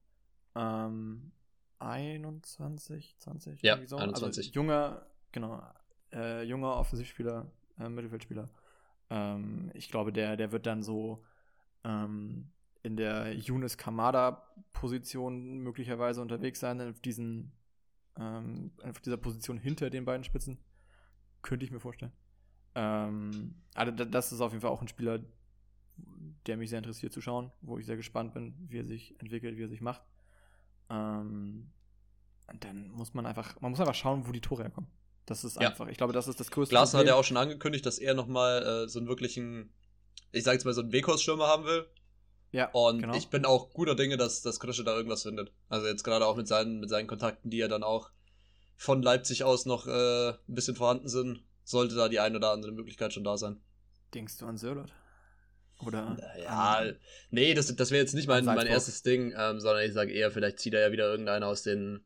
Ähm, 0.54 1.32
21, 1.78 3.16
20? 3.18 3.62
Ja, 3.62 3.74
irgendwie 3.74 3.88
so. 3.88 3.96
21. 3.96 4.46
Also 4.46 4.54
junger, 4.54 5.06
genau, 5.32 5.62
äh, 6.12 6.42
junger 6.44 6.76
Offensivspieler, 6.76 7.50
äh, 7.78 7.88
Mittelfeldspieler. 7.88 8.48
Ähm, 9.10 9.70
ich 9.74 9.90
glaube, 9.90 10.12
der, 10.12 10.36
der 10.36 10.52
wird 10.52 10.66
dann 10.66 10.82
so 10.82 11.24
ähm, 11.84 12.50
in 12.82 12.96
der 12.96 13.34
Yunus 13.34 13.76
Kamada-Position 13.78 15.58
möglicherweise 15.60 16.20
unterwegs 16.22 16.60
sein, 16.60 16.80
auf 16.80 17.00
diesen 17.00 17.52
ähm, 18.18 18.70
auf 18.82 19.00
dieser 19.00 19.16
Position 19.16 19.58
hinter 19.58 19.90
den 19.90 20.04
beiden 20.04 20.24
Spitzen. 20.24 20.58
Könnte 21.42 21.64
ich 21.64 21.72
mir 21.72 21.80
vorstellen. 21.80 22.12
Ähm, 22.74 23.54
also 23.74 23.92
da- 23.92 24.04
das 24.04 24.32
ist 24.32 24.40
auf 24.40 24.52
jeden 24.52 24.62
Fall 24.62 24.70
auch 24.70 24.82
ein 24.82 24.88
Spieler, 24.88 25.20
der 26.46 26.56
mich 26.56 26.70
sehr 26.70 26.78
interessiert 26.78 27.12
zu 27.12 27.20
schauen, 27.20 27.50
wo 27.60 27.78
ich 27.78 27.86
sehr 27.86 27.96
gespannt 27.96 28.34
bin, 28.34 28.54
wie 28.68 28.78
er 28.80 28.84
sich 28.84 29.18
entwickelt, 29.20 29.56
wie 29.56 29.62
er 29.64 29.68
sich 29.68 29.80
macht. 29.80 30.02
Ähm, 30.90 31.70
und 32.48 32.64
dann 32.64 32.90
muss 32.90 33.14
man 33.14 33.26
einfach, 33.26 33.60
man 33.60 33.70
muss 33.70 33.80
einfach 33.80 33.94
schauen, 33.94 34.26
wo 34.26 34.32
die 34.32 34.40
Tore 34.40 34.64
herkommen. 34.64 34.90
Das 35.26 35.44
ist 35.44 35.60
Ja. 35.60 35.68
einfach, 35.70 35.88
ich 35.88 35.96
glaube, 35.96 36.12
das 36.12 36.28
ist 36.28 36.38
das 36.40 36.50
größte 36.50 36.70
Glasner 36.72 36.98
hat 37.00 37.06
ja 37.06 37.12
Problem. 37.12 37.20
auch 37.20 37.24
schon 37.24 37.36
angekündigt, 37.38 37.86
dass 37.86 37.98
er 37.98 38.14
nochmal 38.14 38.84
äh, 38.84 38.88
so 38.88 38.98
einen 38.98 39.08
wirklichen, 39.08 39.72
ich 40.32 40.44
sag 40.44 40.52
jetzt 40.52 40.64
mal 40.64 40.74
so 40.74 40.82
einen 40.82 40.92
Weghausstürmer 40.92 41.46
haben 41.46 41.64
will. 41.64 41.86
Ja, 42.52 42.70
Und 42.72 43.00
genau. 43.02 43.14
ich 43.16 43.28
bin 43.30 43.44
auch 43.46 43.70
guter 43.72 43.96
Dinge, 43.96 44.16
dass, 44.16 44.42
dass 44.42 44.60
Krösche 44.60 44.84
da 44.84 44.94
irgendwas 44.94 45.22
findet. 45.24 45.52
Also 45.68 45.86
jetzt 45.86 46.04
gerade 46.04 46.26
auch 46.26 46.36
mit 46.36 46.46
seinen, 46.46 46.78
mit 46.80 46.88
seinen 46.90 47.06
Kontakten, 47.08 47.50
die 47.50 47.56
ja 47.58 47.68
dann 47.68 47.82
auch 47.82 48.10
von 48.76 49.02
Leipzig 49.02 49.44
aus 49.44 49.66
noch 49.66 49.86
äh, 49.86 50.28
ein 50.30 50.36
bisschen 50.46 50.76
vorhanden 50.76 51.08
sind, 51.08 51.42
sollte 51.64 51.94
da 51.96 52.08
die 52.08 52.20
eine 52.20 52.36
oder 52.36 52.50
andere 52.52 52.72
Möglichkeit 52.72 53.12
schon 53.12 53.24
da 53.24 53.36
sein. 53.38 53.60
Denkst 54.14 54.38
du 54.38 54.46
an 54.46 54.56
Sörlot? 54.56 54.92
Oder? 55.84 56.16
Ja, 56.42 56.74
an- 56.78 56.96
nee, 57.30 57.54
das, 57.54 57.74
das 57.74 57.90
wäre 57.90 58.00
jetzt 58.02 58.14
nicht 58.14 58.28
mein, 58.28 58.44
mein 58.44 58.66
erstes 58.66 59.02
Ding, 59.02 59.34
ähm, 59.36 59.60
sondern 59.60 59.84
ich 59.84 59.92
sage 59.92 60.12
eher, 60.12 60.30
vielleicht 60.30 60.60
zieht 60.60 60.74
er 60.74 60.80
ja 60.80 60.92
wieder 60.92 61.10
irgendeiner 61.10 61.46
aus 61.48 61.62
den 61.62 62.04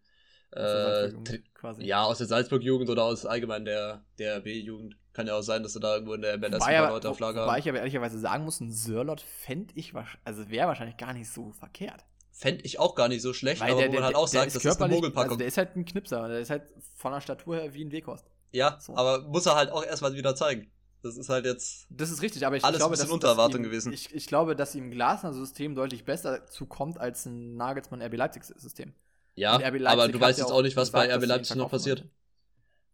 äh, 0.52 1.12
quasi. 1.54 1.84
ja, 1.84 2.04
aus 2.04 2.18
der 2.18 2.26
Salzburg-Jugend 2.26 2.88
oder 2.90 3.04
aus 3.04 3.26
allgemein 3.26 3.64
der, 3.64 4.04
der 4.18 4.40
B-Jugend. 4.40 4.96
Kann 5.12 5.26
ja 5.26 5.34
auch 5.34 5.42
sein, 5.42 5.64
dass 5.64 5.72
du 5.72 5.80
da 5.80 5.94
irgendwo 5.94 6.14
in 6.14 6.22
der 6.22 6.38
MLS 6.38 6.62
ein 6.62 6.76
paar 6.76 6.90
Leute 6.90 7.10
auf 7.10 7.18
Lager 7.18 7.42
wobei 7.42 7.58
ich 7.58 7.68
aber 7.68 7.78
ehrlicherweise 7.78 8.20
sagen 8.20 8.44
muss, 8.44 8.60
ein 8.60 8.70
Sörlot 8.70 9.20
fände 9.20 9.74
ich, 9.74 9.92
also 10.24 10.48
wäre 10.48 10.68
wahrscheinlich 10.68 10.96
gar 10.96 11.12
nicht 11.12 11.28
so 11.28 11.50
verkehrt. 11.50 12.04
Fände 12.30 12.62
ich 12.62 12.78
auch 12.78 12.94
gar 12.94 13.08
nicht 13.08 13.20
so 13.20 13.32
schlecht, 13.32 13.60
aber 13.60 13.88
wo 13.88 13.92
man 13.92 14.04
halt 14.04 14.14
auch 14.14 14.28
der 14.30 14.42
sagt, 14.42 14.54
das 14.54 14.64
ist 14.64 14.80
eine 14.80 14.94
Mogelpackung. 14.94 15.30
Also 15.30 15.36
der 15.38 15.48
ist 15.48 15.58
halt 15.58 15.74
ein 15.74 15.84
Knipser, 15.84 16.28
der 16.28 16.38
ist 16.38 16.50
halt 16.50 16.72
von 16.96 17.12
der 17.12 17.20
Statur 17.20 17.56
her 17.56 17.74
wie 17.74 17.84
ein 17.84 17.90
Weghorst. 17.90 18.30
ja, 18.52 18.78
so. 18.80 18.96
aber 18.96 19.22
muss 19.22 19.44
er 19.46 19.56
halt 19.56 19.72
auch 19.72 19.84
erstmal 19.84 20.14
wieder 20.14 20.36
zeigen. 20.36 20.70
Das 21.02 21.16
ist 21.16 21.28
halt 21.28 21.44
jetzt. 21.44 21.86
Das 21.90 22.10
ist 22.10 22.22
richtig, 22.22 22.44
aber 22.46 22.56
ich, 22.56 22.64
Alles 22.64 22.78
glaube, 22.78 22.90
ein 22.90 22.92
bisschen 22.92 23.06
dass, 23.06 23.14
unter 23.14 23.28
dass 23.28 23.36
Erwartung 23.36 23.60
ihm, 23.60 23.64
gewesen. 23.64 23.92
Ich, 23.92 24.14
ich 24.14 24.26
glaube, 24.26 24.56
dass 24.56 24.74
ihm 24.74 24.90
Glasner-System 24.90 25.74
deutlich 25.74 26.04
besser 26.04 26.46
zukommt 26.46 26.98
als 26.98 27.26
ein 27.26 27.56
Nagelsmann-RB 27.56 28.16
Leipzig-System. 28.16 28.88
Ja, 28.88 28.94
Und 28.94 28.98
RB 29.46 29.78
Leipzig 29.78 29.86
aber 29.86 30.08
du 30.08 30.20
weißt 30.20 30.38
ja 30.38 30.44
jetzt 30.44 30.52
auch 30.52 30.62
nicht, 30.62 30.76
was 30.76 30.90
bei 30.90 31.06
gesagt, 31.06 31.16
RB 31.16 31.20
sie 31.22 31.26
ihn 31.26 31.28
Leipzig 31.28 31.56
noch 31.56 31.70
passiert. 31.70 31.98
wollten. 32.00 32.10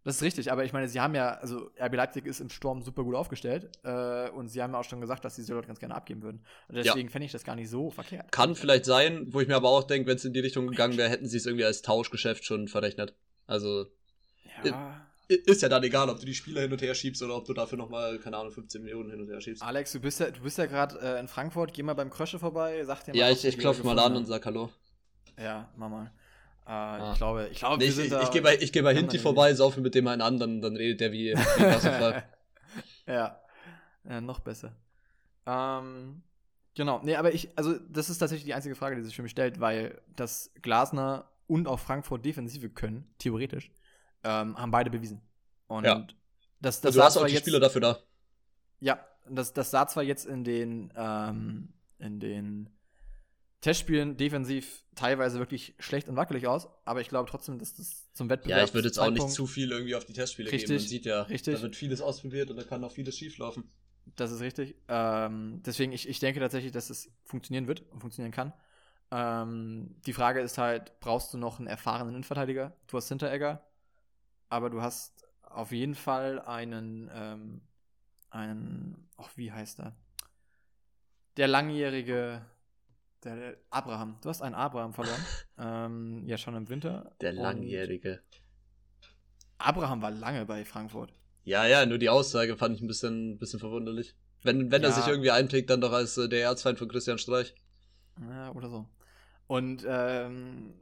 Das 0.04 0.16
ist 0.16 0.22
richtig, 0.22 0.52
aber 0.52 0.64
ich 0.64 0.74
meine, 0.74 0.86
sie 0.86 1.00
haben 1.00 1.14
ja, 1.14 1.30
also 1.30 1.70
RB 1.80 1.94
Leipzig 1.94 2.26
ist 2.26 2.40
im 2.40 2.50
Sturm 2.50 2.82
super 2.82 3.04
gut 3.04 3.14
aufgestellt 3.14 3.70
äh, 3.84 4.28
und 4.28 4.48
sie 4.48 4.62
haben 4.62 4.74
ja 4.74 4.80
auch 4.80 4.84
schon 4.84 5.00
gesagt, 5.00 5.24
dass 5.24 5.34
sie 5.34 5.42
Sörlot 5.42 5.66
ganz 5.66 5.80
gerne 5.80 5.94
abgeben 5.94 6.22
würden. 6.22 6.44
Und 6.68 6.74
deswegen 6.74 7.08
fände 7.08 7.24
ich 7.24 7.32
das 7.32 7.42
gar 7.42 7.56
nicht 7.56 7.70
so 7.70 7.90
verkehrt. 7.90 8.30
Kann 8.30 8.54
vielleicht 8.54 8.84
sein, 8.84 9.28
wo 9.32 9.40
ich 9.40 9.48
mir 9.48 9.56
aber 9.56 9.70
auch 9.70 9.84
denke, 9.84 10.06
wenn 10.08 10.16
es 10.16 10.24
in 10.26 10.34
die 10.34 10.40
Richtung 10.40 10.66
gegangen 10.66 10.98
wäre, 10.98 11.08
hätten 11.08 11.26
sie 11.26 11.38
es 11.38 11.46
irgendwie 11.46 11.64
als 11.64 11.80
Tauschgeschäft 11.80 12.44
schon 12.44 12.68
verrechnet. 12.68 13.14
Also 13.46 13.86
Ja. 14.62 15.06
ist 15.28 15.62
ja 15.62 15.70
dann 15.70 15.82
egal, 15.84 16.10
ob 16.10 16.20
du 16.20 16.26
die 16.26 16.34
Spieler 16.34 16.60
hin 16.60 16.72
und 16.72 16.82
her 16.82 16.94
schiebst 16.94 17.22
oder 17.22 17.36
ob 17.36 17.46
du 17.46 17.54
dafür 17.54 17.78
nochmal, 17.78 18.18
keine 18.18 18.36
Ahnung, 18.36 18.52
15 18.52 18.82
Millionen 18.82 19.10
hin 19.10 19.22
und 19.22 19.28
her 19.30 19.40
schiebst. 19.40 19.62
Alex, 19.62 19.92
du 19.92 20.00
bist 20.00 20.20
ja, 20.20 20.30
du 20.30 20.42
bist 20.42 20.58
ja 20.58 20.66
gerade 20.66 21.00
äh, 21.00 21.18
in 21.18 21.28
Frankfurt, 21.28 21.72
geh 21.72 21.82
mal 21.82 21.94
beim 21.94 22.10
Krösche 22.10 22.38
vorbei, 22.38 22.84
sag 22.84 23.04
dir 23.04 23.14
Ja, 23.14 23.26
mal, 23.26 23.32
ich, 23.32 23.38
was 23.38 23.44
ich 23.44 23.56
wir 23.56 23.62
klopfe 23.62 23.84
mal 23.84 23.98
an 23.98 24.16
und 24.16 24.26
sag 24.26 24.44
Hallo. 24.44 24.70
Ja, 25.38 25.70
mach 25.76 25.88
mal. 25.88 26.12
Äh, 26.66 26.70
ah. 26.70 27.12
Ich 27.12 27.18
glaube, 27.18 27.48
ich 27.50 27.58
glaube, 27.58 27.78
nee, 27.78 27.90
ich, 27.90 27.98
ich, 27.98 28.12
ich 28.12 28.30
gehe 28.30 28.42
bei, 28.42 28.56
ich 28.56 28.72
geh 28.72 28.80
bei 28.80 28.94
Hinti 28.94 29.18
vorbei, 29.18 29.52
saufe 29.54 29.80
mit 29.80 29.94
dem 29.94 30.06
einen 30.06 30.22
an, 30.22 30.38
dann, 30.38 30.62
dann 30.62 30.76
redet 30.76 31.00
der 31.00 31.12
wie, 31.12 31.34
wie 31.34 33.12
ja. 33.12 33.40
ja, 34.08 34.20
noch 34.20 34.40
besser. 34.40 34.74
Ähm, 35.46 36.22
genau, 36.74 37.00
nee, 37.02 37.16
aber 37.16 37.34
ich, 37.34 37.50
also 37.56 37.78
das 37.90 38.08
ist 38.08 38.18
tatsächlich 38.18 38.46
die 38.46 38.54
einzige 38.54 38.74
Frage, 38.74 38.96
die 38.96 39.02
sich 39.02 39.14
für 39.14 39.22
mich 39.22 39.32
stellt, 39.32 39.60
weil 39.60 40.00
das 40.16 40.52
Glasner 40.62 41.30
und 41.46 41.68
auch 41.68 41.78
Frankfurt 41.78 42.24
Defensive 42.24 42.70
können, 42.70 43.12
theoretisch, 43.18 43.70
ähm, 44.22 44.56
haben 44.56 44.70
beide 44.70 44.88
bewiesen. 44.88 45.20
Und 45.66 45.84
ja. 45.84 46.06
das, 46.60 46.80
das 46.80 46.86
also 46.86 47.00
du 47.00 47.04
hast 47.04 47.16
auch 47.18 47.26
die 47.26 47.34
jetzt, 47.34 47.42
Spieler 47.42 47.60
dafür 47.60 47.80
da. 47.82 47.98
Ja, 48.80 49.06
das, 49.28 49.52
das 49.52 49.70
sah 49.70 49.86
zwar 49.86 50.02
jetzt 50.02 50.24
in 50.24 50.44
den, 50.44 50.90
ähm, 50.96 51.74
in 51.98 52.20
den 52.20 52.70
Testspielen 53.64 54.18
defensiv 54.18 54.84
teilweise 54.94 55.38
wirklich 55.38 55.74
schlecht 55.78 56.10
und 56.10 56.16
wackelig 56.16 56.46
aus, 56.46 56.68
aber 56.84 57.00
ich 57.00 57.08
glaube 57.08 57.30
trotzdem, 57.30 57.58
dass 57.58 57.74
das 57.74 58.12
zum 58.12 58.28
Wettbewerb. 58.28 58.58
Ja, 58.58 58.64
ich 58.64 58.74
würde 58.74 58.88
jetzt 58.88 58.98
auch 58.98 59.10
nicht 59.10 59.30
zu 59.30 59.46
viel 59.46 59.72
irgendwie 59.72 59.94
auf 59.94 60.04
die 60.04 60.12
Testspiele 60.12 60.52
richtig, 60.52 60.68
geben. 60.68 60.80
Man 60.82 60.86
sieht 60.86 61.06
ja, 61.06 61.22
richtig. 61.22 61.54
da 61.54 61.62
wird 61.62 61.74
vieles 61.74 62.02
ausprobiert 62.02 62.50
und 62.50 62.58
da 62.58 62.62
kann 62.64 62.84
auch 62.84 62.92
vieles 62.92 63.16
schieflaufen. 63.16 63.64
Das 64.16 64.30
ist 64.32 64.42
richtig. 64.42 64.76
Ähm, 64.88 65.62
deswegen, 65.64 65.92
ich, 65.92 66.06
ich 66.06 66.18
denke 66.18 66.40
tatsächlich, 66.40 66.72
dass 66.72 66.90
es 66.90 67.10
funktionieren 67.24 67.66
wird 67.66 67.90
und 67.90 68.00
funktionieren 68.00 68.32
kann. 68.32 68.52
Ähm, 69.10 69.96
die 70.04 70.12
Frage 70.12 70.40
ist 70.40 70.58
halt, 70.58 71.00
brauchst 71.00 71.32
du 71.32 71.38
noch 71.38 71.58
einen 71.58 71.66
erfahrenen 71.66 72.10
Innenverteidiger? 72.10 72.76
Du 72.86 72.98
hast 72.98 73.08
Hinteregger, 73.08 73.66
aber 74.50 74.68
du 74.68 74.82
hast 74.82 75.26
auf 75.40 75.72
jeden 75.72 75.94
Fall 75.94 76.38
einen, 76.38 77.10
ähm, 77.14 77.62
einen, 78.28 79.08
ach, 79.16 79.30
wie 79.36 79.50
heißt 79.50 79.80
er? 79.80 79.96
Der 81.38 81.48
langjährige, 81.48 82.44
der, 83.24 83.36
der 83.36 83.56
Abraham. 83.70 84.18
Du 84.22 84.28
hast 84.28 84.42
einen 84.42 84.54
Abraham 84.54 84.92
verloren. 84.92 85.24
ähm, 85.58 86.22
ja, 86.26 86.38
schon 86.38 86.54
im 86.54 86.68
Winter. 86.68 87.14
Der 87.20 87.32
langjährige. 87.32 88.20
Abraham 89.58 90.02
war 90.02 90.10
lange 90.10 90.44
bei 90.46 90.64
Frankfurt. 90.64 91.12
Ja, 91.44 91.66
ja, 91.66 91.84
nur 91.86 91.98
die 91.98 92.08
Aussage 92.08 92.56
fand 92.56 92.76
ich 92.76 92.82
ein 92.82 92.86
bisschen, 92.86 93.38
bisschen 93.38 93.60
verwunderlich. 93.60 94.14
Wenn, 94.42 94.70
wenn 94.70 94.82
ja. 94.82 94.88
er 94.88 94.94
sich 94.94 95.06
irgendwie 95.06 95.30
einprägt, 95.30 95.70
dann 95.70 95.80
doch 95.80 95.92
als 95.92 96.16
äh, 96.18 96.28
der 96.28 96.44
Erzfeind 96.44 96.78
von 96.78 96.88
Christian 96.88 97.18
Streich. 97.18 97.54
Ja, 98.20 98.52
oder 98.52 98.68
so. 98.68 98.88
Und 99.46 99.84
ähm, 99.86 100.74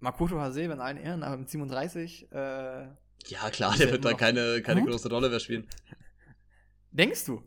Makoto 0.00 0.38
Hase, 0.40 0.68
wenn 0.68 0.80
allen 0.80 0.96
Ehren, 0.96 1.22
aber 1.22 1.36
mit 1.36 1.50
37. 1.50 2.30
Äh, 2.32 2.36
ja, 2.36 3.50
klar, 3.50 3.76
der 3.76 3.90
wird 3.90 4.04
da 4.04 4.12
keine, 4.12 4.62
keine 4.62 4.84
große 4.84 5.08
Rolle 5.08 5.28
mehr 5.28 5.40
spielen. 5.40 5.66
Denkst 6.90 7.24
du? 7.26 7.42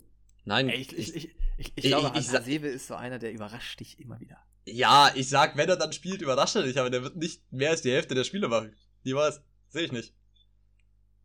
Nein. 0.45 0.70
Ey, 0.70 0.82
ich, 0.82 0.98
ich, 0.98 1.16
ich, 1.16 1.36
ich, 1.60 1.73
ich 1.76 1.84
glaube, 1.86 2.18
ich, 2.18 2.31
Hasebe 2.31 2.68
ist 2.68 2.88
so 2.88 2.95
einer, 2.95 3.19
der 3.19 3.34
überrascht 3.34 3.80
dich 3.80 3.99
immer 3.99 4.19
wieder. 4.19 4.38
Ja, 4.65 5.11
ich 5.15 5.30
sag, 5.30 5.57
wenn 5.57 5.68
er 5.69 5.76
dann 5.76 5.91
spielt, 5.94 6.22
überrascht 6.22 6.56
er 6.56 6.64
dich, 6.64 6.80
aber 6.80 6.90
der 6.90 7.03
wird 7.03 7.18
nicht 7.18 7.41
mehr 7.52 7.72
als 7.72 7.81
die 7.81 7.91
Hälfte 7.91 8.15
der 8.15 8.23
Spiele 8.23 8.48
machen. 8.48 8.73
Niemals. 9.03 9.41
Sehe 9.68 9.84
ich 9.84 9.91
nicht. 9.91 10.14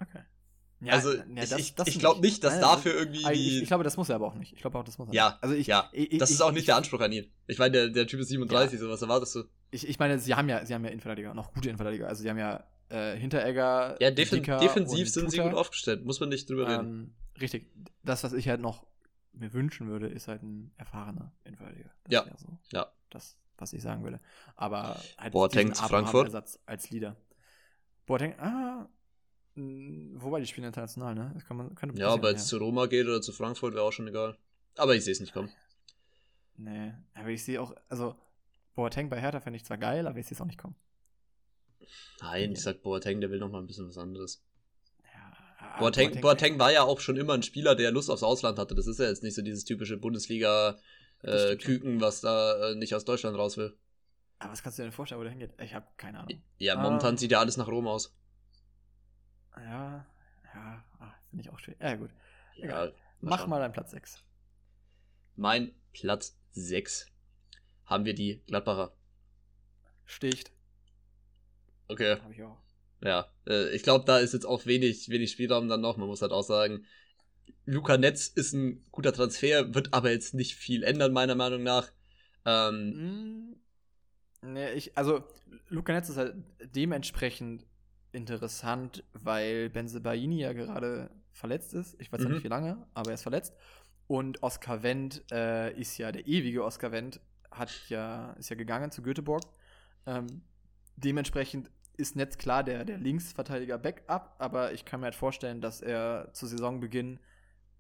Okay. 0.01 0.23
Ja, 0.81 0.93
also 0.93 1.15
ja, 1.15 1.23
das, 1.35 1.53
ich, 1.53 1.75
ich 1.87 1.99
glaube 1.99 2.21
nicht, 2.21 2.45
dass 2.45 2.55
Nein, 2.55 2.63
dafür 2.63 2.95
irgendwie. 2.95 3.25
Ich, 3.33 3.63
ich, 3.63 3.69
glaube, 3.69 3.85
das 3.85 3.97
muss 3.97 4.09
er 4.11 4.17
aber 4.17 4.27
auch 4.27 4.35
nicht. 4.35 4.53
Ich 4.53 4.61
glaube 4.61 4.79
auch, 4.79 4.85
das 4.85 4.99
muss 4.99 5.09
er. 5.09 5.15
Ja, 5.15 5.31
nicht. 5.31 5.43
also 5.43 5.55
ich, 5.55 5.67
ja. 5.67 5.89
Ich, 5.93 6.19
das 6.19 6.31
ist 6.31 6.43
auch 6.43 6.53
nicht 6.53 6.69
der 6.69 6.77
Anspruch 6.77 7.01
an 7.01 7.13
ihn. 7.13 7.31
Ich 7.47 7.59
meine, 7.59 7.73
der, 7.73 7.89
der 7.89 8.07
Typ 8.07 8.21
ist 8.21 8.29
37, 8.29 8.75
ja. 8.75 8.85
so 8.85 8.91
was 8.91 9.01
erwartest 9.01 9.35
du? 9.37 9.45
Ich, 9.71 9.89
ich 9.89 9.99
meine, 9.99 10.19
sie 10.19 10.35
haben 10.35 10.49
ja, 10.49 10.65
sie 10.67 10.75
haben 10.75 10.85
ja 10.85 10.91
Innenverteidiger, 10.91 11.33
noch 11.33 11.55
gute 11.55 11.69
Innenverteidiger. 11.69 12.09
Also 12.09 12.23
sie 12.23 12.29
haben 12.29 12.39
ja 12.39 12.65
äh, 12.91 13.17
Hinteregger. 13.17 13.97
Ja, 14.01 14.11
defen 14.11 14.43
defensiv 14.43 15.09
sind 15.09 15.31
sie 15.31 15.39
gut 15.39 15.55
aufgestellt. 15.55 16.05
Muss 16.05 16.21
man 16.21 16.29
nicht 16.29 16.51
drüber 16.51 16.69
reden. 16.69 16.87
Ähm, 16.87 17.15
richtig. 17.41 17.71
Das, 18.03 18.25
was 18.25 18.35
ich 18.35 18.49
halt 18.49 18.61
noch 18.61 18.87
mir 19.35 19.53
wünschen 19.53 19.89
würde, 19.89 20.09
ist 20.09 20.29
halt 20.29 20.43
ein 20.43 20.73
erfahrener 20.77 21.33
Innenverteidiger. 21.45 21.91
ja. 22.09 22.25
So 22.37 22.59
ja. 22.73 22.93
Das, 23.11 23.39
was 23.59 23.73
ich 23.73 23.83
sagen 23.83 24.03
würde. 24.03 24.21
Aber 24.57 25.01
halt 25.19 25.33
Boateng 25.33 25.75
zu 25.75 25.85
Frankfurt. 25.85 26.27
Ersatz 26.27 26.59
als 26.67 26.91
Leader. 26.91 27.17
Boateng, 28.07 28.39
ah, 28.39 28.89
Wobei 29.57 30.41
die 30.41 30.47
spielen 30.47 30.67
international, 30.67 31.15
ne? 31.15 31.31
Das 31.35 31.45
kann 31.45 31.57
man, 31.57 31.75
könnte 31.77 31.97
ja, 31.97 32.13
ob 32.13 32.25
er 32.25 32.31
jetzt 32.31 32.49
zu 32.49 32.57
Roma 32.57 32.87
geht 32.87 33.07
oder 33.07 33.23
zu 33.23 33.33
Frankfurt, 33.33 33.75
wäre 33.75 33.85
auch 33.85 33.93
schon 33.93 34.09
egal. 34.09 34.37
Aber 34.77 34.97
ich 34.97 35.05
sehe 35.05 35.13
es 35.13 35.21
nicht 35.21 35.33
kommen. 35.33 35.53
Nee, 36.57 36.93
aber 37.15 37.29
ich 37.29 37.45
sehe 37.45 37.61
auch, 37.61 37.73
also 37.89 38.17
Boateng 38.75 39.09
bei 39.09 39.21
Hertha 39.21 39.39
fände 39.39 39.57
ich 39.57 39.65
zwar 39.65 39.79
geil, 39.79 40.09
aber 40.09 40.19
ich 40.19 40.27
sehe 40.27 40.35
es 40.35 40.41
auch 40.41 40.47
nicht 40.47 40.59
kommen. 40.59 40.75
Nein, 42.21 42.53
ich 42.53 42.63
sag 42.63 42.83
Boateng, 42.83 43.21
der 43.21 43.31
will 43.31 43.39
noch 43.39 43.51
mal 43.51 43.61
ein 43.61 43.67
bisschen 43.67 43.87
was 43.87 43.99
anderes. 43.99 44.45
Ja, 45.65 45.79
Boateng, 45.79 46.09
Boateng, 46.09 46.21
Boateng 46.21 46.59
war 46.59 46.73
ja 46.73 46.83
auch 46.83 47.01
schon 47.01 47.17
immer 47.17 47.35
ein 47.35 47.43
Spieler, 47.43 47.75
der 47.75 47.91
Lust 47.91 48.11
aufs 48.11 48.23
Ausland 48.23 48.59
hatte. 48.59 48.75
Das 48.75 48.87
ist 48.87 49.01
ja 49.01 49.07
jetzt 49.07 49.23
nicht 49.23 49.35
so 49.35 49.43
dieses 49.43 49.65
typische 49.65 49.97
Bundesliga-Küken, 49.97 51.99
äh, 51.99 52.01
was 52.01 52.21
da 52.21 52.71
äh, 52.71 52.75
nicht 52.75 52.95
aus 52.95 53.05
Deutschland 53.05 53.37
raus 53.37 53.57
will. 53.57 53.77
Aber 54.39 54.53
was 54.53 54.63
kannst 54.63 54.79
du 54.79 54.83
dir 54.83 54.89
denn 54.89 54.93
vorstellen, 54.93 55.21
wo 55.21 55.25
der 55.25 55.33
hingeht? 55.33 55.53
Ich 55.61 55.75
habe 55.75 55.87
keine 55.97 56.21
Ahnung. 56.21 56.43
Ja, 56.59 56.77
momentan 56.77 57.15
ah. 57.15 57.19
sieht 57.19 57.31
ja 57.31 57.41
alles 57.41 57.57
nach 57.57 57.69
Rom 57.69 57.87
aus. 57.87 58.15
Ja, 59.57 60.07
ja, 60.55 60.85
ah, 60.99 61.15
finde 61.31 61.45
ich 61.45 61.51
auch 61.51 61.59
schön. 61.59 61.77
Ja, 61.81 61.97
gut. 61.97 62.11
Ja, 62.57 62.91
Mach 63.21 63.41
schauen. 63.41 63.51
mal 63.51 63.61
deinen 63.61 63.73
Platz 63.73 63.93
6. 63.93 64.23
Mein 65.37 65.75
Platz 65.93 66.37
6 66.53 67.07
haben 67.87 68.05
wir 68.05 68.15
die 68.15 68.43
Gladbacher. 68.47 68.93
Sticht. 70.05 70.53
Okay. 71.89 72.21
Hab 72.21 72.31
ich 72.31 72.43
auch. 72.43 72.64
Ja, 73.05 73.27
äh, 73.47 73.69
ich 73.75 73.83
glaube, 73.83 74.05
da 74.07 74.19
ist 74.19 74.33
jetzt 74.33 74.47
auch 74.47 74.67
wenig, 74.67 75.11
wenig 75.11 75.31
Spielraum 75.31 75.69
dann 75.69 75.83
noch. 75.83 75.99
Man 75.99 76.09
muss 76.09 76.23
halt 76.23 76.33
auch 76.33 76.43
sagen, 76.43 76.85
Luca 77.67 77.99
Netz 77.99 78.27
ist 78.29 78.55
ein 78.55 78.85
guter 78.91 79.13
Transfer, 79.13 79.75
wird 79.75 79.93
aber 79.93 80.11
jetzt 80.11 80.35
nicht 80.35 80.55
viel 80.55 80.83
ändern, 80.83 81.13
meiner 81.13 81.35
Meinung 81.35 81.63
nach. 81.63 81.93
Ähm, 82.47 83.57
mm, 84.43 84.53
nee, 84.53 84.73
ich, 84.73 84.97
also 84.97 85.23
Luca 85.69 85.93
Netz 85.93 86.09
ist 86.09 86.17
halt 86.17 86.35
dementsprechend 86.75 87.67
interessant, 88.13 89.05
weil 89.13 89.69
Benzebaini 89.69 90.41
ja 90.41 90.53
gerade 90.55 91.11
verletzt 91.33 91.75
ist. 91.75 92.01
Ich 92.01 92.11
weiß 92.11 92.23
mhm. 92.23 92.33
nicht 92.33 92.45
wie 92.45 92.49
lange, 92.49 92.87
aber 92.95 93.11
er 93.11 93.15
ist 93.15 93.23
verletzt. 93.23 93.55
Und 94.07 94.43
Oskar 94.43 94.83
Wendt 94.83 95.25
äh, 95.31 95.79
ist 95.79 95.99
ja 95.99 96.11
der 96.11 96.27
ewige 96.27 96.65
Oskar 96.65 96.93
Wendt, 96.93 97.21
hat 97.51 97.71
ja, 97.89 98.33
ist 98.33 98.49
ja 98.49 98.57
gegangen 98.57 98.91
zu 98.91 99.03
Göteborg. 99.03 99.45
Ähm, 100.07 100.43
dementsprechend 100.97 101.71
ist 101.97 102.17
Netz 102.17 102.39
klar 102.39 102.65
der, 102.65 102.85
der 102.85 102.99
Linksverteidiger 102.99 103.79
Backup, 103.79 104.35
aber 104.39 104.73
ich 104.73 104.85
kann 104.85 105.01
mir 105.01 105.07
halt 105.07 105.15
vorstellen, 105.15 105.61
dass 105.61 105.81
er 105.81 106.31
zu 106.33 106.47
Saisonbeginn 106.47 107.21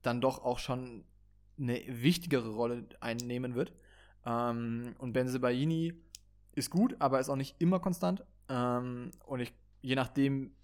dann 0.02 0.20
doch 0.20 0.44
auch 0.44 0.58
schon 0.58 1.04
eine 1.58 1.80
wichtigere 1.86 2.50
Rolle 2.50 2.86
einnehmen 3.00 3.54
wird. 3.54 3.72
Ähm, 4.26 4.94
und 4.98 5.12
Benzebaini 5.12 5.94
ist 6.52 6.70
gut, 6.70 6.96
aber 6.98 7.20
ist 7.20 7.28
auch 7.28 7.36
nicht 7.36 7.60
immer 7.60 7.80
konstant. 7.80 8.24
Ähm, 8.48 9.10
und 9.26 9.40
ich 9.40 9.52
je 9.84 9.96
nachdem, 9.96 10.54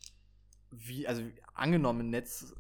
wie, 0.71 1.07
also 1.07 1.23
angenommen, 1.53 2.09
Netz 2.09 2.55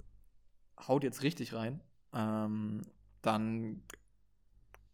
haut 0.87 1.05
jetzt 1.05 1.23
richtig 1.23 1.55
rein, 1.55 1.81
ähm, 2.12 2.83
dann 3.23 3.83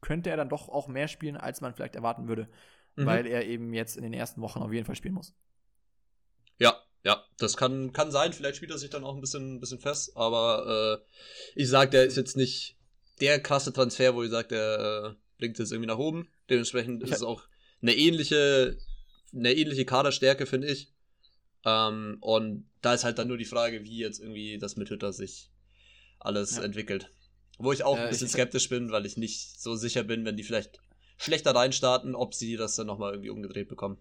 könnte 0.01 0.31
er 0.31 0.36
dann 0.36 0.48
doch 0.48 0.68
auch 0.68 0.86
mehr 0.86 1.09
spielen, 1.09 1.36
als 1.36 1.60
man 1.60 1.74
vielleicht 1.74 1.97
erwarten 1.97 2.28
würde, 2.28 2.48
mhm. 2.94 3.06
weil 3.06 3.27
er 3.27 3.44
eben 3.47 3.74
jetzt 3.74 3.97
in 3.97 4.05
den 4.05 4.12
ersten 4.12 4.43
Wochen 4.43 4.60
auf 4.60 4.73
jeden 4.73 4.86
Fall 4.86 4.94
spielen 4.94 5.14
muss. 5.14 5.35
Ja, 6.58 6.80
ja, 7.04 7.24
das 7.38 7.56
kann, 7.56 7.92
kann 7.92 8.10
sein. 8.10 8.32
Vielleicht 8.32 8.56
spielt 8.56 8.70
er 8.70 8.78
sich 8.78 8.90
dann 8.90 9.04
auch 9.04 9.14
ein 9.14 9.20
bisschen, 9.20 9.56
ein 9.56 9.60
bisschen 9.60 9.78
fest, 9.78 10.16
aber 10.16 11.00
äh, 11.04 11.60
ich 11.60 11.68
sag, 11.68 11.90
der 11.90 12.04
ist 12.04 12.16
jetzt 12.16 12.36
nicht 12.36 12.76
der 13.20 13.40
krasse 13.40 13.72
Transfer, 13.72 14.14
wo 14.14 14.22
ich 14.22 14.30
sage, 14.30 14.48
der 14.48 15.14
äh, 15.14 15.38
bringt 15.38 15.58
es 15.60 15.70
irgendwie 15.70 15.88
nach 15.88 15.98
oben. 15.98 16.28
Dementsprechend 16.50 17.02
ist 17.02 17.12
es 17.12 17.22
auch 17.22 17.42
eine 17.82 17.94
ähnliche, 17.94 18.76
eine 19.32 19.54
ähnliche 19.54 19.84
Kaderstärke, 19.84 20.46
finde 20.46 20.68
ich. 20.68 20.92
Ähm, 21.64 22.18
und 22.20 22.68
da 22.82 22.94
ist 22.94 23.04
halt 23.04 23.18
dann 23.18 23.28
nur 23.28 23.38
die 23.38 23.44
Frage, 23.44 23.84
wie 23.84 23.98
jetzt 23.98 24.20
irgendwie 24.20 24.58
das 24.58 24.76
mit 24.76 24.90
Hütter 24.90 25.12
sich 25.12 25.50
alles 26.18 26.56
ja. 26.56 26.62
entwickelt. 26.62 27.10
Wo 27.58 27.72
ich 27.72 27.84
auch 27.84 27.96
äh, 27.96 28.02
ein 28.02 28.10
bisschen 28.10 28.28
skeptisch 28.28 28.68
bin, 28.68 28.90
weil 28.90 29.06
ich 29.06 29.16
nicht 29.16 29.60
so 29.60 29.74
sicher 29.76 30.04
bin, 30.04 30.24
wenn 30.24 30.36
die 30.36 30.44
vielleicht 30.44 30.80
schlechter 31.18 31.54
reinstarten, 31.54 32.14
ob 32.14 32.34
sie 32.34 32.56
das 32.56 32.76
dann 32.76 32.86
nochmal 32.86 33.12
irgendwie 33.12 33.30
umgedreht 33.30 33.68
bekommen. 33.68 33.98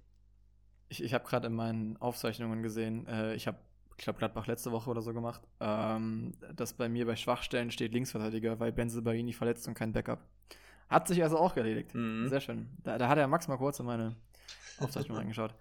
Ich, 0.88 1.04
ich 1.04 1.14
habe 1.14 1.26
gerade 1.26 1.48
in 1.48 1.54
meinen 1.54 1.98
Aufzeichnungen 1.98 2.62
gesehen, 2.62 3.08
äh, 3.08 3.36
ich 3.36 3.48
habe, 3.48 3.58
ich 3.98 4.04
glaube, 4.04 4.20
Gladbach 4.20 4.48
letzte 4.48 4.72
Woche 4.72 4.90
oder 4.90 5.02
so 5.02 5.14
gemacht, 5.14 5.42
ähm, 5.60 6.34
dass 6.54 6.74
bei 6.74 6.90
mir 6.90 7.06
bei 7.06 7.16
Schwachstellen 7.16 7.72
steht 7.72 7.94
Linksverteidiger, 7.94 8.60
weil 8.60 8.72
Benze 8.72 9.02
Baini 9.02 9.34
verletzt 9.34 9.68
und 9.68 9.74
kein 9.74 9.94
Backup. 9.94 10.20
Hat 10.90 11.08
sich 11.08 11.24
also 11.24 11.38
auch 11.38 11.56
erledigt. 11.58 11.96
Mhm. 11.96 12.28
Sehr 12.30 12.42
schön. 12.42 12.70
Da, 12.84 12.98
da 12.98 13.08
hat 13.08 13.18
er 13.18 13.28
Max 13.28 13.48
mal 13.48 13.58
kurz 13.58 13.80
in 13.80 13.86
meine 13.86 14.16
Aufzeichnung 14.80 15.18
reingeschaut. 15.20 15.56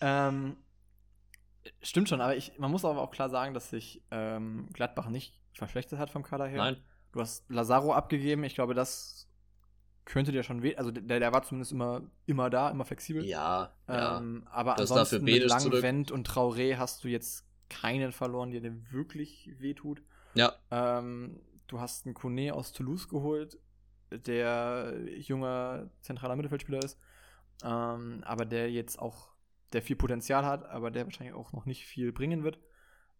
Ähm, 0.00 0.56
Stimmt 1.82 2.08
schon, 2.08 2.20
aber 2.20 2.36
ich, 2.36 2.58
man 2.58 2.70
muss 2.70 2.84
aber 2.84 3.00
auch 3.00 3.10
klar 3.10 3.28
sagen, 3.28 3.54
dass 3.54 3.70
sich 3.70 4.02
ähm, 4.10 4.68
Gladbach 4.72 5.08
nicht 5.08 5.38
verschlechtert 5.54 5.98
hat 5.98 6.10
vom 6.10 6.22
Kader 6.22 6.46
her. 6.46 6.58
Nein. 6.58 6.76
Du 7.12 7.20
hast 7.20 7.50
Lazaro 7.50 7.92
abgegeben. 7.92 8.44
Ich 8.44 8.54
glaube, 8.54 8.74
das 8.74 9.28
könnte 10.04 10.32
dir 10.32 10.42
schon 10.42 10.62
weh. 10.62 10.76
Also 10.76 10.90
der, 10.90 11.20
der 11.20 11.32
war 11.32 11.42
zumindest 11.42 11.72
immer, 11.72 12.02
immer 12.26 12.50
da, 12.50 12.70
immer 12.70 12.84
flexibel. 12.84 13.24
Ja. 13.24 13.72
Ähm, 13.88 14.42
ja. 14.44 14.50
Aber 14.50 14.74
das 14.74 14.90
ansonsten 14.90 15.24
mit 15.24 15.44
Langwend 15.44 16.10
und 16.10 16.28
Traoré 16.28 16.76
hast 16.76 17.04
du 17.04 17.08
jetzt 17.08 17.46
keinen 17.68 18.12
verloren, 18.12 18.50
der 18.50 18.60
dir 18.60 18.76
wirklich 18.90 19.54
wehtut. 19.58 20.02
Ja. 20.34 20.52
Ähm, 20.70 21.40
du 21.68 21.80
hast 21.80 22.06
einen 22.06 22.14
Kone 22.14 22.52
aus 22.54 22.72
Toulouse 22.72 23.08
geholt, 23.08 23.58
der 24.10 24.94
junger 25.16 25.90
zentraler 26.00 26.36
Mittelfeldspieler 26.36 26.82
ist. 26.82 26.98
Ähm, 27.62 28.22
aber 28.24 28.44
der 28.44 28.70
jetzt 28.70 28.98
auch 28.98 29.30
der 29.72 29.82
viel 29.82 29.96
Potenzial 29.96 30.44
hat, 30.44 30.68
aber 30.68 30.90
der 30.90 31.04
wahrscheinlich 31.04 31.34
auch 31.34 31.52
noch 31.52 31.66
nicht 31.66 31.86
viel 31.86 32.12
bringen 32.12 32.42
wird. 32.42 32.58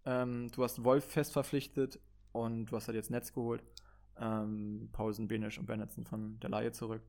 Ähm, 0.05 0.51
du 0.53 0.65
hast 0.65 0.83
Wolf 0.83 1.05
fest 1.05 1.33
verpflichtet 1.33 2.01
und 2.33 2.67
du 2.67 2.77
hast 2.77 2.89
halt 2.89 2.97
jetzt 2.97 3.11
Netz 3.11 3.33
geholt. 3.33 3.63
Ähm, 4.21 4.91
Paulsen, 4.93 5.29
Benisch 5.29 5.59
und 5.59 5.67
Bennetson 5.67 6.05
von 6.05 6.39
der 6.41 6.51
Laie 6.51 6.73
zurück. 6.73 7.03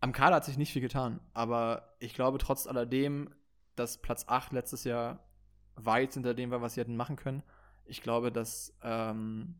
Am 0.00 0.12
Kader 0.12 0.36
hat 0.36 0.44
sich 0.44 0.58
nicht 0.58 0.72
viel 0.72 0.82
getan, 0.82 1.20
aber 1.32 1.94
ich 1.98 2.14
glaube 2.14 2.38
trotz 2.38 2.66
alledem, 2.66 3.30
dass 3.76 4.02
Platz 4.02 4.26
8 4.28 4.52
letztes 4.52 4.84
Jahr 4.84 5.24
weit 5.76 6.14
hinter 6.14 6.34
dem 6.34 6.50
war, 6.50 6.60
was 6.60 6.74
sie 6.74 6.80
hätten 6.80 6.96
machen 6.96 7.16
können. 7.16 7.42
Ich 7.84 8.02
glaube, 8.02 8.32
dass 8.32 8.76
ähm, 8.82 9.56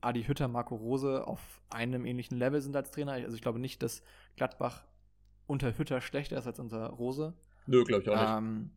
Adi 0.00 0.24
Hütter, 0.24 0.48
Marco 0.48 0.76
Rose 0.76 1.26
auf 1.26 1.62
einem 1.70 2.06
ähnlichen 2.06 2.38
Level 2.38 2.60
sind 2.60 2.76
als 2.76 2.90
Trainer. 2.90 3.12
Also 3.12 3.34
ich 3.34 3.42
glaube 3.42 3.58
nicht, 3.58 3.82
dass 3.82 4.02
Gladbach 4.36 4.84
unter 5.46 5.76
Hütter 5.76 6.00
schlechter 6.00 6.38
ist 6.38 6.46
als 6.46 6.58
unter 6.58 6.86
Rose. 6.86 7.34
Nö, 7.66 7.84
glaube 7.84 8.02
ich 8.02 8.08
auch 8.08 8.14
nicht. 8.14 8.38
Ähm, 8.38 8.70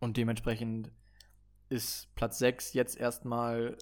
und 0.00 0.16
dementsprechend 0.16 0.90
ist 1.68 2.14
Platz 2.14 2.38
6 2.38 2.74
jetzt 2.74 2.98
erstmal 2.98 3.76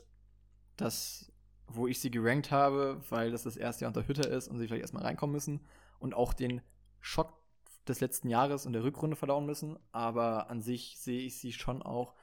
das, 0.77 1.32
wo 1.75 1.87
ich 1.87 2.01
sie 2.01 2.11
gerankt 2.11 2.51
habe, 2.51 3.01
weil 3.11 3.31
das 3.31 3.43
das 3.43 3.57
erste 3.57 3.85
Jahr 3.85 3.91
unter 3.91 4.07
Hütter 4.07 4.29
ist 4.29 4.49
und 4.49 4.59
sie 4.59 4.67
vielleicht 4.67 4.83
erstmal 4.83 5.05
reinkommen 5.05 5.33
müssen 5.33 5.61
und 5.99 6.15
auch 6.15 6.33
den 6.33 6.61
Schock 7.01 7.33
des 7.87 8.01
letzten 8.01 8.29
Jahres 8.29 8.67
und 8.67 8.73
der 8.73 8.85
Rückrunde 8.85 9.17
verdauen 9.17 9.47
müssen. 9.47 9.79
Aber 9.93 10.51
an 10.51 10.61
sich 10.61 10.99
sehe 10.99 11.21
ich 11.21 11.39
sie 11.39 11.53
schon 11.53 11.83
auch 11.83 12.15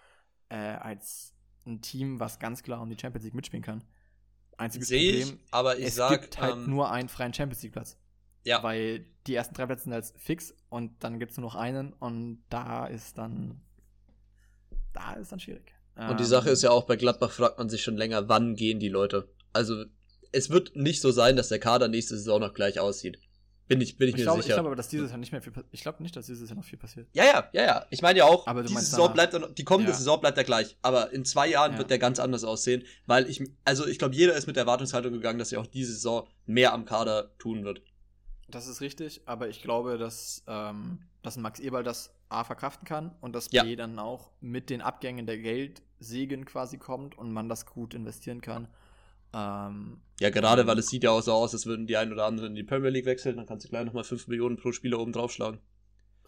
äh, 0.50 0.56
als 0.56 1.36
ein 1.66 1.82
Team, 1.82 2.20
was 2.20 2.40
ganz 2.40 2.64
klar 2.64 2.82
um 2.82 2.90
die 2.90 2.98
Champions 3.00 3.26
League 3.26 3.36
mitspielen 3.36 3.64
kann. 3.64 3.84
Einziges 4.58 4.90
Sehe 4.90 5.14
ich, 5.14 5.34
aber 5.52 5.78
ich 5.78 5.86
es 5.86 5.96
sag, 5.96 6.22
gibt 6.22 6.42
halt 6.42 6.56
ähm, 6.56 6.70
nur 6.70 6.92
einen 6.92 7.08
freien 7.08 7.34
Champions 7.34 7.64
League 7.64 7.74
Platz. 7.74 7.98
Ja. 8.46 8.64
Weil 8.64 9.06
die 9.28 9.36
ersten 9.36 9.54
drei 9.54 9.66
Plätze 9.66 9.84
sind 9.84 9.94
halt 9.94 10.14
fix 10.18 10.54
und 10.70 11.04
dann 11.04 11.20
gibt 11.20 11.32
es 11.32 11.38
nur 11.38 11.46
noch 11.46 11.56
einen 11.56 11.94
und 11.94 12.44
da 12.50 12.88
ist 12.88 13.18
dann 13.18 13.62
da 14.94 15.14
ist 15.14 15.32
dann 15.32 15.40
schwierig. 15.40 15.74
Und 16.08 16.20
die 16.20 16.26
Sache 16.26 16.50
ist 16.50 16.64
ja 16.64 16.72
auch, 16.72 16.86
bei 16.86 16.96
Gladbach 16.96 17.32
fragt 17.32 17.58
man 17.58 17.70
sich 17.70 17.84
schon 17.84 17.98
länger, 17.98 18.30
wann 18.30 18.56
gehen 18.56 18.80
die 18.80 18.88
Leute? 18.88 19.28
Also, 19.54 19.86
es 20.32 20.50
wird 20.50 20.76
nicht 20.76 21.02
so 21.02 21.12
sein, 21.12 21.36
dass 21.36 21.50
der 21.50 21.60
Kader 21.60 21.88
nächste 21.88 22.18
Saison 22.18 22.40
noch 22.40 22.54
gleich 22.54 22.80
aussieht. 22.80 23.20
Bin 23.68 23.82
ich, 23.82 23.98
bin 23.98 24.08
ich, 24.10 24.16
ich 24.16 24.20
mir 24.20 24.24
glaub, 24.24 24.38
sicher. 24.38 24.48
Ich 24.48 24.54
glaube 24.56 24.70
aber, 24.70 24.76
dass 24.76 24.88
dieses 24.88 25.12
Jahr 25.12 25.20
nicht 25.20 25.32
mehr 25.32 25.44
viel 25.44 25.54
Ich 25.72 25.82
glaube 25.82 26.02
nicht, 26.02 26.16
dass 26.16 26.26
dieses 26.26 26.50
Jahr 26.50 26.58
noch 26.58 26.64
viel 26.64 26.80
passiert. 26.80 27.08
Ja, 27.14 27.24
ja, 27.24 27.50
ja, 27.54 27.64
ja. 27.64 27.86
Ich 27.92 28.02
meine 28.02 28.18
ja 28.18 28.26
auch, 28.26 28.48
Aber 28.48 28.64
diese 28.64 28.82
Saison 28.82 29.14
bleibt, 29.14 29.38
die 29.60 29.64
kommende 29.64 29.92
Ja. 29.92 29.98
Saison 29.98 30.20
bleibt 30.20 30.38
ja 30.38 30.44
gleich. 30.44 30.76
Aber 30.82 31.12
in 31.12 31.24
zwei 31.24 31.48
Jahren 31.48 31.74
Ja. 31.74 31.78
wird 31.78 31.92
der 31.92 32.00
ganz 32.00 32.20
anders 32.20 32.44
aussehen, 32.44 32.84
weil 33.06 33.30
ich, 33.30 33.44
also 33.66 33.86
ich 33.86 34.00
glaube, 34.00 34.16
jeder 34.16 34.34
ist 34.34 34.48
mit 34.48 34.56
der 34.56 34.64
Erwartungshaltung 34.64 35.14
gegangen, 35.14 35.38
dass 35.38 35.52
er 35.52 35.62
auch 35.62 35.68
diese 35.68 35.94
Saison 35.94 36.28
mehr 36.48 36.74
am 36.74 36.86
Kader 36.86 37.38
tun 37.38 37.64
wird. 37.64 37.84
Das 38.48 38.66
ist 38.66 38.82
richtig, 38.82 39.22
aber 39.26 39.50
ich 39.50 39.62
glaube, 39.62 40.00
dass, 40.00 40.44
ähm, 40.48 41.04
dass 41.22 41.38
Max 41.38 41.60
Eberl 41.60 41.84
das 41.84 42.12
A 42.30 42.44
verkraften 42.44 42.88
kann 42.88 43.16
und 43.22 43.34
dass. 43.34 43.50
B 43.50 43.76
dann 43.76 44.00
auch 44.00 44.32
mit 44.42 44.72
den 44.72 44.82
Abgängen 44.82 45.28
der 45.28 45.38
Geldsegen 45.38 46.46
quasi 46.46 46.80
kommt 46.80 47.16
und 47.20 47.32
man 47.32 47.48
das 47.50 47.68
gut 47.68 47.94
investieren 47.94 48.42
kann. 48.42 48.68
Ähm, 49.34 50.02
Ja, 50.20 50.30
gerade 50.32 50.66
weil 50.68 50.80
es 50.80 50.88
sieht 50.88 51.04
ja 51.04 51.12
auch 51.12 51.22
so 51.22 51.34
aus, 51.34 51.54
als 51.54 51.66
würden 51.66 51.86
die 51.88 51.98
ein 51.98 52.12
oder 52.12 52.26
anderen 52.26 52.50
in 52.52 52.56
die 52.56 52.64
Premier 52.64 52.90
League 52.90 53.06
wechseln, 53.06 53.38
dann 53.38 53.46
kannst 53.46 53.66
du 53.66 53.70
gleich 53.70 53.86
nochmal 53.86 54.04
5 54.04 54.28
Millionen 54.28 54.58
pro 54.58 54.72
Spieler 54.72 55.00
oben 55.00 55.12
draufschlagen. 55.14 55.60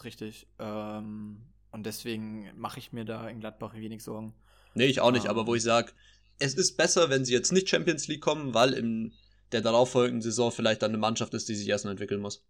richtig. 0.03 0.47
Ähm, 0.59 1.41
und 1.71 1.85
deswegen 1.85 2.49
mache 2.57 2.79
ich 2.79 2.91
mir 2.91 3.05
da 3.05 3.27
in 3.29 3.39
Gladbach 3.39 3.73
wenig 3.75 4.03
Sorgen. 4.03 4.33
Nee, 4.73 4.85
ich 4.85 4.99
auch 5.01 5.11
nicht, 5.11 5.27
Ah. 5.27 5.29
aber 5.29 5.45
wo 5.47 5.55
ich 5.55 5.63
sage, 5.63 5.91
es 6.39 6.53
ist 6.55 6.75
besser, 6.77 7.09
wenn 7.09 7.23
sie 7.25 7.33
jetzt 7.33 7.51
nicht 7.51 7.69
Champions 7.69 8.07
League 8.07 8.21
kommen, 8.21 8.53
weil 8.53 8.73
in 8.73 9.13
der 9.51 9.61
darauffolgenden 9.61 10.21
Saison 10.21 10.51
vielleicht 10.51 10.81
dann 10.81 10.91
eine 10.91 10.97
Mannschaft 10.97 11.33
ist, 11.33 11.49
die 11.49 11.55
sich 11.55 11.67
erst 11.67 11.85
noch 11.85 11.91
entwickeln 11.91 12.21
muss. 12.21 12.43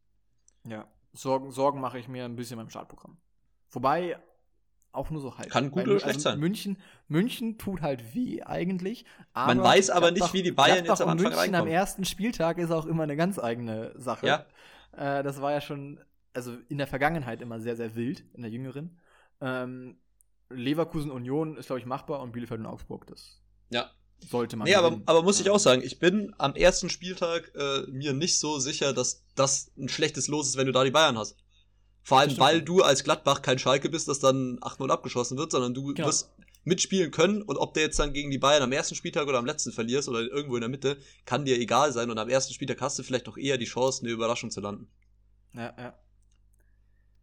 Ja. 0.66 0.88
Sorgen, 1.14 1.52
Sorgen 1.52 1.82
mache 1.82 2.00
ich 2.00 2.08
mir 2.08 2.24
ein 2.24 2.36
bisschen 2.38 2.58
beim 2.58 2.70
Startprogramm. 2.70 3.18
Wobei 3.72 4.18
auch 4.94 5.10
nur 5.10 5.22
so 5.22 5.38
halb. 5.38 5.50
Kann 5.50 5.72
gut 5.72 5.84
Weil, 5.84 5.92
oder 5.92 6.00
schlecht 6.02 6.22
sein. 6.22 6.40
München, 6.40 6.78
München 7.08 7.58
tut 7.58 7.82
halt 7.82 8.14
weh 8.14 8.42
eigentlich. 8.44 9.06
Man 9.34 9.62
weiß 9.62 9.90
aber 9.90 10.12
nicht, 10.12 10.34
wie 10.34 10.44
die 10.44 10.52
Bayern 10.52 10.86
jetzt 10.86 11.02
am 11.02 11.10
Anfang 11.10 11.24
München 11.32 11.34
am 11.34 11.40
reinkommen. 11.54 11.74
ersten 11.74 12.06
Spieltag 12.06 12.58
ist 12.58 12.72
auch 12.72 12.86
immer 12.86 13.04
eine 13.04 13.16
ganz 13.16 13.40
eigene 13.40 13.94
Sache. 13.98 14.28
Ja. 14.28 14.46
Äh, 14.98 15.24
das 15.24 15.42
war 15.42 15.52
ja 15.52 15.62
schon, 15.62 16.00
also 16.34 16.56
in 16.70 16.78
der 16.78 16.88
Vergangenheit 16.88 17.42
immer 17.42 17.60
sehr, 17.60 17.76
sehr 17.76 17.96
wild, 17.96 18.24
in 18.34 18.42
der 18.42 18.52
jüngeren. 18.52 19.00
Ähm, 19.40 19.98
Leverkusen 20.50 21.12
Union 21.12 21.56
ist, 21.58 21.68
glaube 21.68 21.80
ich, 21.80 21.86
machbar 21.86 22.20
und 22.22 22.34
Bielefeld 22.34 22.60
und 22.60 22.66
Augsburg, 22.66 23.08
das 23.08 23.40
Ja. 23.70 23.90
sollte 24.20 24.58
man 24.58 24.68
Nee, 24.68 24.76
aber, 24.76 24.90
gewinnen. 24.90 25.04
aber 25.08 25.24
muss 25.24 25.40
ich 25.40 25.50
auch 25.50 25.60
sagen, 25.60 25.82
ich 25.84 26.00
bin 26.00 26.36
am 26.38 26.56
ersten 26.56 26.90
Spieltag 26.90 27.52
äh, 27.56 27.84
mir 27.90 28.12
nicht 28.14 28.38
so 28.40 28.60
sicher, 28.60 28.92
dass 28.94 29.24
das 29.36 29.72
ein 29.78 29.88
schlechtes 29.88 30.28
Los 30.28 30.48
ist, 30.50 30.58
wenn 30.58 30.66
du 30.68 30.74
da 30.74 30.84
die 30.84 30.92
Bayern 30.92 31.18
hast. 31.18 31.38
Vor 32.04 32.20
allem, 32.20 32.38
weil 32.40 32.62
du 32.62 32.82
als 32.82 33.04
Gladbach 33.04 33.42
kein 33.42 33.60
Schalke 33.60 33.90
bist, 33.90 34.08
das 34.08 34.20
dann 34.20 34.58
8-0 34.60 34.90
abgeschossen 34.92 35.38
wird, 35.38 35.52
sondern 35.52 35.74
du 35.74 35.94
Genau. 35.94 36.08
wirst 36.08 36.32
mitspielen 36.64 37.10
können 37.12 37.42
und 37.42 37.58
ob 37.58 37.74
der 37.74 37.84
jetzt 37.84 37.98
dann 38.00 38.14
gegen 38.14 38.30
die 38.32 38.38
Bayern 38.38 38.62
am 38.64 38.72
ersten 38.72 38.94
Spieltag 38.96 39.28
oder 39.28 39.40
am 39.40 39.46
letzten 39.46 39.72
verlierst 39.72 40.08
oder 40.10 40.20
irgendwo 40.22 40.56
in 40.56 40.62
der 40.62 40.70
Mitte, 40.70 40.98
kann 41.26 41.44
dir 41.46 41.60
egal 41.60 41.92
sein 41.92 42.10
und 42.12 42.18
am 42.20 42.30
ersten 42.30 42.54
Spieltag 42.54 42.82
hast 42.82 43.00
du 43.00 43.04
vielleicht 43.04 43.28
auch 43.30 43.38
eher 43.38 43.58
die 43.58 43.66
Chance, 43.66 44.02
eine 44.04 44.12
Überraschung 44.12 44.52
zu 44.52 44.62
landen. 44.62 44.88
Ja, 45.54 45.74
ja. 45.78 46.00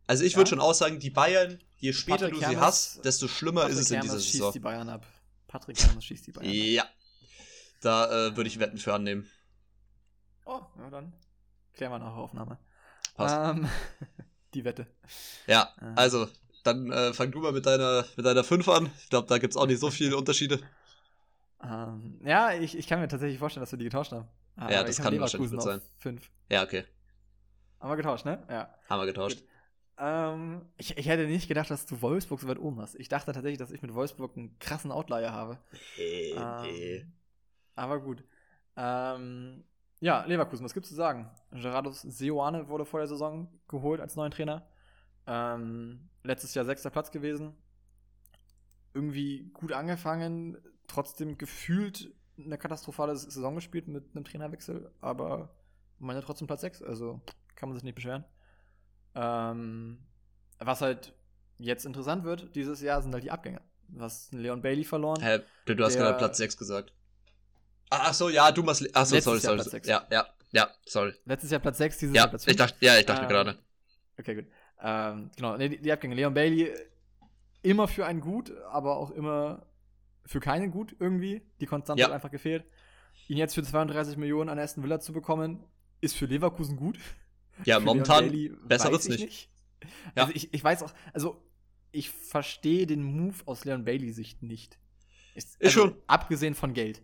Also 0.09 0.25
ich 0.25 0.33
Ja. 0.33 0.39
würde 0.39 0.51
schon 0.51 0.61
auch 0.61 0.75
sagen, 0.75 0.99
die 0.99 1.11
Bayern, 1.11 1.61
je 1.77 1.93
später 1.93 2.27
Patrick 2.27 2.35
du 2.35 2.39
sie 2.41 2.47
Hermes- 2.57 2.61
hast, 2.61 3.05
desto 3.05 3.29
schlimmer 3.29 3.69
ist 3.69 3.79
es 3.79 3.91
in 3.91 3.97
Hermes 3.97 4.11
dieser 4.13 4.21
schießt 4.23 4.33
Saison. 4.33 4.53
die 4.53 4.59
Bayern 4.61 4.89
ab. 4.89 5.07
Patrick 5.47 5.79
Hermes 5.81 6.05
schießt 6.05 6.27
die 6.27 6.33
Bayern 6.33 6.49
ab. 6.49 6.55
Ja. 6.57 6.85
Da 7.81 8.27
äh, 8.29 8.37
würde 8.37 8.49
ich 8.49 8.59
Wetten 8.59 8.79
für 8.79 8.93
annehmen. 8.95 9.29
Oh, 10.47 10.61
ja, 10.79 10.91
dann 10.91 11.13
klären 11.75 11.93
wir 11.93 11.99
nach 12.01 12.17
Aufnahme. 12.17 12.59
Passt. 13.15 13.57
Ähm, 13.57 13.69
die 14.55 14.65
Wette. 14.65 14.87
Ja, 15.47 15.69
Ah. 15.81 15.93
also, 15.97 16.29
dann 16.65 16.91
äh, 16.93 17.13
fang 17.15 17.31
du 17.31 17.41
mal 17.41 17.53
mit 17.53 17.67
deiner, 17.67 18.05
mit 18.17 18.27
deiner 18.27 18.45
5 18.45 18.69
an. 18.69 18.91
Ich 19.03 19.09
glaube, 19.11 19.27
da 19.29 19.39
gibt's 19.39 19.57
auch 19.57 19.67
nicht 19.67 19.81
so 19.81 19.91
viele 19.91 20.17
Unterschiede. 20.17 20.61
Ähm, 21.63 22.21
ja, 22.25 22.53
ich, 22.53 22.77
ich 22.77 22.87
kann 22.87 23.01
mir 23.01 23.09
tatsächlich 23.09 23.39
vorstellen, 23.39 23.63
dass 23.63 23.73
wir 23.73 23.79
die 23.79 23.85
getauscht 23.87 24.13
haben. 24.13 24.29
Aber 24.57 24.73
Ja, 24.73 24.83
das 24.85 24.97
kann 24.99 25.19
wahrscheinlich 25.19 25.51
gut 25.51 25.61
auf 25.61 25.83
Fünf. 25.99 26.31
Ja, 26.51 26.63
okay. 26.63 26.85
Haben 27.81 27.91
wir 27.91 27.97
getauscht, 27.97 28.25
ne? 28.25 28.43
Ja. 28.49 28.75
Haben 28.89 29.01
wir 29.01 29.07
getauscht. 29.07 29.43
Ähm, 29.99 30.63
ich, 30.77 30.97
ich 30.97 31.07
hätte 31.09 31.27
nicht 31.27 31.49
gedacht, 31.49 31.71
dass 31.71 31.87
du 31.87 32.01
Wolfsburg 32.03 32.41
so 32.41 32.49
weit 32.49 32.59
oben 32.59 32.81
hast. 32.81 32.95
Ich 32.97 33.09
dachte 33.09 33.33
tatsächlich, 33.33 33.59
dass 33.59 33.71
ich 33.73 33.83
mit 33.83 33.95
Wolfsburg 33.95 34.37
einen 34.37 34.57
krassen 34.59 34.93
Outlier 34.93 35.33
habe. 35.33 35.59
Nee. 35.97 36.33
Ähm, 36.37 37.13
aber 37.75 38.01
gut. 38.01 38.23
Ähm, 38.77 39.65
ja, 40.01 40.25
Leverkusen, 40.25 40.65
was 40.65 40.75
gibt's 40.75 40.89
zu 40.89 40.95
sagen? 40.95 41.31
Gerardus 41.51 42.03
Seoane 42.03 42.69
wurde 42.69 42.85
vor 42.85 43.01
der 43.01 43.09
Saison 43.09 43.49
geholt 43.69 44.01
als 44.01 44.17
neuen 44.17 44.31
Trainer. 44.31 44.67
Ähm, 45.27 46.09
letztes 46.23 46.55
Jahr 46.55 46.65
sechster 46.65 46.91
Platz 46.91 47.11
gewesen. 47.11 47.55
Irgendwie 48.95 49.51
gut 49.53 49.73
angefangen, 49.73 50.57
trotzdem 50.87 51.37
gefühlt 51.37 52.13
eine 52.39 52.59
katastrophale 52.59 53.17
Saison 53.17 53.55
gespielt 53.57 53.89
mit 53.89 54.15
einem 54.15 54.25
Trainerwechsel, 54.25 54.91
aber 55.01 55.51
meine 55.99 56.23
trotzdem 56.23 56.47
Platz 56.47 56.61
6, 56.63 56.83
also 56.83 57.21
kann 57.57 57.69
man 57.69 57.77
sich 57.77 57.85
nicht 57.85 57.97
beschweren. 57.97 58.25
Ähm, 59.15 59.99
was 60.59 60.81
halt 60.81 61.13
jetzt 61.59 61.85
interessant 61.85 62.25
wird 62.25 62.55
dieses 62.55 62.81
Jahr, 62.81 63.03
sind 63.03 63.13
halt 63.13 63.25
die 63.25 63.31
Abgänge. 63.31 63.61
Du 63.89 64.01
hast 64.01 64.33
einen 64.33 64.43
Leon 64.43 64.63
Bailey 64.63 64.85
verloren. 64.85 65.21
Hä, 65.21 65.41
du, 65.65 65.75
du 65.75 65.85
hast 65.85 65.97
gerade 65.97 66.19
Platz 66.19 66.39
6 66.39 66.57
gesagt. 66.57 66.93
Ah, 67.91 68.01
ach 68.09 68.15
so, 68.15 68.29
ja, 68.29 68.51
du 68.53 68.63
machst. 68.63 68.85
Ach 68.93 69.07
so, 69.07 69.15
Letztes 69.15 69.43
sorry, 69.43 69.57
Jahr 69.57 69.65
sorry. 69.65 69.81
Ja, 69.87 70.07
ja, 70.11 70.27
ja, 70.53 70.71
sorry. 70.87 71.15
Letztes 71.25 71.51
Jahr 71.51 71.61
Platz 71.61 71.79
6, 71.79 71.99
dieses 71.99 72.15
Ja, 72.15 72.23
Jahr 72.23 72.29
Platz 72.29 72.47
ich 72.47 72.57
dachte, 72.57 72.77
ja, 72.81 72.99
ich 72.99 73.07
dachte 73.07 73.23
Ähm, 73.23 73.29
gerade. 73.29 73.59
Okay, 74.19 74.35
gut. 74.35 74.47
Ähm, 74.81 75.31
genau, 75.37 75.57
nee, 75.57 75.69
die, 75.69 75.81
die 75.81 75.93
Abgänge. 75.93 76.15
Leon 76.15 76.35
Bailey 76.35 76.73
immer 77.63 77.89
für 77.89 78.07
einen 78.07 78.21
gut, 78.21 78.53
aber 78.71 78.97
auch 78.97 79.11
immer 79.11 79.67
für 80.25 80.41
keinen 80.41 80.71
gut 80.71 80.95
irgendwie. 81.01 81.43
Die 81.61 81.67
Konstanz 81.67 82.01
Ja. 82.01 82.07
hat 82.07 82.13
einfach 82.15 82.31
gefehlt. 82.31 82.65
Ihn 83.29 83.39
jetzt 83.39 83.55
für 83.55 83.63
32 83.63 84.17
Millionen 84.17 84.49
an 84.51 84.59
Aston 84.59 84.85
Villa 84.85 85.01
zu 85.01 85.13
bekommen, 85.13 85.65
ist 86.01 86.17
für 86.17 86.27
Leverkusen 86.27 86.77
gut. 86.77 86.99
Ja, 87.65 87.79
Für 87.81 87.87
momentan 87.87 88.31
besser 88.69 88.93
wird's 88.93 89.07
ich 89.07 89.21
nicht. 89.21 89.51
Ja. 90.17 90.23
Also 90.25 90.33
ich, 90.35 90.53
ich 90.55 90.63
weiß 90.63 90.83
auch, 90.83 90.93
also 91.13 91.43
ich 91.91 92.11
verstehe 92.11 92.87
den 92.87 93.03
Move 93.03 93.37
aus 93.47 93.65
Leon 93.65 93.85
Bailey 93.85 94.13
Sicht 94.13 94.43
nicht. 94.43 94.79
Ist, 95.35 95.57
Ist 95.61 95.77
also, 95.77 95.89
schon. 95.89 96.03
Abgesehen 96.07 96.55
von 96.55 96.75
Geld. 96.75 97.03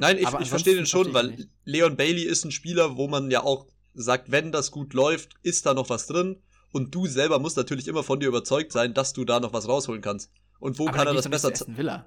Nein, 0.00 0.16
ich, 0.16 0.28
ich 0.40 0.48
verstehe 0.48 0.74
den 0.74 0.86
schon, 0.86 1.12
verstehe 1.12 1.38
weil 1.38 1.48
Leon 1.64 1.96
Bailey 1.96 2.22
ist 2.22 2.44
ein 2.44 2.50
Spieler, 2.50 2.96
wo 2.96 3.06
man 3.06 3.30
ja 3.30 3.42
auch 3.42 3.66
sagt, 3.94 4.30
wenn 4.30 4.50
das 4.50 4.70
gut 4.70 4.94
läuft, 4.94 5.34
ist 5.42 5.66
da 5.66 5.74
noch 5.74 5.90
was 5.90 6.06
drin. 6.06 6.42
Und 6.72 6.94
du 6.94 7.06
selber 7.06 7.38
musst 7.38 7.56
natürlich 7.56 7.86
immer 7.86 8.02
von 8.02 8.18
dir 8.18 8.28
überzeugt 8.28 8.72
sein, 8.72 8.94
dass 8.94 9.12
du 9.12 9.24
da 9.24 9.40
noch 9.40 9.52
was 9.52 9.68
rausholen 9.68 10.00
kannst. 10.00 10.30
Und 10.58 10.78
wo 10.78 10.88
Aber 10.88 10.96
kann 10.96 11.06
er 11.06 11.14
das 11.14 11.28
besser 11.28 11.52
Aston 11.52 11.76
Villa. 11.76 12.06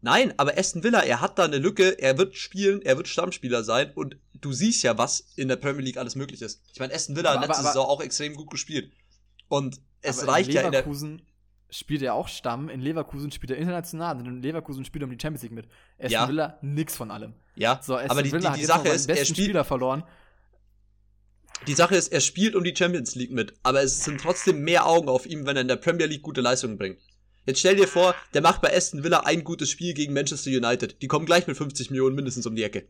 Nein, 0.00 0.32
aber 0.36 0.56
Aston 0.56 0.84
Villa, 0.84 1.00
er 1.00 1.20
hat 1.20 1.38
da 1.38 1.44
eine 1.44 1.58
Lücke, 1.58 1.98
er 1.98 2.16
wird 2.16 2.36
spielen, 2.36 2.80
er 2.82 2.96
wird 2.96 3.08
Stammspieler 3.08 3.64
sein 3.64 3.92
und 3.94 4.16
du 4.34 4.52
siehst 4.52 4.82
ja, 4.84 4.96
was 4.96 5.24
in 5.34 5.48
der 5.48 5.56
Premier 5.56 5.82
League 5.82 5.96
alles 5.96 6.14
möglich 6.14 6.40
ist. 6.40 6.62
Ich 6.72 6.78
meine, 6.78 6.94
Aston 6.94 7.16
Villa 7.16 7.30
Aber- 7.32 7.40
hat 7.40 7.48
letzte 7.48 7.60
aber- 7.60 7.68
Saison 7.72 7.86
auch 7.86 8.00
extrem 8.00 8.34
gut 8.34 8.50
gespielt. 8.50 8.92
Und 9.48 9.80
es 10.00 10.26
reicht 10.26 10.52
ja 10.52 10.62
in 10.62 10.72
der. 10.72 10.84
Spielt 11.70 12.02
er 12.02 12.14
auch 12.14 12.28
Stamm. 12.28 12.68
In 12.68 12.80
Leverkusen 12.80 13.30
spielt 13.30 13.50
er 13.50 13.58
international. 13.58 14.18
In 14.20 14.40
Leverkusen 14.42 14.84
spielt 14.84 15.02
er 15.02 15.06
um 15.06 15.10
die 15.10 15.20
Champions 15.20 15.42
League 15.42 15.52
mit. 15.52 15.66
Aston 15.98 16.10
Ja. 16.10 16.28
Villa 16.28 16.58
nix 16.62 16.96
von 16.96 17.10
allem. 17.10 17.34
Ja, 17.56 17.80
So, 17.82 17.96
Aston 17.96 18.10
aber 18.10 18.22
die, 18.22 18.32
Villa 18.32 18.52
die, 18.52 18.60
die 18.60 18.66
noch 18.66 18.76
Sache 18.76 18.88
ist, 18.88 19.08
er 19.08 19.16
spielt. 19.16 19.38
Spieler 19.38 19.64
verloren. 19.64 20.04
die 21.66 21.74
Sache 21.74 21.96
ist, 21.96 22.08
er 22.08 22.20
spielt 22.20 22.54
um 22.54 22.64
die 22.64 22.74
Champions 22.74 23.14
League 23.16 23.32
mit, 23.32 23.52
aber 23.62 23.82
es 23.82 24.04
sind 24.04 24.20
trotzdem 24.20 24.62
mehr 24.62 24.86
Augen 24.86 25.08
auf 25.08 25.26
ihm, 25.26 25.44
wenn 25.44 25.56
er 25.56 25.62
in 25.62 25.68
der 25.68 25.76
Premier 25.76 26.06
League 26.06 26.22
gute 26.22 26.40
Leistungen 26.40 26.78
bringt. 26.78 27.00
Jetzt 27.46 27.60
stell 27.60 27.76
dir 27.76 27.88
vor, 27.88 28.14
der 28.34 28.42
macht 28.42 28.60
bei 28.60 28.74
Aston 28.74 29.04
Villa 29.04 29.20
ein 29.20 29.42
gutes 29.42 29.70
Spiel 29.70 29.94
gegen 29.94 30.12
Manchester 30.12 30.50
United. 30.50 31.00
Die 31.02 31.06
kommen 31.08 31.26
gleich 31.26 31.46
mit 31.46 31.56
50 31.56 31.90
Millionen 31.90 32.14
mindestens 32.14 32.46
um 32.46 32.54
die 32.54 32.62
Ecke. 32.62 32.88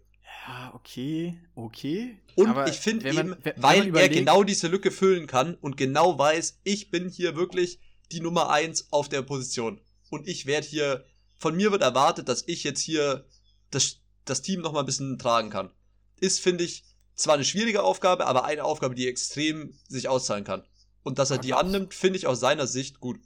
Ja, 0.48 0.72
okay, 0.74 1.38
okay. 1.54 2.18
Und 2.34 2.48
aber 2.48 2.68
ich 2.68 2.76
finde 2.76 3.08
eben, 3.08 3.36
wenn, 3.42 3.62
weil 3.62 3.96
er 3.96 4.08
genau 4.08 4.42
diese 4.42 4.68
Lücke 4.68 4.90
füllen 4.90 5.26
kann 5.26 5.54
und 5.54 5.76
genau 5.76 6.18
weiß, 6.18 6.60
ich 6.64 6.90
bin 6.90 7.08
hier 7.08 7.36
wirklich 7.36 7.80
die 8.12 8.20
Nummer 8.20 8.50
eins 8.50 8.88
auf 8.90 9.08
der 9.08 9.22
Position. 9.22 9.80
Und 10.10 10.26
ich 10.26 10.46
werde 10.46 10.66
hier, 10.66 11.04
von 11.38 11.56
mir 11.56 11.70
wird 11.70 11.82
erwartet, 11.82 12.28
dass 12.28 12.44
ich 12.46 12.64
jetzt 12.64 12.80
hier 12.80 13.26
das, 13.70 13.98
das 14.24 14.42
Team 14.42 14.60
noch 14.60 14.72
mal 14.72 14.80
ein 14.80 14.86
bisschen 14.86 15.18
tragen 15.18 15.50
kann. 15.50 15.70
Ist, 16.16 16.40
finde 16.40 16.64
ich, 16.64 16.84
zwar 17.14 17.34
eine 17.34 17.44
schwierige 17.44 17.82
Aufgabe, 17.82 18.26
aber 18.26 18.44
eine 18.44 18.64
Aufgabe, 18.64 18.94
die 18.94 19.08
extrem 19.08 19.74
sich 19.88 20.08
auszahlen 20.08 20.44
kann. 20.44 20.64
Und 21.02 21.18
dass 21.18 21.30
er 21.30 21.38
die 21.38 21.54
annimmt, 21.54 21.94
finde 21.94 22.18
ich 22.18 22.26
aus 22.26 22.40
seiner 22.40 22.66
Sicht 22.66 23.00
gut. 23.00 23.20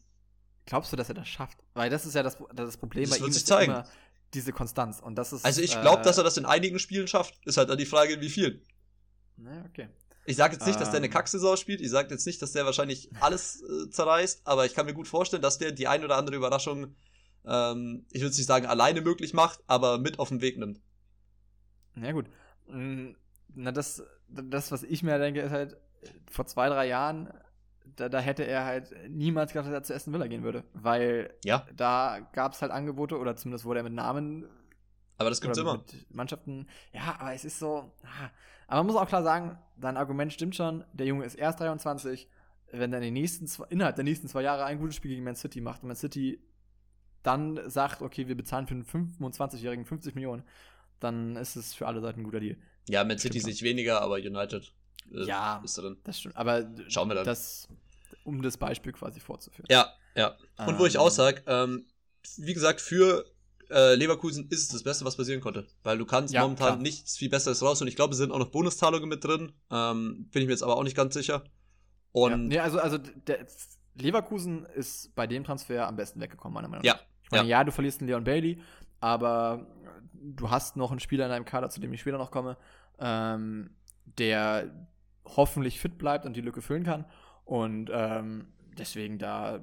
Glaubst 0.67 0.93
du, 0.93 0.97
dass 0.97 1.09
er 1.09 1.15
das 1.15 1.29
schafft? 1.29 1.59
Weil 1.75 1.91
das 1.91 2.07
ist 2.07 2.15
ja 2.15 2.23
das, 2.23 2.37
das 2.55 2.77
Problem 2.77 3.09
das 3.09 3.19
bei 3.19 3.27
ihm 3.27 3.31
ist 3.31 3.47
zeigen. 3.47 3.73
immer 3.73 3.89
diese 4.35 4.53
Konstanz. 4.53 5.01
Und 5.01 5.17
das 5.17 5.33
ist, 5.33 5.45
also 5.45 5.61
ich 5.61 5.79
glaube, 5.81 6.03
äh, 6.03 6.05
dass 6.05 6.19
er 6.19 6.25
das 6.25 6.37
in 6.37 6.47
einigen 6.47 6.79
Spielen 6.79 7.09
schafft. 7.09 7.39
Ist 7.45 7.57
halt 7.57 7.69
dann 7.69 7.79
die 7.79 7.87
Frage, 7.87 8.21
wie 8.21 8.31
viel. 8.31 8.63
Na, 9.37 9.65
okay. 9.69 9.89
Ich 10.25 10.37
sage 10.37 10.55
jetzt 10.55 10.67
nicht, 10.67 10.81
dass 10.81 10.91
der 10.91 10.99
eine 10.99 11.07
ähm. 11.07 11.13
Kacksaison 11.13 11.57
spielt. 11.57 11.81
Ich 11.81 11.91
sage 11.91 12.11
jetzt 12.11 12.27
nicht, 12.27 12.41
dass 12.43 12.53
der 12.53 12.65
wahrscheinlich 12.65 13.11
alles 13.21 13.63
äh, 13.63 13.91
zerreißt. 13.91 14.43
Aber 14.45 14.67
ich 14.67 14.75
kann 14.75 14.87
mir 14.87 14.95
gut 14.95 15.09
vorstellen, 15.09 15.43
dass 15.43 15.59
der 15.59 15.73
die 15.73 15.89
ein 15.89 16.05
oder 16.05 16.17
andere 16.17 16.37
Überraschung, 16.37 16.95
ähm, 17.45 18.07
ich 18.11 18.23
würde 18.23 18.35
nicht 18.35 18.47
sagen 18.47 18.67
alleine 18.67 19.01
möglich 19.01 19.35
macht, 19.35 19.61
aber 19.67 19.99
mit 19.99 20.19
auf 20.19 20.29
den 20.29 20.41
Weg 20.41 20.59
nimmt. 20.59 20.81
Ja 21.97 22.13
gut. 22.13 22.27
Mm, 22.69 23.11
na, 23.55 23.73
das, 23.73 24.03
das, 24.29 24.71
was 24.71 24.83
ich 24.85 25.03
mir 25.03 25.19
denke, 25.19 25.41
ist 25.41 25.51
halt, 25.51 25.77
vor 26.31 26.47
zwei, 26.47 26.69
drei 26.69 26.87
Jahren 26.87 27.33
da, 27.97 28.09
da 28.09 28.21
hätte 28.21 28.45
er 28.45 28.65
halt 28.65 28.95
niemals 29.09 29.53
gedacht, 29.53 29.69
dass 29.69 29.75
er 29.75 29.83
zu 29.83 29.95
Aston 29.95 30.15
Villa 30.15 30.27
gehen 30.27 30.43
würde. 30.43 30.65
Weil 30.73 31.35
ja. 31.45 31.67
da 31.75 32.21
gab 32.33 32.53
es 32.53 32.63
halt 32.63 32.73
Angebote 32.73 33.19
oder 33.19 33.37
zumindest 33.37 33.65
wurde 33.65 33.81
er 33.81 33.85
mit 33.85 33.93
Namen. 33.93 34.47
Aber 35.19 35.29
das 35.29 35.41
gibt's 35.41 35.59
immer. 35.59 35.79
Mit 35.79 36.15
Mannschaften. 36.15 36.69
Ja, 36.93 37.17
aber 37.19 37.35
es 37.35 37.45
ist 37.45 37.59
so. 37.59 37.93
Ah. 38.05 38.31
Aber 38.73 38.85
man 38.85 38.95
muss 38.95 39.03
auch 39.03 39.07
klar 39.07 39.23
sagen, 39.23 39.59
dein 39.77 39.99
Argument 39.99 40.33
stimmt 40.33 40.57
schon. 40.57 40.83
Der 40.95 41.05
Junge 41.05 41.27
ist 41.27 41.35
erst 41.35 41.61
23. 41.61 42.27
Wenn 42.71 42.91
er 42.95 43.01
in 43.01 43.05
den 43.05 43.13
nächsten 43.13 43.47
zwei, 43.47 43.67
innerhalb 43.69 43.97
der 43.97 44.05
nächsten 44.05 44.29
zwei 44.29 44.41
Jahre 44.41 44.65
ein 44.65 44.79
gutes 44.79 44.97
Spiel 44.97 45.11
gegen 45.11 45.25
Man 45.25 45.37
City 45.37 45.61
macht 45.61 45.83
und 45.83 45.89
Man 45.89 45.97
City 45.97 46.41
dann 47.23 47.61
sagt, 47.69 48.01
okay, 48.01 48.29
wir 48.29 48.35
bezahlen 48.35 48.67
für 48.67 48.73
einen 48.73 48.87
25-Jährigen 48.87 49.85
50 49.85 50.15
Millionen, 50.15 50.43
dann 51.01 51.37
ist 51.37 51.55
es 51.57 51.75
für 51.75 51.87
alle 51.87 52.01
Seiten 52.01 52.21
ein 52.21 52.25
guter 52.25 52.41
Deal. 52.41 52.57
Ja, 52.89 53.05
Man 53.05 53.19
City 53.19 53.41
sich 53.41 53.61
weniger, 53.61 54.01
aber 54.01 54.15
United 54.15 54.73
äh, 55.13 55.25
ja, 55.27 55.61
ist 55.63 55.77
drin. 55.77 55.99
Das 56.05 56.21
stimmt. 56.21 56.39
Aber 56.39 56.67
schauen 56.89 57.09
wir 57.09 57.17
dann. 57.17 57.27
Das, 57.27 57.69
um 58.25 58.41
das 58.41 58.57
Beispiel 58.57 58.93
quasi 58.93 59.21
fortzuführen. 59.21 59.67
Ja, 59.69 59.93
ja. 60.15 60.29
Und 60.57 60.69
ähm, 60.69 60.79
wo 60.79 60.87
ich 60.87 60.97
auch 60.97 61.11
sage, 61.11 61.43
ähm, 61.47 61.85
wie 62.39 62.55
gesagt, 62.55 62.81
für 62.81 63.27
äh, 63.73 63.95
Leverkusen 63.95 64.49
ist 64.49 64.63
es 64.63 64.69
das 64.69 64.83
Beste, 64.83 65.05
was 65.05 65.17
passieren 65.17 65.41
konnte. 65.41 65.67
Weil 65.83 65.99
du 65.99 66.07
kannst 66.07 66.33
ja, 66.33 66.43
momentan 66.43 66.67
klar. 66.67 66.77
nichts 66.77 67.17
viel 67.17 67.31
Besseres 67.31 67.63
raus 67.63 67.81
und 67.81 67.89
ich 67.89 67.97
glaube, 67.97 68.13
es 68.13 68.19
sind 68.19 68.31
auch 68.33 68.39
noch 68.39 68.51
Bonuszahlungen 68.51 69.09
mit 69.09 69.25
drin. 69.25 69.53
Ähm, 69.71 70.29
bin 70.31 70.43
ich 70.43 70.47
mir 70.47 70.53
jetzt 70.53 70.63
aber 70.63 70.77
auch 70.77 70.85
nicht 70.85 70.97
ganz 70.97 71.15
sicher. 71.15 71.45
Und 72.13 72.31
ja, 72.31 72.37
nee, 72.37 72.59
also, 72.59 72.79
also 72.79 72.99
der, 72.99 73.47
Leverkusen 73.95 74.67
ist 74.67 75.15
bei 75.15 75.27
dem 75.27 75.45
Transfer 75.45 75.87
am 75.87 75.97
besten 75.97 76.21
weggekommen, 76.21 76.55
meiner 76.55 76.69
Meinung 76.69 76.85
nach. 76.85 76.95
Ja. 76.95 77.01
Ich 77.23 77.31
meine, 77.31 77.49
ja. 77.49 77.59
ja, 77.59 77.65
du 77.65 77.73
verlierst 77.73 78.01
einen 78.01 78.09
Leon 78.09 78.25
Bailey, 78.25 78.61
aber 79.01 79.67
du 80.15 80.51
hast 80.51 80.77
noch 80.77 80.91
einen 80.91 81.01
Spieler 81.01 81.25
in 81.25 81.31
deinem 81.31 81.45
Kader, 81.45 81.71
zu 81.71 81.81
dem 81.81 81.93
ich 81.93 82.01
später 82.01 82.19
noch 82.19 82.31
komme, 82.31 82.57
ähm, 82.99 83.71
der 84.19 84.71
hoffentlich 85.25 85.81
fit 85.81 85.99
bleibt 85.99 86.27
und 86.27 86.35
die 86.35 86.41
Lücke 86.41 86.63
füllen 86.63 86.85
kann. 86.85 87.05
Und 87.45 87.91
ähm, 87.93 88.49
deswegen 88.79 89.19
da. 89.19 89.61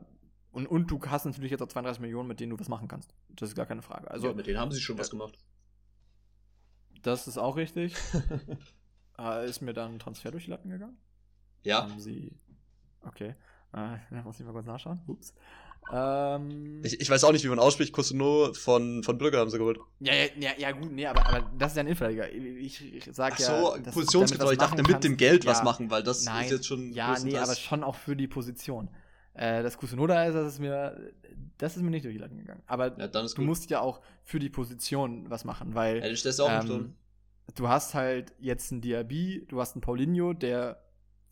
Und, 0.60 0.68
und 0.68 0.92
du 0.92 1.00
hast 1.06 1.26
natürlich 1.26 1.52
jetzt 1.52 1.62
auch 1.62 1.68
32 1.68 2.02
Millionen, 2.02 2.28
mit 2.28 2.40
denen 2.40 2.50
du 2.50 2.60
was 2.60 2.68
machen 2.68 2.88
kannst. 2.88 3.14
Das 3.30 3.50
ist 3.50 3.56
gar 3.56 3.66
keine 3.66 3.82
Frage. 3.82 4.12
Also, 4.12 4.28
ja, 4.28 4.34
mit 4.34 4.48
denen 4.48 4.60
haben 4.60 4.72
sie 4.72 4.82
schon 4.82 4.98
äh, 4.98 5.00
was 5.00 5.10
gemacht. 5.10 5.38
Das 7.02 7.28
ist 7.28 7.38
auch 7.38 7.56
richtig. 7.56 7.96
äh, 9.18 9.48
ist 9.48 9.62
mir 9.62 9.74
dann 9.74 9.94
ein 9.94 10.00
Transfer 10.00 10.32
durch 10.32 10.46
die 10.46 10.52
Latten 10.52 10.70
gegangen? 10.70 10.98
Ja. 11.64 11.84
Haben 11.84 12.00
sie. 12.00 12.38
Okay. 13.02 13.36
Äh, 13.74 14.22
muss 14.24 14.40
ich 14.40 14.46
mal 14.46 14.52
kurz 14.52 14.66
nachschauen. 14.66 15.00
Ups. 15.08 15.34
Ähm, 15.94 16.82
ich, 16.84 17.00
ich 17.00 17.10
weiß 17.10 17.24
auch 17.24 17.32
nicht, 17.32 17.46
wie 17.46 17.48
man 17.48 17.60
ausspricht. 17.60 17.94
Cousino 17.94 18.54
von, 18.54 19.02
von 19.04 19.18
Brügge 19.18 19.38
haben 19.38 19.50
sie 19.50 19.58
geholt. 19.58 19.80
Ja, 20.02 20.14
ja, 20.14 20.26
ja, 20.40 20.52
ja 20.58 20.72
gut, 20.72 20.92
nee, 20.92 21.08
aber, 21.08 21.26
aber 21.26 21.50
das 21.58 21.72
ist 21.72 21.78
ja 21.78 21.84
ein 21.84 21.88
Innenverteidiger. 21.88 22.32
Ich, 22.34 22.94
ich 22.94 23.10
sag 23.14 23.34
Ach 23.34 23.40
so, 23.40 23.76
ja. 23.78 23.92
Positionsgetreu. 23.92 24.52
Ich 24.52 24.58
dachte, 24.58 24.84
mit 24.84 25.04
dem 25.06 25.16
Geld 25.16 25.46
ja, 25.46 25.52
was 25.52 25.64
machen, 25.64 25.90
weil 25.90 26.04
das 26.04 26.26
nein, 26.26 26.46
ist 26.46 26.52
jetzt 26.52 26.68
schon. 26.68 26.92
Ja, 26.92 27.18
nee, 27.20 27.38
aber 27.38 27.56
schon 27.56 27.84
auch 27.84 27.96
für 27.96 28.18
die 28.18 28.28
Position. 28.28 28.90
Äh, 29.34 29.64
das 29.64 29.78
Cousino 29.78 30.08
da 30.08 30.26
ist, 30.26 30.34
das 30.34 30.54
ist 30.54 30.60
mir. 30.60 31.14
Das 31.58 31.76
ist 31.76 31.84
mir 31.84 31.90
nicht 31.90 32.06
durch 32.06 32.16
die 32.16 32.20
Latten 32.20 32.38
gegangen. 32.38 32.64
Aber 32.68 32.98
ja, 32.98 33.08
du 33.08 33.22
gut. 33.22 33.40
musst 33.40 33.70
ja 33.70 33.82
auch 33.82 34.02
für 34.24 34.40
die 34.40 34.50
Position 34.50 35.30
was 35.30 35.44
machen, 35.44 35.76
weil. 35.76 35.98
Ja, 35.98 36.10
du 36.10 36.44
auch 36.44 36.50
ähm, 36.50 36.96
Du 37.56 37.68
hast 37.68 37.96
halt 37.96 38.34
jetzt 38.40 38.72
einen 38.72 38.82
Diaby, 38.82 39.46
du 39.48 39.60
hast 39.60 39.74
einen 39.74 39.82
Paulinho, 39.82 40.34
der 40.34 40.82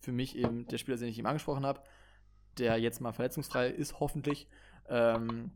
für 0.00 0.12
mich 0.12 0.36
eben 0.36 0.66
der 0.66 0.78
Spieler, 0.78 0.96
den 0.96 1.08
ich 1.08 1.18
ihm 1.18 1.26
angesprochen 1.26 1.64
habe, 1.64 1.80
der 2.58 2.76
jetzt 2.78 3.00
mal 3.00 3.12
verletzungsfrei 3.12 3.68
ist, 3.68 4.00
hoffentlich. 4.00 4.48
Ähm, 4.88 5.50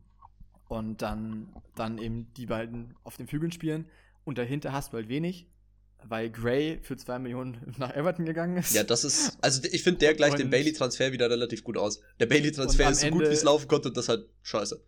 und 0.67 1.01
dann, 1.01 1.53
dann 1.75 1.97
eben 1.97 2.33
die 2.33 2.45
beiden 2.45 2.95
auf 3.03 3.17
den 3.17 3.27
Flügeln 3.27 3.51
spielen. 3.51 3.85
Und 4.23 4.37
dahinter 4.37 4.71
hast 4.71 4.93
du 4.93 4.97
halt 4.97 5.09
wenig, 5.09 5.47
weil 6.07 6.29
Gray 6.29 6.79
für 6.81 6.95
2 6.95 7.19
Millionen 7.19 7.73
nach 7.77 7.95
Everton 7.95 8.25
gegangen 8.25 8.57
ist. 8.57 8.73
Ja, 8.73 8.83
das 8.83 9.03
ist, 9.03 9.37
also 9.41 9.61
ich 9.71 9.83
finde, 9.83 9.99
der 9.99 10.13
gleicht 10.13 10.39
den 10.39 10.49
Bailey-Transfer 10.49 11.11
wieder 11.11 11.29
relativ 11.29 11.63
gut 11.63 11.77
aus. 11.77 12.01
Der 12.19 12.25
Bailey-Transfer 12.25 12.89
ist 12.89 13.01
so 13.01 13.07
Ende, 13.07 13.19
gut, 13.19 13.29
wie 13.29 13.33
es 13.33 13.43
laufen 13.43 13.67
konnte 13.67 13.89
und 13.89 13.97
das 13.97 14.09
halt 14.09 14.27
scheiße. 14.41 14.81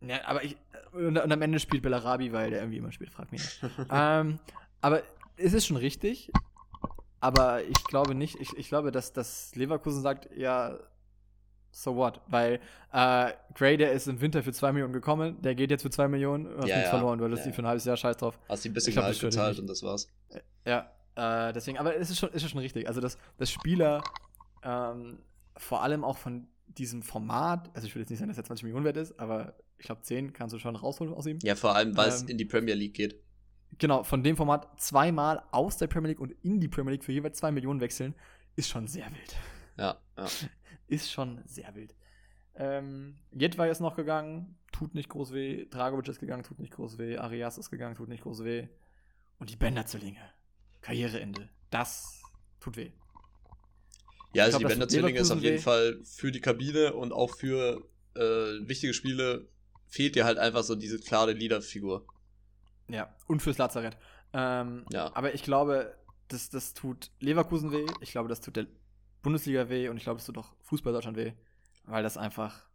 Ja, 0.00 0.24
aber 0.24 0.44
ich, 0.44 0.56
und, 0.92 1.16
und 1.18 1.32
am 1.32 1.42
Ende 1.42 1.58
spielt 1.58 1.82
Bellarabi, 1.82 2.32
weil 2.32 2.50
der 2.50 2.60
irgendwie 2.60 2.78
immer 2.78 2.92
spielt, 2.92 3.10
frag 3.10 3.30
mich. 3.32 3.42
ähm, 3.90 4.38
aber 4.80 5.02
es 5.36 5.52
ist 5.52 5.66
schon 5.66 5.76
richtig, 5.76 6.30
aber 7.20 7.62
ich 7.62 7.84
glaube 7.84 8.14
nicht, 8.14 8.40
ich, 8.40 8.56
ich 8.56 8.68
glaube, 8.68 8.90
dass, 8.90 9.12
dass 9.12 9.54
Leverkusen 9.54 10.02
sagt, 10.02 10.28
ja, 10.36 10.78
so 11.72 11.96
what? 11.96 12.20
Weil 12.28 12.60
äh, 12.92 13.32
Gray, 13.54 13.76
der 13.76 13.92
ist 13.92 14.06
im 14.06 14.20
Winter 14.20 14.42
für 14.42 14.52
2 14.52 14.72
Millionen 14.72 14.92
gekommen, 14.92 15.40
der 15.42 15.54
geht 15.54 15.70
jetzt 15.70 15.82
für 15.82 15.90
2 15.90 16.08
Millionen 16.08 16.46
und 16.46 16.58
hast 16.58 16.68
ja, 16.68 16.76
nichts 16.76 16.92
ja. 16.92 16.98
verloren, 16.98 17.20
weil 17.20 17.30
das 17.30 17.40
ja, 17.40 17.46
die 17.46 17.52
für 17.52 17.62
ein 17.62 17.66
halbes 17.66 17.84
Jahr 17.84 17.96
scheiß 17.96 18.18
drauf. 18.18 18.38
Hast 18.48 18.64
du 18.64 18.68
ein 18.68 18.74
bisschen 18.74 18.94
Gehalt 18.94 19.18
gezahlt 19.18 19.58
und 19.58 19.66
das 19.66 19.82
war's. 19.82 20.06
Ja, 20.66 20.92
äh, 21.16 21.52
deswegen, 21.52 21.78
aber 21.78 21.96
es 21.96 22.10
ist 22.10 22.18
schon, 22.18 22.30
ist 22.30 22.48
schon 22.48 22.60
richtig. 22.60 22.86
Also, 22.86 23.00
dass, 23.00 23.18
dass 23.38 23.50
Spieler 23.50 24.02
ähm, 24.62 25.18
vor 25.56 25.82
allem 25.82 26.04
auch 26.04 26.18
von 26.18 26.46
diesem 26.66 27.02
Format, 27.02 27.70
also 27.74 27.86
ich 27.86 27.94
will 27.94 28.02
jetzt 28.02 28.10
nicht 28.10 28.18
sagen, 28.18 28.30
dass 28.30 28.38
er 28.38 28.44
20 28.44 28.64
Millionen 28.64 28.84
wert 28.84 28.96
ist, 28.96 29.18
aber 29.18 29.54
ich 29.78 29.86
glaube 29.86 30.02
10 30.02 30.32
kannst 30.32 30.54
du 30.54 30.58
schon 30.58 30.76
rausholen 30.76 31.12
aus 31.12 31.26
ihm. 31.26 31.38
Ja, 31.42 31.54
vor 31.54 31.74
allem, 31.74 31.96
weil 31.96 32.08
ähm, 32.08 32.14
es 32.14 32.22
in 32.22 32.38
die 32.38 32.44
Premier 32.44 32.74
League 32.74 32.94
geht. 32.94 33.20
Genau, 33.78 34.04
von 34.04 34.22
dem 34.22 34.36
Format 34.36 34.80
zweimal 34.80 35.42
aus 35.50 35.78
der 35.78 35.86
Premier 35.86 36.10
League 36.10 36.20
und 36.20 36.32
in 36.42 36.60
die 36.60 36.68
Premier 36.68 36.92
League 36.92 37.04
für 37.04 37.12
jeweils 37.12 37.38
2 37.38 37.52
Millionen 37.52 37.80
wechseln, 37.80 38.14
ist 38.56 38.68
schon 38.68 38.86
sehr 38.86 39.06
wild. 39.06 39.36
Ja, 39.78 39.98
ja. 40.16 40.26
Ist 40.92 41.10
schon 41.10 41.40
sehr 41.46 41.74
wild. 41.74 41.94
Ähm, 42.54 43.16
Jedwai 43.32 43.70
ist 43.70 43.80
noch 43.80 43.96
gegangen, 43.96 44.58
tut 44.72 44.94
nicht 44.94 45.08
groß 45.08 45.32
weh. 45.32 45.66
Dragovic 45.70 46.08
ist 46.08 46.20
gegangen, 46.20 46.44
tut 46.44 46.58
nicht 46.58 46.74
groß 46.74 46.98
weh. 46.98 47.16
Arias 47.16 47.56
ist 47.56 47.70
gegangen, 47.70 47.96
tut 47.96 48.08
nicht 48.08 48.22
groß 48.22 48.44
weh. 48.44 48.68
Und 49.38 49.50
die 49.50 49.56
Bender-Zwillinge. 49.56 50.20
Karriereende. 50.82 51.48
Das 51.70 52.22
tut 52.60 52.76
weh. 52.76 52.92
Ja, 54.34 54.44
also 54.44 54.58
glaub, 54.58 54.68
die 54.68 54.74
Bender-Zwillinge 54.74 55.18
ist 55.18 55.30
auf 55.30 55.40
jeden 55.40 55.56
weh. 55.56 55.60
Fall 55.60 56.00
für 56.04 56.30
die 56.30 56.40
Kabine 56.40 56.92
und 56.92 57.12
auch 57.12 57.34
für 57.34 57.82
äh, 58.14 58.20
wichtige 58.20 58.92
Spiele 58.92 59.48
fehlt 59.86 60.14
dir 60.14 60.26
halt 60.26 60.38
einfach 60.38 60.62
so 60.62 60.74
diese 60.74 60.98
klare 60.98 61.32
Leaderfigur. 61.32 62.06
Ja, 62.88 63.14
und 63.26 63.40
fürs 63.40 63.58
Lazarett. 63.58 63.96
Ähm, 64.34 64.84
ja. 64.92 65.14
Aber 65.14 65.34
ich 65.34 65.42
glaube, 65.42 65.96
das, 66.28 66.50
das 66.50 66.74
tut 66.74 67.10
Leverkusen 67.20 67.72
weh. 67.72 67.86
Ich 68.00 68.12
glaube, 68.12 68.28
das 68.28 68.40
tut 68.40 68.56
der 68.56 68.66
Bundesliga 69.22 69.68
weh 69.68 69.88
und 69.88 69.96
ich 69.96 70.04
glaube, 70.04 70.18
es 70.18 70.26
tut 70.26 70.38
auch 70.38 70.52
Fußball 70.62 70.92
Deutschland 70.92 71.16
weh, 71.16 71.32
weil 71.86 72.02
das 72.02 72.16
einfach 72.16 72.66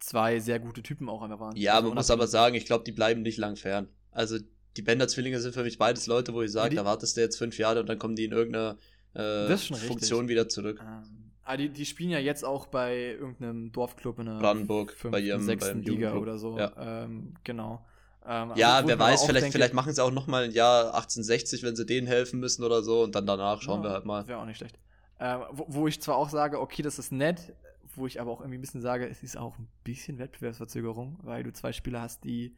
zwei 0.00 0.40
sehr 0.40 0.58
gute 0.58 0.82
Typen 0.82 1.08
auch 1.08 1.22
einfach 1.22 1.40
waren. 1.40 1.56
Ja, 1.56 1.74
also 1.74 1.88
man 1.88 1.96
muss 1.96 2.10
aber 2.10 2.26
sagen, 2.26 2.54
ich 2.54 2.66
glaube, 2.66 2.84
die 2.84 2.92
bleiben 2.92 3.22
nicht 3.22 3.38
lang 3.38 3.56
fern. 3.56 3.88
Also 4.10 4.38
die 4.76 4.82
Bender-Zwillinge 4.82 5.40
sind 5.40 5.54
für 5.54 5.62
mich 5.62 5.78
beides 5.78 6.06
Leute, 6.06 6.34
wo 6.34 6.42
ich 6.42 6.52
sage, 6.52 6.74
da 6.74 6.84
wartest 6.84 7.16
du 7.16 7.20
jetzt 7.20 7.36
fünf 7.36 7.58
Jahre 7.58 7.80
und 7.80 7.88
dann 7.88 7.98
kommen 7.98 8.16
die 8.16 8.24
in 8.24 8.32
irgendeiner 8.32 8.76
äh, 9.14 9.56
Funktion 9.56 10.28
wieder 10.28 10.48
zurück. 10.48 10.80
Ähm, 10.82 11.30
ah, 11.44 11.56
die, 11.56 11.68
die 11.68 11.86
spielen 11.86 12.10
ja 12.10 12.18
jetzt 12.18 12.44
auch 12.44 12.66
bei 12.66 13.12
irgendeinem 13.12 13.72
Dorfclub 13.72 14.18
in 14.18 14.26
der 14.26 14.38
Brandenburg, 14.38 14.90
fünften, 14.90 15.12
bei 15.12 15.20
ihrem 15.20 15.42
sechsten 15.42 15.82
Liga 15.82 16.14
oder 16.14 16.38
so. 16.38 16.58
Ja, 16.58 17.04
ähm, 17.04 17.34
genau. 17.44 17.84
Ähm, 18.26 18.52
ja, 18.56 18.82
wer 18.86 18.98
weiß, 18.98 19.24
vielleicht, 19.26 19.44
denke, 19.44 19.58
vielleicht 19.58 19.74
machen 19.74 19.92
sie 19.92 20.02
auch 20.02 20.10
noch 20.10 20.26
mal 20.26 20.44
ein 20.44 20.52
Jahr 20.52 20.94
1860, 20.94 21.62
wenn 21.62 21.76
sie 21.76 21.84
denen 21.84 22.06
helfen 22.06 22.40
müssen 22.40 22.64
oder 22.64 22.82
so 22.82 23.02
und 23.02 23.14
dann 23.14 23.26
danach 23.26 23.60
schauen 23.60 23.82
ja, 23.82 23.90
wir 23.90 23.92
halt 23.92 24.06
mal. 24.06 24.26
Wäre 24.26 24.38
auch 24.38 24.46
nicht 24.46 24.56
schlecht. 24.56 24.78
Äh, 25.24 25.38
wo, 25.52 25.64
wo, 25.68 25.88
ich 25.88 26.02
zwar 26.02 26.16
auch 26.16 26.28
sage, 26.28 26.60
okay, 26.60 26.82
das 26.82 26.98
ist 26.98 27.10
nett, 27.10 27.54
wo 27.94 28.06
ich 28.06 28.20
aber 28.20 28.30
auch 28.30 28.40
irgendwie 28.40 28.58
ein 28.58 28.60
bisschen 28.60 28.82
sage, 28.82 29.08
es 29.08 29.22
ist 29.22 29.38
auch 29.38 29.58
ein 29.58 29.68
bisschen 29.82 30.18
Wettbewerbsverzögerung, 30.18 31.18
weil 31.22 31.42
du 31.42 31.50
zwei 31.50 31.72
Spieler 31.72 32.02
hast, 32.02 32.24
die, 32.24 32.54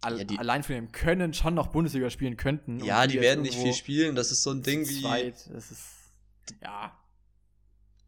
al 0.00 0.18
ja, 0.18 0.24
die 0.24 0.40
allein 0.40 0.64
von 0.64 0.74
dem 0.74 0.90
Können 0.90 1.34
schon 1.34 1.54
noch 1.54 1.68
Bundesliga 1.68 2.10
spielen 2.10 2.36
könnten. 2.36 2.80
Ja, 2.80 3.06
die, 3.06 3.12
die 3.12 3.20
werden 3.20 3.42
nicht 3.42 3.54
viel 3.54 3.74
spielen, 3.74 4.16
das 4.16 4.32
ist 4.32 4.42
so 4.42 4.50
ein 4.50 4.64
Ding 4.64 4.88
wie. 4.88 5.02
Zweit, 5.02 5.48
das 5.52 5.70
ist 5.70 5.86
Ja. 6.60 6.98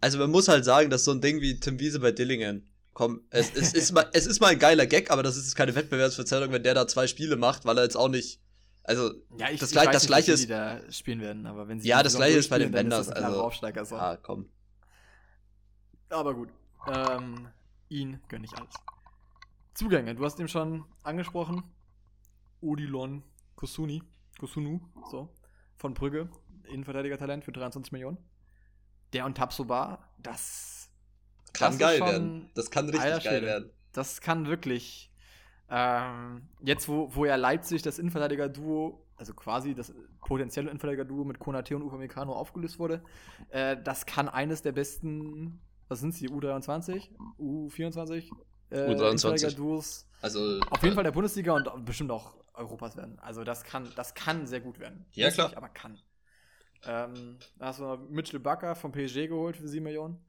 Also 0.00 0.18
man 0.18 0.32
muss 0.32 0.48
halt 0.48 0.64
sagen, 0.64 0.90
dass 0.90 1.04
so 1.04 1.12
ein 1.12 1.20
Ding 1.20 1.40
wie 1.40 1.60
Tim 1.60 1.78
Wiese 1.78 2.00
bei 2.00 2.10
Dillingen, 2.10 2.68
komm, 2.92 3.20
es, 3.30 3.54
es, 3.54 3.72
ist, 3.72 3.92
mal, 3.92 4.10
es 4.14 4.26
ist 4.26 4.40
mal 4.40 4.48
ein 4.48 4.58
geiler 4.58 4.86
Gag, 4.86 5.12
aber 5.12 5.22
das 5.22 5.36
ist 5.36 5.54
keine 5.54 5.76
Wettbewerbsverzerrung, 5.76 6.50
wenn 6.50 6.64
der 6.64 6.74
da 6.74 6.88
zwei 6.88 7.06
Spiele 7.06 7.36
macht, 7.36 7.64
weil 7.66 7.78
er 7.78 7.84
jetzt 7.84 7.96
auch 7.96 8.08
nicht. 8.08 8.40
Also, 8.86 9.12
Ja, 9.38 9.48
ich, 9.50 9.60
Das 9.60 9.70
ich 9.70 9.74
gleich- 9.74 9.86
weiß 9.86 9.92
das 9.94 10.02
nicht, 10.02 10.08
Gleiche 10.08 10.28
wie 10.28 10.32
ist- 10.34 10.42
die 10.44 10.46
da 10.48 10.92
spielen 10.92 11.20
werden, 11.20 11.46
aber 11.46 11.66
wenn 11.68 11.80
sie 11.80 11.88
Ja, 11.88 12.02
das 12.02 12.16
Gleiche 12.16 12.38
ist 12.38 12.50
bei 12.50 12.58
den 12.58 12.70
Benders, 12.70 13.08
also- 13.08 13.42
Aufsteiger, 13.42 13.84
so. 13.84 13.96
ah, 13.96 14.16
komm. 14.16 14.48
Aber 16.10 16.34
gut. 16.34 16.50
Ähm, 16.86 17.48
ihn 17.88 18.20
gönn 18.28 18.44
ich 18.44 18.52
alles. 18.56 18.74
Zugänge, 19.74 20.14
du 20.14 20.24
hast 20.24 20.38
ihn 20.38 20.48
schon 20.48 20.84
angesprochen. 21.02 21.62
Odilon 22.60 23.22
Kosuni, 23.56 24.02
Kosunu, 24.38 24.80
so, 25.10 25.28
von 25.76 25.94
Brügge, 25.94 26.28
Innenverteidiger-Talent 26.68 27.44
für 27.44 27.52
23 27.52 27.92
Millionen. 27.92 28.18
Der 29.12 29.24
und 29.26 29.36
Tapsoba, 29.36 29.98
das, 30.18 30.90
Kann 31.52 31.72
Das 31.72 31.78
geil 31.78 32.00
werden. 32.00 32.50
Das 32.54 32.70
kann 32.70 32.88
richtig 32.88 33.22
geil 33.24 33.42
werden. 33.42 33.70
das 33.92 34.20
kann 34.20 34.46
wirklich, 34.46 35.10
ähm, 35.70 36.48
jetzt 36.60 36.88
wo, 36.88 37.14
wo 37.14 37.24
ja 37.24 37.36
Leipzig 37.36 37.82
das 37.82 37.98
Innenverteidiger-Duo, 37.98 39.06
also 39.16 39.34
quasi 39.34 39.74
das 39.74 39.94
potenzielle 40.20 40.68
Innenverteidiger-Duo 40.70 41.24
mit 41.24 41.38
Konate 41.38 41.76
und 41.76 41.82
Upamecano 41.82 42.32
aufgelöst 42.32 42.78
wurde, 42.78 43.02
äh, 43.50 43.76
das 43.82 44.06
kann 44.06 44.28
eines 44.28 44.62
der 44.62 44.72
besten, 44.72 45.60
was 45.88 46.00
sind 46.00 46.14
sie, 46.14 46.28
U23, 46.28 47.10
U24, 47.38 48.30
äh, 48.70 48.76
U23. 48.76 48.90
Innenverteidiger-Duos 48.90 50.08
Also, 50.20 50.60
auf 50.70 50.82
jeden 50.82 50.94
Fall 50.94 51.04
der 51.04 51.12
Bundesliga 51.12 51.54
und 51.54 51.84
bestimmt 51.84 52.10
auch 52.10 52.34
Europas 52.54 52.96
werden. 52.96 53.18
Also 53.18 53.44
das 53.44 53.64
kann, 53.64 53.88
das 53.96 54.14
kann 54.14 54.46
sehr 54.46 54.60
gut 54.60 54.78
werden. 54.78 55.06
Ja, 55.12 55.30
klar. 55.30 55.48
Nicht, 55.48 55.56
aber 55.56 55.68
kann. 55.68 55.98
Ähm, 56.86 57.38
da 57.58 57.66
hast 57.66 57.80
du 57.80 57.84
noch 57.84 57.98
Mitchell 58.10 58.40
Bakker 58.40 58.74
vom 58.74 58.92
PSG 58.92 59.28
geholt 59.28 59.56
für 59.56 59.68
7 59.68 59.82
Millionen. 59.82 60.24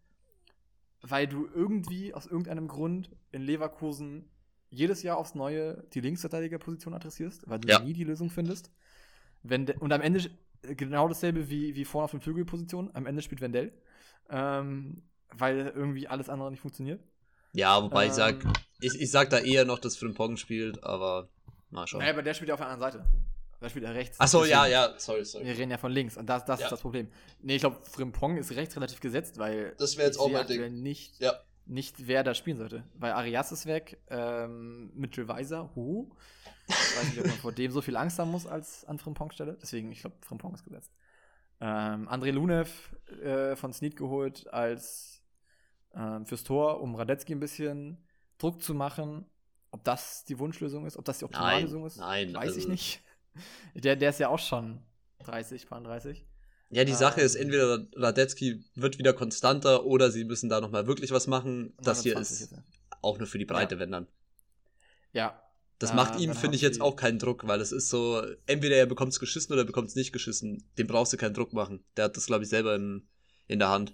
Weil 1.02 1.28
du 1.28 1.48
irgendwie 1.54 2.14
aus 2.14 2.26
irgendeinem 2.26 2.68
Grund 2.68 3.12
in 3.32 3.42
Leverkusen 3.42 4.30
jedes 4.76 5.02
Jahr 5.04 5.18
aufs 5.18 5.36
Neue 5.36 5.84
die 5.94 6.02
Linksverteidigerposition 6.02 6.94
adressierst, 6.94 7.50
weil 7.50 7.60
du 7.60 7.68
Ja. 7.68 7.80
nie 7.80 7.94
die 7.94 8.04
Lösung 8.04 8.30
findest. 8.30 8.72
Wenn 9.44 9.70
und 9.70 9.92
am 9.94 10.02
Ende 10.02 10.30
genau 10.62 11.08
dasselbe 11.08 11.50
wie, 11.50 11.76
wie 11.76 11.86
vorne 11.86 12.06
auf 12.06 12.12
den 12.12 12.22
Flügelposition. 12.22 12.90
Am 12.94 13.06
Ende 13.06 13.22
spielt 13.22 13.42
Wendell. 13.42 13.72
Ähm, 14.30 15.04
weil 15.32 15.72
irgendwie 15.76 16.08
alles 16.08 16.30
andere 16.30 16.50
nicht 16.52 16.62
funktioniert. 16.62 17.02
ja, 17.54 17.82
wobei 17.82 18.08
ich 18.08 18.14
sag, 18.14 18.44
Ähm, 18.44 18.54
ich, 18.82 19.00
ich 19.00 19.12
sag 19.12 19.30
da 19.30 19.40
eher 19.40 19.66
noch, 19.66 19.80
dass 19.80 19.98
Frimpong 19.98 20.38
spielt, 20.38 20.84
aber 20.84 21.30
mal 21.70 21.86
schauen. 21.88 22.00
Naja, 22.00 22.14
aber 22.14 22.22
der 22.24 22.34
spielt 22.34 22.48
ja 22.50 22.54
auf 22.56 22.60
der 22.60 22.70
anderen 22.70 22.92
Seite. 22.92 23.06
Da 23.62 23.70
spielt 23.70 23.86
er 23.86 23.94
rechts. 23.96 24.20
Achso, 24.20 24.44
ja, 24.46 24.66
ja, 24.68 24.94
sorry, 24.98 25.24
sorry. 25.26 25.46
Wir 25.46 25.58
reden 25.58 25.72
ja 25.72 25.78
von 25.78 25.92
links 25.92 26.18
und 26.18 26.28
das, 26.28 26.44
das 26.46 26.60
Ja. 26.60 26.66
ist 26.68 26.72
das 26.72 26.82
Problem. 26.82 27.08
Nee, 27.42 27.56
ich 27.56 27.62
glaube, 27.62 27.78
Frimpong 27.84 28.38
ist 28.38 28.52
rechts 28.56 28.76
relativ 28.76 29.00
gesetzt, 29.00 29.38
weil 29.38 29.74
Das 29.78 29.96
wäre 29.98 30.08
jetzt 30.08 30.18
auch 30.20 30.30
mein 30.30 30.46
Ding. 30.48 30.82
Nicht, 30.82 31.20
Ja. 31.20 31.34
Nicht, 31.66 32.08
wer 32.08 32.24
da 32.24 32.34
spielen 32.34 32.58
sollte. 32.58 32.84
Weil 32.96 33.14
Arias 33.14 33.52
ist 33.52 33.66
weg, 33.66 34.00
ähm, 34.10 34.92
Mitchell 34.96 35.28
Weiser, 35.28 35.72
hu. 35.76 36.10
Ich 36.68 36.76
weiß 36.76 37.10
nicht, 37.10 37.20
ob 37.20 37.28
man 37.28 37.38
vor 37.38 37.52
dem 37.52 37.72
so 37.72 37.82
viel 37.82 37.96
Angst 37.98 38.20
haben 38.20 38.32
muss 38.32 38.46
als 38.48 38.86
an 38.86 39.00
Frimpong 39.00 39.32
Stelle. 39.32 39.58
Deswegen, 39.62 39.92
ich 39.92 40.02
glaube, 40.02 40.16
Frimpong 40.22 40.54
ist 40.54 40.64
gesetzt. 40.64 40.92
Ähm, 41.62 42.08
André 42.10 42.32
Lunev 42.32 42.96
äh, 43.24 43.56
von 43.56 43.72
Snead 43.74 43.96
geholt 43.96 44.52
als 44.54 45.24
ähm, 45.96 46.26
fürs 46.26 46.44
Tor, 46.44 46.82
um 46.82 46.96
Radetzky 46.96 47.34
ein 47.34 47.40
bisschen 47.40 48.06
Druck 48.38 48.62
zu 48.62 48.74
machen. 48.74 49.26
Ob 49.72 49.84
das 49.84 50.26
die 50.26 50.40
Wunschlösung 50.40 50.86
ist, 50.86 50.98
ob 50.98 51.06
das 51.06 51.20
die 51.20 51.26
optimale 51.26 51.56
Nein, 51.56 51.64
Lösung 51.64 51.86
ist, 51.86 51.98
nein, 51.98 52.34
weiß 52.34 52.52
ich 52.52 52.58
also- 52.64 52.70
nicht. 52.70 53.02
Der, 53.74 53.96
der 53.98 54.12
ist 54.12 54.20
ja 54.20 54.30
auch 54.30 54.40
schon 54.40 54.82
30, 55.20 55.68
32. 55.68 56.26
Ja, 56.70 56.84
die 56.84 56.94
Sache 56.94 57.22
ist, 57.22 57.36
Ähm. 57.36 57.44
entweder 57.44 57.88
Radetzky 57.96 58.64
wird 58.76 58.98
wieder 58.98 59.14
konstanter 59.14 59.86
oder 59.86 60.12
sie 60.12 60.26
müssen 60.26 60.50
da 60.50 60.60
nochmal 60.62 60.88
wirklich 60.88 61.12
was 61.12 61.28
machen. 61.28 61.74
Das 61.82 62.02
hier 62.04 62.16
29 62.16 62.52
ist 62.52 62.64
auch 63.02 63.18
nur 63.18 63.28
für 63.28 63.38
die 63.38 63.46
Breite, 63.46 63.80
wenn 63.80 63.92
dann. 63.92 64.08
Ja, 65.14 65.42
Das 65.78 65.90
Da- 65.90 65.96
macht 65.98 66.20
ihm, 66.22 66.34
finde 66.34 66.56
ich, 66.56 66.62
jetzt 66.62 66.80
auch 66.82 66.96
keinen 66.96 67.20
Druck, 67.20 67.46
weil 67.48 67.60
es 67.60 67.74
ist 67.74 67.90
so, 67.90 68.22
entweder 68.48 68.78
er 68.78 68.86
bekommt 68.86 69.12
es 69.12 69.20
geschissen 69.20 69.52
oder 69.52 69.64
er 69.64 69.66
bekommt 69.66 69.90
es 69.90 69.96
nicht 69.96 70.14
geschissen. 70.14 70.64
Dem 70.78 70.88
brauchst 70.88 71.12
du 71.14 71.18
keinen 71.18 71.34
Druck 71.34 71.52
machen. 71.54 71.84
Der 71.98 72.06
hat 72.06 72.16
das, 72.18 72.28
glaube 72.28 72.44
ich, 72.46 72.50
selber 72.50 72.76
in, 72.76 73.08
in 73.48 73.60
der 73.60 73.70
Hand. 73.70 73.94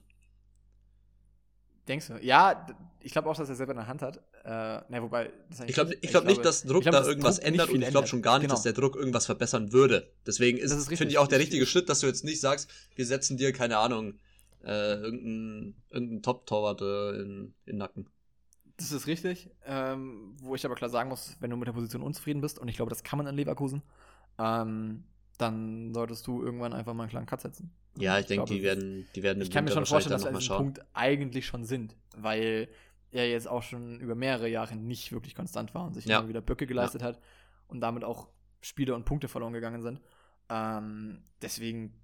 denkst 1.88 2.08
du? 2.08 2.18
Ja, 2.24 2.66
ich 3.02 3.12
glaube 3.12 3.30
auch, 3.30 3.36
dass 3.36 3.50
er 3.50 3.56
selber 3.56 3.72
in 3.74 3.78
der 3.80 3.88
Hand 3.88 4.02
hat. 4.02 4.24
Äh, 4.44 4.50
ne, 4.90 5.02
wobei, 5.02 5.26
das 5.50 5.60
ist 5.60 5.62
eigentlich 5.62 5.70
Ich 5.70 5.76
glaube 5.76 5.90
nicht- 5.92 6.04
ich 6.04 6.10
glaub 6.12 6.44
dass 6.44 6.64
Druck 6.64 6.84
ich 6.84 6.90
glaub, 6.90 7.04
da 7.04 7.08
irgendwas 7.08 7.36
Druck 7.38 7.46
ändert 7.48 7.70
und 7.70 7.82
ich 7.82 7.90
glaube 7.90 8.08
schon 8.08 8.22
gar 8.24 8.40
nicht, 8.40 8.44
Genau. 8.48 8.56
dass 8.56 8.64
der 8.64 8.74
Druck 8.74 8.96
irgendwas 8.96 9.28
verbessern 9.28 9.72
würde. 9.72 10.08
Deswegen 10.26 10.58
ist, 10.58 10.72
ist 10.72 10.88
finde 10.88 11.06
ich, 11.10 11.18
auch 11.20 11.28
der 11.28 11.38
richtig. 11.40 11.54
richtige 11.60 11.66
Schritt, 11.72 11.90
dass 11.90 12.00
du 12.00 12.08
jetzt 12.08 12.24
nicht 12.24 12.42
sagst, 12.42 12.70
wir 12.96 13.06
setzen 13.06 13.38
dir, 13.38 13.54
keine 13.54 13.78
Ahnung, 13.78 14.16
äh, 14.64 14.96
irgendeinen 14.96 15.76
irgendein 15.92 16.22
Top-Torwart 16.24 16.82
äh, 16.82 17.22
in, 17.22 17.22
in 17.22 17.54
den 17.68 17.78
Nacken. 17.78 18.08
Das 18.78 18.92
ist 18.92 19.06
richtig. 19.06 19.50
Ähm, 19.66 20.36
wo 20.42 20.56
ich 20.56 20.66
aber 20.66 20.74
klar 20.74 20.90
sagen 20.90 21.10
muss, 21.10 21.36
wenn 21.40 21.52
du 21.52 21.56
mit 21.58 21.68
der 21.68 21.74
Position 21.74 22.02
unzufrieden 22.02 22.42
bist, 22.42 22.58
und 22.58 22.68
ich 22.68 22.78
glaube, 22.78 22.90
das 22.90 23.04
kann 23.04 23.18
man 23.18 23.28
in 23.28 23.36
Leverkusen, 23.36 23.84
ähm, 24.40 25.04
dann 25.38 25.94
solltest 25.94 26.26
du 26.28 26.42
irgendwann 26.44 26.74
einfach 26.74 26.94
mal 26.96 27.04
einen 27.04 27.10
kleinen 27.12 27.26
Cut 27.28 27.42
setzen. 27.42 27.72
Ja, 27.98 28.16
ich 28.16 28.22
Ich 28.22 28.28
denke, 28.28 28.46
die 28.52 28.64
werden, 28.64 29.08
die 29.16 29.22
werden 29.24 29.38
im 29.40 29.44
Ich 29.44 29.52
kann 29.52 29.66
mir 29.66 29.72
schon 29.72 29.86
vorstellen, 29.86 30.14
dass 30.14 30.24
wir 30.24 30.30
an 30.30 30.40
diesem 30.40 30.56
Punkt 30.58 30.82
eigentlich 30.94 31.46
schon 31.46 31.64
sind, 31.66 31.96
weil 32.18 32.70
er 33.12 33.30
jetzt 33.30 33.48
auch 33.48 33.64
schon 33.64 34.00
über 34.00 34.16
mehrere 34.16 34.48
Jahre 34.48 34.76
nicht 34.76 35.12
wirklich 35.12 35.36
konstant 35.36 35.74
war 35.74 35.86
und 35.86 35.94
sich 35.94 36.06
Ja. 36.06 36.20
immer 36.20 36.30
wieder 36.30 36.42
Böcke 36.42 36.68
geleistet 36.68 37.04
hat 37.04 37.20
und 37.68 37.82
damit 37.82 38.04
auch 38.04 38.30
Spiele 38.62 38.96
und 38.96 39.06
Punkte 39.06 39.28
verloren 39.28 39.54
gegangen 39.54 39.82
sind. 39.82 40.02
Ähm, 40.50 41.24
deswegen 41.42 42.00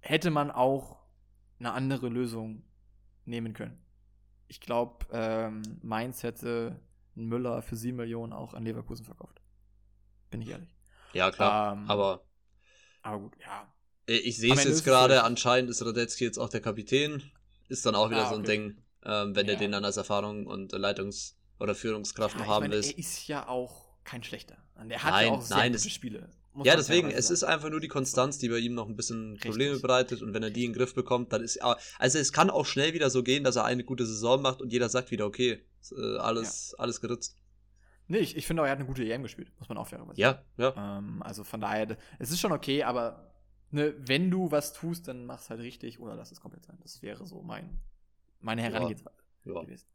hätte 0.00 0.30
man 0.30 0.50
auch 0.50 0.96
eine 1.58 1.72
andere 1.72 2.08
Lösung 2.08 2.62
nehmen 3.24 3.54
können. 3.54 3.78
Ich 4.48 4.60
glaube, 4.60 5.06
ähm, 5.12 5.62
Mainz 5.82 6.22
hätte 6.22 6.80
einen 7.16 7.26
Müller 7.28 7.62
für 7.62 7.76
7 7.76 7.96
Millionen 7.96 8.32
auch 8.32 8.54
an 8.54 8.64
Leverkusen 8.64 9.04
verkauft. 9.04 9.40
Bin 10.30 10.42
ich 10.42 10.50
ehrlich. 10.50 10.74
Ja, 11.12 11.30
klar. 11.30 11.72
Ähm, 11.74 11.88
aber 11.88 12.24
Aber 13.02 13.20
gut, 13.20 13.36
ja. 13.40 13.72
ich 14.06 14.36
sehe 14.38 14.52
es 14.54 14.64
jetzt 14.64 14.84
gerade, 14.84 15.16
so. 15.16 15.20
anscheinend 15.22 15.70
ist 15.70 15.84
Radetzky 15.84 16.24
jetzt 16.24 16.38
auch 16.38 16.48
der 16.48 16.60
Kapitän. 16.60 17.22
Ist 17.68 17.86
dann 17.86 17.94
auch 17.94 18.10
wieder 18.10 18.26
Ah, 18.26 18.28
so 18.28 18.34
ein 18.34 18.42
okay. 18.42 18.52
Ding, 18.58 18.83
ähm, 19.04 19.34
wenn 19.36 19.46
Ja. 19.46 19.52
er 19.52 19.58
den 19.58 19.72
dann 19.72 19.84
als 19.84 19.96
Erfahrung 19.96 20.46
und 20.46 20.72
Leitungs- 20.72 21.36
oder 21.58 21.74
Führungskraft 21.74 22.34
Ja, 22.36 22.42
noch 22.42 22.48
haben 22.48 22.62
meine, 22.64 22.74
willst. 22.74 22.92
Er 22.92 22.98
ist 22.98 23.28
ja 23.28 23.48
auch 23.48 23.84
kein 24.04 24.22
schlechter. 24.22 24.56
Und 24.76 24.90
Er 24.90 25.02
hat 25.02 25.12
Nein, 25.12 25.26
ja 25.26 25.32
auch 25.32 25.42
sehr 25.42 25.56
nein, 25.56 25.72
gute 25.72 25.90
Spiele. 25.90 26.30
Muss 26.52 26.66
Ja, 26.66 26.76
deswegen, 26.76 27.10
es 27.10 27.30
ist 27.30 27.42
einfach 27.42 27.68
nur 27.70 27.80
die 27.80 27.88
Konstanz, 27.88 28.38
die 28.38 28.48
bei 28.48 28.58
ihm 28.58 28.74
noch 28.74 28.88
ein 28.88 28.94
bisschen 28.96 29.32
Richtig. 29.32 29.50
Probleme 29.50 29.78
bereitet 29.80 30.22
und 30.22 30.34
wenn 30.34 30.42
er 30.42 30.50
die 30.50 30.64
in 30.64 30.70
den 30.72 30.76
Griff 30.78 30.94
bekommt, 30.94 31.32
dann 31.32 31.42
ist 31.42 31.56
er, 31.56 31.78
also 31.98 32.18
es 32.18 32.32
kann 32.32 32.48
auch 32.48 32.64
schnell 32.64 32.92
wieder 32.94 33.10
so 33.10 33.22
gehen, 33.24 33.42
dass 33.42 33.56
er 33.56 33.64
eine 33.64 33.82
gute 33.82 34.06
Saison 34.06 34.40
macht 34.40 34.62
und 34.62 34.72
jeder 34.72 34.88
sagt 34.88 35.10
wieder, 35.10 35.26
okay, 35.26 35.64
äh, 35.96 36.16
alles, 36.18 36.74
alles 36.78 37.00
geritzt. 37.00 37.36
Nee, 38.06 38.18
ich, 38.18 38.36
ich 38.36 38.46
finde 38.46 38.62
auch, 38.62 38.66
er 38.66 38.72
hat 38.72 38.78
eine 38.78 38.86
gute 38.86 39.02
EM 39.02 39.22
gespielt. 39.22 39.50
Muss 39.58 39.68
man 39.68 39.78
auch 39.78 39.86
fairerweise 39.88 40.20
Ja, 40.20 40.44
ja. 40.58 40.98
Ähm, 40.98 41.22
also 41.22 41.42
von 41.42 41.60
daher, 41.60 41.96
es 42.18 42.30
ist 42.30 42.38
schon 42.38 42.52
okay, 42.52 42.84
aber 42.84 43.32
ne, 43.70 43.94
wenn 43.98 44.30
du 44.30 44.50
was 44.52 44.72
tust, 44.72 45.08
dann 45.08 45.26
mach's 45.26 45.50
halt 45.50 45.60
richtig 45.60 45.98
oder 45.98 46.14
lass 46.14 46.30
es 46.30 46.40
komplett 46.40 46.64
sein. 46.66 46.78
Das 46.82 47.02
wäre 47.02 47.26
so 47.26 47.42
mein, 47.42 47.80
meine 48.44 48.62
Ja. 48.62 48.68
Herangehensweise 48.68 49.16
ja. 49.44 49.60
gewesen. 49.62 49.86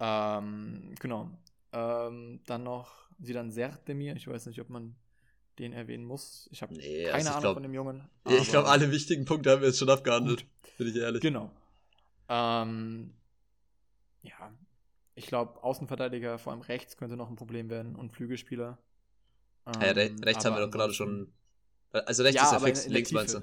Ähm, 0.00 0.94
genau. 1.00 1.30
Ähm, 1.72 2.40
dann 2.46 2.62
noch 2.62 3.10
Sidan 3.20 3.50
Serdemir. 3.50 4.16
Ich 4.16 4.26
weiß 4.26 4.46
nicht, 4.46 4.60
ob 4.60 4.70
man 4.70 4.96
den 5.58 5.72
erwähnen 5.72 6.04
muss. 6.04 6.48
Ich 6.52 6.62
habe 6.62 6.74
Nee, 6.74 7.04
keine 7.04 7.14
also 7.14 7.28
Ahnung 7.30 7.40
glaub- 7.42 7.54
von 7.54 7.62
dem 7.62 7.74
Jungen. 7.74 8.08
Ich 8.28 8.48
glaube, 8.48 8.68
alle 8.68 8.90
wichtigen 8.90 9.24
Punkte 9.24 9.50
haben 9.50 9.60
wir 9.60 9.68
jetzt 9.68 9.78
schon 9.78 9.90
abgehandelt, 9.90 10.46
bin 10.78 10.88
ich 10.88 10.96
ehrlich. 10.96 11.20
Genau. 11.22 11.50
Ähm, 12.28 13.14
ja. 14.22 14.52
Ich 15.14 15.26
glaube, 15.26 15.62
Außenverteidiger, 15.62 16.38
vor 16.38 16.52
allem 16.52 16.62
rechts, 16.62 16.96
könnte 16.96 17.16
noch 17.16 17.30
ein 17.30 17.36
Problem 17.36 17.70
werden 17.70 17.94
und 17.94 18.10
Flügelspieler. 18.12 18.78
Re 19.66 19.92
Ähm, 20.02 20.18
rechts 20.24 20.44
haben 20.44 20.56
wir 20.56 20.66
doch 20.66 20.72
gerade 20.72 20.92
schon. 20.92 21.32
Also 21.92 22.24
rechts 22.24 22.40
Ja, 22.40 22.46
ist 22.46 22.52
ja 22.52 22.58
fix, 22.58 22.86
links 22.88 23.12
meinst 23.12 23.34
du? 23.34 23.42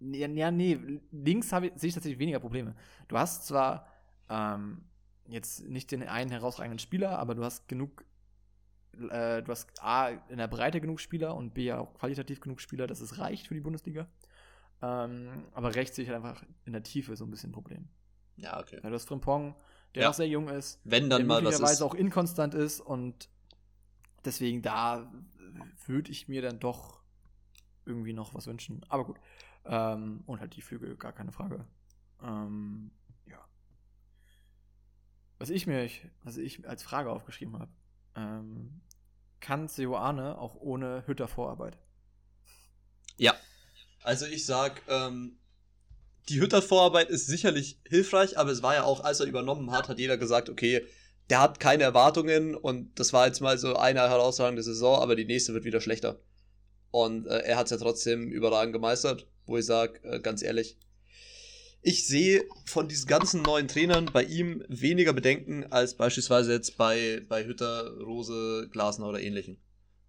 Ja, 0.00 0.28
ja, 0.28 0.50
nee, 0.50 0.78
links 1.10 1.52
habe 1.52 1.68
ich, 1.68 1.72
sehe 1.76 1.88
ich 1.88 1.94
tatsächlich 1.94 2.18
weniger 2.18 2.40
Probleme. 2.40 2.74
Du 3.08 3.16
hast 3.18 3.46
zwar 3.46 3.86
ähm, 4.28 4.82
jetzt 5.28 5.64
nicht 5.68 5.90
den 5.90 6.02
einen 6.02 6.30
herausragenden 6.30 6.78
Spieler, 6.78 7.18
aber 7.18 7.34
du 7.34 7.42
hast 7.44 7.66
genug, 7.68 8.04
äh, 9.10 9.42
du 9.42 9.50
hast 9.50 9.82
A, 9.82 10.08
in 10.28 10.36
der 10.38 10.48
Breite 10.48 10.80
genug 10.80 11.00
Spieler 11.00 11.34
und 11.34 11.54
B, 11.54 11.72
auch 11.72 11.94
qualitativ 11.94 12.40
genug 12.40 12.60
Spieler, 12.60 12.86
dass 12.86 13.00
es 13.00 13.18
reicht 13.18 13.46
für 13.48 13.54
die 13.54 13.60
Bundesliga. 13.60 14.06
Ähm, 14.82 15.44
aber 15.52 15.74
rechts 15.74 15.96
sehe 15.96 16.04
ich 16.04 16.10
halt 16.10 16.22
einfach 16.22 16.44
in 16.66 16.72
der 16.74 16.82
Tiefe 16.82 17.16
so 17.16 17.24
ein 17.24 17.30
bisschen 17.30 17.50
ein 17.50 17.54
Problem. 17.54 17.88
Ja, 18.36 18.60
okay. 18.60 18.78
Ja, 18.82 18.90
du 18.90 18.94
hast 18.94 19.06
Frimpong, 19.08 19.54
der 19.94 20.02
Ja. 20.02 20.08
noch 20.08 20.14
sehr 20.14 20.28
jung 20.28 20.48
ist, 20.48 20.78
Wenn 20.84 21.08
der 21.08 21.18
dann 21.20 21.26
mal 21.26 21.36
was 21.36 21.44
möglicherweise 21.44 21.72
ist. 21.72 21.82
auch 21.82 21.94
inkonstant 21.94 22.52
ist 22.54 22.80
und 22.80 23.30
deswegen 24.26 24.60
da 24.60 25.10
würde 25.86 26.10
ich 26.10 26.28
mir 26.28 26.42
dann 26.42 26.58
doch 26.60 27.00
irgendwie 27.86 28.12
noch 28.12 28.34
was 28.34 28.46
wünschen. 28.46 28.84
Aber 28.88 29.04
gut. 29.04 29.16
Ähm, 29.68 30.22
und 30.26 30.40
halt 30.40 30.54
die 30.56 30.62
Flügel, 30.62 30.96
gar 30.96 31.12
keine 31.12 31.32
Frage. 31.32 31.66
Ähm, 32.22 32.90
ja. 33.26 33.44
Was 35.38 35.50
ich 35.50 35.66
mir, 35.66 35.88
was 36.22 36.36
ich 36.36 36.68
als 36.68 36.82
Frage 36.82 37.10
aufgeschrieben 37.10 37.58
habe, 37.58 37.70
ähm, 38.14 38.80
kann 39.40 39.68
Seoane 39.68 40.38
auch 40.38 40.54
ohne 40.56 41.04
Hütter 41.06 41.28
Vorarbeit? 41.28 41.78
Ja. 43.16 43.34
Also 44.02 44.26
ich 44.26 44.46
sag, 44.46 44.82
ähm, 44.88 45.38
die 46.28 46.40
Hütter-Vorarbeit 46.40 47.08
ist 47.08 47.26
sicherlich 47.26 47.80
hilfreich, 47.86 48.38
aber 48.38 48.50
es 48.50 48.62
war 48.62 48.74
ja 48.74 48.84
auch, 48.84 49.00
als 49.00 49.20
er 49.20 49.26
übernommen 49.26 49.70
hat, 49.70 49.88
hat 49.88 49.98
jeder 49.98 50.16
gesagt, 50.16 50.48
okay, 50.48 50.84
der 51.30 51.40
hat 51.40 51.60
keine 51.60 51.84
Erwartungen 51.84 52.54
und 52.54 52.98
das 52.98 53.12
war 53.12 53.26
jetzt 53.26 53.40
mal 53.40 53.58
so 53.58 53.76
eine 53.76 54.00
herausragende 54.00 54.62
Saison, 54.62 55.00
aber 55.00 55.16
die 55.16 55.24
nächste 55.24 55.54
wird 55.54 55.64
wieder 55.64 55.80
schlechter. 55.80 56.20
Und 56.90 57.26
äh, 57.26 57.38
er 57.40 57.56
hat 57.56 57.66
es 57.66 57.70
ja 57.70 57.76
trotzdem 57.76 58.30
überragend 58.30 58.72
gemeistert, 58.72 59.26
wo 59.46 59.56
ich 59.56 59.66
sage, 59.66 60.02
äh, 60.04 60.20
ganz 60.20 60.42
ehrlich, 60.42 60.76
ich 61.82 62.06
sehe 62.06 62.44
von 62.64 62.88
diesen 62.88 63.06
ganzen 63.06 63.42
neuen 63.42 63.68
Trainern 63.68 64.06
bei 64.06 64.24
ihm 64.24 64.64
weniger 64.68 65.12
Bedenken 65.12 65.64
als 65.70 65.96
beispielsweise 65.96 66.52
jetzt 66.52 66.76
bei, 66.76 67.24
bei 67.28 67.44
Hütter, 67.46 67.96
Rose, 67.98 68.68
Glasner 68.72 69.08
oder 69.08 69.20
ähnlichen. 69.20 69.58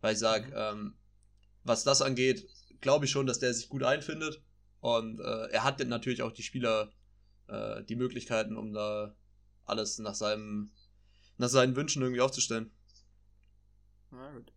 Weil 0.01 0.13
ich 0.13 0.19
sage, 0.19 0.51
ähm, 0.55 0.95
was 1.63 1.83
das 1.83 2.01
angeht, 2.01 2.47
glaube 2.81 3.05
ich 3.05 3.11
schon, 3.11 3.27
dass 3.27 3.39
der 3.39 3.53
sich 3.53 3.69
gut 3.69 3.83
einfindet. 3.83 4.41
Und 4.79 5.19
äh, 5.19 5.49
er 5.51 5.63
hat 5.63 5.85
natürlich 5.85 6.23
auch 6.23 6.31
die 6.31 6.43
Spieler 6.43 6.91
äh, 7.47 7.83
die 7.83 7.95
Möglichkeiten, 7.95 8.57
um 8.57 8.73
da 8.73 9.15
alles 9.65 9.99
nach 9.99 10.15
seinem 10.15 10.71
nach 11.37 11.49
seinen 11.49 11.75
Wünschen 11.75 12.01
irgendwie 12.01 12.21
aufzustellen. 12.21 12.71
Na 14.09 14.31
gut. 14.31 14.51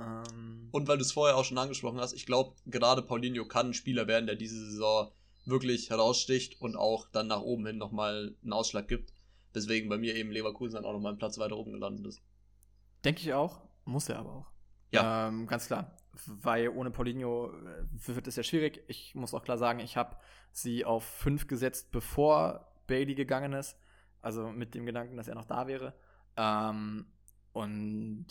Ähm. 0.00 0.68
Und 0.72 0.88
weil 0.88 0.98
du 0.98 1.02
es 1.02 1.12
vorher 1.12 1.36
auch 1.36 1.44
schon 1.44 1.58
angesprochen 1.58 2.00
hast, 2.00 2.12
ich 2.12 2.26
glaube, 2.26 2.54
gerade 2.66 3.02
Paulinho 3.02 3.44
kann 3.44 3.68
ein 3.68 3.74
Spieler 3.74 4.06
werden, 4.06 4.26
der 4.26 4.36
diese 4.36 4.64
Saison 4.70 5.10
wirklich 5.44 5.90
heraussticht 5.90 6.60
und 6.60 6.76
auch 6.76 7.08
dann 7.10 7.26
nach 7.26 7.40
oben 7.42 7.66
hin 7.66 7.78
nochmal 7.78 8.34
einen 8.42 8.52
Ausschlag 8.52 8.88
gibt. 8.88 9.12
Deswegen 9.54 9.88
bei 9.88 9.98
mir 9.98 10.14
eben 10.14 10.30
Leverkusen 10.30 10.74
dann 10.74 10.84
auch 10.84 10.92
nochmal 10.92 11.10
einen 11.10 11.18
Platz 11.18 11.38
weiter 11.38 11.56
oben 11.56 11.72
gelandet 11.72 12.06
ist. 12.06 12.22
Denke 13.04 13.20
ich 13.22 13.32
auch, 13.32 13.60
muss 13.84 14.08
er 14.08 14.18
aber 14.18 14.32
auch. 14.32 14.46
Ja. 14.92 15.28
Ähm, 15.28 15.46
ganz 15.46 15.66
klar. 15.66 15.96
Weil 16.26 16.68
ohne 16.68 16.90
Paulinho 16.90 17.50
äh, 17.50 17.84
wird 18.06 18.26
es 18.26 18.36
ja 18.36 18.42
schwierig. 18.42 18.82
Ich 18.88 19.14
muss 19.14 19.34
auch 19.34 19.42
klar 19.42 19.58
sagen, 19.58 19.80
ich 19.80 19.96
habe 19.96 20.16
sie 20.52 20.84
auf 20.84 21.04
5 21.04 21.46
gesetzt, 21.46 21.90
bevor 21.90 22.72
Bailey 22.86 23.14
gegangen 23.14 23.52
ist. 23.52 23.76
Also 24.20 24.48
mit 24.50 24.74
dem 24.74 24.86
Gedanken, 24.86 25.16
dass 25.16 25.28
er 25.28 25.34
noch 25.34 25.46
da 25.46 25.66
wäre. 25.66 25.94
Ähm, 26.36 27.06
und 27.52 28.26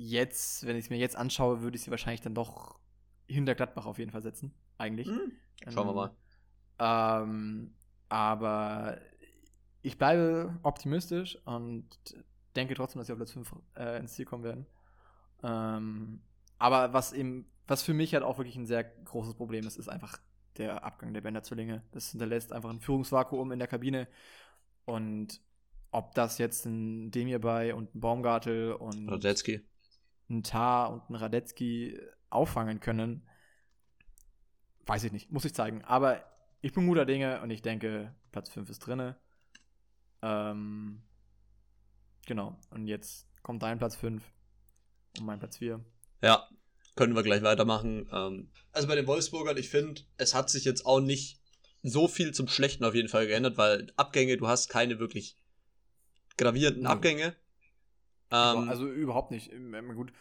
jetzt, 0.00 0.66
wenn 0.66 0.76
ich 0.76 0.84
es 0.84 0.90
mir 0.90 0.98
jetzt 0.98 1.16
anschaue, 1.16 1.60
würde 1.62 1.76
ich 1.76 1.82
sie 1.82 1.90
wahrscheinlich 1.90 2.20
dann 2.20 2.34
doch 2.34 2.78
hinter 3.26 3.54
Gladbach 3.54 3.86
auf 3.86 3.98
jeden 3.98 4.10
Fall 4.10 4.22
setzen. 4.22 4.52
Eigentlich. 4.78 5.08
Hm. 5.08 5.32
Schauen 5.68 5.86
wir 5.86 5.94
mal. 5.94 7.22
Ähm, 7.22 7.74
aber 8.08 8.98
ich 9.82 9.98
bleibe 9.98 10.58
optimistisch 10.62 11.38
und 11.44 11.86
denke 12.56 12.74
trotzdem, 12.74 13.00
dass 13.00 13.06
sie 13.06 13.12
auf 13.12 13.18
Platz 13.18 13.32
5 13.32 13.54
äh, 13.76 13.98
ins 13.98 14.14
Ziel 14.14 14.24
kommen 14.24 14.42
werden. 14.42 14.66
Ähm, 15.42 16.20
aber 16.58 16.92
was 16.92 17.12
eben, 17.12 17.46
was 17.66 17.82
für 17.82 17.94
mich 17.94 18.14
halt 18.14 18.24
auch 18.24 18.38
wirklich 18.38 18.56
ein 18.56 18.66
sehr 18.66 18.84
großes 18.84 19.34
Problem 19.34 19.66
ist, 19.66 19.76
ist 19.76 19.88
einfach 19.88 20.18
der 20.56 20.82
Abgang 20.84 21.14
der 21.14 21.20
Bender-Zwillinge. 21.20 21.82
Das 21.92 22.10
hinterlässt 22.10 22.52
einfach 22.52 22.70
ein 22.70 22.80
Führungsvakuum 22.80 23.52
in 23.52 23.58
der 23.58 23.68
Kabine. 23.68 24.08
Und 24.86 25.40
ob 25.92 26.14
das 26.14 26.38
jetzt 26.38 26.66
ein 26.66 27.10
Demir 27.10 27.38
bei 27.40 27.74
und 27.74 27.94
ein 27.94 28.00
Baumgartel 28.00 28.72
und 28.72 29.08
Radetzky. 29.08 29.62
Ein 30.30 30.42
Tar 30.42 30.92
und 30.92 31.10
ein 31.10 31.14
Radetzky 31.16 32.00
auffangen 32.30 32.80
können, 32.80 33.26
weiß 34.86 35.04
ich 35.04 35.12
nicht. 35.12 35.30
Muss 35.30 35.44
ich 35.44 35.54
zeigen. 35.54 35.84
Aber 35.84 36.24
ich 36.60 36.72
bin 36.72 36.86
guter 36.86 37.04
Dinge 37.04 37.40
und 37.42 37.50
ich 37.50 37.62
denke, 37.62 38.14
Platz 38.32 38.48
5 38.50 38.70
ist 38.70 38.80
drinne. 38.80 39.16
Ähm, 40.22 41.02
genau. 42.26 42.58
Und 42.70 42.86
jetzt 42.86 43.26
kommt 43.42 43.62
dein 43.62 43.78
Platz 43.78 43.96
5 43.96 44.22
und 45.18 45.26
mein 45.26 45.38
Platz 45.38 45.58
4. 45.58 45.84
Ja, 46.22 46.48
können 46.96 47.14
wir 47.14 47.22
gleich 47.22 47.42
weitermachen. 47.42 48.08
Ähm, 48.12 48.50
also 48.72 48.88
bei 48.88 48.94
den 48.94 49.06
Wolfsburgern, 49.06 49.56
ich 49.56 49.68
finde, 49.68 50.02
es 50.16 50.34
hat 50.34 50.50
sich 50.50 50.64
jetzt 50.64 50.86
auch 50.86 51.00
nicht 51.00 51.40
so 51.82 52.08
viel 52.08 52.32
zum 52.32 52.46
Schlechten 52.48 52.84
auf 52.84 52.94
jeden 52.94 53.08
Fall 53.08 53.26
geändert, 53.26 53.56
weil 53.56 53.92
Abgänge, 53.96 54.36
du 54.36 54.48
hast 54.48 54.68
keine 54.68 54.98
wirklich 54.98 55.36
gravierenden 56.36 56.86
Abgänge. 56.86 57.34
Ähm, 58.30 58.68
also 58.68 58.86
überhaupt 58.86 59.30
nicht. 59.30 59.50
Gut, 59.94 60.12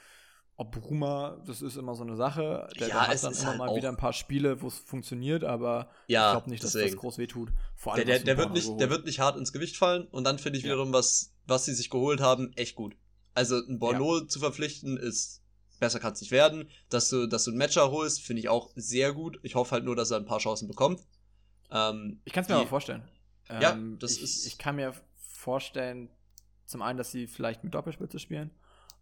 ob 0.55 0.71
Bruma, 0.71 1.41
das 1.45 1.61
ist 1.61 1.77
immer 1.77 1.95
so 1.95 2.03
eine 2.03 2.15
Sache. 2.15 2.67
Der, 2.79 2.87
ja, 2.89 3.05
der 3.05 3.07
hat 3.07 3.23
dann 3.23 3.33
immer 3.33 3.45
halt 3.45 3.57
mal 3.57 3.75
wieder 3.75 3.89
ein 3.89 3.97
paar 3.97 4.13
Spiele, 4.13 4.61
wo 4.61 4.67
es 4.67 4.77
funktioniert, 4.77 5.43
aber 5.43 5.89
ja, 6.07 6.27
ich 6.27 6.33
glaube 6.33 6.49
nicht, 6.49 6.63
dass 6.63 6.73
deswegen. 6.73 6.95
das 6.95 6.99
groß 6.99 7.17
wehtut. 7.17 7.49
Vor 7.75 7.93
allem 7.93 8.05
der, 8.05 8.17
der, 8.17 8.35
der 8.35 8.37
wird 8.37 8.53
nicht, 8.53 8.79
der 8.79 8.89
wird 8.89 9.05
nicht 9.05 9.19
hart 9.19 9.37
ins 9.37 9.53
Gewicht 9.53 9.77
fallen 9.77 10.07
und 10.07 10.25
dann 10.25 10.37
finde 10.37 10.57
ich 10.57 10.65
ja. 10.65 10.71
wiederum, 10.71 10.91
was, 10.91 11.33
was 11.45 11.65
sie 11.65 11.73
sich 11.73 11.89
geholt 11.89 12.19
haben, 12.19 12.51
echt 12.57 12.75
gut. 12.75 12.97
Also 13.35 13.55
ein 13.55 13.79
Borno 13.79 14.19
ja. 14.19 14.27
zu 14.27 14.39
verpflichten 14.39 14.97
ist 14.97 15.39
besser 15.79 15.99
kann 15.99 16.13
es 16.13 16.21
nicht 16.21 16.31
werden. 16.31 16.69
Dass 16.89 17.09
du, 17.09 17.27
dass 17.27 17.45
du 17.45 17.51
einen 17.51 17.57
Matcher 17.57 17.89
holst, 17.89 18.21
finde 18.21 18.41
ich 18.41 18.49
auch 18.49 18.69
sehr 18.75 19.13
gut. 19.13 19.39
Ich 19.43 19.55
hoffe 19.55 19.71
halt 19.71 19.85
nur, 19.85 19.95
dass 19.95 20.11
er 20.11 20.17
ein 20.17 20.25
paar 20.25 20.39
Chancen 20.39 20.67
bekommt. 20.67 21.01
Ähm, 21.71 22.21
ich 22.25 22.33
kann 22.33 22.43
es 22.43 22.49
mir 22.49 22.55
die, 22.55 22.61
aber 22.61 22.69
vorstellen. 22.69 23.03
Ja, 23.47 23.71
ähm, 23.71 23.97
das 23.99 24.17
ich, 24.17 24.23
ist. 24.23 24.45
Ich 24.45 24.57
kann 24.57 24.75
mir 24.75 24.93
vorstellen, 25.15 26.09
zum 26.69 26.81
einen, 26.81 26.97
dass 26.97 27.11
sie 27.11 27.27
vielleicht 27.27 27.63
mit 27.63 27.73
Doppelspitze 27.73 28.19
spielen 28.19 28.51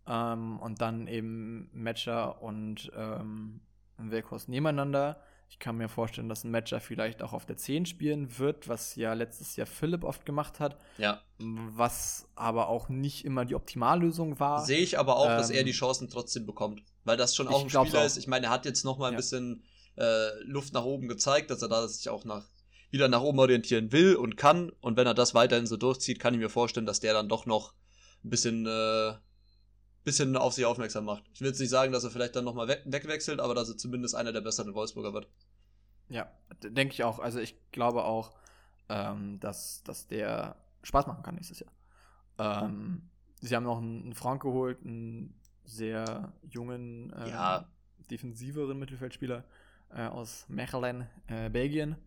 ähm, 0.08 0.60
und 0.60 0.82
dann 0.82 1.08
eben 1.08 1.70
Matcher 1.74 2.42
und 2.42 2.92
ähm, 2.96 3.60
Wilkos 3.98 4.48
nebeneinander. 4.48 5.20
Ich 5.50 5.60
kann 5.60 5.78
mir 5.78 5.88
vorstellen, 5.88 6.28
dass 6.28 6.44
ein 6.44 6.52
Matcher 6.52 6.82
vielleicht 6.82 7.22
auch 7.22 7.32
auf 7.34 7.46
der 7.46 7.58
10 7.58 7.86
spielen 7.86 8.38
wird, 8.38 8.68
was 8.68 8.96
ja 8.96 9.14
letztes 9.14 9.56
Jahr 9.56 9.68
Philipp 9.68 10.04
oft 10.04 10.26
gemacht 10.26 10.60
hat. 10.60 10.78
Ja. 10.98 11.22
Was 11.40 12.28
aber 12.36 12.68
auch 12.68 12.90
nicht 12.90 13.24
immer 13.24 13.46
die 13.46 13.56
Optimallösung 13.56 14.40
war. 14.40 14.66
Sehe 14.66 14.80
ich 14.80 15.00
aber 15.00 15.18
auch, 15.18 15.30
ähm, 15.30 15.38
dass 15.38 15.50
er 15.50 15.64
die 15.64 15.72
Chancen 15.72 16.10
trotzdem 16.10 16.46
bekommt. 16.46 16.84
Weil 17.06 17.16
das 17.16 17.36
schon 17.36 17.48
auch 17.48 17.64
ein 17.64 17.70
Spieler 17.70 18.02
auch. 18.02 18.06
ist. 18.06 18.18
Ich 18.18 18.28
meine, 18.28 18.48
er 18.48 18.52
hat 18.52 18.66
jetzt 18.66 18.84
noch 18.84 18.98
mal 18.98 19.08
ein 19.08 19.14
ja. 19.14 19.18
bisschen 19.18 19.64
äh, 19.96 20.30
Luft 20.44 20.74
nach 20.74 20.84
oben 20.84 21.08
gezeigt, 21.08 21.50
dass 21.50 21.62
er 21.62 21.70
da 21.70 21.88
sich 21.88 22.10
auch 22.10 22.26
nach 22.26 22.46
wieder 22.90 23.08
nach 23.08 23.22
oben 23.22 23.40
orientieren 23.40 23.92
will 23.92 24.16
und 24.16 24.38
kann. 24.38 24.72
Und 24.82 24.98
wenn 24.98 25.08
er 25.08 25.14
das 25.14 25.34
weiterhin 25.34 25.68
so 25.68 25.78
durchzieht, 25.78 26.20
kann 26.20 26.34
ich 26.34 26.40
mir 26.40 26.50
vorstellen, 26.50 26.86
dass 26.86 27.00
der 27.00 27.14
dann 27.14 27.30
doch 27.30 27.46
noch 27.46 27.74
ein 28.24 28.30
bisschen 28.30 28.66
äh, 28.66 29.14
bisschen 30.08 30.38
auf 30.38 30.54
sich 30.54 30.66
aufmerksam 30.66 31.04
macht. 31.04 31.24
Ich 31.34 31.42
will 31.42 31.50
jetzt 31.50 31.60
nicht 31.60 31.70
sagen, 31.70 31.92
dass 31.92 32.06
er 32.06 32.12
vielleicht 32.12 32.36
dann 32.36 32.46
nochmal 32.46 32.70
we 32.70 32.82
wegwechselt, 32.86 33.42
aber 33.42 33.54
dass 33.54 33.70
er 33.70 33.78
zumindest 33.78 34.16
einer 34.16 34.32
der 34.32 34.40
besseren 34.40 34.74
Wolfsburger 34.74 35.14
wird. 35.14 35.28
Ja, 36.08 36.32
denke 36.64 36.94
ich 36.94 37.04
auch. 37.04 37.20
Also 37.20 37.40
ich 37.40 37.58
glaube 37.72 38.06
auch, 38.06 38.32
ähm, 38.88 39.38
dass, 39.42 39.84
dass 39.84 40.08
der 40.08 40.56
Spaß 40.84 41.08
machen 41.08 41.24
kann 41.24 41.36
nächstes 41.36 41.60
Jahr. 41.60 41.72
Ähm, 42.40 43.10
sie 43.42 43.54
haben 43.54 43.66
noch 43.66 43.80
einen, 43.80 44.04
einen 44.04 44.14
Frank 44.14 44.44
geholt, 44.44 44.80
einen 44.86 45.38
sehr 45.66 46.32
jungen, 46.50 47.14
ähm, 47.18 47.28
ja. 47.28 47.68
defensiveren 48.10 48.80
Mittelfeldspieler 48.80 49.44
äh, 49.90 50.08
aus 50.08 50.46
Mechelen, 50.48 51.06
äh, 51.28 51.50
Belgien, 51.50 51.98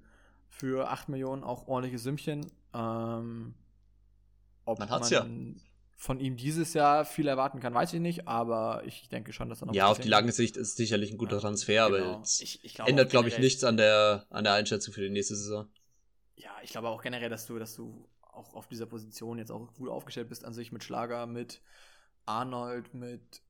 für 0.50 0.90
8 0.90 1.08
Millionen, 1.08 1.42
auch 1.42 1.66
ordentliches 1.66 2.02
Sümmchen. 2.02 2.46
Ähm, 2.74 3.54
ob 4.66 4.78
man 4.78 4.90
hat's 4.90 5.10
man 5.10 5.54
ja 5.56 5.60
von 6.00 6.18
ihm 6.18 6.34
dieses 6.38 6.72
Jahr 6.72 7.04
viel 7.04 7.28
erwarten 7.28 7.60
kann, 7.60 7.74
weiß 7.74 7.92
ich 7.92 8.00
nicht, 8.00 8.26
aber 8.26 8.82
ich 8.86 9.10
denke 9.10 9.34
schon, 9.34 9.50
dass 9.50 9.62
er 9.62 9.66
noch. 9.66 9.74
Ja, 9.74 9.88
auf 9.88 10.00
die 10.00 10.08
lange 10.08 10.32
Sicht 10.32 10.56
ist 10.56 10.78
sicherlich 10.78 11.10
ein 11.10 11.18
guter 11.18 11.36
ja, 11.36 11.40
Transfer, 11.40 11.90
genau. 11.90 12.14
aber 12.14 12.22
ich, 12.24 12.64
ich 12.64 12.72
glaub 12.72 12.88
ändert, 12.88 13.10
glaube 13.10 13.28
ich, 13.28 13.38
nichts 13.38 13.64
an 13.64 13.76
der, 13.76 14.26
an 14.30 14.44
der 14.44 14.54
Einschätzung 14.54 14.94
für 14.94 15.02
die 15.02 15.10
nächste 15.10 15.36
Saison. 15.36 15.68
Ja, 16.36 16.52
ich 16.62 16.70
glaube 16.70 16.88
auch 16.88 17.02
generell, 17.02 17.28
dass 17.28 17.44
du, 17.44 17.58
dass 17.58 17.76
du 17.76 18.08
auch 18.22 18.54
auf 18.54 18.66
dieser 18.66 18.86
Position 18.86 19.36
jetzt 19.36 19.52
auch 19.52 19.74
gut 19.74 19.90
aufgestellt 19.90 20.30
bist, 20.30 20.46
an 20.46 20.54
sich 20.54 20.72
mit 20.72 20.82
Schlager, 20.82 21.26
mit 21.26 21.60
Arnold, 22.24 22.94
mit 22.94 23.42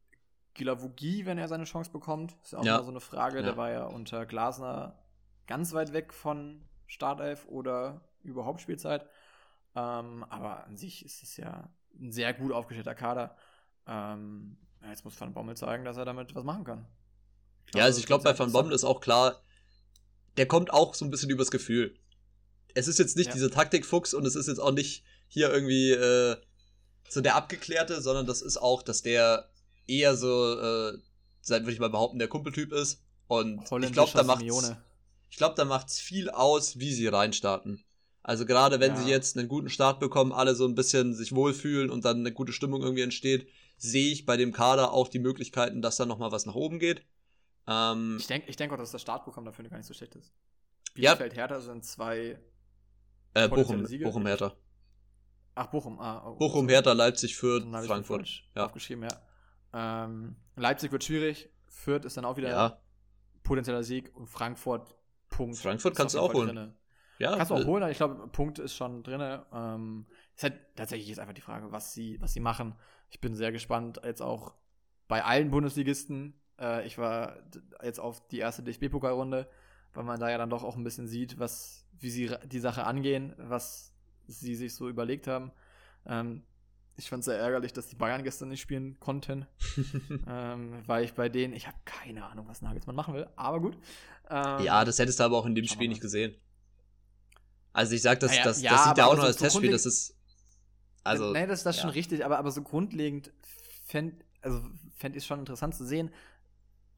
Gilavogi, 0.55 1.27
wenn 1.27 1.39
er 1.39 1.47
seine 1.47 1.65
Chance 1.65 1.93
bekommt. 1.93 2.37
Ist 2.43 2.53
ja 2.53 2.59
auch 2.59 2.65
ja. 2.65 2.75
immer 2.75 2.85
so 2.85 2.91
eine 2.91 3.01
Frage. 3.01 3.39
Ja. 3.39 3.43
Der 3.45 3.57
war 3.57 3.71
ja 3.71 3.85
unter 3.85 4.27
Glasner 4.27 4.99
ganz 5.47 5.73
weit 5.73 5.93
weg 5.93 6.13
von 6.13 6.63
Startelf 6.91 7.47
oder 7.47 8.01
überhaupt 8.23 8.61
Spielzeit. 8.61 9.07
Ähm, 9.75 10.25
aber 10.29 10.65
an 10.65 10.77
sich 10.77 11.05
ist 11.05 11.23
es 11.23 11.37
ja 11.37 11.71
ein 11.99 12.13
sehr 12.13 12.35
gut 12.35 12.53
aufgestellter 12.53 12.95
Kader. 12.95 13.37
Ähm, 13.87 14.59
jetzt 14.89 15.05
muss 15.05 15.19
Van 15.21 15.33
Bommel 15.33 15.57
zeigen, 15.57 15.85
dass 15.85 15.97
er 15.97 16.05
damit 16.05 16.35
was 16.35 16.45
machen 16.45 16.65
kann. 16.65 16.87
ja, 17.75 17.85
also 17.85 18.01
ich 18.01 18.07
glaube, 18.07 18.25
bei 18.25 18.37
Van 18.37 18.53
Bommel 18.53 18.73
ist 18.73 18.85
auch 18.85 19.01
klar, 19.01 19.41
der 20.37 20.47
kommt 20.47 20.73
auch 20.73 20.95
so 20.95 21.05
ein 21.05 21.11
bisschen 21.11 21.31
übers 21.31 21.51
Gefühl. 21.51 21.97
Es 22.75 22.89
ist 22.89 22.99
jetzt 22.99 23.17
nicht 23.17 23.29
ja. 23.29 23.35
dieser 23.35 23.51
Taktikfuchs 23.51 24.13
und 24.13 24.27
es 24.27 24.35
ist 24.35 24.49
jetzt 24.49 24.61
auch 24.61 24.73
nicht 24.73 25.05
hier 25.29 25.53
irgendwie 25.53 25.93
äh, 25.93 26.37
so 27.09 27.21
der 27.21 27.37
Abgeklärte, 27.37 28.01
sondern 28.01 28.27
das 28.27 28.43
ist 28.43 28.57
auch, 28.57 28.83
dass 28.83 29.03
der 29.03 29.49
eher 29.87 30.17
so, 30.17 30.59
äh, 30.59 30.99
würde 31.47 31.73
ich 31.73 31.81
mal 31.81 31.91
behaupten, 31.91 32.19
der 32.19 32.29
Kumpeltyp 32.29 32.73
ist. 32.73 33.03
Und 33.29 33.63
ich 33.83 33.93
glaube, 33.93 34.11
da 34.13 34.25
macht 34.25 34.43
ich 35.31 35.37
glaube, 35.37 35.55
da 35.57 35.65
macht's 35.65 35.99
viel 35.99 36.29
aus, 36.29 36.79
wie 36.79 36.93
sie 36.93 37.07
reinstarten. 37.07 37.85
Also 38.23 38.45
gerade 38.45 38.81
wenn 38.81 38.95
ja. 38.95 39.01
sie 39.01 39.11
jetzt 39.11 39.39
einen 39.39 39.49
guten 39.49 39.71
Start 39.71 39.99
bekommen, 39.99 40.33
alle 40.33 40.55
so 40.55 40.67
ein 40.67 40.75
bisschen 40.75 41.15
sich 41.15 41.35
wohlfühlen 41.35 41.91
und 41.91 42.05
dann 42.05 42.19
eine 42.19 42.33
gute 42.33 42.53
Stimmung 42.53 42.83
irgendwie 42.83 43.03
entsteht, 43.03 43.49
sehe 43.79 44.13
ich 44.13 44.27
bei 44.27 44.37
dem 44.37 44.53
Kader 44.53 44.93
auch 44.93 45.09
die 45.09 45.19
Möglichkeiten, 45.19 45.81
dass 45.81 45.97
da 45.97 46.05
nochmal 46.05 46.33
was 46.33 46.45
nach 46.45 46.55
oben 46.55 46.79
geht. 46.79 47.07
Ähm, 47.67 48.17
ich 48.19 48.27
denke 48.27 48.51
ich 48.51 48.57
denk 48.57 48.73
auch, 48.73 48.77
dass 48.77 48.91
das 48.91 49.01
Startprogramm 49.01 49.45
dafür 49.47 49.67
gar 49.69 49.79
nicht 49.79 49.87
so 49.87 49.95
schlecht 49.95 50.15
ist. 50.17 50.33
Bielefeld, 50.95 51.33
ja. 51.33 51.39
Hertha 51.39 51.61
sind 51.61 51.85
zwei 51.85 52.39
äh, 53.35 53.49
Bochum, 53.49 53.87
Bochum, 54.03 54.27
Hertha. 54.27 54.55
Ach, 55.55 55.67
Bochum, 55.69 55.99
ah. 56.01 56.27
Oh, 56.27 56.37
Bochum, 56.37 56.69
Hertha, 56.69 56.93
Leipzig, 56.93 57.37
Fürth, 57.37 57.65
Frankfurt. 57.87 58.43
Ja. 58.55 58.67
Aufgeschrieben, 58.67 59.09
ja. 59.09 60.05
Ähm, 60.05 60.37
Leipzig 60.57 60.93
wird 60.93 61.05
schwierig, 61.05 61.49
Fürth 61.67 62.05
ist 62.05 62.17
dann 62.17 62.25
auch 62.25 62.37
wieder 62.37 62.51
ja. 62.51 62.83
potenzieller 63.45 63.85
Sieg 63.85 64.15
und 64.15 64.27
Frankfurt 64.27 64.97
Punkt. 65.31 65.57
Frankfurt 65.57 65.97
kannst 65.97 66.15
du 66.15 66.21
auch 66.21 66.35
holen. 66.35 66.49
Drinne. 66.49 66.75
Ja, 67.19 67.37
Kannst 67.37 67.51
du 67.51 67.55
auch 67.55 67.61
äh, 67.61 67.67
holen, 67.67 67.83
aber 67.83 67.93
ich 67.93 67.99
glaube, 67.99 68.29
Punkt 68.29 68.59
ist 68.59 68.75
schon 68.75 69.03
drin. 69.03 69.41
Ähm, 69.53 70.07
ist 70.35 70.43
halt 70.43 70.59
tatsächlich 70.75 71.11
ist 71.11 71.19
einfach 71.19 71.35
die 71.35 71.43
Frage, 71.43 71.71
was 71.71 71.93
sie, 71.93 72.21
was 72.21 72.33
sie 72.33 72.41
machen. 72.41 72.75
Ich 73.11 73.21
bin 73.21 73.35
sehr 73.35 73.53
gespannt, 73.53 74.01
jetzt 74.05 74.23
auch 74.23 74.55
bei 75.07 75.23
allen 75.23 75.51
Bundesligisten. 75.51 76.35
Äh, 76.59 76.87
ich 76.87 76.97
war 76.97 77.37
jetzt 77.83 78.01
auf 78.01 78.27
die 78.29 78.39
erste 78.39 78.63
DFB-Pokalrunde, 78.63 79.49
weil 79.93 80.05
man 80.05 80.19
da 80.19 80.31
ja 80.31 80.39
dann 80.39 80.49
doch 80.49 80.65
auch 80.65 80.77
ein 80.77 80.85
bisschen 80.85 81.09
sieht, 81.09 81.39
was, 81.39 81.87
wie 81.99 82.11
sie 82.11 82.35
die 82.47 82.59
Sache 82.59 82.85
angehen, 82.85 83.35
was 83.37 83.95
sie 84.27 84.55
sich 84.55 84.75
so 84.75 84.89
überlegt 84.89 85.27
haben. 85.27 85.53
Ähm, 86.07 86.43
ich 87.01 87.09
fand 87.11 87.21
es 87.21 87.27
sehr 87.27 87.39
ärgerlich, 87.39 87.73
dass 87.73 87.89
die 87.89 87.97
Bayern 87.97 88.23
gestern 88.23 88.49
nicht 88.49 88.61
spielen 88.61 88.99
konnten, 89.01 89.47
ähm, 90.29 90.83
weil 90.87 91.05
ich 91.05 91.15
bei 91.15 91.29
denen, 91.29 91.55
ich 91.55 91.67
habe 91.67 91.77
keine 91.85 92.25
Ahnung, 92.25 92.47
was 92.49 92.63
Nagelsmann 92.63 92.95
machen 92.97 93.15
will, 93.15 93.29
aber 93.37 93.61
gut. 93.61 93.77
Ähm, 94.29 94.63
Ja, 94.65 94.85
das 94.85 94.99
hättest 94.99 95.19
du 95.21 95.25
aber 95.25 95.39
auch 95.39 95.47
in 95.47 95.55
dem 95.55 95.65
wir 95.65 95.71
Spiel 95.71 95.89
nicht 95.89 96.01
gesehen. 96.01 96.35
Also 97.73 97.95
ich 97.95 98.03
sag, 98.03 98.21
das, 98.21 98.33
Naja, 98.33 98.45
das, 98.45 98.63
ja, 98.63 98.71
das 98.73 98.85
sieht 98.85 98.99
ja 98.99 99.07
auch 99.07 99.17
noch 99.17 99.25
als 99.25 99.39
so 99.39 99.45
Testspiel, 99.45 99.71
das 99.71 99.87
ist. 99.87 100.17
Also. 101.03 101.33
nee, 101.33 101.47
das, 101.47 101.63
das 101.63 101.77
ist 101.77 101.81
schon 101.83 101.91
ja. 101.91 101.95
richtig, 101.95 102.25
aber, 102.25 102.39
aber 102.39 102.51
so 102.51 102.63
grundlegend 102.63 103.33
fände 103.87 104.17
also 104.43 104.61
fänd 104.97 105.17
ich 105.17 105.23
es 105.23 105.27
schon 105.27 105.39
interessant 105.39 105.75
zu 105.75 105.85
sehen, 105.85 106.11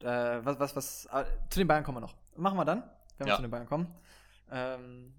äh, 0.01 0.05
was, 0.43 0.59
was, 0.59 0.75
was, 0.75 1.05
äh, 1.05 1.25
zu 1.49 1.59
den 1.59 1.67
Bayern 1.67 1.83
kommen 1.83 1.97
wir 1.97 2.01
noch. 2.01 2.15
Machen 2.35 2.57
wir 2.57 2.65
dann, 2.65 2.83
wenn 3.17 3.27
wir 3.27 3.31
Ja. 3.31 3.35
zu 3.37 3.41
den 3.41 3.51
Bayern 3.51 3.67
kommen. 3.67 3.87
Ähm, 4.51 5.13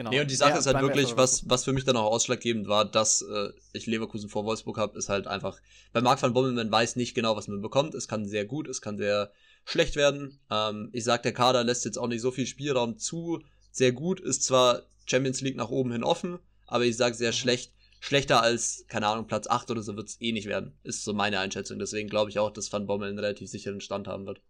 genau. 0.00 0.10
Nee, 0.10 0.20
und 0.20 0.30
die 0.30 0.34
Sache 0.36 0.52
Wer- 0.52 0.58
ist 0.60 0.66
halt 0.66 0.80
wirklich, 0.80 1.16
was, 1.16 1.48
was 1.48 1.64
für 1.64 1.72
mich 1.72 1.84
dann 1.84 1.96
auch 1.96 2.10
ausschlaggebend 2.10 2.68
war, 2.68 2.84
dass 2.84 3.22
äh, 3.22 3.50
ich 3.72 3.86
Leverkusen 3.86 4.28
vor 4.30 4.44
Wolfsburg 4.44 4.78
habe, 4.78 4.96
ist 4.98 5.08
halt 5.08 5.26
einfach, 5.26 5.60
bei 5.92 6.00
Marc 6.00 6.22
van 6.22 6.32
Bommel, 6.32 6.52
man 6.52 6.70
weiß 6.72 6.96
nicht 6.96 7.14
genau, 7.14 7.36
was 7.36 7.48
man 7.48 7.60
bekommt. 7.60 7.94
Es 7.94 8.08
kann 8.08 8.26
sehr 8.26 8.46
gut, 8.46 8.66
es 8.68 8.80
kann 8.80 8.96
sehr 8.98 9.30
schlecht 9.64 9.96
werden. 9.96 10.40
Ähm, 10.50 10.88
ich 10.92 11.04
sag, 11.04 11.22
der 11.22 11.32
Kader 11.34 11.64
lässt 11.64 11.84
jetzt 11.84 11.98
auch 11.98 12.08
nicht 12.08 12.22
so 12.22 12.30
viel 12.30 12.46
Spielraum 12.46 12.96
zu. 12.98 13.42
Sehr 13.72 13.92
gut 13.92 14.20
ist 14.20 14.42
zwar 14.44 14.82
Champions 15.06 15.40
League 15.42 15.56
nach 15.56 15.68
oben 15.68 15.92
hin 15.92 16.02
offen, 16.04 16.38
aber 16.66 16.84
ich 16.84 16.96
sag 16.96 17.14
sehr 17.14 17.30
Mhm. 17.30 17.34
schlecht. 17.34 17.72
Schlechter 18.02 18.42
als, 18.42 18.86
keine 18.88 19.06
Ahnung, 19.08 19.26
Platz 19.26 19.46
8 19.46 19.70
oder 19.70 19.82
so 19.82 19.94
wird 19.94 20.08
es 20.08 20.20
eh 20.22 20.32
nicht 20.32 20.46
werden. 20.46 20.72
Ist 20.82 21.04
so 21.04 21.12
meine 21.12 21.38
Einschätzung. 21.40 21.78
Deswegen 21.78 22.08
glaube 22.08 22.30
ich 22.30 22.38
auch, 22.38 22.50
dass 22.50 22.72
Van 22.72 22.86
Bommel 22.86 23.10
einen 23.10 23.18
relativ 23.18 23.50
sicheren 23.50 23.82
Stand 23.82 24.08
haben 24.08 24.24
wird. 24.24 24.40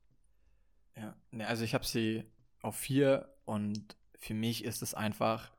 Ja, 0.96 1.16
nee, 1.32 1.42
also 1.44 1.64
ich 1.64 1.74
habe 1.74 1.84
sie 1.84 2.22
auf 2.62 2.76
vier 2.76 3.28
und 3.46 3.96
für 4.20 4.34
mich 4.34 4.64
ist 4.64 4.82
es 4.82 4.94
einfach 4.94 5.50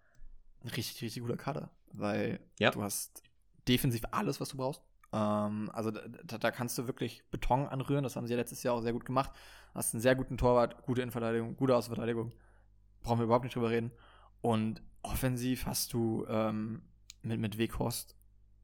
ein 0.64 0.70
richtig, 0.70 1.02
richtig 1.02 1.24
guter 1.24 1.38
Kader, 1.38 1.72
weil 1.92 2.40
Ja. 2.60 2.70
du 2.72 2.82
hast 2.82 3.24
defensiv 3.68 4.04
alles, 4.12 4.40
was 4.40 4.50
du 4.50 4.58
brauchst. 4.58 4.84
Ähm, 5.12 5.70
also 5.74 5.92
da, 5.92 6.38
da, 6.38 6.52
kannst 6.52 6.78
du 6.78 6.88
wirklich 6.88 7.24
Beton 7.32 7.68
anrühren, 7.68 8.04
das 8.04 8.16
haben 8.16 8.28
sie 8.28 8.34
ja 8.34 8.40
letztes 8.40 8.64
Jahr 8.64 8.76
auch 8.76 8.82
sehr 8.82 8.94
gut 8.94 9.06
gemacht. 9.06 9.32
Hast 9.74 9.94
einen 9.94 10.02
sehr 10.02 10.16
guten 10.16 10.38
Torwart, 10.38 10.84
gute 10.84 11.02
Innenverteidigung, 11.02 11.58
gute 11.58 11.76
Außenverteidigung. 11.76 12.32
Brauchen 13.02 13.20
wir 13.20 13.26
überhaupt 13.26 13.44
nicht 13.44 13.56
drüber 13.56 13.72
reden. 13.72 13.92
Und 14.42 14.82
offensiv 15.02 15.66
hast 15.66 15.94
du 15.94 16.26
ähm, 16.30 16.84
mit, 17.24 17.40
mit 17.40 17.58
Weghorst 17.58 18.16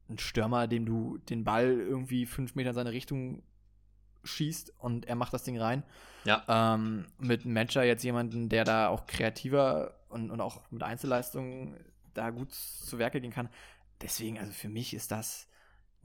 einen 0.08 0.18
Stürmer, 0.18 0.68
dem 0.68 0.86
du 0.86 1.18
den 1.18 1.44
Ball 1.44 1.68
irgendwie 1.80 2.24
fünf 2.24 2.54
Meter 2.54 2.70
in 2.70 2.74
seine 2.74 2.92
Richtung 2.92 3.42
schießt 4.24 4.74
und 4.78 5.06
er 5.06 5.14
macht 5.14 5.32
das 5.32 5.44
Ding 5.44 5.58
rein. 5.60 5.82
Ja. 6.24 6.44
Ähm, 6.74 7.06
mit 7.18 7.44
Matcher 7.44 7.84
jetzt 7.84 8.02
jemanden, 8.02 8.48
der 8.48 8.64
da 8.64 8.88
auch 8.88 9.06
kreativer 9.06 9.94
und, 10.08 10.30
und 10.30 10.40
auch 10.40 10.60
mit 10.70 10.82
Einzelleistungen 10.82 11.78
da 12.14 12.30
gut 12.30 12.52
zu 12.52 12.98
Werke 12.98 13.20
gehen 13.20 13.32
kann. 13.32 13.48
Deswegen, 14.00 14.38
also 14.38 14.52
für 14.52 14.68
mich 14.68 14.94
ist 14.94 15.10
das 15.10 15.48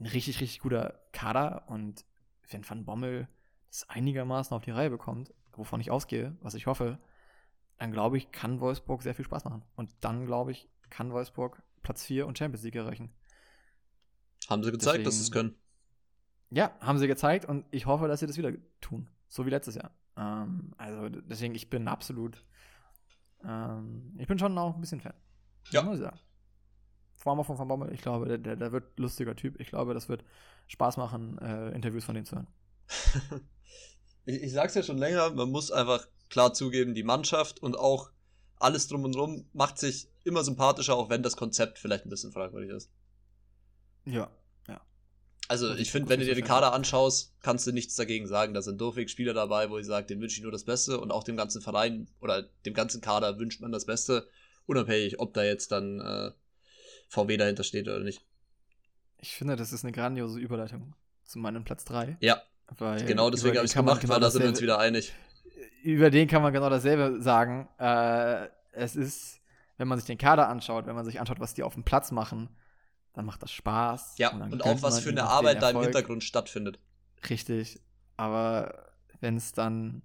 ein 0.00 0.06
richtig, 0.06 0.40
richtig 0.40 0.60
guter 0.60 1.00
Kader 1.12 1.64
und 1.68 2.04
wenn 2.50 2.68
Van 2.68 2.84
Bommel 2.84 3.28
das 3.68 3.88
einigermaßen 3.88 4.54
auf 4.56 4.62
die 4.62 4.70
Reihe 4.70 4.90
bekommt, 4.90 5.32
wovon 5.52 5.80
ich 5.80 5.90
ausgehe, 5.90 6.36
was 6.40 6.54
ich 6.54 6.66
hoffe, 6.66 6.98
dann 7.78 7.92
glaube 7.92 8.16
ich, 8.16 8.30
kann 8.30 8.60
Wolfsburg 8.60 9.02
sehr 9.02 9.14
viel 9.14 9.24
Spaß 9.24 9.44
machen. 9.44 9.62
Und 9.76 9.90
dann, 10.00 10.26
glaube 10.26 10.52
ich, 10.52 10.68
kann 10.90 11.12
Wolfsburg 11.12 11.62
Platz 11.82 12.04
4 12.04 12.26
und 12.26 12.38
Champions 12.38 12.62
League 12.64 12.76
erreichen. 12.76 13.12
Haben 14.48 14.62
sie 14.62 14.70
gezeigt, 14.72 15.06
dass 15.06 15.14
sie 15.14 15.20
es 15.22 15.30
Deswegen- 15.30 15.50
können. 15.50 15.63
Ja, 16.54 16.70
haben 16.80 16.98
sie 16.98 17.08
gezeigt 17.08 17.44
und 17.44 17.64
ich 17.72 17.86
hoffe, 17.86 18.06
dass 18.06 18.20
sie 18.20 18.26
das 18.28 18.38
wieder 18.38 18.52
tun. 18.80 19.08
So 19.28 19.44
wie 19.44 19.50
letztes 19.50 19.74
Jahr. 19.74 19.90
Ähm, 20.16 20.72
also 20.76 21.08
deswegen, 21.08 21.54
ich 21.56 21.68
bin 21.68 21.88
absolut. 21.88 22.44
Ähm, 23.44 24.14
ich 24.18 24.28
bin 24.28 24.38
schon 24.38 24.56
auch 24.56 24.76
ein 24.76 24.80
bisschen 24.80 25.00
Fan. 25.00 25.14
Ja. 25.70 25.82
Muss 25.82 25.96
ich 25.96 26.04
sagen. 26.04 26.20
Vor 27.16 27.32
allem 27.32 27.40
auch 27.40 27.46
von 27.46 27.58
Van 27.58 27.66
Bommel. 27.66 27.92
Ich 27.92 28.02
glaube, 28.02 28.28
der, 28.28 28.38
der, 28.38 28.54
der 28.54 28.70
wird 28.70 28.98
lustiger 29.00 29.34
Typ. 29.34 29.58
Ich 29.58 29.68
glaube, 29.68 29.94
das 29.94 30.08
wird 30.08 30.24
Spaß 30.68 30.96
machen, 30.96 31.38
äh, 31.38 31.70
Interviews 31.70 32.04
von 32.04 32.14
dem 32.14 32.24
zu 32.24 32.36
hören. 32.36 32.46
ich, 34.26 34.42
ich 34.42 34.52
sag's 34.52 34.74
ja 34.74 34.84
schon 34.84 34.98
länger, 34.98 35.30
man 35.30 35.50
muss 35.50 35.72
einfach 35.72 36.06
klar 36.28 36.54
zugeben, 36.54 36.94
die 36.94 37.02
Mannschaft 37.02 37.60
und 37.60 37.76
auch 37.76 38.10
alles 38.56 38.86
drum 38.86 39.02
und 39.02 39.16
drum 39.16 39.48
macht 39.52 39.78
sich 39.78 40.08
immer 40.22 40.44
sympathischer, 40.44 40.94
auch 40.94 41.10
wenn 41.10 41.24
das 41.24 41.36
Konzept 41.36 41.80
vielleicht 41.80 42.06
ein 42.06 42.10
bisschen 42.10 42.32
fragwürdig 42.32 42.70
ist. 42.70 42.90
Ja. 44.04 44.30
Also 45.48 45.74
ich 45.74 45.90
finde, 45.92 46.08
wenn 46.08 46.20
du 46.20 46.26
dir 46.26 46.34
den. 46.34 46.44
Kader 46.44 46.72
anschaust, 46.72 47.34
kannst 47.42 47.66
du 47.66 47.72
nichts 47.72 47.94
dagegen 47.96 48.26
sagen. 48.26 48.54
Da 48.54 48.62
sind 48.62 48.80
durchweg 48.80 49.10
Spieler 49.10 49.34
dabei, 49.34 49.68
wo 49.70 49.78
ich 49.78 49.86
sage, 49.86 50.06
denen 50.06 50.22
wünsche 50.22 50.36
ich 50.36 50.42
nur 50.42 50.52
das 50.52 50.64
Beste 50.64 50.98
und 50.98 51.10
auch 51.10 51.24
dem 51.24 51.36
ganzen 51.36 51.60
Verein 51.60 52.08
oder 52.20 52.42
dem 52.64 52.74
ganzen 52.74 53.00
Kader 53.00 53.38
wünscht 53.38 53.60
man 53.60 53.70
das 53.72 53.84
Beste, 53.84 54.26
unabhängig, 54.66 55.20
ob 55.20 55.34
da 55.34 55.44
jetzt 55.44 55.70
dann 55.72 56.00
äh, 56.00 56.30
VW 57.08 57.36
dahinter 57.36 57.64
steht 57.64 57.88
oder 57.88 58.00
nicht. 58.00 58.22
Ich 59.18 59.36
finde, 59.36 59.56
das 59.56 59.72
ist 59.72 59.84
eine 59.84 59.92
grandiose 59.92 60.38
Überleitung 60.38 60.94
zu 61.24 61.38
meinem 61.38 61.64
Platz 61.64 61.84
3. 61.84 62.16
Ja, 62.20 62.42
Weil 62.78 63.04
genau 63.04 63.30
deswegen 63.30 63.56
habe 63.56 63.66
ich 63.66 63.74
man 63.74 63.84
gemacht, 63.84 64.00
genau 64.00 64.14
weil 64.14 64.20
da 64.20 64.30
sind 64.30 64.42
wir 64.42 64.48
uns 64.48 64.60
wieder 64.60 64.78
einig. 64.78 65.12
über 65.82 66.10
den 66.10 66.28
kann 66.28 66.42
man 66.42 66.52
genau 66.52 66.70
dasselbe 66.70 67.20
sagen. 67.20 67.68
Äh, 67.78 68.48
es 68.72 68.96
ist, 68.96 69.40
wenn 69.76 69.88
man 69.88 69.98
sich 69.98 70.06
den 70.06 70.18
Kader 70.18 70.48
anschaut, 70.48 70.86
wenn 70.86 70.94
man 70.94 71.04
sich 71.04 71.20
anschaut, 71.20 71.40
was 71.40 71.54
die 71.54 71.62
auf 71.62 71.74
dem 71.74 71.84
Platz 71.84 72.10
machen, 72.10 72.48
dann 73.14 73.24
macht 73.24 73.42
das 73.42 73.52
Spaß. 73.52 74.18
Ja, 74.18 74.32
und 74.32 74.50
gönnt 74.50 74.64
auch 74.64 74.82
was 74.82 75.00
für 75.00 75.10
eine 75.10 75.24
Arbeit 75.24 75.62
da 75.62 75.70
im. 75.70 75.80
Hintergrund 75.80 76.22
stattfindet. 76.22 76.78
Richtig. 77.30 77.80
Aber 78.16 78.92
wenn 79.20 79.36
es 79.36 79.52
dann 79.52 80.02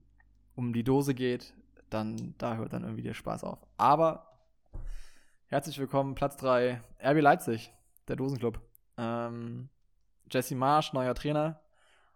um 0.56 0.74
die 0.74 0.84
Dose 0.84 1.14
geht, 1.14 1.54
dann 1.90 2.36
da 2.38 2.56
hört 2.56 2.74
dann 2.74 2.84
irgendwie 2.84 3.02
der 3.02 3.16
Spaß 3.16 3.44
auf. 3.44 3.60
Aber 3.78 4.40
herzlich 5.48 5.78
willkommen, 5.80 6.16
Platz 6.16 6.38
3, 6.38 6.82
RB 7.04 7.22
Leipzig, 7.22 7.74
der 8.08 8.16
Dosenclub. 8.16 8.62
Ähm, 8.98 9.70
Jesse 10.32 10.56
Marsch, 10.56 10.94
neuer 10.94 11.16
Trainer, 11.16 11.60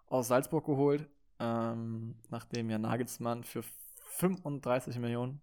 aus 0.06 0.28
Salzburg 0.28 0.66
geholt, 0.66 1.10
ähm, 1.40 2.16
nachdem 2.30 2.70
ja 2.70 2.78
Nagelsmann 2.78 3.44
für 3.44 3.64
35 4.12 5.00
Millionen 5.00 5.42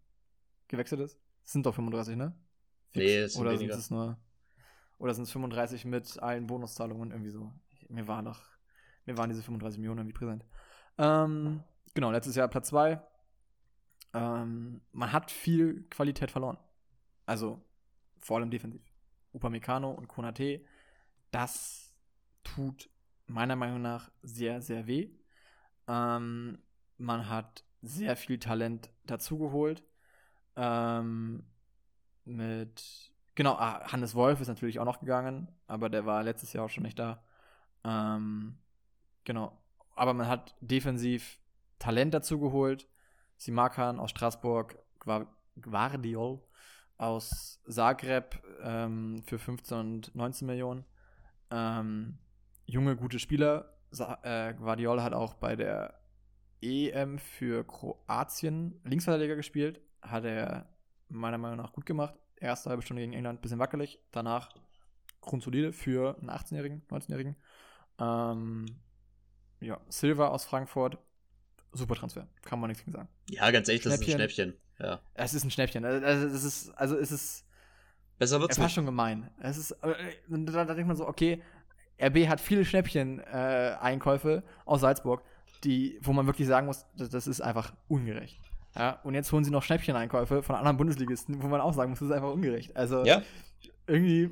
gewechselt 0.68 1.00
ist. 1.00 1.18
Sind 1.42 1.66
doch 1.66 1.74
35, 1.74 2.16
ne? 2.16 2.36
Nee, 2.94 3.16
es 3.16 3.32
sind 3.32 3.42
Oder 3.42 3.52
weniger. 3.52 3.72
sind 3.72 3.80
es 3.80 3.90
nur 3.90 4.16
oder 5.00 5.14
sind 5.14 5.24
es 5.24 5.32
35 5.32 5.84
mit 5.84 6.22
allen 6.22 6.46
Bonuszahlungen 6.46 7.10
irgendwie 7.10 7.30
so? 7.30 7.52
Mir 7.88 8.06
war 8.06 8.22
noch 8.22 8.50
mir 9.06 9.18
waren 9.18 9.30
diese 9.30 9.42
35 9.42 9.78
Millionen 9.78 9.98
irgendwie 9.98 10.18
präsent. 10.18 10.44
Ähm, 10.98 11.64
genau, 11.94 12.10
letztes 12.10 12.36
Jahr 12.36 12.48
Platz 12.48 12.68
2. 12.68 13.00
Ähm, 14.14 14.80
man 14.92 15.12
hat 15.12 15.30
viel 15.30 15.82
Qualität 15.90 16.30
verloren. 16.30 16.58
Also 17.26 17.60
vor 18.20 18.38
allem 18.38 18.50
defensiv. 18.50 18.82
Upamecano 19.32 19.90
und 19.90 20.08
Konate, 20.08 20.64
das 21.30 21.92
tut 22.42 22.90
meiner 23.26 23.56
Meinung 23.56 23.82
nach 23.82 24.10
sehr, 24.22 24.60
sehr 24.60 24.86
weh. 24.86 25.10
Ähm, 25.86 26.58
man 26.98 27.28
hat 27.28 27.64
sehr 27.82 28.16
viel 28.16 28.38
Talent 28.38 28.90
dazugeholt. 29.04 29.84
Ähm, 30.56 31.44
mit, 32.24 33.09
genau, 33.40 33.54
ah, 33.54 33.90
Hannes 33.90 34.14
Wolf 34.14 34.42
ist 34.42 34.48
natürlich 34.48 34.80
auch 34.80 34.84
noch 34.84 35.00
gegangen, 35.00 35.48
aber 35.66 35.88
der 35.88 36.04
war 36.04 36.22
letztes 36.22 36.52
Jahr 36.52 36.66
auch 36.66 36.68
schon 36.68 36.82
nicht 36.82 36.98
da. 36.98 37.22
Ähm, 37.84 38.58
genau, 39.24 39.58
aber 39.96 40.12
man 40.12 40.28
hat 40.28 40.54
defensiv 40.60 41.38
Talent 41.78 42.12
dazugeholt. 42.12 42.86
Simakan 43.38 43.98
aus 43.98 44.10
Straßburg, 44.10 44.76
Guardiol 45.58 46.42
aus 46.98 47.62
Zagreb 47.66 48.42
ähm, 48.62 49.22
für 49.22 49.38
15 49.38 49.78
und 49.78 50.14
19 50.14 50.46
Millionen. 50.46 50.84
Ähm, 51.50 52.18
junge, 52.66 52.94
gute 52.94 53.18
Spieler. 53.18 53.72
Sa 53.90 54.18
äh, 54.22 54.52
Guardiol 54.52 55.02
hat 55.02 55.14
auch 55.14 55.32
bei 55.32 55.56
der 55.56 55.98
EM 56.60 57.18
für 57.18 57.66
Kroatien 57.66 58.78
Linksverteidiger 58.84 59.36
gespielt. 59.36 59.80
Hat 60.02 60.26
er 60.26 60.68
meiner 61.08 61.38
Meinung 61.38 61.56
nach 61.56 61.72
gut 61.72 61.86
gemacht. 61.86 62.14
Erste 62.40 62.70
halbe 62.70 62.82
Stunde 62.82 63.02
gegen 63.02 63.12
England 63.12 63.38
ein 63.38 63.42
bisschen 63.42 63.58
wackelig. 63.58 64.00
Danach 64.10 64.50
grundsolide 65.20 65.72
für 65.72 66.16
einen 66.18 66.30
18-Jährigen, 66.30 66.82
19-Jährigen. 66.90 67.36
Ähm, 67.98 68.66
ja, 69.60 69.80
Silva 69.88 70.28
aus 70.28 70.44
Frankfurt. 70.44 70.98
Super 71.72 71.94
Transfer. 71.94 72.26
Kann 72.42 72.58
man 72.58 72.68
nichts 72.68 72.82
gegen 72.82 72.96
sagen. 72.96 73.08
Ja, 73.28 73.50
ganz 73.50 73.68
ehrlich, 73.68 73.82
das 73.82 73.94
ist 73.94 74.00
ein 74.00 74.10
Schnäppchen. 74.10 74.54
Ja. 74.78 75.00
Es 75.14 75.34
ist 75.34 75.44
ein 75.44 75.50
Schnäppchen. 75.50 75.84
Also 75.84 76.26
es 76.26 76.42
ist, 76.42 76.70
also 76.70 76.96
es 76.96 77.12
ist 77.12 77.46
Besser 78.18 78.40
wird's 78.40 78.58
er 78.58 78.62
war 78.62 78.68
schon 78.68 78.86
gemein. 78.86 79.30
Es 79.40 79.56
ist, 79.56 79.70
äh, 79.82 79.94
da, 80.28 80.64
da 80.64 80.74
denkt 80.74 80.88
man 80.88 80.96
so, 80.96 81.06
okay, 81.06 81.42
RB 82.00 82.28
hat 82.28 82.40
viele 82.40 82.64
Schnäppchen-Einkäufe 82.64 84.42
aus 84.64 84.80
Salzburg. 84.80 85.22
die, 85.64 85.98
wo 86.02 86.12
man 86.12 86.26
wirklich 86.26 86.48
sagen 86.48 86.66
muss, 86.66 86.86
das, 86.96 87.10
das 87.10 87.26
ist 87.26 87.40
einfach 87.40 87.74
ungerecht. 87.88 88.49
Ja, 88.76 89.00
und 89.02 89.14
jetzt 89.14 89.32
holen 89.32 89.44
sie 89.44 89.50
noch 89.50 89.62
Schnäppcheneinkäufe 89.62 90.42
von 90.42 90.54
anderen 90.56 90.76
Bundesligisten, 90.76 91.42
wo 91.42 91.48
man 91.48 91.60
auch 91.60 91.74
sagen 91.74 91.90
muss, 91.90 91.98
das 91.98 92.08
ist 92.08 92.14
einfach 92.14 92.32
ungerecht. 92.32 92.76
Also 92.76 93.04
Ja, 93.04 93.22
irgendwie 93.86 94.30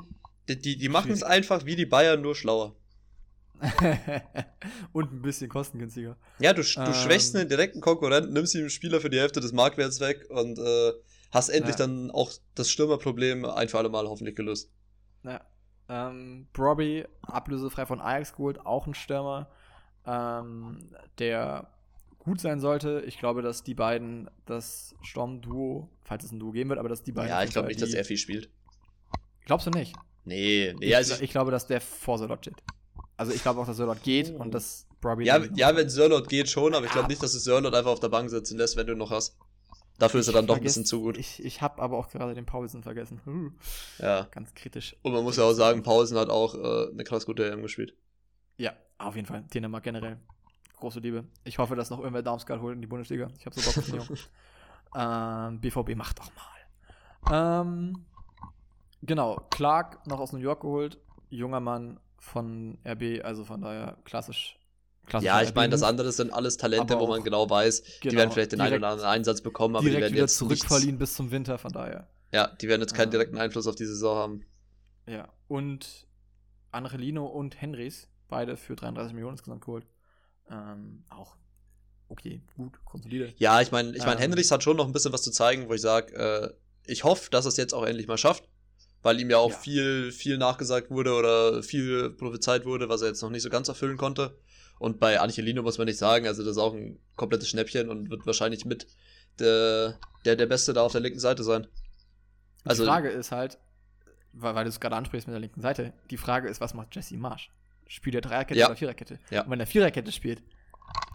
die, 0.48 0.58
die, 0.58 0.76
die 0.78 0.88
machen 0.88 1.10
es 1.10 1.22
einfach 1.22 1.64
wie 1.66 1.76
die 1.76 1.86
Bayern, 1.86 2.22
nur 2.22 2.34
schlauer. 2.34 2.74
und 4.92 5.12
ein 5.12 5.22
bisschen 5.22 5.48
kostengünstiger. 5.48 6.16
Ja, 6.38 6.52
du, 6.52 6.62
du 6.62 6.80
Ähm. 6.80 6.94
schwächst 6.94 7.34
einen 7.34 7.48
direkten 7.48 7.80
Konkurrenten, 7.80 8.32
nimmst 8.32 8.54
ihm 8.54 8.68
Spieler 8.68 9.00
für 9.00 9.10
die 9.10 9.18
Hälfte 9.18 9.40
des 9.40 9.52
Marktwerts 9.52 10.00
weg 10.00 10.26
und 10.30 10.58
äh, 10.58 10.92
hast 11.32 11.48
endlich 11.48 11.76
Ja. 11.76 11.86
dann 11.86 12.10
auch 12.12 12.30
das 12.54 12.70
Stürmerproblem 12.70 13.44
ein 13.44 13.68
für 13.68 13.78
alle 13.78 13.88
Mal 13.88 14.06
hoffentlich 14.06 14.36
gelöst. 14.36 14.70
Ja. 15.24 15.40
Ähm, 15.88 16.46
Brobby, 16.52 17.06
ablösefrei 17.22 17.86
von 17.86 18.00
Ajax 18.00 18.32
geholt, 18.32 18.64
auch 18.64 18.86
ein 18.86 18.94
Stürmer, 18.94 19.48
ähm, 20.06 20.90
der 21.18 21.68
gut 22.28 22.40
sein 22.40 22.60
sollte. 22.60 23.02
Ich 23.06 23.18
glaube, 23.18 23.42
dass 23.42 23.62
die 23.62 23.74
beiden 23.74 24.30
das 24.46 24.94
Sturmduo, 25.02 25.88
falls 26.04 26.24
es 26.24 26.32
ein 26.32 26.38
Duo 26.38 26.52
geben 26.52 26.70
wird, 26.70 26.78
aber 26.78 26.88
dass 26.88 27.02
die 27.02 27.12
beiden. 27.12 27.30
Ja, 27.30 27.42
ich 27.42 27.50
glaube 27.50 27.68
nicht, 27.68 27.80
dass 27.82 27.92
er 27.94 28.04
viel 28.04 28.16
spielt. 28.18 28.50
Glaubst 29.44 29.66
du 29.66 29.70
nicht? 29.70 29.94
Nee, 30.24 30.74
nee, 30.78 30.86
ich, 30.86 30.96
also 30.96 31.22
ich, 31.22 31.30
glaube, 31.30 31.50
dass 31.50 31.66
der 31.66 31.80
vor 31.80 32.18
Sörlot 32.18 32.40
steht. 32.40 32.56
Also 33.16 33.32
ich 33.32 33.42
glaube 33.42 33.60
auch, 33.60 33.66
dass 33.66 33.76
Sörlot 33.78 34.02
geht 34.02 34.32
Oh. 34.36 34.42
und 34.42 34.52
dass 34.52 34.86
Brobby. 35.00 35.24
Ja, 35.24 35.38
ja 35.54 35.74
wenn 35.74 35.88
Sörlot 35.88 36.28
geht 36.28 36.48
schon, 36.50 36.74
aber 36.74 36.84
ich 36.86 36.92
glaube 36.92 37.06
Ah. 37.06 37.08
nicht, 37.08 37.22
dass 37.22 37.32
du 37.32 37.38
Sörlot 37.38 37.74
einfach 37.74 37.90
auf 37.92 38.00
der 38.00 38.08
Bank 38.10 38.28
sitzen 38.30 38.58
lässt, 38.58 38.76
wenn 38.76 38.86
du 38.86 38.94
noch 38.94 39.10
hast. 39.10 39.36
Dafür 39.98 40.20
ist 40.20 40.28
er 40.28 40.34
dann 40.34 40.46
doch 40.46 40.54
ein 40.56 40.60
vergess- 40.60 40.64
bisschen 40.64 40.84
zu 40.84 41.00
gut. 41.00 41.18
Ich, 41.18 41.42
ich 41.44 41.60
habe 41.62 41.82
aber 41.82 41.96
auch 41.98 42.08
gerade 42.08 42.34
den 42.34 42.46
Paulsen 42.46 42.82
vergessen. 42.84 43.20
Huh, 43.26 43.50
Ja. 43.98 44.28
ganz 44.30 44.54
kritisch. 44.54 44.94
Und 45.02 45.12
man 45.12 45.24
muss 45.24 45.36
ja 45.38 45.44
auch 45.44 45.52
sagen, 45.54 45.82
Pausen 45.82 46.16
hat 46.18 46.28
auch 46.30 46.54
äh, 46.54 46.90
eine 46.92 47.02
krass 47.04 47.26
gute 47.26 47.50
EM 47.50 47.62
gespielt. 47.62 47.94
Ja, 48.58 48.72
auf 48.98 49.16
jeden 49.16 49.26
Fall. 49.26 49.44
Dänemark 49.52 49.82
generell. 49.82 50.18
Große 50.80 51.00
Liebe. 51.00 51.24
Ich 51.44 51.58
hoffe, 51.58 51.74
dass 51.76 51.90
noch 51.90 51.98
irgendwer 51.98 52.22
Darmstadt 52.22 52.60
holt 52.60 52.74
in 52.74 52.80
die 52.80 52.86
Bundesliga. 52.86 53.28
Ich 53.38 53.46
habe 53.46 53.58
so 53.58 53.68
Bock 53.68 53.78
auf 53.78 53.84
den 53.86 53.96
Jungen. 53.96 54.18
ähm, 54.96 55.60
BVB 55.60 55.96
macht 55.96 56.18
doch 56.20 56.30
mal. 56.34 57.62
Ähm, 57.62 58.04
genau, 59.02 59.36
Clark 59.50 60.06
noch 60.06 60.20
aus 60.20 60.32
New 60.32 60.38
York 60.38 60.60
geholt. 60.60 60.98
Junger 61.30 61.60
Mann 61.60 61.98
von 62.18 62.78
RB, 62.86 63.24
also 63.24 63.44
von 63.44 63.60
daher 63.60 63.96
klassisch. 64.04 64.58
klassisch 65.06 65.26
Ja, 65.26 65.42
ich 65.42 65.54
meine, 65.54 65.70
das 65.70 65.82
andere 65.82 66.12
sind 66.12 66.32
alles 66.32 66.56
Talente, 66.56 66.94
Aber 66.94 67.02
wo 67.02 67.08
man 67.08 67.22
genau 67.24 67.48
weiß, 67.50 67.82
die 67.82 68.08
Genau, 68.08 68.18
werden 68.20 68.30
vielleicht 68.32 68.52
den 68.52 68.60
einen 68.60 68.76
oder 68.78 68.88
anderen 68.88 69.10
Einsatz 69.10 69.40
bekommen, 69.42 69.76
aber 69.76 69.84
die 69.84 69.92
werden 69.92 70.14
jetzt 70.14 70.16
nichts, 70.16 70.36
zurückverliehen 70.38 70.98
bis 70.98 71.14
zum 71.14 71.30
Winter, 71.30 71.58
von 71.58 71.72
daher. 71.72 72.08
Ja, 72.32 72.48
die 72.48 72.68
werden 72.68 72.80
jetzt 72.82 72.94
keinen 72.94 73.08
Ah. 73.08 73.12
direkten 73.12 73.38
Einfluss 73.38 73.66
auf 73.66 73.74
die 73.74 73.84
Saison 73.86 74.16
haben. 74.16 74.44
Ja, 75.06 75.28
und 75.48 76.06
Angelino 76.70 77.26
und 77.26 77.60
Henrys, 77.60 78.08
beide 78.28 78.56
für 78.56 78.76
33 78.76 79.14
Millionen 79.14 79.34
insgesamt 79.34 79.62
geholt. 79.64 79.86
Ähm, 80.50 81.04
auch 81.10 81.36
okay, 82.08 82.40
gut, 82.56 82.72
grundsolide. 82.84 83.34
Ja, 83.36 83.60
ich 83.60 83.70
meine, 83.70 83.90
ich 83.96 84.00
meine, 84.04 84.14
Ähm. 84.14 84.30
Henrichs 84.30 84.50
hat 84.50 84.62
schon 84.62 84.76
noch 84.76 84.86
ein 84.86 84.92
bisschen 84.92 85.12
was 85.12 85.22
zu 85.22 85.30
zeigen, 85.30 85.68
wo 85.68 85.74
ich 85.74 85.80
sage, 85.80 86.14
äh, 86.14 86.54
ich 86.86 87.04
hoffe, 87.04 87.30
dass 87.30 87.44
er 87.44 87.50
es 87.50 87.56
jetzt 87.58 87.74
auch 87.74 87.84
endlich 87.84 88.06
mal 88.06 88.16
schafft, 88.16 88.48
weil 89.02 89.20
ihm 89.20 89.28
ja 89.30 89.36
auch 89.38 89.50
Ja. 89.50 89.58
viel, 89.58 90.12
viel 90.12 90.38
nachgesagt 90.38 90.90
wurde 90.90 91.12
oder 91.14 91.62
viel 91.62 92.10
prophezeit 92.10 92.64
wurde, 92.64 92.88
was 92.88 93.02
er 93.02 93.08
jetzt 93.08 93.20
noch 93.22 93.30
nicht 93.30 93.42
so 93.42 93.50
ganz 93.50 93.68
erfüllen 93.68 93.98
konnte. 93.98 94.38
Und 94.78 95.00
bei 95.00 95.20
Angelino 95.20 95.62
muss 95.62 95.76
man 95.76 95.86
nicht 95.86 95.98
sagen, 95.98 96.26
also 96.26 96.42
das 96.42 96.52
ist 96.52 96.58
auch 96.58 96.72
ein 96.72 96.98
komplettes 97.16 97.48
Schnäppchen 97.48 97.90
und 97.90 98.10
wird 98.10 98.24
wahrscheinlich 98.26 98.64
mit 98.64 98.86
der, 99.38 99.98
der, 100.24 100.36
der 100.36 100.46
Beste 100.46 100.72
da 100.72 100.82
auf 100.82 100.92
der 100.92 101.00
linken 101.02 101.18
Seite 101.20 101.42
sein. 101.44 101.66
Also- 102.64 102.84
die 102.84 102.88
Frage 102.88 103.10
ist 103.10 103.32
halt, 103.32 103.58
weil, 104.32 104.54
weil 104.54 104.64
du 104.64 104.70
es 104.70 104.80
gerade 104.80 104.96
ansprichst 104.96 105.26
mit 105.26 105.34
der 105.34 105.40
linken 105.40 105.60
Seite, 105.60 105.92
die 106.10 106.16
Frage 106.16 106.48
ist, 106.48 106.60
was 106.60 106.74
macht 106.74 106.94
Jesse 106.94 107.16
Marsch? 107.16 107.50
Spielt 107.88 108.14
er 108.14 108.20
Dreierkette 108.20 108.60
Ja. 108.60 108.66
oder 108.66 108.76
Viererkette? 108.76 109.18
Ja. 109.30 109.42
Und 109.42 109.50
wenn 109.50 109.60
er 109.60 109.66
Viererkette 109.66 110.12
spielt, 110.12 110.42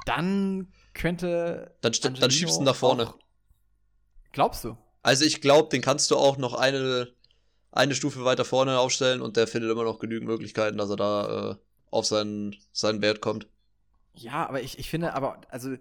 dann 0.06 0.68
könnte. 0.94 1.74
Dann, 1.82 1.94
st- 1.94 2.02
dann 2.04 2.14
Angelino 2.16 2.32
schiebst 2.32 2.56
du 2.58 2.62
ihn 2.62 2.66
nach 2.66 2.76
vorne. 2.76 3.08
auch- 3.08 3.18
Glaubst 4.32 4.64
du? 4.64 4.78
Also 5.04 5.26
ich 5.26 5.42
glaube, 5.42 5.70
den 5.70 5.82
kannst 5.82 6.10
du 6.12 6.16
auch 6.18 6.38
noch 6.38 6.54
eine, 6.56 7.14
eine 7.72 7.94
Stufe 7.96 8.26
weiter 8.26 8.46
vorne 8.46 8.80
aufstellen 8.80 9.22
und 9.22 9.38
der 9.38 9.48
findet 9.48 9.72
immer 9.72 9.84
noch 9.84 10.00
genügend 10.00 10.28
Möglichkeiten, 10.28 10.78
dass 10.78 10.90
er 10.90 10.96
da 10.96 11.52
äh, 11.52 11.56
auf 11.92 12.06
seinen, 12.06 12.56
seinen 12.72 13.02
Wert 13.02 13.22
kommt. 13.22 13.48
Ja, 14.16 14.48
aber 14.48 14.62
ich, 14.62 14.80
ich 14.80 14.90
finde, 14.90 15.14
aber, 15.14 15.42
also, 15.50 15.76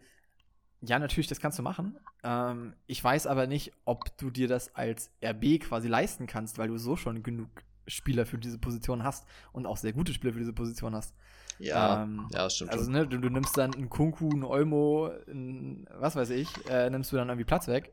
ja, 0.80 0.98
natürlich, 0.98 1.28
das 1.28 1.40
kannst 1.40 1.58
du 1.58 1.62
machen. 1.62 1.96
Ähm, 2.24 2.74
ich 2.86 3.02
weiß 3.02 3.26
aber 3.26 3.46
nicht, 3.46 3.72
ob 3.84 4.16
du 4.18 4.30
dir 4.30 4.48
das 4.48 4.74
als 4.74 5.10
RB 5.24 5.60
quasi 5.60 5.88
leisten 5.88 6.26
kannst, 6.26 6.58
weil 6.58 6.68
du 6.68 6.76
so 6.78 6.96
schon 6.96 7.22
genug 7.22 7.48
Spieler 7.86 8.26
für 8.26 8.38
diese 8.38 8.58
Position 8.58 9.02
hast 9.02 9.26
und 9.52 9.66
auch 9.66 9.76
sehr 9.76 9.92
gute 9.92 10.12
Spieler 10.12 10.32
für 10.32 10.38
diese 10.38 10.52
Position 10.52 10.94
hast. 10.94 11.14
Ja, 11.58 12.02
Ähm, 12.04 12.28
ja, 12.32 12.44
das 12.44 12.56
stimmt 12.56 12.70
Also, 12.72 12.90
ne, 12.90 13.06
du, 13.06 13.18
du 13.18 13.28
nimmst 13.28 13.56
dann 13.56 13.74
einen 13.74 13.88
Kunku, 13.90 14.30
einen 14.30 14.44
Olmo, 14.44 15.10
einen, 15.28 15.86
was 15.94 16.16
weiß 16.16 16.30
ich, 16.30 16.48
äh, 16.68 16.88
nimmst 16.90 17.12
du 17.12 17.16
dann 17.16 17.28
irgendwie 17.28 17.44
Platz 17.44 17.68
weg, 17.68 17.92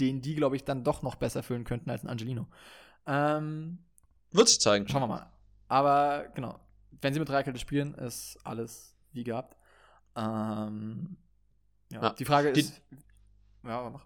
den 0.00 0.20
die, 0.20 0.34
glaube 0.34 0.56
ich, 0.56 0.64
dann 0.64 0.84
doch 0.84 1.02
noch 1.02 1.14
besser 1.14 1.42
füllen 1.42 1.64
könnten 1.64 1.90
als 1.90 2.02
ein 2.04 2.08
Angelino. 2.08 2.46
Ähm, 3.06 3.78
Wird 4.32 4.48
sich 4.48 4.60
zeigen. 4.60 4.88
schauen 4.88 5.02
wir 5.02 5.06
mal. 5.06 5.30
Aber 5.68 6.28
genau, 6.34 6.58
wenn 7.00 7.12
sie 7.14 7.20
mit 7.20 7.28
Dreierkette 7.28 7.58
spielen, 7.58 7.94
ist 7.94 8.38
alles 8.44 8.94
wie 9.12 9.24
gehabt. 9.24 9.56
Ähm, 10.16 11.16
ja. 11.92 12.02
Ja. 12.02 12.10
Die 12.14 12.24
Frage 12.24 12.52
Die- 12.52 12.60
ist, 12.60 12.80
ja, 13.64 13.90
mach. 13.90 14.04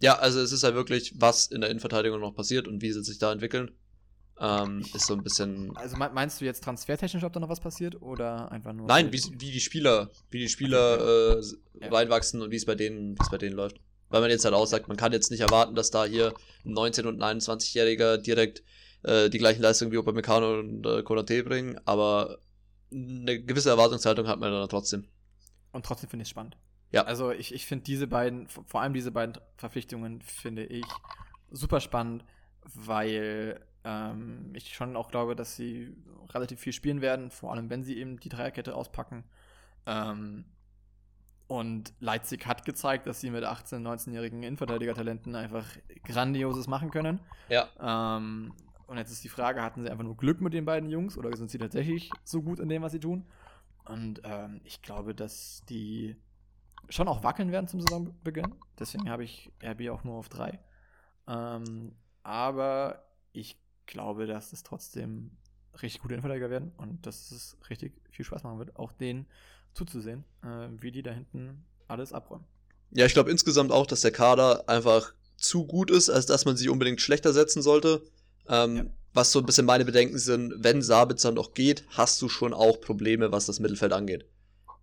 Ja, 0.00 0.14
also 0.18 0.40
es 0.40 0.52
ist 0.52 0.62
halt 0.62 0.74
wirklich, 0.74 1.20
was 1.20 1.48
in 1.48 1.60
der 1.60 1.70
Innenverteidigung 1.70 2.20
noch 2.20 2.32
passiert 2.34 2.68
und 2.68 2.80
wie 2.82 2.92
sie 2.92 3.02
sich 3.02 3.18
da 3.18 3.32
entwickeln. 3.32 3.72
Ähm, 4.40 4.80
ist 4.94 5.06
so 5.06 5.14
ein 5.14 5.22
bisschen. 5.24 5.76
Also 5.76 5.96
me- 5.96 6.10
meinst 6.12 6.40
du 6.40 6.44
jetzt 6.44 6.62
transfertechnisch, 6.62 7.24
ob 7.24 7.32
da 7.32 7.40
noch 7.40 7.48
was 7.48 7.60
passiert 7.60 8.00
oder 8.00 8.50
einfach 8.52 8.72
nur? 8.72 8.86
Nein, 8.86 9.12
wie, 9.12 9.20
wie 9.32 9.50
die 9.50 9.60
Spieler, 9.60 10.10
wie 10.30 10.38
die 10.38 10.48
Spieler 10.48 11.38
äh, 11.40 11.42
reinwachsen 11.88 12.40
und 12.42 12.50
wie 12.52 12.56
es 12.56 12.64
bei 12.64 12.74
denen, 12.76 13.16
wie 13.18 13.22
es 13.22 13.30
bei 13.30 13.38
denen 13.38 13.56
läuft. 13.56 13.80
Weil 14.10 14.20
man 14.20 14.30
jetzt 14.30 14.44
halt 14.44 14.54
auch 14.54 14.66
sagt, 14.66 14.88
man 14.88 14.96
kann 14.96 15.12
jetzt 15.12 15.30
nicht 15.30 15.40
erwarten, 15.40 15.74
dass 15.74 15.90
da 15.90 16.04
hier 16.04 16.32
ein 16.64 16.72
19- 16.72 17.06
und 17.06 17.22
ein 17.22 17.40
21-Jähriger 17.40 18.16
direkt 18.18 18.62
äh, 19.02 19.28
die 19.28 19.38
gleichen 19.38 19.60
Leistungen 19.60 19.92
wie 19.92 19.96
Upamecano 19.98 20.60
und 20.60 20.86
äh, 20.86 21.02
Konate 21.02 21.42
bringen, 21.44 21.78
aber 21.84 22.38
eine 22.90 23.42
gewisse 23.42 23.68
Erwartungshaltung 23.70 24.26
hat 24.28 24.38
man 24.40 24.50
dann 24.50 24.68
trotzdem. 24.68 25.04
Und 25.72 25.84
trotzdem 25.84 26.08
finde 26.08 26.22
ich 26.22 26.28
es 26.28 26.30
spannend. 26.30 26.56
Ja. 26.90 27.02
Also 27.04 27.32
ich, 27.32 27.52
ich 27.52 27.66
finde 27.66 27.84
diese 27.84 28.06
beiden, 28.06 28.48
vor 28.48 28.80
allem 28.80 28.94
diese 28.94 29.10
beiden 29.10 29.34
Verpflichtungen, 29.56 30.22
finde 30.22 30.64
ich 30.64 30.86
super 31.50 31.80
spannend, 31.80 32.24
weil 32.74 33.60
ähm, 33.88 34.50
ich 34.54 34.74
schon 34.74 34.96
auch 34.96 35.08
glaube, 35.08 35.34
dass 35.34 35.56
sie 35.56 35.96
relativ 36.30 36.60
viel 36.60 36.74
spielen 36.74 37.00
werden, 37.00 37.30
vor 37.30 37.52
allem 37.52 37.70
wenn 37.70 37.82
sie 37.82 37.96
eben 37.96 38.20
die 38.20 38.28
Dreierkette 38.28 38.74
auspacken. 38.74 39.24
Ähm, 39.86 40.44
und 41.46 41.94
Leipzig 41.98 42.46
hat 42.46 42.66
gezeigt, 42.66 43.06
dass 43.06 43.22
sie 43.22 43.30
mit 43.30 43.44
18-, 43.44 43.80
19-jährigen 43.80 44.42
Innenverteidiger-Talenten 44.42 45.34
einfach 45.34 45.66
Grandioses 46.04 46.66
machen 46.66 46.90
können. 46.90 47.20
Ja. 47.48 47.68
Ähm, 47.80 48.52
und 48.86 48.98
jetzt 48.98 49.10
ist 49.10 49.24
die 49.24 49.30
Frage, 49.30 49.62
hatten 49.62 49.82
sie 49.82 49.90
einfach 49.90 50.04
nur 50.04 50.16
Glück 50.18 50.42
mit 50.42 50.52
den 50.52 50.66
beiden 50.66 50.90
Jungs 50.90 51.16
oder 51.16 51.34
sind 51.34 51.50
sie 51.50 51.58
tatsächlich 51.58 52.10
so 52.24 52.42
gut 52.42 52.58
in 52.58 52.68
dem, 52.68 52.82
was 52.82 52.92
sie 52.92 53.00
tun? 53.00 53.26
Und 53.86 54.20
ähm, 54.24 54.60
ich 54.64 54.82
glaube, 54.82 55.14
dass 55.14 55.64
die 55.70 56.16
schon 56.90 57.08
auch 57.08 57.22
wackeln 57.22 57.50
werden 57.52 57.68
zum 57.68 57.80
Saisonbeginn. 57.80 58.54
Deswegen 58.78 59.08
habe 59.08 59.24
ich 59.24 59.50
RB 59.64 59.88
auch 59.88 60.04
nur 60.04 60.16
auf 60.16 60.28
drei. 60.28 60.58
Ähm, 61.26 61.94
aber 62.22 63.04
ich 63.32 63.58
glaube, 63.88 64.26
dass 64.26 64.52
es 64.52 64.62
trotzdem 64.62 65.32
richtig 65.82 66.00
gute 66.00 66.14
Innenverteidiger 66.14 66.50
werden 66.50 66.72
und 66.76 67.04
dass 67.06 67.30
es 67.32 67.56
richtig 67.68 67.92
viel 68.10 68.24
Spaß 68.24 68.44
machen 68.44 68.58
wird, 68.60 68.76
auch 68.76 68.92
denen 68.92 69.26
zuzusehen, 69.74 70.24
äh, 70.42 70.68
wie 70.80 70.92
die 70.92 71.02
da 71.02 71.10
hinten 71.10 71.64
alles 71.88 72.12
abräumen. 72.12 72.44
Ja, 72.90 73.04
ich 73.06 73.12
glaube 73.14 73.30
insgesamt 73.30 73.72
auch, 73.72 73.86
dass 73.86 74.00
der 74.00 74.12
Kader 74.12 74.68
einfach 74.68 75.12
zu 75.36 75.66
gut 75.66 75.90
ist, 75.90 76.08
als 76.10 76.26
dass 76.26 76.44
man 76.44 76.56
sich 76.56 76.68
unbedingt 76.68 77.00
schlechter 77.00 77.32
setzen 77.32 77.62
sollte. 77.62 78.02
Ähm, 78.48 78.76
Ja. 78.76 78.84
Was 79.14 79.32
so 79.32 79.38
ein 79.38 79.46
bisschen 79.46 79.66
meine 79.66 79.84
Bedenken 79.84 80.18
sind, 80.18 80.52
wenn 80.58 80.82
Sabitzer 80.82 81.32
noch 81.32 81.54
geht, 81.54 81.84
hast 81.88 82.20
du 82.22 82.28
schon 82.28 82.52
auch 82.52 82.80
Probleme, 82.80 83.32
was 83.32 83.46
das 83.46 83.58
Mittelfeld 83.58 83.92
angeht. 83.92 84.26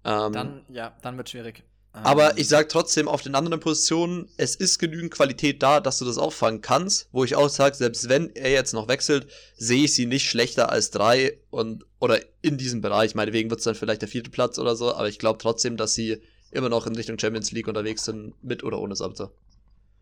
Ähm, 0.04 0.34
Dann, 0.34 0.66
ja, 0.68 0.96
dann 1.04 1.16
wird 1.18 1.30
schwierig. 1.30 1.64
Aber 2.04 2.32
Ähm, 2.32 2.38
ich 2.38 2.48
sag 2.48 2.70
trotzdem, 2.70 3.08
auf 3.08 3.22
den 3.22 3.36
anderen 3.36 3.60
Positionen, 3.60 4.28
es 4.38 4.56
ist 4.56 4.80
genügend 4.80 5.12
Qualität 5.12 5.64
da, 5.64 5.80
dass 5.80 6.00
du 6.00 6.06
das 6.06 6.18
auffangen 6.18 6.62
kannst, 6.62 7.08
wo 7.12 7.24
ich 7.24 7.36
auch 7.36 7.50
sage, 7.50 7.76
selbst 7.76 8.10
wenn 8.10 8.36
er 8.36 8.52
jetzt 8.52 8.74
noch 8.74 8.88
wechselt, 8.88 9.28
sehe 9.58 9.86
ich 9.86 9.94
sie 9.94 10.06
nicht 10.06 10.30
schlechter 10.30 10.70
als 10.72 10.92
drei 10.92 11.40
und 11.50 11.86
oder 12.00 12.20
in 12.42 12.58
diesem 12.58 12.82
Bereich. 12.82 13.16
Meinetwegen 13.16 13.50
wird 13.50 13.60
es 13.60 13.64
dann 13.64 13.76
vielleicht 13.76 14.02
der 14.02 14.10
vierte 14.10 14.30
Platz 14.30 14.60
oder 14.60 14.76
so, 14.76 14.94
aber 14.94 15.08
ich 15.08 15.20
glaube 15.20 15.40
trotzdem, 15.40 15.78
dass 15.78 15.94
sie 15.94 16.22
immer 16.52 16.70
noch 16.70 16.88
in 16.88 16.96
Richtung 16.96 17.18
Champions 17.20 17.52
League 17.52 17.68
unterwegs 17.68 18.06
sind, 18.06 18.34
mit 18.44 18.64
oder 18.64 18.80
ohne 18.80 18.96
Sabitzer. 18.96 19.32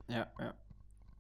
Ja, 0.08 0.32
ja. 0.40 0.54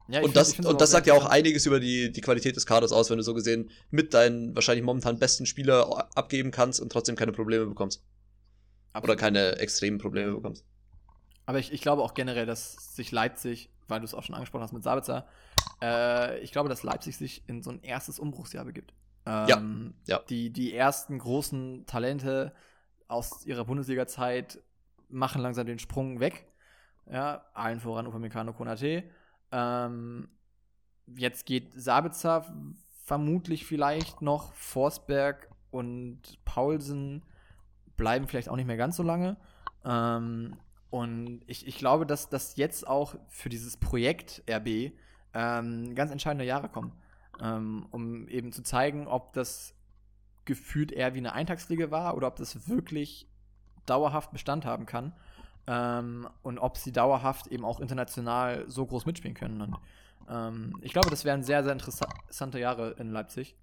ja 0.09 0.19
Und 0.19 0.33
find- 0.33 0.35
das, 0.35 0.59
und 0.59 0.81
das 0.81 0.91
sagt 0.91 1.07
ja 1.07 1.13
auch 1.13 1.25
einiges 1.25 1.65
über 1.65 1.79
die, 1.79 2.11
die 2.11 2.21
Qualität 2.21 2.55
des 2.55 2.65
Kaders 2.65 2.91
aus, 2.91 3.09
wenn 3.09 3.17
du 3.17 3.23
so 3.23 3.33
gesehen 3.33 3.69
mit 3.89 4.13
deinen 4.13 4.53
wahrscheinlich 4.55 4.83
momentan 4.83 5.17
besten 5.19 5.45
Spieler 5.45 6.09
abgeben 6.15 6.51
kannst 6.51 6.79
und 6.79 6.91
trotzdem 6.91 7.15
keine 7.15 7.31
Probleme 7.31 7.65
bekommst. 7.65 8.01
Oder 8.93 8.99
Absolut. 8.99 9.19
keine 9.19 9.57
extremen 9.57 9.97
Probleme 9.97 10.33
bekommst. 10.33 10.65
Aber 11.45 11.59
ich, 11.59 11.73
ich 11.73 11.81
glaube 11.81 12.03
auch 12.03 12.13
generell, 12.13 12.45
dass 12.45 12.95
sich 12.95 13.11
Leipzig, 13.11 13.69
weil 13.87 13.99
du 13.99 14.05
es 14.05 14.13
auch 14.13 14.23
schon 14.23 14.35
angesprochen 14.35 14.63
hast 14.63 14.73
mit 14.73 14.83
Sabitzer, 14.83 15.27
äh, 15.81 16.39
ich 16.39 16.51
glaube, 16.51 16.69
dass 16.69 16.83
Leipzig 16.83 17.17
sich 17.17 17.43
in 17.47 17.61
so 17.61 17.71
ein 17.71 17.81
erstes 17.81 18.19
Umbruchsjahr 18.19 18.65
begibt. 18.65 18.93
Ähm, 19.25 19.93
ja. 20.05 20.19
Die, 20.29 20.51
die 20.51 20.73
ersten 20.73 21.17
großen 21.17 21.85
Talente 21.85 22.53
aus 23.07 23.45
ihrer 23.45 23.65
Bundesliga-Zeit 23.65 24.59
machen 25.09 25.41
langsam 25.41 25.65
den 25.65 25.79
Sprung 25.79 26.19
weg. 26.19 26.47
Ja, 27.09 27.45
allen 27.53 27.79
voran 27.79 28.07
Upamecano 28.07 28.53
Konate. 28.53 29.03
Ähm, 29.51 30.29
jetzt 31.15 31.45
geht 31.45 31.73
Sabitzer 31.73 32.53
vermutlich 33.03 33.65
vielleicht 33.65 34.21
noch. 34.21 34.53
Forsberg 34.53 35.49
und 35.71 36.21
Paulsen 36.45 37.23
bleiben 37.97 38.27
vielleicht 38.27 38.49
auch 38.49 38.55
nicht 38.55 38.67
mehr 38.67 38.77
ganz 38.77 38.95
so 38.95 39.03
lange. 39.03 39.37
Ähm, 39.85 40.57
und 40.89 41.41
ich, 41.47 41.67
ich 41.67 41.77
glaube, 41.77 42.05
dass 42.05 42.29
das 42.29 42.55
jetzt 42.55 42.87
auch 42.87 43.15
für 43.27 43.49
dieses 43.49 43.77
Projekt 43.77 44.43
RB 44.49 44.93
ähm, 45.33 45.95
ganz 45.95 46.11
entscheidende 46.11 46.45
Jahre 46.45 46.69
kommen, 46.69 46.91
ähm, 47.41 47.87
um 47.91 48.27
eben 48.27 48.51
zu 48.51 48.61
zeigen, 48.61 49.07
ob 49.07 49.33
das 49.33 49.73
gefühlt 50.45 50.91
eher 50.91 51.13
wie 51.15 51.19
eine 51.19 51.33
Eintagsfliege 51.33 51.89
war 51.89 52.15
oder 52.15 52.27
ob 52.27 52.35
das 52.35 52.67
wirklich 52.67 53.27
dauerhaft 53.85 54.31
Bestand 54.31 54.65
haben 54.65 54.85
kann 54.85 55.13
ähm, 55.67 56.27
und 56.41 56.59
ob 56.59 56.77
sie 56.77 56.91
dauerhaft 56.91 57.47
eben 57.47 57.65
auch 57.65 57.79
international 57.79 58.65
so 58.67 58.85
groß 58.85 59.05
mitspielen 59.05 59.35
können. 59.35 59.61
Und 59.61 59.75
ähm, 60.29 60.77
ich 60.81 60.93
glaube, 60.93 61.09
das 61.09 61.25
wären 61.25 61.43
sehr, 61.43 61.63
sehr 61.63 61.73
interessante 61.73 62.59
Jahre 62.59 62.91
in 62.91 63.09
Leipzig. 63.09 63.55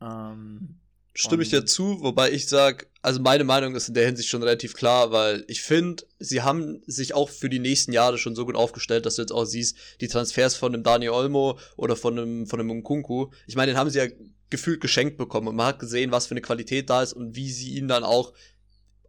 Ähm, 0.00 0.80
Stimme 1.14 1.42
ich 1.42 1.50
dir 1.50 1.66
zu, 1.66 2.00
wobei 2.00 2.30
ich 2.32 2.48
sage, 2.48 2.86
also 3.02 3.20
meine 3.20 3.44
Meinung 3.44 3.74
ist 3.74 3.88
in 3.88 3.94
der 3.94 4.06
Hinsicht 4.06 4.30
schon 4.30 4.42
relativ 4.42 4.74
klar, 4.74 5.12
weil 5.12 5.44
ich 5.46 5.60
finde, 5.60 6.04
sie 6.18 6.40
haben 6.40 6.82
sich 6.86 7.12
auch 7.12 7.28
für 7.28 7.50
die 7.50 7.58
nächsten 7.58 7.92
Jahre 7.92 8.16
schon 8.16 8.34
so 8.34 8.46
gut 8.46 8.56
aufgestellt, 8.56 9.04
dass 9.04 9.16
du 9.16 9.22
jetzt 9.22 9.32
auch 9.32 9.44
siehst, 9.44 9.76
die 10.00 10.08
Transfers 10.08 10.56
von 10.56 10.72
einem 10.72 10.82
Dani 10.82 11.10
Olmo 11.10 11.58
oder 11.76 11.96
von 11.96 12.18
einem, 12.18 12.46
von 12.46 12.60
einem 12.60 12.78
Nkunku, 12.78 13.30
ich 13.46 13.56
meine, 13.56 13.72
den 13.72 13.78
haben 13.78 13.90
sie 13.90 13.98
ja 13.98 14.06
gefühlt 14.48 14.80
geschenkt 14.80 15.18
bekommen 15.18 15.48
und 15.48 15.56
man 15.56 15.66
hat 15.66 15.78
gesehen, 15.78 16.12
was 16.12 16.26
für 16.26 16.32
eine 16.32 16.42
Qualität 16.42 16.88
da 16.88 17.02
ist 17.02 17.12
und 17.12 17.36
wie 17.36 17.50
sie 17.50 17.74
ihn 17.74 17.88
dann 17.88 18.04
auch 18.04 18.32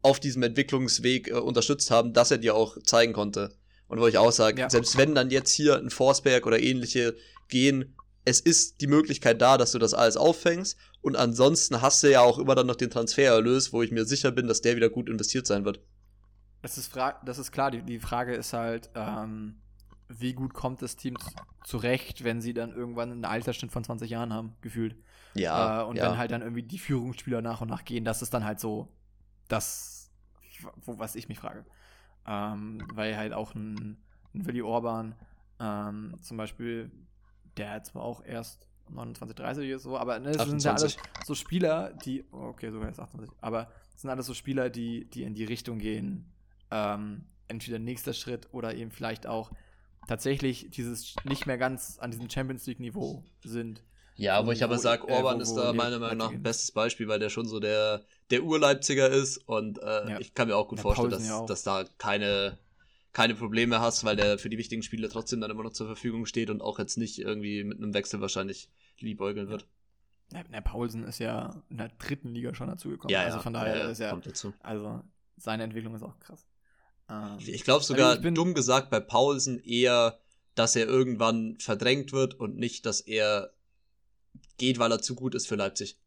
auf 0.02 0.20
diesem 0.20 0.44
Entwicklungsweg 0.44 1.30
äh, 1.30 1.34
unterstützt 1.34 1.90
haben, 1.90 2.14
dass 2.14 2.32
er 2.32 2.38
dir 2.38 2.56
auch 2.56 2.78
zeigen 2.84 3.14
konnte. 3.14 3.56
Und 3.88 4.00
wo 4.00 4.08
ich 4.08 4.18
auch 4.18 4.32
sage, 4.32 4.62
ja. 4.62 4.70
selbst 4.70 4.98
wenn 4.98 5.16
dann 5.16 5.30
jetzt 5.30 5.52
hier 5.52 5.78
ein 5.78 5.90
Forsberg 5.90 6.46
oder 6.46 6.60
ähnliche 6.60 7.16
gehen, 7.48 7.96
es 8.26 8.40
ist 8.40 8.82
die 8.82 8.88
Möglichkeit 8.88 9.42
da, 9.42 9.58
dass 9.58 9.72
du 9.72 9.80
das 9.80 9.94
alles 9.94 10.18
auffängst. 10.18 10.78
Und 11.04 11.18
ansonsten 11.18 11.82
hast 11.82 12.02
du 12.02 12.10
ja 12.10 12.22
auch 12.22 12.40
immer 12.40 12.56
dann 12.56 12.66
noch 12.66 12.78
den 12.78 12.90
Transfererlös, 12.90 13.74
wo 13.74 13.84
ich 13.84 13.92
mir 13.92 14.06
sicher 14.06 14.32
bin, 14.32 14.48
dass 14.48 14.62
der 14.62 14.78
wieder 14.78 14.90
gut 14.90 15.10
investiert 15.10 15.46
sein 15.46 15.66
wird. 15.66 15.82
Das 16.62 16.78
ist, 16.78 16.96
das 17.26 17.38
ist 17.38 17.52
klar, 17.52 17.72
die, 17.72 17.82
die 17.82 18.00
Frage 18.00 18.34
ist 18.34 18.54
halt, 18.54 18.90
ähm, 18.96 19.56
wie 20.08 20.34
gut 20.34 20.54
kommt 20.54 20.82
das 20.82 20.96
Team 20.96 21.18
zurecht, 21.66 22.24
wenn 22.24 22.40
sie 22.40 22.54
dann 22.54 22.72
irgendwann 22.72 23.12
einen 23.12 23.26
Altersschnitt 23.26 23.74
von 23.74 23.84
20 23.84 24.10
Jahren 24.10 24.32
haben, 24.32 24.56
gefühlt. 24.62 24.96
Ja. 25.34 25.82
Äh, 25.82 25.86
und 25.86 25.98
ja. 25.98 26.10
wenn 26.10 26.18
halt 26.18 26.32
dann 26.32 26.42
irgendwie 26.42 26.64
die 26.64 26.80
Führungsspieler 26.80 27.42
nach 27.42 27.60
und 27.60 27.68
nach 27.68 27.84
gehen, 27.84 28.06
das 28.06 28.22
ist 28.22 28.34
dann 28.34 28.46
halt 28.46 28.62
so 28.62 28.88
das, 29.50 30.10
wo, 30.86 30.98
was 31.00 31.16
ich 31.16 31.28
mich 31.28 31.40
frage. 31.40 31.66
Ähm, 32.26 32.88
weil 32.94 33.18
halt 33.18 33.34
auch 33.34 33.54
ein, 33.56 33.98
ein 34.34 34.46
Willi 34.46 34.62
Orban 34.62 35.16
ähm, 35.60 36.16
zum 36.22 36.38
Beispiel 36.38 36.92
der 37.58 37.84
zwar 37.84 38.04
auch 38.04 38.24
erst 38.24 38.68
29, 38.90 39.36
30 39.36 39.70
ist, 39.70 39.84
so, 39.84 39.98
aber 39.98 40.20
ne, 40.20 40.32
das 40.32 40.42
28. 40.42 40.62
sind 40.62 40.66
ja 40.66 40.72
alles 40.72 40.98
so 41.26 41.36
Spieler, 41.36 41.94
die, 42.06 42.26
okay, 42.32 42.72
sogar 42.72 42.88
erst 42.88 43.00
28, 43.00 43.36
aber 43.42 43.72
das 43.92 44.02
sind 44.02 44.10
alles 44.10 44.26
so 44.26 44.34
Spieler, 44.34 44.70
die, 44.70 45.06
die 45.06 45.24
in 45.24 45.34
die 45.34 45.46
Richtung 45.46 45.80
gehen, 45.80 46.32
ähm, 46.72 47.26
entweder 47.48 47.80
nächster 47.80 48.14
Schritt 48.14 48.50
oder 48.52 48.76
eben 48.76 48.92
vielleicht 48.92 49.28
auch 49.28 49.52
tatsächlich 50.08 50.70
dieses 50.72 51.16
nicht 51.24 51.46
mehr 51.46 51.58
ganz 51.58 51.98
an 52.00 52.12
diesem 52.12 52.30
Champions 52.30 52.66
League 52.66 52.80
Niveau 52.80 53.24
sind. 53.44 53.84
Ja, 54.16 54.46
wo 54.46 54.52
ich 54.52 54.64
aber 54.64 54.78
sage, 54.78 55.08
Orban 55.10 55.38
äh, 55.38 55.40
wo, 55.40 55.44
ist 55.44 55.56
da 55.56 55.74
meiner 55.74 55.98
Meinung 55.98 56.18
nach 56.18 56.32
ein 56.32 56.44
bestes 56.44 56.72
Beispiel, 56.72 57.08
weil 57.08 57.20
der 57.20 57.30
schon 57.30 57.48
so 57.48 57.60
der, 57.60 58.04
der 58.30 58.44
Urleipziger 58.44 59.10
ist 59.10 59.38
und 59.38 59.80
äh, 59.80 60.10
ja. 60.10 60.20
ich 60.20 60.34
kann 60.34 60.48
mir 60.48 60.56
auch 60.56 60.68
gut 60.68 60.80
ja, 60.80 60.84
vorstellen, 60.84 61.12
dass, 61.12 61.28
ja 61.28 61.46
dass 61.46 61.64
da 61.64 61.86
keine 61.98 62.60
keine 63.14 63.36
Probleme 63.36 63.80
hast, 63.80 64.04
weil 64.04 64.16
der 64.16 64.38
für 64.38 64.50
die 64.50 64.58
wichtigen 64.58 64.84
Spiele 64.84 65.08
trotzdem 65.08 65.40
dann 65.40 65.52
immer 65.52 65.64
noch 65.64 65.74
zur 65.74 65.88
Verfügung 65.88 66.26
steht 66.26 66.50
und 66.50 66.62
auch 66.62 66.80
jetzt 66.80 66.98
nicht 66.98 67.20
irgendwie 67.20 67.64
mit 67.64 67.78
einem 67.78 67.94
Wechsel 67.94 68.20
wahrscheinlich 68.22 68.70
liebäugeln 69.00 69.48
wird. 69.48 69.68
Ja, 70.32 70.44
der 70.44 70.62
Paulsen 70.62 71.04
ist 71.04 71.20
ja 71.20 71.62
in 71.70 71.78
der 71.78 71.90
dritten 71.90 72.30
Liga 72.30 72.56
schon 72.56 72.68
dazugekommen. 72.68 73.14
Ja, 73.14 73.22
also 73.22 73.40
von 73.40 73.54
daher 73.54 73.78
ja, 73.78 73.90
ist 73.90 74.00
er, 74.00 74.20
also 74.62 75.02
seine 75.38 75.64
Entwicklung 75.64 75.94
ist 75.96 76.02
auch 76.02 76.20
krass. 76.20 76.48
Ähm, 77.08 77.38
ich 77.40 77.64
glaube 77.64 77.84
sogar, 77.84 78.12
also 78.12 78.28
ich 78.28 78.34
dumm 78.34 78.56
gesagt, 78.56 78.90
bei 78.90 79.00
Paulsen 79.00 79.60
eher, 79.60 80.20
dass 80.56 80.76
er 80.76 80.88
irgendwann 80.88 81.58
verdrängt 81.60 82.14
wird 82.14 82.34
und 82.34 82.58
nicht, 82.58 82.86
dass 82.88 83.02
er 83.02 83.54
geht, 84.58 84.80
weil 84.80 84.92
er 84.92 85.02
zu 85.02 85.14
gut 85.14 85.36
ist 85.36 85.48
für 85.48 85.56
Leipzig. 85.56 86.00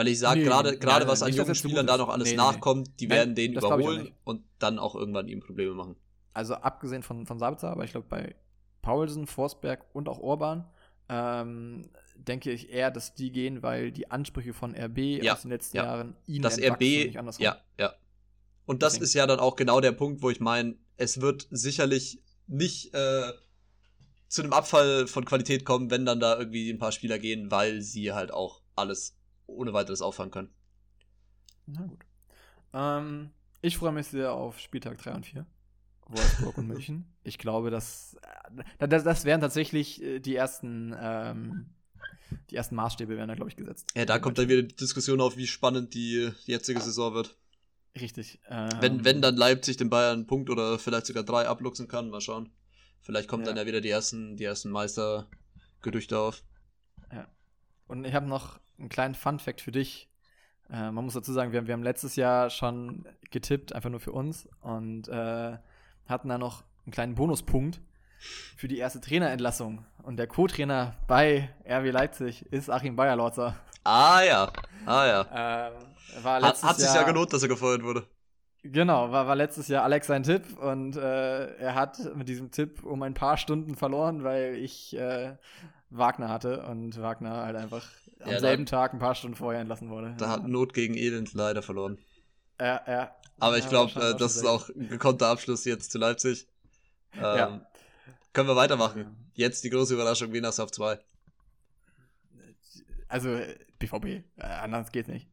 Weil 0.00 0.08
ich 0.08 0.18
sage, 0.18 0.42
gerade 0.42 0.78
gerade 0.78 1.06
was 1.06 1.22
an 1.22 1.30
jungen 1.30 1.54
Spielern 1.54 1.86
da 1.86 1.98
noch 1.98 2.08
alles 2.08 2.30
nee, 2.30 2.34
nachkommt, 2.34 2.88
nee. 2.88 2.94
die 3.00 3.06
Nein, 3.06 3.18
werden 3.18 3.34
den 3.34 3.52
überholen 3.52 4.12
und 4.24 4.42
dann 4.58 4.78
auch 4.78 4.94
irgendwann 4.94 5.28
ihm 5.28 5.40
Probleme 5.40 5.74
machen. 5.74 5.94
Also 6.32 6.54
abgesehen 6.54 7.02
von, 7.02 7.26
von 7.26 7.38
Sabitzer, 7.38 7.68
aber 7.68 7.84
ich 7.84 7.90
glaube 7.90 8.06
bei 8.08 8.34
Paulsen, 8.80 9.26
Forsberg 9.26 9.84
und 9.92 10.08
auch 10.08 10.18
Orban 10.18 10.66
ähm, 11.10 11.90
denke 12.14 12.50
ich 12.50 12.70
eher, 12.70 12.90
dass 12.90 13.12
die 13.12 13.30
gehen, 13.30 13.62
weil 13.62 13.92
die 13.92 14.10
Ansprüche 14.10 14.54
von 14.54 14.74
RB 14.74 15.22
ja, 15.22 15.34
aus 15.34 15.42
den 15.42 15.50
letzten 15.50 15.76
ja. 15.76 15.84
Jahren 15.84 16.16
ihnen 16.26 16.44
das 16.44 16.58
RB, 16.58 16.80
nicht 16.80 17.18
andersrum. 17.18 17.44
Ja, 17.44 17.58
ja. 17.78 17.92
Und 18.64 18.82
das 18.82 18.96
ist 18.96 19.12
ja 19.12 19.26
dann 19.26 19.38
auch 19.38 19.54
genau 19.54 19.82
der 19.82 19.92
Punkt, 19.92 20.22
wo 20.22 20.30
ich 20.30 20.40
meine, 20.40 20.76
es 20.96 21.20
wird 21.20 21.46
sicherlich 21.50 22.22
nicht 22.46 22.94
äh, 22.94 23.32
zu 24.28 24.40
einem 24.40 24.54
Abfall 24.54 25.06
von 25.06 25.26
Qualität 25.26 25.66
kommen, 25.66 25.90
wenn 25.90 26.06
dann 26.06 26.20
da 26.20 26.38
irgendwie 26.38 26.70
ein 26.70 26.78
paar 26.78 26.92
Spieler 26.92 27.18
gehen, 27.18 27.50
weil 27.50 27.82
sie 27.82 28.14
halt 28.14 28.32
auch 28.32 28.62
alles 28.76 29.19
ohne 29.50 29.72
weiteres 29.72 30.02
auffangen 30.02 30.30
können. 30.30 30.50
Na 31.66 31.86
gut. 31.86 32.04
Ähm, 32.72 33.30
ich 33.62 33.76
freue 33.76 33.92
mich 33.92 34.06
sehr 34.06 34.32
auf 34.32 34.58
Spieltag 34.58 34.98
3 34.98 35.14
und 35.14 35.26
4. 35.26 35.46
Wolfsburg 36.08 36.58
und 36.58 36.66
München. 36.66 37.06
Ich 37.22 37.38
glaube, 37.38 37.70
dass 37.70 38.16
äh, 38.78 38.88
das, 38.88 39.04
das 39.04 39.24
wären 39.24 39.40
tatsächlich 39.40 40.02
äh, 40.02 40.18
die 40.18 40.34
ersten 40.34 40.94
ähm, 40.98 41.66
die 42.50 42.56
ersten 42.56 42.74
Maßstäbe 42.76 43.16
werden 43.16 43.28
da, 43.28 43.34
glaube 43.34 43.50
ich, 43.50 43.56
gesetzt. 43.56 43.88
Ja, 43.94 44.04
da 44.04 44.18
kommt 44.18 44.38
dann 44.38 44.48
wieder 44.48 44.62
die 44.62 44.74
Diskussion 44.74 45.20
auf, 45.20 45.36
wie 45.36 45.46
spannend 45.46 45.94
die 45.94 46.30
jetzige 46.44 46.80
Saison 46.80 47.14
wird. 47.14 47.36
Richtig. 48.00 48.40
Ähm, 48.48 48.70
wenn, 48.80 49.04
wenn 49.04 49.22
dann 49.22 49.36
Leipzig 49.36 49.76
den 49.76 49.90
Bayern 49.90 50.18
einen 50.18 50.26
Punkt 50.26 50.50
oder 50.50 50.78
vielleicht 50.78 51.06
sogar 51.06 51.24
drei 51.24 51.48
abluchsen 51.48 51.88
kann, 51.88 52.10
mal 52.10 52.20
schauen. 52.20 52.50
Vielleicht 53.00 53.28
kommen 53.28 53.42
ja. 53.42 53.48
dann 53.48 53.56
ja 53.56 53.66
wieder 53.66 53.80
die 53.80 53.88
ersten, 53.88 54.36
die 54.36 54.44
ersten 54.44 54.70
Meistergerüchte 54.70 56.18
auf. 56.18 56.42
Ja. 57.12 57.28
Und 57.88 58.04
ich 58.04 58.14
habe 58.14 58.26
noch 58.26 58.60
einen 58.80 58.88
kleinen 58.88 59.14
Fun-Fact 59.14 59.60
für 59.60 59.72
dich. 59.72 60.08
Äh, 60.70 60.90
man 60.90 61.04
muss 61.04 61.14
dazu 61.14 61.32
sagen, 61.32 61.52
wir 61.52 61.60
haben, 61.60 61.66
wir 61.66 61.74
haben 61.74 61.82
letztes 61.82 62.16
Jahr 62.16 62.50
schon 62.50 63.06
getippt, 63.30 63.74
einfach 63.74 63.90
nur 63.90 64.00
für 64.00 64.12
uns, 64.12 64.48
und 64.60 65.08
äh, 65.08 65.58
hatten 66.06 66.28
da 66.28 66.38
noch 66.38 66.64
einen 66.84 66.92
kleinen 66.92 67.14
Bonuspunkt 67.14 67.80
für 68.56 68.68
die 68.68 68.78
erste 68.78 69.00
Trainerentlassung. 69.00 69.84
Und 70.02 70.16
der 70.16 70.26
Co-Trainer 70.26 70.94
bei 71.06 71.50
RW 71.64 71.90
Leipzig 71.90 72.46
ist 72.52 72.70
Achim 72.70 72.96
Bayerlotzer. 72.96 73.56
Ah 73.84 74.22
ja, 74.22 74.52
ah 74.86 75.06
ja. 75.06 75.70
Ähm, 75.70 75.72
war 76.22 76.42
hat, 76.42 76.62
hat 76.62 76.76
sich 76.76 76.86
Jahr, 76.86 76.96
ja 76.96 77.02
gelohnt, 77.04 77.32
dass 77.32 77.42
er 77.42 77.48
gefeuert 77.48 77.82
wurde. 77.82 78.04
Genau, 78.62 79.10
war, 79.10 79.26
war 79.26 79.36
letztes 79.36 79.68
Jahr 79.68 79.84
Alex 79.84 80.06
sein 80.06 80.22
Tipp 80.22 80.58
und 80.58 80.96
äh, 80.96 81.54
er 81.56 81.74
hat 81.74 81.98
mit 82.14 82.28
diesem 82.28 82.50
Tipp 82.50 82.84
um 82.84 83.02
ein 83.02 83.14
paar 83.14 83.38
Stunden 83.38 83.74
verloren, 83.74 84.22
weil 84.22 84.56
ich 84.56 84.94
äh, 84.96 85.36
Wagner 85.90 86.28
hatte 86.28 86.64
und 86.66 87.00
Wagner 87.00 87.44
halt 87.44 87.56
einfach 87.56 87.86
am 88.20 88.32
ja, 88.32 88.40
selben 88.40 88.66
Tag 88.66 88.92
ein 88.92 88.98
paar 88.98 89.14
Stunden 89.14 89.36
vorher 89.36 89.60
entlassen 89.60 89.90
wurde. 89.90 90.14
Da 90.18 90.28
hat 90.28 90.46
Not 90.46 90.72
gegen 90.72 90.94
Elend 90.94 91.34
leider 91.34 91.62
verloren. 91.62 91.98
Ja, 92.60 92.82
ja. 92.86 93.16
Aber 93.38 93.58
ich 93.58 93.68
glaube, 93.68 93.92
äh, 94.00 94.16
das 94.16 94.36
ist 94.36 94.46
auch 94.46 94.68
ein 94.68 94.88
gekonnter 94.88 95.28
Abschluss 95.28 95.64
jetzt 95.64 95.90
zu 95.90 95.98
Leipzig. 95.98 96.46
Ähm, 97.14 97.22
ja. 97.22 97.66
Können 98.32 98.48
wir 98.48 98.56
weitermachen. 98.56 99.30
Jetzt 99.34 99.64
die 99.64 99.70
große 99.70 99.94
Überraschung, 99.94 100.32
Wien 100.32 100.44
auf 100.44 100.70
2. 100.70 100.98
Also, 103.08 103.40
BVB, 103.78 104.04
äh, 104.04 104.22
anders 104.36 104.92
geht's 104.92 105.08
nicht. 105.08 105.28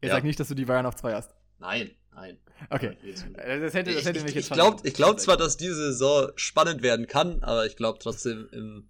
Ich 0.00 0.08
ja. 0.08 0.16
sag 0.16 0.24
nicht, 0.24 0.38
dass 0.38 0.48
du 0.48 0.54
die 0.54 0.66
Bayern 0.66 0.86
auf 0.86 0.96
2 0.96 1.14
hast. 1.14 1.34
Nein, 1.58 1.90
nein. 2.20 2.38
Okay. 2.70 2.96
Äh, 3.36 3.60
das 3.60 3.74
hätte, 3.74 3.94
das 3.94 4.04
hätte 4.04 4.18
ich, 4.18 4.24
mich 4.24 4.34
jetzt 4.34 4.46
ich, 4.46 4.50
glaub, 4.50 4.84
ich 4.84 4.94
glaube 4.94 5.16
zwar, 5.16 5.36
dass 5.36 5.56
diese 5.56 5.74
Saison 5.74 6.30
spannend 6.36 6.82
werden 6.82 7.06
kann, 7.06 7.42
aber 7.42 7.66
ich 7.66 7.76
glaube 7.76 7.98
trotzdem 8.00 8.48
im, 8.52 8.88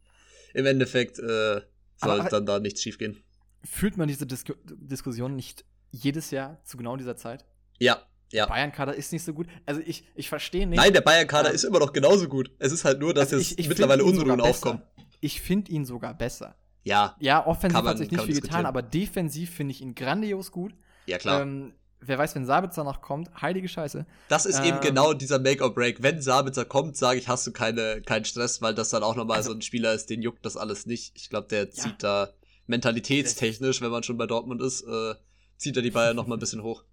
im 0.55 0.67
Endeffekt 0.67 1.19
äh, 1.19 1.61
soll 1.97 2.21
aber, 2.21 2.29
dann 2.29 2.47
da 2.47 2.61
nichts 2.61 2.83
schiefgehen. 2.83 3.23
Fühlt 3.65 3.97
man 3.97 4.09
diese 4.09 4.27
Dis 4.27 4.45
Diskussion 4.65 5.35
nicht 5.35 5.65
jedes 5.91 6.31
Jahr 6.31 6.63
zu 6.65 6.77
genau 6.77 6.97
dieser 6.97 7.17
Zeit? 7.17 7.45
Ja, 7.79 8.03
ja. 8.33 8.45
Der 8.45 8.53
Bayern-Kader 8.53 8.95
ist 8.95 9.13
nicht 9.13 9.25
so 9.25 9.33
gut. 9.33 9.47
Also 9.65 9.81
ich, 9.85 10.07
ich 10.15 10.29
verstehe 10.29 10.67
nicht. 10.67 10.77
Nein, 10.77 10.93
der 10.93 11.01
Bayern-Kader 11.01 11.49
ähm, 11.49 11.55
ist 11.55 11.65
immer 11.65 11.79
noch 11.79 11.93
genauso 11.93 12.29
gut. 12.29 12.51
Es 12.59 12.73
ist 12.73 12.85
halt 12.85 13.01
nur, 13.01 13.15
dass 13.15 13.33
also 13.33 13.39
jetzt 13.39 13.59
ich 13.59 13.69
mittlerweile 13.69 14.05
Unruhen 14.05 14.41
aufkommen. 14.41 14.83
Ich 15.21 15.41
finde 15.41 15.73
ihn 15.73 15.85
sogar 15.85 16.15
besser. 16.15 16.55
Ja. 16.83 17.17
Ja, 17.21 17.47
offensiv 17.47 17.79
man, 17.79 17.89
hat 17.89 17.99
sich 17.99 18.11
nicht 18.11 18.23
viel 18.25 18.41
getan, 18.41 18.67
aber 18.67 18.83
defensiv 18.83 19.51
finde 19.55 19.73
ich 19.73 19.81
ihn 19.81 19.95
grandios 19.95 20.53
gut. 20.53 20.75
Ja, 21.07 21.19
klar. 21.19 21.43
Ähm, 21.43 21.75
wer 22.01 22.19
weiß, 22.19 22.35
wenn 22.35 22.45
Sabitzer 22.45 22.85
noch 22.85 23.01
kommt, 23.01 23.31
heilige 23.41 23.69
Scheiße. 23.69 24.07
Das 24.29 24.47
ist 24.47 24.59
ähm, 24.61 24.65
eben 24.65 24.81
genau 24.81 25.15
dieser 25.15 25.39
Make-or-Break. 25.39 26.03
Wenn 26.03 26.23
Sabitzer 26.23 26.65
kommt, 26.65 26.97
sage 26.97 27.19
ich, 27.19 27.29
hast 27.29 27.47
du 27.47 27.53
keine, 27.53 28.03
keinen 28.03 28.25
Stress, 28.25 28.63
weil 28.63 28.75
das 28.75 28.91
dann 28.91 29.03
auch 29.03 29.17
nochmal 29.17 29.39
also, 29.39 29.51
so 29.51 29.57
ein 29.57 29.63
Spieler 29.63 29.93
ist, 29.93 30.11
den 30.11 30.23
juckt 30.23 30.45
das 30.45 30.57
alles 30.57 30.87
nicht. 30.87 31.13
Ich 31.17 31.31
glaube, 31.31 31.49
der 31.49 31.65
ja. 31.65 31.71
zieht 31.71 32.03
da 32.03 32.31
mentalitätstechnisch, 32.67 33.81
wenn 33.81 33.91
man 33.91 34.03
schon 34.03 34.19
bei 34.19 34.27
Dortmund 34.27 34.63
ist, 34.63 34.83
äh, 34.83 35.15
zieht 35.57 35.77
er 35.77 35.83
die 35.83 35.91
Bayern 35.91 36.17
nochmal 36.17 36.37
ein 36.37 36.41
bisschen 36.41 36.63
hoch. 36.63 36.85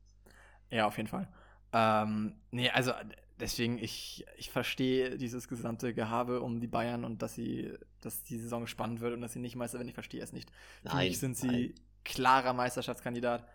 Ja, 0.71 0.87
auf 0.87 0.97
jeden 0.97 1.09
Fall. 1.09 1.27
Ähm, 1.73 2.33
nee, 2.51 2.69
also 2.69 2.91
deswegen, 3.39 3.77
ich, 3.77 4.25
ich 4.37 4.49
verstehe 4.49 5.17
dieses 5.17 5.47
gesamte 5.47 5.93
Gehabe 5.93 6.41
um 6.41 6.59
die 6.59 6.67
Bayern 6.67 7.03
und 7.03 7.21
dass 7.21 7.35
sie, 7.35 7.73
dass 8.01 8.23
die 8.23 8.39
Saison 8.39 8.67
spannend 8.67 9.01
wird 9.01 9.13
und 9.13 9.21
dass 9.21 9.33
sie 9.33 9.39
nicht 9.39 9.55
Meister 9.55 9.77
werden, 9.77 9.87
ich 9.87 9.93
verstehe 9.93 10.23
es 10.23 10.33
nicht. 10.33 10.49
Für 10.81 10.89
Nein, 10.89 11.07
mich 11.09 11.19
sind 11.19 11.37
sie 11.37 11.47
nein. 11.47 11.73
klarer 12.03 12.53
Meisterschaftskandidat. 12.53 13.45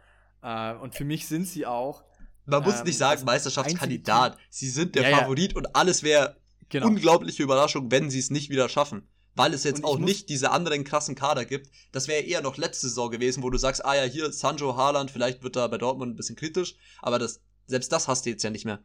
Äh, 0.42 0.74
und 0.74 0.94
für 0.94 1.04
mich 1.04 1.26
sind 1.26 1.46
sie 1.46 1.66
auch. 1.66 2.04
Man 2.46 2.62
muss 2.64 2.78
Ähm, 2.80 2.84
nicht 2.86 2.98
sagen 2.98 3.16
das 3.16 3.24
Meisterschaftskandidat. 3.24 4.36
Sie 4.48 4.68
sind 4.68 4.94
der 4.94 5.02
Ja, 5.04 5.08
ja. 5.10 5.16
Favorit 5.18 5.54
und 5.54 5.74
alles 5.76 6.02
wäre 6.02 6.36
Genau. 6.68 6.86
unglaubliche 6.86 7.42
Überraschung, 7.42 7.90
wenn 7.90 8.10
sie 8.10 8.18
es 8.18 8.30
nicht 8.30 8.48
wieder 8.50 8.68
schaffen. 8.68 9.06
Weil 9.36 9.54
es 9.54 9.62
jetzt 9.64 9.84
auch 9.84 9.98
muss- 9.98 10.08
nicht 10.08 10.28
diese 10.28 10.50
anderen 10.50 10.82
krassen 10.84 11.14
Kader 11.14 11.44
gibt. 11.44 11.70
Das 11.92 12.08
wäre 12.08 12.22
eher 12.22 12.42
noch 12.42 12.56
letzte 12.56 12.88
Saison 12.88 13.10
gewesen, 13.10 13.42
wo 13.42 13.50
du 13.50 13.58
sagst, 13.58 13.84
ah 13.84 13.94
ja, 13.94 14.02
hier 14.02 14.32
Sancho, 14.32 14.76
Haaland, 14.76 15.10
vielleicht 15.10 15.42
wird 15.42 15.54
da 15.56 15.66
bei 15.68 15.78
Dortmund 15.78 16.12
ein 16.12 16.16
bisschen 16.16 16.36
kritisch, 16.36 16.74
aber 17.00 17.18
das, 17.18 17.40
selbst 17.66 17.92
das 17.92 18.08
hast 18.08 18.26
du 18.26 18.30
jetzt 18.30 18.42
ja 18.42 18.50
nicht 18.50 18.64
mehr. 18.64 18.80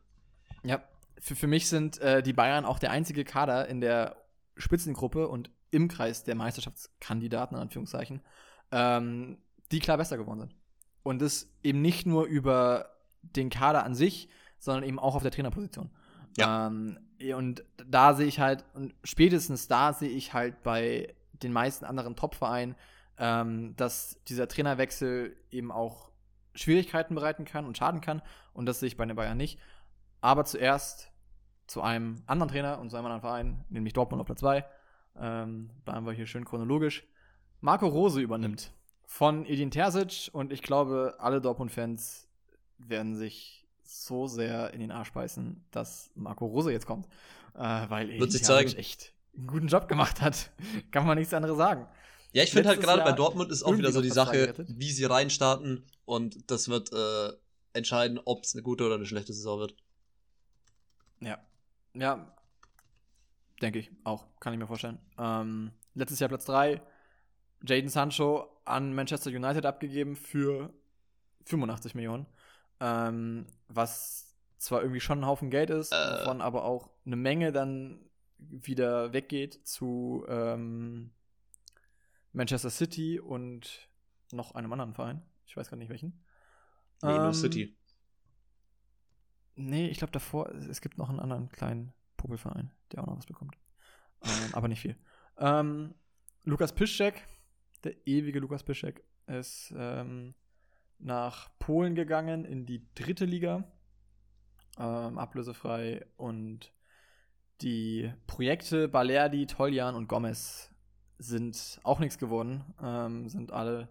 Ja, 0.64 0.84
für, 1.19 1.36
für 1.36 1.48
mich 1.48 1.68
sind 1.68 1.98
äh, 1.99 2.22
die 2.22 2.34
Bayern 2.34 2.65
auch 2.65 2.77
der 2.80 2.91
einzige 2.91 3.23
Kader 3.26 3.68
in 3.68 3.82
der 3.82 4.18
Spitzengruppe 4.56 5.27
und 5.27 5.49
im 5.72 5.88
Kreis 5.88 6.23
der 6.23 6.36
Meisterschaftskandidaten, 6.36 7.56
in 7.57 7.61
Anführungszeichen, 7.64 8.22
ähm, 8.72 9.38
die 9.72 9.80
klar 9.80 9.98
besser 9.98 10.18
geworden 10.18 10.40
sind. 10.41 10.56
Und 11.06 11.22
das 11.22 11.48
eben 11.61 11.84
nicht 11.84 12.07
nur 12.07 12.26
über 12.26 12.90
den 13.22 13.52
Kader 13.52 13.84
an 13.84 13.94
sich, 13.94 14.27
sondern 14.57 14.84
eben 14.84 14.98
auch 14.98 15.14
auf 15.14 15.22
der 15.22 15.30
Trainerposition. 15.30 15.91
Ja. 16.36 16.65
Ähm, 16.65 16.98
und 17.38 17.64
da 17.77 18.15
sehe 18.15 18.26
ich 18.26 18.40
halt, 18.40 18.65
und 18.73 18.95
spätestens 19.03 19.68
da 19.68 19.94
sehe 19.94 20.10
ich 20.10 20.34
halt 20.34 20.64
bei 20.64 21.14
den 21.32 21.53
meisten 21.53 21.86
anderen 21.86 22.15
Top-Vereinen, 22.15 22.73
ähm, 23.19 23.76
dass 23.76 24.19
dieser 24.27 24.48
Trainerwechsel 24.48 25.38
eben 25.52 25.72
auch 25.72 26.10
Schwierigkeiten 26.56 27.14
bereiten 27.14 27.45
kann 27.45 27.68
und 27.68 27.77
schaden 27.77 28.02
kann. 28.02 28.23
Und 28.53 28.65
das 28.65 28.80
sehe 28.80 28.88
ich 28.88 28.98
bei 28.98 29.06
den 29.06 29.15
Bayern 29.15 29.38
nicht. 29.38 29.60
Aber 30.22 30.44
zuerst 30.44 31.11
zu 31.68 31.84
einem 31.84 32.23
anderen 32.26 32.49
Trainer 32.49 32.80
und 32.80 32.90
zu 32.90 32.98
einem 32.98 33.06
anderen 33.06 33.22
Verein, 33.22 33.64
nämlich 33.69 33.94
Dortmund 33.94 34.22
auf 34.22 34.26
Platz 34.26 34.40
2. 34.40 34.65
Ähm, 35.18 35.69
bleiben 35.86 36.07
wir 36.07 36.14
hier 36.14 36.26
schön 36.26 36.45
chronologisch. 36.45 37.06
Marco 37.61 37.86
Rose 37.86 38.19
übernimmt 38.19 38.73
von 39.15 39.45
Edin 39.45 39.71
Terzic 39.71 40.29
und 40.33 40.51
ich 40.51 40.61
glaube, 40.61 41.15
alle 41.19 41.39
Dortmund-Fans 41.39 42.27
werden 42.79 43.15
sich 43.15 43.65
so 43.81 44.27
sehr 44.27 44.73
in 44.73 44.81
den 44.81 44.91
Arsch 44.91 45.13
beißen, 45.13 45.63
dass 45.71 46.11
Marco 46.15 46.45
Rose 46.45 46.69
jetzt 46.69 46.85
kommt. 46.85 47.07
Äh, 47.53 47.59
weil 47.87 48.09
Edin 48.09 48.19
Terzic 48.19 48.43
zeigen. 48.43 48.75
echt 48.75 49.13
einen 49.37 49.47
guten 49.47 49.67
Job 49.67 49.87
gemacht 49.87 50.19
hat. 50.19 50.51
Kann 50.91 51.07
man 51.07 51.17
nichts 51.17 51.33
anderes 51.33 51.55
sagen. 51.55 51.87
Ja, 52.33 52.43
ich 52.43 52.51
finde 52.51 52.67
halt 52.67 52.81
gerade 52.81 53.03
bei 53.03 53.13
Dortmund 53.13 53.51
ist 53.51 53.63
auch 53.63 53.77
wieder 53.77 53.93
so 53.93 54.01
die 54.01 54.09
Sache, 54.09 54.53
wie 54.67 54.91
sie 54.91 55.05
reinstarten 55.05 55.85
und 56.03 56.51
das 56.51 56.67
wird 56.67 56.91
äh, 56.91 57.31
entscheiden, 57.71 58.19
ob 58.25 58.43
es 58.43 58.53
eine 58.53 58.63
gute 58.63 58.85
oder 58.85 58.95
eine 58.95 59.05
schlechte 59.05 59.31
Saison 59.31 59.59
wird. 59.59 59.77
Ja. 61.21 61.39
Ja. 61.93 62.35
Denke 63.61 63.79
ich 63.79 63.91
auch. 64.03 64.25
Kann 64.41 64.51
ich 64.51 64.59
mir 64.59 64.67
vorstellen. 64.67 64.99
Ähm, 65.17 65.71
letztes 65.93 66.19
Jahr 66.19 66.27
Platz 66.27 66.43
3. 66.43 66.81
Jaden 67.65 67.89
Sancho 67.89 68.47
an 68.65 68.93
Manchester 68.93 69.29
United 69.29 69.65
abgegeben 69.65 70.15
für 70.15 70.73
85 71.45 71.95
Millionen. 71.95 72.25
Ähm, 72.79 73.45
was 73.67 74.35
zwar 74.57 74.81
irgendwie 74.81 74.99
schon 74.99 75.19
ein 75.19 75.25
Haufen 75.25 75.49
Geld 75.49 75.69
ist, 75.69 75.91
Äh. 75.91 75.95
wovon 76.21 76.41
aber 76.41 76.63
auch 76.65 76.89
eine 77.05 77.15
Menge 77.15 77.51
dann 77.51 77.99
wieder 78.37 79.13
weggeht 79.13 79.65
zu 79.67 80.25
ähm, 80.27 81.11
Manchester 82.33 82.69
City 82.69 83.19
und 83.19 83.87
noch 84.31 84.55
einem 84.55 84.71
anderen 84.73 84.93
Verein. 84.93 85.21
Ich 85.45 85.55
weiß 85.55 85.69
gar 85.69 85.77
nicht 85.77 85.89
welchen. 85.89 86.23
Nee, 87.01 87.13
nur 87.17 87.27
Ähm, 87.27 87.33
City. 87.33 87.77
Nee, 89.55 89.87
ich 89.87 89.99
glaube 89.99 90.11
davor, 90.11 90.49
es 90.49 90.81
gibt 90.81 90.97
noch 90.97 91.09
einen 91.09 91.19
anderen 91.19 91.49
kleinen 91.49 91.93
Popelverein, 92.17 92.71
der 92.91 93.01
auch 93.03 93.07
noch 93.07 93.17
was 93.17 93.25
bekommt. 93.25 93.57
Ähm, 94.23 94.53
aber 94.53 94.67
nicht 94.67 94.81
viel. 94.81 94.97
Ähm, 95.37 95.93
Lukas 96.43 96.73
Piszczek, 96.73 97.25
der 97.86 98.07
ewige 98.07 98.40
Lukas 98.40 98.64
Piszczek, 98.64 99.03
ist 99.28 99.74
ähm, 99.78 100.36
nach 100.99 101.49
Polen 101.60 101.95
gegangen 101.95 102.45
in 102.45 102.66
die 102.66 102.86
dritte 102.95 103.26
Liga. 103.26 103.64
Ähm, 104.78 105.18
ablösefrei 105.18 106.06
und 106.18 106.74
die 107.62 108.12
Projekte 108.28 108.90
Balerdi, 108.90 109.48
Toljan 109.48 109.95
und 109.95 110.07
Gomez 110.07 110.70
sind 111.18 111.80
auch 111.84 111.99
nichts 111.99 112.18
geworden. 112.18 112.64
Ähm, 112.82 113.30
sind 113.30 113.52
alle 113.52 113.90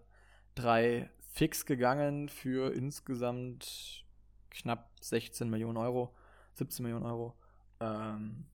drei 0.53 1.09
fix 1.33 1.65
gegangen 1.65 2.29
für 2.29 2.73
insgesamt 2.73 4.05
knapp 4.51 4.91
16 5.01 5.49
Millionen 5.49 5.77
Euro, 5.77 6.15
17 6.53 6.83
Millionen 6.83 7.05
Euro. 7.05 7.35
Ähm, 7.79 8.45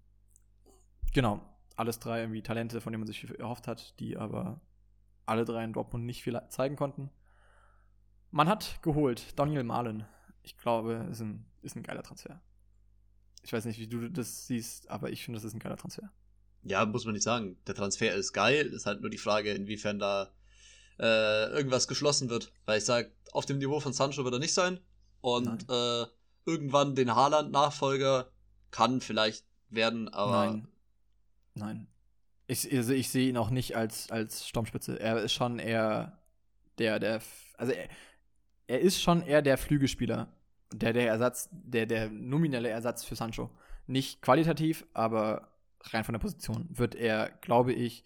genau, 1.14 1.42
alles 1.76 2.00
drei 2.00 2.22
irgendwie 2.22 2.42
Talente, 2.42 2.82
von 2.82 2.94
denen 2.94 3.02
man 3.02 3.08
sich 3.08 3.20
viel 3.20 3.36
erhofft 3.36 3.68
hat, 3.68 4.00
die 4.00 4.18
aber 4.18 4.62
alle 5.26 5.46
drei 5.46 5.64
in 5.64 5.74
Dortmund 5.74 6.06
nicht 6.06 6.24
viel 6.24 6.40
zeigen 6.50 6.76
konnten. 6.76 7.10
Man 8.32 8.48
hat 8.48 8.82
geholt 8.82 9.38
Daniel 9.38 9.64
Mahlen. 9.64 10.06
Ich 10.44 10.58
glaube, 10.58 11.08
ist 11.12 11.22
ein, 11.22 11.46
ist 11.62 11.76
ein 11.76 11.84
geiler 11.84 12.04
Transfer. 12.04 12.42
Ich 13.44 13.54
weiß 13.54 13.66
nicht, 13.66 13.80
wie 13.80 13.88
du 13.88 14.10
das 14.10 14.48
siehst, 14.48 14.90
aber 14.90 15.10
ich 15.10 15.24
finde, 15.24 15.38
das 15.38 15.46
ist 15.46 15.54
ein 15.54 15.60
geiler 15.60 15.78
Transfer. 15.78 16.12
Ja, 16.64 16.86
muss 16.86 17.06
man 17.06 17.14
nicht 17.14 17.24
sagen. 17.24 17.58
Der 17.68 17.76
Transfer 17.76 18.14
ist 18.14 18.34
geil. 18.34 18.68
Ist 18.68 18.86
halt 18.86 19.02
nur 19.02 19.10
die 19.10 19.18
Frage, 19.18 19.52
inwiefern 19.52 20.00
da 20.00 20.32
äh, 21.00 21.50
irgendwas 21.52 21.88
geschlossen 21.88 22.30
wird. 22.30 22.54
Weil 22.66 22.78
ich 22.78 22.86
sage, 22.86 23.12
auf 23.32 23.46
dem 23.46 23.58
Niveau 23.58 23.80
von 23.80 23.94
Sancho 23.94 24.24
wird 24.24 24.36
er 24.36 24.40
nicht 24.40 24.54
sein. 24.54 24.80
Und 25.22 25.70
äh, 25.70 26.06
irgendwann 26.46 26.96
den 26.96 27.16
Haaland-Nachfolger 27.16 28.32
kann 28.70 29.02
vielleicht 29.02 29.46
werden, 29.70 30.10
aber 30.10 30.46
Nein. 30.46 30.68
Nein. 31.54 31.88
Ich, 32.52 32.70
also 32.70 32.92
ich 32.92 33.08
sehe 33.08 33.30
ihn 33.30 33.38
auch 33.38 33.50
nicht 33.50 33.78
als, 33.78 34.12
als 34.12 34.46
Sturmspitze. 34.46 35.00
Er 35.00 35.22
ist 35.22 35.32
schon 35.32 35.58
eher 35.58 36.20
der, 36.80 37.00
der, 37.00 37.22
also 37.58 37.72
er, 37.72 37.88
er 38.68 38.82
ist 38.82 39.02
schon 39.02 39.22
eher 39.22 39.42
der 39.42 39.58
Flügelspieler. 39.58 40.28
Der, 40.74 40.92
der 40.92 41.08
Ersatz, 41.08 41.48
der, 41.52 41.86
der 41.86 42.10
nominelle 42.10 42.68
Ersatz 42.68 43.06
für 43.06 43.16
Sancho. 43.16 43.50
Nicht 43.88 44.22
qualitativ, 44.22 44.86
aber 44.94 45.48
rein 45.82 46.04
von 46.04 46.12
der 46.12 46.20
Position 46.20 46.68
wird 46.70 46.94
er, 46.96 47.30
glaube 47.40 47.72
ich, 47.72 48.04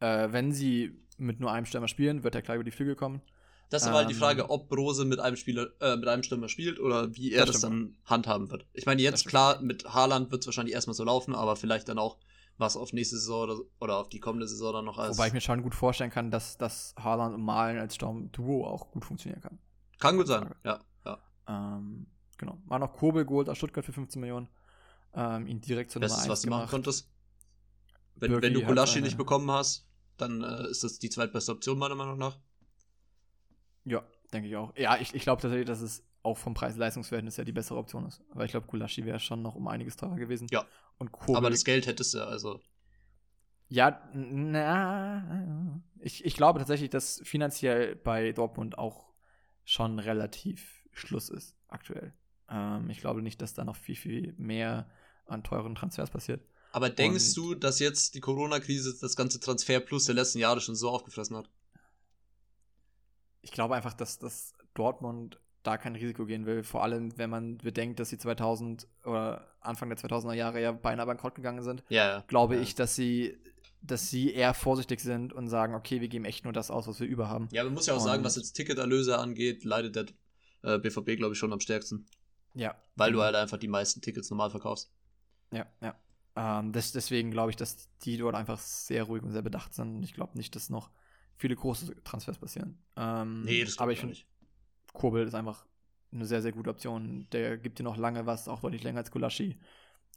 äh, 0.00 0.28
wenn 0.30 0.52
sie 0.52 1.06
mit 1.16 1.40
nur 1.40 1.50
einem 1.50 1.64
Stürmer 1.64 1.88
spielen, 1.88 2.22
wird 2.22 2.34
er 2.34 2.42
klar 2.42 2.56
über 2.56 2.64
die 2.64 2.70
Flügel 2.72 2.96
kommen. 2.96 3.22
das 3.70 3.82
ist 3.82 3.88
aber 3.88 3.98
halt 3.98 4.10
die 4.10 4.14
Ähm, 4.14 4.20
Frage, 4.20 4.50
ob 4.50 4.70
Rose 4.76 5.06
mit 5.06 5.20
einem 5.20 5.36
Spieler, 5.36 5.68
äh, 5.80 5.96
mit 5.96 6.06
einem 6.06 6.22
Stürmer 6.22 6.50
spielt 6.50 6.78
oder 6.80 7.16
wie 7.16 7.32
er 7.32 7.46
Das 7.46 7.54
das, 7.54 7.60
dann 7.62 7.96
handhaben 8.04 8.50
wird. 8.50 8.66
Ich 8.74 8.84
meine, 8.84 9.00
jetzt 9.00 9.26
klar, 9.26 9.62
mit 9.62 9.86
Haaland 9.86 10.30
wird 10.30 10.42
es 10.42 10.46
wahrscheinlich 10.48 10.74
erstmal 10.74 10.94
so 10.94 11.04
laufen, 11.04 11.34
aber 11.34 11.56
vielleicht 11.56 11.88
dann 11.88 11.98
auch 11.98 12.18
was 12.60 12.76
auf 12.76 12.92
nächste 12.92 13.16
Saison 13.16 13.64
oder, 13.80 13.96
auf 13.98 14.08
die 14.08 14.20
kommende 14.20 14.46
Saison 14.46 14.74
dann 14.74 14.84
noch 14.84 14.98
als. 14.98 15.16
Wobei 15.16 15.28
ich 15.28 15.32
mir 15.32 15.40
schon 15.40 15.62
gut 15.62 15.74
vorstellen 15.74 16.10
kann, 16.10 16.30
dass, 16.30 16.58
dass 16.58 16.94
Haaland 16.98 17.34
und 17.34 17.42
Malen 17.42 17.78
als 17.78 17.94
Sturm-Duo 17.94 18.66
auch 18.66 18.90
gut 18.90 19.04
funktionieren 19.04 19.40
kann. 19.40 19.58
kann 19.98 20.16
gut 20.16 20.26
sein, 20.26 20.54
ja. 20.64 20.80
ja. 21.04 21.18
Ähm, 21.48 22.06
genau. 22.36 22.58
War 22.66 22.78
noch 22.78 22.92
Kobel 22.92 23.24
geholt 23.24 23.48
aus 23.48 23.56
Stuttgart 23.56 23.84
für 23.84 23.92
15 23.92 24.20
Millionen. 24.20 24.48
Ähm, 25.14 25.46
ihn 25.46 25.60
direkt 25.60 25.90
zur 25.90 26.00
Nummer 26.00 26.08
Bestes, 26.08 26.24
1 26.24 26.30
was 26.30 26.42
du 26.42 26.50
machen 26.50 26.58
gemacht. 26.58 26.70
konntest. 26.70 27.10
Wenn, 28.14 28.30
Birki 28.30 28.46
wenn 28.46 28.54
du 28.54 28.62
Gulaschi 28.62 29.00
nicht 29.00 29.16
bekommen 29.16 29.50
hast, 29.50 29.86
dann 30.18 30.42
äh, 30.42 30.68
ist 30.68 30.84
das 30.84 30.98
die 30.98 31.08
zweitbeste 31.08 31.52
Option 31.52 31.78
meiner 31.78 31.94
Meinung 31.94 32.18
nach. 32.18 32.38
Ja, 33.84 34.04
denke 34.32 34.48
ich 34.48 34.56
auch. 34.56 34.76
Ja, 34.76 34.98
ich, 34.98 35.14
ich 35.14 35.22
glaube 35.22 35.40
tatsächlich, 35.40 35.66
dass 35.66 35.80
es 35.80 36.04
auch 36.22 36.36
vom 36.36 36.54
Preis-Leistungsverhältnis 36.54 37.36
ja 37.36 37.44
die 37.44 37.52
bessere 37.52 37.78
Option 37.78 38.06
ist. 38.06 38.22
Weil 38.30 38.46
ich 38.46 38.50
glaube, 38.52 38.66
Gulaschi 38.66 39.04
wäre 39.06 39.18
schon 39.20 39.42
noch 39.42 39.54
um 39.54 39.68
einiges 39.68 39.96
teurer 39.96 40.16
gewesen. 40.16 40.48
Ja. 40.50 40.66
Und 40.98 41.12
Kobel. 41.12 41.36
Aber 41.36 41.50
das 41.50 41.64
Geld 41.64 41.86
hättest 41.86 42.12
du, 42.14 42.26
also. 42.26 42.60
ja, 43.68 44.06
na, 44.12 45.80
ich, 46.00 46.24
ich 46.24 46.36
glaube 46.36 46.58
tatsächlich, 46.58 46.90
dass 46.90 47.20
finanziell 47.24 47.96
bei 47.96 48.32
Dortmund 48.32 48.76
auch 48.78 49.14
schon 49.64 49.98
relativ 49.98 50.84
Schluss 50.92 51.28
ist 51.30 51.56
aktuell. 51.68 52.12
Ähm, 52.50 52.90
ich 52.90 52.98
glaube 52.98 53.22
nicht, 53.22 53.40
dass 53.40 53.54
da 53.54 53.64
noch 53.64 53.76
viel, 53.76 53.96
viel 53.96 54.34
mehr 54.36 54.90
an 55.26 55.42
teuren 55.44 55.74
Transfers 55.74 56.10
passiert. 56.10 56.44
Aber 56.72 56.90
denkst 56.90 57.28
Und- 57.28 57.36
du, 57.36 57.54
dass 57.54 57.78
jetzt 57.78 58.14
die 58.14 58.20
Corona-Krise 58.20 58.98
das 59.00 59.16
ganze 59.16 59.40
Transfer 59.40 59.80
plus 59.80 60.04
der 60.04 60.16
letzten 60.16 60.38
Jahre 60.38 60.60
schon 60.60 60.74
so 60.76 60.90
aufgefressen 60.90 61.36
hat? 61.36 61.48
ich 63.42 63.52
glaube 63.52 63.74
einfach, 63.74 63.94
dass, 63.94 64.18
dass 64.18 64.52
Dortmund 64.74 65.40
da 65.62 65.76
kein 65.76 65.94
Risiko 65.94 66.24
gehen 66.26 66.46
will. 66.46 66.62
Vor 66.62 66.82
allem, 66.82 67.16
wenn 67.18 67.30
man 67.30 67.58
bedenkt, 67.58 68.00
dass 68.00 68.08
sie 68.10 68.18
2000 68.18 68.86
oder 69.04 69.46
Anfang 69.60 69.88
der 69.90 69.98
2000er 69.98 70.34
Jahre 70.34 70.60
ja 70.62 70.72
beinahe 70.72 71.06
bankrott 71.06 71.34
gegangen 71.34 71.62
sind, 71.62 71.82
Ja, 71.88 72.24
glaube 72.28 72.56
ja. 72.56 72.62
ich, 72.62 72.74
dass 72.74 72.94
sie, 72.96 73.36
dass 73.82 74.08
sie 74.10 74.32
eher 74.32 74.54
vorsichtig 74.54 75.00
sind 75.00 75.32
und 75.32 75.48
sagen, 75.48 75.74
okay, 75.74 76.00
wir 76.00 76.08
geben 76.08 76.24
echt 76.24 76.44
nur 76.44 76.52
das 76.52 76.70
aus, 76.70 76.86
was 76.86 76.98
wir 77.00 77.06
über 77.06 77.28
haben. 77.28 77.48
Ja, 77.52 77.64
man 77.64 77.74
muss 77.74 77.86
ja 77.86 77.94
auch 77.94 78.00
sagen, 78.00 78.18
Und- 78.20 78.24
was 78.24 78.36
jetzt 78.36 78.52
Ticketerlöse 78.54 79.18
angeht, 79.18 79.64
leidet 79.64 79.96
der 79.96 80.06
äh, 80.62 80.78
BVB, 80.78 81.16
glaube 81.16 81.32
ich, 81.32 81.38
schon 81.38 81.52
am 81.52 81.60
stärksten. 81.60 82.06
Ja. 82.54 82.74
Weil 82.96 83.12
du 83.12 83.22
halt 83.22 83.34
einfach 83.36 83.58
die 83.58 83.68
meisten 83.68 84.00
Tickets 84.02 84.28
normal 84.30 84.50
verkaufst. 84.50 84.90
Ja, 85.52 85.66
ja. 85.80 85.94
Ähm, 86.36 86.72
das, 86.72 86.92
deswegen 86.92 87.30
glaube 87.30 87.50
ich, 87.50 87.56
dass 87.56 87.88
die 88.02 88.16
dort 88.16 88.34
einfach 88.34 88.58
sehr 88.58 89.04
ruhig 89.04 89.22
und 89.22 89.30
sehr 89.32 89.42
bedacht 89.42 89.74
sind. 89.74 90.02
Ich 90.02 90.14
glaube 90.14 90.36
nicht, 90.36 90.54
dass 90.56 90.68
noch 90.70 90.90
viele 91.36 91.56
große 91.56 92.02
Transfers 92.04 92.38
passieren. 92.38 92.78
Ähm, 92.96 93.42
Nee, 93.44 93.64
das 93.64 93.78
aber 93.78 93.92
glaube 93.92 93.92
ich 93.92 93.98
ich 93.98 94.00
finde, 94.00 94.39
nicht. 94.92 95.00
Kobel 95.00 95.26
ist 95.26 95.34
einfach 95.34 95.66
eine 96.12 96.26
sehr, 96.26 96.42
sehr 96.42 96.52
gute 96.52 96.70
Option. 96.70 97.28
Der 97.30 97.56
gibt 97.56 97.78
dir 97.78 97.84
noch 97.84 97.96
lange 97.96 98.26
was, 98.26 98.48
auch 98.48 98.60
deutlich 98.60 98.82
länger 98.82 98.98
als 98.98 99.10
Gulaschi. 99.10 99.58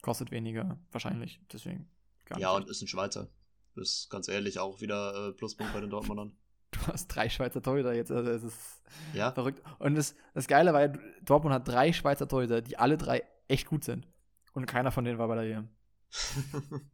Kostet 0.02 0.32
weniger, 0.32 0.80
wahrscheinlich. 0.91 1.40
Deswegen. 1.52 1.90
ja, 2.38 2.52
und 2.52 2.70
ist 2.70 2.82
ein 2.82 2.88
Schweizer. 2.88 3.30
Ist 3.76 4.10
ganz 4.10 4.28
ehrlich 4.28 4.60
auch 4.60 4.82
wieder 4.82 5.30
äh, 5.30 5.32
Pluspunkt 5.34 5.74
bei 5.74 5.82
den 5.82 5.90
Dortmundern. 5.90 6.38
Du 6.74 6.88
hast 6.88 7.08
drei 7.08 7.30
Schweizer 7.30 7.62
Torhüter 7.62 7.94
jetzt, 7.94 8.12
also 8.12 8.32
es 8.32 8.41
ist 8.41 8.82
ja. 9.14 9.32
verrückt. 9.32 9.62
Und 9.78 9.94
das, 9.94 10.16
das 10.34 10.48
Geile 10.48 10.74
war 10.74 10.82
ja, 10.82 10.94
Dortmund 11.22 11.54
hat 11.54 11.68
drei 11.68 11.94
Schweizer 11.94 12.28
Torhüter, 12.28 12.64
die 12.64 12.80
alle 12.80 12.98
drei 12.98 13.22
echt 13.48 13.68
gut 13.68 13.84
sind. 13.84 14.08
Und 14.54 14.66
keiner 14.66 14.91
von 14.91 15.06
denen 15.06 15.20
war 15.20 15.28
bei 15.28 15.36
der 15.36 15.44
EM. 15.44 15.70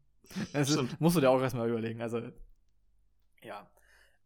das 0.52 0.70
ist, 0.70 1.00
musst 1.00 1.16
du 1.16 1.22
dir 1.22 1.30
auch 1.30 1.42
erstmal 1.42 1.70
überlegen. 1.70 2.02
Also, 2.02 2.22
ja. 3.42 3.72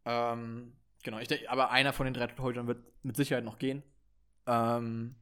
Ähm, 0.06 0.76
genau, 1.04 1.20
ich 1.20 1.28
denke, 1.28 1.50
aber 1.50 1.72
einer 1.72 1.94
von 1.94 2.06
den 2.06 2.14
drei 2.14 2.28
Torhütern 2.28 2.68
wird 2.68 2.84
mit 3.04 3.16
Sicherheit 3.16 3.44
noch 3.44 3.60
gehen. 3.60 3.84
Ähm, 4.48 5.16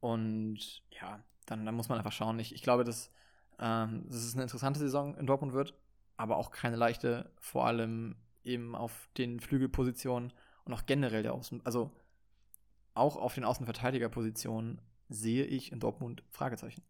und 0.00 0.82
ja, 0.90 1.22
dann, 1.46 1.66
dann 1.66 1.74
muss 1.74 1.88
man 1.88 1.98
einfach 1.98 2.12
schauen. 2.12 2.38
Ich, 2.38 2.54
ich 2.54 2.62
glaube, 2.62 2.84
dass, 2.84 3.10
ähm, 3.58 4.04
dass 4.06 4.22
es 4.22 4.34
eine 4.34 4.42
interessante 4.42 4.80
Saison 4.80 5.16
in 5.16 5.26
Dortmund 5.26 5.52
wird, 5.52 5.74
aber 6.16 6.36
auch 6.36 6.50
keine 6.50 6.76
leichte, 6.76 7.32
vor 7.38 7.66
allem 7.66 8.16
eben 8.44 8.74
auf 8.74 9.08
den 9.16 9.40
Flügelpositionen 9.40 10.32
und 10.64 10.72
auch 10.72 10.86
generell 10.86 11.22
der 11.22 11.34
Außen, 11.34 11.60
also 11.64 11.90
auch 12.94 13.16
auf 13.16 13.34
den 13.34 13.44
Außenverteidigerpositionen 13.44 14.80
sehe 15.08 15.44
ich 15.44 15.72
in 15.72 15.80
Dortmund 15.80 16.22
Fragezeichen. 16.30 16.82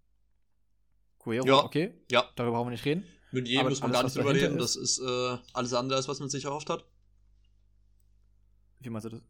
Guerrero, 1.18 1.46
ja, 1.46 1.64
okay, 1.64 1.94
ja. 2.10 2.24
darüber 2.34 2.56
brauchen 2.56 2.68
wir 2.68 2.72
nicht 2.72 2.84
reden. 2.84 3.04
Meunier 3.30 3.64
muss 3.64 3.80
man 3.80 3.92
gar 3.92 4.02
nicht 4.02 4.16
drüber 4.16 4.34
reden, 4.34 4.58
ist, 4.58 4.76
das 4.76 4.76
ist 4.76 4.98
äh, 4.98 5.38
alles 5.52 5.72
andere, 5.72 5.96
als 5.96 6.08
was 6.08 6.20
man 6.20 6.28
sich 6.28 6.44
erhofft 6.44 6.68
hat. 6.68 6.84
Wie 8.82 8.90
meinst 8.90 9.06
du 9.06 9.10
das? 9.10 9.22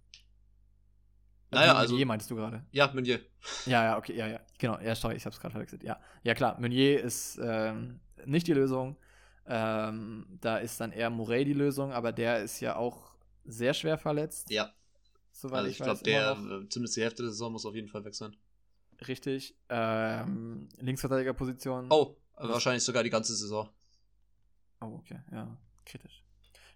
Naja, 1.51 1.75
also. 1.75 1.95
Meunier 1.95 2.07
meintest 2.07 2.31
du 2.31 2.37
gerade? 2.37 2.65
Ja, 2.73 2.91
Meunier. 2.93 3.21
Ja, 3.67 3.85
ja, 3.85 3.99
okay, 3.99 4.17
ja, 4.17 4.27
ja. 4.27 4.41
Genau, 4.59 4.79
ja, 4.81 4.95
sorry, 4.95 5.17
ich 5.17 5.27
hab's 5.27 5.39
gerade 5.39 5.53
verwechselt. 5.53 5.83
Ja, 5.83 6.01
ja 6.23 6.35
klar, 6.35 6.59
Meunier 6.59 7.03
ist 7.03 7.39
ähm, 7.43 8.01
nicht 8.25 8.47
die 8.47 8.55
Lösung. 8.55 8.97
Ähm, 9.47 10.27
da 10.41 10.59
ist 10.59 10.81
dann 10.81 10.93
eher 10.93 11.11
Morey 11.11 11.45
die 11.45 11.53
Lösung, 11.53 11.93
aber 11.93 12.13
der 12.13 12.43
ist 12.43 12.61
ja 12.61 12.77
auch 12.77 13.17
sehr 13.45 13.75
schwer 13.75 13.99
verletzt. 13.99 14.51
Ja. 14.51 14.73
Soweit 15.33 15.59
also 15.59 15.71
ich, 15.71 15.79
ich 15.79 15.83
glaube, 15.83 16.03
der, 16.05 16.33
äh, 16.33 16.69
zumindest 16.69 16.97
die 16.97 17.03
Hälfte 17.03 17.23
der 17.23 17.33
Saison 17.33 17.53
muss 17.53 17.67
auf 17.67 17.75
jeden 17.75 17.89
Fall 17.89 18.05
weg 18.05 18.15
sein. 18.15 18.37
Richtig. 19.09 19.57
Ähm, 19.69 20.69
Linksverteidigerposition. 20.79 21.89
Oh, 21.91 22.17
wahrscheinlich 22.37 22.85
sogar 22.85 23.03
die 23.03 23.11
ganze 23.11 23.35
Saison. 23.35 23.69
Oh, 24.81 24.99
okay, 25.01 25.21
ja, 25.33 25.57
kritisch. 25.85 26.22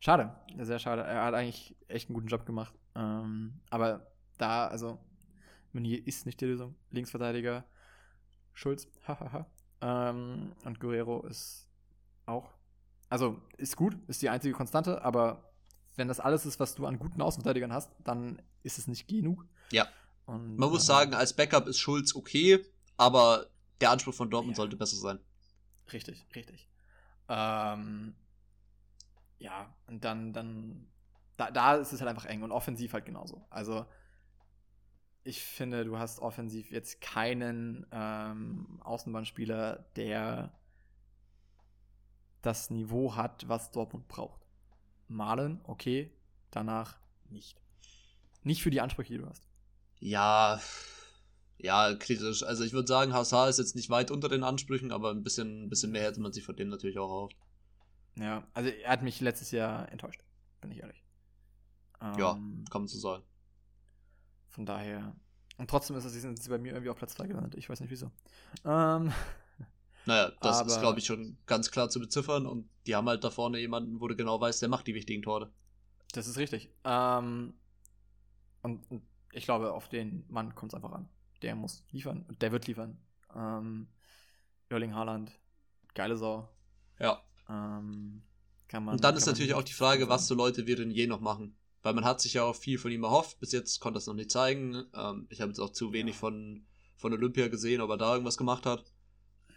Schade, 0.06 0.30
sehr 0.58 0.78
schade. 0.78 1.02
Er 1.02 1.24
hat 1.24 1.34
eigentlich 1.34 1.74
echt 1.88 2.08
einen 2.08 2.14
guten 2.14 2.28
Job 2.28 2.46
gemacht. 2.46 2.72
Ähm, 2.94 3.58
aber 3.70 4.06
da, 4.38 4.68
also, 4.68 5.00
Meunier 5.72 6.06
ist 6.06 6.26
nicht 6.26 6.40
die 6.40 6.44
Lösung. 6.44 6.76
Linksverteidiger, 6.92 7.64
Schulz, 8.52 8.86
hahaha. 9.08 9.46
ähm, 9.80 10.52
und 10.64 10.78
Guerrero 10.78 11.26
ist 11.26 11.68
auch. 12.24 12.54
Also, 13.08 13.42
ist 13.56 13.74
gut, 13.74 13.98
ist 14.06 14.22
die 14.22 14.28
einzige 14.28 14.54
Konstante, 14.54 15.02
aber 15.02 15.52
wenn 15.96 16.06
das 16.06 16.20
alles 16.20 16.46
ist, 16.46 16.60
was 16.60 16.76
du 16.76 16.86
an 16.86 17.00
guten 17.00 17.20
Außenverteidigern 17.20 17.72
hast, 17.72 17.90
dann 18.04 18.40
ist 18.62 18.78
es 18.78 18.86
nicht 18.86 19.08
genug. 19.08 19.44
Ja. 19.72 19.88
Und, 20.26 20.56
Man 20.56 20.70
muss 20.70 20.84
äh, 20.84 20.86
sagen, 20.86 21.14
als 21.14 21.34
Backup 21.34 21.66
ist 21.66 21.80
Schulz 21.80 22.14
okay, 22.14 22.64
aber 22.96 23.46
der 23.80 23.90
Anspruch 23.90 24.14
von 24.14 24.30
Dortmund 24.30 24.56
ja. 24.56 24.62
sollte 24.62 24.76
besser 24.76 24.98
sein. 24.98 25.18
Richtig, 25.92 26.24
richtig. 26.32 26.68
Ähm, 27.28 28.14
ja, 29.38 29.74
und 29.86 30.04
dann, 30.04 30.32
dann, 30.32 30.88
da, 31.36 31.50
da 31.50 31.74
ist 31.76 31.92
es 31.92 32.00
halt 32.00 32.08
einfach 32.08 32.26
eng 32.26 32.42
und 32.42 32.52
offensiv 32.52 32.92
halt 32.92 33.04
genauso. 33.04 33.46
Also, 33.50 33.86
ich 35.24 35.42
finde, 35.42 35.84
du 35.84 35.98
hast 35.98 36.20
offensiv 36.20 36.70
jetzt 36.70 37.00
keinen 37.00 37.86
ähm, 37.90 38.80
Außenbahnspieler, 38.82 39.86
der 39.96 40.52
das 42.42 42.70
Niveau 42.70 43.16
hat, 43.16 43.48
was 43.48 43.72
Dortmund 43.72 44.06
braucht. 44.06 44.40
Malen, 45.08 45.60
okay, 45.64 46.12
danach 46.50 46.96
nicht. 47.28 47.60
Nicht 48.44 48.62
für 48.62 48.70
die 48.70 48.80
Ansprüche, 48.80 49.14
die 49.14 49.18
du 49.18 49.26
hast. 49.26 49.48
Ja, 49.98 50.60
ja, 51.58 51.94
kritisch. 51.94 52.42
Also 52.42 52.64
ich 52.64 52.72
würde 52.72 52.86
sagen, 52.86 53.12
Hazard 53.12 53.50
ist 53.50 53.58
jetzt 53.58 53.74
nicht 53.74 53.90
weit 53.90 54.10
unter 54.10 54.28
den 54.28 54.44
Ansprüchen, 54.44 54.92
aber 54.92 55.10
ein 55.10 55.22
bisschen, 55.22 55.64
ein 55.64 55.68
bisschen 55.68 55.90
mehr 55.90 56.04
hätte 56.04 56.20
man 56.20 56.32
sich 56.32 56.44
von 56.44 56.54
dem 56.54 56.68
natürlich 56.68 56.98
auch 56.98 57.10
erhofft. 57.10 57.36
Ja, 58.18 58.46
also 58.54 58.70
er 58.70 58.90
hat 58.90 59.02
mich 59.02 59.20
letztes 59.20 59.50
Jahr 59.50 59.90
enttäuscht, 59.92 60.22
bin 60.60 60.70
ich 60.70 60.80
ehrlich. 60.80 61.02
Ähm, 62.00 62.18
ja, 62.18 62.32
kann 62.70 62.82
man 62.82 62.88
so 62.88 62.98
sagen. 62.98 63.24
Von 64.48 64.66
daher. 64.66 65.14
Und 65.58 65.70
trotzdem 65.70 65.96
ist 65.96 66.04
es 66.04 66.12
sind 66.12 66.42
sie 66.42 66.50
bei 66.50 66.58
mir 66.58 66.72
irgendwie 66.72 66.90
auf 66.90 66.96
Platz 66.96 67.14
2 67.14 67.26
gelandet. 67.26 67.54
Ich 67.54 67.68
weiß 67.68 67.80
nicht 67.80 67.90
wieso. 67.90 68.10
Ähm, 68.64 69.12
naja, 70.06 70.32
das 70.40 70.58
aber, 70.58 70.68
ist, 70.68 70.80
glaube 70.80 70.98
ich, 70.98 71.06
schon 71.06 71.38
ganz 71.46 71.70
klar 71.70 71.88
zu 71.88 72.00
beziffern. 72.00 72.46
Und 72.46 72.68
die 72.86 72.94
haben 72.94 73.08
halt 73.08 73.24
da 73.24 73.30
vorne 73.30 73.58
jemanden, 73.58 74.00
wo 74.00 74.08
du 74.08 74.16
genau 74.16 74.40
weißt, 74.40 74.60
der 74.62 74.68
macht 74.68 74.86
die 74.86 74.94
wichtigen 74.94 75.22
Tore. 75.22 75.50
Das 76.12 76.26
ist 76.26 76.38
richtig. 76.38 76.70
Ähm, 76.84 77.54
und, 78.62 78.90
und 78.90 79.02
ich 79.32 79.44
glaube, 79.44 79.72
auf 79.72 79.88
den 79.88 80.24
Mann 80.28 80.54
kommt 80.54 80.72
es 80.72 80.74
einfach 80.74 80.92
an. 80.92 81.08
Der 81.42 81.54
muss 81.54 81.84
liefern 81.90 82.24
und 82.28 82.40
der 82.40 82.52
wird 82.52 82.66
liefern. 82.66 82.98
Ähm, 83.34 83.88
Erling 84.68 84.94
Haaland, 84.94 85.38
geile 85.94 86.16
Sau. 86.16 86.48
Ja. 86.98 87.22
Ähm, 87.48 88.22
man, 88.72 88.88
und 88.88 89.04
dann 89.04 89.16
ist 89.16 89.26
natürlich 89.26 89.54
auch 89.54 89.62
die 89.62 89.72
Frage, 89.72 90.08
was 90.08 90.26
so 90.26 90.34
Leute 90.34 90.66
wie 90.66 90.72
Renier 90.72 91.08
noch 91.08 91.20
machen. 91.20 91.56
Weil 91.82 91.94
man 91.94 92.04
hat 92.04 92.20
sich 92.20 92.34
ja 92.34 92.42
auch 92.42 92.56
viel 92.56 92.78
von 92.78 92.90
ihm 92.90 93.04
erhofft. 93.04 93.38
Bis 93.38 93.52
jetzt 93.52 93.80
konnte 93.80 93.98
er 93.98 94.00
es 94.00 94.06
noch 94.06 94.14
nicht 94.14 94.30
zeigen. 94.30 94.84
Ähm, 94.94 95.26
ich 95.30 95.40
habe 95.40 95.50
jetzt 95.50 95.60
auch 95.60 95.70
zu 95.70 95.92
wenig 95.92 96.14
ja. 96.16 96.20
von, 96.20 96.66
von 96.96 97.12
Olympia 97.12 97.48
gesehen, 97.48 97.80
ob 97.80 97.90
er 97.90 97.96
da 97.96 98.12
irgendwas 98.12 98.36
gemacht 98.36 98.66
hat. 98.66 98.84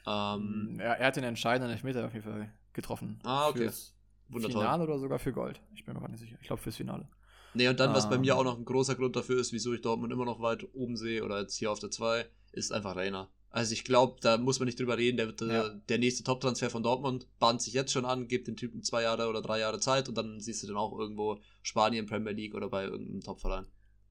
Ähm, 0.05 0.77
er, 0.79 0.99
er, 0.99 1.07
hat 1.07 1.15
den 1.15 1.23
entscheidenden 1.23 1.71
Elfmeter 1.71 2.05
auf 2.05 2.13
jeden 2.13 2.25
Fall 2.25 2.53
getroffen. 2.73 3.19
Ah, 3.23 3.47
okay. 3.47 3.69
Fürs 3.69 3.95
Finale 4.31 4.83
oder 4.83 4.99
sogar 4.99 5.19
für 5.19 5.33
Gold. 5.33 5.59
Ich 5.73 5.85
bin 5.85 5.95
mir 5.95 6.01
gar 6.01 6.09
nicht 6.09 6.19
sicher. 6.19 6.37
Ich 6.39 6.47
glaube 6.47 6.61
fürs 6.61 6.75
Finale. 6.75 7.07
Nee, 7.55 7.67
und 7.67 7.79
dann, 7.79 7.93
was 7.93 8.09
bei 8.09 8.17
mir 8.17 8.33
ähm. 8.33 8.39
auch 8.39 8.43
noch 8.43 8.57
ein 8.57 8.65
großer 8.65 8.95
Grund 8.95 9.15
dafür 9.15 9.39
ist, 9.39 9.51
wieso 9.53 9.73
ich 9.73 9.81
Dortmund 9.81 10.13
immer 10.13 10.25
noch 10.25 10.39
weit 10.39 10.67
oben 10.73 10.97
sehe 10.97 11.23
oder 11.23 11.39
jetzt 11.41 11.55
hier 11.55 11.71
auf 11.71 11.79
der 11.79 11.89
2, 11.89 12.25
ist 12.51 12.71
einfach 12.71 12.95
Rainer. 12.95 13.29
Also 13.51 13.73
ich 13.73 13.83
glaube, 13.83 14.17
da 14.21 14.37
muss 14.37 14.59
man 14.59 14.67
nicht 14.67 14.79
drüber 14.79 14.97
reden, 14.97 15.17
der, 15.17 15.25
wird, 15.27 15.41
ja. 15.41 15.69
der 15.69 15.97
nächste 15.97 16.23
Top-Transfer 16.23 16.69
von 16.69 16.83
Dortmund 16.83 17.27
bahnt 17.39 17.61
sich 17.61 17.73
jetzt 17.73 17.91
schon 17.91 18.05
an, 18.05 18.27
gibt 18.27 18.47
dem 18.47 18.55
Typen 18.55 18.83
zwei 18.83 19.01
Jahre 19.01 19.27
oder 19.27 19.41
drei 19.41 19.59
Jahre 19.59 19.79
Zeit 19.79 20.07
und 20.07 20.15
dann 20.15 20.39
siehst 20.39 20.61
du 20.61 20.67
den 20.67 20.75
auch 20.75 20.97
irgendwo 20.97 21.39
Spanien, 21.63 22.05
Premier 22.05 22.33
League 22.33 22.53
oder 22.53 22.69
bei 22.69 22.83
irgendeinem 22.83 23.21
Top-Verein. 23.21 23.65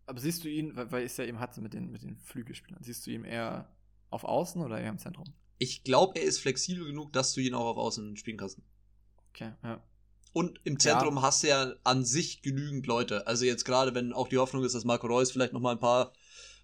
Aber 0.06 0.20
siehst 0.20 0.42
du 0.42 0.48
ihn, 0.48 0.72
weil 0.74 1.04
ist 1.04 1.18
ja 1.18 1.24
eben 1.24 1.38
hatte 1.38 1.60
mit 1.60 1.72
den, 1.72 1.90
mit 1.90 2.02
den 2.02 2.16
Flügelspielern, 2.18 2.82
siehst 2.82 3.06
du 3.06 3.10
ihn 3.10 3.24
eher 3.24 3.68
auf 4.10 4.24
Außen 4.24 4.60
oder 4.60 4.80
eher 4.80 4.90
im 4.90 4.98
Zentrum? 4.98 5.32
Ich 5.58 5.84
glaube, 5.84 6.18
er 6.18 6.24
ist 6.24 6.40
flexibel 6.40 6.86
genug, 6.86 7.12
dass 7.12 7.32
du 7.34 7.40
ihn 7.40 7.54
auch 7.54 7.66
auf 7.66 7.76
Außen 7.76 8.16
spielen 8.16 8.38
kannst. 8.38 8.60
Okay, 9.30 9.52
ja. 9.62 9.82
Und 10.32 10.60
im 10.64 10.78
Zentrum 10.78 11.16
ja. 11.16 11.22
hast 11.22 11.42
du 11.42 11.48
ja 11.48 11.74
an 11.84 12.04
sich 12.04 12.42
genügend 12.42 12.86
Leute. 12.86 13.26
Also 13.26 13.44
jetzt 13.44 13.64
gerade, 13.64 13.94
wenn 13.94 14.12
auch 14.12 14.28
die 14.28 14.38
Hoffnung 14.38 14.64
ist, 14.64 14.74
dass 14.74 14.84
Marco 14.84 15.06
Reus 15.06 15.30
vielleicht 15.30 15.52
noch 15.52 15.60
mal 15.60 15.72
ein 15.72 15.80
paar 15.80 16.12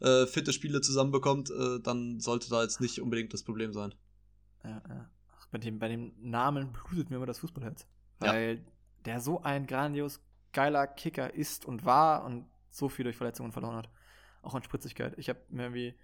äh, 0.01 0.27
fitte 0.27 0.53
Spiele 0.53 0.81
zusammenbekommt, 0.81 1.51
äh, 1.51 1.81
dann 1.81 2.21
sollte 2.21 2.51
da 2.51 2.63
jetzt 2.63 2.81
nicht 2.81 3.01
unbedingt 3.01 3.33
das 3.33 3.43
Problem 3.43 3.73
sein. 3.73 3.95
Ja, 4.65 4.83
ja. 4.89 5.11
Ach, 5.39 5.47
bei, 5.49 5.59
dem, 5.59 5.79
bei 5.79 5.89
dem 5.89 6.13
Namen 6.21 6.73
blutet 6.73 7.11
mir 7.11 7.17
immer 7.17 7.27
das 7.27 7.39
Fußballherz. 7.39 7.87
Weil 8.19 8.57
ja. 8.57 8.73
der 9.05 9.21
so 9.21 9.43
ein 9.43 9.67
grandios 9.67 10.21
geiler 10.53 10.87
Kicker 10.87 11.35
ist 11.35 11.65
und 11.65 11.85
war 11.85 12.25
und 12.25 12.47
so 12.71 12.89
viel 12.89 13.05
durch 13.05 13.17
Verletzungen 13.17 13.53
verloren 13.53 13.77
hat. 13.77 13.89
Auch 14.43 14.55
an 14.55 14.63
Spritzigkeit. 14.63 15.15
Ich 15.19 15.29
habe 15.29 15.41
mir 15.49 15.65
irgendwie 15.65 15.95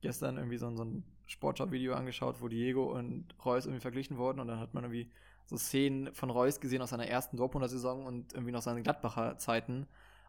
gestern 0.00 0.36
irgendwie 0.36 0.58
so, 0.58 0.74
so 0.76 0.84
ein 0.84 1.04
Sportschau-Video 1.26 1.94
angeschaut, 1.94 2.40
wo 2.40 2.48
Diego 2.48 2.96
und 2.96 3.34
Reus 3.44 3.66
irgendwie 3.66 3.82
verglichen 3.82 4.16
wurden 4.16 4.40
und 4.40 4.48
dann 4.48 4.60
hat 4.60 4.74
man 4.74 4.84
irgendwie 4.84 5.10
so 5.46 5.56
Szenen 5.56 6.14
von 6.14 6.30
Reus 6.30 6.60
gesehen 6.60 6.82
aus 6.82 6.90
seiner 6.90 7.06
ersten 7.06 7.36
Dortmunder 7.36 7.68
Saison 7.68 8.06
und 8.06 8.32
irgendwie 8.32 8.52
noch 8.52 8.62
seine 8.62 8.82
Gladbacher 8.82 9.38
Zeiten 9.38 9.86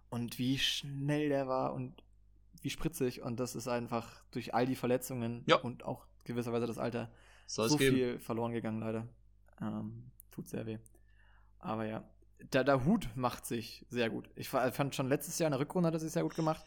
und 0.09 0.39
wie 0.39 0.57
schnell 0.57 1.29
der 1.29 1.47
war 1.47 1.73
und 1.73 2.03
wie 2.61 2.69
spritzig 2.69 3.21
und 3.21 3.39
das 3.39 3.55
ist 3.55 3.67
einfach 3.67 4.23
durch 4.31 4.53
all 4.53 4.65
die 4.65 4.75
Verletzungen 4.75 5.43
ja. 5.45 5.57
und 5.57 5.83
auch 5.83 6.05
gewisserweise 6.23 6.67
das 6.67 6.77
Alter 6.77 7.11
Soll 7.47 7.69
so 7.69 7.77
viel 7.77 8.19
verloren 8.19 8.51
gegangen 8.51 8.79
leider. 8.79 9.07
Ähm, 9.59 10.11
tut 10.31 10.47
sehr 10.47 10.65
weh. 10.65 10.77
Aber 11.57 11.85
ja, 11.85 12.07
der, 12.53 12.63
der 12.63 12.85
Hut 12.85 13.09
macht 13.15 13.45
sich 13.45 13.85
sehr 13.89 14.09
gut. 14.09 14.29
Ich 14.35 14.49
fand 14.49 14.95
schon 14.95 15.09
letztes 15.09 15.39
Jahr 15.39 15.47
in 15.47 15.51
der 15.51 15.59
Rückrunde 15.59 15.87
hat 15.87 15.93
er 15.93 15.99
sich 15.99 16.11
sehr 16.11 16.23
gut 16.23 16.35
gemacht. 16.35 16.63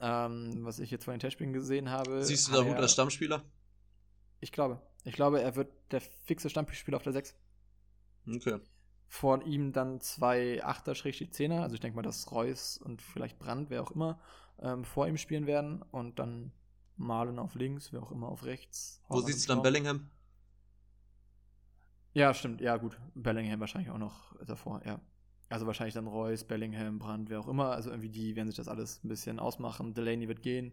Ähm, 0.00 0.64
was 0.64 0.78
ich 0.78 0.90
jetzt 0.90 1.04
von 1.04 1.12
den 1.12 1.20
Testspielen 1.20 1.52
gesehen 1.52 1.90
habe. 1.90 2.22
Siehst 2.24 2.48
du 2.48 2.52
da 2.52 2.64
Hut 2.64 2.76
als 2.76 2.92
Stammspieler? 2.92 3.42
Ich 4.40 4.52
glaube. 4.52 4.80
Ich 5.04 5.14
glaube, 5.14 5.40
er 5.40 5.56
wird 5.56 5.72
der 5.90 6.00
fixe 6.00 6.48
Stammspieler 6.48 6.96
auf 6.96 7.02
der 7.02 7.12
6. 7.12 7.34
Okay. 8.26 8.60
Vor 9.08 9.42
ihm 9.44 9.72
dann 9.72 10.00
zwei 10.00 10.62
Achter, 10.62 10.94
Schrägstrich 10.94 11.32
Zehner. 11.32 11.62
Also 11.62 11.74
ich 11.74 11.80
denke 11.80 11.96
mal, 11.96 12.02
dass 12.02 12.30
Reus 12.30 12.78
und 12.78 13.02
vielleicht 13.02 13.38
Brand, 13.38 13.70
wer 13.70 13.82
auch 13.82 13.90
immer, 13.90 14.20
ähm, 14.60 14.84
vor 14.84 15.06
ihm 15.06 15.16
spielen 15.16 15.46
werden. 15.46 15.82
Und 15.82 16.18
dann 16.18 16.52
Malen 16.96 17.38
auf 17.38 17.54
links, 17.54 17.92
wer 17.92 18.02
auch 18.02 18.12
immer 18.12 18.28
auf 18.28 18.44
rechts. 18.44 19.02
Wo 19.08 19.20
siehst 19.20 19.48
du 19.48 19.54
dann 19.54 19.62
Bellingham? 19.62 20.10
Ja, 22.12 22.34
stimmt. 22.34 22.60
Ja, 22.60 22.76
gut. 22.76 22.98
Bellingham 23.14 23.60
wahrscheinlich 23.60 23.90
auch 23.90 23.98
noch 23.98 24.34
davor, 24.44 24.82
ja. 24.84 25.00
Also 25.48 25.66
wahrscheinlich 25.66 25.94
dann 25.94 26.06
Reus, 26.06 26.44
Bellingham, 26.44 26.98
Brandt, 26.98 27.28
wer 27.28 27.40
auch 27.40 27.48
immer. 27.48 27.70
Also 27.70 27.90
irgendwie 27.90 28.08
die 28.08 28.36
werden 28.36 28.48
sich 28.48 28.56
das 28.56 28.68
alles 28.68 29.02
ein 29.02 29.08
bisschen 29.08 29.38
ausmachen. 29.40 29.94
Delaney 29.94 30.28
wird 30.28 30.42
gehen. 30.42 30.72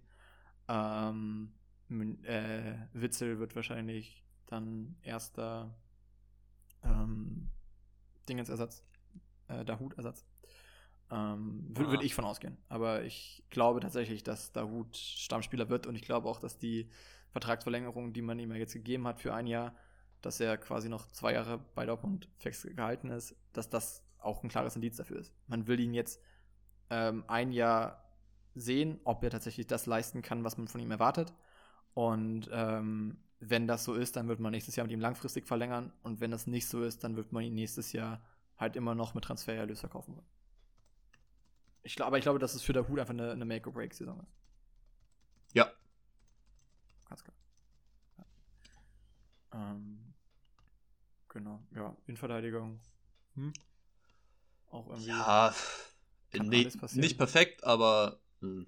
Ähm, 0.67 1.53
äh, 2.23 2.73
Witzel 2.93 3.39
wird 3.39 3.55
wahrscheinlich 3.55 4.23
dann 4.45 4.95
erster 5.01 5.73
ähm, 6.83 7.49
Dingensersatz, 8.29 8.83
äh, 9.47 9.65
Dahut-Ersatz. 9.65 10.25
Ähm, 11.09 11.63
Würde 11.69 11.91
würd 11.91 12.03
ich 12.03 12.13
von 12.13 12.25
ausgehen. 12.25 12.57
Aber 12.67 13.03
ich 13.03 13.43
glaube 13.49 13.79
tatsächlich, 13.79 14.23
dass 14.23 14.51
Dahut 14.51 14.95
Stammspieler 14.97 15.69
wird 15.69 15.87
und 15.87 15.95
ich 15.95 16.01
glaube 16.01 16.27
auch, 16.27 16.39
dass 16.39 16.57
die 16.57 16.89
Vertragsverlängerung, 17.31 18.13
die 18.13 18.21
man 18.21 18.39
ihm 18.39 18.51
ja 18.51 18.57
jetzt 18.57 18.73
gegeben 18.73 19.07
hat 19.07 19.19
für 19.19 19.33
ein 19.33 19.47
Jahr, 19.47 19.75
dass 20.21 20.39
er 20.39 20.57
quasi 20.57 20.89
noch 20.89 21.09
zwei 21.11 21.33
Jahre 21.33 21.59
bei 21.75 21.85
Dortmund 21.85 22.29
fix 22.37 22.63
gehalten 22.63 23.09
ist, 23.09 23.35
dass 23.53 23.69
das 23.69 24.03
auch 24.19 24.43
ein 24.43 24.49
klares 24.49 24.75
Indiz 24.75 24.97
dafür 24.97 25.19
ist. 25.19 25.33
Man 25.47 25.67
will 25.67 25.79
ihn 25.79 25.93
jetzt 25.93 26.21
ähm, 26.89 27.23
ein 27.27 27.51
Jahr 27.51 28.03
sehen, 28.55 28.99
ob 29.03 29.23
er 29.23 29.29
tatsächlich 29.29 29.67
das 29.67 29.85
leisten 29.85 30.21
kann, 30.21 30.43
was 30.43 30.57
man 30.57 30.67
von 30.67 30.81
ihm 30.81 30.91
erwartet. 30.91 31.33
Und 31.93 32.49
ähm, 32.51 33.17
wenn 33.39 33.67
das 33.67 33.83
so 33.83 33.93
ist, 33.93 34.15
dann 34.15 34.27
wird 34.27 34.39
man 34.39 34.51
nächstes 34.51 34.75
Jahr 34.75 34.85
mit 34.85 34.93
ihm 34.93 34.99
langfristig 34.99 35.47
verlängern. 35.47 35.93
Und 36.03 36.19
wenn 36.19 36.31
das 36.31 36.47
nicht 36.47 36.67
so 36.67 36.83
ist, 36.83 37.03
dann 37.03 37.15
wird 37.15 37.31
man 37.31 37.43
ihn 37.43 37.53
nächstes 37.53 37.93
Jahr 37.93 38.21
halt 38.57 38.75
immer 38.75 38.95
noch 38.95 39.13
mit 39.13 39.23
Transfererlös 39.23 39.79
verkaufen 39.79 40.15
wollen. 40.15 40.25
Ich 41.87 41.95
glaub, 41.95 42.07
aber 42.07 42.17
ich 42.17 42.23
glaube, 42.23 42.37
dass 42.37 42.53
es 42.53 42.63
für 42.63 42.73
der 42.73 42.85
Hut 42.89 42.99
einfach 42.99 43.13
eine, 43.13 43.31
eine 43.31 43.45
Make-or-Break-Saison 43.45 44.19
ist. 44.19 44.35
Ja. 45.53 45.71
Ganz 47.07 47.23
klar. 47.23 47.35
Ja. 48.17 49.71
Ähm, 49.71 50.13
genau, 51.29 51.63
ja, 51.73 51.95
Innenverteidigung. 52.05 52.81
Hm. 53.35 53.53
Auch 54.69 54.89
irgendwie. 54.89 55.07
Ja, 55.07 55.55
nee, 56.33 56.69
nicht 56.95 57.17
perfekt, 57.17 57.63
aber 57.63 58.19
hm. 58.41 58.67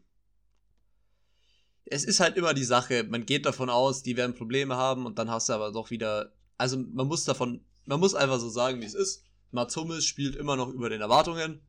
es 1.87 2.05
ist 2.05 2.21
halt 2.21 2.37
immer 2.37 2.53
die 2.53 2.63
Sache, 2.63 3.03
man 3.03 3.25
geht 3.25 3.45
davon 3.45 3.69
aus, 3.69 4.01
die 4.01 4.15
werden 4.15 4.33
Probleme 4.33 4.77
haben 4.77 5.05
und 5.05 5.19
dann 5.19 5.29
hast 5.29 5.49
du 5.49 5.53
aber 5.53 5.73
doch 5.73 5.89
wieder, 5.89 6.31
also 6.57 6.77
man 6.77 7.07
muss 7.07 7.25
davon, 7.25 7.65
man 7.83 7.99
muss 7.99 8.15
einfach 8.15 8.39
so 8.39 8.47
sagen, 8.47 8.79
wie 8.79 8.85
es 8.85 8.93
ist. 8.93 9.25
Mats 9.51 9.75
Hummels 9.75 10.05
spielt 10.05 10.37
immer 10.37 10.55
noch 10.55 10.69
über 10.69 10.89
den 10.89 11.01
Erwartungen 11.01 11.61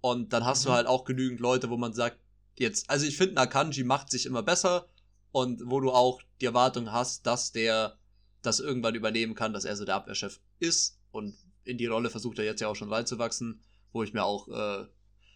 und 0.00 0.32
dann 0.32 0.44
hast 0.44 0.64
mhm. 0.64 0.68
du 0.68 0.74
halt 0.74 0.86
auch 0.86 1.04
genügend 1.04 1.40
Leute, 1.40 1.70
wo 1.70 1.76
man 1.76 1.92
sagt, 1.92 2.18
jetzt, 2.56 2.88
also 2.90 3.06
ich 3.06 3.16
finde, 3.16 3.34
Nakanji 3.34 3.84
macht 3.84 4.10
sich 4.10 4.26
immer 4.26 4.42
besser 4.42 4.88
und 5.32 5.62
wo 5.64 5.80
du 5.80 5.90
auch 5.90 6.20
die 6.40 6.46
Erwartung 6.46 6.92
hast, 6.92 7.26
dass 7.26 7.52
der 7.52 7.98
das 8.42 8.60
irgendwann 8.60 8.94
übernehmen 8.94 9.34
kann, 9.34 9.52
dass 9.52 9.64
er 9.64 9.76
so 9.76 9.84
der 9.84 9.96
Abwehrchef 9.96 10.40
ist 10.58 10.98
und 11.12 11.36
in 11.64 11.78
die 11.78 11.86
Rolle 11.86 12.10
versucht 12.10 12.38
er 12.38 12.44
jetzt 12.44 12.60
ja 12.60 12.68
auch 12.68 12.76
schon 12.76 12.92
reinzuwachsen, 12.92 13.62
wo 13.92 14.02
ich 14.02 14.12
mir 14.12 14.24
auch 14.24 14.48
äh, 14.48 14.86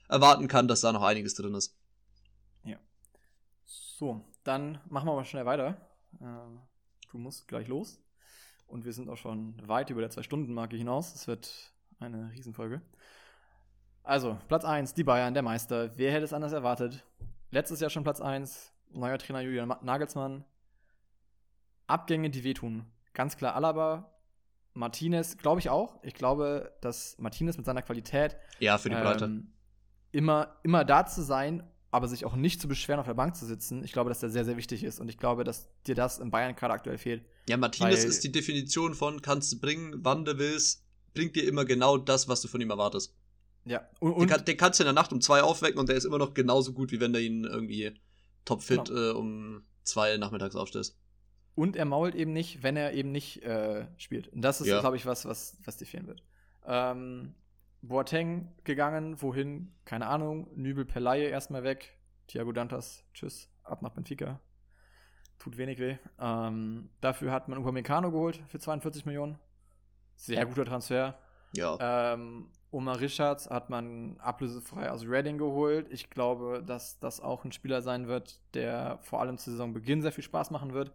erwarten 0.08 0.48
kann, 0.48 0.68
dass 0.68 0.80
da 0.80 0.92
noch 0.92 1.02
einiges 1.02 1.34
drin 1.34 1.54
ist. 1.54 1.76
Ja. 2.64 2.78
So, 3.64 4.24
dann 4.42 4.80
machen 4.88 5.06
wir 5.06 5.14
mal 5.14 5.24
schnell 5.24 5.46
weiter. 5.46 5.76
Äh, 6.20 6.24
du 7.10 7.18
musst 7.18 7.46
gleich 7.48 7.68
los. 7.68 8.00
Und 8.66 8.84
wir 8.84 8.92
sind 8.92 9.08
auch 9.10 9.16
schon 9.16 9.56
weit 9.68 9.90
über 9.90 10.00
der 10.00 10.10
Zwei-Stunden-Marke 10.10 10.76
hinaus. 10.76 11.14
Es 11.14 11.26
wird 11.26 11.72
eine 11.98 12.30
Riesenfolge. 12.32 12.80
Also, 14.04 14.38
Platz 14.48 14.66
1, 14.66 14.92
die 14.92 15.02
Bayern, 15.02 15.32
der 15.32 15.42
Meister. 15.42 15.90
Wer 15.96 16.12
hätte 16.12 16.24
es 16.24 16.34
anders 16.34 16.52
erwartet? 16.52 17.02
Letztes 17.50 17.80
Jahr 17.80 17.88
schon 17.88 18.04
Platz 18.04 18.20
1, 18.20 18.70
neuer 18.92 19.16
Trainer 19.16 19.40
Julian 19.40 19.74
Nagelsmann. 19.80 20.44
Abgänge, 21.86 22.28
die 22.28 22.44
wehtun. 22.44 22.84
Ganz 23.14 23.36
klar 23.38 23.54
Alaba, 23.54 24.12
Martinez, 24.74 25.38
glaube 25.38 25.60
ich 25.60 25.70
auch. 25.70 25.98
Ich 26.02 26.14
glaube, 26.14 26.72
dass 26.82 27.16
Martinez 27.18 27.56
mit 27.56 27.64
seiner 27.64 27.80
Qualität 27.80 28.36
ja, 28.58 28.76
für 28.76 28.90
die 28.90 28.96
Breite. 28.96 29.24
Ähm, 29.24 29.52
immer, 30.12 30.56
immer 30.62 30.84
da 30.84 31.06
zu 31.06 31.22
sein, 31.22 31.62
aber 31.90 32.08
sich 32.08 32.26
auch 32.26 32.36
nicht 32.36 32.60
zu 32.60 32.68
beschweren, 32.68 33.00
auf 33.00 33.06
der 33.06 33.14
Bank 33.14 33.36
zu 33.36 33.46
sitzen, 33.46 33.84
ich 33.84 33.92
glaube, 33.92 34.10
dass 34.10 34.20
der 34.20 34.28
sehr, 34.28 34.44
sehr 34.44 34.56
wichtig 34.58 34.84
ist. 34.84 35.00
Und 35.00 35.08
ich 35.08 35.16
glaube, 35.16 35.44
dass 35.44 35.68
dir 35.86 35.94
das 35.94 36.18
in 36.18 36.30
Bayern 36.30 36.54
gerade 36.56 36.74
aktuell 36.74 36.98
fehlt. 36.98 37.24
Ja, 37.48 37.56
Martinez 37.56 38.04
ist 38.04 38.22
die 38.22 38.32
Definition 38.32 38.94
von 38.94 39.22
kannst 39.22 39.52
du 39.52 39.60
bringen, 39.60 39.94
wann 39.98 40.26
du 40.26 40.36
willst, 40.38 40.84
bringt 41.14 41.36
dir 41.36 41.46
immer 41.46 41.64
genau 41.64 41.96
das, 41.96 42.28
was 42.28 42.42
du 42.42 42.48
von 42.48 42.60
ihm 42.60 42.70
erwartest. 42.70 43.14
Ja, 43.64 43.88
und, 44.00 44.12
und 44.12 44.20
den, 44.20 44.28
kann, 44.28 44.44
den, 44.44 44.56
kannst 44.56 44.78
du 44.78 44.84
in 44.84 44.86
der 44.86 44.92
Nacht 44.92 45.12
um 45.12 45.20
zwei 45.20 45.42
aufwecken 45.42 45.78
und 45.78 45.88
der 45.88 45.96
ist 45.96 46.04
immer 46.04 46.18
noch 46.18 46.34
genauso 46.34 46.72
gut, 46.72 46.92
wie 46.92 47.00
wenn 47.00 47.12
du 47.12 47.20
ihn 47.20 47.44
irgendwie 47.44 47.94
topfit 48.44 48.86
genau. 48.86 49.00
äh, 49.00 49.12
um 49.12 49.64
zwei 49.84 50.16
nachmittags 50.16 50.56
aufstellst. 50.56 50.98
Und 51.54 51.76
er 51.76 51.84
mault 51.84 52.14
eben 52.14 52.32
nicht, 52.32 52.62
wenn 52.62 52.76
er 52.76 52.92
eben 52.92 53.12
nicht 53.12 53.42
äh, 53.42 53.86
spielt. 53.96 54.28
Und 54.28 54.42
das 54.42 54.60
ist, 54.60 54.66
ja. 54.66 54.80
glaube 54.80 54.96
ich, 54.96 55.06
was, 55.06 55.24
was, 55.24 55.56
was 55.64 55.76
dir 55.76 55.86
fehlen 55.86 56.06
wird. 56.06 56.22
Ähm, 56.66 57.34
Boateng 57.80 58.48
gegangen, 58.64 59.20
wohin? 59.22 59.72
Keine 59.84 60.06
Ahnung. 60.06 60.48
Nübel 60.56 60.84
Pelaye 60.84 61.28
erstmal 61.28 61.62
weg. 61.62 61.98
Thiago 62.26 62.52
Dantas, 62.52 63.04
tschüss, 63.12 63.50
ab 63.62 63.82
nach 63.82 63.90
Benfica. 63.90 64.40
Tut 65.38 65.58
wenig 65.58 65.78
weh. 65.78 65.96
Ähm, 66.18 66.88
dafür 67.00 67.30
hat 67.32 67.48
man 67.48 67.58
Upamecano 67.58 68.10
geholt 68.10 68.42
für 68.48 68.58
42 68.58 69.04
Millionen. 69.04 69.38
Sehr 70.16 70.46
guter 70.46 70.64
Transfer. 70.64 71.18
Ja. 71.54 72.14
Ähm, 72.14 72.48
Omar 72.74 73.00
Richards 73.00 73.48
hat 73.48 73.70
man 73.70 74.18
ablösefrei 74.18 74.90
aus 74.90 75.06
Reading 75.06 75.38
geholt. 75.38 75.86
Ich 75.90 76.10
glaube, 76.10 76.62
dass 76.66 76.98
das 76.98 77.20
auch 77.20 77.44
ein 77.44 77.52
Spieler 77.52 77.82
sein 77.82 78.08
wird, 78.08 78.40
der 78.52 78.98
vor 79.02 79.20
allem 79.20 79.38
zu 79.38 79.52
Saisonbeginn 79.52 80.02
sehr 80.02 80.10
viel 80.10 80.24
Spaß 80.24 80.50
machen 80.50 80.74
wird. 80.74 80.92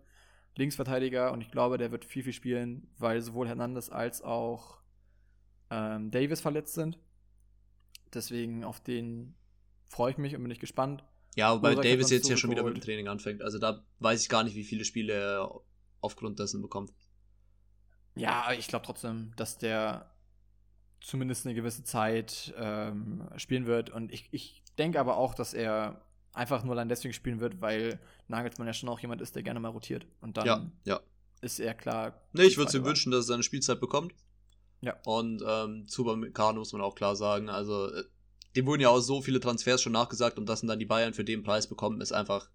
Linksverteidiger 0.57 1.31
und 1.31 1.39
ich 1.39 1.51
glaube, 1.51 1.77
der 1.77 1.91
wird 1.91 2.03
viel, 2.03 2.23
viel 2.23 2.33
spielen, 2.33 2.91
weil 2.97 3.21
sowohl 3.21 3.47
Hernandez 3.47 3.89
als 3.89 4.21
auch 4.21 4.81
ähm, 5.69 6.11
Davis 6.11 6.41
verletzt 6.41 6.73
sind. 6.73 6.99
Deswegen 8.13 8.65
auf 8.65 8.81
den 8.81 9.35
freue 9.87 10.11
ich 10.11 10.17
mich 10.17 10.35
und 10.35 10.41
bin 10.41 10.51
ich 10.51 10.59
gespannt. 10.59 11.05
Ja, 11.37 11.55
wobei 11.55 11.71
Urak 11.71 11.83
Davis 11.83 12.09
jetzt 12.09 12.27
ja 12.27 12.35
schon 12.35 12.51
wieder 12.51 12.63
mit 12.63 12.75
dem 12.75 12.81
Training 12.81 13.07
anfängt. 13.07 13.41
Also 13.41 13.57
da 13.57 13.85
weiß 13.99 14.21
ich 14.21 14.27
gar 14.27 14.43
nicht, 14.43 14.55
wie 14.55 14.65
viele 14.65 14.83
Spiele 14.83 15.13
er 15.13 15.61
aufgrund 16.01 16.39
dessen 16.39 16.61
bekommt. 16.61 16.91
Ja, 18.15 18.51
ich 18.51 18.67
glaube 18.67 18.85
trotzdem, 18.85 19.31
dass 19.37 19.57
der 19.57 20.11
zumindest 21.01 21.45
eine 21.45 21.55
gewisse 21.55 21.83
Zeit 21.83 22.53
ähm, 22.57 23.23
spielen 23.37 23.65
wird. 23.65 23.89
Und 23.89 24.11
ich, 24.11 24.27
ich 24.31 24.63
denke 24.77 24.99
aber 24.99 25.17
auch, 25.17 25.33
dass 25.33 25.53
er 25.53 26.01
einfach 26.33 26.63
nur 26.63 26.73
allein 26.73 26.89
deswegen 26.89 27.13
spielen 27.13 27.39
wird, 27.39 27.61
weil 27.61 27.99
Nagelsmann 28.27 28.67
ja 28.67 28.73
schon 28.73 28.89
auch 28.89 28.99
jemand 28.99 29.21
ist, 29.21 29.35
der 29.35 29.43
gerne 29.43 29.59
mal 29.59 29.69
rotiert. 29.69 30.05
Und 30.21 30.37
dann 30.37 30.45
ja, 30.45 30.71
ja. 30.85 30.99
ist 31.41 31.59
er 31.59 31.73
klar. 31.73 32.21
Nee, 32.33 32.43
ich 32.43 32.57
würde 32.57 32.69
es 32.69 32.75
ihm 32.75 32.85
wünschen, 32.85 33.11
dass 33.11 33.25
er 33.25 33.33
seine 33.33 33.43
Spielzeit 33.43 33.79
bekommt. 33.79 34.13
Ja. 34.81 34.95
Und 35.05 35.43
ähm, 35.45 35.87
zu 35.87 36.03
Upamecano 36.03 36.59
muss 36.59 36.71
man 36.71 36.81
auch 36.81 36.95
klar 36.95 37.15
sagen, 37.15 37.49
also 37.49 37.91
äh, 37.91 38.03
dem 38.55 38.65
wurden 38.65 38.81
ja 38.81 38.89
auch 38.89 38.99
so 38.99 39.21
viele 39.21 39.39
Transfers 39.39 39.81
schon 39.81 39.93
nachgesagt 39.93 40.37
und 40.37 40.47
dass 40.47 40.61
dann 40.61 40.79
die 40.79 40.85
Bayern 40.85 41.13
für 41.13 41.25
den 41.25 41.43
Preis 41.43 41.67
bekommen, 41.67 42.01
ist 42.01 42.13
einfach 42.13 42.49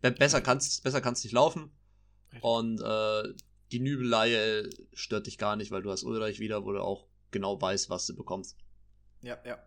besser 0.00 0.40
kann's 0.40 0.80
besser 0.80 1.00
kann's 1.00 1.24
nicht 1.24 1.32
laufen. 1.32 1.70
Richtig. 2.32 2.44
Und 2.44 2.80
äh, 2.80 3.34
die 3.70 3.80
Nübeleihe 3.80 4.68
stört 4.92 5.26
dich 5.26 5.38
gar 5.38 5.56
nicht, 5.56 5.70
weil 5.70 5.82
du 5.82 5.90
hast 5.90 6.04
Ulreich 6.04 6.40
wieder, 6.40 6.64
wo 6.64 6.72
du 6.72 6.82
auch 6.82 7.06
genau 7.32 7.60
weißt, 7.60 7.90
was 7.90 8.06
du 8.06 8.14
bekommst. 8.14 8.56
Ja, 9.22 9.38
ja. 9.44 9.58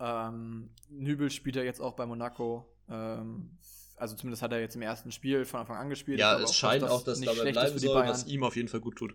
Ähm, 0.00 0.70
Nübel 0.88 1.30
spielt 1.30 1.56
ja 1.56 1.62
jetzt 1.62 1.80
auch 1.80 1.94
bei 1.94 2.06
Monaco. 2.06 2.74
Ähm, 2.88 3.58
also 3.96 4.16
zumindest 4.16 4.42
hat 4.42 4.52
er 4.52 4.60
jetzt 4.60 4.74
im 4.74 4.82
ersten 4.82 5.12
Spiel 5.12 5.44
von 5.44 5.60
Anfang 5.60 5.76
an 5.76 5.88
gespielt. 5.88 6.18
Ja, 6.18 6.38
es 6.38 6.50
auch, 6.50 6.54
scheint 6.54 6.84
auch, 6.84 7.04
dass 7.04 7.20
dabei 7.20 7.52
bleiben 7.52 7.78
soll, 7.78 8.06
was 8.06 8.26
ihm 8.26 8.42
auf 8.42 8.56
jeden 8.56 8.68
Fall 8.68 8.80
gut 8.80 8.96
tut. 8.96 9.14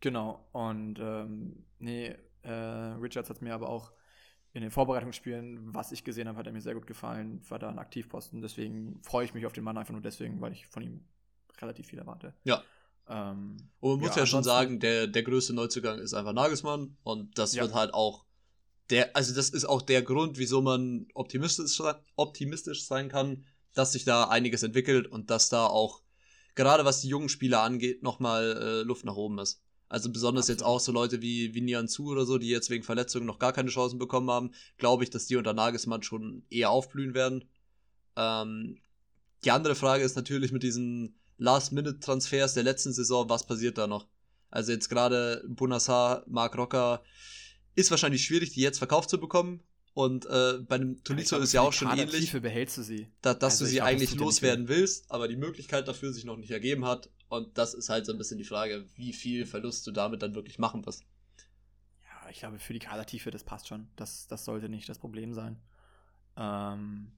Genau. 0.00 0.48
Und 0.52 0.98
ähm, 1.00 1.64
nee, 1.78 2.14
äh, 2.42 2.50
Richards 2.50 3.30
hat 3.30 3.42
mir 3.42 3.54
aber 3.54 3.68
auch 3.68 3.92
in 4.52 4.60
den 4.62 4.70
Vorbereitungsspielen, 4.70 5.74
was 5.74 5.92
ich 5.92 6.04
gesehen 6.04 6.28
habe, 6.28 6.38
hat 6.38 6.46
er 6.46 6.52
mir 6.52 6.60
sehr 6.60 6.74
gut 6.74 6.86
gefallen. 6.86 7.40
War 7.48 7.58
da 7.58 7.70
ein 7.70 7.78
Aktivposten. 7.78 8.42
Deswegen 8.42 9.00
freue 9.02 9.24
ich 9.24 9.32
mich 9.34 9.46
auf 9.46 9.52
den 9.52 9.64
Mann 9.64 9.78
einfach 9.78 9.92
nur 9.92 10.02
deswegen, 10.02 10.40
weil 10.40 10.52
ich 10.52 10.66
von 10.66 10.82
ihm 10.82 11.04
relativ 11.60 11.86
viel 11.86 11.98
erwarte. 11.98 12.34
Ja. 12.44 12.62
Ähm, 13.12 13.56
und 13.80 13.90
man 13.90 14.00
muss 14.00 14.16
ja, 14.16 14.22
ja 14.22 14.26
schon 14.26 14.42
sagen, 14.42 14.80
der, 14.80 15.06
der 15.06 15.22
größte 15.22 15.52
Neuzugang 15.52 15.98
ist 15.98 16.14
einfach 16.14 16.32
Nagelsmann. 16.32 16.96
Und 17.02 17.38
das 17.38 17.54
ja. 17.54 17.62
wird 17.62 17.74
halt 17.74 17.92
auch 17.92 18.24
der, 18.90 19.14
also 19.14 19.34
das 19.34 19.50
ist 19.50 19.64
auch 19.64 19.82
der 19.82 20.02
Grund, 20.02 20.38
wieso 20.38 20.62
man 20.62 21.06
optimistisch, 21.14 21.80
optimistisch 22.16 22.84
sein 22.84 23.08
kann, 23.08 23.44
dass 23.74 23.92
sich 23.92 24.04
da 24.04 24.24
einiges 24.24 24.62
entwickelt 24.62 25.06
und 25.06 25.30
dass 25.30 25.48
da 25.48 25.66
auch, 25.66 26.02
gerade 26.54 26.84
was 26.84 27.00
die 27.00 27.08
jungen 27.08 27.28
Spieler 27.28 27.62
angeht, 27.62 28.02
nochmal 28.02 28.56
äh, 28.56 28.82
Luft 28.82 29.04
nach 29.04 29.16
oben 29.16 29.38
ist. 29.38 29.62
Also 29.88 30.10
besonders 30.10 30.44
Absolut. 30.44 30.60
jetzt 30.60 30.66
auch 30.66 30.80
so 30.80 30.92
Leute 30.92 31.20
wie, 31.20 31.54
wie 31.54 31.60
Nian 31.60 31.88
Zu 31.88 32.06
oder 32.06 32.24
so, 32.24 32.38
die 32.38 32.48
jetzt 32.48 32.70
wegen 32.70 32.82
Verletzungen 32.82 33.26
noch 33.26 33.38
gar 33.38 33.52
keine 33.52 33.68
Chancen 33.68 33.98
bekommen 33.98 34.30
haben, 34.30 34.52
glaube 34.78 35.04
ich, 35.04 35.10
dass 35.10 35.26
die 35.26 35.36
unter 35.36 35.52
Nagelsmann 35.52 36.02
schon 36.02 36.44
eher 36.48 36.70
aufblühen 36.70 37.14
werden. 37.14 37.44
Ähm, 38.16 38.78
die 39.44 39.50
andere 39.50 39.74
Frage 39.74 40.02
ist 40.02 40.16
natürlich 40.16 40.50
mit 40.50 40.62
diesen 40.62 41.14
Last-Minute-Transfers 41.42 42.54
der 42.54 42.62
letzten 42.62 42.92
Saison, 42.92 43.28
was 43.28 43.44
passiert 43.44 43.78
da 43.78 43.86
noch? 43.86 44.06
Also 44.50 44.72
jetzt 44.72 44.88
gerade 44.88 45.44
Bonassar, 45.48 46.24
Marc 46.26 46.56
Rocker, 46.56 47.02
ist 47.74 47.90
wahrscheinlich 47.90 48.24
schwierig, 48.24 48.52
die 48.52 48.60
jetzt 48.60 48.78
verkauft 48.78 49.10
zu 49.10 49.18
bekommen. 49.18 49.62
Und 49.94 50.24
äh, 50.26 50.58
bei 50.66 50.76
einem 50.76 51.04
Tolizo 51.04 51.36
ist 51.38 51.52
ja 51.52 51.60
auch 51.60 51.72
schon 51.72 51.90
ähnlich. 51.98 52.32
Behältst 52.32 52.78
du 52.78 52.82
sie. 52.82 53.08
Da, 53.20 53.34
dass 53.34 53.54
also 53.54 53.64
du 53.64 53.70
sie 53.70 53.76
glaub, 53.76 53.88
eigentlich 53.88 54.14
loswerden 54.14 54.68
willst, 54.68 55.10
aber 55.10 55.28
die 55.28 55.36
Möglichkeit 55.36 55.86
dafür 55.86 56.12
sich 56.12 56.24
noch 56.24 56.38
nicht 56.38 56.50
ergeben 56.50 56.86
hat. 56.86 57.10
Und 57.28 57.58
das 57.58 57.74
ist 57.74 57.90
halt 57.90 58.06
so 58.06 58.12
ein 58.12 58.18
bisschen 58.18 58.38
die 58.38 58.44
Frage, 58.44 58.86
wie 58.96 59.12
viel 59.12 59.44
Verlust 59.44 59.86
du 59.86 59.90
damit 59.90 60.22
dann 60.22 60.34
wirklich 60.34 60.58
machen 60.58 60.86
wirst. 60.86 61.04
Ja, 62.04 62.30
ich 62.30 62.38
glaube, 62.38 62.58
für 62.58 62.72
die 62.72 62.78
Kadertiefe, 62.78 63.30
das 63.30 63.44
passt 63.44 63.68
schon. 63.68 63.88
Das, 63.96 64.26
das 64.28 64.46
sollte 64.46 64.70
nicht 64.70 64.88
das 64.88 64.98
Problem 64.98 65.34
sein. 65.34 65.60
Ähm, 66.36 67.12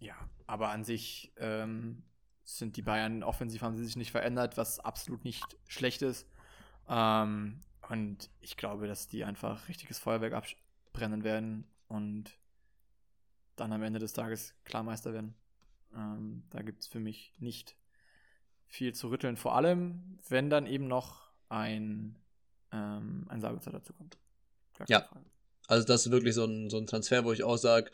ja, 0.00 0.16
aber 0.46 0.70
an 0.70 0.84
sich 0.84 1.32
ähm, 1.38 2.02
sind 2.44 2.76
die 2.76 2.82
Bayern 2.82 3.22
offensiv, 3.22 3.62
haben 3.62 3.76
sie 3.76 3.84
sich 3.84 3.96
nicht 3.96 4.10
verändert, 4.10 4.56
was 4.56 4.80
absolut 4.80 5.24
nicht 5.24 5.56
schlecht 5.66 6.02
ist. 6.02 6.26
Ähm, 6.88 7.60
und 7.88 8.30
ich 8.40 8.56
glaube, 8.56 8.86
dass 8.86 9.08
die 9.08 9.24
einfach 9.24 9.68
richtiges 9.68 9.98
Feuerwerk 9.98 10.34
abbrennen 10.34 11.24
werden 11.24 11.66
und 11.88 12.38
dann 13.56 13.72
am 13.72 13.82
Ende 13.82 13.98
des 13.98 14.12
Tages 14.12 14.54
Klarmeister 14.64 15.12
werden. 15.12 15.34
Ähm, 15.94 16.44
da 16.50 16.62
gibt 16.62 16.82
es 16.82 16.88
für 16.88 17.00
mich 17.00 17.32
nicht 17.38 17.76
viel 18.66 18.94
zu 18.94 19.08
rütteln. 19.08 19.36
Vor 19.36 19.54
allem, 19.54 20.18
wenn 20.28 20.50
dann 20.50 20.66
eben 20.66 20.88
noch 20.88 21.30
ein, 21.48 22.16
ähm, 22.72 23.26
ein 23.28 23.40
Sabitzer 23.40 23.70
dazu 23.70 23.92
kommt. 23.92 24.18
Ja. 24.88 25.08
Also 25.66 25.86
das 25.86 26.06
ist 26.06 26.12
wirklich 26.12 26.34
so 26.34 26.44
ein, 26.44 26.68
so 26.68 26.78
ein 26.78 26.86
Transfer, 26.86 27.24
wo 27.24 27.32
ich 27.32 27.44
auch 27.44 27.56
sage, 27.56 27.90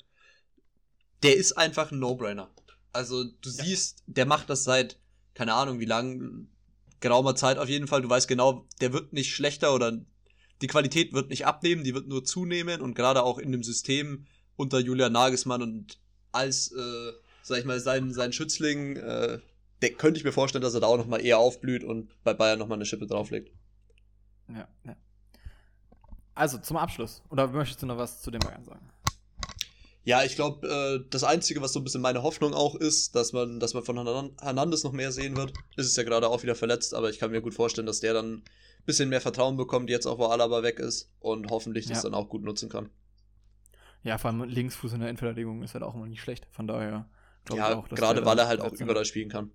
der 1.23 1.37
ist 1.37 1.53
einfach 1.53 1.93
ein 1.93 1.99
No-Brainer. 1.99 2.51
Also 2.93 3.25
du 3.25 3.51
ja. 3.51 3.65
siehst, 3.65 4.03
der 4.07 4.27
macht 4.27 4.51
das 4.51 4.65
seit, 4.65 4.99
keine 5.35 5.55
Ahnung 5.55 5.81
wie 5.81 5.85
lang, 5.85 6.49
geraumer 7.01 7.35
Zeit 7.35 7.59
auf 7.59 7.69
jeden 7.69 7.87
Fall. 7.87 8.03
Du 8.03 8.11
weißt 8.11 8.29
genau, 8.29 8.67
der 8.81 8.93
wird 8.93 9.13
nicht 9.13 9.35
schlechter 9.35 9.75
oder 9.75 9.99
die 10.61 10.67
Qualität 10.67 11.13
wird 11.13 11.31
nicht 11.31 11.47
abnehmen, 11.47 11.85
die 11.85 11.95
wird 11.95 12.07
nur 12.07 12.25
zunehmen 12.25 12.81
und 12.81 12.95
gerade 12.95 13.23
auch 13.23 13.39
in 13.39 13.53
dem 13.53 13.63
System 13.63 14.27
unter 14.57 14.79
Julian 14.79 15.13
Nagelsmann 15.13 15.63
und 15.63 15.99
als, 16.33 16.71
äh, 16.73 17.13
sag 17.43 17.59
ich 17.59 17.65
mal, 17.65 17.81
sein, 17.81 18.13
sein 18.13 18.33
Schützling, 18.33 18.97
äh, 18.97 19.39
der, 19.81 19.93
könnte 19.95 20.19
ich 20.19 20.25
mir 20.25 20.33
vorstellen, 20.33 20.63
dass 20.63 20.75
er 20.75 20.81
da 20.81 20.87
auch 20.87 20.99
nochmal 20.99 21.25
eher 21.25 21.39
aufblüht 21.39 21.83
und 21.83 22.11
bei 22.23 22.35
Bayern 22.35 22.59
nochmal 22.59 22.77
eine 22.77 22.85
Schippe 22.85 23.07
drauflegt. 23.07 23.51
Ja, 24.49 24.69
ja. 24.85 24.97
Also 26.35 26.59
zum 26.59 26.77
Abschluss. 26.77 27.23
Oder 27.31 27.49
möchtest 27.49 27.83
du 27.83 27.87
noch 27.87 27.97
was 27.97 28.21
zu 28.23 28.31
den 28.31 28.41
Bayern 28.41 28.65
sagen? 28.65 28.89
Ja, 30.05 30.23
ich 30.25 30.35
glaube, 30.35 30.67
äh, 30.67 31.07
das 31.11 31.25
Einzige, 31.25 31.61
was 31.61 31.73
so 31.73 31.81
ein 31.81 31.85
bisschen 31.85 32.01
meine 32.01 32.23
Hoffnung 32.23 32.55
auch 32.55 32.75
ist, 32.75 33.15
dass 33.15 33.33
man, 33.33 33.61
dass 33.61 33.75
man 33.75 33.83
von 33.83 33.97
Hernandez 34.41 34.83
noch 34.83 34.93
mehr 34.93 35.13
sehen 35.13 35.37
wird. 35.37 35.53
Ist 35.77 35.87
es 35.87 35.97
ja 35.97 36.05
gerade 36.05 36.29
auch 36.29 36.43
wieder 36.43 36.55
verletzt, 36.55 36.95
aber 36.95 37.11
ich 37.11 37.19
kann 37.19 37.31
mir 37.31 37.43
gut 37.43 37.55
vorstellen, 37.55 37.87
dass 37.87 38.01
der 38.01 38.15
dann 38.15 38.37
ein 38.37 38.43
bisschen 38.87 39.11
mehr 39.11 39.21
Vertrauen 39.21 39.57
bekommt, 39.57 39.91
jetzt 39.91 40.07
auch 40.07 40.19
wo 40.19 40.27
Alaba 40.27 40.63
weg 40.63 40.79
ist 40.79 41.11
und 41.21 41.51
hoffentlich 41.51 41.87
ja. 41.87 41.93
das 41.93 42.03
dann 42.03 42.15
auch 42.15 42.29
gut 42.29 42.43
nutzen 42.43 42.71
kann. 42.71 42.89
Ja, 44.03 44.17
vor 44.17 44.31
allem 44.31 44.43
Linksfuß 44.45 44.95
in 44.95 45.01
der 45.01 45.11
Endverteidigung 45.11 45.63
ist 45.63 45.75
halt 45.75 45.85
auch 45.85 45.95
immer 45.95 46.07
nicht 46.07 46.23
schlecht. 46.23 46.47
Von 46.51 46.67
daher 46.67 47.07
glaube 47.45 47.61
ja, 47.61 47.71
ich 47.71 47.77
auch, 47.77 47.89
dass 47.89 47.99
gerade 47.99 48.25
weil 48.25 48.39
er 48.39 48.49
halt 48.49 48.61
auch 48.63 48.73
überall 48.73 49.05
spielen 49.05 49.29
kann. 49.29 49.51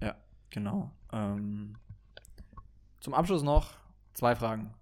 Ja, 0.00 0.14
genau. 0.50 0.92
Ähm, 1.12 1.76
zum 3.00 3.14
Abschluss 3.14 3.42
noch 3.42 3.74
zwei 4.14 4.36
Fragen. 4.36 4.72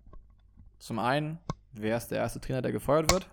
Zum 0.79 0.99
einen, 0.99 1.39
wer 1.73 1.97
ist 1.97 2.09
der 2.09 2.19
erste 2.19 2.41
Trainer, 2.41 2.61
der 2.61 2.73
gefeuert 2.73 3.11
wird? 3.11 3.27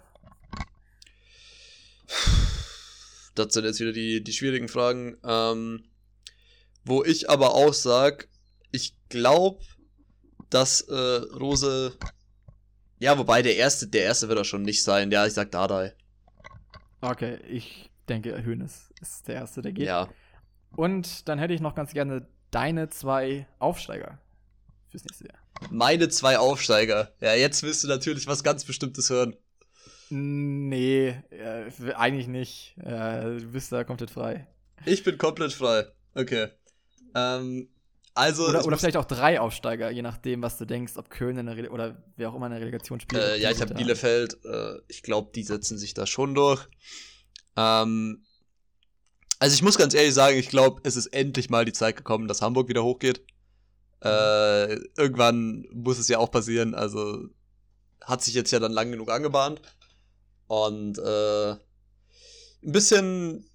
Das 3.36 3.54
sind 3.54 3.66
jetzt 3.66 3.80
wieder 3.80 3.94
die, 3.94 4.24
die 4.24 4.34
schwierigen 4.34 4.68
Fragen. 4.68 5.18
Ähm, 5.24 5.84
wo 6.84 7.04
ich 7.04 7.30
aber 7.30 7.54
auch 7.54 7.74
sage, 7.74 8.28
ich 8.72 8.96
glaube, 9.10 9.64
dass 10.50 10.82
äh, 10.82 10.96
Rose. 10.96 11.98
Ja, 13.00 13.18
wobei 13.18 13.42
der 13.42 13.58
erste, 13.58 13.88
der 13.88 14.04
erste 14.04 14.28
wird 14.28 14.40
er 14.40 14.46
schon 14.46 14.64
nicht 14.64 14.84
sein. 14.84 15.12
Ja, 15.12 15.26
ich 15.26 15.34
sag 15.34 15.52
Dardai. 15.52 15.94
Okay, 17.02 17.38
ich 17.48 17.92
denke, 18.10 18.44
Hönes 18.44 18.92
ist 19.02 19.28
der 19.28 19.36
erste, 19.36 19.62
der 19.62 19.72
geht. 19.72 19.86
Ja. 19.86 20.10
Und 20.76 21.28
dann 21.28 21.40
hätte 21.40 21.54
ich 21.54 21.62
noch 21.62 21.76
ganz 21.76 21.94
gerne 21.94 22.28
deine 22.52 22.90
zwei 22.90 23.48
Aufsteiger 23.60 24.20
fürs 24.90 25.04
nächste 25.04 25.28
Jahr. 25.28 25.38
Meine 25.70 26.10
zwei 26.10 26.38
Aufsteiger. 26.38 27.14
Ja, 27.20 27.34
jetzt 27.34 27.64
willst 27.64 27.84
du 27.84 27.88
natürlich 27.88 28.28
was 28.28 28.44
ganz 28.44 28.64
Bestimmtes 28.64 29.10
hören. 29.10 29.36
Nee, 30.10 31.10
äh, 31.32 31.94
eigentlich 31.96 32.28
nicht. 32.28 32.76
Äh, 32.78 33.40
du 33.40 33.52
bist 33.52 33.72
da 33.72 33.84
komplett 33.84 34.12
frei. 34.12 34.48
Ich 34.86 35.04
bin 35.04 35.18
komplett 35.18 35.54
frei. 35.54 35.86
Okay. 36.14 36.48
Ähm, 37.16 37.70
also. 38.14 38.48
Oder, 38.48 38.66
oder 38.66 38.78
vielleicht 38.78 38.98
auch 38.98 39.06
drei 39.06 39.40
Aufsteiger, 39.40 39.92
je 39.92 40.02
nachdem, 40.02 40.42
was 40.42 40.58
du 40.58 40.66
denkst, 40.66 40.94
ob 40.98 41.10
Köln 41.10 41.38
in 41.38 41.46
der 41.46 41.72
oder 41.72 42.02
wer 42.16 42.30
auch 42.30 42.36
immer 42.36 42.48
in 42.48 42.54
der 42.54 42.62
Relegation 42.62 43.00
spielt. 43.00 43.22
Äh, 43.22 43.38
ja, 43.38 43.52
ich 43.52 43.62
habe 43.62 43.74
Bielefeld. 43.74 44.38
Äh, 44.46 44.80
ich 44.88 45.04
glaube, 45.04 45.32
die 45.36 45.44
setzen 45.44 45.78
sich 45.78 45.94
da 45.94 46.08
schon 46.08 46.34
durch. 46.34 46.68
Ähm, 47.56 48.24
also 49.40 49.54
ich 49.54 49.62
muss 49.62 49.78
ganz 49.78 49.94
ehrlich 49.94 50.14
sagen, 50.14 50.38
ich 50.38 50.50
glaube, 50.50 50.82
es 50.84 50.96
ist 50.96 51.08
endlich 51.08 51.50
mal 51.50 51.66
die 51.66 51.74
Zeit 51.74 51.96
gekommen, 51.96 52.28
dass 52.28 52.42
Hamburg 52.42 52.70
wieder 52.70 52.84
hochgeht. 52.84 53.24
Äh, 54.04 54.76
irgendwann 54.98 55.68
muss 55.72 56.00
es 56.00 56.08
ja 56.08 56.18
auch 56.18 56.32
passieren. 56.32 56.74
Also 56.74 57.28
hat 58.04 58.24
sich 58.24 58.34
jetzt 58.34 58.52
ja 58.52 58.60
dann 58.60 58.72
lang 58.72 58.92
genug 58.92 59.12
angebahnt. 59.12 59.62
Und 60.48 60.98
äh, 60.98 61.52
ein 61.52 61.60
bisschen. 62.72 63.46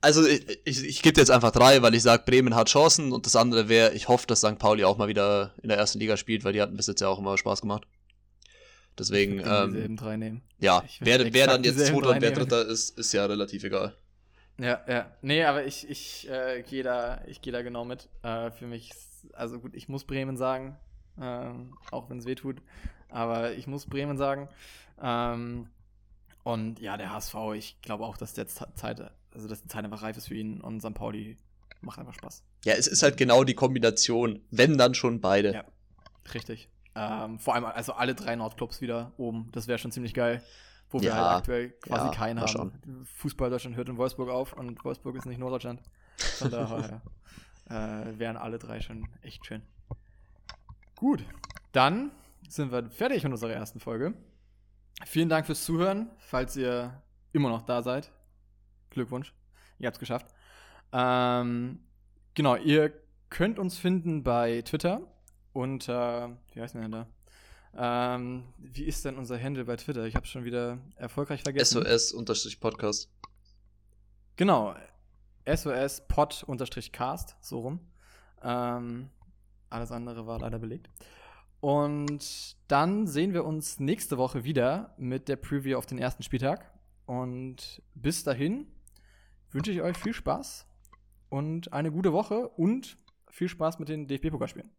Also 0.00 0.24
ich, 0.24 0.60
ich, 0.64 0.84
ich 0.84 1.02
gebe 1.02 1.18
jetzt 1.18 1.30
einfach 1.30 1.50
drei, 1.50 1.82
weil 1.82 1.92
ich 1.94 2.02
sage, 2.02 2.22
Bremen 2.24 2.54
hat 2.54 2.68
Chancen 2.68 3.12
und 3.12 3.26
das 3.26 3.34
andere 3.34 3.68
wäre, 3.68 3.94
ich 3.94 4.06
hoffe, 4.06 4.28
dass 4.28 4.38
St. 4.40 4.56
Pauli 4.56 4.84
auch 4.84 4.96
mal 4.96 5.08
wieder 5.08 5.54
in 5.60 5.70
der 5.70 5.76
ersten 5.76 5.98
Liga 5.98 6.16
spielt, 6.16 6.44
weil 6.44 6.52
die 6.52 6.62
hatten 6.62 6.76
bis 6.76 6.86
jetzt 6.86 7.00
ja 7.00 7.08
auch 7.08 7.18
immer 7.18 7.36
Spaß 7.36 7.62
gemacht. 7.62 7.84
Deswegen, 8.96 9.40
ähm, 9.44 9.96
drei 9.96 10.16
nehmen. 10.16 10.42
ja, 10.58 10.84
wer, 11.00 11.32
wer 11.32 11.46
dann 11.48 11.64
jetzt 11.64 11.84
Zweiter 11.86 12.10
und 12.10 12.20
wer 12.20 12.30
Dritter 12.30 12.66
ist, 12.66 12.96
ist 12.98 13.12
ja 13.12 13.26
relativ 13.26 13.64
egal. 13.64 13.94
Ja, 14.58 14.80
ja. 14.88 15.10
Nee, 15.22 15.44
aber 15.44 15.64
ich, 15.64 15.88
ich 15.88 16.28
äh, 16.28 16.62
gehe 16.62 16.82
da, 16.82 17.22
geh 17.42 17.50
da 17.50 17.62
genau 17.62 17.84
mit. 17.84 18.08
Äh, 18.22 18.50
für 18.50 18.66
mich, 18.66 18.90
also 19.32 19.60
gut, 19.60 19.74
ich 19.74 19.88
muss 19.88 20.04
Bremen 20.04 20.36
sagen, 20.36 20.76
ähm, 21.20 21.76
auch 21.90 22.10
wenn 22.10 22.18
es 22.18 22.26
weh 22.26 22.34
tut. 22.34 22.60
Aber 23.08 23.52
ich 23.52 23.66
muss 23.66 23.86
Bremen 23.86 24.18
sagen. 24.18 24.48
Ähm, 25.00 25.68
und 26.48 26.80
ja, 26.80 26.96
der 26.96 27.12
HSV, 27.12 27.34
ich 27.56 27.78
glaube 27.82 28.04
auch, 28.04 28.16
dass 28.16 28.32
der 28.32 28.46
Zeit, 28.48 29.12
also 29.34 29.48
dass 29.48 29.60
die 29.60 29.68
Zeit 29.68 29.84
einfach 29.84 30.00
reif 30.00 30.16
ist 30.16 30.28
für 30.28 30.34
ihn 30.34 30.62
und 30.62 30.80
St. 30.80 30.94
Pauli 30.94 31.36
macht 31.82 31.98
einfach 31.98 32.14
Spaß. 32.14 32.42
Ja, 32.64 32.72
es 32.72 32.86
ist 32.86 33.02
halt 33.02 33.18
genau 33.18 33.44
die 33.44 33.52
Kombination, 33.52 34.40
wenn 34.50 34.78
dann 34.78 34.94
schon 34.94 35.20
beide. 35.20 35.52
Ja, 35.52 35.64
richtig. 36.32 36.70
Ähm, 36.94 37.38
vor 37.38 37.54
allem, 37.54 37.66
also 37.66 37.92
alle 37.92 38.14
drei 38.14 38.34
Nordclubs 38.34 38.80
wieder 38.80 39.12
oben, 39.18 39.50
das 39.52 39.68
wäre 39.68 39.78
schon 39.78 39.92
ziemlich 39.92 40.14
geil. 40.14 40.42
Wo 40.88 41.02
wir 41.02 41.10
ja, 41.10 41.16
halt 41.16 41.38
aktuell 41.40 41.70
quasi 41.82 42.06
ja, 42.06 42.12
keinen 42.12 42.40
haben. 42.40 42.48
Schon. 42.48 42.72
Fußball 43.16 43.50
Deutschland 43.50 43.76
hört 43.76 43.90
in 43.90 43.98
Wolfsburg 43.98 44.30
auf 44.30 44.54
und 44.54 44.82
Wolfsburg 44.86 45.16
ist 45.16 45.26
nicht 45.26 45.38
Norddeutschland. 45.38 45.82
Von 46.16 46.50
daher 46.50 47.02
äh, 47.68 48.18
wären 48.18 48.38
alle 48.38 48.58
drei 48.58 48.80
schon 48.80 49.06
echt 49.20 49.44
schön. 49.44 49.60
Gut, 50.96 51.22
dann 51.72 52.10
sind 52.48 52.72
wir 52.72 52.88
fertig 52.88 53.22
mit 53.22 53.32
unserer 53.32 53.52
ersten 53.52 53.80
Folge. 53.80 54.14
Vielen 55.04 55.28
Dank 55.28 55.46
fürs 55.46 55.64
Zuhören, 55.64 56.10
falls 56.18 56.56
ihr 56.56 57.02
immer 57.32 57.48
noch 57.48 57.62
da 57.62 57.82
seid. 57.82 58.10
Glückwunsch, 58.90 59.32
ihr 59.78 59.86
habt 59.86 59.96
es 59.96 60.00
geschafft. 60.00 60.26
Ähm, 60.92 61.80
genau, 62.34 62.56
ihr 62.56 62.92
könnt 63.30 63.58
uns 63.58 63.78
finden 63.78 64.22
bei 64.22 64.62
Twitter 64.62 65.02
unter, 65.52 66.36
wie 66.52 66.60
heißt 66.60 66.74
denn 66.74 66.90
da? 66.90 67.06
Ähm, 67.76 68.44
wie 68.58 68.84
ist 68.84 69.04
denn 69.04 69.16
unser 69.16 69.40
Handle 69.40 69.64
bei 69.64 69.76
Twitter? 69.76 70.04
Ich 70.04 70.16
habe 70.16 70.26
schon 70.26 70.44
wieder 70.44 70.78
erfolgreich 70.96 71.42
vergessen. 71.42 71.84
SOS-Podcast. 71.84 73.10
Genau, 74.36 74.74
SOS-Pod-Cast, 75.46 77.36
so 77.40 77.60
rum. 77.60 77.80
Ähm, 78.42 79.10
alles 79.70 79.92
andere 79.92 80.26
war 80.26 80.38
leider 80.38 80.58
belegt. 80.58 80.88
Und 81.60 82.56
dann 82.68 83.06
sehen 83.06 83.32
wir 83.32 83.44
uns 83.44 83.80
nächste 83.80 84.16
Woche 84.18 84.44
wieder 84.44 84.94
mit 84.96 85.28
der 85.28 85.36
Preview 85.36 85.76
auf 85.76 85.86
den 85.86 85.98
ersten 85.98 86.22
Spieltag. 86.22 86.72
Und 87.06 87.82
bis 87.94 88.22
dahin 88.22 88.66
wünsche 89.50 89.72
ich 89.72 89.82
euch 89.82 89.96
viel 89.96 90.12
Spaß 90.12 90.66
und 91.28 91.72
eine 91.72 91.90
gute 91.90 92.12
Woche 92.12 92.48
und 92.48 92.98
viel 93.30 93.48
Spaß 93.48 93.78
mit 93.78 93.88
den 93.88 94.06
DFB-Pokalspielen. 94.06 94.70